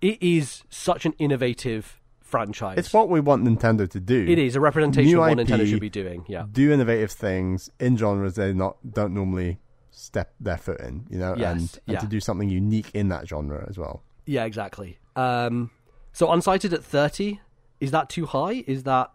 it 0.00 0.22
is 0.22 0.62
such 0.70 1.04
an 1.04 1.14
innovative 1.18 2.00
franchise. 2.20 2.78
It's 2.78 2.92
what 2.92 3.08
we 3.08 3.20
want 3.20 3.44
Nintendo 3.44 3.88
to 3.90 4.00
do. 4.00 4.24
it 4.28 4.38
is 4.38 4.54
a 4.56 4.60
representation 4.60 5.10
New 5.10 5.22
of 5.22 5.28
what 5.30 5.38
IP, 5.40 5.48
Nintendo 5.48 5.68
should 5.68 5.80
be 5.80 5.90
doing. 5.90 6.24
Yeah. 6.28 6.44
Do 6.50 6.72
innovative 6.72 7.10
things 7.10 7.70
in 7.80 7.96
genres 7.96 8.34
they 8.36 8.52
not 8.52 8.76
don't 8.88 9.12
normally 9.12 9.58
step 9.90 10.32
their 10.40 10.56
foot 10.56 10.80
in, 10.80 11.06
you 11.10 11.18
know, 11.18 11.34
Yes, 11.36 11.50
and, 11.52 11.60
and 11.60 11.94
yeah. 11.94 11.98
to 11.98 12.06
do 12.06 12.20
something 12.20 12.48
unique 12.48 12.90
in 12.94 13.08
that 13.08 13.28
genre 13.28 13.66
as 13.68 13.76
well. 13.76 14.02
Yeah, 14.26 14.44
exactly. 14.44 14.98
Um, 15.16 15.70
so 16.12 16.28
unsighted 16.28 16.72
at 16.72 16.84
thirty, 16.84 17.40
is 17.80 17.90
that 17.90 18.08
too 18.08 18.26
high? 18.26 18.64
Is 18.66 18.84
that? 18.84 19.10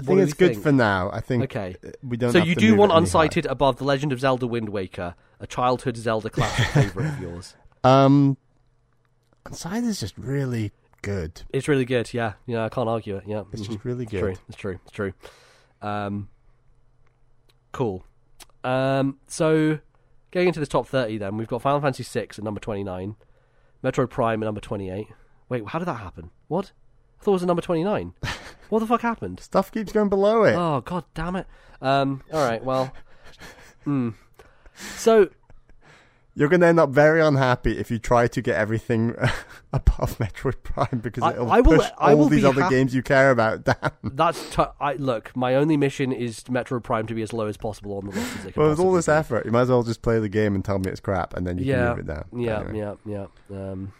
I 0.00 0.06
think 0.06 0.20
it's 0.20 0.32
good 0.34 0.52
think? 0.52 0.62
for 0.62 0.72
now. 0.72 1.10
I 1.12 1.20
think 1.20 1.44
Okay. 1.44 1.76
we 2.02 2.16
don't. 2.16 2.32
So 2.32 2.38
you 2.38 2.54
do 2.54 2.74
want 2.74 2.92
unsighted 2.92 3.46
above 3.50 3.76
the 3.78 3.84
Legend 3.84 4.12
of 4.12 4.20
Zelda: 4.20 4.46
Wind 4.46 4.68
Waker, 4.70 5.14
a 5.38 5.46
childhood 5.46 5.96
Zelda 5.96 6.30
classic 6.30 6.66
favorite 6.74 7.06
of 7.06 7.20
yours. 7.20 7.54
Um, 7.84 8.36
unsighted 9.46 9.86
is 9.86 10.00
just 10.00 10.16
really 10.18 10.72
good. 11.02 11.42
It's 11.50 11.68
really 11.68 11.84
good. 11.84 12.12
Yeah, 12.12 12.34
yeah, 12.46 12.64
I 12.64 12.68
can't 12.68 12.88
argue 12.88 13.16
it. 13.16 13.24
Yeah, 13.26 13.44
It's 13.52 13.62
mhm. 13.62 13.66
just 13.72 13.84
really 13.84 14.04
It's 14.04 14.12
good. 14.12 14.20
true. 14.20 14.34
It's 14.48 14.56
true. 14.56 14.78
It's 14.84 14.92
true. 14.92 15.12
Um, 15.82 16.28
cool. 17.72 18.04
Um, 18.64 19.18
so 19.26 19.78
getting 20.30 20.48
into 20.48 20.60
the 20.60 20.66
top 20.66 20.86
thirty, 20.86 21.18
then 21.18 21.36
we've 21.36 21.48
got 21.48 21.62
Final 21.62 21.80
Fantasy 21.80 22.02
VI 22.04 22.26
at 22.30 22.42
number 22.42 22.60
twenty-nine, 22.60 23.16
Metroid 23.82 24.10
Prime 24.10 24.42
at 24.42 24.46
number 24.46 24.60
twenty-eight. 24.60 25.06
Wait, 25.48 25.66
how 25.68 25.78
did 25.78 25.86
that 25.88 25.94
happen? 25.94 26.30
What? 26.48 26.72
I 27.20 27.24
thought 27.24 27.32
it 27.32 27.34
was 27.34 27.42
at 27.42 27.46
number 27.48 27.62
twenty-nine. 27.62 28.14
what 28.70 28.78
the 28.80 28.86
fuck 28.86 29.02
happened? 29.02 29.40
Stuff 29.40 29.70
keeps 29.72 29.92
going 29.92 30.08
below 30.08 30.44
it. 30.44 30.54
Oh 30.54 30.80
god 30.80 31.04
damn 31.14 31.36
it. 31.36 31.46
Um, 31.82 32.22
all 32.32 32.46
right. 32.48 32.62
Well. 32.64 32.92
Hmm. 33.84 34.10
So 34.96 35.30
You're 36.34 36.48
going 36.48 36.60
to 36.60 36.66
end 36.66 36.78
up 36.80 36.90
very 36.90 37.20
unhappy 37.20 37.78
if 37.78 37.90
you 37.90 37.98
try 37.98 38.26
to 38.28 38.40
get 38.42 38.56
everything 38.56 39.14
above 39.72 40.16
Metroid 40.18 40.62
Prime 40.62 41.00
because 41.02 41.22
I- 41.22 41.32
it'll 41.32 41.50
I 41.50 41.60
will- 41.60 41.78
push 41.78 41.88
all 41.98 42.26
these 42.28 42.44
other 42.44 42.62
hap- 42.62 42.70
games 42.70 42.94
you 42.94 43.02
care 43.02 43.30
about 43.30 43.64
down. 43.64 43.90
that's 44.02 44.54
t- 44.54 44.62
I 44.80 44.94
look. 44.94 45.34
My 45.36 45.54
only 45.54 45.76
mission 45.76 46.12
is 46.12 46.40
Metroid 46.44 46.82
Prime 46.82 47.06
to 47.08 47.14
be 47.14 47.22
as 47.22 47.32
low 47.32 47.46
as 47.46 47.56
possible 47.56 47.96
on 47.98 48.06
the 48.06 48.12
list 48.12 48.56
Well, 48.56 48.68
with 48.70 48.78
all 48.80 48.92
this 48.92 49.08
effort, 49.08 49.44
you 49.46 49.50
might 49.52 49.62
as 49.62 49.68
well 49.70 49.82
just 49.82 50.02
play 50.02 50.18
the 50.18 50.28
game 50.28 50.54
and 50.54 50.64
tell 50.64 50.78
me 50.78 50.90
it's 50.90 51.00
crap, 51.00 51.34
and 51.34 51.46
then 51.46 51.58
you 51.58 51.64
yeah, 51.64 51.76
can 51.76 51.88
move 51.90 51.98
it 51.98 52.06
down. 52.06 52.24
Yeah, 52.36 52.60
Anyway. 52.60 52.94
yeah, 53.06 53.26
yeah. 53.50 53.70
Um, 53.70 53.92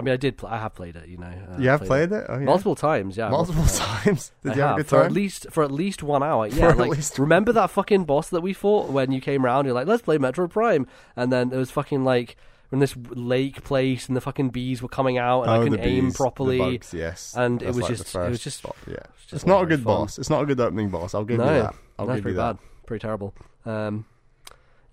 I 0.00 0.04
mean, 0.04 0.14
I 0.14 0.16
did. 0.16 0.36
Pl- 0.36 0.48
I 0.48 0.58
have 0.58 0.74
played 0.74 0.96
it. 0.96 1.08
You 1.08 1.18
know, 1.18 1.26
uh, 1.26 1.58
You 1.58 1.68
have 1.68 1.80
played 1.80 2.10
played 2.10 2.20
it? 2.22 2.26
Oh, 2.28 2.38
yeah. 2.38 2.44
multiple 2.44 2.74
times. 2.74 3.16
Yeah, 3.16 3.28
Multiple 3.28 3.64
times. 3.68 4.32
Did 4.42 4.52
I 4.52 4.54
you 4.56 4.60
have, 4.62 4.68
have, 4.70 4.76
a 4.78 4.82
good 4.82 4.86
for 4.88 5.02
at 5.04 5.12
least 5.12 5.46
for 5.50 5.62
at 5.62 5.70
least 5.70 6.02
one 6.02 6.22
hour. 6.22 6.46
Yeah, 6.52 6.68
like 6.72 6.90
least- 6.90 7.18
remember 7.18 7.52
that 7.52 7.70
fucking 7.70 8.04
boss 8.04 8.28
that 8.30 8.40
we 8.40 8.52
fought 8.52 8.90
when 8.90 9.12
you 9.12 9.20
came 9.20 9.44
round? 9.44 9.66
You're 9.66 9.74
like, 9.74 9.86
let's 9.86 10.02
play 10.02 10.18
Metroid 10.18 10.50
Prime, 10.50 10.86
and 11.16 11.32
then 11.32 11.52
it 11.52 11.56
was 11.56 11.70
fucking 11.70 12.04
like 12.04 12.36
in 12.72 12.78
this 12.78 12.94
lake 13.10 13.64
place, 13.64 14.06
and 14.06 14.16
the 14.16 14.20
fucking 14.20 14.50
bees 14.50 14.80
were 14.80 14.88
coming 14.88 15.18
out, 15.18 15.42
and 15.42 15.50
oh, 15.50 15.54
I 15.60 15.64
couldn't 15.64 15.80
aim 15.80 16.04
bees, 16.06 16.12
the 16.12 16.16
properly. 16.16 16.58
bugs, 16.58 16.94
yes, 16.94 17.34
and 17.36 17.62
it 17.62 17.66
was 17.68 17.78
like 17.78 17.88
just- 17.96 18.14
it 18.14 18.28
was 18.28 18.40
just- 18.40 18.58
spot, 18.58 18.76
yeah. 18.86 18.94
just 19.22 19.32
It's 19.32 19.46
not 19.46 19.62
a 19.64 19.66
good 19.66 19.80
fun. 19.82 19.84
boss. 20.02 20.18
It's 20.18 20.30
not 20.30 20.42
a 20.42 20.46
good 20.46 20.60
opening 20.60 20.88
boss. 20.88 21.12
I'll 21.14 21.24
give 21.24 21.38
no, 21.38 21.46
you 21.52 21.62
that. 21.62 21.74
I'll 21.98 22.06
that's 22.06 22.18
give 22.18 22.22
pretty 22.22 22.34
you 22.36 22.42
that. 22.42 22.56
bad, 22.58 22.86
pretty 22.86 23.02
terrible. 23.02 23.34
Um, 23.66 24.04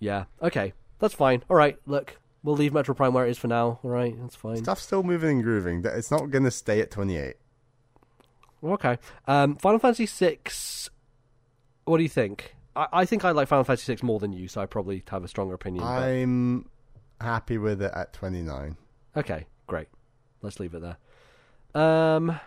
yeah, 0.00 0.24
okay, 0.42 0.72
that's 0.98 1.14
fine. 1.14 1.42
All 1.48 1.56
right, 1.56 1.78
look, 1.86 2.16
we'll 2.48 2.56
leave 2.56 2.72
Metroid 2.72 2.96
Prime 2.96 3.12
where 3.12 3.26
it 3.26 3.30
is 3.30 3.36
for 3.38 3.46
now. 3.46 3.78
All 3.82 3.90
right, 3.90 4.16
that's 4.18 4.34
fine. 4.34 4.56
Stuff's 4.56 4.82
still 4.82 5.02
moving 5.02 5.28
and 5.36 5.42
grooving. 5.44 5.82
That- 5.82 5.96
It's 5.98 6.10
not 6.10 6.30
going 6.30 6.44
to 6.44 6.50
stay 6.50 6.80
at 6.80 6.90
28. 6.90 7.34
Okay. 8.64 8.98
Um, 9.26 9.56
Final 9.56 9.78
Fantasy 9.78 10.06
VI. 10.06 10.38
What 11.84 11.98
do 11.98 12.02
you 12.02 12.08
think? 12.08 12.54
I, 12.74 12.86
I 12.92 13.04
think 13.04 13.24
I 13.24 13.30
like 13.32 13.48
Final 13.48 13.64
Fantasy 13.64 13.94
VI 13.94 14.00
more 14.06 14.18
than 14.18 14.32
you, 14.32 14.48
so 14.48 14.60
I 14.62 14.66
probably 14.66 15.02
have 15.10 15.24
a 15.24 15.28
stronger 15.28 15.54
opinion. 15.54 15.84
but- 15.84 15.90
I'm 16.02 16.68
happy 17.20 17.58
with 17.58 17.82
it 17.82 17.92
at 17.94 18.12
29. 18.14 18.76
Okay, 19.16 19.46
great. 19.66 19.88
Let's 20.42 20.58
leave 20.58 20.74
it 20.74 20.82
there. 20.82 20.96
Um, 21.80 22.38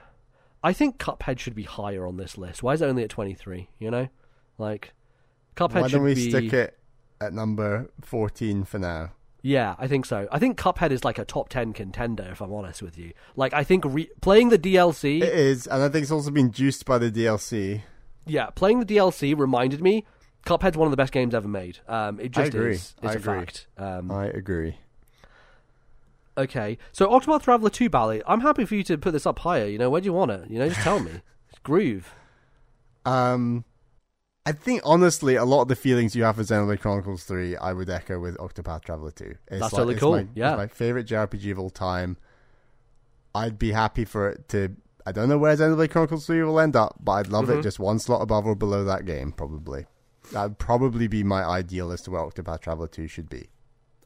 I 0.64 0.74
think 0.74 0.98
Cuphead 0.98 1.38
should 1.40 1.56
be 1.56 1.64
higher 1.64 2.06
on 2.08 2.18
this 2.18 2.38
list. 2.38 2.64
Why 2.64 2.74
is 2.74 2.82
it 2.82 2.86
only 2.86 3.04
at 3.04 3.10
twenty 3.10 3.34
three? 3.34 3.70
You 3.80 3.92
know, 3.92 4.08
like 4.58 4.94
Cuphead 5.56 5.82
Why 5.82 5.88
should 5.88 5.98
don't 5.98 6.04
we 6.06 6.16
be. 6.16 6.30
stick 6.30 6.54
it 6.54 6.78
at 7.20 7.34
number 7.34 7.90
14 8.02 8.64
for 8.64 8.80
now? 8.80 9.12
Yeah, 9.44 9.76
I 9.80 9.88
think 9.88 10.06
so. 10.06 10.28
I 10.32 10.38
think 10.38 10.58
Cuphead 10.60 10.92
is 10.92 11.04
like 11.04 11.18
a 11.18 11.26
top 11.26 11.50
ten 11.50 11.74
contender. 11.74 12.28
If 12.32 12.42
I'm 12.42 12.54
honest 12.54 12.82
with 12.82 12.98
you, 12.98 13.14
like 13.36 13.54
I 13.54 13.64
think 13.64 13.84
re- 13.86 14.10
playing 14.22 14.50
the 14.50 14.60
DLC. 14.60 15.22
It 15.22 15.34
is, 15.34 15.66
and 15.68 15.82
I 15.82 15.90
think 15.90 16.04
it's 16.04 16.12
also 16.12 16.30
been 16.32 16.52
juiced 16.52 16.86
by 16.86 16.98
the 17.00 17.10
DLC. 17.10 17.82
Yeah, 18.28 18.52
playing 18.52 18.80
the 18.82 18.86
DLC 18.86 19.36
reminded 19.38 19.82
me 19.82 20.06
Cuphead's 20.46 20.78
one 20.78 20.86
of 20.86 20.92
the 20.92 20.98
best 20.98 21.12
games 21.12 21.34
ever 21.34 21.48
made. 21.48 21.80
Um, 21.88 22.20
it 22.20 22.26
I 22.38 22.44
just 22.44 22.54
agree. 22.54 22.74
is. 22.76 22.96
It's 23.02 23.08
I 23.12 23.14
a 23.14 23.16
agree. 23.18 23.24
fact. 23.40 23.68
Um, 23.80 24.12
I 24.12 24.26
agree. 24.28 24.78
okay, 26.38 26.78
so 26.92 27.08
Octopath 27.10 27.44
Traveler 27.44 27.70
2 27.70 27.90
Bally, 27.90 28.22
I'm 28.28 28.42
happy 28.42 28.66
for 28.66 28.76
you 28.76 28.84
to 28.84 28.98
put 28.98 29.12
this 29.12 29.26
up 29.26 29.40
higher. 29.40 29.66
You 29.66 29.78
know, 29.78 29.90
where 29.90 30.02
do 30.02 30.06
you 30.06 30.14
want 30.14 30.32
it? 30.32 30.50
You 30.50 30.60
know, 30.60 30.70
just 30.70 30.82
tell 30.82 31.00
me. 31.00 31.12
Groove. 31.64 32.14
Um, 33.06 33.66
I 34.46 34.52
think 34.54 34.82
honestly, 34.84 35.36
a 35.36 35.46
lot 35.46 35.62
of 35.62 35.68
the 35.68 35.76
feelings 35.76 36.16
you 36.16 36.24
have 36.24 36.36
for 36.38 36.42
Xenoblade 36.44 36.80
Chronicles 36.80 37.24
Three, 37.24 37.56
I 37.56 37.74
would 37.74 37.90
echo 37.90 38.20
with 38.20 38.38
Octopath 38.38 38.84
Traveler 38.84 39.12
Two. 39.12 39.36
It's 39.48 39.60
That's 39.62 39.62
like, 39.62 39.72
totally 39.72 39.96
cool, 39.96 40.14
My, 40.14 40.28
yeah. 40.34 40.56
my 40.56 40.68
favorite 40.68 41.06
JRPG 41.08 41.52
of 41.52 41.60
all 41.60 41.70
time. 41.70 42.18
I'd 43.36 43.60
be 43.60 43.72
happy 43.72 44.04
for 44.06 44.30
it 44.30 44.50
to. 44.50 44.76
I 45.06 45.12
don't 45.12 45.30
know 45.30 45.38
where 45.38 45.56
Xenoblade 45.56 45.92
Chronicles 45.92 46.26
Three 46.26 46.42
will 46.44 46.60
end 46.60 46.76
up, 46.76 46.96
but 47.04 47.12
I'd 47.14 47.28
love 47.28 47.46
Mhm. 47.46 47.60
it 47.60 47.62
just 47.64 47.80
one 47.80 48.00
slot 48.00 48.22
above 48.22 48.46
or 48.48 48.56
below 48.56 48.84
that 48.84 49.06
game. 49.06 49.32
Probably, 49.32 49.86
that 50.34 50.44
would 50.44 50.58
probably 50.60 51.08
be 51.08 51.24
my 51.24 51.44
ideal 51.44 51.92
as 51.92 52.02
to 52.04 52.12
where 52.12 52.22
Octopath 52.22 52.62
Traveler 52.62 52.88
Two 52.88 53.08
should 53.08 53.30
be. 53.30 53.50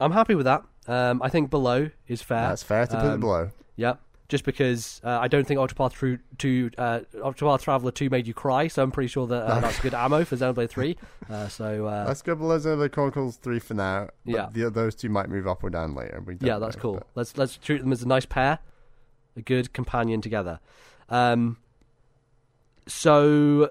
I'm 0.02 0.12
happy 0.12 0.36
with 0.36 0.46
that. 0.46 0.64
Um, 0.88 1.22
I 1.24 1.30
think 1.30 1.50
below 1.50 1.90
is 2.08 2.22
fair. 2.22 2.50
That's 2.50 2.62
fair 2.64 2.86
to 2.88 2.96
put 2.98 3.06
it 3.06 3.14
Um, 3.14 3.20
below. 3.22 3.52
Yeah, 3.78 3.96
just 4.28 4.44
because 4.44 5.00
uh, 5.04 5.20
I 5.22 5.28
don't 5.28 5.46
think 5.46 5.60
Octopath 5.60 5.94
Tru- 5.94 6.18
2, 6.40 6.72
uh, 6.78 7.00
Octopath 7.18 7.62
Traveler 7.62 7.92
2 7.92 8.10
made 8.10 8.26
you 8.26 8.34
cry, 8.34 8.68
so 8.68 8.82
I'm 8.82 8.92
pretty 8.92 9.08
sure 9.08 9.28
that 9.28 9.44
uh, 9.44 9.60
that's 9.62 9.80
good 9.80 9.94
ammo 9.94 10.26
for 10.26 10.36
Xenoblade 10.36 10.70
3. 10.70 10.98
Uh, 11.30 11.48
so, 11.48 11.86
uh, 11.86 12.06
Let's 12.08 12.22
go 12.24 12.34
below 12.36 12.58
Xenoblade 12.58 12.92
Chronicles 12.92 13.38
Three 13.38 13.60
for 13.60 13.76
now. 13.76 14.10
but 14.26 14.34
Yeah. 14.34 14.48
the, 14.52 14.70
those 14.72 14.96
two 14.96 15.10
might 15.10 15.30
move 15.30 15.48
up 15.48 15.64
or 15.64 15.70
down 15.70 15.94
later. 15.94 16.24
We 16.26 16.38
yeah, 16.42 16.58
that's 16.58 16.76
know, 16.78 16.82
cool. 16.82 16.94
but- 16.96 17.08
Let's 17.16 17.38
let's 17.38 17.58
treat 17.58 17.82
them 17.82 17.92
as 17.92 18.02
a 18.02 18.08
nice 18.08 18.26
pair, 18.26 18.60
a 19.38 19.42
good 19.42 19.74
companion 19.74 20.22
together. 20.22 20.60
Um, 21.10 21.58
so 22.88 23.70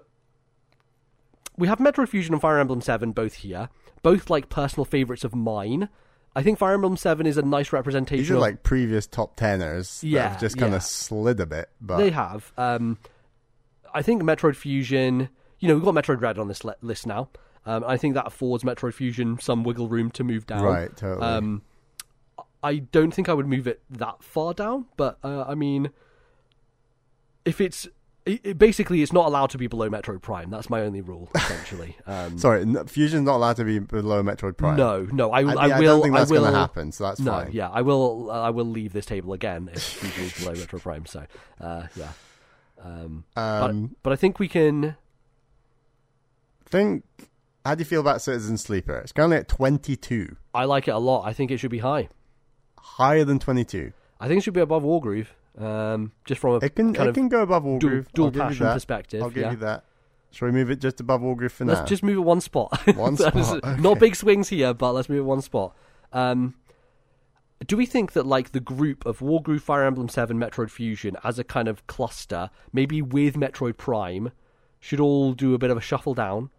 we 1.57 1.68
have 1.68 1.78
Metroid 1.78 2.08
Fusion 2.08 2.34
and 2.34 2.41
Fire 2.41 2.58
Emblem 2.58 2.81
Seven 2.81 3.12
both 3.12 3.34
here, 3.34 3.68
both 4.02 4.31
like 4.31 4.49
personal 4.49 4.84
favorites 4.84 5.24
of 5.24 5.34
mine. 5.34 5.89
I 6.37 6.43
think 6.43 6.59
Fire 6.59 6.75
Emblem 6.75 6.97
Seven 6.97 7.27
is 7.27 7.37
a 7.37 7.43
nice 7.43 7.73
representation. 7.73 8.23
These 8.23 8.31
are 8.33 8.35
of, 8.37 8.41
like 8.41 8.63
previous 8.63 9.07
top 9.07 9.37
teners 9.37 10.01
that 10.01 10.07
Yeah, 10.09 10.29
have 10.31 10.41
just 10.41 10.59
kind 10.59 10.73
yeah. 10.73 10.77
of 10.79 10.83
slid 10.83 11.39
a 11.41 11.47
bit. 11.47 11.69
But 11.81 11.99
They 11.99 12.11
have. 12.11 12.53
Um, 12.57 12.99
I 13.93 14.03
think 14.03 14.23
Metroid 14.23 14.57
Fusion. 14.57 15.29
You 15.61 15.69
know, 15.69 15.75
we've 15.77 15.85
got 15.85 15.95
Metroid 15.95 16.19
Dread 16.19 16.39
on 16.39 16.49
this 16.49 16.65
li- 16.65 16.75
list 16.83 17.07
now. 17.07 17.29
Um, 17.67 17.85
I 17.87 17.97
think 17.97 18.15
that 18.15 18.27
affords 18.27 18.65
Metroid 18.65 18.95
Fusion 18.95 19.39
some 19.41 19.63
wiggle 19.65 19.89
room 19.89 20.11
to 20.13 20.25
move 20.25 20.47
down. 20.47 20.63
right, 20.65 20.95
totally. 20.97 21.25
Um, 21.27 21.63
I 22.63 22.77
don't 22.79 23.13
think 23.13 23.29
I 23.29 23.35
would 23.35 23.47
move 23.47 23.67
it 23.67 23.81
that 23.91 24.23
far 24.25 24.53
down, 24.55 24.87
but 24.97 25.19
uh, 25.23 25.45
I 25.47 25.55
mean, 25.55 25.91
if 27.45 27.61
it's 27.61 27.87
it, 28.27 28.41
it- 28.44 28.59
basically 28.59 29.03
it's 29.03 29.12
not 29.12 29.27
allowed 29.27 29.51
to 29.51 29.59
be 29.59 29.67
below 29.67 29.89
Metroid 29.91 30.23
Prime. 30.23 30.51
That's 30.51 30.70
my 30.70 30.81
only 30.83 31.01
rule, 31.01 31.31
essentially. 31.35 31.97
Um, 32.07 32.39
Sorry, 32.39 32.65
Fusion's 32.86 33.25
not 33.27 33.36
allowed 33.36 33.57
to 33.57 33.65
be 33.65 33.78
below 33.78 34.23
Metroid 34.23 34.57
Prime. 34.57 34.77
no, 34.77 35.07
no, 35.12 35.31
I, 35.31 35.41
I, 35.41 35.43
I, 35.43 35.44
yeah, 35.44 35.51
will. 35.51 35.69
I 35.69 35.81
don't 35.81 36.03
think 36.03 36.15
that's 36.15 36.31
will, 36.31 36.41
going 36.43 36.53
to 36.53 36.59
happen. 36.59 36.93
So 36.93 37.05
that's 37.05 37.20
no, 37.20 37.33
fine. 37.33 37.51
yeah, 37.53 37.69
I 37.70 37.83
will. 37.83 38.31
Uh, 38.31 38.41
I 38.43 38.51
will 38.51 38.65
leave 38.67 38.93
this 38.93 39.07
table 39.07 39.33
again 39.33 39.70
if 39.73 39.83
Fusion 39.83 40.25
is 40.25 40.33
below 40.39 40.53
Metroid 40.55 40.83
Prime. 40.83 41.07
So, 41.07 41.25
uh, 41.61 41.86
yeah. 41.97 42.09
Um, 42.83 43.25
Um, 43.36 43.97
but 44.03 44.12
I 44.12 44.17
think 44.17 44.39
we 44.39 44.49
can. 44.49 44.97
think. 46.67 47.05
How 47.65 47.75
do 47.75 47.81
you 47.81 47.86
feel 47.86 48.01
about 48.03 48.20
Citizen 48.20 48.59
Sleeper? 48.59 48.99
It's 48.99 49.12
currently 49.12 49.39
at 49.39 49.49
twenty-two, 49.49 50.36
I 50.55 50.65
like 50.67 50.86
it 50.86 50.91
a 50.91 50.99
lot. 50.99 51.27
I 51.27 51.33
think 51.33 51.51
it 51.51 51.57
should 51.59 51.70
be 51.70 51.78
high. 51.78 52.09
higher 52.77 53.25
than 53.25 53.39
twenty-two. 53.39 53.93
I 54.20 54.28
think 54.28 54.39
it 54.39 54.41
should 54.43 54.53
be 54.55 54.61
above 54.61 54.83
Wargroove. 54.83 55.28
Um, 55.57 56.12
just 56.24 56.41
from 56.41 56.55
a 56.55 56.57
It 56.57 56.74
can 56.74 56.92
kind 56.92 57.07
it 57.07 57.10
of 57.10 57.15
can 57.15 57.28
go 57.28 57.42
above 57.42 57.62
Wargroove. 57.65 57.81
dual, 58.12 58.31
dual 58.31 58.33
passion 58.33 58.66
perspective. 58.66 59.23
I'll 59.23 59.31
give 59.31 59.42
yeah. 59.44 59.50
you 59.52 59.57
that. 59.58 59.84
Shall 60.33 60.47
we 60.47 60.52
move 60.52 60.68
it 60.70 60.81
just 60.81 61.00
above 61.00 61.20
Wargroove 61.20 61.52
for 61.52 61.65
Let's 61.65 61.81
now? 61.81 61.86
just 61.86 62.02
move 62.02 62.16
it 62.18 62.23
one 62.23 62.41
spot. 62.41 62.76
One 62.97 63.16
spot, 63.16 63.78
Not 63.78 64.00
big 64.00 64.16
swings 64.16 64.49
here, 64.49 64.74
but 64.74 64.92
let's 64.92 65.08
move 65.08 65.20
it 65.20 65.23
one 65.23 65.41
spot. 65.41 65.76
Um, 66.12 66.55
do 67.65 67.76
we 67.76 67.86
think 67.86 68.12
that 68.12 68.26
like 68.26 68.50
the 68.50 68.58
group 68.60 69.07
of 69.07 69.20
Wargroove, 69.20 69.60
Fire 69.60 69.84
Emblem 69.84 70.08
Seven, 70.08 70.39
Metroid 70.39 70.70
Fusion 70.70 71.16
as 71.23 71.39
a 71.39 71.44
kind 71.44 71.68
of 71.68 71.86
cluster, 71.86 72.50
maybe 72.73 73.00
with 73.00 73.36
Metroid 73.36 73.76
Prime, 73.76 74.33
should 74.81 74.99
all 74.99 75.34
do 75.34 75.55
a 75.55 75.58
bit 75.58 75.70
of 75.70 75.76
a 75.76 75.81
shuffle 75.81 76.15
down, 76.15 76.50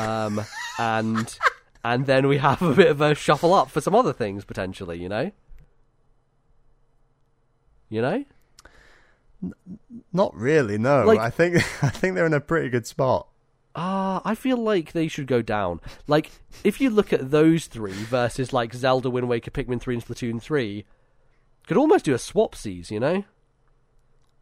um, 0.00 0.42
and 0.78 1.38
and 1.84 2.06
then 2.06 2.26
we 2.28 2.38
have 2.38 2.62
a 2.62 2.72
bit 2.74 2.88
of 2.90 3.00
a 3.00 3.14
shuffle 3.14 3.52
up 3.52 3.70
for 3.70 3.80
some 3.80 3.94
other 3.94 4.12
things 4.12 4.44
potentially, 4.44 4.98
you 5.00 5.08
know? 5.08 5.30
You 7.88 8.02
know? 8.02 8.24
Not 10.12 10.34
really. 10.34 10.78
No, 10.78 11.04
Like- 11.04 11.18
I 11.18 11.30
think 11.30 11.56
I 11.82 11.88
think 11.90 12.14
they're 12.14 12.26
in 12.26 12.32
a 12.34 12.40
pretty 12.40 12.68
good 12.68 12.86
spot. 12.86 13.28
Ah, 13.78 14.22
I 14.24 14.34
feel 14.34 14.56
like 14.56 14.92
they 14.92 15.06
should 15.06 15.26
go 15.26 15.42
down. 15.42 15.80
Like, 16.06 16.30
if 16.64 16.80
you 16.80 16.88
look 16.88 17.12
at 17.12 17.30
those 17.30 17.66
three 17.66 17.92
versus 17.92 18.50
like 18.52 18.72
Zelda, 18.72 19.10
Wind 19.10 19.28
Waker, 19.28 19.50
Pikmin 19.50 19.80
three, 19.80 19.94
and 19.94 20.02
Splatoon 20.04 20.40
three, 20.40 20.86
could 21.66 21.76
almost 21.76 22.06
do 22.06 22.14
a 22.14 22.18
swap 22.18 22.54
swapsies, 22.54 22.90
you 22.90 22.98
know? 22.98 23.16
You 23.16 23.24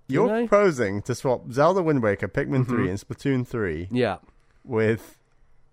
You're 0.07 0.27
know? 0.29 0.33
Mm-hmm. 0.35 0.47
proposing 0.47 1.03
to 1.03 1.15
swap 1.17 1.51
Zelda 1.51 1.83
Wind 1.83 2.01
Waker, 2.03 2.29
Pikmin 2.29 2.69
3, 2.69 2.91
and 2.91 2.99
Splatoon 3.01 3.45
3 3.47 3.89
Yeah, 3.91 4.19
with 4.63 5.17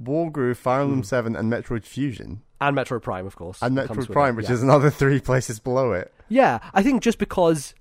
Wargroove, 0.04 0.58
Fire 0.58 0.80
Mm. 0.82 0.84
Emblem 0.84 1.04
7, 1.04 1.36
and 1.36 1.52
Metroid 1.52 1.84
Fusion. 1.86 2.42
and 2.60 2.78
Metroid 2.78 3.02
Prime, 3.02 3.26
of 3.26 3.36
course, 3.36 3.60
And 3.62 3.76
Metroid 3.78 4.12
Prime, 4.12 4.34
it, 4.36 4.38
which 4.38 4.46
yeah. 4.48 4.54
is 4.54 4.64
another 4.64 4.90
three 5.02 5.20
places 5.20 5.60
below 5.60 5.94
it. 5.94 6.14
Yeah, 6.30 6.60
I 6.74 6.84
think 6.84 7.02
just 7.02 7.18
because 7.18 7.74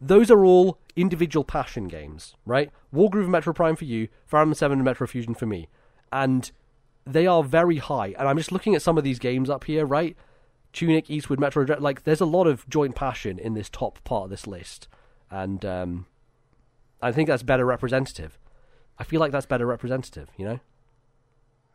those 0.00 0.30
are 0.30 0.44
all 0.44 0.78
individual 0.96 1.44
passion 1.44 1.86
games, 1.88 2.34
right? 2.46 2.70
Wargroove 2.94 3.24
and 3.24 3.34
Metroid 3.34 3.54
Prime 3.56 3.76
for 3.76 3.84
you, 3.84 4.08
Fire 4.26 4.42
Emblem 4.42 4.54
7 4.54 4.78
and 4.78 4.86
Metroid 4.88 5.08
Fusion 5.10 5.34
for 5.34 5.46
me. 5.46 5.68
And 6.12 6.50
they 7.06 7.26
are 7.26 7.42
very 7.44 7.76
high. 7.78 8.14
And 8.18 8.26
I'm 8.28 8.36
just 8.38 8.52
looking 8.52 8.74
at 8.74 8.82
some 8.82 8.96
of 8.98 9.04
these 9.04 9.18
games 9.18 9.50
up 9.50 9.64
here, 9.64 9.84
right? 9.84 10.16
Tunic, 10.72 11.10
Eastward, 11.10 11.38
Metroid, 11.38 11.66
Dread- 11.66 11.80
like 11.82 12.04
there's 12.04 12.20
a 12.20 12.26
lot 12.26 12.46
of 12.46 12.68
joint 12.68 12.94
passion 12.94 13.38
in 13.38 13.54
this 13.54 13.68
top 13.68 14.02
part 14.04 14.24
of 14.24 14.30
this 14.30 14.46
list. 14.46 14.88
And 15.30 15.64
um, 15.64 16.06
I 17.02 17.12
think 17.12 17.28
that's 17.28 17.42
better 17.42 17.64
representative. 17.66 18.38
I 18.98 19.04
feel 19.04 19.20
like 19.20 19.32
that's 19.32 19.46
better 19.46 19.66
representative, 19.66 20.30
you 20.36 20.44
know? 20.46 20.60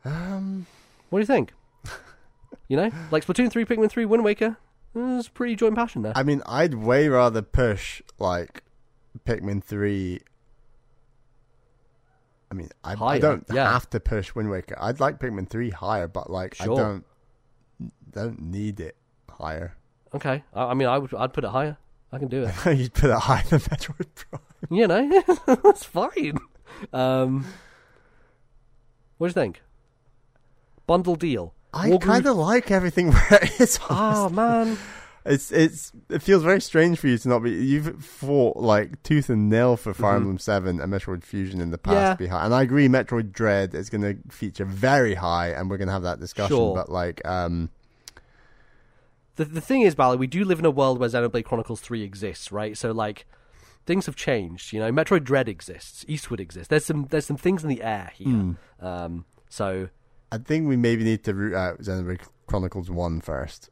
Um, 0.05 0.65
What 1.09 1.19
do 1.19 1.21
you 1.21 1.25
think? 1.27 1.53
you 2.67 2.77
know? 2.77 2.89
Like 3.11 3.25
Splatoon 3.25 3.51
3, 3.51 3.65
Pikmin 3.65 3.89
3, 3.89 4.05
Wind 4.05 4.23
Waker, 4.23 4.57
there's 4.93 5.27
pretty 5.27 5.55
joint 5.55 5.75
passion 5.75 6.01
there. 6.01 6.13
I 6.15 6.23
mean, 6.23 6.41
I'd 6.45 6.73
way 6.73 7.07
rather 7.07 7.41
push, 7.41 8.01
like, 8.19 8.63
Pikmin 9.25 9.63
3. 9.63 10.19
I 12.49 12.53
mean, 12.53 12.69
I, 12.83 12.95
I 13.01 13.19
don't 13.19 13.45
yeah. 13.53 13.71
have 13.71 13.89
to 13.91 13.99
push 14.01 14.35
Wind 14.35 14.49
Waker. 14.49 14.75
I'd 14.79 14.99
like 14.99 15.19
Pikmin 15.19 15.47
3 15.49 15.69
higher, 15.69 16.07
but, 16.07 16.29
like, 16.29 16.55
Sure. 16.55 16.73
I 16.73 16.75
don't 16.75 17.05
don't 18.11 18.41
need 18.41 18.79
it 18.79 18.95
higher. 19.29 19.75
Okay, 20.13 20.43
I, 20.53 20.63
I 20.65 20.73
mean, 20.73 20.87
I 20.87 20.97
would, 20.97 21.13
I'd 21.13 21.33
put 21.33 21.43
it 21.45 21.49
higher. 21.49 21.77
I 22.11 22.19
can 22.19 22.27
do 22.27 22.43
it. 22.43 22.53
You'd 22.77 22.93
put 22.93 23.09
it 23.09 23.17
higher 23.17 23.43
than 23.49 23.59
Metroid 23.61 24.07
Prime. 24.15 24.41
you 24.69 24.87
know, 24.87 25.23
that's 25.63 25.85
fine. 25.85 26.37
Um, 26.91 27.45
what 29.17 29.27
do 29.27 29.29
you 29.29 29.33
think? 29.33 29.61
Bundle 30.91 31.15
deal. 31.15 31.53
I 31.73 31.95
kind 31.97 32.25
of 32.25 32.35
like 32.35 32.69
everything 32.69 33.11
where 33.13 33.39
it 33.43 33.61
is. 33.61 33.79
Oh 33.89 34.27
man, 34.27 34.77
It's 35.25 35.49
it's 35.51 35.93
it 36.09 36.21
feels 36.21 36.43
very 36.43 36.59
strange 36.59 36.99
for 36.99 37.07
you 37.07 37.17
to 37.17 37.29
not 37.29 37.39
be. 37.43 37.51
You've 37.51 38.03
fought 38.03 38.57
like 38.57 39.01
tooth 39.03 39.29
and 39.29 39.49
nail 39.49 39.77
for 39.77 39.93
Fire. 39.93 40.17
Emblem 40.17 40.37
Seven 40.37 40.81
and 40.81 40.91
Metroid 40.91 41.23
Fusion 41.23 41.61
in 41.61 41.71
the 41.71 41.77
past. 41.77 41.93
Yeah. 41.95 42.11
to 42.11 42.17
be 42.17 42.27
high. 42.27 42.43
and 42.43 42.53
I 42.53 42.61
agree. 42.63 42.89
Metroid 42.89 43.31
Dread 43.31 43.73
is 43.73 43.89
going 43.89 44.01
to 44.01 44.17
feature 44.33 44.65
very 44.65 45.13
high, 45.15 45.49
and 45.51 45.69
we're 45.69 45.77
going 45.77 45.87
to 45.87 45.93
have 45.93 46.03
that 46.03 46.19
discussion. 46.19 46.57
Sure. 46.57 46.75
But 46.75 46.89
like, 46.89 47.25
um, 47.25 47.69
the 49.37 49.45
the 49.45 49.61
thing 49.61 49.83
is, 49.83 49.95
Bally, 49.95 50.17
we 50.17 50.27
do 50.27 50.43
live 50.43 50.59
in 50.59 50.65
a 50.65 50.71
world 50.71 50.99
where 50.99 51.07
Xenoblade 51.07 51.45
Chronicles 51.45 51.79
Three 51.79 52.03
exists, 52.03 52.51
right? 52.51 52.77
So 52.77 52.91
like, 52.91 53.25
things 53.85 54.07
have 54.07 54.17
changed. 54.17 54.73
You 54.73 54.79
know, 54.81 54.91
Metroid 54.91 55.23
Dread 55.23 55.47
exists, 55.47 56.03
Eastward 56.09 56.41
exists. 56.41 56.67
There's 56.67 56.83
some 56.85 57.07
there's 57.11 57.25
some 57.25 57.37
things 57.37 57.63
in 57.63 57.69
the 57.69 57.81
air 57.81 58.11
here. 58.13 58.27
Hmm. 58.27 58.51
Um, 58.85 59.25
so 59.47 59.87
I 60.31 60.37
think 60.37 60.67
we 60.67 60.77
maybe 60.77 61.03
need 61.03 61.23
to 61.25 61.33
root 61.33 61.55
out 61.55 61.79
Xenoblade 61.79 62.21
Chronicles 62.47 62.89
One 62.89 63.21
first 63.21 63.69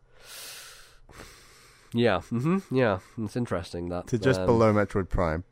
yeah, 1.93 2.21
hmm 2.21 2.59
yeah, 2.71 2.99
it's 3.17 3.35
interesting 3.35 3.89
that 3.89 4.07
to 4.07 4.19
just 4.19 4.41
um, 4.41 4.45
below 4.45 4.73
Metroid 4.73 5.09
Prime. 5.09 5.43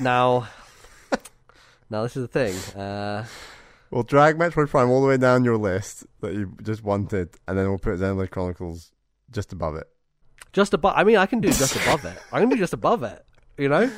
now. 0.00 0.48
Now 1.90 2.02
this 2.02 2.18
is 2.18 2.28
the 2.28 2.28
thing. 2.28 2.54
Uh, 2.78 3.24
We'll 3.90 4.02
drag 4.02 4.36
Metroid 4.36 4.68
Prime 4.68 4.90
all 4.90 5.00
the 5.00 5.06
way 5.08 5.16
down 5.16 5.42
your 5.44 5.56
list 5.56 6.06
that 6.20 6.34
you 6.34 6.54
just 6.62 6.84
wanted, 6.84 7.30
and 7.48 7.56
then 7.56 7.66
we'll 7.70 7.78
put 7.78 7.98
Xenoblade 7.98 8.30
Chronicles 8.30 8.92
just 9.30 9.54
above 9.54 9.74
it. 9.76 9.86
Just 10.52 10.74
above. 10.74 10.92
I 10.94 11.04
mean, 11.04 11.16
I 11.16 11.24
can 11.24 11.40
do 11.40 11.48
just 11.48 11.74
above 11.76 12.04
it. 12.04 12.18
I 12.30 12.40
can 12.40 12.50
do 12.50 12.56
just 12.58 12.74
above 12.74 13.02
it. 13.02 13.24
You 13.56 13.70
know, 13.70 13.90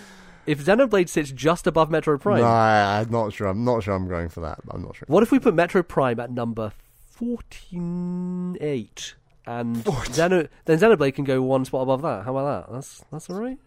if 0.50 0.64
Xenoblade 0.64 1.08
sits 1.08 1.30
just 1.30 1.66
above 1.66 1.90
Metroid 1.90 2.20
Prime, 2.20 2.44
I'm 2.44 3.10
not 3.10 3.32
sure. 3.32 3.46
I'm 3.46 3.64
not 3.64 3.84
sure. 3.84 3.94
I'm 3.94 4.08
going 4.08 4.28
for 4.28 4.40
that. 4.40 4.58
I'm 4.70 4.82
not 4.82 4.96
sure. 4.96 5.06
what 5.08 5.22
if 5.22 5.30
we 5.30 5.38
put 5.38 5.54
Metroid 5.54 5.88
Prime 5.88 6.18
at 6.18 6.30
number 6.30 6.72
forty-eight, 7.10 9.14
and 9.46 9.76
Xeno, 9.76 10.48
then 10.64 10.78
Xenoblade 10.78 11.14
can 11.14 11.24
go 11.24 11.40
one 11.40 11.64
spot 11.64 11.82
above 11.82 12.02
that? 12.02 12.24
How 12.24 12.36
about 12.36 12.66
that? 12.66 12.72
That's 12.72 13.04
that's 13.12 13.30
all 13.30 13.40
right. 13.40 13.58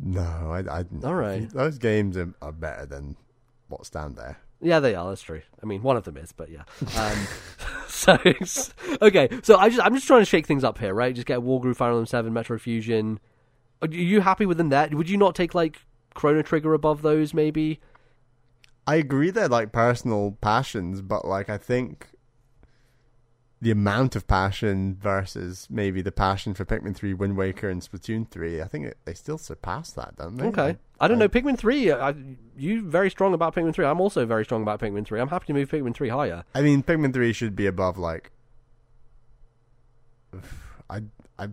No, 0.00 0.22
I, 0.22 0.80
I 0.80 0.84
All 1.04 1.14
right. 1.14 1.48
Those 1.50 1.78
games 1.78 2.16
are, 2.16 2.32
are 2.40 2.52
better 2.52 2.86
than 2.86 3.16
what's 3.68 3.90
down 3.90 4.14
there. 4.14 4.38
Yeah, 4.60 4.80
they 4.80 4.94
are. 4.94 5.08
That's 5.08 5.22
true. 5.22 5.42
I 5.62 5.66
mean, 5.66 5.82
one 5.82 5.96
of 5.96 6.04
them 6.04 6.16
is, 6.16 6.32
but 6.32 6.50
yeah. 6.50 6.62
Um, 6.96 7.26
so 7.88 8.18
okay, 9.02 9.28
so 9.42 9.56
I 9.56 9.68
just 9.68 9.84
I'm 9.84 9.94
just 9.94 10.06
trying 10.06 10.20
to 10.20 10.26
shake 10.26 10.46
things 10.46 10.64
up 10.64 10.78
here, 10.78 10.94
right? 10.94 11.14
Just 11.14 11.26
get 11.26 11.40
Wargroove, 11.40 11.76
Fire 11.76 11.90
Emblem 11.90 12.06
Seven, 12.06 12.32
Metroid 12.32 12.60
Fusion. 12.60 13.20
Are 13.82 13.88
you 13.88 14.20
happy 14.20 14.46
within 14.46 14.70
that? 14.70 14.94
Would 14.94 15.08
you 15.08 15.16
not 15.16 15.34
take 15.34 15.54
like 15.54 15.80
Chrono 16.18 16.42
Trigger 16.42 16.74
above 16.74 17.02
those, 17.02 17.32
maybe. 17.32 17.80
I 18.88 18.96
agree 18.96 19.30
they're 19.30 19.48
like 19.48 19.70
personal 19.70 20.36
passions, 20.40 21.00
but 21.00 21.24
like 21.24 21.48
I 21.48 21.58
think 21.58 22.08
the 23.60 23.70
amount 23.70 24.16
of 24.16 24.26
passion 24.26 24.96
versus 25.00 25.68
maybe 25.70 26.02
the 26.02 26.10
passion 26.10 26.54
for 26.54 26.64
Pikmin 26.64 26.94
3, 26.94 27.14
Wind 27.14 27.36
Waker, 27.36 27.68
and 27.68 27.82
Splatoon 27.82 28.28
3, 28.28 28.60
I 28.60 28.66
think 28.66 28.86
it, 28.86 28.96
they 29.04 29.14
still 29.14 29.38
surpass 29.38 29.92
that, 29.92 30.16
don't 30.16 30.36
they? 30.36 30.46
Okay. 30.46 30.76
I 31.00 31.06
don't 31.06 31.18
know. 31.18 31.28
Pikmin 31.28 31.56
3, 31.56 31.90
uh, 31.90 32.10
I, 32.10 32.14
you 32.56 32.88
very 32.88 33.10
strong 33.10 33.32
about 33.32 33.54
Pikmin 33.54 33.74
3. 33.74 33.84
I'm 33.86 34.00
also 34.00 34.26
very 34.26 34.44
strong 34.44 34.62
about 34.62 34.80
Pikmin 34.80 35.06
3. 35.06 35.20
I'm 35.20 35.28
happy 35.28 35.46
to 35.46 35.52
move 35.52 35.70
Pikmin 35.70 35.94
3 35.94 36.08
higher. 36.08 36.44
I 36.54 36.62
mean, 36.62 36.82
Pikmin 36.82 37.12
3 37.12 37.32
should 37.32 37.54
be 37.54 37.66
above 37.66 37.96
like. 37.96 38.32
I, 40.90 41.02
I, 41.38 41.48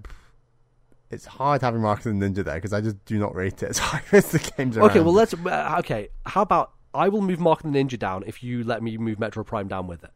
it's 1.15 1.25
hard 1.25 1.61
having 1.61 1.81
Mark 1.81 2.05
and 2.05 2.21
Ninja 2.21 2.43
there 2.43 2.55
because 2.55 2.73
I 2.73 2.81
just 2.81 3.03
do 3.05 3.17
not 3.17 3.33
rate 3.33 3.63
it 3.63 3.69
as 3.69 3.77
high 3.79 4.03
as 4.11 4.31
the 4.31 4.39
games 4.57 4.77
Okay, 4.77 4.99
well, 4.99 5.13
let's. 5.13 5.33
Uh, 5.33 5.75
okay, 5.79 6.09
how 6.25 6.41
about 6.41 6.73
I 6.93 7.09
will 7.09 7.21
move 7.21 7.39
Mark 7.39 7.63
the 7.63 7.69
Ninja 7.69 7.97
down 7.97 8.23
if 8.27 8.43
you 8.43 8.63
let 8.63 8.83
me 8.83 8.97
move 8.97 9.17
Metroid 9.17 9.45
Prime 9.45 9.67
down 9.67 9.87
with 9.87 10.03
it. 10.03 10.11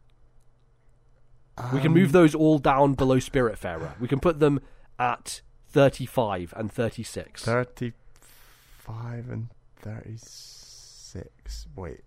we 1.72 1.80
can 1.80 1.92
move 1.92 2.12
those 2.12 2.34
all 2.34 2.58
down 2.58 2.94
below 2.94 3.18
Spirit 3.18 3.58
Spiritfarer. 3.58 3.98
We 4.00 4.08
can 4.08 4.20
put 4.20 4.38
them 4.40 4.60
at 4.98 5.42
35 5.68 6.54
and 6.56 6.72
36. 6.72 7.44
35 7.44 9.30
and 9.30 9.48
36. 9.76 11.66
Wait. 11.76 12.00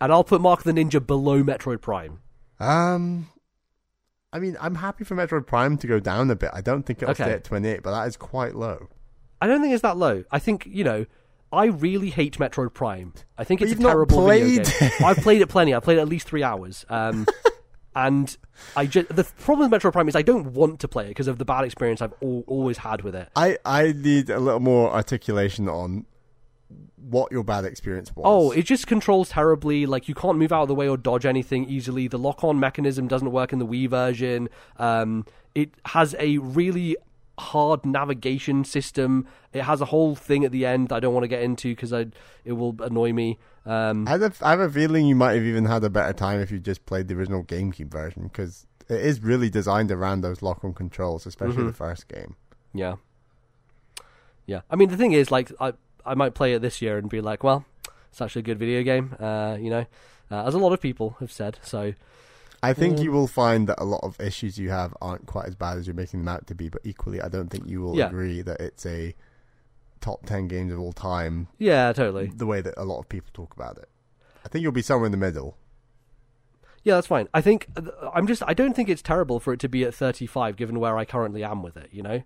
And 0.00 0.12
I'll 0.12 0.24
put 0.24 0.40
Mark 0.40 0.62
the 0.62 0.72
Ninja 0.72 1.04
below 1.04 1.42
Metroid 1.42 1.80
Prime. 1.80 2.20
Um, 2.60 3.28
I 4.34 4.40
mean, 4.40 4.56
I'm 4.60 4.74
happy 4.74 5.04
for 5.04 5.14
Metroid 5.14 5.46
Prime 5.46 5.78
to 5.78 5.86
go 5.86 6.00
down 6.00 6.28
a 6.30 6.34
bit. 6.36 6.50
I 6.52 6.60
don't 6.60 6.82
think 6.82 7.00
it'll 7.00 7.12
Okay. 7.12 7.22
stay 7.24 7.32
at 7.32 7.44
28, 7.44 7.82
but 7.84 7.92
that 7.92 8.06
is 8.08 8.16
quite 8.16 8.54
low. 8.56 8.88
I 9.40 9.46
don't 9.46 9.60
think 9.62 9.72
it's 9.72 9.82
that 9.82 9.96
low. 9.96 10.24
I 10.30 10.38
think, 10.40 10.66
you 10.68 10.82
know, 10.84 11.06
I 11.52 11.66
really 11.66 12.10
hate 12.10 12.36
Metroid 12.38 12.74
Prime. 12.74 13.12
I 13.38 13.44
think 13.44 13.60
But 13.60 13.68
it's 13.70 13.78
a 13.80 13.82
terrible 13.82 14.26
video 14.26 14.64
game. 14.64 14.90
I've 15.04 15.18
played 15.18 15.40
it 15.40 15.46
plenty. 15.48 15.72
I've 15.72 15.84
played 15.84 15.98
it 15.98 16.00
at 16.00 16.08
least 16.08 16.26
three 16.26 16.42
hours. 16.42 16.84
Um, 16.88 17.26
and 17.94 18.36
I 18.74 18.86
just 18.86 19.14
the 19.14 19.22
problem 19.22 19.70
with 19.70 19.80
Metroid 19.80 19.92
Prime 19.92 20.08
is 20.08 20.16
I 20.16 20.22
don't 20.22 20.52
want 20.52 20.80
to 20.80 20.88
play 20.88 21.04
it 21.04 21.08
because 21.08 21.28
of 21.28 21.38
the 21.38 21.44
bad 21.44 21.62
experience 21.64 22.02
I've 22.02 22.14
al- 22.20 22.42
always 22.48 22.78
had 22.78 23.02
with 23.02 23.14
it. 23.14 23.28
I, 23.36 23.58
I 23.64 23.92
need 23.96 24.30
a 24.30 24.40
little 24.40 24.58
more 24.58 24.90
articulation 24.92 25.68
on 25.68 26.06
what 27.04 27.30
your 27.32 27.44
bad 27.44 27.64
experience 27.64 28.14
was. 28.14 28.24
Oh, 28.26 28.50
it 28.50 28.62
just 28.62 28.86
controls 28.86 29.28
terribly. 29.30 29.86
Like 29.86 30.08
you 30.08 30.14
can't 30.14 30.38
move 30.38 30.52
out 30.52 30.62
of 30.62 30.68
the 30.68 30.74
way 30.74 30.88
or 30.88 30.96
dodge 30.96 31.26
anything 31.26 31.68
easily. 31.68 32.08
The 32.08 32.18
lock-on 32.18 32.58
mechanism 32.58 33.08
doesn't 33.08 33.30
work 33.30 33.52
in 33.52 33.58
the 33.58 33.66
Wii 33.66 33.88
version. 33.88 34.48
Um, 34.78 35.26
it 35.54 35.70
has 35.86 36.14
a 36.18 36.38
really 36.38 36.96
hard 37.38 37.84
navigation 37.84 38.64
system. 38.64 39.26
It 39.52 39.62
has 39.62 39.80
a 39.80 39.86
whole 39.86 40.14
thing 40.14 40.44
at 40.44 40.52
the 40.52 40.64
end 40.66 40.88
that 40.88 40.96
I 40.96 41.00
don't 41.00 41.12
want 41.14 41.24
to 41.24 41.28
get 41.28 41.42
into 41.42 41.68
because 41.72 41.92
I 41.92 42.06
it 42.44 42.52
will 42.52 42.76
annoy 42.80 43.12
me. 43.12 43.38
Um, 43.66 44.06
I, 44.06 44.12
have 44.12 44.22
a, 44.22 44.32
I 44.46 44.50
have 44.50 44.60
a 44.60 44.70
feeling 44.70 45.06
you 45.06 45.14
might 45.14 45.34
have 45.34 45.42
even 45.44 45.64
had 45.64 45.82
a 45.84 45.90
better 45.90 46.12
time 46.12 46.40
if 46.40 46.50
you 46.50 46.58
just 46.58 46.84
played 46.86 47.08
the 47.08 47.14
original 47.14 47.42
GameCube 47.42 47.90
version 47.90 48.24
because 48.24 48.66
it 48.88 49.00
is 49.00 49.20
really 49.20 49.48
designed 49.48 49.90
around 49.90 50.20
those 50.20 50.42
lock-on 50.42 50.74
controls, 50.74 51.24
especially 51.26 51.56
Mm-hmm. 51.56 51.66
the 51.68 51.72
first 51.72 52.06
game. 52.08 52.36
Yeah. 52.74 52.96
Yeah. 54.46 54.60
I 54.70 54.76
mean, 54.76 54.90
the 54.90 54.96
thing 54.96 55.12
is, 55.12 55.30
like, 55.30 55.50
I 55.60 55.72
I 56.06 56.14
might 56.14 56.34
play 56.34 56.54
it 56.54 56.60
this 56.62 56.80
year 56.82 56.98
and 56.98 57.08
be 57.08 57.20
like, 57.20 57.42
well, 57.44 57.64
it's 58.10 58.20
actually 58.20 58.40
a 58.40 58.44
good 58.44 58.58
video 58.58 58.82
game. 58.82 59.14
Uh, 59.18 59.56
you 59.60 59.70
know, 59.70 59.86
uh, 60.30 60.44
as 60.46 60.54
a 60.54 60.58
lot 60.58 60.72
of 60.72 60.80
people 60.80 61.16
have 61.20 61.32
said. 61.32 61.58
So 61.62 61.94
I 62.62 62.72
think 62.72 63.00
you 63.00 63.12
will 63.12 63.26
find 63.26 63.68
that 63.68 63.80
a 63.80 63.84
lot 63.84 64.00
of 64.02 64.20
issues 64.20 64.58
you 64.58 64.70
have 64.70 64.94
aren't 65.02 65.26
quite 65.26 65.46
as 65.46 65.54
bad 65.54 65.78
as 65.78 65.86
you're 65.86 65.94
making 65.94 66.20
them 66.20 66.28
out 66.28 66.46
to 66.46 66.54
be, 66.54 66.68
but 66.68 66.80
equally, 66.84 67.20
I 67.20 67.28
don't 67.28 67.48
think 67.48 67.68
you 67.68 67.80
will 67.82 67.96
Yeah. 67.96 68.06
agree 68.06 68.40
that 68.42 68.60
it's 68.60 68.86
a 68.86 69.14
top 70.00 70.26
10 70.26 70.48
games 70.48 70.72
of 70.72 70.78
all 70.78 70.92
time 70.92 71.48
yeah, 71.58 71.92
totally. 71.92 72.26
the 72.34 72.46
way 72.46 72.60
that 72.60 72.74
a 72.76 72.84
lot 72.84 72.98
of 73.00 73.08
people 73.08 73.30
talk 73.32 73.54
about 73.54 73.78
it. 73.78 73.88
I 74.44 74.48
think 74.48 74.62
you'll 74.62 74.72
be 74.72 74.82
somewhere 74.82 75.06
in 75.06 75.12
the 75.12 75.18
middle. 75.18 75.56
Yeah, 76.82 76.96
that's 76.96 77.06
fine. 77.06 77.28
I 77.32 77.40
think 77.40 77.68
I'm 78.14 78.26
just. 78.26 78.42
I 78.46 78.52
don't 78.52 78.76
think 78.76 78.90
it's 78.90 79.00
terrible 79.00 79.40
for 79.40 79.54
it 79.54 79.60
to 79.60 79.70
be 79.70 79.84
at 79.84 79.94
35, 79.94 80.56
given 80.56 80.78
where 80.78 80.98
I 80.98 81.06
currently 81.06 81.42
am 81.42 81.62
with 81.62 81.78
it. 81.78 81.88
You 81.92 82.02
know. 82.02 82.22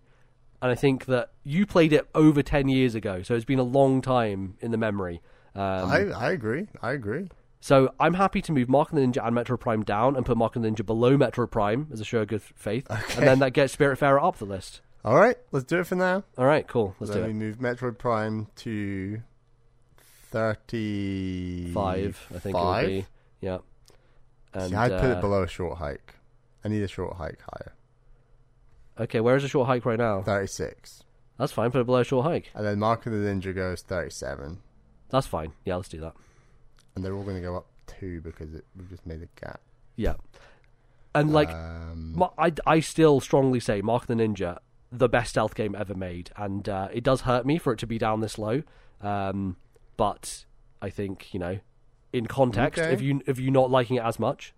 And 0.61 0.73
I 0.73 0.75
think 0.75 1.07
that 1.07 1.31
you 1.45 1.67
played 1.67 1.93
it 1.93 2.09
over 2.15 2.43
10 2.43 2.69
years 2.69 2.95
ago, 2.95 3.23
so 3.23 3.35
it's 3.35 3.45
been 3.45 3.61
a 3.61 3.65
long 3.65 4.01
time 4.03 4.57
in 4.61 4.73
the 4.73 4.77
memory. 4.77 5.23
Um, 5.55 5.63
I, 5.89 6.11
I 6.11 6.31
agree. 6.33 6.67
I 6.83 6.93
agree. 6.93 7.29
So 7.61 7.93
I'm 7.99 8.15
happy 8.15 8.41
to 8.43 8.53
move 8.53 8.69
Mark 8.69 8.93
and 8.93 8.99
the 8.99 9.07
Ninja 9.21 9.27
and 9.27 9.37
Metroid 9.37 9.61
Prime 9.61 9.83
down 9.83 10.17
and 10.17 10.25
put 10.25 10.37
Mark 10.37 10.57
and 10.57 10.65
the 10.65 10.69
Ninja 10.71 10.87
below 10.87 11.17
Metroid 11.17 11.51
Prime 11.51 11.89
as 11.93 12.01
a 12.01 12.05
show 12.05 12.21
of 12.21 12.29
good 12.29 12.43
faith, 12.43 12.87
and 12.91 13.27
then 13.27 13.39
that 13.41 13.53
gets 13.53 13.75
Spiritfarer 13.75 14.23
up 14.23 14.39
the 14.39 14.45
list. 14.45 14.81
All 15.05 15.17
right, 15.17 15.37
let's 15.53 15.65
do 15.65 15.79
it 15.81 15.87
for 15.87 15.95
now. 15.95 16.25
All 16.37 16.47
right, 16.47 16.67
cool. 16.67 16.95
Let's 17.01 17.13
then 17.13 17.23
do 17.23 17.27
we 17.27 17.31
it. 17.31 17.35
move 17.35 17.59
Metroid 17.59 17.99
Prime 17.99 18.49
to 18.57 19.23
35. 20.31 22.27
I 22.35 22.39
think 22.39 22.57
it 22.57 22.61
would 22.61 22.87
be. 22.87 23.07
Yeah. 23.41 23.59
And 24.55 24.71
See, 24.71 24.77
I'd 24.77 25.01
put 25.01 25.11
uh, 25.11 25.17
it 25.17 25.21
below 25.21 25.43
a 25.43 25.49
short 25.49 25.79
hike. 25.79 26.15
I 26.65 26.69
need 26.69 26.83
a 26.83 26.89
short 26.89 27.17
hike 27.17 27.41
higher. 27.41 27.75
Okay, 29.01 29.21
where 29.21 29.37
is 29.37 29.43
the 29.43 29.49
short 29.49 29.67
hike 29.69 29.85
right 29.85 29.99
now? 29.99 30.23
36. 30.23 31.05
That's 31.39 31.53
fine. 31.53 31.71
Put 31.71 31.81
it 31.83 31.87
below 31.87 32.01
a 32.01 32.05
short 32.05 32.27
hike. 32.27 32.51
And 32.55 32.67
then 32.67 32.79
Mark 32.81 33.07
of 33.07 33.13
the 33.13 33.19
Ninja 33.19 33.55
goes 33.55 33.83
37. 33.83 34.59
That's 35.11 35.27
fine. 35.27 35.53
Yeah, 35.65 35.77
let's 35.77 35.89
do 35.89 36.01
that. 36.01 36.15
And 36.97 37.05
they're 37.05 37.15
all 37.15 37.23
going 37.23 37.37
to 37.37 37.43
go 37.43 37.57
up 37.57 37.67
two 37.87 38.21
because 38.21 38.55
it, 38.55 38.65
we've 38.77 38.89
just 38.91 39.07
made 39.07 39.23
a 39.23 39.41
gap. 39.41 39.61
Yeah. 39.95 40.15
And 41.15 41.33
like, 41.33 41.49
um, 41.51 42.15
Ma- 42.17 42.31
I, 42.37 42.53
I 42.67 42.81
still 42.81 43.21
strongly 43.21 43.61
say 43.61 43.81
Mark 43.81 44.07
the 44.07 44.15
Ninja, 44.15 44.59
the 44.91 45.09
best 45.09 45.31
stealth 45.31 45.55
game 45.55 45.75
ever 45.79 45.95
made, 45.95 46.31
and 46.37 46.69
uh, 46.69 46.89
it 46.93 47.03
does 47.05 47.23
hurt 47.23 47.47
me 47.47 47.59
for 47.59 47.73
it 47.73 47.79
to 47.81 47.87
be 47.87 47.99
down 47.99 48.21
this 48.21 48.39
low. 48.39 48.63
Um, 49.01 49.57
but 49.97 50.45
I 50.83 50.91
think 50.91 51.33
you 51.33 51.41
know, 51.41 51.59
in 52.13 52.27
context, 52.27 52.81
Okay. 52.81 52.93
if 52.93 53.01
you 53.01 53.21
if 53.27 53.39
you 53.39 53.51
not 53.51 53.71
liking 53.71 53.97
it 53.97 54.03
as 54.05 54.19
much, 54.19 54.55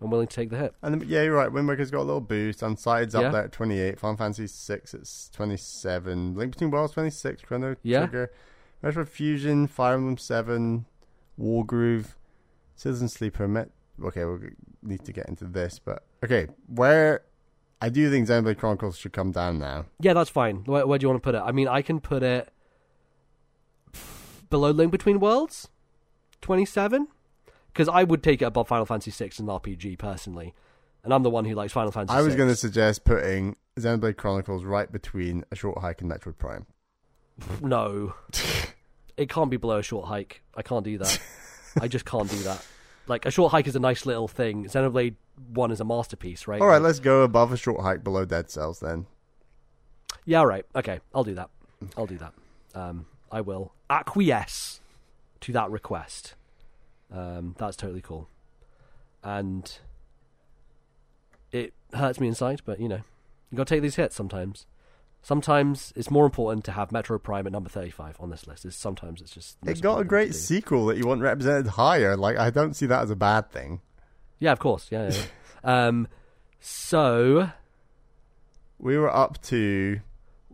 I'm 0.00 0.10
willing 0.10 0.26
to 0.28 0.34
take 0.34 0.50
the 0.50 0.56
hit. 0.56 0.74
and 0.82 1.02
yeah, 1.04 1.22
you're 1.22 1.34
right. 1.36 1.52
Wind 1.52 1.68
Waker's 1.68 1.90
got 1.90 1.98
a 2.00 2.04
little 2.08 2.20
boost. 2.22 2.60
Unsighted's 2.62 3.14
up 3.14 3.32
there 3.32 3.44
at 3.44 3.52
28. 3.52 4.00
Final 4.00 4.16
Fantasy 4.16 4.46
6 4.46 4.94
it's 4.94 5.28
27. 5.30 6.34
Link 6.34 6.52
Between 6.52 6.70
Worlds 6.70 6.94
26. 6.94 7.42
Chrono 7.42 7.76
Yeah. 7.82 8.00
Trigger. 8.06 8.32
Metroid 8.82 9.08
Fusion. 9.08 9.66
Fire 9.66 9.94
Emblem 9.94 10.16
7. 10.16 10.86
Wargroove. 11.38 12.14
Citizen 12.76 13.08
Sleeper. 13.08 13.46
Met. 13.46 13.70
Okay, 14.02 14.24
we 14.24 14.30
will 14.32 14.40
need 14.82 15.04
to 15.04 15.12
get 15.12 15.28
into 15.28 15.44
this, 15.44 15.78
but 15.78 16.04
okay, 16.24 16.46
where 16.66 17.20
I 17.82 17.90
do 17.90 18.10
think 18.10 18.26
Xenoblade 18.28 18.56
Chronicles 18.56 18.96
should 18.96 19.12
come 19.12 19.30
down 19.30 19.58
now. 19.58 19.84
Yeah, 20.00 20.14
that's 20.14 20.30
fine. 20.30 20.64
Where, 20.64 20.86
where 20.86 20.98
do 20.98 21.04
you 21.04 21.08
want 21.10 21.22
to 21.22 21.26
put 21.26 21.34
it? 21.34 21.42
I 21.44 21.52
mean, 21.52 21.68
I 21.68 21.82
can 21.82 22.00
put 22.00 22.22
it 22.22 22.48
below 24.48 24.70
Link 24.70 24.90
Between 24.92 25.20
Worlds, 25.20 25.68
twenty 26.40 26.64
seven, 26.64 27.08
because 27.72 27.88
I 27.88 28.04
would 28.04 28.22
take 28.22 28.42
it 28.42 28.46
above 28.46 28.68
Final 28.68 28.86
Fantasy 28.86 29.10
six 29.10 29.38
in 29.38 29.46
RPG 29.46 29.98
personally, 29.98 30.54
and 31.04 31.12
I'm 31.14 31.22
the 31.22 31.30
one 31.30 31.44
who 31.44 31.54
likes 31.54 31.72
Final 31.72 31.92
Fantasy. 31.92 32.16
I 32.16 32.22
was 32.22 32.36
going 32.36 32.48
to 32.48 32.56
suggest 32.56 33.04
putting 33.04 33.56
Xenoblade 33.78 34.16
Chronicles 34.16 34.64
right 34.64 34.90
between 34.90 35.44
A 35.50 35.56
Short 35.56 35.78
Hike 35.78 36.00
and 36.02 36.10
Metroid 36.10 36.38
Prime. 36.38 36.66
No. 37.62 38.14
it 39.16 39.30
can't 39.30 39.50
be 39.50 39.56
below 39.56 39.78
a 39.78 39.82
short 39.82 40.06
hike. 40.08 40.42
I 40.54 40.60
can't 40.62 40.84
do 40.84 40.98
that. 40.98 41.18
I 41.80 41.88
just 41.88 42.04
can't 42.04 42.28
do 42.30 42.36
that. 42.40 42.62
Like, 43.06 43.24
a 43.24 43.30
short 43.30 43.50
hike 43.52 43.66
is 43.66 43.74
a 43.74 43.80
nice 43.80 44.04
little 44.04 44.28
thing. 44.28 44.66
Xenoblade 44.66 45.14
1 45.54 45.70
is 45.70 45.80
a 45.80 45.84
masterpiece, 45.84 46.46
right? 46.46 46.60
All 46.60 46.66
right, 46.66 46.74
Like- 46.74 46.82
let's 46.84 47.00
go 47.00 47.22
above 47.22 47.50
A 47.52 47.56
Short 47.56 47.80
Hike, 47.80 48.04
below 48.04 48.24
Dead 48.26 48.50
Cells 48.50 48.80
then. 48.80 49.06
Yeah, 50.26 50.40
all 50.40 50.46
right. 50.46 50.66
Okay, 50.76 51.00
I'll 51.14 51.24
do 51.24 51.34
that. 51.34 51.48
I'll 51.96 52.06
do 52.06 52.18
that. 52.18 52.34
Um, 52.74 53.06
I 53.32 53.40
will 53.40 53.72
acquiesce 53.88 54.80
to 55.40 55.52
that 55.52 55.70
request. 55.70 56.34
Um, 57.12 57.54
that's 57.58 57.76
totally 57.76 58.00
cool. 58.00 58.28
And 59.22 59.78
it 61.52 61.74
hurts 61.92 62.20
me 62.20 62.28
inside, 62.28 62.62
but, 62.64 62.80
you 62.80 62.88
know, 62.88 63.00
you 63.50 63.56
got 63.56 63.66
to 63.66 63.74
take 63.74 63.82
these 63.82 63.96
hits 63.96 64.14
sometimes. 64.14 64.66
Sometimes 65.22 65.92
it's 65.96 66.10
more 66.10 66.24
important 66.24 66.64
to 66.64 66.72
have 66.72 66.88
Metroid 66.90 67.22
Prime 67.22 67.46
at 67.46 67.52
number 67.52 67.68
35 67.68 68.16
on 68.20 68.30
this 68.30 68.46
list. 68.46 68.64
It's, 68.64 68.76
sometimes 68.76 69.20
it's 69.20 69.32
just. 69.32 69.58
It 69.66 69.82
got 69.82 70.00
a 70.00 70.04
great 70.04 70.28
thing 70.28 70.32
to 70.32 70.38
do. 70.38 70.44
sequel 70.44 70.86
that 70.86 70.96
you 70.96 71.06
want 71.06 71.20
represented 71.20 71.66
higher. 71.66 72.16
Like, 72.16 72.38
I 72.38 72.48
don't 72.48 72.74
see 72.74 72.86
that 72.86 73.02
as 73.02 73.10
a 73.10 73.16
bad 73.16 73.50
thing. 73.50 73.82
Yeah, 74.38 74.52
of 74.52 74.58
course. 74.58 74.88
Yeah. 74.90 75.10
yeah, 75.10 75.22
yeah. 75.64 75.86
um, 75.88 76.08
so, 76.58 77.50
We 78.78 78.96
were 78.96 79.14
up 79.14 79.42
to 79.42 80.00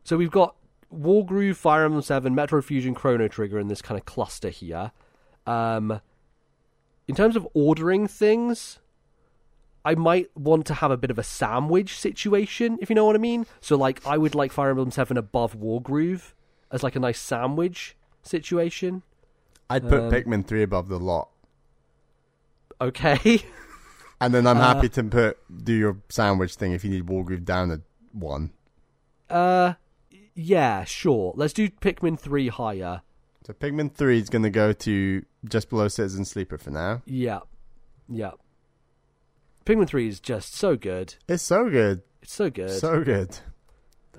so 0.07 0.17
we've 0.17 0.31
got 0.31 0.55
Wargroove, 0.94 1.57
Fire 1.57 1.85
Emblem 1.85 2.01
Seven, 2.01 2.33
Metroid 2.33 2.62
Fusion, 2.62 2.94
Chrono 2.94 3.26
Trigger 3.26 3.59
in 3.59 3.67
this 3.67 3.83
kind 3.83 3.99
of 3.99 4.07
cluster 4.07 4.51
here. 4.51 4.93
Um, 5.49 6.01
in 7.09 7.15
terms 7.15 7.36
of 7.36 7.47
ordering 7.55 8.09
things, 8.09 8.78
I 9.85 9.94
might 9.94 10.36
want 10.36 10.67
to 10.67 10.75
have 10.75 10.91
a 10.91 10.97
bit 10.97 11.10
of 11.10 11.18
a 11.18 11.23
sandwich 11.23 11.99
situation, 11.99 12.78
if 12.81 12.91
you 12.91 12.97
know 12.97 13.05
what 13.05 13.15
I 13.15 13.20
mean. 13.20 13.47
So, 13.60 13.76
like, 13.76 14.05
I 14.07 14.18
would 14.18 14.35
like 14.35 14.52
Fire 14.52 14.70
Emblem 14.70 14.91
Seven 14.91 15.17
above 15.17 15.57
Wargroove 15.57 16.33
as 16.70 16.83
like 16.83 16.97
a 16.97 17.01
nice 17.01 17.20
sandwich 17.20 17.97
situation. 18.23 19.02
I'd 19.70 19.89
put 19.89 20.01
Um, 20.01 20.10
Pikmin 20.10 20.47
3 20.47 20.62
above 20.62 20.89
the 20.89 20.99
lot. 20.99 21.28
Okay. 22.81 23.43
And 24.18 24.33
then 24.33 24.47
I'm 24.47 24.57
uh, 24.57 24.62
happy 24.62 24.89
to 24.89 25.05
put 25.05 25.36
do 25.62 25.75
your 25.75 25.99
sandwich 26.09 26.55
thing 26.55 26.73
if 26.73 26.83
you 26.85 26.91
need 26.91 27.07
Wargroove 27.07 27.44
down 27.44 27.70
a 27.70 27.81
one. 28.12 28.51
uh, 29.28 29.75
yeah, 30.35 30.85
sure. 30.85 31.35
Let's 31.36 31.52
do 31.52 31.68
Pikmin 31.68 32.18
Three 32.18 32.49
higher. 32.49 33.02
So 33.47 33.52
Pikmin 33.52 33.92
3 33.94 34.18
is 34.18 34.28
going 34.28 34.42
to 34.42 34.50
go 34.50 34.73
to 34.73 35.25
just 35.49 35.70
below 35.70 35.86
Citizen 35.86 36.25
Sleeper 36.25 36.58
for 36.58 36.73
now. 36.73 37.02
Yeah, 37.07 37.39
yeah. 38.08 38.33
Pikmin 39.65 39.86
Three 39.86 40.08
is 40.08 40.18
just 40.18 40.57
so 40.57 40.75
good. 40.75 41.15
It's 41.28 41.44
so 41.44 41.70
good. 41.70 42.02
It's 42.23 42.33
so 42.33 42.50
good. 42.50 42.70
So 42.70 43.05
good. 43.05 43.39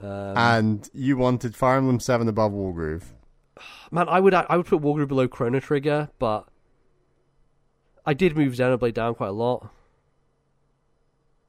um, 0.01 0.38
and 0.38 0.89
you 0.93 1.17
wanted 1.17 1.57
Fire 1.57 1.75
Emblem 1.75 1.99
7 1.99 2.30
above 2.30 2.53
Wargroove. 2.53 3.03
man, 3.91 4.07
I 4.07 4.22
would 4.22 4.33
I 4.33 4.56
would 4.56 4.65
put 4.65 4.81
Wargroove 4.81 5.09
below 5.09 5.27
Chrono 5.27 5.59
Trigger, 5.59 6.07
but 6.19 6.47
I 8.06 8.14
did 8.14 8.38
move 8.38 8.53
Xenoblade 8.53 8.93
down 8.93 9.14
quite 9.15 9.27
a 9.27 9.33
lot. 9.33 9.69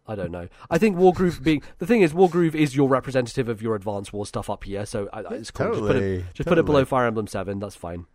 I 0.08 0.14
don't 0.14 0.30
know. 0.32 0.48
I 0.70 0.78
think 0.78 0.96
Wargroove 0.96 1.42
being 1.42 1.62
the 1.78 1.86
thing 1.86 2.00
is 2.00 2.12
Wargroove 2.12 2.54
is 2.54 2.74
your 2.74 2.88
representative 2.88 3.48
of 3.48 3.60
your 3.62 3.74
Advanced 3.74 4.12
War 4.12 4.24
stuff 4.26 4.48
up 4.48 4.64
here, 4.64 4.86
so 4.86 5.08
I, 5.12 5.20
I- 5.20 5.34
it's 5.34 5.50
cool. 5.50 5.66
Just 5.68 5.80
put 5.80 5.86
Totally, 5.92 6.14
it 6.16 6.24
just 6.34 6.48
put 6.48 6.58
it 6.58 6.64
below. 6.64 6.84
Fire 6.84 7.06
Emblem 7.06 7.26
Seven. 7.26 7.58
That's 7.60 7.76
fine. 7.76 8.06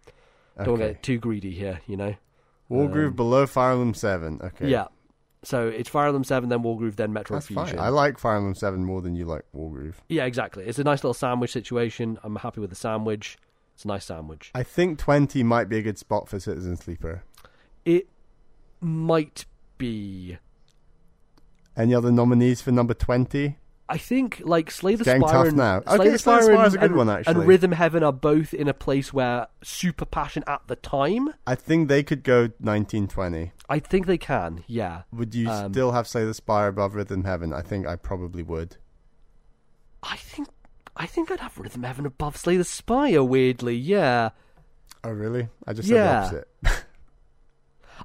Don't 0.63 0.77
get 0.77 1.01
too 1.03 1.17
greedy 1.17 1.51
here, 1.51 1.81
you 1.87 1.97
know. 1.97 2.15
Wargroove 2.69 3.07
um, 3.09 3.13
below 3.13 3.45
Fire 3.45 3.71
Emblem 3.71 3.93
7. 3.93 4.39
Okay. 4.43 4.69
Yeah. 4.69 4.87
So 5.43 5.67
it's 5.67 5.89
Fire 5.89 6.07
Emblem 6.07 6.23
Seven, 6.23 6.49
then 6.49 6.59
Wargroove, 6.63 6.95
then 6.95 7.11
Metroid 7.13 7.27
That's 7.29 7.47
Fusion. 7.47 7.65
fine. 7.67 7.79
I 7.79 7.89
like 7.89 8.17
Fire 8.17 8.37
Emblem 8.37 8.55
7 8.55 8.83
more 8.85 9.01
than 9.01 9.15
you 9.15 9.25
like 9.25 9.43
Wargroove. 9.55 9.95
Yeah, 10.09 10.25
exactly. 10.25 10.65
It's 10.65 10.79
a 10.79 10.83
nice 10.83 11.03
little 11.03 11.13
sandwich 11.13 11.51
situation. 11.51 12.17
I'm 12.23 12.37
happy 12.37 12.61
with 12.61 12.69
the 12.69 12.75
sandwich. 12.75 13.37
It's 13.75 13.83
a 13.83 13.87
nice 13.87 14.05
sandwich. 14.05 14.51
I 14.55 14.63
think 14.63 14.99
20 14.99 15.43
might 15.43 15.67
be 15.69 15.77
a 15.77 15.81
good 15.81 15.97
spot 15.97 16.29
for 16.29 16.39
Citizen 16.39 16.77
Sleeper. 16.77 17.23
It 17.83 18.07
might 18.79 19.45
be. 19.77 20.37
Any 21.75 21.93
other 21.95 22.11
nominees 22.11 22.61
for 22.61 22.71
number 22.71 22.93
20? 22.93 23.57
I 23.89 23.97
think 23.97 24.41
like 24.45 24.71
Slay 24.71 24.95
the 24.95 25.03
getting 25.03 25.27
Spire 25.27 25.47
and 25.47 25.57
now. 25.57 25.81
Slay 25.81 25.95
Okay, 25.95 26.09
the 26.11 26.17
Slay 26.19 26.35
the 26.37 26.41
Spire 26.43 26.55
and, 26.55 26.67
a 26.67 26.69
good 26.77 26.83
and- 26.83 26.95
one, 26.95 27.09
actually. 27.09 27.35
and 27.39 27.47
Rhythm 27.47 27.71
Heaven 27.73 28.03
are 28.03 28.13
both 28.13 28.53
in 28.53 28.67
a 28.67 28.73
place 28.73 29.13
where 29.13 29.47
super 29.63 30.05
passion 30.05 30.43
at 30.47 30.61
the 30.67 30.75
time. 30.77 31.29
I 31.45 31.55
think 31.55 31.89
they 31.89 32.01
could 32.01 32.23
go 32.23 32.43
1920. 32.59 33.51
I 33.69 33.79
think 33.79 34.05
they 34.05 34.17
can. 34.17 34.63
Yeah. 34.67 35.01
Would 35.11 35.35
you 35.35 35.49
Um, 35.49 35.73
still 35.73 35.91
have 35.91 36.07
Slay 36.07 36.25
the 36.25 36.33
Spire 36.33 36.67
above 36.69 36.95
Rhythm 36.95 37.23
Heaven? 37.25 37.51
I 37.53 37.61
think 37.61 37.85
I 37.85 37.95
probably 37.97 38.41
would. 38.43 38.77
I 40.01 40.15
think 40.17 40.47
I 40.95 41.05
think 41.07 41.31
I'd 41.31 41.39
have 41.39 41.57
Rhythm 41.57 41.83
Heaven 41.83 42.05
above 42.05 42.37
Slay 42.37 42.55
the 42.57 42.63
Spire. 42.63 43.23
Weirdly, 43.23 43.75
yeah. 43.75 44.29
Oh, 45.03 45.09
really? 45.11 45.49
I 45.67 45.73
just 45.73 45.89
Yeah. 45.89 46.23
said 46.29 46.31
the 46.61 46.67
opposite. 46.69 46.85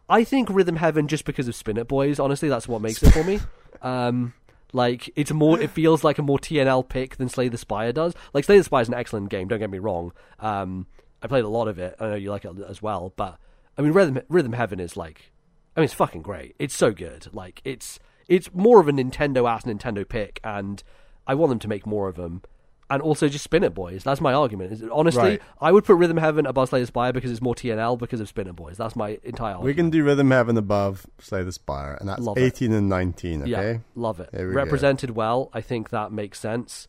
I 0.08 0.24
think 0.24 0.48
Rhythm 0.50 0.76
Heaven 0.76 1.08
just 1.08 1.24
because 1.24 1.48
of 1.48 1.54
Spin 1.54 1.76
It 1.76 1.88
Boys. 1.88 2.18
Honestly, 2.18 2.48
that's 2.48 2.66
what 2.66 2.80
makes 2.80 3.02
it 3.02 3.10
for 3.10 3.24
me. 3.24 3.40
Um, 3.80 4.34
like 4.72 5.08
it's 5.14 5.30
more, 5.30 5.60
it 5.60 5.70
feels 5.70 6.02
like 6.02 6.18
a 6.18 6.22
more 6.22 6.38
TNL 6.38 6.88
pick 6.88 7.16
than 7.16 7.28
Slay 7.28 7.46
the 7.46 7.56
Spire 7.56 7.92
does. 7.92 8.12
Like 8.34 8.44
Slay 8.44 8.58
the 8.58 8.64
Spire 8.64 8.82
is 8.82 8.88
an 8.88 8.94
excellent 8.94 9.30
game. 9.30 9.46
Don't 9.46 9.60
get 9.60 9.70
me 9.70 9.78
wrong. 9.78 10.12
Um, 10.40 10.88
I 11.22 11.28
played 11.28 11.44
a 11.44 11.48
lot 11.48 11.68
of 11.68 11.78
it. 11.78 11.94
I 12.00 12.08
know 12.08 12.14
you 12.16 12.30
like 12.30 12.44
it 12.44 12.52
as 12.68 12.82
well, 12.82 13.12
but 13.14 13.38
I 13.76 13.82
mean, 13.82 13.92
Rhythm 13.92 14.20
Rhythm 14.28 14.54
Heaven 14.54 14.80
is 14.80 14.96
like, 14.96 15.30
I 15.76 15.80
mean, 15.80 15.84
it's 15.84 15.94
fucking 15.94 16.22
great. 16.22 16.56
It's 16.58 16.76
so 16.76 16.90
good. 16.90 17.32
Like 17.32 17.60
it's 17.64 18.00
it's 18.26 18.52
more 18.52 18.80
of 18.80 18.88
a 18.88 18.92
Nintendo 18.92 19.48
ass 19.48 19.62
Nintendo 19.62 20.06
pick, 20.08 20.40
and 20.42 20.82
I 21.26 21.34
want 21.34 21.50
them 21.50 21.60
to 21.60 21.68
make 21.68 21.86
more 21.86 22.08
of 22.08 22.16
them. 22.16 22.42
And 22.90 23.02
also 23.02 23.28
just 23.28 23.44
Spin 23.44 23.64
It 23.64 23.74
Boys. 23.74 24.02
That's 24.02 24.20
my 24.20 24.32
argument. 24.32 24.72
Is- 24.72 24.82
Honestly, 24.90 25.22
Right. 25.22 25.42
I 25.60 25.72
would 25.72 25.84
put 25.84 25.96
Rhythm 25.96 26.16
Heaven 26.16 26.46
above 26.46 26.70
Slay 26.70 26.80
the 26.80 26.86
Spire 26.86 27.12
because 27.12 27.30
it's 27.30 27.42
more 27.42 27.54
TNL 27.54 27.98
because 27.98 28.18
of 28.20 28.28
Spin 28.28 28.46
It 28.46 28.56
Boys. 28.56 28.78
That's 28.78 28.96
my 28.96 29.18
entire 29.24 29.56
argument. 29.56 29.64
we 29.66 29.74
can 29.74 29.90
do 29.90 30.02
Rhythm 30.04 30.30
Heaven 30.30 30.56
above 30.56 31.06
Slay 31.18 31.42
the 31.42 31.52
Spire, 31.52 31.98
and 32.00 32.08
that's 32.08 32.22
Love 32.22 32.38
it. 32.38 32.42
18 32.44 32.72
and 32.72 32.88
19, 32.88 33.42
okay? 33.42 33.50
Yeah, 33.50 33.78
love 33.94 34.20
it. 34.20 34.30
We 34.32 34.38
go. 34.38 34.44
Represented 34.46 35.10
well. 35.10 35.50
I 35.52 35.60
think 35.60 35.90
that 35.90 36.12
makes 36.12 36.40
sense. 36.40 36.88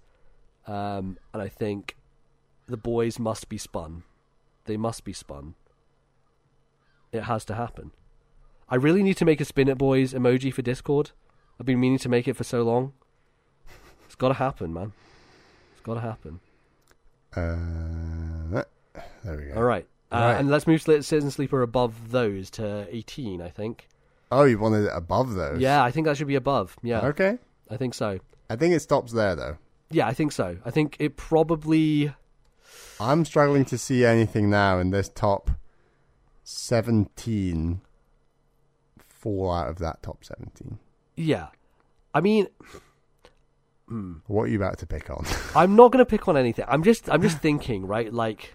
Um, 0.68 1.18
and 1.34 1.42
I 1.42 1.50
think 1.50 1.98
the 2.68 2.78
boys 2.78 3.20
must 3.20 3.50
be 3.50 3.58
spun. 3.58 4.04
They 4.66 4.78
must 4.78 5.04
be 5.04 5.12
spun. 5.14 5.56
It 7.12 7.24
has 7.24 7.44
to 7.46 7.56
happen. 7.56 7.92
I 8.70 8.76
really 8.76 9.02
need 9.04 9.18
to 9.18 9.26
make 9.26 9.42
a 9.42 9.46
Spin 9.46 9.68
It 9.68 9.78
Boys 9.78 10.14
emoji 10.14 10.54
for 10.54 10.62
Discord. 10.62 11.12
I've 11.60 11.66
been 11.66 11.80
meaning 11.80 11.98
to 12.00 12.10
make 12.10 12.28
it 12.28 12.36
for 12.38 12.44
so 12.44 12.62
long. 12.64 12.94
It's 14.06 14.16
got 14.16 14.30
to 14.30 14.34
happen, 14.36 14.74
man. 14.74 14.94
It's 15.80 15.86
got 15.86 15.94
to 15.94 16.02
happen. 16.02 16.42
Uh, 17.34 18.64
there 19.24 19.38
we 19.38 19.46
go. 19.46 19.54
All 19.56 19.64
right. 19.64 19.88
Uh, 20.12 20.18
Right. 20.18 20.34
And 20.40 20.50
let's 20.50 20.68
move 20.68 20.82
Citizen 20.82 21.32
Sleeper 21.32 21.62
above 21.62 22.12
those 22.12 22.50
to 22.52 22.86
18, 22.90 23.42
I 23.42 23.48
think. 23.50 23.88
Oh, 24.30 24.44
you 24.44 24.60
wanted 24.60 24.86
it 24.88 24.92
above 24.94 25.36
those? 25.36 25.62
Yeah, 25.62 25.82
I 25.82 25.90
think 25.92 26.06
that 26.06 26.18
should 26.18 26.28
be 26.28 26.36
above. 26.36 26.76
Yeah, 26.84 27.00
Okay. 27.08 27.38
I 27.72 27.78
think 27.78 27.94
so. 27.94 28.20
I 28.50 28.58
think 28.58 28.74
it 28.74 28.82
stops 28.82 29.14
there, 29.14 29.36
though. 29.36 29.58
Yeah, 29.90 30.06
I 30.08 30.14
think 30.14 30.34
so. 30.34 30.58
I 30.66 30.72
think 30.72 30.98
it 31.00 31.16
probably. 31.16 32.14
I'm 33.00 33.24
struggling 33.24 33.64
to 33.66 33.78
see 33.78 34.04
anything 34.04 34.50
now 34.50 34.80
in 34.80 34.90
this 34.90 35.08
top 35.08 35.52
17 36.44 37.80
fall 39.08 39.52
out 39.52 39.70
of 39.70 39.78
that 39.80 40.04
top 40.04 40.26
17. 40.26 40.78
Yeah. 41.16 41.48
I 42.14 42.20
mean, 42.22 42.48
What 44.28 44.44
are 44.44 44.48
you 44.48 44.58
about 44.58 44.78
to 44.80 44.86
pick 44.86 45.10
on? 45.10 45.26
I'm 45.56 45.76
not 45.76 45.92
going 45.92 46.04
to 46.04 46.10
pick 46.10 46.28
on 46.28 46.38
anything. 46.38 46.66
I'm 46.68 46.84
just 46.84 47.10
I'm 47.10 47.22
just 47.22 47.40
thinking, 47.40 47.88
right? 47.88 48.14
Like 48.14 48.54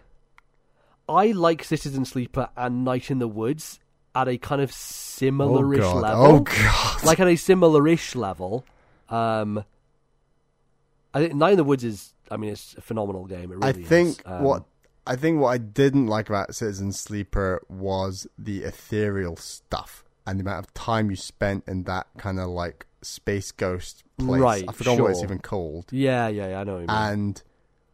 I 1.09 1.33
like 1.33 1.65
Citizen 1.65 2.05
Sleeper 2.05 2.49
and 2.57 2.85
Night 2.85 3.11
in 3.11 3.19
the 3.19 3.29
Woods 3.29 3.81
at 4.15 4.29
a 4.29 4.39
kind 4.39 4.63
of 4.63 4.71
oh, 4.71 4.75
similar-ish 4.75 5.81
God. 5.81 6.03
level. 6.03 6.27
Oh, 6.27 6.41
God. 6.41 7.05
Like 7.05 7.19
at 7.19 7.27
a 7.27 7.37
similar-ish 7.37 8.15
level. 8.15 8.65
Um 9.09 9.65
I 11.13 11.21
think 11.21 11.35
Night 11.35 11.53
in 11.53 11.57
the 11.57 11.65
Woods 11.65 11.83
is 11.83 12.15
I 12.31 12.37
mean 12.37 12.51
it's 12.51 12.75
a 12.77 12.81
phenomenal 12.81 13.25
game. 13.25 13.51
It 13.51 13.59
I 13.61 13.71
really 13.71 13.83
think. 13.83 14.23
Um, 14.25 14.45
what 14.45 14.65
I 15.07 15.17
think 15.17 15.41
what 15.41 15.49
I 15.49 15.59
didn't 15.59 16.07
like 16.07 16.29
about 16.29 16.55
Citizen 16.55 16.93
Sleeper 16.93 17.61
was 17.69 18.29
the 18.39 18.63
ethereal 18.63 19.37
stuff 19.37 20.05
and 20.27 20.39
the 20.39 20.43
amount 20.43 20.65
of 20.65 20.73
time 20.75 21.11
you 21.11 21.17
spent 21.17 21.65
in 21.67 21.83
that 21.85 22.07
kind 22.19 22.39
of 22.39 22.49
like 22.51 22.87
space 23.03 23.51
ghost 23.51 24.04
place. 24.19 24.41
Right, 24.41 24.65
I 24.69 24.73
forgot 24.73 24.99
what 25.01 25.11
it's 25.11 25.23
even 25.23 25.39
called. 25.39 25.87
Yeah, 25.91 26.29
yeah, 26.29 26.49
yeah, 26.51 26.61
I 26.61 26.65
know 26.65 26.75
what 26.75 26.81
you 26.83 26.87
mean. 26.87 26.97
And 26.97 27.43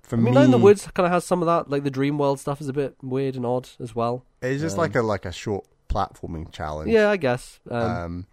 for 0.03 0.17
I 0.17 0.19
mean, 0.19 0.25
me, 0.27 0.31
Night 0.33 0.45
in 0.47 0.51
the 0.51 0.59
Woods 0.59 0.87
kind 0.95 1.07
of 1.07 1.13
has 1.13 1.25
some 1.25 1.43
of 1.43 1.47
that. 1.47 1.71
Like 1.71 1.85
the 1.85 1.91
Dream 1.91 2.19
World 2.19 2.41
stuff 2.41 2.61
is 2.61 2.69
a 2.69 2.73
bit 2.73 2.97
weird 3.03 3.37
and 3.37 3.47
odd 3.47 3.69
as 3.81 3.95
well. 3.95 4.25
it's 4.43 4.61
just 4.61 4.75
um, 4.77 4.81
like 4.81 4.95
a 4.97 5.03
like 5.03 5.25
a 5.25 5.33
short 5.33 5.67
platforming 5.89 6.53
challenge. 6.53 6.91
Yeah, 6.91 7.11
I 7.11 7.17
guess. 7.17 7.61
Um, 7.71 7.83
Um, 7.83 8.27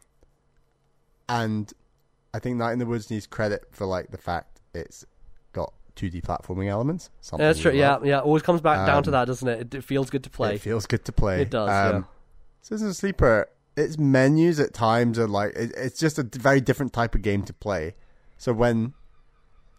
and 1.29 1.73
I 2.33 2.39
think 2.39 2.57
Night 2.57 2.73
in 2.73 2.79
the 2.79 2.85
Woods 2.85 3.09
needs 3.09 3.27
credit 3.27 3.65
for 3.71 3.85
like 3.85 4.11
the 4.11 4.17
fact 4.17 4.61
it's 4.73 5.05
got 5.53 5.73
2D 5.95 6.21
platforming 6.21 6.67
elements. 6.69 7.09
Something 7.21 7.43
yeah, 7.43 7.49
that's 7.49 7.59
true. 7.59 7.71
we 7.71 7.79
Yeah, 7.79 7.97
yeah. 8.03 8.19
Always 8.19 8.43
comes 8.43 8.61
back 8.61 8.85
down 8.85 9.03
to 9.03 9.09
Um, 9.09 9.13
that, 9.13 9.25
doesn't 9.25 9.47
it? 9.47 9.59
it? 9.61 9.75
It 9.75 9.83
feels 9.83 10.09
good 10.09 10.23
to 10.23 10.29
play. 10.29 10.55
It 10.55 10.61
feels 10.61 10.85
good 10.85 11.03
to 11.05 11.11
play. 11.11 11.41
It 11.41 11.49
does, 11.49 11.69
Um, 11.95 12.07
Citizen 12.61 12.93
Sleeper, 12.93 13.49
its 13.77 13.97
menus 13.97 14.59
at 14.59 14.73
times 14.73 15.17
are 15.19 15.27
like 15.27 15.55
it, 15.55 15.71
it's 15.77 15.99
just 15.99 16.17
a 16.19 16.23
very 16.23 16.59
different 16.59 16.91
type 16.91 17.15
of 17.15 17.21
game 17.21 17.43
to 17.43 17.53
play. 17.53 17.95
So 18.37 18.51
when 18.51 18.93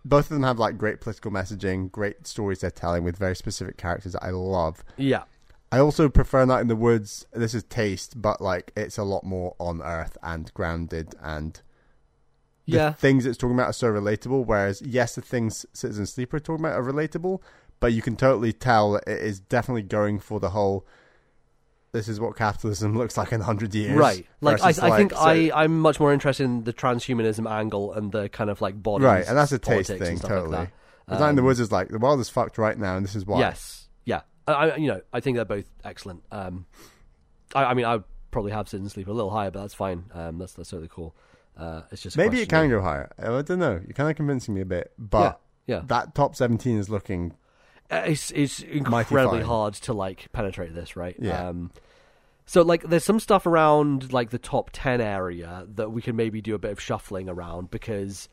both 0.05 0.27
of 0.27 0.31
them 0.31 0.45
have 0.45 0.59
like 0.59 0.79
great 0.79 1.01
political 1.01 1.31
messaging, 1.31 1.91
great 1.91 2.27
stories 2.27 2.61
they're 2.61 2.71
telling 2.71 3.05
with 3.05 3.17
very 3.19 3.37
specific 3.37 3.77
characters 3.77 4.13
that 4.13 4.25
I 4.25 4.31
love. 4.31 4.85
Yeah. 4.97 5.25
I 5.71 5.81
also 5.81 6.09
prefer 6.09 6.47
Night 6.47 6.63
in 6.63 6.69
the 6.69 6.77
Woods. 6.77 7.27
This 7.33 7.53
is 7.53 7.65
taste, 7.65 8.23
but 8.23 8.41
like 8.41 8.73
it's 8.77 8.97
a 8.97 9.03
lot 9.03 9.25
more 9.25 9.55
on 9.59 9.83
earth 9.83 10.17
and 10.23 10.53
grounded 10.55 11.15
and 11.21 11.61
the 12.67 12.77
Yeah. 12.77 12.93
things 12.93 13.27
it's 13.27 13.37
talking 13.37 13.57
about 13.57 13.71
are 13.71 13.73
so 13.75 13.89
relatable. 13.89 14.47
Whereas, 14.47 14.81
yes, 14.81 15.15
the 15.17 15.23
things 15.23 15.67
Citizen 15.73 16.07
Sleeper 16.07 16.37
are 16.37 16.41
talking 16.41 16.65
about 16.65 16.79
are 16.79 16.83
relatable, 16.83 17.41
but 17.81 17.93
you 17.93 18.01
can 18.01 18.17
totally 18.17 18.53
tell 18.53 18.93
that 18.93 19.05
it 19.07 19.21
is 19.21 19.41
definitely 19.41 19.83
going 19.83 20.21
for 20.21 20.39
the 20.41 20.51
whole. 20.51 20.87
This 21.93 22.07
is 22.09 22.21
what 22.21 22.37
capitalism 22.37 22.97
looks 22.99 23.17
like 23.17 23.33
in 23.33 23.41
hundred 23.41 23.75
years, 23.75 23.97
Right. 23.97 24.27
Like 24.43 24.61
I, 24.63 24.69
I 24.69 24.97
think 24.97 25.13
so- 25.13 25.19
I, 25.19 25.51
I'm 25.55 25.81
much 25.81 25.99
more 25.99 26.13
interested 26.13 26.45
in 26.45 26.65
the 26.65 26.73
transhumanism 26.75 27.51
angle 27.51 27.93
and 27.95 28.13
the 28.13 28.29
kind 28.29 28.51
of 28.51 28.61
like 28.61 28.81
bodies. 28.83 29.05
right, 29.07 29.27
and 29.27 29.37
that's 29.37 29.53
a 29.53 29.59
taste 29.59 29.89
thing, 29.91 30.19
totally. 30.19 30.51
Like 30.51 30.71
in 31.11 31.17
the 31.37 31.41
Um, 31.41 31.45
Woods 31.47 31.61
is 31.61 31.73
like 31.73 31.89
the 31.89 31.99
world 31.99 32.21
is 32.21 32.29
fucked 32.29 32.59
right 32.59 32.79
now, 32.79 32.97
and 32.97 33.05
this 33.07 33.15
is 33.17 33.25
why. 33.25 33.39
Yes. 33.39 33.89
Yeah. 34.05 34.21
I, 34.47 34.53
I, 34.53 34.77
you 34.77 34.89
know, 34.89 35.01
I 35.13 35.21
think 35.21 35.37
they're 35.37 35.45
both 35.47 35.65
excellent. 35.83 36.23
Um, 36.31 36.67
I, 37.55 37.65
I 37.65 37.75
mean, 37.75 37.87
I 37.87 37.95
would 37.97 38.05
probably 38.31 38.53
have 38.53 38.69
Citizen 38.69 38.91
Sleep 38.91 39.09
a 39.09 39.13
little 39.13 39.31
higher, 39.31 39.51
but 39.51 39.63
that's 39.63 39.73
fine. 39.75 40.05
Um, 40.13 40.37
that's 40.39 40.53
that's 40.53 40.69
totally 40.69 40.91
cool. 40.93 41.17
Uh, 41.57 41.83
it's 41.91 42.03
just 42.03 42.17
maybe 42.19 42.41
it 42.43 42.51
can 42.51 42.67
of- 42.67 42.71
go 42.71 42.83
higher. 42.83 43.11
I 43.19 43.41
don't 43.43 43.59
know. 43.59 43.81
You're 43.83 43.95
kind 43.95 44.11
of 44.11 44.17
convincing 44.17 44.53
me 44.55 44.61
a 44.61 44.67
bit, 44.67 44.93
but 44.99 45.41
Yeah. 45.67 45.81
that 45.87 46.15
top 46.15 46.37
seventeen 46.37 46.77
is 46.79 46.91
looking 46.91 47.35
It's 47.91 48.31
it's 48.33 48.61
incredibly 48.61 49.43
hard 49.43 49.75
to 49.75 49.93
like 49.93 50.31
penetrate 50.33 50.75
this, 50.75 50.97
right? 50.97 51.17
Yeah. 51.19 51.49
Um, 51.49 51.71
so 52.45 52.63
like, 52.63 52.83
there's 52.83 53.05
some 53.05 53.21
stuff 53.21 53.47
around 53.47 54.13
like 54.13 54.31
the 54.31 54.39
top 54.39 54.71
ten 54.73 55.01
area 55.01 55.67
that 55.75 55.91
we 55.93 56.01
can 56.01 56.17
maybe 56.17 56.41
do 56.41 56.55
a 56.55 56.59
bit 56.59 56.71
of 56.71 56.81
shuffling 56.81 57.29
around 57.29 57.71
because 57.71 58.29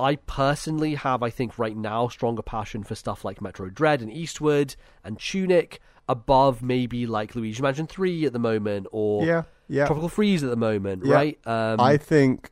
I 0.00 0.16
personally 0.16 0.94
have, 0.94 1.22
I 1.22 1.30
think, 1.30 1.58
right 1.58 1.76
now, 1.76 2.08
stronger 2.08 2.42
passion 2.42 2.82
for 2.82 2.94
stuff 2.94 3.24
like 3.24 3.40
Metroid 3.40 3.74
Dread 3.74 4.00
and 4.02 4.12
Eastward 4.12 4.74
and 5.04 5.18
Tunic 5.18 5.80
above 6.08 6.62
maybe 6.62 7.06
like 7.06 7.34
Luigi 7.34 7.62
Mansion 7.62 7.86
Three 7.86 8.24
at 8.24 8.32
the 8.32 8.38
moment 8.38 8.86
or 8.90 9.24
yeah, 9.24 9.42
yeah. 9.68 9.86
Tropical 9.86 10.08
Freeze 10.08 10.42
at 10.42 10.50
the 10.50 10.56
moment, 10.56 11.04
Yeah. 11.04 11.14
right? 11.14 11.38
Um, 11.46 11.78
I 11.80 11.96
think 11.98 12.50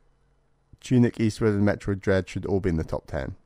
Tunic, 0.81 1.19
Eastward, 1.19 1.55
and 1.55 1.67
Metroid 1.67 2.01
Dread 2.01 2.29
should 2.29 2.47
all 2.47 2.61
be 2.61 2.71
in 2.71 2.77
the 2.77 2.85
top 2.85 3.07
ten. 3.07 3.37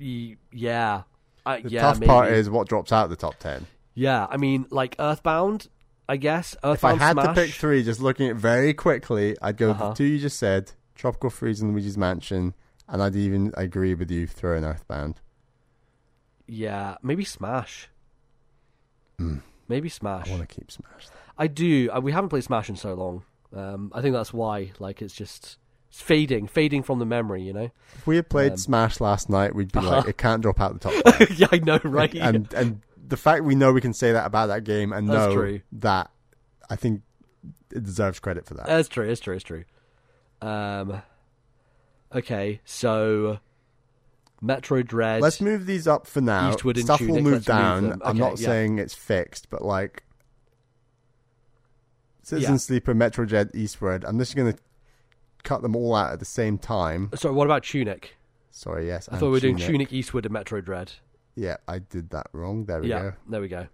Yeah, 0.00 1.02
Uh, 1.44 1.58
The 1.62 1.70
yeah, 1.70 1.80
tough 1.80 2.00
maybe. 2.00 2.06
part 2.08 2.30
is 2.32 2.48
what 2.50 2.68
drops 2.68 2.92
out 2.92 3.04
of 3.04 3.10
the 3.10 3.16
top 3.16 3.36
ten. 3.38 3.66
yeah. 3.94 4.26
I 4.30 4.36
mean, 4.36 4.66
like 4.70 4.96
Earthbound. 4.98 5.68
I 6.08 6.16
guess 6.16 6.54
Earthbound 6.64 6.96
If 6.96 7.02
I 7.02 7.04
had 7.06 7.12
Smash. 7.12 7.26
to 7.26 7.34
pick 7.34 7.50
three, 7.54 7.82
just 7.84 8.00
looking 8.00 8.26
at 8.26 8.32
it 8.32 8.36
very 8.38 8.74
quickly, 8.74 9.36
I'd 9.40 9.56
go 9.56 9.70
Uh-huh. 9.70 9.88
the 9.90 9.94
two 9.94 10.04
you 10.04 10.18
just 10.18 10.38
said: 10.38 10.72
Tropical 10.94 11.30
Freeze 11.30 11.60
and 11.62 11.72
Luigi's 11.72 11.96
Mansion, 11.96 12.54
and 12.88 13.02
I'd 13.02 13.16
even 13.16 13.52
agree 13.56 13.94
with 13.94 14.10
you 14.10 14.26
throwing 14.26 14.64
Earthbound. 14.64 15.20
Yeah, 16.46 16.96
maybe 17.02 17.24
Smash. 17.24 17.88
Maybe 19.68 19.88
Smash. 19.88 20.28
I 20.28 20.30
want 20.32 20.48
to 20.48 20.54
keep 20.54 20.70
Smash. 20.70 21.06
I 21.38 21.46
do. 21.46 21.88
Uh, 21.90 22.00
we 22.00 22.10
haven't 22.12 22.28
played 22.30 22.44
Smash 22.44 22.68
in 22.68 22.76
so 22.76 22.94
long. 22.94 23.22
Um, 23.54 23.92
I 23.94 24.02
think 24.02 24.12
that's 24.14 24.32
why. 24.34 24.72
Like, 24.80 25.00
it's 25.00 25.14
just 25.14 25.56
it's 25.92 26.00
fading, 26.00 26.46
fading 26.48 26.82
from 26.82 26.98
the 27.00 27.04
memory. 27.04 27.42
You 27.42 27.52
know. 27.52 27.70
If 27.96 28.06
we 28.06 28.16
had 28.16 28.30
played 28.30 28.52
Um, 28.52 28.56
Smash 28.56 28.98
last 28.98 29.28
night, 29.28 29.54
we'd 29.54 29.70
be 29.70 29.78
Uh-huh. 29.78 29.98
like, 29.98 30.08
it 30.08 30.16
can't 30.16 30.40
drop 30.40 30.58
out 30.58 30.72
the 30.80 30.90
top. 30.90 31.16
10. 31.18 31.28
yeah, 31.36 31.48
I 31.52 31.58
know, 31.58 31.78
right? 31.84 32.14
and 32.14 32.50
and 32.54 32.80
the 33.06 33.18
fact 33.18 33.44
we 33.44 33.54
know 33.54 33.72
we 33.74 33.82
can 33.82 33.92
say 33.92 34.10
that 34.12 34.24
about 34.26 34.46
that 34.46 34.64
game 34.64 34.90
and 34.92 35.06
That's 35.06 35.26
know 35.28 35.34
true. 35.34 35.60
that, 35.72 36.10
I 36.70 36.76
think 36.76 37.02
it 37.70 37.82
deserves 37.84 38.20
credit 38.20 38.46
for 38.46 38.54
that. 38.54 38.64
That's 38.66 38.88
true. 38.88 39.06
It's 39.06 39.20
true. 39.20 39.34
It's 39.34 39.44
true. 39.44 39.64
Um. 40.40 41.02
Okay, 42.14 42.60
so 42.64 43.38
Metroid 44.42 44.86
Dread. 44.86 45.20
Let's 45.20 45.40
move 45.42 45.66
these 45.66 45.86
up 45.86 46.06
for 46.06 46.20
now. 46.22 46.50
Eastward 46.52 46.76
and 46.78 46.86
Stuff 46.86 47.00
will 47.02 47.08
move 47.08 47.16
let's 47.16 47.26
move 47.26 47.44
down. 47.44 48.00
I'm 48.02 48.16
not 48.18 48.40
yeah. 48.40 48.46
saying 48.46 48.78
it's 48.78 48.94
fixed, 48.94 49.50
but 49.50 49.62
like 49.62 50.04
Citizen 52.22 52.54
Yeah. 52.54 52.58
Sleeper, 52.58 52.94
Metro 52.94 53.24
Jet, 53.26 53.48
Eastward. 53.54 54.04
I'm 54.04 54.18
just 54.18 54.36
going 54.36 54.52
to 54.52 54.58
cut 55.44 55.62
them 55.62 55.74
all 55.76 55.94
out 55.94 56.12
at 56.12 56.18
the 56.18 56.24
same 56.24 56.58
time. 56.58 57.10
Sorry, 57.14 57.34
what 57.34 57.46
about 57.46 57.64
Tunic? 57.64 58.16
Sorry, 58.50 58.86
yes. 58.86 59.08
I 59.10 59.16
thought 59.16 59.26
we 59.26 59.32
were 59.32 59.40
doing 59.40 59.56
Tunic. 59.56 59.92
Eastward, 59.92 60.24
and 60.26 60.32
Metro 60.32 60.60
Dread. 60.60 60.92
Yeah, 61.34 61.56
I 61.66 61.78
did 61.78 62.10
that 62.10 62.26
wrong. 62.32 62.66
There 62.66 62.80
we 62.80 62.88
yeah, 62.88 63.00
go. 63.02 63.12
there 63.28 63.40
we 63.40 63.48
go. 63.48 63.66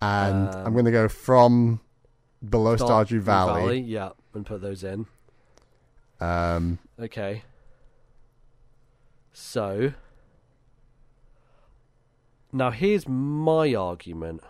And 0.00 0.48
Um, 0.54 0.66
I'm 0.66 0.72
going 0.72 0.84
to 0.84 0.90
go 0.92 1.08
from 1.08 1.80
below 2.48 2.76
Star- 2.76 3.04
Stardew 3.04 3.20
Valley. 3.20 3.80
yeah, 3.80 4.10
and 4.34 4.46
put 4.46 4.60
those 4.62 4.84
in. 4.84 5.06
Um, 6.20 6.78
Okay. 6.98 7.42
So 9.32 9.92
now 12.52 12.70
here's 12.70 13.08
my 13.08 13.74
argument. 13.74 14.42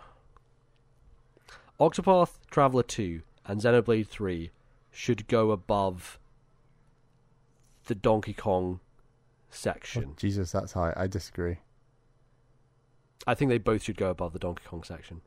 Octopath 1.79 2.33
Traveler 2.49 2.83
2 2.83 3.21
and 3.45 3.59
Xenoblade 3.61 4.07
3 4.07 4.51
should 4.91 5.27
go 5.27 5.51
above 5.51 6.19
the 7.85 7.95
Donkey 7.95 8.33
Kong 8.33 8.79
section. 9.49 10.05
Oh, 10.09 10.13
Jesus, 10.17 10.51
that's 10.51 10.73
high. 10.73 10.93
I 10.95 11.07
disagree. 11.07 11.57
I 13.27 13.35
think 13.35 13.49
they 13.49 13.57
both 13.57 13.83
should 13.83 13.97
go 13.97 14.09
above 14.09 14.33
the 14.33 14.39
Donkey 14.39 14.63
Kong 14.65 14.83
section. 14.83 15.21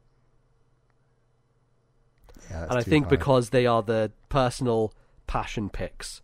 Yeah, 2.50 2.64
and 2.64 2.72
I 2.72 2.82
think 2.82 3.06
high. 3.06 3.10
because 3.10 3.50
they 3.50 3.66
are 3.66 3.82
the 3.82 4.12
personal 4.28 4.92
passion 5.26 5.70
picks. 5.70 6.20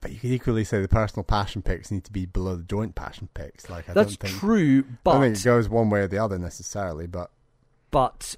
But 0.00 0.10
you 0.10 0.18
could 0.18 0.30
equally 0.32 0.64
say 0.64 0.82
the 0.82 0.88
personal 0.88 1.22
passion 1.22 1.62
picks 1.62 1.92
need 1.92 2.02
to 2.04 2.12
be 2.12 2.26
below 2.26 2.56
the 2.56 2.64
joint 2.64 2.96
passion 2.96 3.28
picks. 3.34 3.70
Like 3.70 3.88
I 3.88 3.92
That's 3.92 4.16
don't 4.16 4.28
think, 4.28 4.40
true, 4.40 4.84
I 4.86 4.92
but 5.04 5.12
don't 5.12 5.22
think 5.22 5.36
it 5.36 5.44
goes 5.44 5.68
one 5.68 5.90
way 5.90 6.00
or 6.00 6.08
the 6.08 6.18
other 6.18 6.38
necessarily. 6.38 7.06
But 7.06 7.30
but 7.92 8.34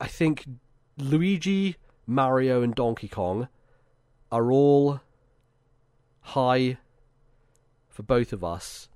I 0.00 0.08
think 0.08 0.46
Luigi, 0.98 1.76
Mario, 2.08 2.60
and 2.60 2.74
Donkey 2.74 3.06
Kong 3.06 3.48
are 4.34 4.50
all 4.50 5.00
high 6.20 6.76
for 7.88 8.02
both 8.02 8.32
of 8.32 8.42
us. 8.42 8.88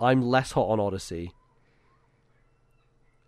I'm 0.00 0.22
less 0.22 0.52
hot 0.52 0.68
on 0.68 0.80
Odyssey. 0.80 1.32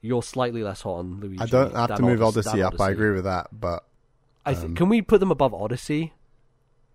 You're 0.01 0.23
slightly 0.23 0.63
less 0.63 0.83
hot 0.83 0.95
on 0.99 1.21
Luigi. 1.21 1.41
I 1.43 1.47
don't 1.47 1.75
have 1.75 1.97
to 1.97 2.03
move 2.03 2.23
Odyssey, 2.23 2.49
Odyssey 2.51 2.63
up. 2.63 2.81
I 2.81 2.91
agree 2.91 3.11
with 3.11 3.25
that. 3.25 3.49
But 3.53 3.85
I 4.47 4.55
th- 4.55 4.65
um, 4.65 4.75
can 4.77 4.89
we 4.89 5.03
put 5.03 5.21
them 5.21 5.31
above 5.31 5.53
Odyssey, 5.53 6.13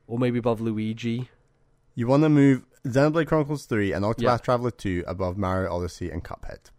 or 0.07 0.17
maybe 0.17 0.39
above 0.39 0.61
Luigi? 0.61 1.29
you 1.95 2.07
want 2.07 2.23
to 2.23 2.29
move 2.29 2.65
Xenoblade 2.87 3.27
Chronicles 3.27 3.65
Three 3.65 3.91
and 3.91 4.03
Octopath 4.03 4.21
Yeah. 4.23 4.37
Traveler 4.37 4.71
Two 4.71 5.03
above 5.05 5.37
Mario 5.37 5.71
Odyssey 5.71 6.09
and 6.09 6.23
Cuphead. 6.23 6.71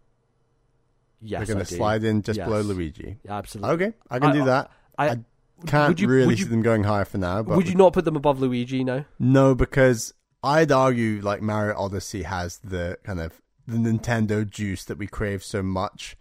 Yes, 1.21 1.39
We're 1.47 1.53
going 1.55 1.65
to 1.65 1.73
slide 1.73 2.03
in 2.03 2.21
just 2.21 2.37
Yes. 2.37 2.47
below 2.47 2.61
Luigi. 2.61 3.17
Absolutely. 3.27 3.85
Okay, 3.87 3.97
I 4.09 4.19
can 4.19 4.29
I- 4.31 4.33
do 4.33 4.45
that. 4.45 4.71
I, 4.97 5.09
I 5.09 5.17
Can't 5.67 5.99
you, 5.99 6.07
really 6.07 6.27
would 6.27 6.37
see 6.37 6.43
them 6.43 6.61
going 6.61 6.83
higher 6.83 7.05
for 7.05 7.17
now. 7.17 7.41
But 7.43 7.57
would 7.57 7.67
you 7.69 7.75
not 7.75 7.93
put 7.93 8.05
them 8.05 8.15
above 8.15 8.39
Luigi? 8.39 8.83
No. 8.83 9.05
No, 9.19 9.55
because 9.55 10.13
I'd 10.43 10.71
argue 10.71 11.21
like 11.21 11.41
Mario 11.41 11.75
Odyssey 11.77 12.23
has 12.23 12.57
the 12.59 12.97
kind 13.03 13.19
of 13.19 13.41
the 13.67 13.77
Nintendo 13.77 14.47
juice 14.47 14.83
that 14.85 14.97
we 14.97 15.07
crave 15.07 15.43
so 15.43 15.63
much, 15.63 16.15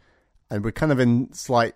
and 0.50 0.64
we're 0.64 0.72
kind 0.72 0.92
of 0.92 0.98
in 1.00 1.32
slight 1.32 1.74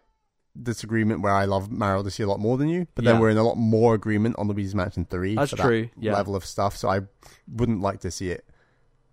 disagreement 0.60 1.20
where 1.20 1.32
I 1.34 1.44
love 1.44 1.70
Mario 1.70 2.00
Odyssey 2.00 2.22
a 2.22 2.26
lot 2.28 2.40
more 2.40 2.56
than 2.56 2.68
you, 2.68 2.86
but 2.94 3.04
then 3.04 3.16
Yeah. 3.16 3.20
we're 3.20 3.30
in 3.30 3.36
a 3.36 3.42
lot 3.44 3.56
more 3.56 3.94
agreement 3.94 4.36
on 4.38 4.48
Luigi's 4.48 4.74
Mansion 4.74 5.04
Three. 5.04 5.34
That's 5.34 5.50
for 5.50 5.56
that 5.56 5.62
true, 5.62 5.88
yeah. 5.98 6.14
level 6.14 6.34
of 6.34 6.44
stuff. 6.44 6.76
So 6.76 6.88
I 6.88 7.02
wouldn't 7.46 7.80
like 7.80 8.00
to 8.00 8.10
see 8.10 8.30
it 8.30 8.44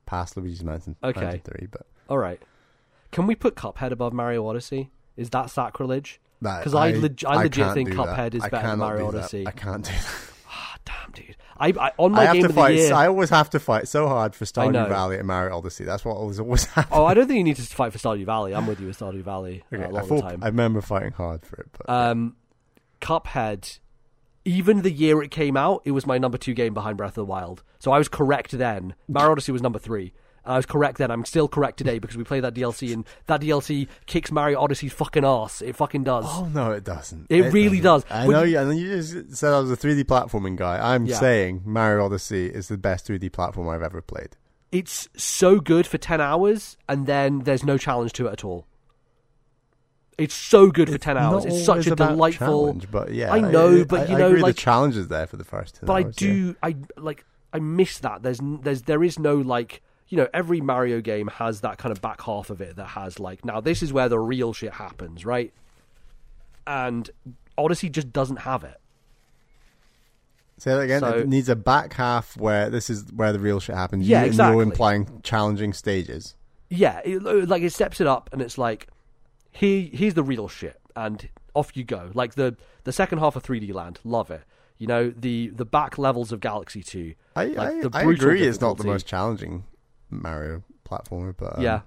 past 0.06 0.38
Luigi's 0.38 0.64
Mansion, 0.64 0.95
Okay. 1.03 1.19
Mansion 1.19 1.41
Three, 1.43 1.67
but 1.67 1.85
All 2.09 2.17
right. 2.19 2.41
Can 3.11 3.27
we 3.27 3.35
put 3.35 3.56
Cuphead 3.56 3.91
above 3.91 4.14
Mario 4.14 4.48
Odyssey? 4.48 4.91
Is 5.17 5.30
that 5.32 5.49
sacrilege? 5.49 6.19
That 6.45 6.64
'Cause 6.64 6.74
I 6.74 6.91
leg- 6.91 7.24
I 7.27 7.43
legit 7.43 7.74
think 7.74 7.90
Cuphead 7.90 8.15
that. 8.15 8.35
is 8.35 8.43
I 8.43 8.49
better 8.49 8.67
than 8.69 8.80
Mario. 8.80 9.07
Odyssey. 9.09 9.45
I 9.45 9.51
can't 9.51 9.83
do 9.83 9.91
that. 9.91 10.06
Ah, 10.57 10.77
damn, 10.85 11.11
dude. 11.11 11.35
I, 11.57 11.67
I 11.88 11.91
on 11.98 12.11
my 12.14 12.27
I 12.30 12.33
game 12.33 12.45
of 12.45 12.56
the 12.56 12.74
year. 12.74 12.93
I 12.93 13.07
always 13.07 13.30
have 13.30 13.49
to 13.51 13.59
fight 13.59 13.88
so 13.88 14.07
hard 14.07 14.33
for 14.35 14.43
I 14.43 14.48
Stardew. 14.48 14.88
Valley 14.90 15.17
and 15.17 15.27
Mario 15.27 15.57
Odyssey. 15.57 15.83
That's 15.83 16.03
what 16.06 16.15
always 16.15 16.40
always 16.40 16.65
happens. 16.75 16.93
oh, 16.98 17.06
I 17.06 17.14
don't 17.14 17.27
think 17.27 17.38
you 17.38 17.43
need 17.43 17.56
to 17.57 17.61
fight 17.64 17.91
for 17.91 17.98
Stardew 17.98 18.25
Valley. 18.25 18.53
I'm 18.56 18.65
with 18.67 18.80
you 18.80 18.88
with 18.88 18.98
Stardew 18.99 19.22
Valley 19.24 19.64
uh, 19.72 19.75
Okay, 19.75 19.83
a 19.85 19.88
I, 19.95 20.01
thought, 20.01 20.15
the 20.15 20.22
time. 20.22 20.43
I 20.43 20.48
remember 20.48 20.82
fighting 20.82 21.11
hard 21.11 21.45
for 21.45 21.57
it, 21.57 21.67
but 21.77 21.90
Um, 21.90 22.35
Cuphead, 23.01 23.80
even 24.45 24.82
the 24.82 24.91
year 24.91 25.22
it 25.24 25.32
came 25.32 25.57
out, 25.57 25.82
it 25.85 25.91
was 25.91 26.06
my 26.06 26.17
number 26.17 26.38
two 26.38 26.53
game 26.53 26.74
behind 26.74 26.98
Breath 26.98 27.11
of 27.11 27.15
the 27.15 27.25
Wild. 27.25 27.64
So 27.80 27.91
I 27.91 27.98
was 27.98 28.07
correct 28.07 28.51
then. 28.51 28.95
Mario 29.07 29.32
Odyssey 29.33 29.51
was 29.51 29.61
number 29.61 29.80
three. 29.80 30.14
And 30.45 30.53
I 30.53 30.57
was 30.57 30.65
correct 30.65 30.98
then. 30.99 31.09
I'm 31.11 31.25
still 31.25 31.48
correct 31.48 31.77
today 31.77 31.98
because 31.99 32.15
we 32.17 32.24
play 32.24 32.40
that 32.40 32.53
DLC 32.53 32.93
and 32.93 33.06
that 33.25 33.41
DLC 33.41 33.88
kicks 34.06 34.32
Mario 34.32 34.59
Odyssey's 34.61 34.93
fucking 34.93 35.25
ass. 35.25 35.61
It 35.61 35.75
fucking 35.75 36.03
does. 36.03 36.25
Oh 36.27 36.45
no, 36.53 36.72
it 36.72 36.83
doesn't. 36.83 37.27
It 37.30 37.51
really 37.51 37.80
doesn't. 37.82 38.07
does. 38.09 38.17
I 38.17 38.25
But 38.27 38.32
know. 38.32 38.43
you- 38.43 38.59
I 38.59 38.72
you 38.72 38.95
just 39.01 39.35
said 39.35 39.53
I 39.53 39.59
was 39.59 39.72
a 39.72 39.75
3D 39.77 40.03
platforming 40.06 40.56
guy. 40.56 40.93
I'm 40.93 41.06
Yeah. 41.06 41.19
saying 41.19 41.64
Mario 41.65 42.06
Odyssey 42.06 42.48
is 42.48 42.67
the 42.67 42.77
best 42.77 43.07
3D 43.07 43.30
platform 43.32 43.67
I've 43.69 43.82
ever 43.82 44.01
played. 44.01 44.38
It's 44.72 45.09
so 45.15 45.59
good 45.59 45.88
for 45.88 45.98
10 45.98 46.19
hours 46.22 46.77
and 46.88 47.07
then 47.07 47.40
there's 47.40 47.64
no 47.64 47.77
challenge 47.77 48.14
to 48.14 48.27
it 48.27 48.33
at 48.33 48.43
all. 48.43 48.65
It's 50.17 50.33
so 50.33 50.72
good 50.72 50.90
for 50.90 50.98
10 50.98 51.17
hours. 51.17 51.43
It's 51.45 51.65
such 51.65 51.88
a 51.88 51.95
delightful. 51.95 52.74
but 52.90 53.14
yeah, 53.14 53.33
I 53.33 53.40
know, 53.41 53.83
but 53.83 54.09
you 54.09 54.15
I 54.15 54.19
know, 54.19 54.27
agree 54.27 54.41
like- 54.41 54.56
the 54.56 54.61
challenge 54.61 54.95
is 54.95 55.07
there 55.09 55.27
for 55.27 55.35
the 55.38 55.43
first. 55.43 55.75
10 55.75 55.88
but 55.88 55.93
I 55.93 56.03
hours, 56.03 56.22
yeah. 56.22 56.27
do 56.30 56.56
I 56.64 56.75
like 56.98 57.25
I 57.51 57.59
miss 57.59 57.99
that. 57.99 58.22
There's 58.24 58.40
there's 58.41 58.83
there 58.83 59.03
is 59.03 59.19
no 59.19 59.35
like 59.35 59.82
you 60.08 60.17
know 60.17 60.27
every 60.34 60.61
Mario 60.61 61.01
game 61.01 61.27
has 61.27 61.61
that 61.61 61.77
kind 61.77 61.92
of 61.92 62.01
back 62.01 62.22
half 62.22 62.50
of 62.50 62.61
it 62.61 62.75
that 62.75 62.88
has 62.90 63.19
like 63.19 63.43
now 63.43 63.59
this 63.59 63.82
is 63.82 63.92
where 63.92 64.09
the 64.09 64.19
real 64.19 64.53
shit 64.53 64.74
happens, 64.74 65.25
right? 65.25 65.53
And 66.67 67.09
Odyssey 67.58 67.90
just 67.90 68.11
doesn't 68.11 68.38
have 68.38 68.64
it. 68.64 68.80
Say 70.58 70.72
that 70.72 70.80
again. 70.80 71.01
So- 71.01 71.17
it 71.17 71.27
needs 71.27 71.50
a 71.50 71.56
back 71.56 71.93
half 71.93 72.38
where 72.38 72.69
this 72.69 72.90
is 72.90 73.06
where 73.14 73.34
the 73.34 73.40
real 73.40 73.59
shit 73.59 73.75
happens. 73.75 74.08
Yeah, 74.08 74.22
you, 74.22 74.27
exactly. 74.27 74.56
You're 74.56 74.64
implying 74.64 75.22
challenging 75.24 75.74
stages. 75.74 76.35
Yeah, 76.69 77.01
it, 77.03 77.22
like 77.22 77.61
it 77.61 77.74
steps 77.74 78.01
it 78.01 78.08
up 78.08 78.30
and 78.32 78.42
it's 78.42 78.58
like 78.58 78.88
here 79.51 79.90
here's 79.92 80.14
the 80.14 80.24
real 80.24 80.48
shit 80.48 80.80
and 80.95 81.27
off 81.53 81.75
you 81.75 81.84
go. 81.84 82.11
Like 82.14 82.35
the 82.35 82.56
the 82.84 82.92
second 82.92 83.19
half 83.19 83.35
of 83.35 83.43
3D 83.43 83.74
Land, 83.74 84.00
love 84.03 84.32
it. 84.32 84.43
You 84.77 84.88
know 84.88 85.09
the 85.09 85.50
the 85.50 85.66
back 85.66 85.98
levels 85.98 86.32
of 86.32 86.40
Galaxy 86.40 86.84
2. 86.84 87.14
I 87.35 87.45
Like, 87.45 87.58
I, 87.58 87.82
the 87.82 87.90
I 87.93 88.01
agree. 88.03 88.43
It's 88.43 88.61
not 88.61 88.77
the 88.77 88.84
most 88.85 89.06
challenging 89.08 89.64
Mario 90.09 90.64
platformer, 90.90 91.34
but 91.38 91.58
um, 91.58 91.64
yeah, 91.64 91.82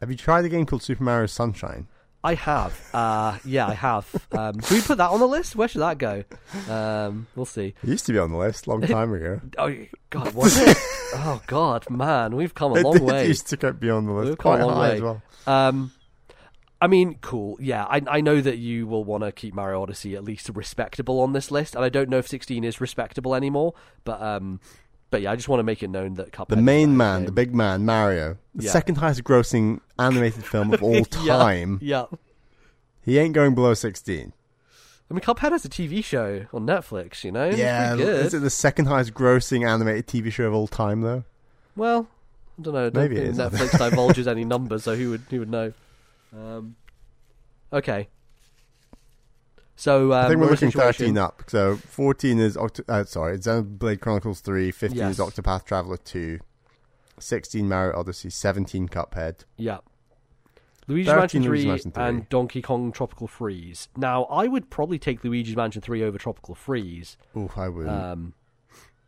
Have 0.00 0.10
you 0.10 0.16
tried 0.16 0.44
a 0.44 0.48
game 0.48 0.66
called 0.66 0.82
Super 0.82 1.02
Mario 1.04 1.26
Sunshine? 1.26 1.86
I 2.22 2.34
have. 2.34 2.78
Uh, 2.92 3.38
yeah, 3.46 3.66
I 3.66 3.72
have. 3.72 4.28
Um, 4.32 4.60
should 4.60 4.72
we 4.72 4.82
put 4.82 4.98
that 4.98 5.08
on 5.10 5.20
the 5.20 5.26
list? 5.26 5.56
Where 5.56 5.68
should 5.68 5.80
that 5.80 5.96
go? 5.96 6.22
Um, 6.68 7.26
we'll 7.34 7.46
see. 7.46 7.74
It 7.82 7.88
used 7.88 8.04
to 8.06 8.12
be 8.12 8.18
on 8.18 8.30
the 8.30 8.36
list 8.36 8.66
a 8.66 8.70
long 8.70 8.82
time 8.86 9.14
ago. 9.14 9.40
Oh 9.56 9.74
God, 10.10 10.32
it? 10.36 10.76
oh 11.14 11.40
God, 11.46 11.88
man, 11.88 12.36
we've 12.36 12.54
come 12.54 12.72
a 12.72 12.80
long 12.80 13.02
way. 13.02 13.24
It 13.24 13.28
used 13.28 13.46
to 13.48 13.72
be 13.72 13.88
on 13.88 14.04
the 14.04 14.12
list 14.12 14.28
We've 14.28 14.38
come 14.38 14.52
quite 14.52 14.60
a 14.60 14.66
long 14.66 14.78
way. 14.80 14.94
as 14.96 15.00
well. 15.00 15.22
Um, 15.46 15.92
I 16.82 16.86
mean, 16.88 17.16
cool. 17.22 17.56
Yeah, 17.58 17.84
I 17.84 18.02
I 18.06 18.20
know 18.20 18.40
that 18.40 18.58
you 18.58 18.86
will 18.86 19.04
want 19.04 19.24
to 19.24 19.32
keep 19.32 19.54
Mario 19.54 19.82
Odyssey 19.82 20.14
at 20.14 20.22
least 20.24 20.50
respectable 20.50 21.20
on 21.20 21.32
this 21.32 21.50
list, 21.50 21.74
and 21.74 21.82
I 21.84 21.88
don't 21.88 22.10
know 22.10 22.18
if 22.18 22.28
16 22.28 22.64
is 22.64 22.80
respectable 22.82 23.34
anymore. 23.34 23.72
But 24.04 24.20
um, 24.20 24.60
but 25.10 25.22
yeah, 25.22 25.32
I 25.32 25.36
just 25.36 25.48
want 25.48 25.60
to 25.60 25.64
make 25.64 25.82
it 25.82 25.88
known 25.90 26.14
that 26.14 26.32
Cuphead 26.32 26.48
The 26.48 26.56
main 26.56 26.96
man, 26.96 27.20
game. 27.20 27.26
the 27.26 27.32
big 27.32 27.54
man, 27.54 27.84
Mario, 27.84 28.36
the 28.54 28.64
Yeah. 28.64 28.70
second 28.70 28.96
highest 28.96 29.24
grossing 29.24 29.80
animated 29.98 30.44
film 30.44 30.72
of 30.72 30.82
all 30.82 31.04
time. 31.04 31.78
Yeah, 31.82 32.06
He 33.02 33.18
ain't 33.18 33.34
going 33.34 33.54
below 33.54 33.74
16. 33.74 34.32
I 35.10 35.14
mean, 35.14 35.20
Cuphead 35.20 35.50
has 35.50 35.64
a 35.64 35.68
TV 35.68 36.04
show 36.04 36.46
on 36.52 36.66
Netflix. 36.66 37.24
You 37.24 37.32
know, 37.32 37.50
yeah, 37.50 37.96
good. 37.96 38.26
is 38.26 38.32
it 38.34 38.40
the 38.40 38.50
second 38.50 38.86
highest 38.86 39.12
grossing 39.12 39.66
animated 39.68 40.06
TV 40.06 40.30
show 40.30 40.44
of 40.44 40.54
all 40.54 40.68
time, 40.68 41.00
though? 41.00 41.24
Well, 41.74 42.06
I 42.58 42.62
don't 42.62 42.74
know. 42.74 42.80
I 42.86 42.90
don't 42.90 43.02
Maybe 43.02 43.16
it 43.16 43.34
think 43.34 43.52
is. 43.52 43.60
Netflix 43.60 43.78
divulges 43.78 44.28
any 44.28 44.44
numbers, 44.44 44.84
so 44.84 44.94
who 44.94 45.10
would 45.10 45.22
who 45.30 45.40
would 45.40 45.50
know? 45.50 45.72
Um, 46.36 46.76
okay. 47.72 48.08
So 49.80 50.12
um, 50.12 50.24
I 50.24 50.28
think 50.28 50.40
we're 50.40 50.48
a 50.48 50.50
looking 50.50 50.70
13 50.70 51.16
up. 51.16 51.44
So 51.46 51.76
14 51.76 52.38
is 52.38 52.54
Octo- 52.56 52.82
uh, 52.86 53.04
sorry, 53.04 53.38
Xenoblade 53.38 54.00
Chronicles 54.00 54.40
3. 54.40 54.70
15 54.70 54.98
Yes. 54.98 55.12
is 55.14 55.18
Octopath 55.18 55.64
Traveler 55.64 55.96
2. 55.96 56.38
16 57.18 57.66
Mario 57.66 57.98
Odyssey. 57.98 58.28
17 58.28 58.88
Cuphead. 58.88 59.44
Yeah. 59.56 59.78
Luigi's 60.86 61.06
Mansion 61.08 61.42
3, 61.44 61.48
Luigi's 61.50 61.66
Mansion 61.66 61.90
3. 61.92 62.04
and 62.04 62.28
Donkey 62.28 62.60
Kong 62.60 62.92
Tropical 62.92 63.26
Freeze. 63.26 63.88
Now, 63.96 64.24
I 64.24 64.48
would 64.48 64.68
probably 64.70 64.98
take 64.98 65.22
Luigi's 65.24 65.56
Mansion 65.56 65.80
3 65.80 66.02
over 66.02 66.18
Tropical 66.18 66.54
Freeze, 66.54 67.16
Oof, 67.36 67.56
I 67.56 67.68
would. 67.68 67.88
um, 67.88 68.34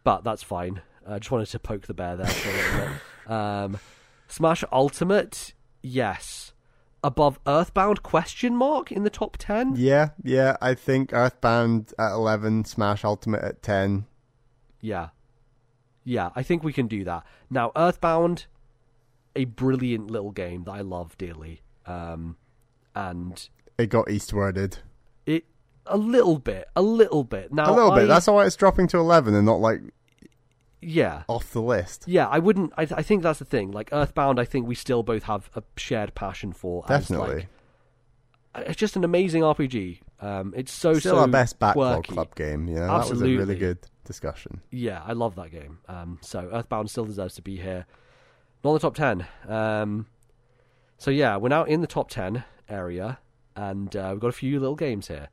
but 0.04 0.22
that's 0.24 0.42
fine. 0.42 0.80
I 1.06 1.18
just 1.18 1.30
wanted 1.32 1.46
to 1.48 1.58
poke 1.58 1.86
the 1.88 1.94
bear 1.94 2.16
there 2.16 2.26
for 2.26 2.48
a 2.48 2.52
little 2.52 2.80
bit. 2.88 2.98
Um, 3.32 3.78
Smash 4.28 4.64
Ultimate, 4.72 5.54
yes. 5.82 6.51
Above 7.04 7.38
Earthbound 7.46 8.02
question 8.02 8.54
mark 8.56 8.92
in 8.92 9.02
the 9.02 9.10
top 9.10 9.36
10? 9.36 9.74
yeah, 9.76 10.10
yeah. 10.22 10.56
I 10.60 10.74
think 10.74 11.12
Earthbound 11.12 11.92
at 11.98 12.12
11, 12.12 12.64
Smash 12.66 13.04
Ultimate 13.04 13.42
at 13.42 13.62
10. 13.62 14.06
Yeah. 14.80 15.08
Yeah, 16.04 16.30
I 16.36 16.42
think 16.42 16.62
we 16.62 16.72
can 16.72 16.86
do 16.86 17.02
that. 17.04 17.24
Now, 17.50 17.72
Earthbound, 17.76 18.46
a 19.34 19.44
brilliant 19.46 20.10
little 20.10 20.30
game 20.30 20.64
that 20.64 20.72
I 20.72 20.80
love 20.80 21.16
dearly. 21.18 21.62
Um, 21.86 22.36
and 22.94 23.48
It 23.78 23.88
got 23.88 24.06
Eastwarded. 24.06 24.78
it 25.26 25.44
a 25.86 25.96
little 25.96 26.38
bit, 26.38 26.68
a 26.76 26.82
little 26.82 27.24
bit. 27.24 27.52
Now, 27.52 27.72
a 27.72 27.74
little 27.74 27.92
I- 27.92 28.00
bit. 28.00 28.06
That's 28.08 28.26
why 28.28 28.46
it's 28.46 28.56
dropping 28.56 28.86
to 28.88 28.98
11 28.98 29.34
and 29.34 29.44
not 29.46 29.60
like 29.60 29.80
yeah, 30.82 31.22
off 31.28 31.50
the 31.52 31.62
list. 31.62 32.04
yeah. 32.06 32.26
I 32.28 32.38
wouldn't. 32.38 32.72
I, 32.76 32.82
I 32.82 33.02
think 33.02 33.22
that's 33.22 33.38
the 33.38 33.44
thing. 33.44 33.70
Like 33.70 33.88
Earthbound, 33.92 34.38
I 34.40 34.44
think 34.44 34.66
we 34.66 34.74
still 34.74 35.02
both 35.02 35.22
have 35.24 35.48
a 35.54 35.62
shared 35.76 36.14
passion 36.14 36.52
for. 36.52 36.84
as, 36.88 37.08
Definitely. 37.08 37.46
like, 38.54 38.66
it's 38.66 38.76
just 38.76 38.96
an 38.96 39.04
amazing 39.04 39.42
RPG. 39.42 40.00
Um, 40.20 40.52
it's 40.56 40.70
so 40.72 40.94
Still 40.94 41.14
so 41.14 41.20
our 41.20 41.28
best 41.28 41.58
backlog 41.58 42.04
quirky. 42.04 42.12
club 42.12 42.34
game. 42.34 42.68
Yeah, 42.68 42.80
know, 42.86 42.98
that 42.98 43.10
was 43.10 43.22
a 43.22 43.24
really 43.24 43.54
good 43.56 43.78
discussion. 44.04 44.60
Yeah, 44.70 45.02
I 45.04 45.12
love 45.14 45.34
that 45.36 45.50
game. 45.50 45.78
Um, 45.88 46.18
so 46.20 46.48
Earthbound 46.52 46.90
still 46.90 47.04
deserves 47.06 47.34
to 47.36 47.42
be 47.42 47.56
here. 47.56 47.86
Not 48.62 48.70
in 48.70 48.74
the 48.74 48.80
top 48.80 48.94
ten. 48.94 49.26
Um, 49.48 50.06
so 50.98 51.10
yeah, 51.10 51.36
we're 51.38 51.48
now 51.48 51.64
in 51.64 51.80
the 51.80 51.86
top 51.86 52.08
ten 52.10 52.44
area, 52.68 53.18
and 53.56 53.94
uh, 53.96 54.10
we've 54.12 54.20
got 54.20 54.28
a 54.28 54.32
few 54.32 54.60
little 54.60 54.76
games 54.76 55.08
here. 55.08 55.28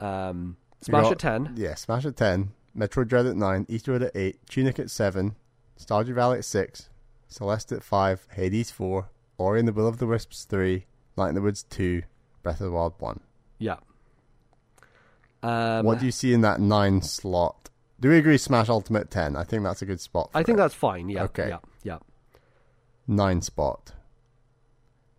Um, 0.00 0.56
We 0.80 0.84
Smash 0.86 1.02
got- 1.04 1.12
at 1.12 1.18
ten. 1.20 1.54
Yeah, 1.56 1.74
Smash 1.76 2.04
at 2.04 2.16
10, 2.16 2.50
Metroid 2.76 3.08
Dread 3.08 3.26
at 3.26 3.36
9, 3.36 3.66
Eastward 3.68 4.02
at 4.02 4.16
8, 4.16 4.38
Tunic 4.48 4.78
at 4.78 4.90
7, 4.90 5.34
Stardew 5.78 6.14
Valley 6.14 6.38
at 6.38 6.44
6, 6.44 6.88
Celeste 7.28 7.72
at 7.72 7.82
5, 7.82 8.28
Hades 8.32 8.70
4, 8.70 9.08
Ori 9.38 9.58
and 9.58 9.68
the 9.68 9.72
Will 9.72 9.86
of 9.86 9.98
the 9.98 10.06
Wisps 10.06 10.44
3, 10.44 10.86
Night 11.16 11.28
in 11.28 11.34
the 11.34 11.42
Woods 11.42 11.64
2, 11.64 12.02
Breath 12.42 12.60
of 12.60 12.66
the 12.66 12.72
Wild 12.72 12.94
1. 12.98 13.20
Yeah. 13.58 13.76
Um, 15.42 15.84
what 15.84 15.98
do 15.98 16.06
you 16.06 16.12
see 16.12 16.32
in 16.32 16.40
that 16.42 16.60
9 16.60 17.02
slot? 17.02 17.70
Do 18.00 18.08
we 18.08 18.18
agree 18.18 18.38
Smash 18.38 18.68
Ultimate 18.68 19.10
10? 19.10 19.36
I 19.36 19.44
think 19.44 19.62
that's 19.62 19.82
a 19.82 19.86
good 19.86 20.00
spot. 20.00 20.32
For 20.32 20.38
I 20.38 20.42
think 20.42 20.56
it. 20.56 20.58
that's 20.58 20.74
fine. 20.74 21.08
Yeah. 21.08 21.24
Okay. 21.24 21.48
Yeah. 21.48 21.58
Yeah. 21.82 21.98
9 23.06 23.42
spot. 23.42 23.92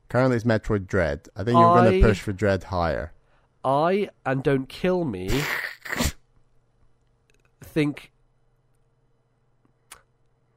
Currently 0.09 0.35
it's 0.35 0.45
Metroid 0.45 0.87
Dread. 0.87 1.27
I 1.35 1.43
think 1.43 1.57
you're 1.57 1.75
going 1.75 2.01
to 2.01 2.07
push 2.07 2.19
for 2.19 2.33
Dread 2.33 2.65
higher. 2.65 3.13
I 3.65 4.09
and 4.25 4.43
don't 4.43 4.67
kill 4.67 5.05
me. 5.05 5.29
Think. 7.63 8.11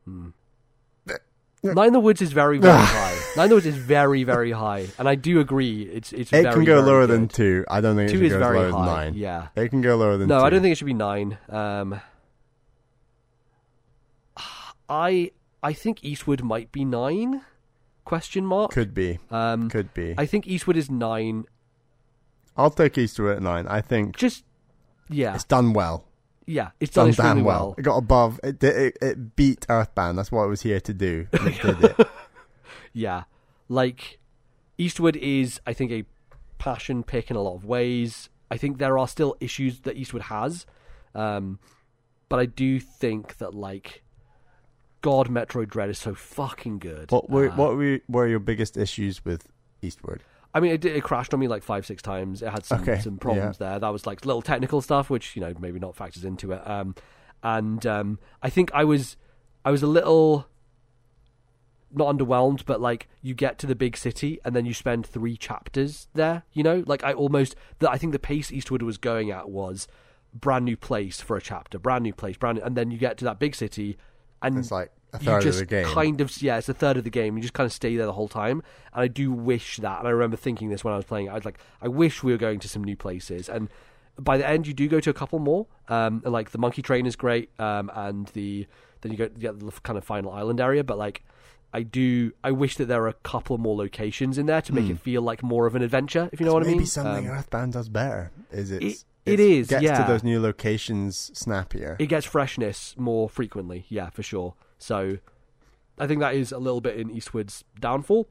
Hmm. 0.05 0.29
Night 1.63 1.87
in 1.89 1.93
the 1.95 2.01
Woods 2.01 2.23
is 2.23 2.31
very 2.33 2.59
very 2.59 2.77
high. 2.79 3.19
Night 3.37 3.45
in 3.45 3.49
the 3.51 3.55
Woods 3.57 3.67
is 3.67 3.77
very 3.77 4.23
very 4.23 4.53
high, 4.53 4.87
and 4.99 5.09
I 5.09 5.17
do 5.17 5.41
agree. 5.41 5.83
It's 5.83 6.13
it's 6.13 6.33
It 6.33 6.43
very, 6.43 6.55
can 6.55 6.65
go 6.65 6.81
lower 6.81 7.07
good. 7.09 7.15
than 7.23 7.29
2. 7.29 7.65
I 7.69 7.81
don't 7.81 7.97
think 7.97 8.09
it 8.11 8.13
two 8.13 8.19
should 8.19 8.27
is 8.27 8.33
very 8.35 8.59
lower 8.59 8.71
high. 8.71 9.05
than 9.07 9.15
9. 9.15 9.15
Yeah. 9.15 9.49
It 9.57 9.71
can 9.71 9.81
go 9.81 9.97
lower 9.97 10.17
than 10.17 10.29
No, 10.29 10.39
2. 10.39 10.45
I 10.45 10.51
don't 10.51 10.63
think 10.63 10.73
it 10.73 10.77
should 10.77 10.85
be 10.87 10.95
nine. 10.95 11.39
Um, 11.49 12.01
I 14.89 15.33
I 15.63 15.73
think 15.73 16.05
Eastward 16.05 16.45
might 16.45 16.71
be 16.71 16.85
nine. 16.85 17.43
Question 18.05 18.47
mark. 18.47 18.71
Could 18.71 18.95
be. 18.95 19.19
um, 19.33 19.69
Could 19.69 19.93
be. 19.93 20.15
I 20.17 20.27
think 20.27 20.47
Eastward 20.47 20.77
is 20.77 20.89
nine. 20.89 21.47
I'll 22.57 22.71
take 22.71 22.97
Eastward 22.97 23.37
at 23.39 23.43
9. 23.43 23.67
I 23.67 23.81
think 23.81 24.17
Just 24.17 24.45
yeah, 25.09 25.35
it's 25.35 25.43
done 25.45 25.73
well. 25.73 26.05
Yeah. 26.47 26.71
It's 26.81 26.95
done, 26.95 27.11
done 27.11 27.37
damn 27.37 27.45
well. 27.45 27.75
It 27.77 27.83
got 27.83 27.97
above. 27.97 28.39
It, 28.45 28.63
it 28.63 28.97
it 29.03 29.37
beat 29.37 29.67
Earthbound. 29.69 30.17
That's 30.19 30.31
what 30.31 30.45
it 30.45 30.49
was 30.49 30.63
here 30.63 30.81
to 30.81 30.95
do. 30.95 31.27
It 31.33 31.63
did 31.63 31.85
it. 31.85 32.09
Yeah, 32.93 33.25
like 33.69 34.19
Eastward 34.79 35.17
is, 35.17 35.61
I 35.67 35.75
think, 35.75 35.91
a 35.93 36.05
passion 36.57 37.03
pick 37.03 37.31
in 37.31 37.37
a 37.37 37.43
lot 37.43 37.55
of 37.55 37.65
ways. 37.67 38.31
I 38.51 38.57
think 38.57 38.79
there 38.79 38.97
are 38.97 39.07
still 39.07 39.37
issues 39.39 39.81
that 39.81 39.97
Eastward 39.97 40.23
has, 40.23 40.65
um, 41.15 41.59
but 42.31 42.39
I 42.39 42.47
do 42.47 42.81
think 42.81 43.37
that 43.37 43.53
like 43.55 44.03
God, 45.03 45.29
Metroid 45.29 45.69
Dread 45.69 45.91
is 45.91 45.99
so 45.99 46.15
fucking 46.15 46.79
good. 46.79 47.11
What 47.11 47.29
were 47.29 47.51
Uh, 47.51 47.57
what 47.57 47.77
were 47.77 48.01
were 48.09 48.27
your 48.27 48.39
biggest 48.39 48.79
issues 48.79 49.23
with 49.27 49.49
Eastward? 49.83 50.23
I 50.57 50.61
mean, 50.61 50.73
it, 50.73 50.87
it 50.87 51.03
crashed 51.03 51.35
on 51.35 51.41
me 51.41 51.49
like 51.49 51.63
five, 51.63 51.85
six 51.85 52.01
times. 52.01 52.41
It 52.41 52.49
had 52.49 52.65
some, 52.65 52.81
Okay, 52.81 52.99
some 52.99 53.19
problems 53.19 53.59
there. 53.59 53.79
That 53.79 53.91
was 53.91 54.07
like 54.07 54.25
little 54.25 54.41
technical 54.41 54.81
stuff, 54.81 55.11
which 55.11 55.37
you 55.37 55.43
know 55.43 55.53
maybe 55.61 55.79
not 55.79 55.95
factors 55.95 56.25
into 56.25 56.51
it. 56.53 56.67
Um, 56.67 56.95
and 57.43 57.85
um, 57.85 58.19
I 58.43 58.49
think 58.49 58.71
I 58.73 58.83
was, 58.83 59.19
I 59.67 59.71
was 59.71 59.83
a 59.83 59.87
little 59.87 60.49
not 61.93 62.17
underwhelmed, 62.17 62.65
but 62.65 62.81
like 62.81 63.07
you 63.21 63.35
get 63.35 63.59
to 63.59 63.67
the 63.67 63.75
big 63.75 63.99
city 63.99 64.39
and 64.47 64.57
then 64.57 64.65
you 64.65 64.73
spend 64.73 65.05
three 65.05 65.37
chapters 65.37 66.09
there. 66.15 66.45
You 66.55 66.63
know, 66.63 66.83
like 66.87 67.05
I 67.05 67.13
almost, 67.13 67.55
the, 67.79 67.91
I 67.91 67.99
think 67.99 68.13
the 68.15 68.19
pace 68.19 68.51
Eastward 68.51 68.81
was 68.81 68.97
going 68.97 69.31
at 69.31 69.51
was 69.51 69.87
brand 70.33 70.65
new 70.65 70.79
place 70.79 71.21
for 71.21 71.37
a 71.37 71.43
chapter, 71.43 71.79
brand 71.79 72.03
new 72.03 72.15
place, 72.15 72.39
brand, 72.39 72.57
new, 72.57 72.65
and 72.65 72.79
then 72.79 72.91
you 72.91 72.97
get 72.97 73.19
to 73.19 73.27
that 73.27 73.39
big 73.39 73.55
city, 73.55 73.99
and 74.41 74.57
It's 74.57 74.71
like 74.71 74.91
a 75.21 75.25
you 75.37 75.41
just 75.41 75.61
of 75.63 75.69
the 75.69 75.75
game. 75.83 75.85
kind 75.87 76.21
of 76.21 76.43
yeah, 76.43 76.59
it's 76.59 76.69
a 76.69 76.75
third 76.75 76.97
of 76.97 77.05
the 77.05 77.11
game. 77.11 77.37
You 77.37 77.43
just 77.43 77.55
kind 77.55 77.67
of 77.67 77.73
stay 77.73 77.97
there 77.97 78.07
the 78.07 78.13
whole 78.13 78.29
time, 78.29 78.63
and 78.93 79.03
I 79.03 79.09
do 79.09 79.33
wish 79.33 79.77
that. 79.79 79.99
And 80.01 80.09
I 80.09 80.11
remember 80.11 80.37
thinking 80.37 80.69
this 80.71 80.83
when 80.85 80.95
I 80.95 80.97
was 80.97 81.05
playing. 81.07 81.29
I 81.29 81.35
was 81.35 81.45
like, 81.45 81.59
I 81.83 81.89
wish 81.89 82.23
we 82.23 82.33
were 82.33 82.39
going 82.39 82.59
to 82.61 82.69
some 82.69 82.83
new 82.85 82.97
places. 82.97 83.49
And 83.49 83.69
by 84.19 84.39
the 84.39 84.49
end, 84.49 84.67
you 84.67 84.73
do 84.75 84.89
go 84.89 84.99
to 85.01 85.11
a 85.11 85.15
couple 85.15 85.39
more. 85.39 85.67
Um, 85.89 86.23
and 86.25 86.33
like 86.33 86.51
the 86.51 86.59
monkey 86.59 86.83
train 86.83 87.07
is 87.07 87.17
great. 87.17 87.51
Um, 87.61 87.91
and 87.95 88.27
the 88.29 88.67
then 89.03 89.13
you 89.13 89.19
go 89.19 89.25
you 89.25 89.31
get 89.41 89.59
the 89.61 89.71
kind 89.83 89.97
of 89.99 90.05
final 90.05 90.31
island 90.33 90.61
area. 90.61 90.83
But 90.83 90.97
like, 90.99 91.23
I 91.75 91.83
do 91.83 92.33
I 92.43 92.51
wish 92.53 92.77
that 92.77 92.87
there 92.87 93.01
were 93.01 93.09
a 93.09 93.13
couple 93.15 93.59
more 93.59 93.77
locations 93.77 94.39
in 94.39 94.47
there 94.47 94.63
to 94.63 94.73
make 94.75 94.89
it 94.89 94.99
feel 94.99 95.21
like 95.23 95.43
more 95.43 95.67
of 95.67 95.75
an 95.75 95.83
adventure. 95.83 96.31
If 96.33 96.41
you 96.41 96.47
know 96.47 96.55
what 96.55 96.63
I 96.63 96.67
mean. 96.67 96.77
Maybe 96.79 96.87
something 96.87 97.29
Um, 97.29 97.37
Earthbound 97.37 97.75
does 97.75 97.89
better. 97.89 98.31
Is 98.51 98.71
it? 98.73 98.83
It- 98.83 99.05
it 99.27 99.41
is, 99.41 99.67
Gets 99.67 99.83
yeah. 99.83 99.99
to 100.05 100.13
those 100.13 100.23
new 100.23 100.41
locations 100.41 101.33
snappier. 101.37 101.97
it 101.99 102.07
gets 102.07 102.25
freshness 102.25 102.95
more 102.97 103.29
frequently. 103.29 103.85
Yeah, 103.89 104.09
for 104.11 104.23
sure. 104.23 104.55
So 104.79 105.19
I 105.99 106.07
think 106.07 106.21
that 106.21 106.35
is 106.35 106.53
a 106.53 106.59
little 106.59 106.81
bit 106.81 106.97
in 106.97 107.11
Eastward's 107.11 107.65
downfall. 107.81 108.29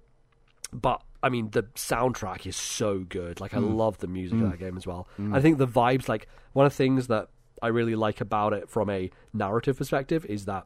But 0.73 1.01
I 1.23 1.29
mean, 1.29 1.49
the 1.51 1.63
soundtrack 1.63 2.45
is 2.45 2.55
so 2.55 2.99
good. 2.99 3.39
Like 3.39 3.53
I 3.53 3.59
love 3.59 3.97
the 3.99 4.07
music 4.07 4.39
of 4.41 4.51
that 4.51 4.59
game 4.59 4.77
as 4.77 4.85
well. 4.85 5.07
I 5.31 5.39
think 5.41 5.57
the 5.57 5.67
vibes, 5.67 6.07
like 6.07 6.27
one 6.53 6.65
of 6.65 6.71
the 6.71 6.75
things 6.77 7.07
that 7.07 7.29
I 7.61 7.67
really 7.67 7.95
like 7.95 8.21
about 8.21 8.53
it 8.53 8.69
from 8.69 8.89
a 8.89 9.09
narrative 9.33 9.77
perspective 9.77 10.25
is 10.25 10.45
that 10.45 10.65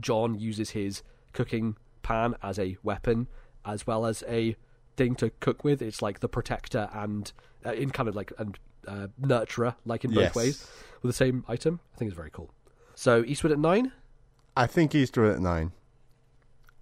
John 0.00 0.38
uses 0.38 0.70
his 0.70 1.02
cooking 1.32 1.76
pan 2.02 2.34
as 2.42 2.58
a 2.58 2.76
weapon 2.82 3.28
as 3.64 3.86
well 3.86 4.06
as 4.06 4.24
a 4.26 4.56
thing 4.96 5.14
to 5.16 5.30
cook 5.40 5.62
with. 5.64 5.82
It's 5.82 6.00
like 6.02 6.20
the 6.20 6.28
protector 6.28 6.88
and 6.92 7.30
uh, 7.64 7.72
in 7.72 7.90
kind 7.90 8.08
of 8.08 8.16
like 8.16 8.32
and 8.38 8.58
uh, 8.88 9.08
nurturer, 9.20 9.74
like 9.84 10.04
in 10.04 10.10
both 10.12 10.22
Yes. 10.22 10.34
ways, 10.34 10.66
with 11.02 11.10
the 11.10 11.16
same 11.16 11.44
item. 11.46 11.80
I 11.94 11.98
think 11.98 12.08
it's 12.08 12.16
very 12.16 12.30
cool. 12.30 12.50
So 12.94 13.22
Eastward 13.26 13.52
at 13.52 13.58
nine. 13.58 13.92
I 14.56 14.66
think 14.66 14.94
Eastward 14.94 15.32
at 15.32 15.40
nine. 15.40 15.72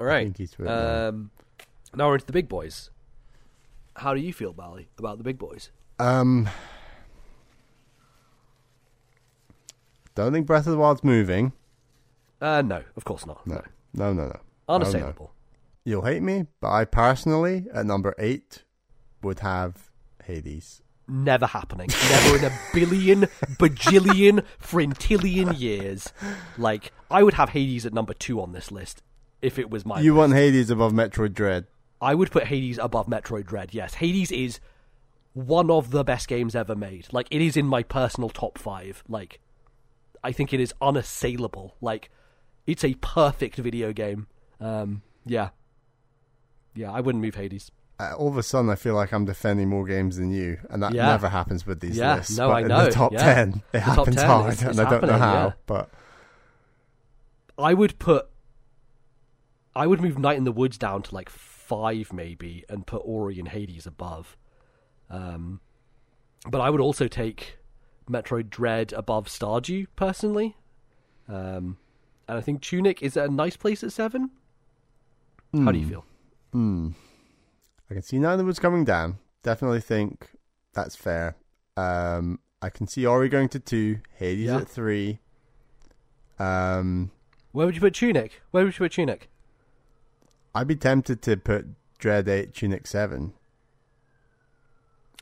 All 0.01 0.07
right. 0.07 0.21
I 0.21 0.25
think 0.25 0.41
Eastward 0.41 0.69
at 0.69 0.75
nine. 0.75 1.05
Um, 1.09 1.31
now 1.95 2.09
we're 2.09 2.15
into 2.15 2.27
the 2.27 2.33
big 2.33 2.49
boys. 2.49 2.91
How 3.97 4.15
do 4.15 4.21
you 4.21 4.33
feel, 4.33 4.53
Bally, 4.53 4.89
about 4.99 5.19
the 5.19 5.25
big 5.25 5.39
boys? 5.39 5.71
Um, 5.99 6.49
don't 10.15 10.33
think 10.33 10.47
Breath 10.47 10.67
of 10.67 10.73
the 10.73 10.79
Wild's 10.79 11.03
moving. 11.03 11.53
Uh, 12.41 12.63
no, 12.63 12.85
of 12.97 13.05
course 13.05 13.27
not. 13.27 13.45
No, 13.47 13.63
no, 13.95 14.13
no, 14.13 14.27
no. 14.27 14.41
Oh, 14.69 14.79
no. 14.79 14.85
Unassailable. 14.85 15.33
You'll 15.85 16.05
hate 16.05 16.23
me, 16.23 16.47
but 16.61 16.71
I 16.71 16.85
personally, 16.85 17.67
at 17.73 17.87
number 17.87 18.15
eight, 18.19 18.65
would 19.23 19.41
have 19.41 19.91
Hades. 20.25 20.83
Never 21.09 21.47
happening. 21.47 21.89
Never 22.11 22.37
in 22.37 22.45
a 22.45 22.59
billion, 22.75 23.21
bajillion, 23.57 24.45
frintillion 24.63 25.59
years. 25.59 26.13
Like, 26.59 26.93
I 27.11 27.23
would 27.23 27.35
have 27.35 27.51
Hades 27.51 27.87
at 27.87 27.95
number 27.95 28.13
two 28.13 28.41
on 28.41 28.53
this 28.53 28.71
list 28.71 29.03
if 29.41 29.59
it 29.59 29.71
was 29.71 29.87
my. 29.87 30.01
You 30.01 30.15
want 30.15 30.35
Hades 30.35 30.71
above 30.71 30.93
Metroid 30.93 31.33
Dread? 31.33 31.67
I 32.01 32.15
would 32.15 32.31
put 32.31 32.45
Hades 32.45 32.79
above 32.79 33.07
Metroid 33.07 33.47
Dread. 33.47 33.75
Yes, 33.75 33.95
Hades 33.95 34.31
is 34.31 34.61
one 35.33 35.71
of 35.71 35.91
the 35.91 36.05
best 36.05 36.29
games 36.29 36.55
ever 36.55 36.75
made. 36.75 37.07
Like 37.13 37.29
it 37.31 37.41
is 37.41 37.57
in 37.57 37.67
my 37.67 37.83
personal 37.83 38.29
top 38.29 38.59
five. 38.59 39.03
Like 39.09 39.41
I 40.23 40.33
think 40.33 40.53
it 40.53 40.61
is 40.61 40.75
unassailable. 40.81 41.77
Like 41.81 42.11
it's 42.67 42.85
a 42.85 42.95
perfect 42.95 43.57
video 43.57 43.93
game. 43.93 44.27
Um, 44.61 45.03
yeah, 45.25 45.51
yeah, 46.75 46.93
I 46.93 47.01
wouldn't 47.01 47.23
move 47.23 47.35
Hades. 47.37 47.71
Uh, 48.01 48.15
all 48.17 48.29
of 48.29 48.37
a 48.37 48.43
sudden, 48.45 48.71
I 48.71 48.77
feel 48.77 48.95
like 48.95 49.13
I'm 49.13 49.25
defending 49.25 49.69
more 49.69 49.85
games 49.85 50.17
than 50.19 50.31
you, 50.31 50.59
and 50.71 50.81
that 50.83 50.95
Yeah. 50.95 51.07
never 51.07 51.29
happens 51.29 51.67
with 51.67 51.81
these 51.81 51.97
Yeah, 51.97 52.17
lists. 52.17 52.37
no, 52.39 52.49
but 52.49 52.55
I 52.55 52.61
in 52.61 52.69
know, 52.69 52.85
the 52.85 52.91
top 52.93 53.13
yeah. 53.13 53.35
ten, 53.35 53.49
it 53.55 53.63
The 53.73 53.81
happens 53.81 54.17
10, 54.17 54.27
hard, 54.27 54.53
it's- 54.53 54.69
and 54.79 54.87
I 54.87 54.91
don't 54.91 55.05
know 55.07 55.19
how. 55.19 55.55
But 55.67 55.91
I 57.59 57.75
would 57.75 57.99
put, 57.99 58.29
I 59.75 59.87
would 59.89 60.01
move 60.01 60.17
Night 60.19 60.37
in 60.37 60.45
the 60.45 60.53
Woods 60.53 60.79
down 60.79 61.03
to 61.03 61.15
like 61.15 61.29
five 61.29 62.13
maybe, 62.13 62.65
and 62.69 62.87
put 62.87 63.03
Ori 63.05 63.39
and 63.39 63.49
Hades 63.49 63.87
above. 63.87 64.37
Um, 65.11 65.61
but 66.49 66.61
I 66.61 66.71
would 66.71 66.81
also 66.81 67.09
take 67.09 67.59
Metroid 68.09 68.49
Dread 68.49 68.93
above 68.93 69.27
Stardew 69.27 69.87
personally. 69.97 70.57
Um, 71.29 71.79
and 72.29 72.39
I 72.39 72.41
think 72.41 72.63
Tunic 72.63 73.03
is 73.03 73.17
a 73.17 73.27
nice 73.29 73.57
place 73.57 73.83
at 73.83 73.93
seven. 73.93 74.31
How 75.53 75.73
do 75.73 75.79
you 75.79 75.87
feel? 75.89 76.05
Hmm. 76.53 76.91
I 77.91 77.95
can 77.95 78.03
see 78.03 78.19
Night 78.19 78.33
of 78.33 78.39
the 78.39 78.45
Woods 78.45 78.59
coming 78.59 78.85
down. 78.85 79.19
Definitely 79.43 79.81
think 79.81 80.31
that's 80.75 80.97
fair. 80.97 81.37
Um, 81.77 82.41
I 82.61 82.71
can 82.71 82.87
see 82.87 83.07
Ori 83.07 83.29
going 83.29 83.49
to 83.51 83.61
two, 83.61 84.01
Hades 84.17 84.47
Yeah. 84.47 84.59
at 84.59 84.69
three. 84.69 85.21
Um, 86.39 87.11
Where 87.53 87.67
would 87.67 87.75
you 87.75 87.81
put 87.81 87.95
Tunic? 87.95 88.43
Where 88.51 88.65
would 88.65 88.75
you 88.75 88.79
put 88.79 88.93
Tunic? 88.93 89.29
I'd 90.55 90.67
be 90.67 90.77
tempted 90.77 91.23
to 91.23 91.37
put 91.37 91.67
Dread 91.99 92.29
eight, 92.29 92.55
Tunic 92.55 92.87
seven. 92.87 93.33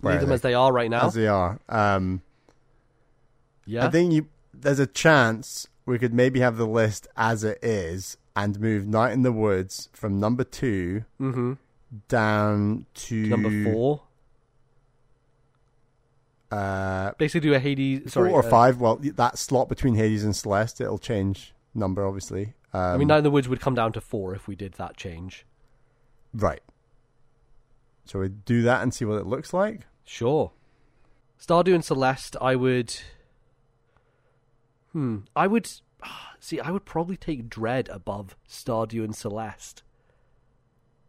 Where 0.00 0.14
Leave 0.14 0.22
them 0.22 0.32
as 0.32 0.42
they 0.42 0.54
are 0.54 0.72
right 0.72 0.90
now. 0.90 1.06
as 1.06 1.14
they 1.14 1.26
are. 1.26 1.58
Um, 1.68 2.22
yeah. 3.64 3.86
I 3.86 3.90
think 3.90 4.12
you 4.12 4.28
there's 4.52 4.78
a 4.78 4.86
chance 4.86 5.68
we 5.84 5.98
could 5.98 6.12
maybe 6.14 6.40
have 6.40 6.56
the 6.56 6.66
list 6.66 7.06
as 7.16 7.44
it 7.44 7.58
is 7.62 8.16
and 8.34 8.58
move 8.60 8.86
Night 8.86 9.12
in 9.12 9.22
the 9.22 9.32
Woods 9.32 9.88
from 9.92 10.20
number 10.20 10.44
two 10.44 11.04
mm-hmm. 11.20 11.54
Down 12.08 12.86
to 12.94 13.26
Number 13.26 13.65
four. 13.65 14.02
Uh, 16.50 17.12
Basically, 17.18 17.49
do 17.49 17.55
a 17.55 17.58
Hades. 17.58 18.12
Sorry, 18.12 18.31
four 18.31 18.41
or 18.41 18.47
uh, 18.47 18.50
five. 18.50 18.81
Well, 18.81 18.97
that 18.97 19.39
slot 19.39 19.68
between 19.68 19.94
Hades 19.94 20.25
and 20.25 20.34
Celeste, 20.34 20.81
it'll 20.81 20.99
change 20.99 21.52
number, 21.75 22.07
obviously. 22.07 22.55
Um, 22.73 22.81
I 22.81 22.97
mean, 22.99 23.08
Night 23.08 23.18
in 23.18 23.25
the 23.25 23.31
Woods 23.31 23.49
would 23.49 23.60
come 23.60 23.75
down 23.75 23.92
to 23.92 24.00
four 24.00 24.34
if 24.34 24.47
we 24.47 24.55
did 24.55 24.75
that 24.75 24.97
change. 24.97 25.44
right. 26.34 26.62
So 28.05 28.20
we 28.20 28.28
do 28.28 28.62
that 28.62 28.83
and 28.83 28.94
see 28.94 29.05
what 29.05 29.18
it 29.18 29.26
looks 29.26 29.52
like. 29.52 29.81
Sure. 30.05 30.52
Stardew 31.41 31.75
and 31.75 31.84
Celeste, 31.84 32.36
I 32.41 32.55
would. 32.55 32.97
Hmm. 34.92 35.18
I 35.34 35.49
would. 35.49 35.68
See, 36.39 36.60
I 36.60 36.70
would 36.70 36.84
probably 36.84 37.16
take 37.16 37.49
Dread 37.49 37.89
above 37.89 38.36
Stardew 38.49 39.02
and 39.02 39.16
Celeste. 39.16 39.83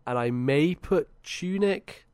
And 0.08 0.18
I 0.18 0.32
may 0.32 0.74
put 0.74 1.10
Tunic 1.22 2.06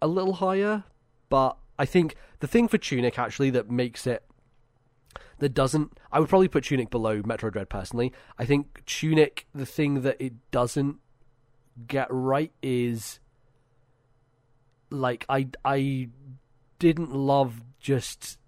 a 0.00 0.06
little 0.06 0.34
higher, 0.34 0.84
but 1.28 1.56
I 1.78 1.86
think 1.86 2.14
the 2.40 2.46
thing 2.46 2.68
for 2.68 2.78
Tunic 2.78 3.18
actually 3.18 3.50
that 3.50 3.70
makes 3.70 4.06
it. 4.06 4.22
That 5.38 5.50
doesn't. 5.50 5.98
I 6.12 6.20
would 6.20 6.28
probably 6.28 6.48
put 6.48 6.64
Tunic 6.64 6.90
below 6.90 7.22
Metroid 7.22 7.52
Dread 7.52 7.68
personally. 7.68 8.12
I 8.38 8.44
think 8.44 8.84
Tunic, 8.86 9.46
the 9.54 9.66
thing 9.66 10.02
that 10.02 10.16
it 10.18 10.34
doesn't 10.50 10.98
get 11.86 12.06
right 12.10 12.52
is 12.62 13.20
like 14.90 15.26
I 15.28 15.48
I 15.64 16.08
didn't 16.78 17.14
love 17.14 17.62
just 17.80 18.38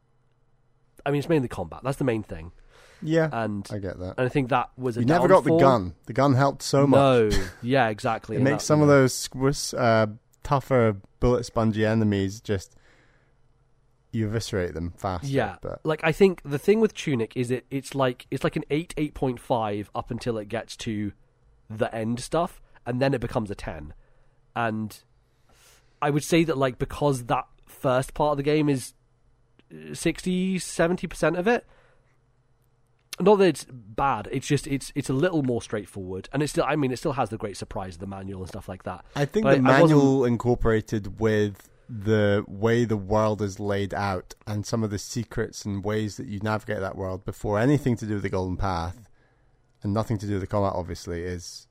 I 1.05 1.10
mean 1.10 1.18
it's 1.18 1.28
mainly 1.28 1.49
combat. 1.49 1.81
That's 1.83 1.99
the 1.99 2.05
main 2.05 2.23
thing. 2.23 2.52
Yeah, 3.02 3.28
And 3.33 3.67
I 3.70 3.78
get 3.78 3.99
that. 3.99 4.15
and 4.18 4.27
I 4.27 4.28
think 4.28 4.49
that 4.51 4.70
was 4.77 4.97
a 4.97 5.01
You 5.01 5.07
never 5.07 5.28
got 5.28 5.44
the 5.44 5.57
gun. 5.57 5.94
The 6.07 6.12
gun 6.12 6.35
helped 6.35 6.62
so 6.62 6.86
much. 6.86 6.99
No. 6.99 7.31
Yeah, 7.62 7.89
exactly. 7.89 8.36
It 8.39 8.43
makes 8.43 8.62
that- 8.62 8.67
some 8.67 8.83
of 8.83 8.89
those 8.89 9.15
squish, 9.15 9.73
uh, 9.75 10.09
tougher, 10.43 10.97
bullet 11.20 11.44
spongy 11.44 11.85
enemies 11.86 12.41
just 12.41 12.75
you 14.10 14.27
eviscerate 14.27 14.73
them 14.75 14.94
faster. 14.97 15.27
Yeah. 15.28 15.57
but 15.60 15.81
Like 15.85 16.01
I 16.02 16.12
think 16.12 16.41
the 16.44 16.59
thing 16.59 16.81
with 16.81 16.94
Tunic 16.94 17.36
is 17.36 17.51
it 17.51 17.67
it's 17.70 17.94
like 17.94 18.27
it's 18.31 18.43
like 18.43 18.57
an 18.57 18.65
8 18.70 18.94
8.5 18.97 19.89
up 19.94 20.10
until 20.10 20.39
it 20.39 20.49
gets 20.49 20.77
to 20.78 21.12
the 21.68 21.94
end 21.94 22.18
stuff 22.20 22.60
and 22.86 23.02
then 23.02 23.12
it 23.15 23.20
becomes 23.20 23.51
a 23.51 23.55
10. 23.55 23.93
And 24.57 24.99
I 26.01 26.09
would 26.10 26.25
say 26.25 26.43
that 26.44 26.57
like 26.57 26.78
because 26.78 27.25
that 27.25 27.47
first 27.67 28.15
part 28.15 28.33
of 28.33 28.36
the 28.39 28.43
game 28.43 28.68
is 28.70 28.94
60 29.93 30.59
70% 30.59 31.39
of 31.39 31.47
it 31.47 31.67
not 33.21 33.37
that 33.37 33.47
it's 33.47 33.67
bad 33.71 34.29
it's 34.31 34.47
just 34.47 34.67
it's 34.67 34.93
it's 34.95 35.09
a 35.09 35.13
little 35.13 35.43
more 35.43 35.61
straightforward 35.61 36.29
and 36.33 36.43
it's 36.43 36.53
still 36.53 36.65
i 36.67 36.77
mean 36.77 36.93
it 36.93 36.97
still 36.99 37.13
has 37.13 37.31
the 37.31 37.37
great 37.37 37.57
surprise 37.57 37.95
of 37.95 38.01
the 38.01 38.07
manual 38.07 38.41
and 38.41 38.49
stuff 38.49 38.69
like 38.69 38.85
that 38.85 39.05
I 39.17 39.25
think 39.25 39.45
But 39.45 39.63
the 39.63 39.69
I 39.71 39.81
manual 39.81 40.25
incorporated 40.25 41.19
with 41.19 41.69
the 41.89 42.45
way 42.47 42.85
the 42.85 42.97
world 42.97 43.41
is 43.41 43.59
laid 43.59 43.95
out 43.95 44.35
and 44.47 44.67
some 44.67 44.85
of 44.85 44.91
the 44.91 44.99
secrets 44.99 45.65
and 45.65 45.83
ways 45.83 46.17
that 46.19 46.27
you 46.27 46.39
navigate 46.41 46.81
that 46.81 46.97
world 46.97 47.25
before 47.25 47.59
anything 47.59 47.97
to 47.97 48.07
do 48.07 48.15
with 48.15 48.23
the 48.23 48.29
Golden 48.29 48.57
Path 48.57 49.09
and 49.83 49.95
nothing 49.95 50.19
to 50.19 50.27
do 50.27 50.33
with 50.35 50.43
the 50.43 50.47
combat, 50.47 50.73
obviously, 50.75 51.23
is 51.23 51.67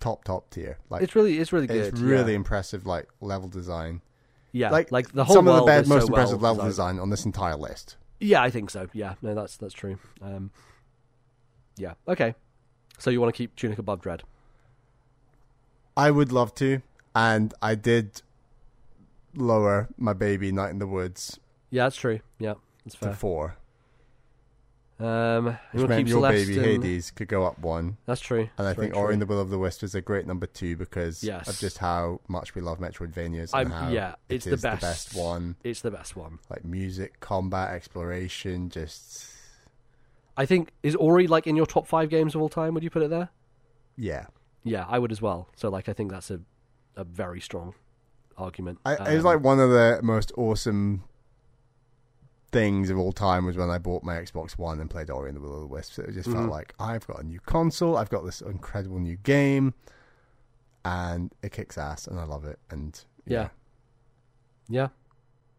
top 0.00 0.24
top 0.24 0.50
tier. 0.50 0.78
Like 0.88 1.02
it's 1.02 1.14
really 1.14 1.38
it's 1.38 1.52
really 1.52 1.66
good 1.66 1.76
it's 1.76 2.00
really 2.00 2.32
yeah. 2.32 2.36
impressive, 2.36 2.86
like 2.86 3.08
level 3.20 3.48
design. 3.48 4.00
yeah 4.52 4.70
like 4.70 4.90
like 4.90 5.12
the 5.12 5.24
whole 5.24 5.36
some 5.36 5.48
of 5.48 5.56
the 5.56 5.66
best, 5.66 5.88
most 5.88 6.02
so 6.02 6.06
impressive 6.08 6.40
well 6.40 6.52
level 6.52 6.66
designed. 6.66 6.96
design 6.96 7.02
on 7.02 7.10
this 7.10 7.24
entire 7.26 7.56
list. 7.56 7.96
Yeah, 8.24 8.42
I 8.42 8.50
think 8.50 8.70
so. 8.70 8.88
Yeah, 8.94 9.14
no, 9.20 9.34
that's 9.34 9.58
that's 9.58 9.74
true. 9.74 9.98
Um, 10.22 10.50
yeah, 11.76 11.94
okay. 12.08 12.34
So 12.98 13.10
you 13.10 13.20
want 13.20 13.34
to 13.34 13.36
keep 13.36 13.54
Tunic 13.54 13.78
above 13.78 14.00
Dread? 14.00 14.22
I 15.96 16.10
would 16.10 16.32
love 16.32 16.54
to, 16.56 16.80
and 17.14 17.52
I 17.60 17.74
did 17.74 18.22
lower 19.34 19.88
my 19.98 20.12
baby 20.14 20.52
Night 20.52 20.70
in 20.70 20.78
the 20.78 20.86
Woods 20.86 21.38
Yeah, 21.70 21.84
that's 21.84 21.96
true. 21.96 22.20
Yeah, 22.38 22.54
that's 22.84 22.94
to 22.96 23.06
fair. 23.06 23.14
four. 23.14 23.56
Um, 25.04 25.44
Which 25.46 25.54
want 25.54 25.62
to 25.72 25.88
meant 25.88 26.08
your 26.08 26.22
baby 26.22 26.56
and- 26.56 26.64
Hades 26.84 27.10
could 27.10 27.28
go 27.28 27.44
up 27.44 27.58
one. 27.58 27.96
That's 28.06 28.20
true. 28.20 28.40
And 28.40 28.50
I 28.58 28.62
That's 28.64 28.76
very 28.76 28.86
think 28.88 28.96
Ori 28.96 29.06
true. 29.08 29.12
and 29.14 29.22
the 29.22 29.26
Will 29.26 29.40
of 29.40 29.50
the 29.50 29.58
Wisp 29.58 29.82
is 29.82 29.94
a 29.94 30.00
great 30.00 30.26
number 30.26 30.46
two 30.46 30.76
because 30.76 31.22
Yes. 31.22 31.48
of 31.48 31.58
just 31.58 31.78
how 31.78 32.20
much 32.28 32.54
we 32.54 32.62
love 32.62 32.78
Metroidvanias 32.78 33.50
I'm- 33.52 33.66
and 33.66 33.74
how 33.74 33.88
yeah, 33.90 34.14
it 34.28 34.36
it's 34.36 34.46
is 34.46 34.50
the 34.50 34.56
the 34.56 34.62
best. 34.76 34.80
best 34.82 35.14
one. 35.14 35.56
It's 35.64 35.80
the 35.82 35.90
best 35.90 36.16
one. 36.16 36.38
Like 36.48 36.64
music, 36.64 37.20
combat, 37.20 37.72
exploration, 37.74 38.70
just 38.70 39.26
I 40.36 40.46
think 40.46 40.70
is 40.82 40.94
Ori 40.96 41.26
like 41.26 41.46
in 41.46 41.54
your 41.56 41.66
top 41.66 41.86
five 41.86 42.08
games 42.08 42.34
of 42.34 42.40
all 42.40 42.48
time? 42.48 42.74
Would 42.74 42.82
you 42.82 42.90
put 42.90 43.02
it 43.02 43.10
there? 43.10 43.28
yeah. 43.96 44.26
Yeah, 44.66 44.86
I 44.88 44.98
would 44.98 45.12
as 45.12 45.20
well. 45.20 45.48
So 45.56 45.68
like, 45.68 45.90
I 45.90 45.92
think 45.92 46.10
that's 46.10 46.30
a 46.30 46.40
a 46.96 47.04
very 47.04 47.40
strong 47.40 47.74
argument. 48.38 48.78
I, 48.86 48.94
it 48.94 49.00
was 49.16 49.18
Um, 49.18 49.24
like 49.24 49.40
one 49.42 49.60
of 49.60 49.68
the 49.68 50.00
most 50.02 50.32
awesome 50.38 51.02
things 52.54 52.88
of 52.88 52.96
all 52.98 53.12
time 53.12 53.44
was 53.44 53.56
when 53.56 53.68
I 53.68 53.78
bought 53.78 54.02
my 54.02 54.14
Xbox 54.14 54.52
One 54.56 54.80
and 54.80 54.88
played 54.88 55.10
Ori 55.10 55.28
and 55.28 55.36
the 55.36 55.40
Will 55.42 55.54
of 55.54 55.60
the 55.60 55.66
Wisps. 55.66 55.98
It 55.98 56.12
just 56.12 56.28
Mhm. 56.28 56.32
felt 56.34 56.50
like 56.50 56.74
I've 56.78 57.06
got 57.06 57.20
a 57.20 57.22
new 57.26 57.40
console, 57.40 57.96
I've 57.98 58.08
got 58.10 58.24
this 58.24 58.40
incredible 58.40 58.98
new 58.98 59.16
game, 59.16 59.74
and 60.84 61.34
it 61.42 61.52
kicks 61.52 61.76
ass, 61.76 62.06
and 62.06 62.18
I 62.18 62.24
love 62.24 62.44
it. 62.44 62.58
And 62.70 63.04
Yeah. 63.26 63.48
Yeah, 64.68 64.88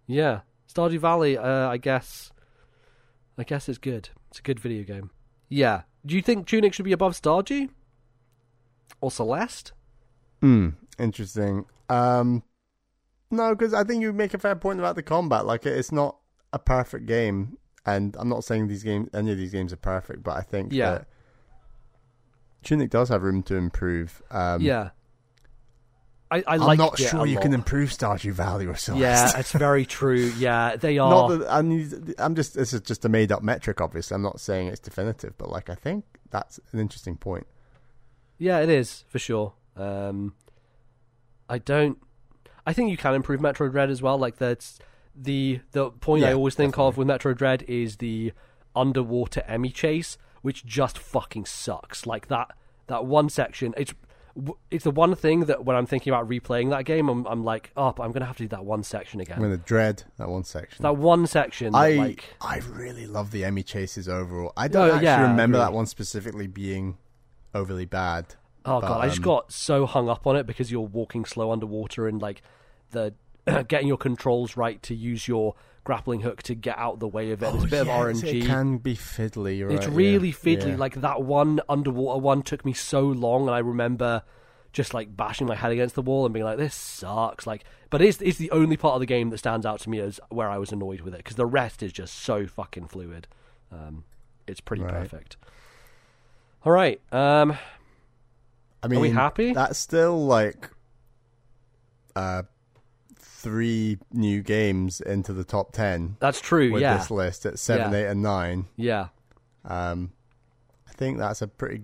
yeah. 0.07 0.41
Stardew 0.67 0.97
Valley. 0.99 1.37
Uh, 1.37 1.67
I 1.69 1.77
guess. 1.77 2.31
I 3.37 3.43
guess 3.43 3.67
it's 3.69 3.77
good. 3.77 4.09
It's 4.29 4.39
a 4.39 4.41
good 4.41 4.59
video 4.59 4.83
game. 4.83 5.11
Yeah. 5.49 5.83
Do 6.05 6.15
you 6.15 6.21
think 6.21 6.47
Tunic 6.47 6.73
should 6.73 6.85
be 6.85 6.91
above 6.93 7.13
Stardew 7.13 7.69
or 9.01 9.11
Celeste? 9.11 9.73
Hmm, 10.41 10.69
interesting. 10.97 11.65
Um, 11.89 12.43
no, 13.29 13.53
because 13.55 13.73
I 13.73 13.83
think 13.83 14.01
you 14.01 14.13
make 14.13 14.33
a 14.33 14.37
fair 14.39 14.55
point 14.55 14.79
about 14.79 14.95
the 14.95 15.03
combat. 15.03 15.45
Like, 15.45 15.65
it's 15.65 15.91
not 15.91 16.17
a 16.55 16.59
perfect 16.59 17.05
game, 17.05 17.57
and 17.85 18.15
I'm 18.17 18.29
not 18.29 18.43
saying 18.43 18.67
these 18.67 18.81
games, 18.83 19.09
any 19.13 19.31
of 19.31 19.37
these 19.37 19.51
games 19.51 19.71
are 19.73 19.77
perfect, 19.77 20.23
but 20.23 20.35
I 20.37 20.41
think 20.41 20.71
Yeah. 20.73 20.91
that 20.91 21.07
Tunic 22.63 22.89
does 22.89 23.09
have 23.09 23.21
room 23.21 23.43
to 23.43 23.55
improve. 23.55 24.23
Um, 24.31 24.61
yeah. 24.61 24.89
I, 26.31 26.37
I 26.39 26.43
I'm 26.55 26.59
liked 26.61 26.79
not 26.79 26.97
sure 26.97 27.25
you 27.27 27.35
lot. 27.35 27.43
can 27.43 27.53
improve 27.53 27.91
Stardew 27.91 28.31
Valley 28.31 28.65
or 28.65 28.75
Celeste. 28.75 28.99
Yeah, 29.35 29.39
it's 29.39 29.51
very 29.51 29.85
true. 29.85 30.33
Yeah, 30.39 30.75
they 30.75 30.97
are. 30.97 31.09
not 31.09 31.27
that 31.27 31.47
I 31.53 31.61
mean, 31.61 32.15
I'm 32.17 32.33
just 32.33 32.55
this 32.55 32.73
is 32.73 32.81
just 32.81 33.05
a 33.05 33.09
made 33.09 33.31
up 33.31 33.43
metric. 33.43 33.79
Obviously, 33.79 34.15
I'm 34.15 34.23
not 34.23 34.39
saying 34.39 34.67
it's 34.69 34.79
definitive, 34.79 35.37
but 35.37 35.51
like 35.51 35.69
I 35.69 35.75
think 35.75 36.03
that's 36.31 36.59
an 36.71 36.79
interesting 36.79 37.15
point. 37.17 37.45
Yeah, 38.39 38.59
it 38.61 38.69
is 38.69 39.05
for 39.07 39.19
sure. 39.19 39.53
Um, 39.77 40.33
I 41.47 41.59
don't. 41.59 41.99
I 42.65 42.73
think 42.73 42.89
you 42.89 42.97
can 42.97 43.13
improve 43.13 43.39
Metroid 43.39 43.71
Dread 43.71 43.91
as 43.91 44.01
well. 44.01 44.17
Like 44.17 44.37
that's 44.37 44.79
the 45.15 45.61
the 45.71 45.91
point 45.91 46.23
I 46.23 46.33
always 46.33 46.55
think 46.55 46.77
of 46.77 46.97
with 46.97 47.07
Metroid 47.07 47.37
Dread 47.37 47.63
is 47.67 47.97
the 47.97 48.33
underwater 48.75 49.41
E.M.M.I. 49.41 49.69
chase, 49.69 50.17
which 50.41 50.65
just 50.65 50.97
fucking 50.97 51.45
sucks. 51.45 52.05
Like 52.05 52.27
that 52.27 52.55
that 52.87 53.05
one 53.05 53.29
section. 53.29 53.73
It's 53.77 53.93
it's 54.69 54.83
the 54.83 54.91
one 54.91 55.15
thing 55.15 55.41
that 55.45 55.63
when 55.63 55.77
I'm 55.77 55.85
thinking 55.85 56.11
about 56.11 56.27
replaying 56.27 56.69
that 56.71 56.83
game, 56.83 57.07
I'm, 57.07 57.25
I'm 57.25 57.45
like, 57.45 57.71
oh, 57.77 57.93
but 57.93 58.03
I'm 58.03 58.11
gonna 58.11 58.25
have 58.25 58.35
to 58.37 58.43
do 58.43 58.49
that 58.49 58.65
one 58.65 58.83
section 58.83 59.21
again. 59.21 59.37
I'm 59.37 59.43
going 59.43 59.57
to 59.57 59.63
dread 59.65 60.03
that 60.17 60.27
one 60.27 60.43
section. 60.43 60.83
that 60.83 60.97
one 60.97 61.25
section. 61.25 61.71
that, 61.71 61.77
I 61.79 61.91
like, 61.93 62.25
I 62.41 62.57
really 62.69 63.07
love 63.07 63.31
the 63.31 63.39
E.M.M.I. 63.39 63.61
chases 63.61 64.09
overall. 64.09 64.51
I 64.57 64.67
don't 64.67 64.89
Oh, 64.89 64.93
actually 64.95 65.05
yeah, 65.05 65.21
remember 65.21 65.57
really. 65.57 65.67
that 65.67 65.73
one 65.73 65.85
specifically 65.85 66.47
being 66.47 66.97
overly 67.53 67.85
bad. 67.85 68.35
Oh 68.65 68.81
But, 68.81 68.87
god, 68.89 69.05
I 69.05 69.07
just 69.07 69.19
um, 69.19 69.23
got 69.23 69.51
so 69.53 69.85
hung 69.85 70.09
up 70.09 70.27
on 70.27 70.35
it 70.35 70.45
because 70.45 70.69
you're 70.69 70.81
walking 70.81 71.23
slow 71.23 71.51
underwater 71.51 72.05
and 72.05 72.21
like 72.21 72.41
the 72.91 73.13
getting 73.67 73.87
your 73.87 73.97
controls 73.97 74.57
right 74.57 74.81
to 74.83 74.95
use 74.95 75.27
your 75.27 75.55
grappling 75.83 76.21
hook 76.21 76.41
to 76.43 76.55
get 76.55 76.77
out 76.79 76.99
the 76.99 77.07
way 77.07 77.31
of 77.31 77.43
it. 77.43 77.53
it's 77.53 77.63
a 77.63 77.67
bit 77.67 77.81
of 77.81 77.89
Oh, 77.89 77.91
RNG. 77.91 78.41
It 78.41 78.45
can 78.47 78.77
be 78.79 78.95
fiddly. 78.95 79.57
You're 79.59 79.71
it's 79.71 79.87
really 79.87 80.29
yeah. 80.29 80.33
fiddly. 80.33 80.69
Yeah. 80.69 80.75
Like 80.77 81.01
that 81.01 81.21
one 81.21 81.61
underwater 81.69 82.19
one 82.19 82.41
took 82.41 82.65
me 82.65 82.73
so 82.73 83.01
long, 83.01 83.43
and 83.47 83.51
I 83.55 83.59
remember 83.59 84.23
just 84.73 84.93
like 84.93 85.15
bashing 85.15 85.47
my 85.47 85.55
head 85.55 85.71
against 85.71 85.95
the 85.95 86.01
wall 86.01 86.25
and 86.25 86.33
being 86.33 86.43
like, 86.45 86.57
"This 86.57 86.73
sucks." 86.75 87.45
Like, 87.47 87.63
but 87.91 88.01
it's 88.01 88.19
it's 88.21 88.37
the 88.39 88.49
only 88.51 88.77
part 88.77 88.95
of 88.95 88.99
the 88.99 89.05
game 89.05 89.29
that 89.29 89.37
stands 89.37 89.65
out 89.65 89.79
to 89.81 89.89
me 89.89 89.99
as 89.99 90.19
where 90.29 90.49
I 90.49 90.57
was 90.57 90.71
annoyed 90.71 91.01
with 91.01 91.13
it 91.13 91.17
because 91.19 91.35
the 91.35 91.45
rest 91.45 91.83
is 91.83 91.93
just 91.93 92.15
so 92.15 92.47
fucking 92.47 92.87
fluid. 92.87 93.27
Um, 93.71 94.03
it's 94.47 94.59
pretty 94.61 94.83
Right. 94.83 94.91
perfect. 94.93 95.37
All 96.65 96.71
right. 96.73 96.99
Um, 97.11 97.55
I 98.81 98.87
mean, 98.87 98.97
are 98.97 99.01
we 99.01 99.09
happy? 99.11 99.53
That's 99.53 99.77
still 99.77 100.25
like 100.25 100.69
uh, 102.15 102.43
three 103.45 103.99
new 104.11 104.41
games 104.41 104.99
into 105.01 105.31
the 105.31 105.43
top 105.43 105.71
ten 105.71 106.17
that's 106.19 106.41
true. 106.41 106.71
with 106.71 106.81
yeah. 106.81 106.97
this 106.97 107.11
list 107.11 107.45
at 107.45 107.59
seven, 107.59 107.91
Yeah. 107.91 107.97
eight, 107.99 108.05
and 108.07 108.23
nine. 108.23 108.65
Yeah. 108.75 109.07
Um, 109.63 110.11
I 110.89 110.91
think 110.93 111.19
that's 111.19 111.41
a 111.43 111.47
pretty 111.47 111.83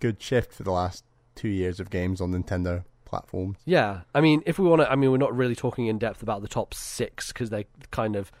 good 0.00 0.22
shift 0.22 0.54
for 0.54 0.62
the 0.62 0.72
last 0.72 1.04
two 1.34 1.48
years 1.48 1.80
of 1.80 1.90
games 1.90 2.20
on 2.22 2.32
Nintendo 2.32 2.84
platforms. 3.04 3.58
Yeah, 3.66 4.00
I 4.14 4.22
mean, 4.22 4.42
if 4.46 4.58
we 4.58 4.66
want 4.66 4.80
to, 4.80 4.90
I 4.90 4.96
mean, 4.96 5.10
we're 5.10 5.18
not 5.18 5.36
really 5.36 5.54
talking 5.54 5.86
in 5.86 5.98
depth 5.98 6.22
about 6.22 6.40
the 6.40 6.48
top 6.48 6.72
six 6.72 7.28
because 7.30 7.50
they're 7.50 7.64
kind 7.90 8.16
of 8.16 8.32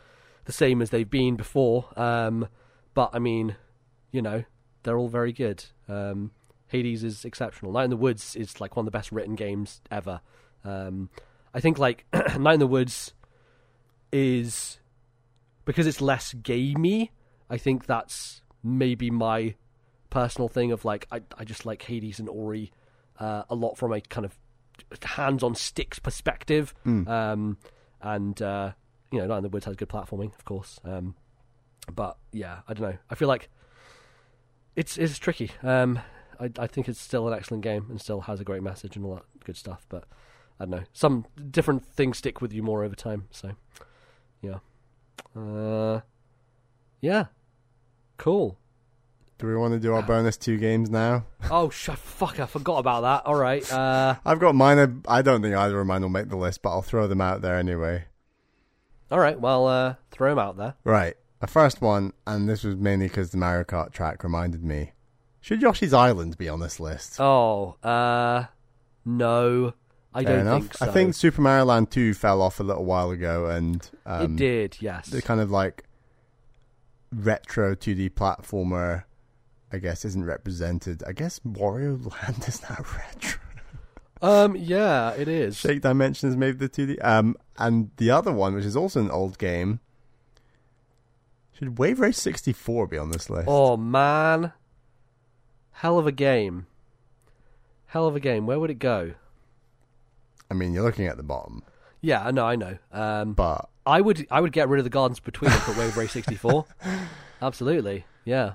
the 0.46 0.52
same 0.52 0.80
as 0.80 0.88
they've 0.88 1.08
been 1.10 1.36
before. 1.36 1.86
Um, 1.94 2.48
but 2.94 3.10
I 3.12 3.18
mean, 3.18 3.56
you 4.12 4.22
know, 4.22 4.44
they're 4.82 4.96
all 4.98 5.08
very 5.08 5.32
good. 5.32 5.64
Um, 5.88 6.30
Hades 6.68 7.04
is 7.04 7.24
exceptional. 7.26 7.72
Night 7.72 7.84
in 7.84 7.90
the 7.90 7.96
Woods 7.96 8.34
is 8.34 8.60
like 8.62 8.76
one 8.76 8.84
of 8.86 8.92
the 8.92 8.96
best 8.98 9.12
written 9.12 9.34
games 9.34 9.82
ever. 9.90 10.22
Um, 10.64 11.10
I 11.54 11.60
think 11.60 11.78
like 11.78 12.06
Night 12.38 12.54
in 12.54 12.60
the 12.60 12.66
Woods 12.66 13.12
is 14.12 14.78
because 15.64 15.86
it's 15.86 16.00
less 16.00 16.34
gamey. 16.34 17.10
I 17.50 17.58
think 17.58 17.86
that's 17.86 18.42
maybe 18.62 19.10
my 19.10 19.54
personal 20.10 20.48
thing 20.48 20.72
of 20.72 20.84
like 20.84 21.06
I 21.10 21.22
I 21.36 21.44
just 21.44 21.64
like 21.66 21.82
Hades 21.82 22.18
and 22.18 22.28
Ori 22.28 22.72
uh, 23.18 23.44
a 23.48 23.54
lot 23.54 23.76
from 23.76 23.92
a 23.92 24.00
kind 24.00 24.24
of 24.24 24.36
hands 25.02 25.42
on 25.42 25.54
sticks 25.54 25.98
perspective. 25.98 26.74
Um, 27.08 27.58
and 28.00 28.40
uh, 28.40 28.72
you 29.10 29.18
know, 29.18 29.26
Night 29.26 29.38
in 29.38 29.42
the 29.44 29.48
Woods 29.48 29.66
has 29.66 29.76
good 29.76 29.88
platforming, 29.88 30.34
of 30.34 30.44
course. 30.44 30.80
Um, 30.84 31.14
but 31.94 32.16
yeah, 32.32 32.60
I 32.68 32.74
don't 32.74 32.90
know. 32.90 32.98
I 33.10 33.14
feel 33.14 33.28
like 33.28 33.48
it's 34.76 34.96
it's 34.98 35.18
tricky. 35.18 35.50
Um, 35.62 36.00
I 36.40 36.50
I 36.58 36.66
think 36.66 36.88
it's 36.88 37.00
still 37.00 37.28
an 37.28 37.34
excellent 37.34 37.62
game 37.62 37.86
and 37.90 38.00
still 38.00 38.22
has 38.22 38.40
a 38.40 38.44
great 38.44 38.62
message 38.62 38.96
and 38.96 39.04
all 39.04 39.14
that 39.16 39.44
good 39.44 39.56
stuff. 39.56 39.86
But 39.88 40.04
I 40.60 40.64
don't 40.64 40.70
know. 40.70 40.82
Some 40.92 41.26
different 41.50 41.84
things 41.84 42.18
stick 42.18 42.40
with 42.40 42.52
you 42.52 42.62
more 42.62 42.84
over 42.84 42.94
time. 42.94 43.28
So 43.30 43.52
yeah, 44.40 44.58
uh, 45.36 46.00
yeah, 47.00 47.26
cool. 48.16 48.58
Do 49.38 49.48
we 49.48 49.56
want 49.56 49.74
to 49.74 49.80
do 49.80 49.92
our 49.92 50.02
bonus 50.02 50.36
two 50.36 50.56
games 50.56 50.88
now? 50.88 51.24
Oh, 51.50 51.68
sh- 51.68 51.90
fuck! 51.96 52.38
I 52.38 52.46
forgot 52.46 52.78
about 52.78 53.00
that. 53.00 53.26
All 53.28 53.34
right. 53.34 53.70
Uh, 53.72 54.14
I've 54.24 54.38
got 54.38 54.54
mine. 54.54 55.02
I 55.08 55.22
don't 55.22 55.42
think 55.42 55.56
either 55.56 55.80
of 55.80 55.86
mine 55.86 56.02
will 56.02 56.08
make 56.10 56.28
the 56.28 56.36
list, 56.36 56.62
but 56.62 56.70
I'll 56.70 56.82
throw 56.82 57.08
them 57.08 57.20
out 57.20 57.42
there 57.42 57.56
anyway. 57.56 58.04
all 59.10 59.18
right. 59.18 59.40
Well, 59.40 59.66
uh, 59.66 59.94
throw 60.12 60.30
them 60.30 60.38
out 60.38 60.56
there. 60.58 60.74
Right. 60.84 61.16
The 61.40 61.48
first 61.48 61.80
one, 61.80 62.12
and 62.24 62.48
this 62.48 62.62
was 62.62 62.76
mainly 62.76 63.08
because 63.08 63.30
the 63.30 63.36
Mario 63.36 63.64
Kart 63.64 63.90
track 63.92 64.22
reminded 64.22 64.62
me. 64.62 64.92
Should 65.40 65.60
Yoshi's 65.60 65.92
Island 65.92 66.38
be 66.38 66.48
on 66.48 66.60
this 66.60 66.78
list? 66.78 67.16
Oh, 67.18 67.74
uh, 67.82 68.44
no, 69.04 69.74
I 70.14 70.24
Fair 70.24 70.36
don't 70.38 70.46
enough. 70.46 70.60
think 70.62 70.74
so. 70.74 70.86
I 70.86 70.88
think 70.90 71.14
Super 71.14 71.40
Mario 71.40 71.64
Land 71.64 71.90
2 71.90 72.14
fell 72.14 72.42
off 72.42 72.60
a 72.60 72.62
little 72.62 72.84
while 72.84 73.10
ago, 73.10 73.46
and 73.46 73.88
um, 74.04 74.34
it 74.34 74.36
did. 74.36 74.76
Yes. 74.80 75.08
the 75.08 75.22
kind 75.22 75.40
of 75.40 75.50
like 75.50 75.84
retro 77.12 77.74
2D 77.74 78.10
platformer, 78.10 79.04
I 79.72 79.78
guess, 79.78 80.04
isn't 80.04 80.24
represented. 80.24 81.02
I 81.06 81.12
guess 81.12 81.38
Wario 81.40 82.04
Land 82.22 82.44
is 82.48 82.62
now 82.62 82.76
retro. 82.96 83.40
Um, 84.20 84.54
yeah, 84.54 85.12
it 85.14 85.26
is. 85.28 85.56
Shake 85.56 85.80
Dimensions 85.80 86.36
maybe 86.36 86.56
the 86.56 86.68
2D. 86.68 87.02
Um, 87.04 87.36
and 87.58 87.90
the 87.96 88.10
other 88.10 88.32
one, 88.32 88.54
which 88.54 88.64
is 88.64 88.76
also 88.76 89.00
an 89.00 89.10
old 89.10 89.36
game, 89.38 89.80
should 91.52 91.78
Wave 91.78 92.00
Race 92.00 92.20
64 92.20 92.86
be 92.86 92.98
on 92.98 93.10
this 93.10 93.28
list? 93.30 93.48
Oh 93.48 93.76
man, 93.76 94.52
hell 95.72 95.98
of 95.98 96.06
a 96.06 96.12
game. 96.12 96.66
Hell 97.86 98.06
of 98.06 98.14
a 98.14 98.20
game. 98.20 98.46
Where 98.46 98.60
would 98.60 98.70
it 98.70 98.78
go? 98.78 99.14
I 100.52 100.54
mean, 100.54 100.74
you're 100.74 100.82
looking 100.84 101.06
at 101.06 101.16
the 101.16 101.22
bottom, 101.22 101.62
Yeah, 102.02 102.22
I 102.22 102.30
know, 102.30 102.44
I 102.44 102.56
know. 102.56 102.76
Um, 102.92 103.32
but 103.32 103.70
I 103.86 104.02
would, 104.02 104.26
I 104.30 104.38
would 104.42 104.52
get 104.52 104.68
rid 104.68 104.78
of 104.80 104.84
the 104.84 104.90
Gardens 104.90 105.18
Between 105.18 105.50
and 105.50 105.60
put 105.62 105.78
Wave 105.78 105.96
Race 105.96 106.12
64. 106.12 106.66
Absolutely. 107.40 108.04
Yeah. 108.26 108.52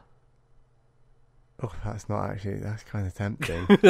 oh, 1.63 1.73
that's 1.83 2.07
not 2.07 2.29
actually. 2.29 2.59
That's 2.59 2.83
kind 2.83 3.07
of 3.07 3.15
tempting. 3.15 3.65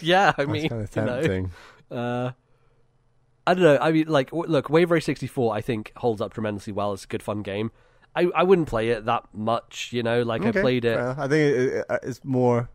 yeah, 0.00 0.32
I 0.38 0.44
That's 0.44 0.48
mean, 0.48 0.68
kind 0.68 0.82
of 0.82 0.96
you 0.96 1.02
know, 1.02 1.22
tempting. 1.22 1.50
uh, 1.90 2.30
I 3.48 3.54
don't 3.54 3.64
know. 3.64 3.78
I 3.80 3.90
mean, 3.90 4.06
like, 4.06 4.30
w- 4.30 4.48
look, 4.48 4.70
Wave 4.70 4.92
Race 4.92 5.04
64, 5.06 5.56
I 5.56 5.60
think 5.60 5.90
holds 5.96 6.20
up 6.20 6.32
tremendously 6.32 6.72
well. 6.72 6.92
It's 6.92 7.02
a 7.04 7.08
good, 7.08 7.22
fun 7.22 7.42
game. 7.42 7.72
I, 8.14 8.30
I 8.32 8.44
wouldn't 8.44 8.68
play 8.68 8.90
it 8.90 9.06
that 9.06 9.24
much, 9.34 9.92
you 9.92 10.04
know. 10.04 10.22
Like 10.22 10.42
Okay, 10.46 10.56
I 10.60 10.62
played 10.62 10.84
it. 10.84 10.96
I 10.96 11.26
think 11.26 11.32
it, 11.32 11.84
it, 11.90 12.00
it's 12.04 12.24
more 12.24 12.68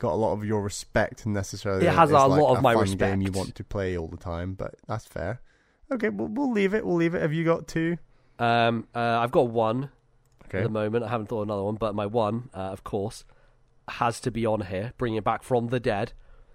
got 0.00 0.12
a 0.12 0.16
lot 0.16 0.32
of 0.32 0.44
your 0.44 0.60
respect 0.62 1.26
necessarily. 1.26 1.86
It 1.86 1.92
has 1.94 2.10
a 2.10 2.14
like 2.14 2.40
lot 2.40 2.52
of 2.52 2.58
a 2.58 2.62
my 2.62 2.74
fun 2.74 2.90
game 2.96 3.20
you 3.20 3.30
want 3.30 3.54
to 3.54 3.62
play 3.62 3.96
all 3.96 4.08
the 4.08 4.16
time, 4.16 4.54
but 4.54 4.74
that's 4.88 5.06
fair. 5.06 5.40
Okay, 5.92 6.08
we'll, 6.08 6.28
we'll 6.28 6.50
leave 6.50 6.74
it. 6.74 6.84
We'll 6.84 6.96
leave 6.96 7.14
it. 7.14 7.22
Have 7.22 7.32
you 7.32 7.44
got 7.44 7.68
two? 7.68 7.96
Um, 8.38 8.88
uh, 8.94 8.98
I've 8.98 9.30
got 9.30 9.48
one 9.48 9.90
Okay. 10.46 10.58
at 10.58 10.64
the 10.64 10.70
moment. 10.70 11.04
I 11.04 11.08
haven't 11.08 11.26
thought 11.26 11.42
of 11.42 11.48
another 11.48 11.62
one, 11.62 11.76
but 11.76 11.94
my 11.94 12.06
one, 12.06 12.48
uh, 12.54 12.58
of 12.58 12.82
course, 12.82 13.24
has 13.88 14.18
to 14.20 14.30
be 14.30 14.44
on 14.46 14.62
here. 14.62 14.92
Bringing 14.98 15.18
it 15.18 15.24
back 15.24 15.42
from 15.44 15.68
the 15.68 15.78
dead. 15.78 16.12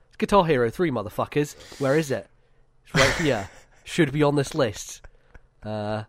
It's 0.07 0.17
Guitar 0.17 0.45
Hero 0.45 0.69
Three, 0.69 0.91
motherfuckers. 0.91 1.55
Where 1.79 1.97
is 1.97 2.11
it? 2.11 2.27
It's 2.85 2.95
right 2.95 3.13
here. 3.25 3.49
Should 3.83 4.11
be 4.11 4.23
on 4.23 4.35
this 4.35 4.55
list. 4.55 5.01
Uh, 5.63 6.03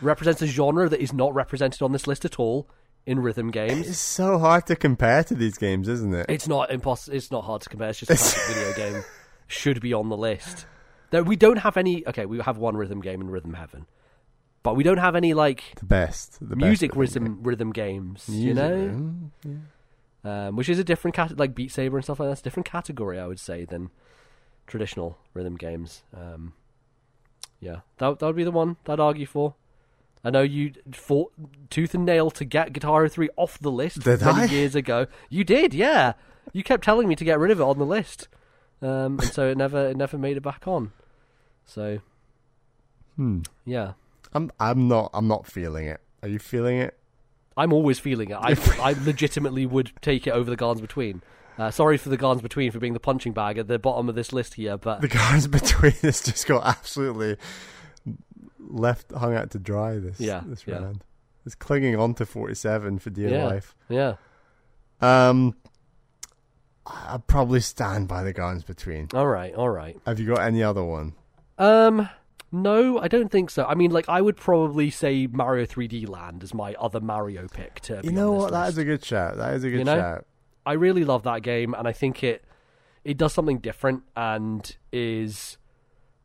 represents 0.00 0.40
a 0.42 0.46
genre 0.46 0.88
that 0.88 1.00
is 1.00 1.12
not 1.12 1.34
represented 1.34 1.82
on 1.82 1.92
this 1.92 2.06
list 2.06 2.24
at 2.24 2.38
all 2.38 2.68
in 3.06 3.20
rhythm 3.20 3.50
games. 3.50 3.88
It's 3.88 3.98
so 3.98 4.38
hard 4.38 4.66
to 4.66 4.76
compare 4.76 5.24
to 5.24 5.34
these 5.34 5.58
games, 5.58 5.88
isn't 5.88 6.14
it? 6.14 6.26
It's 6.28 6.48
not 6.48 6.70
impossible. 6.70 7.16
It's 7.16 7.30
not 7.30 7.44
hard 7.44 7.62
to 7.62 7.68
compare. 7.68 7.90
It's 7.90 8.00
just 8.00 8.10
a 8.10 8.14
classic 8.16 8.56
video 8.56 8.74
game. 8.74 9.04
Should 9.48 9.80
be 9.80 9.92
on 9.92 10.08
the 10.08 10.16
list. 10.16 10.66
We 11.12 11.36
don't 11.36 11.58
have 11.58 11.76
any. 11.76 12.06
Okay, 12.06 12.24
we 12.26 12.38
have 12.40 12.56
one 12.56 12.76
rhythm 12.76 13.00
game 13.00 13.20
in 13.20 13.28
Rhythm 13.28 13.52
Heaven, 13.52 13.86
but 14.62 14.76
we 14.76 14.82
don't 14.82 14.98
have 14.98 15.14
any 15.14 15.34
like 15.34 15.74
the 15.76 15.84
best. 15.84 16.38
The 16.40 16.56
best 16.56 16.66
music 16.66 16.96
rhythm 16.96 17.24
rhythm 17.24 17.42
rhythm 17.42 17.72
games. 17.72 18.26
game. 18.26 18.38
you 18.38 18.54
know, 18.54 18.70
rhythm? 18.74 19.32
um, 20.24 20.56
which 20.56 20.70
is 20.70 20.78
a 20.78 20.84
different 20.84 21.14
cat 21.14 21.38
like 21.38 21.54
Beat 21.54 21.70
Saber 21.70 21.98
and 21.98 22.04
stuff 22.04 22.18
like. 22.18 22.30
That's 22.30 22.40
a 22.40 22.44
different 22.44 22.66
category, 22.66 23.18
I 23.18 23.26
would 23.26 23.40
say, 23.40 23.66
than 23.66 23.90
traditional 24.66 25.18
rhythm 25.34 25.56
games. 25.56 26.02
Um, 26.16 26.54
yeah, 27.60 27.80
that 27.98 28.18
that 28.18 28.26
would 28.26 28.36
be 28.36 28.44
the 28.44 28.50
one 28.50 28.76
I'd 28.88 29.00
argue 29.00 29.26
for. 29.26 29.54
I 30.24 30.30
know 30.30 30.42
you 30.42 30.72
fought 30.92 31.32
tooth 31.70 31.94
and 31.94 32.04
nail 32.04 32.30
to 32.32 32.44
get 32.44 32.72
Guitar 32.72 33.00
Hero 33.00 33.08
3 33.08 33.28
off 33.36 33.58
the 33.58 33.70
list 33.72 34.00
Did 34.00 34.20
many 34.20 34.42
I? 34.42 34.44
years 34.44 34.74
ago. 34.74 35.06
You 35.28 35.42
did, 35.44 35.74
yeah. 35.74 36.12
You 36.52 36.62
kept 36.62 36.84
telling 36.84 37.08
me 37.08 37.16
to 37.16 37.24
get 37.24 37.38
rid 37.38 37.50
of 37.50 37.58
it 37.60 37.62
on 37.64 37.78
the 37.78 37.86
list, 37.86 38.28
um, 38.82 39.18
and 39.20 39.24
so 39.24 39.48
it 39.48 39.56
never 39.56 39.88
it 39.88 39.96
never 39.96 40.18
made 40.18 40.36
it 40.36 40.42
back 40.42 40.66
on. 40.68 40.92
So 41.64 41.98
Hmm. 43.16 43.40
yeah, 43.64 43.92
I'm. 44.32 44.50
I'm 44.58 44.88
not. 44.88 45.10
I'm 45.14 45.28
not 45.28 45.46
feeling 45.46 45.86
it. 45.86 46.00
Are 46.22 46.28
you 46.28 46.38
feeling 46.38 46.78
it? 46.78 46.96
I'm 47.56 47.72
always 47.72 47.98
feeling 47.98 48.30
it. 48.30 48.34
I 48.40 48.56
I 48.82 48.94
legitimately 49.04 49.66
would 49.66 49.92
take 50.00 50.26
it 50.26 50.30
over 50.30 50.48
the 50.50 50.56
Gardens 50.56 50.80
Between. 50.80 51.22
Uh, 51.58 51.70
sorry 51.70 51.98
for 51.98 52.08
the 52.08 52.16
Gardens 52.16 52.42
Between 52.42 52.70
for 52.72 52.78
being 52.78 52.94
the 52.94 53.00
punching 53.00 53.32
bag 53.32 53.58
at 53.58 53.68
the 53.68 53.78
bottom 53.78 54.08
of 54.08 54.14
this 54.14 54.32
list 54.32 54.54
here, 54.54 54.76
but 54.78 55.00
The 55.02 55.08
guards 55.08 55.46
between 55.46 55.92
us 56.02 56.22
just 56.24 56.46
got 56.46 56.64
absolutely 56.66 57.36
left 58.68 59.12
hung 59.12 59.34
out 59.34 59.50
to 59.50 59.58
dry 59.58 59.98
this 59.98 60.20
Yeah, 60.20 60.42
this 60.46 60.64
yeah. 60.66 60.76
round. 60.76 61.04
It's 61.44 61.54
clinging 61.54 61.96
on 61.96 62.14
to 62.14 62.26
47 62.26 62.98
for 63.00 63.10
dear 63.10 63.28
Yeah. 63.30 63.46
life. 63.46 63.74
yeah. 63.88 64.14
Um, 65.00 65.54
I'd 66.86 67.26
probably 67.26 67.60
stand 67.60 68.08
by 68.08 68.22
the 68.22 68.32
gardens 68.32 68.64
between. 68.64 69.08
All 69.14 69.26
right, 69.26 69.54
all 69.54 69.68
right. 69.68 69.96
Have 70.06 70.18
you 70.18 70.26
got 70.26 70.40
any 70.40 70.62
other 70.62 70.84
one? 70.84 71.14
Um, 71.58 72.08
no, 72.50 72.98
I 72.98 73.08
don't 73.08 73.30
think 73.30 73.50
so. 73.50 73.64
I 73.64 73.74
mean, 73.74 73.92
like, 73.92 74.08
I 74.08 74.20
would 74.20 74.36
probably 74.36 74.90
say 74.90 75.26
Mario 75.28 75.64
3D 75.64 76.08
Land 76.08 76.42
is 76.42 76.52
my 76.54 76.74
other 76.74 77.00
Mario 77.00 77.46
pick. 77.48 77.80
To 77.82 77.96
You 77.96 78.10
be 78.10 78.12
know 78.12 78.32
what? 78.32 78.50
That 78.52 78.66
list. 78.66 78.72
is 78.72 78.78
a 78.78 78.84
good 78.84 79.04
shout. 79.04 79.36
That 79.36 79.54
is 79.54 79.64
a 79.64 79.70
good 79.70 79.78
You 79.78 79.84
know? 79.84 79.96
shout. 79.96 80.26
I 80.66 80.74
really 80.74 81.04
love 81.04 81.22
that 81.24 81.42
game, 81.42 81.74
and 81.74 81.86
I 81.88 81.92
think 81.92 82.22
it 82.22 82.44
it 83.04 83.16
does 83.16 83.32
something 83.32 83.58
different 83.58 84.04
and 84.16 84.76
is 84.92 85.56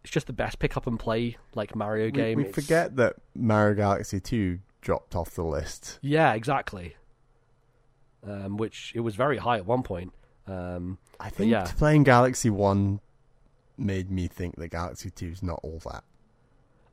it's 0.07 0.13
just 0.13 0.27
the 0.27 0.31
best 0.33 0.59
pick 0.59 0.77
up 0.77 0.87
and 0.87 0.97
play 0.97 1.35
like 1.53 1.75
Mario 1.75 2.09
game. 2.09 2.37
we 2.37 2.43
It's- 2.45 2.55
forget 2.55 2.95
that 2.95 3.17
Mario 3.35 3.75
Galaxy 3.75 4.21
2 4.21 4.59
dropped 4.79 5.15
off 5.17 5.31
the 5.31 5.43
list. 5.43 5.99
Yeah, 6.01 6.33
exactly. 6.33 6.95
Um, 8.25 8.55
which 8.55 8.93
it 8.95 9.01
was 9.01 9.15
very 9.17 9.35
high 9.37 9.57
at 9.57 9.65
one 9.65 9.83
point. 9.83 10.13
Um, 10.47 10.97
I 11.19 11.29
think 11.29 11.51
yeah. 11.51 11.69
playing 11.77 12.03
Galaxy 12.03 12.49
1 12.49 13.01
made 13.77 14.09
me 14.09 14.27
think 14.29 14.55
that 14.55 14.69
Galaxy 14.69 15.09
2 15.09 15.27
is 15.27 15.43
not 15.43 15.59
all 15.61 15.81
that. 15.91 16.05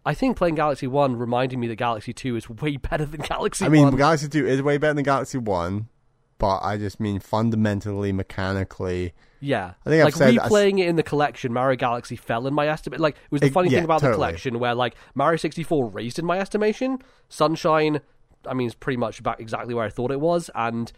I 0.05 0.13
think 0.13 0.37
playing 0.37 0.57
Galaxy 0.57 0.89
One 0.89 1.17
reminded 1.17 1.59
me 1.59 1.67
that 1.69 1.77
Galaxy 1.77 2.13
Two 2.13 2.37
is 2.37 2.51
way 2.51 2.77
better 2.91 3.07
than 3.07 3.21
Galaxy 3.23 3.65
I 3.65 3.69
mean, 3.69 3.85
One. 3.85 3.97
Galaxy 3.97 4.29
2 4.29 4.45
is 4.47 4.61
way 4.61 4.77
better 4.77 4.93
than 4.95 5.05
Galaxy 5.05 5.39
1, 5.39 5.89
but 6.39 6.59
I 6.63 6.77
just 6.77 7.01
mean 7.01 7.21
fundamentally, 7.21 8.13
mechanically. 8.13 9.13
yeah, 9.41 9.75
I 9.85 9.91
think 9.91 10.01
I've 10.01 10.05
like 10.07 10.15
said- 10.15 10.35
replaying 10.35 10.81
it 10.81 10.89
in 10.89 10.97
the 10.97 11.03
collection, 11.03 11.53
Mario 11.53 11.77
Galaxy 11.77 12.17
fell 12.17 12.47
in 12.47 12.55
my 12.55 12.67
estimate. 12.69 13.01
Like 13.01 13.15
it 13.17 13.33
was 13.33 13.41
the 13.41 13.49
It- 13.49 13.53
funny 13.53 13.71
yeah, 13.71 13.79
thing 13.79 13.85
about 13.85 14.01
the 14.03 14.13
collection, 14.13 14.59
where 14.59 14.75
like 14.75 14.95
Mario 15.15 15.37
sixty 15.37 15.63
four 15.63 15.89
raised 15.89 16.19
in 16.19 16.25
my 16.25 16.39
estimation, 16.39 16.99
Sunshine, 17.29 18.01
I 18.47 18.55
mean, 18.55 18.67
it's 18.67 18.75
pretty 18.77 18.97
much 18.99 19.19
about 19.21 19.41
exactly 19.41 19.75
where 19.75 19.85
I 19.85 19.91
thought 19.91 20.11
it 20.11 20.21
was, 20.21 20.51
and 20.55 20.93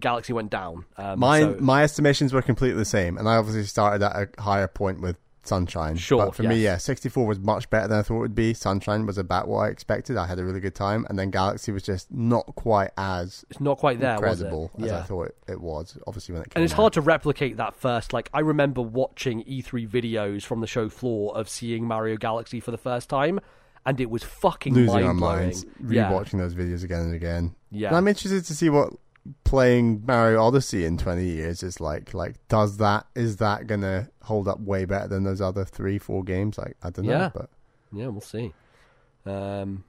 Galaxy 0.00 0.32
went 0.32 0.50
down. 0.50 0.84
Um, 0.96 1.18
Mine, 1.20 1.56
so- 1.58 1.64
my 1.64 1.82
estimations 1.82 2.32
were 2.32 2.42
completely 2.42 2.78
the 2.78 2.84
same, 2.84 3.16
and 3.16 3.28
I 3.28 3.36
obviously 3.36 3.64
started 3.64 4.02
at 4.04 4.16
a 4.36 4.42
higher 4.42 4.68
point 4.68 5.00
with 5.00 5.16
Sunshine. 5.48 5.96
Sure, 5.96 6.26
but 6.26 6.34
for 6.34 6.42
me, 6.44 6.56
yeah, 6.62 6.76
64 6.76 7.26
was 7.26 7.38
much 7.40 7.68
better 7.70 7.88
than 7.88 7.98
I 7.98 8.02
thought 8.02 8.16
it 8.16 8.20
would 8.20 8.34
be. 8.34 8.54
Sunshine 8.54 9.06
was 9.06 9.18
about 9.18 9.48
what 9.48 9.60
I 9.60 9.68
expected. 9.68 10.16
I 10.16 10.26
had 10.26 10.38
a 10.38 10.44
really 10.44 10.60
good 10.60 10.74
time, 10.74 11.06
and 11.08 11.18
then 11.18 11.30
Galaxy 11.30 11.72
was 11.72 11.82
just 11.82 12.10
not 12.12 12.46
quite 12.54 12.90
as 12.96 13.44
it's 13.50 13.60
not 13.60 13.78
quite 13.78 13.98
there, 14.00 14.14
incredible 14.14 14.70
was 14.74 14.84
it? 14.84 14.86
as 14.86 14.90
Yeah. 14.92 14.98
I 15.00 15.02
thought 15.02 15.34
it, 15.48 15.60
was. 15.60 15.98
Obviously, 16.06 16.34
when 16.34 16.42
it 16.42 16.50
came 16.50 16.60
and 16.60 16.64
it's 16.64 16.72
out. 16.74 16.76
hard 16.76 16.92
to 16.94 17.00
replicate 17.00 17.56
that 17.56 17.74
first. 17.74 18.12
Like 18.12 18.30
I 18.32 18.40
remember 18.40 18.82
watching 18.82 19.42
E3 19.44 19.88
videos 19.88 20.42
from 20.44 20.60
the 20.60 20.66
show 20.66 20.88
floor 20.88 21.36
of 21.36 21.48
seeing 21.48 21.84
Mario 21.84 22.16
Galaxy 22.16 22.60
for 22.60 22.70
the 22.70 22.78
first 22.78 23.08
time, 23.08 23.40
and 23.86 24.00
it 24.00 24.10
was 24.10 24.22
fucking 24.22 24.74
losing 24.74 24.96
our 25.04 25.14
mind 25.14 25.18
blowing. 25.18 25.38
minds, 25.46 25.66
Yeah. 25.88 26.10
rewatching 26.12 26.38
those 26.38 26.54
videos 26.54 26.84
again 26.84 27.00
and 27.00 27.14
again. 27.14 27.54
Yeah. 27.70 27.88
And 27.88 27.96
I'm 27.96 28.08
interested 28.08 28.44
to 28.44 28.54
see 28.54 28.68
what 28.70 28.92
playing 29.44 30.04
Mario 30.06 30.42
Odyssey 30.42 30.84
in 30.84 30.98
20 30.98 31.24
years 31.24 31.62
is 31.62 31.80
like. 31.80 32.14
Like, 32.14 32.36
does 32.48 32.76
that 32.78 33.06
is 33.14 33.36
that 33.38 33.66
gonna 33.66 34.08
hold 34.22 34.48
up 34.48 34.60
way 34.60 34.84
better 34.84 35.08
than 35.08 35.24
those 35.24 35.40
other 35.40 35.64
three, 35.64 35.98
four 35.98 36.22
games? 36.24 36.58
Like, 36.58 36.76
I 36.82 36.90
don't 36.90 37.06
know, 37.06 37.12
Yeah. 37.12 37.30
but 37.34 37.50
Yeah, 37.92 38.08
we'll 38.08 38.20
see. 38.20 38.52
Um, 39.26 39.84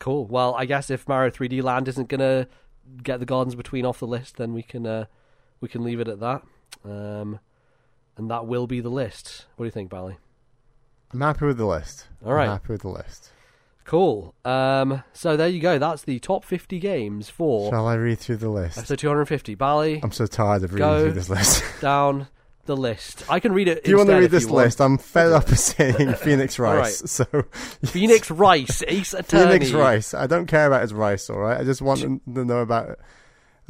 cool. 0.00 0.26
Well, 0.26 0.54
I 0.54 0.64
guess 0.64 0.90
if 0.90 1.08
Mario 1.08 1.30
3D 1.30 1.62
Land 1.62 1.88
isn't 1.88 2.08
gonna 2.08 2.46
get 3.02 3.20
the 3.20 3.26
Gardens 3.26 3.54
Between 3.54 3.84
off 3.84 3.98
the 4.00 4.06
list, 4.06 4.36
then 4.36 4.52
we 4.52 4.62
can 4.62 4.86
uh, 4.86 5.06
we 5.60 5.68
can 5.68 5.82
leave 5.84 6.00
it 6.00 6.08
at 6.08 6.20
that. 6.20 6.42
Um, 6.84 7.40
and 8.16 8.30
that 8.30 8.46
will 8.46 8.66
be 8.66 8.80
the 8.80 8.88
list. 8.90 9.46
What 9.56 9.64
do 9.64 9.66
you 9.66 9.72
think, 9.72 9.90
Bally? 9.90 10.16
I'm 11.12 11.20
happy 11.20 11.46
with 11.46 11.56
the 11.56 11.66
list. 11.66 12.06
All 12.24 12.32
right. 12.34 12.44
I'm 12.44 12.52
happy 12.52 12.72
with 12.72 12.82
the 12.82 12.88
list. 12.88 13.32
Cool. 13.88 14.34
Um, 14.44 15.02
so 15.14 15.38
there 15.38 15.48
you 15.48 15.60
go. 15.60 15.78
That's 15.78 16.02
the 16.02 16.18
top 16.18 16.44
50 16.44 16.78
games 16.78 17.30
for 17.30 17.70
Shall 17.70 17.86
I 17.86 17.94
read 17.94 18.18
through 18.18 18.36
the 18.36 18.50
list? 18.50 18.76
episode 18.76 18.98
250. 18.98 19.54
Bally, 19.54 20.00
I'm 20.02 20.12
so 20.12 20.26
tired 20.26 20.62
of 20.62 20.74
reading 20.74 20.86
Go. 20.86 21.02
through 21.04 21.12
this 21.12 21.30
list. 21.30 21.64
down 21.80 22.28
the 22.66 22.76
list. 22.76 23.24
I 23.30 23.40
can 23.40 23.52
read 23.54 23.66
it. 23.66 23.84
Do 23.84 23.90
you 23.90 23.96
want 23.96 24.08
to 24.08 24.12
instead 24.12 24.18
read 24.20 24.24
if 24.26 24.30
this 24.30 24.42
you 24.42 24.52
want. 24.52 24.66
list? 24.66 24.80
I'm 24.82 24.98
fed 24.98 25.32
up 25.32 25.48
of 25.48 25.58
saying 25.58 26.12
Phoenix 26.16 26.58
Rice. 26.58 27.10
So 27.10 27.24
Phoenix 27.86 28.30
Rice, 28.30 28.84
Ace 28.86 29.14
Attorney. 29.14 29.52
Phoenix 29.52 29.72
Rice. 29.72 30.12
I 30.12 30.26
don't 30.26 30.44
care 30.46 30.66
about 30.66 30.82
his 30.82 30.92
rice. 30.92 31.30
All 31.30 31.38
right. 31.38 31.58
I 31.58 31.64
just 31.64 31.80
want 31.80 32.02
them 32.02 32.20
to 32.34 32.44
know 32.44 32.58
about 32.58 32.98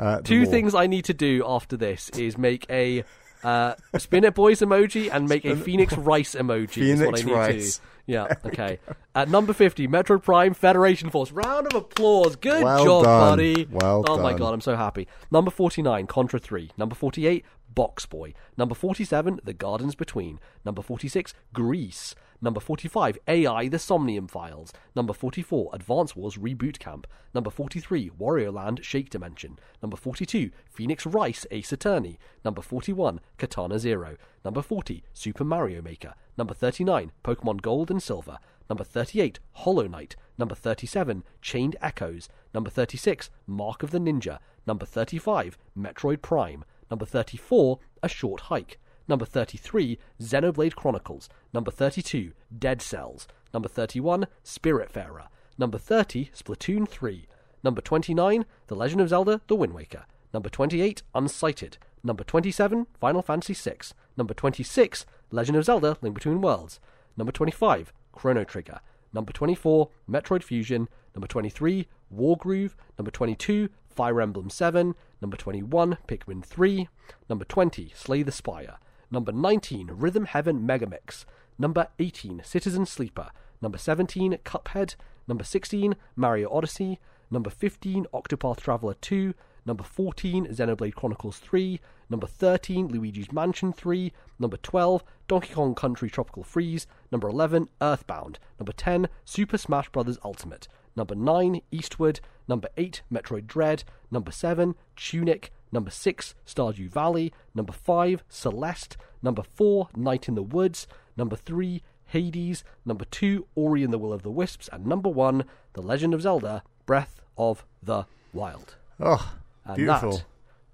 uh, 0.01 0.17
the 0.17 0.23
Two 0.25 0.43
war. 0.43 0.47
things 0.47 0.75
I 0.75 0.89
need 0.89 1.05
to 1.05 1.15
do 1.15 1.45
after 1.47 1.77
this 1.77 2.11
is 2.11 2.37
make 2.37 2.67
a 2.69 3.05
uh, 3.45 3.75
Spin 3.99 4.25
It 4.25 4.35
Boys 4.35 4.59
emoji 4.63 5.11
and 5.13 5.29
make 5.29 5.45
a 5.45 5.55
Phoenix 5.55 5.97
Rice 5.97 6.35
emoji. 6.35 6.79
is 6.79 6.99
what 6.99 7.15
I 7.15 7.23
Phoenix 7.23 7.25
need 7.25 7.33
Rice. 7.33 7.81
Yeah. 8.09 8.35
Okay. 8.45 8.79
At 9.15 9.29
number 9.29 9.53
fifty, 9.53 9.87
Metroid 9.87 10.23
Prime 10.25 10.55
Federation 10.55 11.11
Force. 11.11 11.31
Round 11.31 11.67
of 11.67 11.75
applause. 11.75 12.37
Good 12.37 12.65
Well 12.65 12.85
job, 12.85 13.05
done. 13.05 13.21
buddy. 13.31 13.69
Well 13.71 14.05
oh 14.09 14.19
my 14.19 14.31
done. 14.31 14.39
god, 14.39 14.55
I'm 14.55 14.61
so 14.63 14.75
happy. 14.77 15.07
Number 15.31 15.51
forty-nine, 15.51 16.07
Contra 16.07 16.41
Three. 16.41 16.71
Number 16.79 16.95
forty-eight, 16.95 17.45
BoxBoy. 17.77 18.33
Number 18.57 18.75
forty-seven, 18.75 19.41
The 19.45 19.53
Gardens 19.53 19.95
Between. 19.95 20.41
Number 20.65 20.81
forty-six, 20.83 21.35
Gris. 21.53 22.15
Number 22.41 22.61
45, 22.61 23.19
AI 23.27 23.69
The 23.69 23.81
Somnium 23.81 24.29
Files. 24.29 24.73
Number 24.95 25.13
44, 25.13 25.71
Advance 25.73 26.15
Wars 26.15 26.37
Reboot 26.37 26.79
Camp. 26.79 27.09
Number 27.35 27.51
43, 27.51 28.11
Wario 28.11 28.53
Land 28.53 28.85
Shake 28.85 29.11
Dimension. 29.11 29.59
Number 29.83 29.97
42, 29.97 30.53
Phoenix 30.71 31.05
Wright 31.05 31.45
Ace 31.51 31.73
Attorney. 31.73 32.19
Number 32.45 32.63
41, 32.63 33.19
Katana 33.39 33.81
Zero. 33.81 34.17
Number 34.45 34.63
40, 34.63 35.03
Super 35.13 35.43
Mario 35.43 35.83
Maker. 35.83 36.15
Number 36.37 36.55
39, 36.55 37.11
Pokemon 37.25 37.61
Gold 37.61 37.91
and 37.91 38.01
Silver. 38.01 38.39
Number 38.71 38.85
38, 38.85 39.41
Hollow 39.53 39.89
Knight. 39.89 40.15
Number 40.39 40.55
37, 40.55 41.25
Chained 41.43 41.75
Echoes. 41.83 42.29
Number 42.55 42.71
36, 42.71 43.31
Mark 43.49 43.83
of 43.83 43.91
the 43.91 43.99
Ninja. 43.99 44.39
Number 44.65 44.87
35, 44.87 45.59
Metroid 45.77 46.23
Prime. 46.23 46.65
Number 46.89 47.05
34, 47.05 47.81
A 48.05 48.09
Short 48.09 48.43
Hike. 48.43 48.79
Number 49.09 49.25
33, 49.25 49.99
Xenoblade 50.21 50.75
Chronicles. 50.75 51.31
Number 51.55 51.71
32, 51.71 52.33
Dead 52.57 52.83
Cells. 52.83 53.27
Number 53.55 53.69
31, 53.69 54.27
Spiritfarer. 54.45 55.29
Number 55.57 55.79
30, 55.79 56.31
Splatoon 56.37 56.87
3. 56.87 57.27
Number 57.65 57.81
29, 57.81 58.45
The 58.67 58.75
Legend 58.75 59.01
of 59.01 59.09
Zelda 59.09 59.41
The 59.47 59.57
Wind 59.57 59.73
Waker. 59.73 60.05
Number 60.35 60.51
28, 60.51 61.03
Unsighted. 61.15 61.79
Number 62.05 62.23
27, 62.23 62.87
Final 63.01 63.23
Fantasy 63.23 63.55
VI. 63.55 63.79
Number 64.17 64.35
26, 64.35 65.07
Legend 65.31 65.57
of 65.57 65.65
Zelda 65.65 65.97
Link 66.03 66.15
Between 66.15 66.43
Worlds. 66.43 66.79
Number 67.17 67.33
25, 67.33 67.93
Chrono 68.13 68.45
Trigger. 68.45 68.81
Number 69.15 69.33
24, 69.33 69.89
Metroid 70.09 70.43
Fusion. 70.43 70.87
Number 71.15 71.27
23, 71.27 71.89
Wargroove. 72.15 72.75
Number 72.99 73.11
22, 73.11 73.71
Fire 73.89 74.21
Emblem 74.21 74.51
7. 74.51 74.95
Number 75.23 75.37
21, 75.39 75.97
Pikmin 76.07 76.45
3. 76.45 76.89
Number 77.29 77.47
20, 77.47 77.93
Slay 77.95 78.23
the 78.23 78.31
Spire. 78.31 78.79
Number 79.11 79.33
19, 79.33 79.91
Rhythm 79.95 80.27
Heaven 80.27 80.67
Megamix. 80.67 81.25
Number 81.59 81.89
18, 81.99 82.43
Citizen 82.45 82.85
Sleeper. 82.87 83.31
Number 83.63 83.79
17, 83.79 84.39
Cuphead. 84.45 84.97
Number 85.27 85.45
16, 85.45 85.97
Mario 86.15 86.51
Odyssey. 86.51 87.01
Number 87.31 87.51
15, 87.51 88.07
Octopath 88.13 88.61
Traveler 88.61 88.95
2. 89.01 89.35
Number 89.65 89.85
14, 89.85 90.47
Xenoblade 90.47 90.95
Chronicles 90.95 91.39
3. 91.39 91.81
Number 92.09 92.27
13, 92.27 92.89
Luigi's 92.89 93.33
Mansion 93.33 93.73
3. 93.73 94.13
Number 94.39 94.57
12, 94.57 95.05
Donkey 95.27 95.53
Kong 95.53 95.75
Country 95.75 96.09
Tropical 96.09 96.43
Freeze. 96.43 96.87
Number 97.11 97.29
11, 97.29 97.69
Earthbound. 97.83 98.39
Number 98.59 98.73
10, 98.73 99.09
Super 99.25 99.59
Smash 99.59 99.91
Bros. 99.91 100.19
Ultimate. 100.25 100.69
Number 100.97 101.15
9, 101.15 101.61
Eastward. 101.71 102.21
Number 102.47 102.69
8, 102.77 103.03
Metroid 103.13 103.47
Dread. 103.47 103.85
Number 104.11 104.33
7, 104.33 104.75
Tunic. 104.97 105.53
Number 105.73 105.91
6, 105.91 106.35
Stardew 106.47 106.89
Valley. 106.89 107.33
Number 107.55 107.73
5, 107.73 108.23
Celeste. 108.29 108.97
Number 109.23 109.43
4, 109.43 109.89
Night 109.97 110.29
in 110.29 110.35
the 110.35 110.43
Woods. 110.43 110.87
Number 111.17 111.37
3, 111.37 111.83
Hades. 112.07 112.65
Number 112.85 113.05
2, 113.05 113.47
Ori 113.55 113.83
and 113.83 113.93
the 113.93 113.99
Will 113.99 114.13
of 114.13 114.23
the 114.23 114.31
Wisps. 114.31 114.69
And 114.73 114.87
number 114.87 115.09
1, 115.09 115.45
The 115.75 115.83
Legend 115.83 116.15
of 116.15 116.23
Zelda 116.23 116.63
Breath 116.87 117.21
of 117.37 117.65
the 117.83 118.07
Wild. 118.33 118.77
Oh, 119.01 119.35
And 119.65 119.77
beautiful. 119.77 120.13
that 120.13 120.25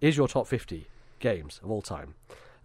is 0.00 0.16
your 0.16 0.28
top 0.28 0.46
50 0.46 0.86
games 1.18 1.60
of 1.62 1.70
all 1.70 1.82
time. 1.82 2.14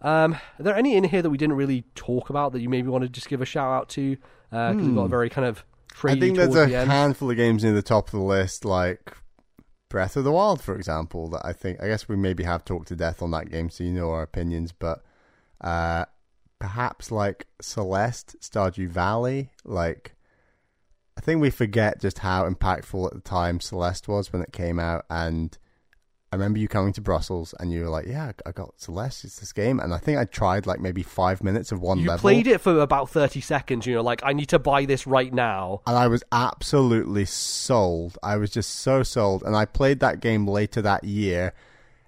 Um, 0.02 0.34
are 0.58 0.62
there 0.62 0.76
any 0.76 0.96
in 0.96 1.04
here 1.04 1.20
that 1.22 1.28
we 1.30 1.36
didn't 1.36 1.56
really 1.56 1.84
talk 1.94 2.30
about 2.30 2.52
that 2.52 2.60
you 2.60 2.68
maybe 2.68 2.88
want 2.88 3.02
to 3.02 3.08
just 3.08 3.28
give 3.28 3.42
a 3.42 3.44
shout 3.46 3.70
out 3.70 3.88
to? 3.90 4.16
Because 4.50 4.76
we've 4.76 4.94
got 4.94 5.04
a 5.04 5.08
very 5.08 5.28
kind 5.30 5.46
of 5.46 5.64
Hmm. 6.00 6.06
I 6.08 6.14
think 6.20 6.36
there's 6.36 6.54
a 6.54 6.66
the 6.66 6.86
handful 6.86 7.30
of 7.30 7.36
games 7.36 7.64
near 7.64 7.72
the 7.72 7.82
top 7.82 8.06
of 8.06 8.12
the 8.12 8.20
list, 8.20 8.64
like 8.64 9.12
Breath 9.90 10.16
of 10.16 10.24
the 10.24 10.32
Wild, 10.32 10.62
for 10.62 10.74
example. 10.74 11.28
That 11.28 11.44
I 11.44 11.52
think 11.52 11.82
I 11.82 11.88
guess 11.88 12.08
we 12.08 12.16
maybe 12.16 12.44
have 12.44 12.64
talked 12.64 12.88
to 12.88 12.96
death 12.96 13.20
on 13.20 13.32
that 13.32 13.50
game, 13.50 13.68
so 13.68 13.84
you 13.84 13.92
know 13.92 14.10
our 14.10 14.22
opinions. 14.22 14.72
But 14.72 15.02
uh, 15.60 16.06
perhaps 16.58 17.10
like 17.10 17.46
Celeste, 17.60 18.36
Stardew 18.40 18.88
Valley, 18.88 19.50
like 19.64 20.14
I 21.18 21.20
think 21.20 21.42
we 21.42 21.50
forget 21.50 22.00
just 22.00 22.20
how 22.20 22.48
impactful 22.48 23.08
at 23.08 23.12
the 23.12 23.20
time 23.20 23.60
Celeste 23.60 24.08
was 24.08 24.32
when 24.32 24.40
it 24.40 24.52
came 24.52 24.78
out, 24.78 25.04
and 25.10 25.58
I 26.32 26.36
remember 26.36 26.60
you 26.60 26.68
coming 26.68 26.92
to 26.92 27.00
Brussels 27.00 27.54
and 27.58 27.72
you 27.72 27.80
were 27.82 27.88
like, 27.88 28.06
"Yeah, 28.06 28.30
I 28.46 28.52
got 28.52 28.74
Celeste. 28.80 29.24
It's 29.24 29.40
this 29.40 29.52
game," 29.52 29.80
and 29.80 29.92
I 29.92 29.98
think 29.98 30.16
I 30.18 30.24
tried 30.24 30.64
like 30.64 30.78
maybe 30.78 31.02
five 31.02 31.42
minutes 31.42 31.72
of 31.72 31.80
one 31.80 31.98
you 31.98 32.06
level. 32.08 32.20
played 32.20 32.46
it 32.46 32.60
for 32.60 32.78
about 32.80 33.10
30 33.10 33.40
seconds. 33.40 33.84
You 33.84 33.96
know, 33.96 34.02
like, 34.02 34.20
I 34.24 34.32
need 34.32 34.48
to 34.50 34.60
buy 34.60 34.84
this 34.84 35.08
right 35.08 35.32
now. 35.34 35.80
and 35.88 35.96
I 35.98 36.06
was 36.06 36.22
absolutely 36.30 37.24
sold. 37.24 38.16
I 38.22 38.36
was 38.36 38.50
just 38.50 38.70
so 38.76 39.02
sold, 39.02 39.42
and 39.42 39.56
I 39.56 39.64
played 39.64 39.98
that 40.00 40.20
game 40.20 40.46
later 40.46 40.80
that 40.82 41.02
year, 41.02 41.52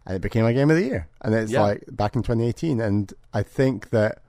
and 0.07 0.15
it 0.15 0.20
became 0.23 0.44
my 0.44 0.52
game 0.52 0.70
of 0.70 0.76
the 0.76 0.84
year. 0.84 1.09
And 1.20 1.34
it's 1.34 1.51
Yeah. 1.51 1.62
like 1.62 1.84
back 1.91 2.15
in 2.15 2.23
2018, 2.23 2.81
and 2.81 3.12
I 3.34 3.42
think 3.42 3.91
that 3.91 4.23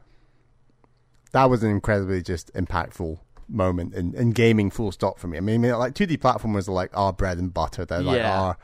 that 1.33 1.51
was 1.51 1.61
an 1.61 1.69
incredibly 1.69 2.23
just 2.23 2.51
impactful 2.55 3.19
moment 3.47 3.93
in, 3.93 4.15
in 4.15 4.31
gaming. 4.31 4.71
Full 4.71 4.91
stop 4.91 5.19
for 5.19 5.27
me. 5.27 5.37
I 5.37 5.41
mean, 5.41 5.61
like 5.61 5.93
2D 5.93 6.17
platformers 6.17 6.67
are 6.67 6.71
like 6.71 6.89
our 6.97 7.13
bread 7.13 7.37
and 7.37 7.53
butter. 7.53 7.85
They're 7.85 8.01
like 8.01 8.17
Yeah. 8.17 8.39
our 8.41 8.57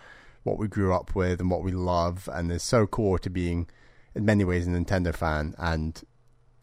what 0.43 0.57
we 0.57 0.67
grew 0.67 0.93
up 0.93 1.15
with 1.15 1.39
and 1.39 1.49
what 1.49 1.63
we 1.63 1.71
love, 1.71 2.27
and 2.31 2.49
they're 2.49 2.59
so 2.59 2.85
core 2.87 3.19
to 3.19 3.29
being 3.29 3.67
in 4.15 4.25
many 4.25 4.43
ways 4.43 4.67
a 4.67 4.71
Nintendo 4.71 5.13
fan, 5.15 5.53
and 5.57 6.01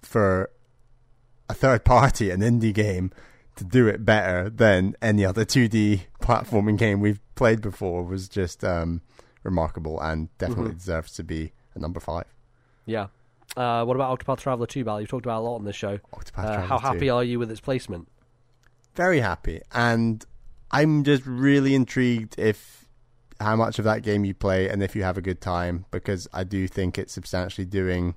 for 0.02 0.50
a 1.48 1.54
third 1.54 1.84
party, 1.84 2.30
an 2.30 2.40
indie 2.40 2.74
game, 2.74 3.10
to 3.56 3.64
do 3.64 3.86
it 3.88 4.04
better 4.04 4.50
than 4.50 4.94
any 5.00 5.24
other 5.24 5.44
2D 5.44 6.02
platforming 6.20 6.76
game 6.76 7.00
we've 7.00 7.20
played 7.36 7.60
before 7.62 8.02
was 8.02 8.28
just 8.28 8.64
um, 8.64 9.00
remarkable 9.42 10.00
and 10.00 10.28
definitely 10.38 10.70
Mm-hmm. 10.70 10.78
deserves 10.78 11.12
to 11.12 11.24
be 11.24 11.52
a 11.74 11.78
number 11.78 12.00
five. 12.00 12.26
Yeah. 12.84 13.06
Uh, 13.56 13.84
what 13.84 13.94
about 13.94 14.18
Octopath 14.18 14.38
Traveler 14.40 14.66
2, 14.66 14.84
Bal? 14.84 15.00
You've 15.00 15.08
talked 15.08 15.24
about 15.24 15.40
a 15.40 15.44
lot 15.44 15.54
on 15.56 15.64
this 15.64 15.76
show. 15.76 15.98
Octopath 16.12 16.44
Uh, 16.44 16.60
how 16.66 16.78
2. 16.78 16.86
happy 16.86 17.08
are 17.10 17.24
you 17.24 17.38
with 17.38 17.50
its 17.50 17.60
placement? 17.60 18.08
very 18.94 19.20
happy 19.20 19.60
and 19.74 20.24
i'm 20.70 21.04
just 21.04 21.22
really 21.26 21.74
intrigued 21.74 22.34
if 22.38 22.85
how 23.40 23.54
much 23.56 23.78
of 23.78 23.84
that 23.84 24.02
game 24.02 24.24
you 24.24 24.32
play 24.34 24.68
and 24.68 24.82
if 24.82 24.96
you 24.96 25.02
have 25.02 25.18
a 25.18 25.22
good 25.22 25.40
time 25.40 25.84
because 25.90 26.26
i 26.32 26.42
do 26.44 26.66
think 26.66 26.98
it's 26.98 27.12
substantially 27.12 27.64
doing 27.66 28.14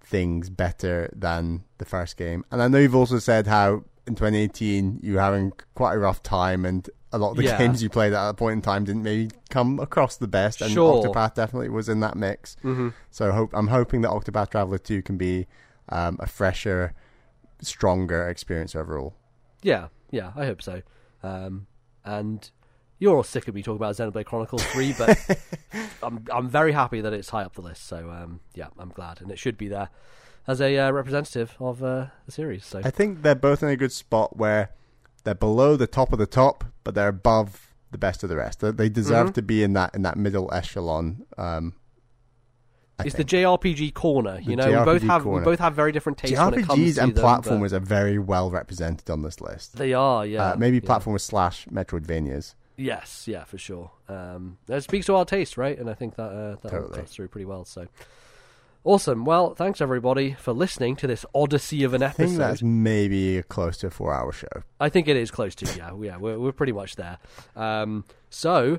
things 0.00 0.48
better 0.50 1.10
than 1.14 1.64
the 1.78 1.84
first 1.84 2.16
game 2.16 2.44
and 2.50 2.62
i 2.62 2.68
know 2.68 2.78
you've 2.78 2.94
also 2.94 3.18
said 3.18 3.46
how 3.46 3.82
in 4.06 4.14
2018 4.14 5.00
you 5.02 5.14
were 5.14 5.20
having 5.20 5.52
quite 5.74 5.94
a 5.94 5.98
rough 5.98 6.22
time 6.22 6.64
and 6.64 6.88
a 7.12 7.18
lot 7.18 7.30
of 7.30 7.36
the 7.36 7.44
Yeah. 7.44 7.58
games 7.58 7.82
you 7.82 7.88
played 7.88 8.12
at 8.12 8.24
that 8.26 8.36
point 8.36 8.52
in 8.54 8.62
time 8.62 8.84
didn't 8.84 9.02
maybe 9.02 9.30
come 9.50 9.80
across 9.80 10.16
the 10.16 10.28
best 10.28 10.60
and 10.62 10.70
Sure. 10.70 11.02
octopath 11.02 11.34
definitely 11.34 11.68
was 11.70 11.88
in 11.88 12.00
that 12.00 12.16
mix 12.16 12.56
Mm-hmm. 12.62 12.90
so 13.10 13.32
hope, 13.32 13.50
i'm 13.52 13.68
hoping 13.68 14.02
that 14.02 14.10
octopath 14.12 14.50
traveler 14.50 14.78
2 14.78 15.02
can 15.02 15.16
be 15.16 15.46
um, 15.88 16.16
a 16.20 16.26
fresher 16.28 16.92
stronger 17.62 18.28
experience 18.28 18.74
overall 18.76 19.14
Yeah, 19.62 19.88
yeah, 20.10 20.32
I 20.36 20.44
hope 20.46 20.62
so. 20.62 20.82
Um, 21.22 21.66
and 22.04 22.48
you're 22.98 23.16
all 23.16 23.22
sick 23.22 23.46
of 23.48 23.54
me 23.54 23.62
talking 23.62 23.76
about 23.76 23.94
Xenoblade 23.96 24.24
Chronicles 24.24 24.62
3, 24.64 24.94
but 24.98 25.38
I'm 26.02 26.24
I'm 26.32 26.48
very 26.48 26.72
happy 26.72 27.00
that 27.00 27.12
it's 27.12 27.28
high 27.30 27.42
up 27.44 27.54
the 27.54 27.62
list. 27.62 27.86
So 27.86 28.10
um, 28.10 28.40
yeah, 28.54 28.68
I'm 28.78 28.90
glad, 28.90 29.20
and 29.20 29.30
it 29.30 29.38
should 29.38 29.58
be 29.58 29.68
there 29.68 29.90
as 30.46 30.60
a 30.60 30.78
uh, 30.78 30.90
representative 30.90 31.56
of 31.60 31.82
uh, 31.82 32.06
the 32.24 32.32
series. 32.32 32.64
So 32.64 32.80
I 32.84 32.90
think 32.90 33.22
they're 33.22 33.34
both 33.34 33.62
in 33.62 33.68
a 33.68 33.76
good 33.76 33.92
spot 33.92 34.36
where 34.36 34.70
they're 35.24 35.34
below 35.34 35.76
the 35.76 35.86
top 35.88 36.12
of 36.12 36.18
the 36.18 36.26
top, 36.26 36.64
but 36.84 36.94
they're 36.94 37.08
above 37.08 37.74
the 37.90 37.98
best 37.98 38.22
of 38.22 38.28
the 38.28 38.36
rest. 38.36 38.60
They- 38.60 38.70
They 38.70 38.88
deserve 38.88 39.30
Mhm. 39.30 39.34
to 39.34 39.42
be 39.42 39.62
in 39.62 39.72
that 39.74 39.94
in 39.94 40.02
that 40.02 40.16
middle 40.16 40.52
echelon. 40.52 41.24
Um, 41.36 41.74
it's 42.98 43.14
think. 43.14 43.28
the 43.28 43.36
JRPG 43.36 43.92
corner. 43.92 44.38
You 44.40 44.56
The 44.56 44.70
know, 44.70 44.78
we 44.78 44.84
both 44.84 45.02
have 45.02 45.22
corner. 45.22 45.38
we 45.40 45.44
both 45.44 45.58
have 45.58 45.74
very 45.74 45.92
different 45.92 46.16
tastes 46.16 46.38
when 46.38 46.54
it 46.54 46.62
comes 46.66 46.78
JRPGs 46.80 46.94
to 46.94 47.02
and 47.02 47.14
them, 47.14 47.24
platformers 47.24 47.72
are 47.72 47.80
very 47.80 48.18
well 48.18 48.50
represented 48.50 49.10
on 49.10 49.20
this 49.22 49.40
list. 49.40 49.76
They 49.76 49.92
are, 49.92 50.24
yeah. 50.24 50.52
uh, 50.52 50.56
maybe 50.56 50.78
yeah. 50.78 50.88
platformers 50.88 51.20
slash 51.20 51.66
Metroidvanias. 51.66 52.54
Yes, 52.76 53.26
yeah, 53.26 53.44
for 53.44 53.58
sure. 53.58 53.90
Um, 54.08 54.58
that 54.66 54.82
speaks 54.82 55.06
to 55.06 55.14
our 55.14 55.24
taste, 55.24 55.56
right? 55.56 55.78
And 55.78 55.88
I 55.88 55.94
think 55.94 56.16
that 56.16 56.22
uh, 56.30 56.56
that 56.62 56.72
all 56.72 56.80
Totally. 56.82 56.98
cuts 56.98 57.14
through 57.14 57.28
pretty 57.28 57.44
well. 57.46 57.64
So 57.64 57.86
awesome. 58.84 59.24
Well, 59.24 59.54
thanks 59.54 59.80
everybody 59.80 60.34
for 60.34 60.52
listening 60.52 60.96
to 60.96 61.06
this 61.06 61.24
odyssey 61.34 61.84
of 61.84 61.94
an 61.94 62.02
I 62.02 62.08
think 62.08 62.30
episode. 62.30 62.38
that's 62.42 62.62
maybe 62.62 63.42
close 63.48 63.78
to 63.78 63.86
a 63.86 63.90
four-hour 63.90 64.32
show. 64.32 64.62
I 64.78 64.88
think 64.88 65.08
it 65.08 65.16
is 65.16 65.30
close 65.30 65.54
to 65.56 65.66
yeah, 65.76 65.92
yeah. 66.00 66.16
We're 66.18 66.38
we're 66.38 66.52
pretty 66.52 66.72
much 66.72 66.96
there. 66.96 67.18
Um, 67.54 68.04
so 68.30 68.78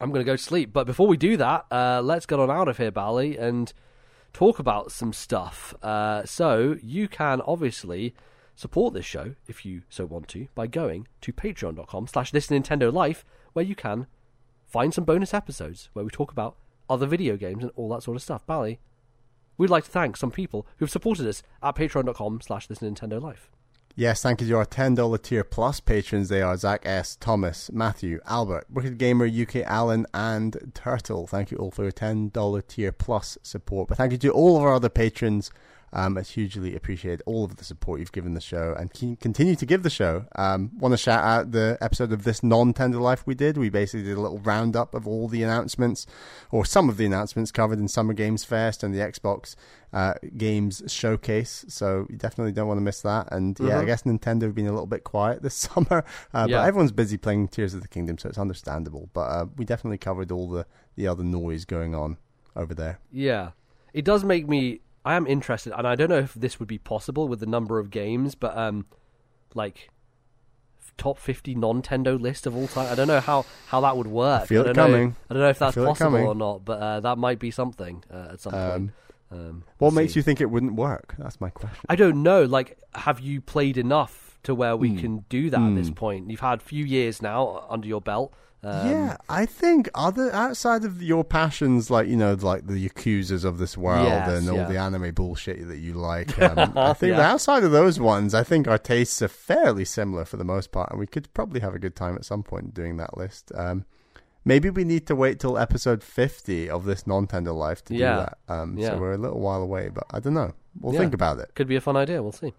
I'm 0.00 0.10
going 0.10 0.24
to 0.24 0.30
go 0.30 0.36
to 0.36 0.42
sleep. 0.42 0.72
But 0.72 0.86
before 0.86 1.06
we 1.08 1.16
do 1.16 1.36
that, 1.38 1.66
uh, 1.70 2.00
let's 2.04 2.26
get 2.26 2.38
on 2.38 2.50
out 2.50 2.68
of 2.68 2.76
here, 2.78 2.90
Bally, 2.90 3.36
and 3.36 3.72
talk 4.32 4.58
about 4.58 4.92
some 4.92 5.12
stuff. 5.12 5.74
Uh, 5.82 6.24
so 6.24 6.76
you 6.82 7.08
can 7.08 7.40
obviously 7.40 8.14
support 8.56 8.94
this 8.94 9.04
show 9.04 9.34
if 9.46 9.64
you 9.64 9.82
so 9.88 10.04
want 10.06 10.26
to 10.28 10.48
by 10.54 10.66
going 10.66 11.06
to 11.20 11.32
patreon.com 11.32 12.08
slash 12.08 12.32
this 12.32 12.48
Nintendo 12.48 12.92
Life, 12.92 13.24
where 13.52 13.64
you 13.64 13.76
can 13.76 14.06
find 14.66 14.92
some 14.92 15.04
bonus 15.04 15.32
episodes 15.32 15.90
where 15.92 16.04
we 16.04 16.10
talk 16.10 16.32
about 16.32 16.56
other 16.90 17.06
video 17.06 17.36
games 17.36 17.62
and 17.62 17.72
all 17.76 17.88
that 17.90 18.02
sort 18.02 18.16
of 18.16 18.22
stuff. 18.22 18.44
Bally, 18.46 18.80
we'd 19.56 19.70
like 19.70 19.84
to 19.84 19.90
thank 19.90 20.16
some 20.16 20.30
people 20.30 20.66
who've 20.78 20.90
supported 20.90 21.26
us 21.26 21.42
at 21.62 21.76
patreon.com 21.76 22.40
slash 22.40 22.66
this 22.66 22.78
Nintendo 22.78 23.22
Life. 23.22 23.50
Yes, 23.98 24.20
thank 24.20 24.42
you 24.42 24.48
to 24.48 24.56
our 24.56 24.66
$10 24.66 25.22
tier 25.22 25.42
plus 25.42 25.80
patrons. 25.80 26.28
They 26.28 26.42
are 26.42 26.54
Zach 26.58 26.82
S., 26.84 27.16
Thomas, 27.16 27.70
Matthew, 27.72 28.20
Albert, 28.26 28.66
Wicked 28.70 28.98
Gamer, 28.98 29.26
UK 29.26 29.56
Allen, 29.64 30.04
and 30.12 30.72
Turtle. 30.74 31.26
Thank 31.26 31.50
you 31.50 31.56
all 31.56 31.70
for 31.70 31.84
your 31.84 31.92
$10 31.92 32.66
tier 32.68 32.92
plus 32.92 33.38
support. 33.42 33.88
But 33.88 33.96
thank 33.96 34.12
you 34.12 34.18
to 34.18 34.30
all 34.32 34.58
of 34.58 34.64
our 34.64 34.74
other 34.74 34.90
patrons. 34.90 35.50
Um, 35.92 36.18
it's 36.18 36.30
hugely 36.30 36.74
appreciated 36.76 37.22
all 37.26 37.44
of 37.44 37.56
the 37.56 37.64
support 37.64 38.00
you've 38.00 38.12
given 38.12 38.34
the 38.34 38.40
show 38.40 38.74
and 38.78 38.92
can 38.92 39.16
continue 39.16 39.56
to 39.56 39.64
give 39.64 39.82
the 39.82 39.88
show. 39.90 40.26
Um, 40.36 40.72
Want 40.78 40.92
to 40.92 40.98
shout 40.98 41.24
out 41.24 41.52
the 41.52 41.78
episode 41.80 42.12
of 42.12 42.24
this 42.24 42.42
non-tender 42.42 42.98
life 43.00 43.26
we 43.26 43.34
did. 43.34 43.56
We 43.56 43.70
basically 43.70 44.02
did 44.04 44.18
a 44.18 44.20
little 44.20 44.38
roundup 44.40 44.94
of 44.94 45.06
all 45.06 45.28
the 45.28 45.42
announcements, 45.42 46.06
or 46.50 46.64
some 46.66 46.88
of 46.88 46.96
the 46.96 47.06
announcements 47.06 47.50
covered 47.52 47.78
in 47.78 47.88
Summer 47.88 48.12
Games 48.14 48.44
Fest 48.44 48.82
and 48.82 48.94
the 48.94 48.98
Xbox 48.98 49.54
uh, 49.92 50.14
Games 50.36 50.82
Showcase. 50.88 51.64
So 51.68 52.06
you 52.10 52.16
definitely 52.16 52.52
don't 52.52 52.68
want 52.68 52.78
to 52.78 52.82
miss 52.84 53.00
that. 53.02 53.28
And 53.32 53.56
yeah, 53.60 53.78
I 53.78 53.82
Mhm. 53.84 53.86
guess 53.86 54.02
Nintendo 54.02 54.42
have 54.42 54.54
been 54.54 54.66
a 54.66 54.72
little 54.72 54.86
bit 54.86 55.04
quiet 55.04 55.42
this 55.42 55.54
summer, 55.70 56.04
uh, 56.34 56.46
Yeah. 56.50 56.58
but 56.58 56.66
everyone's 56.68 56.92
busy 56.92 57.16
playing 57.16 57.48
Tears 57.48 57.72
of 57.74 57.80
the 57.82 57.88
Kingdom, 57.88 58.18
so 58.18 58.28
it's 58.28 58.38
understandable. 58.38 59.08
But 59.14 59.20
uh, 59.30 59.46
we 59.56 59.64
definitely 59.64 59.98
covered 59.98 60.30
all 60.32 60.48
the 60.50 60.66
the 60.96 61.06
other 61.06 61.22
noise 61.24 61.64
going 61.64 61.94
on 61.94 62.16
over 62.56 62.74
there. 62.74 62.98
Yeah, 63.12 63.50
it 63.94 64.04
does 64.04 64.24
make 64.24 64.48
me. 64.48 64.80
I 65.06 65.14
am 65.14 65.26
interested, 65.26 65.72
and 65.78 65.86
I 65.86 65.94
don't 65.94 66.10
know 66.10 66.18
if 66.18 66.34
this 66.34 66.58
would 66.58 66.68
be 66.68 66.78
possible 66.78 67.28
with 67.28 67.40
the 67.40 67.46
number 67.46 67.78
of 67.78 67.90
games, 67.90 68.34
but 68.34 68.56
um, 68.58 68.86
like 69.54 69.88
top 70.98 71.18
fifty 71.18 71.54
non-Tendo 71.54 72.18
list 72.20 72.46
of 72.46 72.56
all 72.56 72.66
time. 72.66 72.90
I 72.90 72.94
don't 72.94 73.06
know 73.08 73.20
how 73.20 73.44
how 73.68 73.80
that 73.82 73.96
would 73.96 74.06
work. 74.08 74.46
feel 74.48 74.62
I 74.62 74.70
it 74.70 74.72
don't 74.72 74.76
know- 74.76 74.82
coming. 74.96 75.16
I 75.30 75.34
don't 75.34 75.42
know 75.42 75.48
if 75.50 75.58
that's 75.58 75.76
possible 75.76 76.18
or 76.26 76.34
not, 76.34 76.64
but 76.64 76.80
uh, 76.80 77.00
that 77.00 77.18
might 77.18 77.38
be 77.38 77.50
something 77.50 78.02
uh, 78.12 78.28
at 78.32 78.40
some 78.40 78.52
point. 78.52 78.72
Um, 78.72 78.92
Um, 79.28 79.64
what 79.78 79.92
makes 79.92 80.12
see. 80.12 80.20
you 80.20 80.22
think 80.22 80.40
it 80.40 80.50
wouldn't 80.50 80.74
work? 80.74 81.14
That's 81.18 81.40
my 81.40 81.50
question. 81.50 81.84
I 81.88 81.96
don't 81.96 82.22
know. 82.22 82.44
Like, 82.44 82.78
have 82.94 83.18
you 83.18 83.40
played 83.40 83.76
enough 83.76 84.38
to 84.44 84.54
where 84.54 84.76
we 84.76 84.90
Hmm. 84.90 84.98
can 84.98 85.24
do 85.28 85.50
that 85.50 85.60
at 85.60 85.74
this 85.74 85.88
Hmm. 85.88 85.94
point? 85.94 86.30
You've 86.30 86.40
had 86.50 86.60
a 86.60 86.62
few 86.64 86.84
years 86.84 87.20
now 87.20 87.64
under 87.68 87.88
your 87.88 88.00
belt. 88.00 88.32
Um, 88.62 88.88
yeah, 88.90 89.16
I 89.28 89.46
think 89.46 89.88
other 89.94 90.32
outside 90.32 90.84
of 90.84 91.00
your 91.02 91.22
passions, 91.22 91.90
like 91.90 92.08
you 92.08 92.16
know, 92.16 92.34
like 92.34 92.66
the 92.66 92.88
Yakuzas 92.88 93.44
of 93.44 93.58
this 93.58 93.76
world 93.76 94.06
Yes, 94.06 94.28
and 94.28 94.48
all 94.50 94.56
yeah. 94.56 94.64
the 94.68 94.78
anime 94.78 95.12
bullshit 95.14 95.68
that 95.68 95.78
you 95.78 95.92
like. 95.94 96.36
Um, 96.42 96.72
I 96.76 96.92
think 96.94 97.16
Yeah. 97.16 97.30
outside 97.30 97.62
of 97.64 97.70
those 97.70 98.00
ones, 98.00 98.34
I 98.34 98.42
think 98.42 98.66
our 98.66 98.78
tastes 98.78 99.20
are 99.22 99.28
fairly 99.28 99.84
similar 99.84 100.24
for 100.24 100.36
the 100.36 100.44
most 100.44 100.72
part, 100.72 100.90
and 100.90 100.98
we 100.98 101.06
could 101.06 101.32
probably 101.34 101.60
have 101.60 101.74
a 101.74 101.78
good 101.78 101.94
time 101.94 102.14
at 102.16 102.24
some 102.24 102.42
point 102.42 102.74
doing 102.74 102.96
that 102.96 103.16
list. 103.16 103.52
Um, 103.54 103.84
maybe 104.44 104.70
we 104.70 104.84
need 104.84 105.06
to 105.08 105.14
wait 105.14 105.38
till 105.38 105.58
episode 105.58 106.02
fifty 106.02 106.68
of 106.68 106.84
this 106.86 107.06
non-tender 107.06 107.52
life 107.52 107.84
to 107.84 107.94
Yeah. 107.94 108.12
do 108.14 108.20
that. 108.20 108.38
Um, 108.48 108.78
Yeah. 108.78 108.90
So 108.90 108.98
we're 108.98 109.12
a 109.14 109.18
little 109.18 109.40
while 109.40 109.62
away, 109.62 109.90
but 109.90 110.04
I 110.10 110.18
don't 110.18 110.34
know. 110.34 110.52
We'll 110.80 110.92
think 110.98 111.14
about 111.14 111.38
it. 111.38 111.50
could 111.54 111.68
be 111.68 111.76
a 111.76 111.80
fun 111.80 111.96
idea. 111.96 112.22
We'll 112.22 112.32
see. 112.32 112.52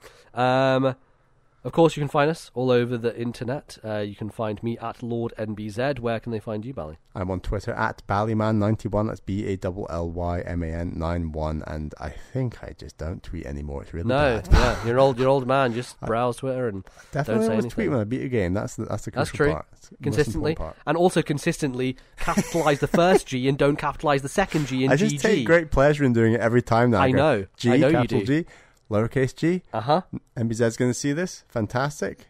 Of 1.64 1.74
course, 1.74 1.98
you 1.98 2.02
can 2.02 2.08
find 2.08 2.30
us 2.32 2.50
all 2.53 2.72
over 2.72 2.98
the 2.98 3.19
internet. 3.19 3.77
Uh, 3.84 3.98
you 3.98 4.16
can 4.16 4.30
find 4.30 4.61
me 4.64 4.77
at 4.77 5.03
Lord 5.03 5.34
MBZ. 5.38 6.00
Where 6.00 6.19
can 6.19 6.32
they 6.32 6.40
find 6.40 6.64
you, 6.64 6.74
Bally? 6.74 6.98
I'm 7.14 7.30
on 7.30 7.42
Twitter 7.42 7.72
at 7.74 8.03
Ballyman91. 8.08 9.08
That's 9.08 9.19
B 9.19 9.45
A 9.52 9.58
L 9.66 9.86
L 9.90 10.10
Y 10.10 10.40
M 10.42 10.64
A 10.64 10.68
N 10.68 10.94
9 10.95 11.32
1. 11.34 11.64
And 11.68 11.94
I 12.00 12.10
think 12.10 12.64
I 12.64 12.74
just 12.77 12.98
don't 12.98 13.22
tweet 13.22 13.45
anymore. 13.45 13.82
It's 13.84 13.94
really 13.94 14.08
No, 14.08 14.40
bad. 14.42 14.50
yeah, 14.52 14.86
you're 14.86 15.00
old, 15.00 15.19
you're 15.19 15.27
old 15.27 15.45
man. 15.48 15.74
Just 15.74 16.00
browse 16.02 16.38
Twitter 16.38 16.69
and 16.69 16.86
Definitely 17.11 17.44
say 17.45 17.50
always 17.52 17.66
anything. 17.66 17.69
tweet 17.72 17.90
when 17.90 18.00
I 18.00 18.03
beat 18.06 18.22
a 18.22 18.30
game. 18.30 18.53
That's 18.53 18.76
the, 18.76 18.86
that's 18.86 19.03
the 19.06 19.11
That's 19.11 19.32
crucial 19.32 19.45
true. 19.45 19.53
part. 19.53 19.66
Consistently, 20.03 20.56
part. 20.56 20.76
and 20.86 20.95
also 20.95 21.22
consistently 21.22 21.98
capitalize 22.18 22.80
the 22.80 22.88
first 22.88 23.27
G 23.27 23.48
and 23.50 23.58
don't 23.58 23.77
capitalize 23.77 24.22
the 24.22 24.30
second 24.30 24.68
G 24.68 24.86
in 24.86 24.92
I 24.92 24.95
just 24.95 25.16
GG. 25.16 25.22
take 25.22 25.45
great 25.45 25.72
pleasure 25.72 26.03
in 26.03 26.14
doing 26.14 26.34
it 26.34 26.40
every 26.40 26.61
time 26.61 26.92
now. 26.92 27.02
I 27.02 27.11
go, 27.11 27.18
know. 27.18 27.45
G, 27.58 27.72
I 27.72 27.77
know 27.77 27.88
you 27.88 27.94
capital 27.94 28.19
do. 28.22 28.44
G, 28.44 28.50
lowercase 28.90 29.36
g. 29.36 29.64
Uh 29.74 29.82
huh. 29.82 30.02
MBZ's 30.36 30.78
going 30.78 30.92
to 30.92 30.96
see 30.96 31.14
this. 31.14 31.44
Fantastic. 31.50 32.28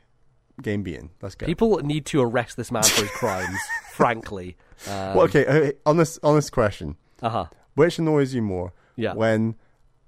Game 0.61 0.81
beaten. 0.81 1.11
Let's 1.21 1.35
go. 1.35 1.45
People 1.45 1.77
need 1.79 2.05
to 2.07 2.21
arrest 2.21 2.57
this 2.57 2.71
man 2.71 2.83
for 2.83 3.01
his 3.01 3.11
crimes. 3.11 3.59
frankly. 3.97 4.55
Um, 4.87 4.93
well, 4.93 5.21
okay, 5.21 5.45
uh, 5.45 5.71
honest, 5.85 6.19
honest 6.23 6.51
question. 6.51 6.95
Uh 7.21 7.29
huh. 7.29 7.45
Which 7.73 7.99
annoys 7.99 8.33
you 8.33 8.41
more? 8.41 8.73
Yeah. 8.95 9.13
When 9.13 9.55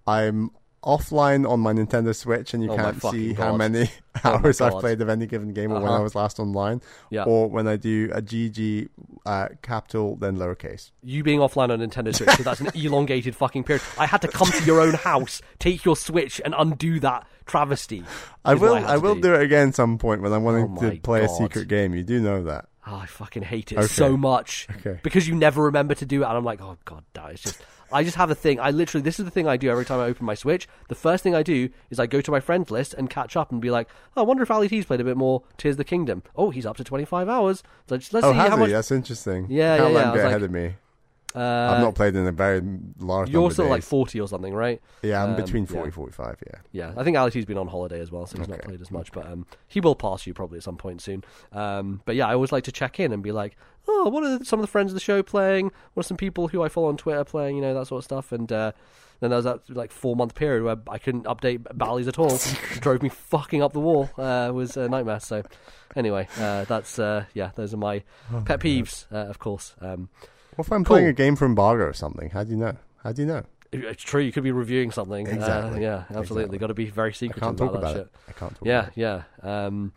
I'm 0.08 0.52
offline 0.84 1.50
on 1.50 1.60
my 1.60 1.74
Nintendo 1.74 2.16
Switch 2.16 2.54
and 2.54 2.64
you 2.64 2.72
Oh 2.72 2.76
can't 2.76 3.02
see 3.02 3.34
how 3.34 3.52
God. 3.52 3.58
many 3.58 3.90
Oh 4.24 4.30
hours 4.30 4.60
I've 4.62 4.74
played 4.80 5.02
of 5.02 5.10
any 5.10 5.26
given 5.28 5.54
game 5.54 5.72
or 5.72 5.76
when 5.76 5.84
Uh-huh. 5.90 6.00
I 6.00 6.04
was 6.04 6.16
last 6.16 6.40
online, 6.40 6.82
Yeah. 7.10 7.24
or 7.24 7.50
when 7.50 7.68
I 7.68 7.76
do 7.76 8.10
a 8.14 8.22
GG 8.22 8.90
uh, 9.26 9.50
capital 9.62 10.16
then 10.16 10.38
lowercase. 10.38 10.92
you 11.04 11.24
being 11.24 11.40
offline 11.40 11.70
on 11.72 11.80
Nintendo 11.80 12.16
Switch, 12.16 12.30
'cause 12.30 12.46
that's 12.46 12.62
an 12.62 12.72
elongated 12.76 13.36
fucking 13.36 13.64
period. 13.66 13.82
I 13.98 14.06
had 14.06 14.22
to 14.22 14.28
come 14.28 14.50
to 14.52 14.64
your 14.64 14.82
own 14.82 14.94
house, 14.96 15.42
take 15.60 15.86
your 15.86 15.96
Switch, 15.96 16.40
and 16.44 16.56
undo 16.58 17.00
that 17.02 17.28
travesty. 17.46 18.04
I 18.46 18.54
will. 18.56 18.76
had 18.76 18.86
I 18.86 18.98
will 18.98 19.16
do 19.16 19.34
it 19.34 19.42
again 19.42 19.74
some 19.74 19.98
point 19.98 20.22
when 20.22 20.32
I'm 20.34 20.44
wanting 20.44 20.78
Oh 20.80 20.90
to 20.90 20.98
play 21.02 21.24
a 21.24 21.30
secret 21.30 21.68
game. 21.68 21.94
You 21.94 22.04
do 22.04 22.20
know 22.22 22.44
that. 22.44 22.66
Oh, 22.88 22.96
I 22.96 23.06
fucking 23.06 23.44
hate 23.44 23.72
it 23.72 23.78
Okay. 23.78 23.88
so 23.88 24.18
much 24.18 24.68
Okay. 24.78 25.00
because 25.04 25.28
you 25.28 25.36
never 25.36 25.64
remember 25.64 25.94
to 25.96 26.06
do 26.06 26.24
it, 26.24 26.26
and 26.26 26.36
I'm 26.38 26.44
like, 26.46 26.62
oh 26.62 26.78
god, 26.86 27.04
that 27.14 27.34
is 27.34 27.42
just. 27.42 27.62
I 27.92 28.04
just 28.04 28.18
have 28.18 28.30
a 28.30 28.36
thing. 28.36 28.60
I 28.60 28.72
literally, 28.72 29.02
this 29.04 29.20
is 29.20 29.26
the 29.26 29.32
thing 29.32 29.48
I 29.48 29.58
do 29.58 29.70
every 29.70 29.86
time 29.86 30.00
I 30.00 30.06
open 30.06 30.26
my 30.26 30.36
Switch. 30.36 30.68
The 30.88 30.96
first 30.96 31.24
thing 31.24 31.36
I 31.36 31.44
do 31.44 31.70
is 31.90 32.00
I 32.00 32.08
go 32.08 32.22
to 32.22 32.32
my 32.32 32.40
friends 32.40 32.72
list 32.72 32.94
and 32.94 33.10
catch 33.10 33.36
up 33.36 33.52
and 33.52 33.62
be 33.62 33.72
like, 33.72 33.88
oh, 34.16 34.22
I 34.22 34.26
wonder 34.26 34.44
if 34.44 34.52
Ali 34.52 34.68
T's 34.70 34.86
played 34.86 35.02
a 35.02 35.04
bit 35.04 35.18
more 35.18 35.44
Tears 35.58 35.74
of 35.74 35.78
the 35.78 35.84
Kingdom. 35.84 36.24
Oh, 36.36 36.50
he's 36.50 36.66
up 36.66 36.78
to 36.78 36.84
25 36.84 37.28
hours. 37.28 37.64
So 37.88 37.98
just, 37.98 38.14
let's 38.14 38.26
oh, 38.26 38.32
see 38.32 38.38
how 38.38 38.52
he? 38.52 38.58
much. 38.58 38.72
That's 38.72 38.92
interesting. 38.92 39.48
Yeah, 39.50 39.78
Can't 39.78 39.94
yeah, 39.94 40.00
yeah. 40.00 40.10
I 40.10 40.14
was 40.14 40.22
ahead 40.22 40.42
like- 40.42 40.50
of 40.50 40.52
me. 40.52 40.76
Uh, 41.36 41.74
I've 41.74 41.82
not 41.82 41.94
played 41.94 42.16
in 42.16 42.26
a 42.26 42.32
very 42.32 42.62
large 42.98 43.30
You're 43.30 43.42
number 43.42 43.54
sort 43.54 43.66
of 43.66 43.72
of 43.72 43.78
like 43.78 43.84
40 43.84 44.20
or 44.20 44.28
something, 44.28 44.54
right? 44.54 44.82
yeah, 45.04 45.24
I'm 45.24 45.32
um, 45.32 45.36
between 45.36 45.64
yeah. 45.64 45.74
40 45.74 45.92
45, 45.92 46.38
yeah. 46.48 46.60
Yeah, 46.72 46.94
I 46.98 47.04
think 47.04 47.18
Alex 47.18 47.36
has 47.36 47.46
been 47.46 47.58
on 47.58 47.68
holiday 47.68 48.00
as 48.00 48.12
well, 48.12 48.26
so 48.26 48.38
he's 48.40 48.48
not 48.48 48.62
played 48.62 48.82
as 48.82 48.90
much. 48.90 49.12
But 49.12 49.28
um, 49.28 49.46
he 49.68 49.80
will 49.80 49.96
pass 49.96 50.26
you 50.26 50.34
probably 50.34 50.58
at 50.58 50.64
some 50.64 50.78
point 50.78 51.02
soon. 51.02 51.24
Um, 51.52 52.02
but 52.06 52.16
yeah, 52.16 52.28
I 52.28 52.34
always 52.34 52.52
like 52.52 52.64
to 52.64 52.72
check 52.72 53.00
in 53.00 53.14
and 53.14 53.22
be 53.22 53.32
like, 53.32 53.56
oh, 53.88 54.10
what 54.10 54.24
are 54.24 54.44
some 54.44 54.60
of 54.60 54.64
the 54.64 54.72
friends 54.72 54.92
of 54.92 54.96
the 54.96 55.02
show 55.02 55.22
playing? 55.22 55.72
What 55.94 56.06
are 56.06 56.08
some 56.08 56.18
people 56.18 56.48
who 56.48 56.64
I 56.64 56.70
follow 56.70 56.88
on 56.88 56.98
Twitter 56.98 57.24
playing? 57.24 57.58
You 57.58 57.62
know 57.62 57.74
that 57.76 57.86
sort 57.86 58.00
of 58.00 58.06
stuff. 58.06 58.32
And 58.32 58.52
uh, 58.52 58.72
then 59.20 59.30
there 59.30 59.38
was 59.38 59.46
that 59.46 59.70
like 59.70 59.92
four 59.92 60.16
month 60.16 60.34
period 60.36 60.64
where 60.64 60.78
I 60.90 60.98
couldn't 60.98 61.26
update 61.26 61.66
Bally's 61.78 62.08
at 62.08 62.18
all. 62.18 62.34
it 62.36 62.80
drove 62.80 63.04
me 63.04 63.10
fucking 63.10 63.62
up 63.62 63.74
the 63.74 63.80
wall. 63.80 64.10
Uh, 64.18 64.48
it 64.50 64.54
was 64.54 64.78
a 64.78 64.88
nightmare. 64.90 65.20
So 65.20 65.44
anyway, 65.96 66.28
uh, 66.40 66.66
that's 66.66 66.98
uh, 67.00 67.26
yeah, 67.34 67.52
those 67.56 67.74
are 67.74 67.78
my 67.78 68.04
Oh 68.34 68.42
pet 68.46 68.60
peeves, 68.60 69.06
uh, 69.12 69.30
of 69.30 69.40
course. 69.40 69.76
Um, 69.82 70.10
What 70.60 70.66
if 70.68 70.74
I'm 70.74 70.84
Cool. 70.84 70.96
playing 70.98 71.08
a 71.08 71.14
game 71.14 71.38
for 71.38 71.46
embargo 71.46 71.86
or 71.86 71.94
something? 71.94 72.32
How 72.32 72.44
do 72.44 72.52
you 72.52 72.58
know? 72.58 72.76
How 73.02 73.14
do 73.14 73.22
you 73.22 73.28
know? 73.30 73.44
it's 73.72 74.04
true. 74.04 74.20
You 74.22 74.34
could 74.34 74.44
be 74.44 74.52
reviewing 74.52 74.92
something. 74.92 75.26
Uh, 75.26 75.32
Exactly. 75.32 75.82
yeah, 75.84 76.04
absolutely. 76.10 76.42
Exactly. 76.44 76.58
Got 76.58 76.68
to 76.68 76.74
be 76.74 76.86
very 76.90 77.12
I 77.12 77.14
secretive 77.14 77.42
can't 77.42 77.58
about 77.62 77.66
talk 77.66 77.74
that 77.76 77.80
about 77.80 77.94
shit. 77.96 78.02
it. 78.08 78.12
I 78.28 78.32
can't 78.34 78.56
talk 78.56 78.66
Yeah, 78.66 78.80
about 78.80 78.90
it. 78.90 78.98
yeah. 78.98 79.22
Um, 79.66 79.94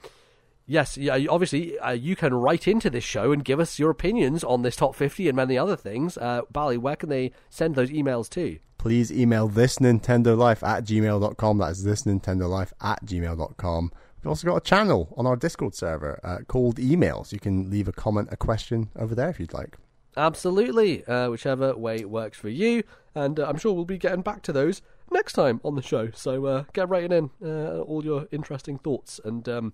yes, 0.66 0.96
yeah. 0.96 1.18
Obviously, 1.28 1.76
uh, 1.80 1.90
you 1.90 2.14
can 2.14 2.32
write 2.32 2.68
into 2.68 2.90
this 2.90 3.02
show 3.02 3.32
and 3.32 3.44
give 3.44 3.58
us 3.58 3.80
your 3.80 3.90
opinions 3.90 4.44
on 4.44 4.62
this 4.62 4.76
top 4.76 4.94
fifty 4.94 5.26
and 5.28 5.34
many 5.34 5.58
other 5.58 5.74
things. 5.74 6.16
Uh, 6.16 6.42
Bally, 6.52 6.76
where 6.78 6.94
can 6.94 7.08
they 7.08 7.32
send 7.50 7.74
those 7.74 7.90
emails 7.90 8.30
to? 8.30 8.60
Please 8.78 9.10
email 9.10 9.48
this 9.48 9.78
Nintendo 9.78 10.36
Life 10.38 10.62
at 10.62 10.84
gmail.com. 10.84 11.58
That's 11.58 11.82
this 11.82 12.04
Nintendo 12.04 12.48
Life 12.48 12.72
at 12.80 13.04
gmail.com. 13.04 13.90
We've 14.22 14.28
also 14.28 14.46
got 14.46 14.56
a 14.58 14.60
channel 14.60 15.12
on 15.16 15.26
our 15.26 15.34
Discord 15.34 15.74
server 15.74 16.20
uh, 16.22 16.38
called 16.46 16.76
Emails. 16.76 17.32
You 17.32 17.40
can 17.40 17.68
leave 17.68 17.88
a 17.88 17.92
comment, 17.92 18.28
a 18.30 18.36
question 18.36 18.90
over 18.94 19.16
there 19.16 19.28
if 19.30 19.40
you'd 19.40 19.52
like. 19.52 19.76
Absolutely, 20.16 21.04
uh, 21.06 21.30
whichever 21.30 21.74
way 21.76 22.04
works 22.04 22.38
for 22.38 22.48
you. 22.48 22.82
And 23.14 23.38
uh, 23.38 23.46
I'm 23.48 23.58
sure 23.58 23.72
we'll 23.72 23.84
be 23.84 23.98
getting 23.98 24.22
back 24.22 24.42
to 24.42 24.52
those 24.52 24.82
next 25.10 25.34
time 25.34 25.60
on 25.64 25.74
the 25.74 25.82
show. 25.82 26.10
So 26.14 26.46
uh, 26.46 26.64
get 26.72 26.88
writing 26.88 27.12
in 27.12 27.30
uh, 27.46 27.80
all 27.80 28.04
your 28.04 28.26
interesting 28.30 28.78
thoughts. 28.78 29.20
And 29.24 29.48
um, 29.48 29.72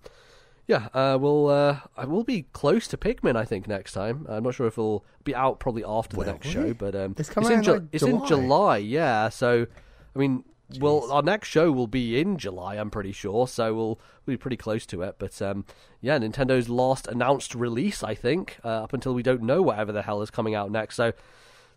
yeah, 0.67 0.89
uh, 0.93 1.17
we'll 1.19 1.47
uh, 1.47 1.79
I 1.97 2.05
will 2.05 2.23
be 2.23 2.43
close 2.53 2.87
to 2.89 2.97
Pikmin. 2.97 3.35
I 3.35 3.45
think 3.45 3.67
next 3.67 3.93
time. 3.93 4.25
I'm 4.29 4.43
not 4.43 4.55
sure 4.55 4.67
if 4.67 4.73
it'll 4.73 5.05
be 5.23 5.33
out 5.35 5.59
probably 5.59 5.83
after 5.85 6.15
the 6.17 6.25
next 6.25 6.47
show, 6.47 6.73
but 6.73 6.95
um, 6.95 7.15
It's 7.17 7.29
coming 7.29 7.51
in 7.51 7.57
out 7.59 7.59
in, 7.59 7.63
Ju- 7.63 7.73
like, 7.73 7.83
it's 7.91 8.03
in. 8.03 8.25
July. 8.27 8.77
Yeah, 8.77 9.29
so 9.29 9.67
I 10.15 10.19
mean. 10.19 10.43
Well, 10.79 11.11
our 11.11 11.23
next 11.23 11.47
show 11.47 11.71
will 11.71 11.87
be 11.87 12.19
in 12.19 12.37
July, 12.37 12.75
I'm 12.75 12.91
pretty 12.91 13.11
sure, 13.11 13.47
so 13.47 13.73
we'll, 13.73 13.99
we'll 14.25 14.33
be 14.33 14.37
pretty 14.37 14.57
close 14.57 14.85
to 14.87 15.01
it. 15.01 15.15
But 15.17 15.41
um, 15.41 15.65
yeah, 16.01 16.19
Nintendo's 16.19 16.69
last 16.69 17.07
announced 17.07 17.55
release, 17.55 18.03
I 18.03 18.13
think, 18.13 18.57
uh, 18.63 18.83
up 18.83 18.93
until 18.93 19.13
we 19.13 19.23
don't 19.23 19.41
know 19.41 19.61
whatever 19.63 19.91
the 19.91 20.03
hell 20.03 20.21
is 20.21 20.29
coming 20.29 20.53
out 20.53 20.69
next. 20.69 20.95
So 20.95 21.13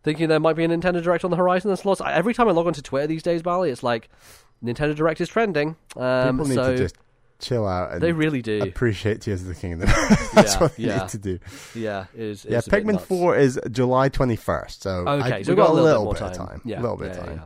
thinking 0.03 0.29
there 0.29 0.41
might 0.41 0.57
be 0.57 0.65
a 0.65 0.69
Nintendo 0.69 1.03
Direct 1.03 1.25
on 1.25 1.31
the 1.31 1.37
horizon. 1.39 1.69
There's 1.69 1.85
lots. 1.87 2.03
Every 2.05 2.35
time 2.35 2.49
I 2.49 2.53
log 2.53 2.67
onto 2.67 2.83
Twitter 2.83 3.07
these 3.07 3.23
days, 3.23 3.41
Bally, 3.41 3.71
it's 3.71 3.83
like 3.83 4.11
Nintendo 4.62 4.95
Direct 4.95 5.21
is 5.21 5.29
trending. 5.29 5.77
Um, 5.97 6.37
People 6.39 6.49
need 6.49 6.55
so 6.57 6.73
to 6.73 6.77
just 6.79 6.97
chill 7.39 7.67
out 7.67 7.93
and 7.93 8.01
they 8.01 8.12
really 8.12 8.41
do. 8.41 8.62
appreciate 8.62 9.21
Tears 9.23 9.41
of 9.43 9.49
the 9.49 9.55
Kingdom. 9.55 9.89
That's 10.35 10.55
Yeah, 10.55 10.61
what 10.61 10.77
they 10.77 10.83
yeah. 10.85 10.99
need 11.01 11.09
to 11.09 11.19
do. 11.19 11.39
yeah, 11.75 12.05
it 12.15 12.21
is. 12.21 12.45
Yeah, 12.49 12.59
Pikmin 12.59 13.01
4 13.01 13.37
is 13.37 13.59
July 13.71 14.11
21st. 14.11 14.83
So 14.83 14.91
Okay, 14.91 15.09
I, 15.09 15.29
so 15.31 15.37
we've 15.37 15.49
we've 15.49 15.57
got, 15.57 15.71
a 15.71 15.73
little, 15.73 16.05
little 16.05 16.12
bit 16.12 16.23
of 16.23 16.33
time. 16.35 16.47
time. 16.47 16.62
Yeah, 16.65 16.81
a 16.81 16.83
little 16.83 16.97
bit 16.99 17.15
yeah, 17.15 17.21
of 17.21 17.27
time. 17.27 17.43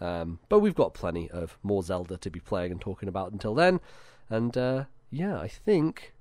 Yeah. 0.00 0.20
Um, 0.20 0.38
but 0.48 0.60
we've 0.60 0.74
got 0.74 0.94
plenty 0.94 1.30
of 1.30 1.58
more 1.62 1.82
Zelda 1.82 2.16
to 2.18 2.30
be 2.30 2.40
playing 2.40 2.72
and 2.72 2.80
talking 2.80 3.08
about 3.08 3.32
until 3.32 3.54
then. 3.54 3.80
And 4.28 4.56
uh, 4.56 4.84
yeah, 5.10 5.38
I 5.38 5.48
think 5.48 6.14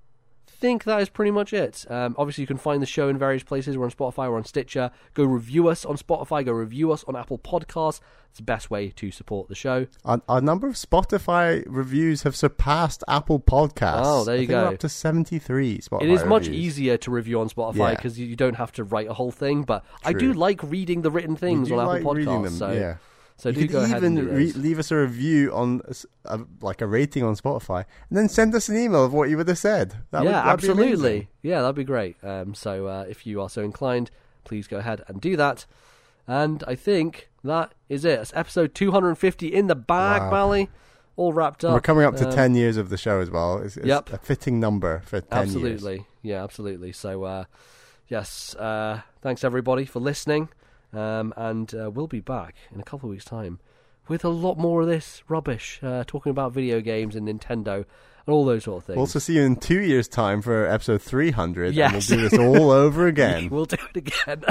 think 0.56 0.86
that 0.86 1.02
is 1.02 1.10
pretty 1.10 1.32
much 1.32 1.54
it. 1.54 1.86
Um, 1.90 2.16
obviously, 2.18 2.44
you 2.44 2.48
can 2.48 2.58
find 2.58 2.82
the 2.82 2.88
show 2.88 3.10
in 3.10 3.18
various 3.18 3.44
places. 3.44 3.78
We're 3.78 3.86
on 3.86 3.92
Spotify, 3.92 4.30
we're 4.30 4.38
on 4.38 4.45
Stitcher. 4.45 4.92
Go 5.14 5.24
review 5.24 5.68
us 5.68 5.86
on 5.86 5.98
Spotify. 5.98 6.45
Go 6.45 6.54
review 6.54 6.92
us 6.92 7.04
on 7.08 7.16
Apple 7.16 7.38
Podcasts. 7.38 8.00
It's 8.30 8.38
the 8.40 8.44
best 8.44 8.70
way 8.70 8.90
to 8.90 9.12
support 9.12 9.48
the 9.48 9.56
show. 9.56 9.88
Our, 10.04 10.22
our 10.28 10.42
number 10.42 10.68
of 10.68 10.76
Spotify 10.76 11.64
reviews 11.68 12.24
have 12.24 12.36
surpassed 12.36 13.04
Apple 13.08 13.40
Podcasts. 13.40 14.02
Oh, 14.04 14.24
there 14.26 14.36
I 14.36 14.40
you 14.40 14.48
we're 14.48 14.54
go. 14.54 14.68
up 14.70 14.80
to 14.80 14.90
73 14.90 15.80
Spotify 15.80 16.02
It 16.02 16.10
is 16.10 16.26
much 16.26 16.48
easier 16.48 16.98
to 16.98 17.12
review 17.12 17.40
on 17.40 17.50
Spotify 17.50 17.95
because 17.95 18.20
you, 18.20 18.26
you 18.26 18.36
don't 18.36 18.56
have 18.56 18.72
to 18.74 18.84
write 18.84 19.08
a 19.08 19.14
whole 19.14 19.32
thing. 19.32 19.64
But 19.64 19.86
I 20.04 20.14
do 20.14 20.34
like 20.34 20.62
reading 20.64 21.02
the 21.02 21.12
written 21.12 21.36
things 21.36 21.70
do 21.70 21.80
on 21.80 21.86
like 21.86 22.02
Apple 22.02 22.16
reading 22.16 22.34
Podcasts. 22.34 22.44
them, 22.44 22.54
so 22.54 22.72
yeah. 22.72 22.95
So 23.38 23.50
you 23.50 23.56
do 23.56 23.62
could 23.62 23.72
go 23.72 23.80
ahead 23.84 23.98
even 24.04 24.18
and 24.18 24.30
re- 24.30 24.52
leave 24.54 24.80
us 24.80 24.92
a 24.92 24.96
review 24.98 25.54
on 25.54 25.82
a, 26.26 26.40
like 26.62 26.82
a 26.82 26.88
rating 26.88 27.24
on 27.24 27.36
Spotify, 27.36 27.86
and 28.10 28.18
then 28.18 28.30
send 28.30 28.54
us 28.56 28.70
an 28.70 28.78
email 28.78 29.04
of 29.04 29.14
what 29.14 29.30
you 29.30 29.38
would 29.38 29.48
have 29.48 29.58
said. 29.58 29.96
That 30.12 30.24
would, 30.24 30.30
yeah, 30.32 30.42
amazing. 30.54 30.70
absolutely. 30.72 31.28
Yeah, 31.42 31.62
that'd 31.62 31.76
be 31.76 31.84
great. 31.84 32.16
Um, 32.24 32.54
so 32.56 32.88
uh, 32.88 33.06
if 33.10 33.26
you 33.28 33.42
are 33.42 33.50
so 33.50 33.62
inclined, 33.62 34.12
please 34.46 34.68
go 34.68 34.78
ahead 34.78 35.04
and 35.08 35.20
do 35.20 35.36
that. 35.38 35.66
And 36.28 36.64
I 36.68 36.76
think 36.76 37.30
that 37.44 37.74
is 37.90 38.04
it. 38.06 38.20
It's 38.20 38.32
episode 38.36 38.74
250 38.74 39.48
in 39.54 39.68
the 39.68 39.76
bag, 39.76 40.22
Wow. 40.24 40.32
Bally. 40.32 40.70
All 41.18 41.32
wrapped 41.34 41.64
up. 41.64 41.72
We're 41.74 41.80
coming 41.82 42.04
up 42.04 42.16
to 42.18 42.28
Um, 42.28 42.34
10 42.34 42.56
years 42.56 42.76
of 42.78 42.90
the 42.90 42.98
show 42.98 43.20
as 43.22 43.30
well. 43.30 43.60
It's, 43.60 43.78
it's 43.78 43.86
Yep. 43.86 44.12
a 44.14 44.18
fitting 44.18 44.60
number 44.60 45.02
for 45.06 45.22
10 45.22 45.38
years. 45.38 45.56
Absolutely. 45.56 46.06
Yeah, 46.24 46.44
absolutely. 46.44 46.92
So, 46.92 47.24
uh, 47.24 47.44
yes, 48.10 48.54
uh, 48.56 49.02
thanks 49.22 49.44
everybody 49.44 49.86
for 49.86 50.00
listening. 50.00 50.50
Um, 50.95 51.33
and 51.35 51.74
uh, 51.75 51.91
we'll 51.91 52.07
be 52.07 52.22
back 52.22 52.56
in 52.74 52.80
a 52.80 52.83
couple 52.83 53.09
of 53.09 53.11
weeks' 53.11 53.25
time 53.25 53.59
with 54.07 54.24
a 54.24 54.30
lot 54.30 54.57
more 54.57 54.82
of 54.82 54.88
this 54.88 55.24
rubbish, 55.27 55.80
uh, 55.83 56.03
talking 56.07 56.30
about 56.30 56.53
video 56.53 56.80
games 56.80 57.15
and 57.15 57.27
Nintendo 57.27 57.77
and 58.27 58.33
all 58.33 58.45
those 58.45 58.64
sort 58.64 58.77
of 58.77 58.85
things. 58.85 58.95
We'll 58.95 59.01
also 59.03 59.19
see 59.19 59.35
you 59.35 59.41
in 59.43 59.56
two 59.56 59.82
years' 59.82 60.07
time 60.07 60.41
for 60.41 60.65
episode 60.67 61.01
300, 61.01 61.74
Yes. 61.74 62.09
and 62.09 62.19
we'll 62.22 62.30
do 62.30 62.30
this 62.30 62.40
all 62.40 62.72
over 62.72 63.07
again. 63.14 63.49
We'll 63.49 63.65
do 63.65 63.77
it 63.93 63.98
again. 63.98 64.43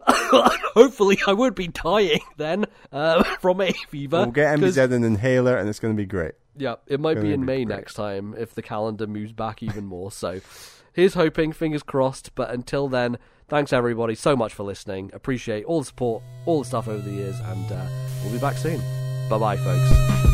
Hopefully, 0.06 1.18
I 1.26 1.32
won't 1.32 1.56
be 1.56 1.68
dying 1.68 2.20
then 2.36 2.66
uh, 2.92 3.22
from 3.40 3.60
a 3.60 3.72
fever. 3.88 4.18
We'll 4.18 4.26
get 4.32 4.58
MBZ 4.58 4.92
an 4.92 5.04
inhaler, 5.04 5.56
and 5.56 5.68
it's 5.68 5.78
going 5.80 5.94
to 5.94 6.00
be 6.00 6.06
great. 6.06 6.32
Yeah, 6.56 6.76
it 6.86 7.00
might 7.00 7.20
be 7.20 7.32
in 7.32 7.40
be 7.40 7.46
May 7.46 7.64
great. 7.64 7.76
next 7.76 7.94
time 7.94 8.34
if 8.38 8.54
the 8.54 8.62
calendar 8.62 9.06
moves 9.06 9.32
back 9.32 9.62
even 9.62 9.84
more. 9.86 10.10
So, 10.12 10.40
here's 10.92 11.14
hoping, 11.14 11.52
fingers 11.52 11.82
crossed. 11.82 12.34
But 12.34 12.50
until 12.50 12.88
then, 12.88 13.18
thanks 13.52 13.70
everybody 13.70 14.14
so 14.14 14.34
much 14.34 14.54
for 14.54 14.62
listening. 14.62 15.10
Appreciate 15.12 15.66
all 15.66 15.80
the 15.80 15.84
support, 15.84 16.22
all 16.46 16.60
the 16.60 16.64
stuff 16.64 16.88
over 16.88 17.02
the 17.02 17.10
years, 17.10 17.38
and 17.38 17.70
uh, 17.70 17.86
we'll 18.24 18.32
be 18.32 18.38
back 18.38 18.56
soon. 18.56 18.80
Bye 19.28 19.36
bye, 19.38 19.56
folks. 19.58 20.31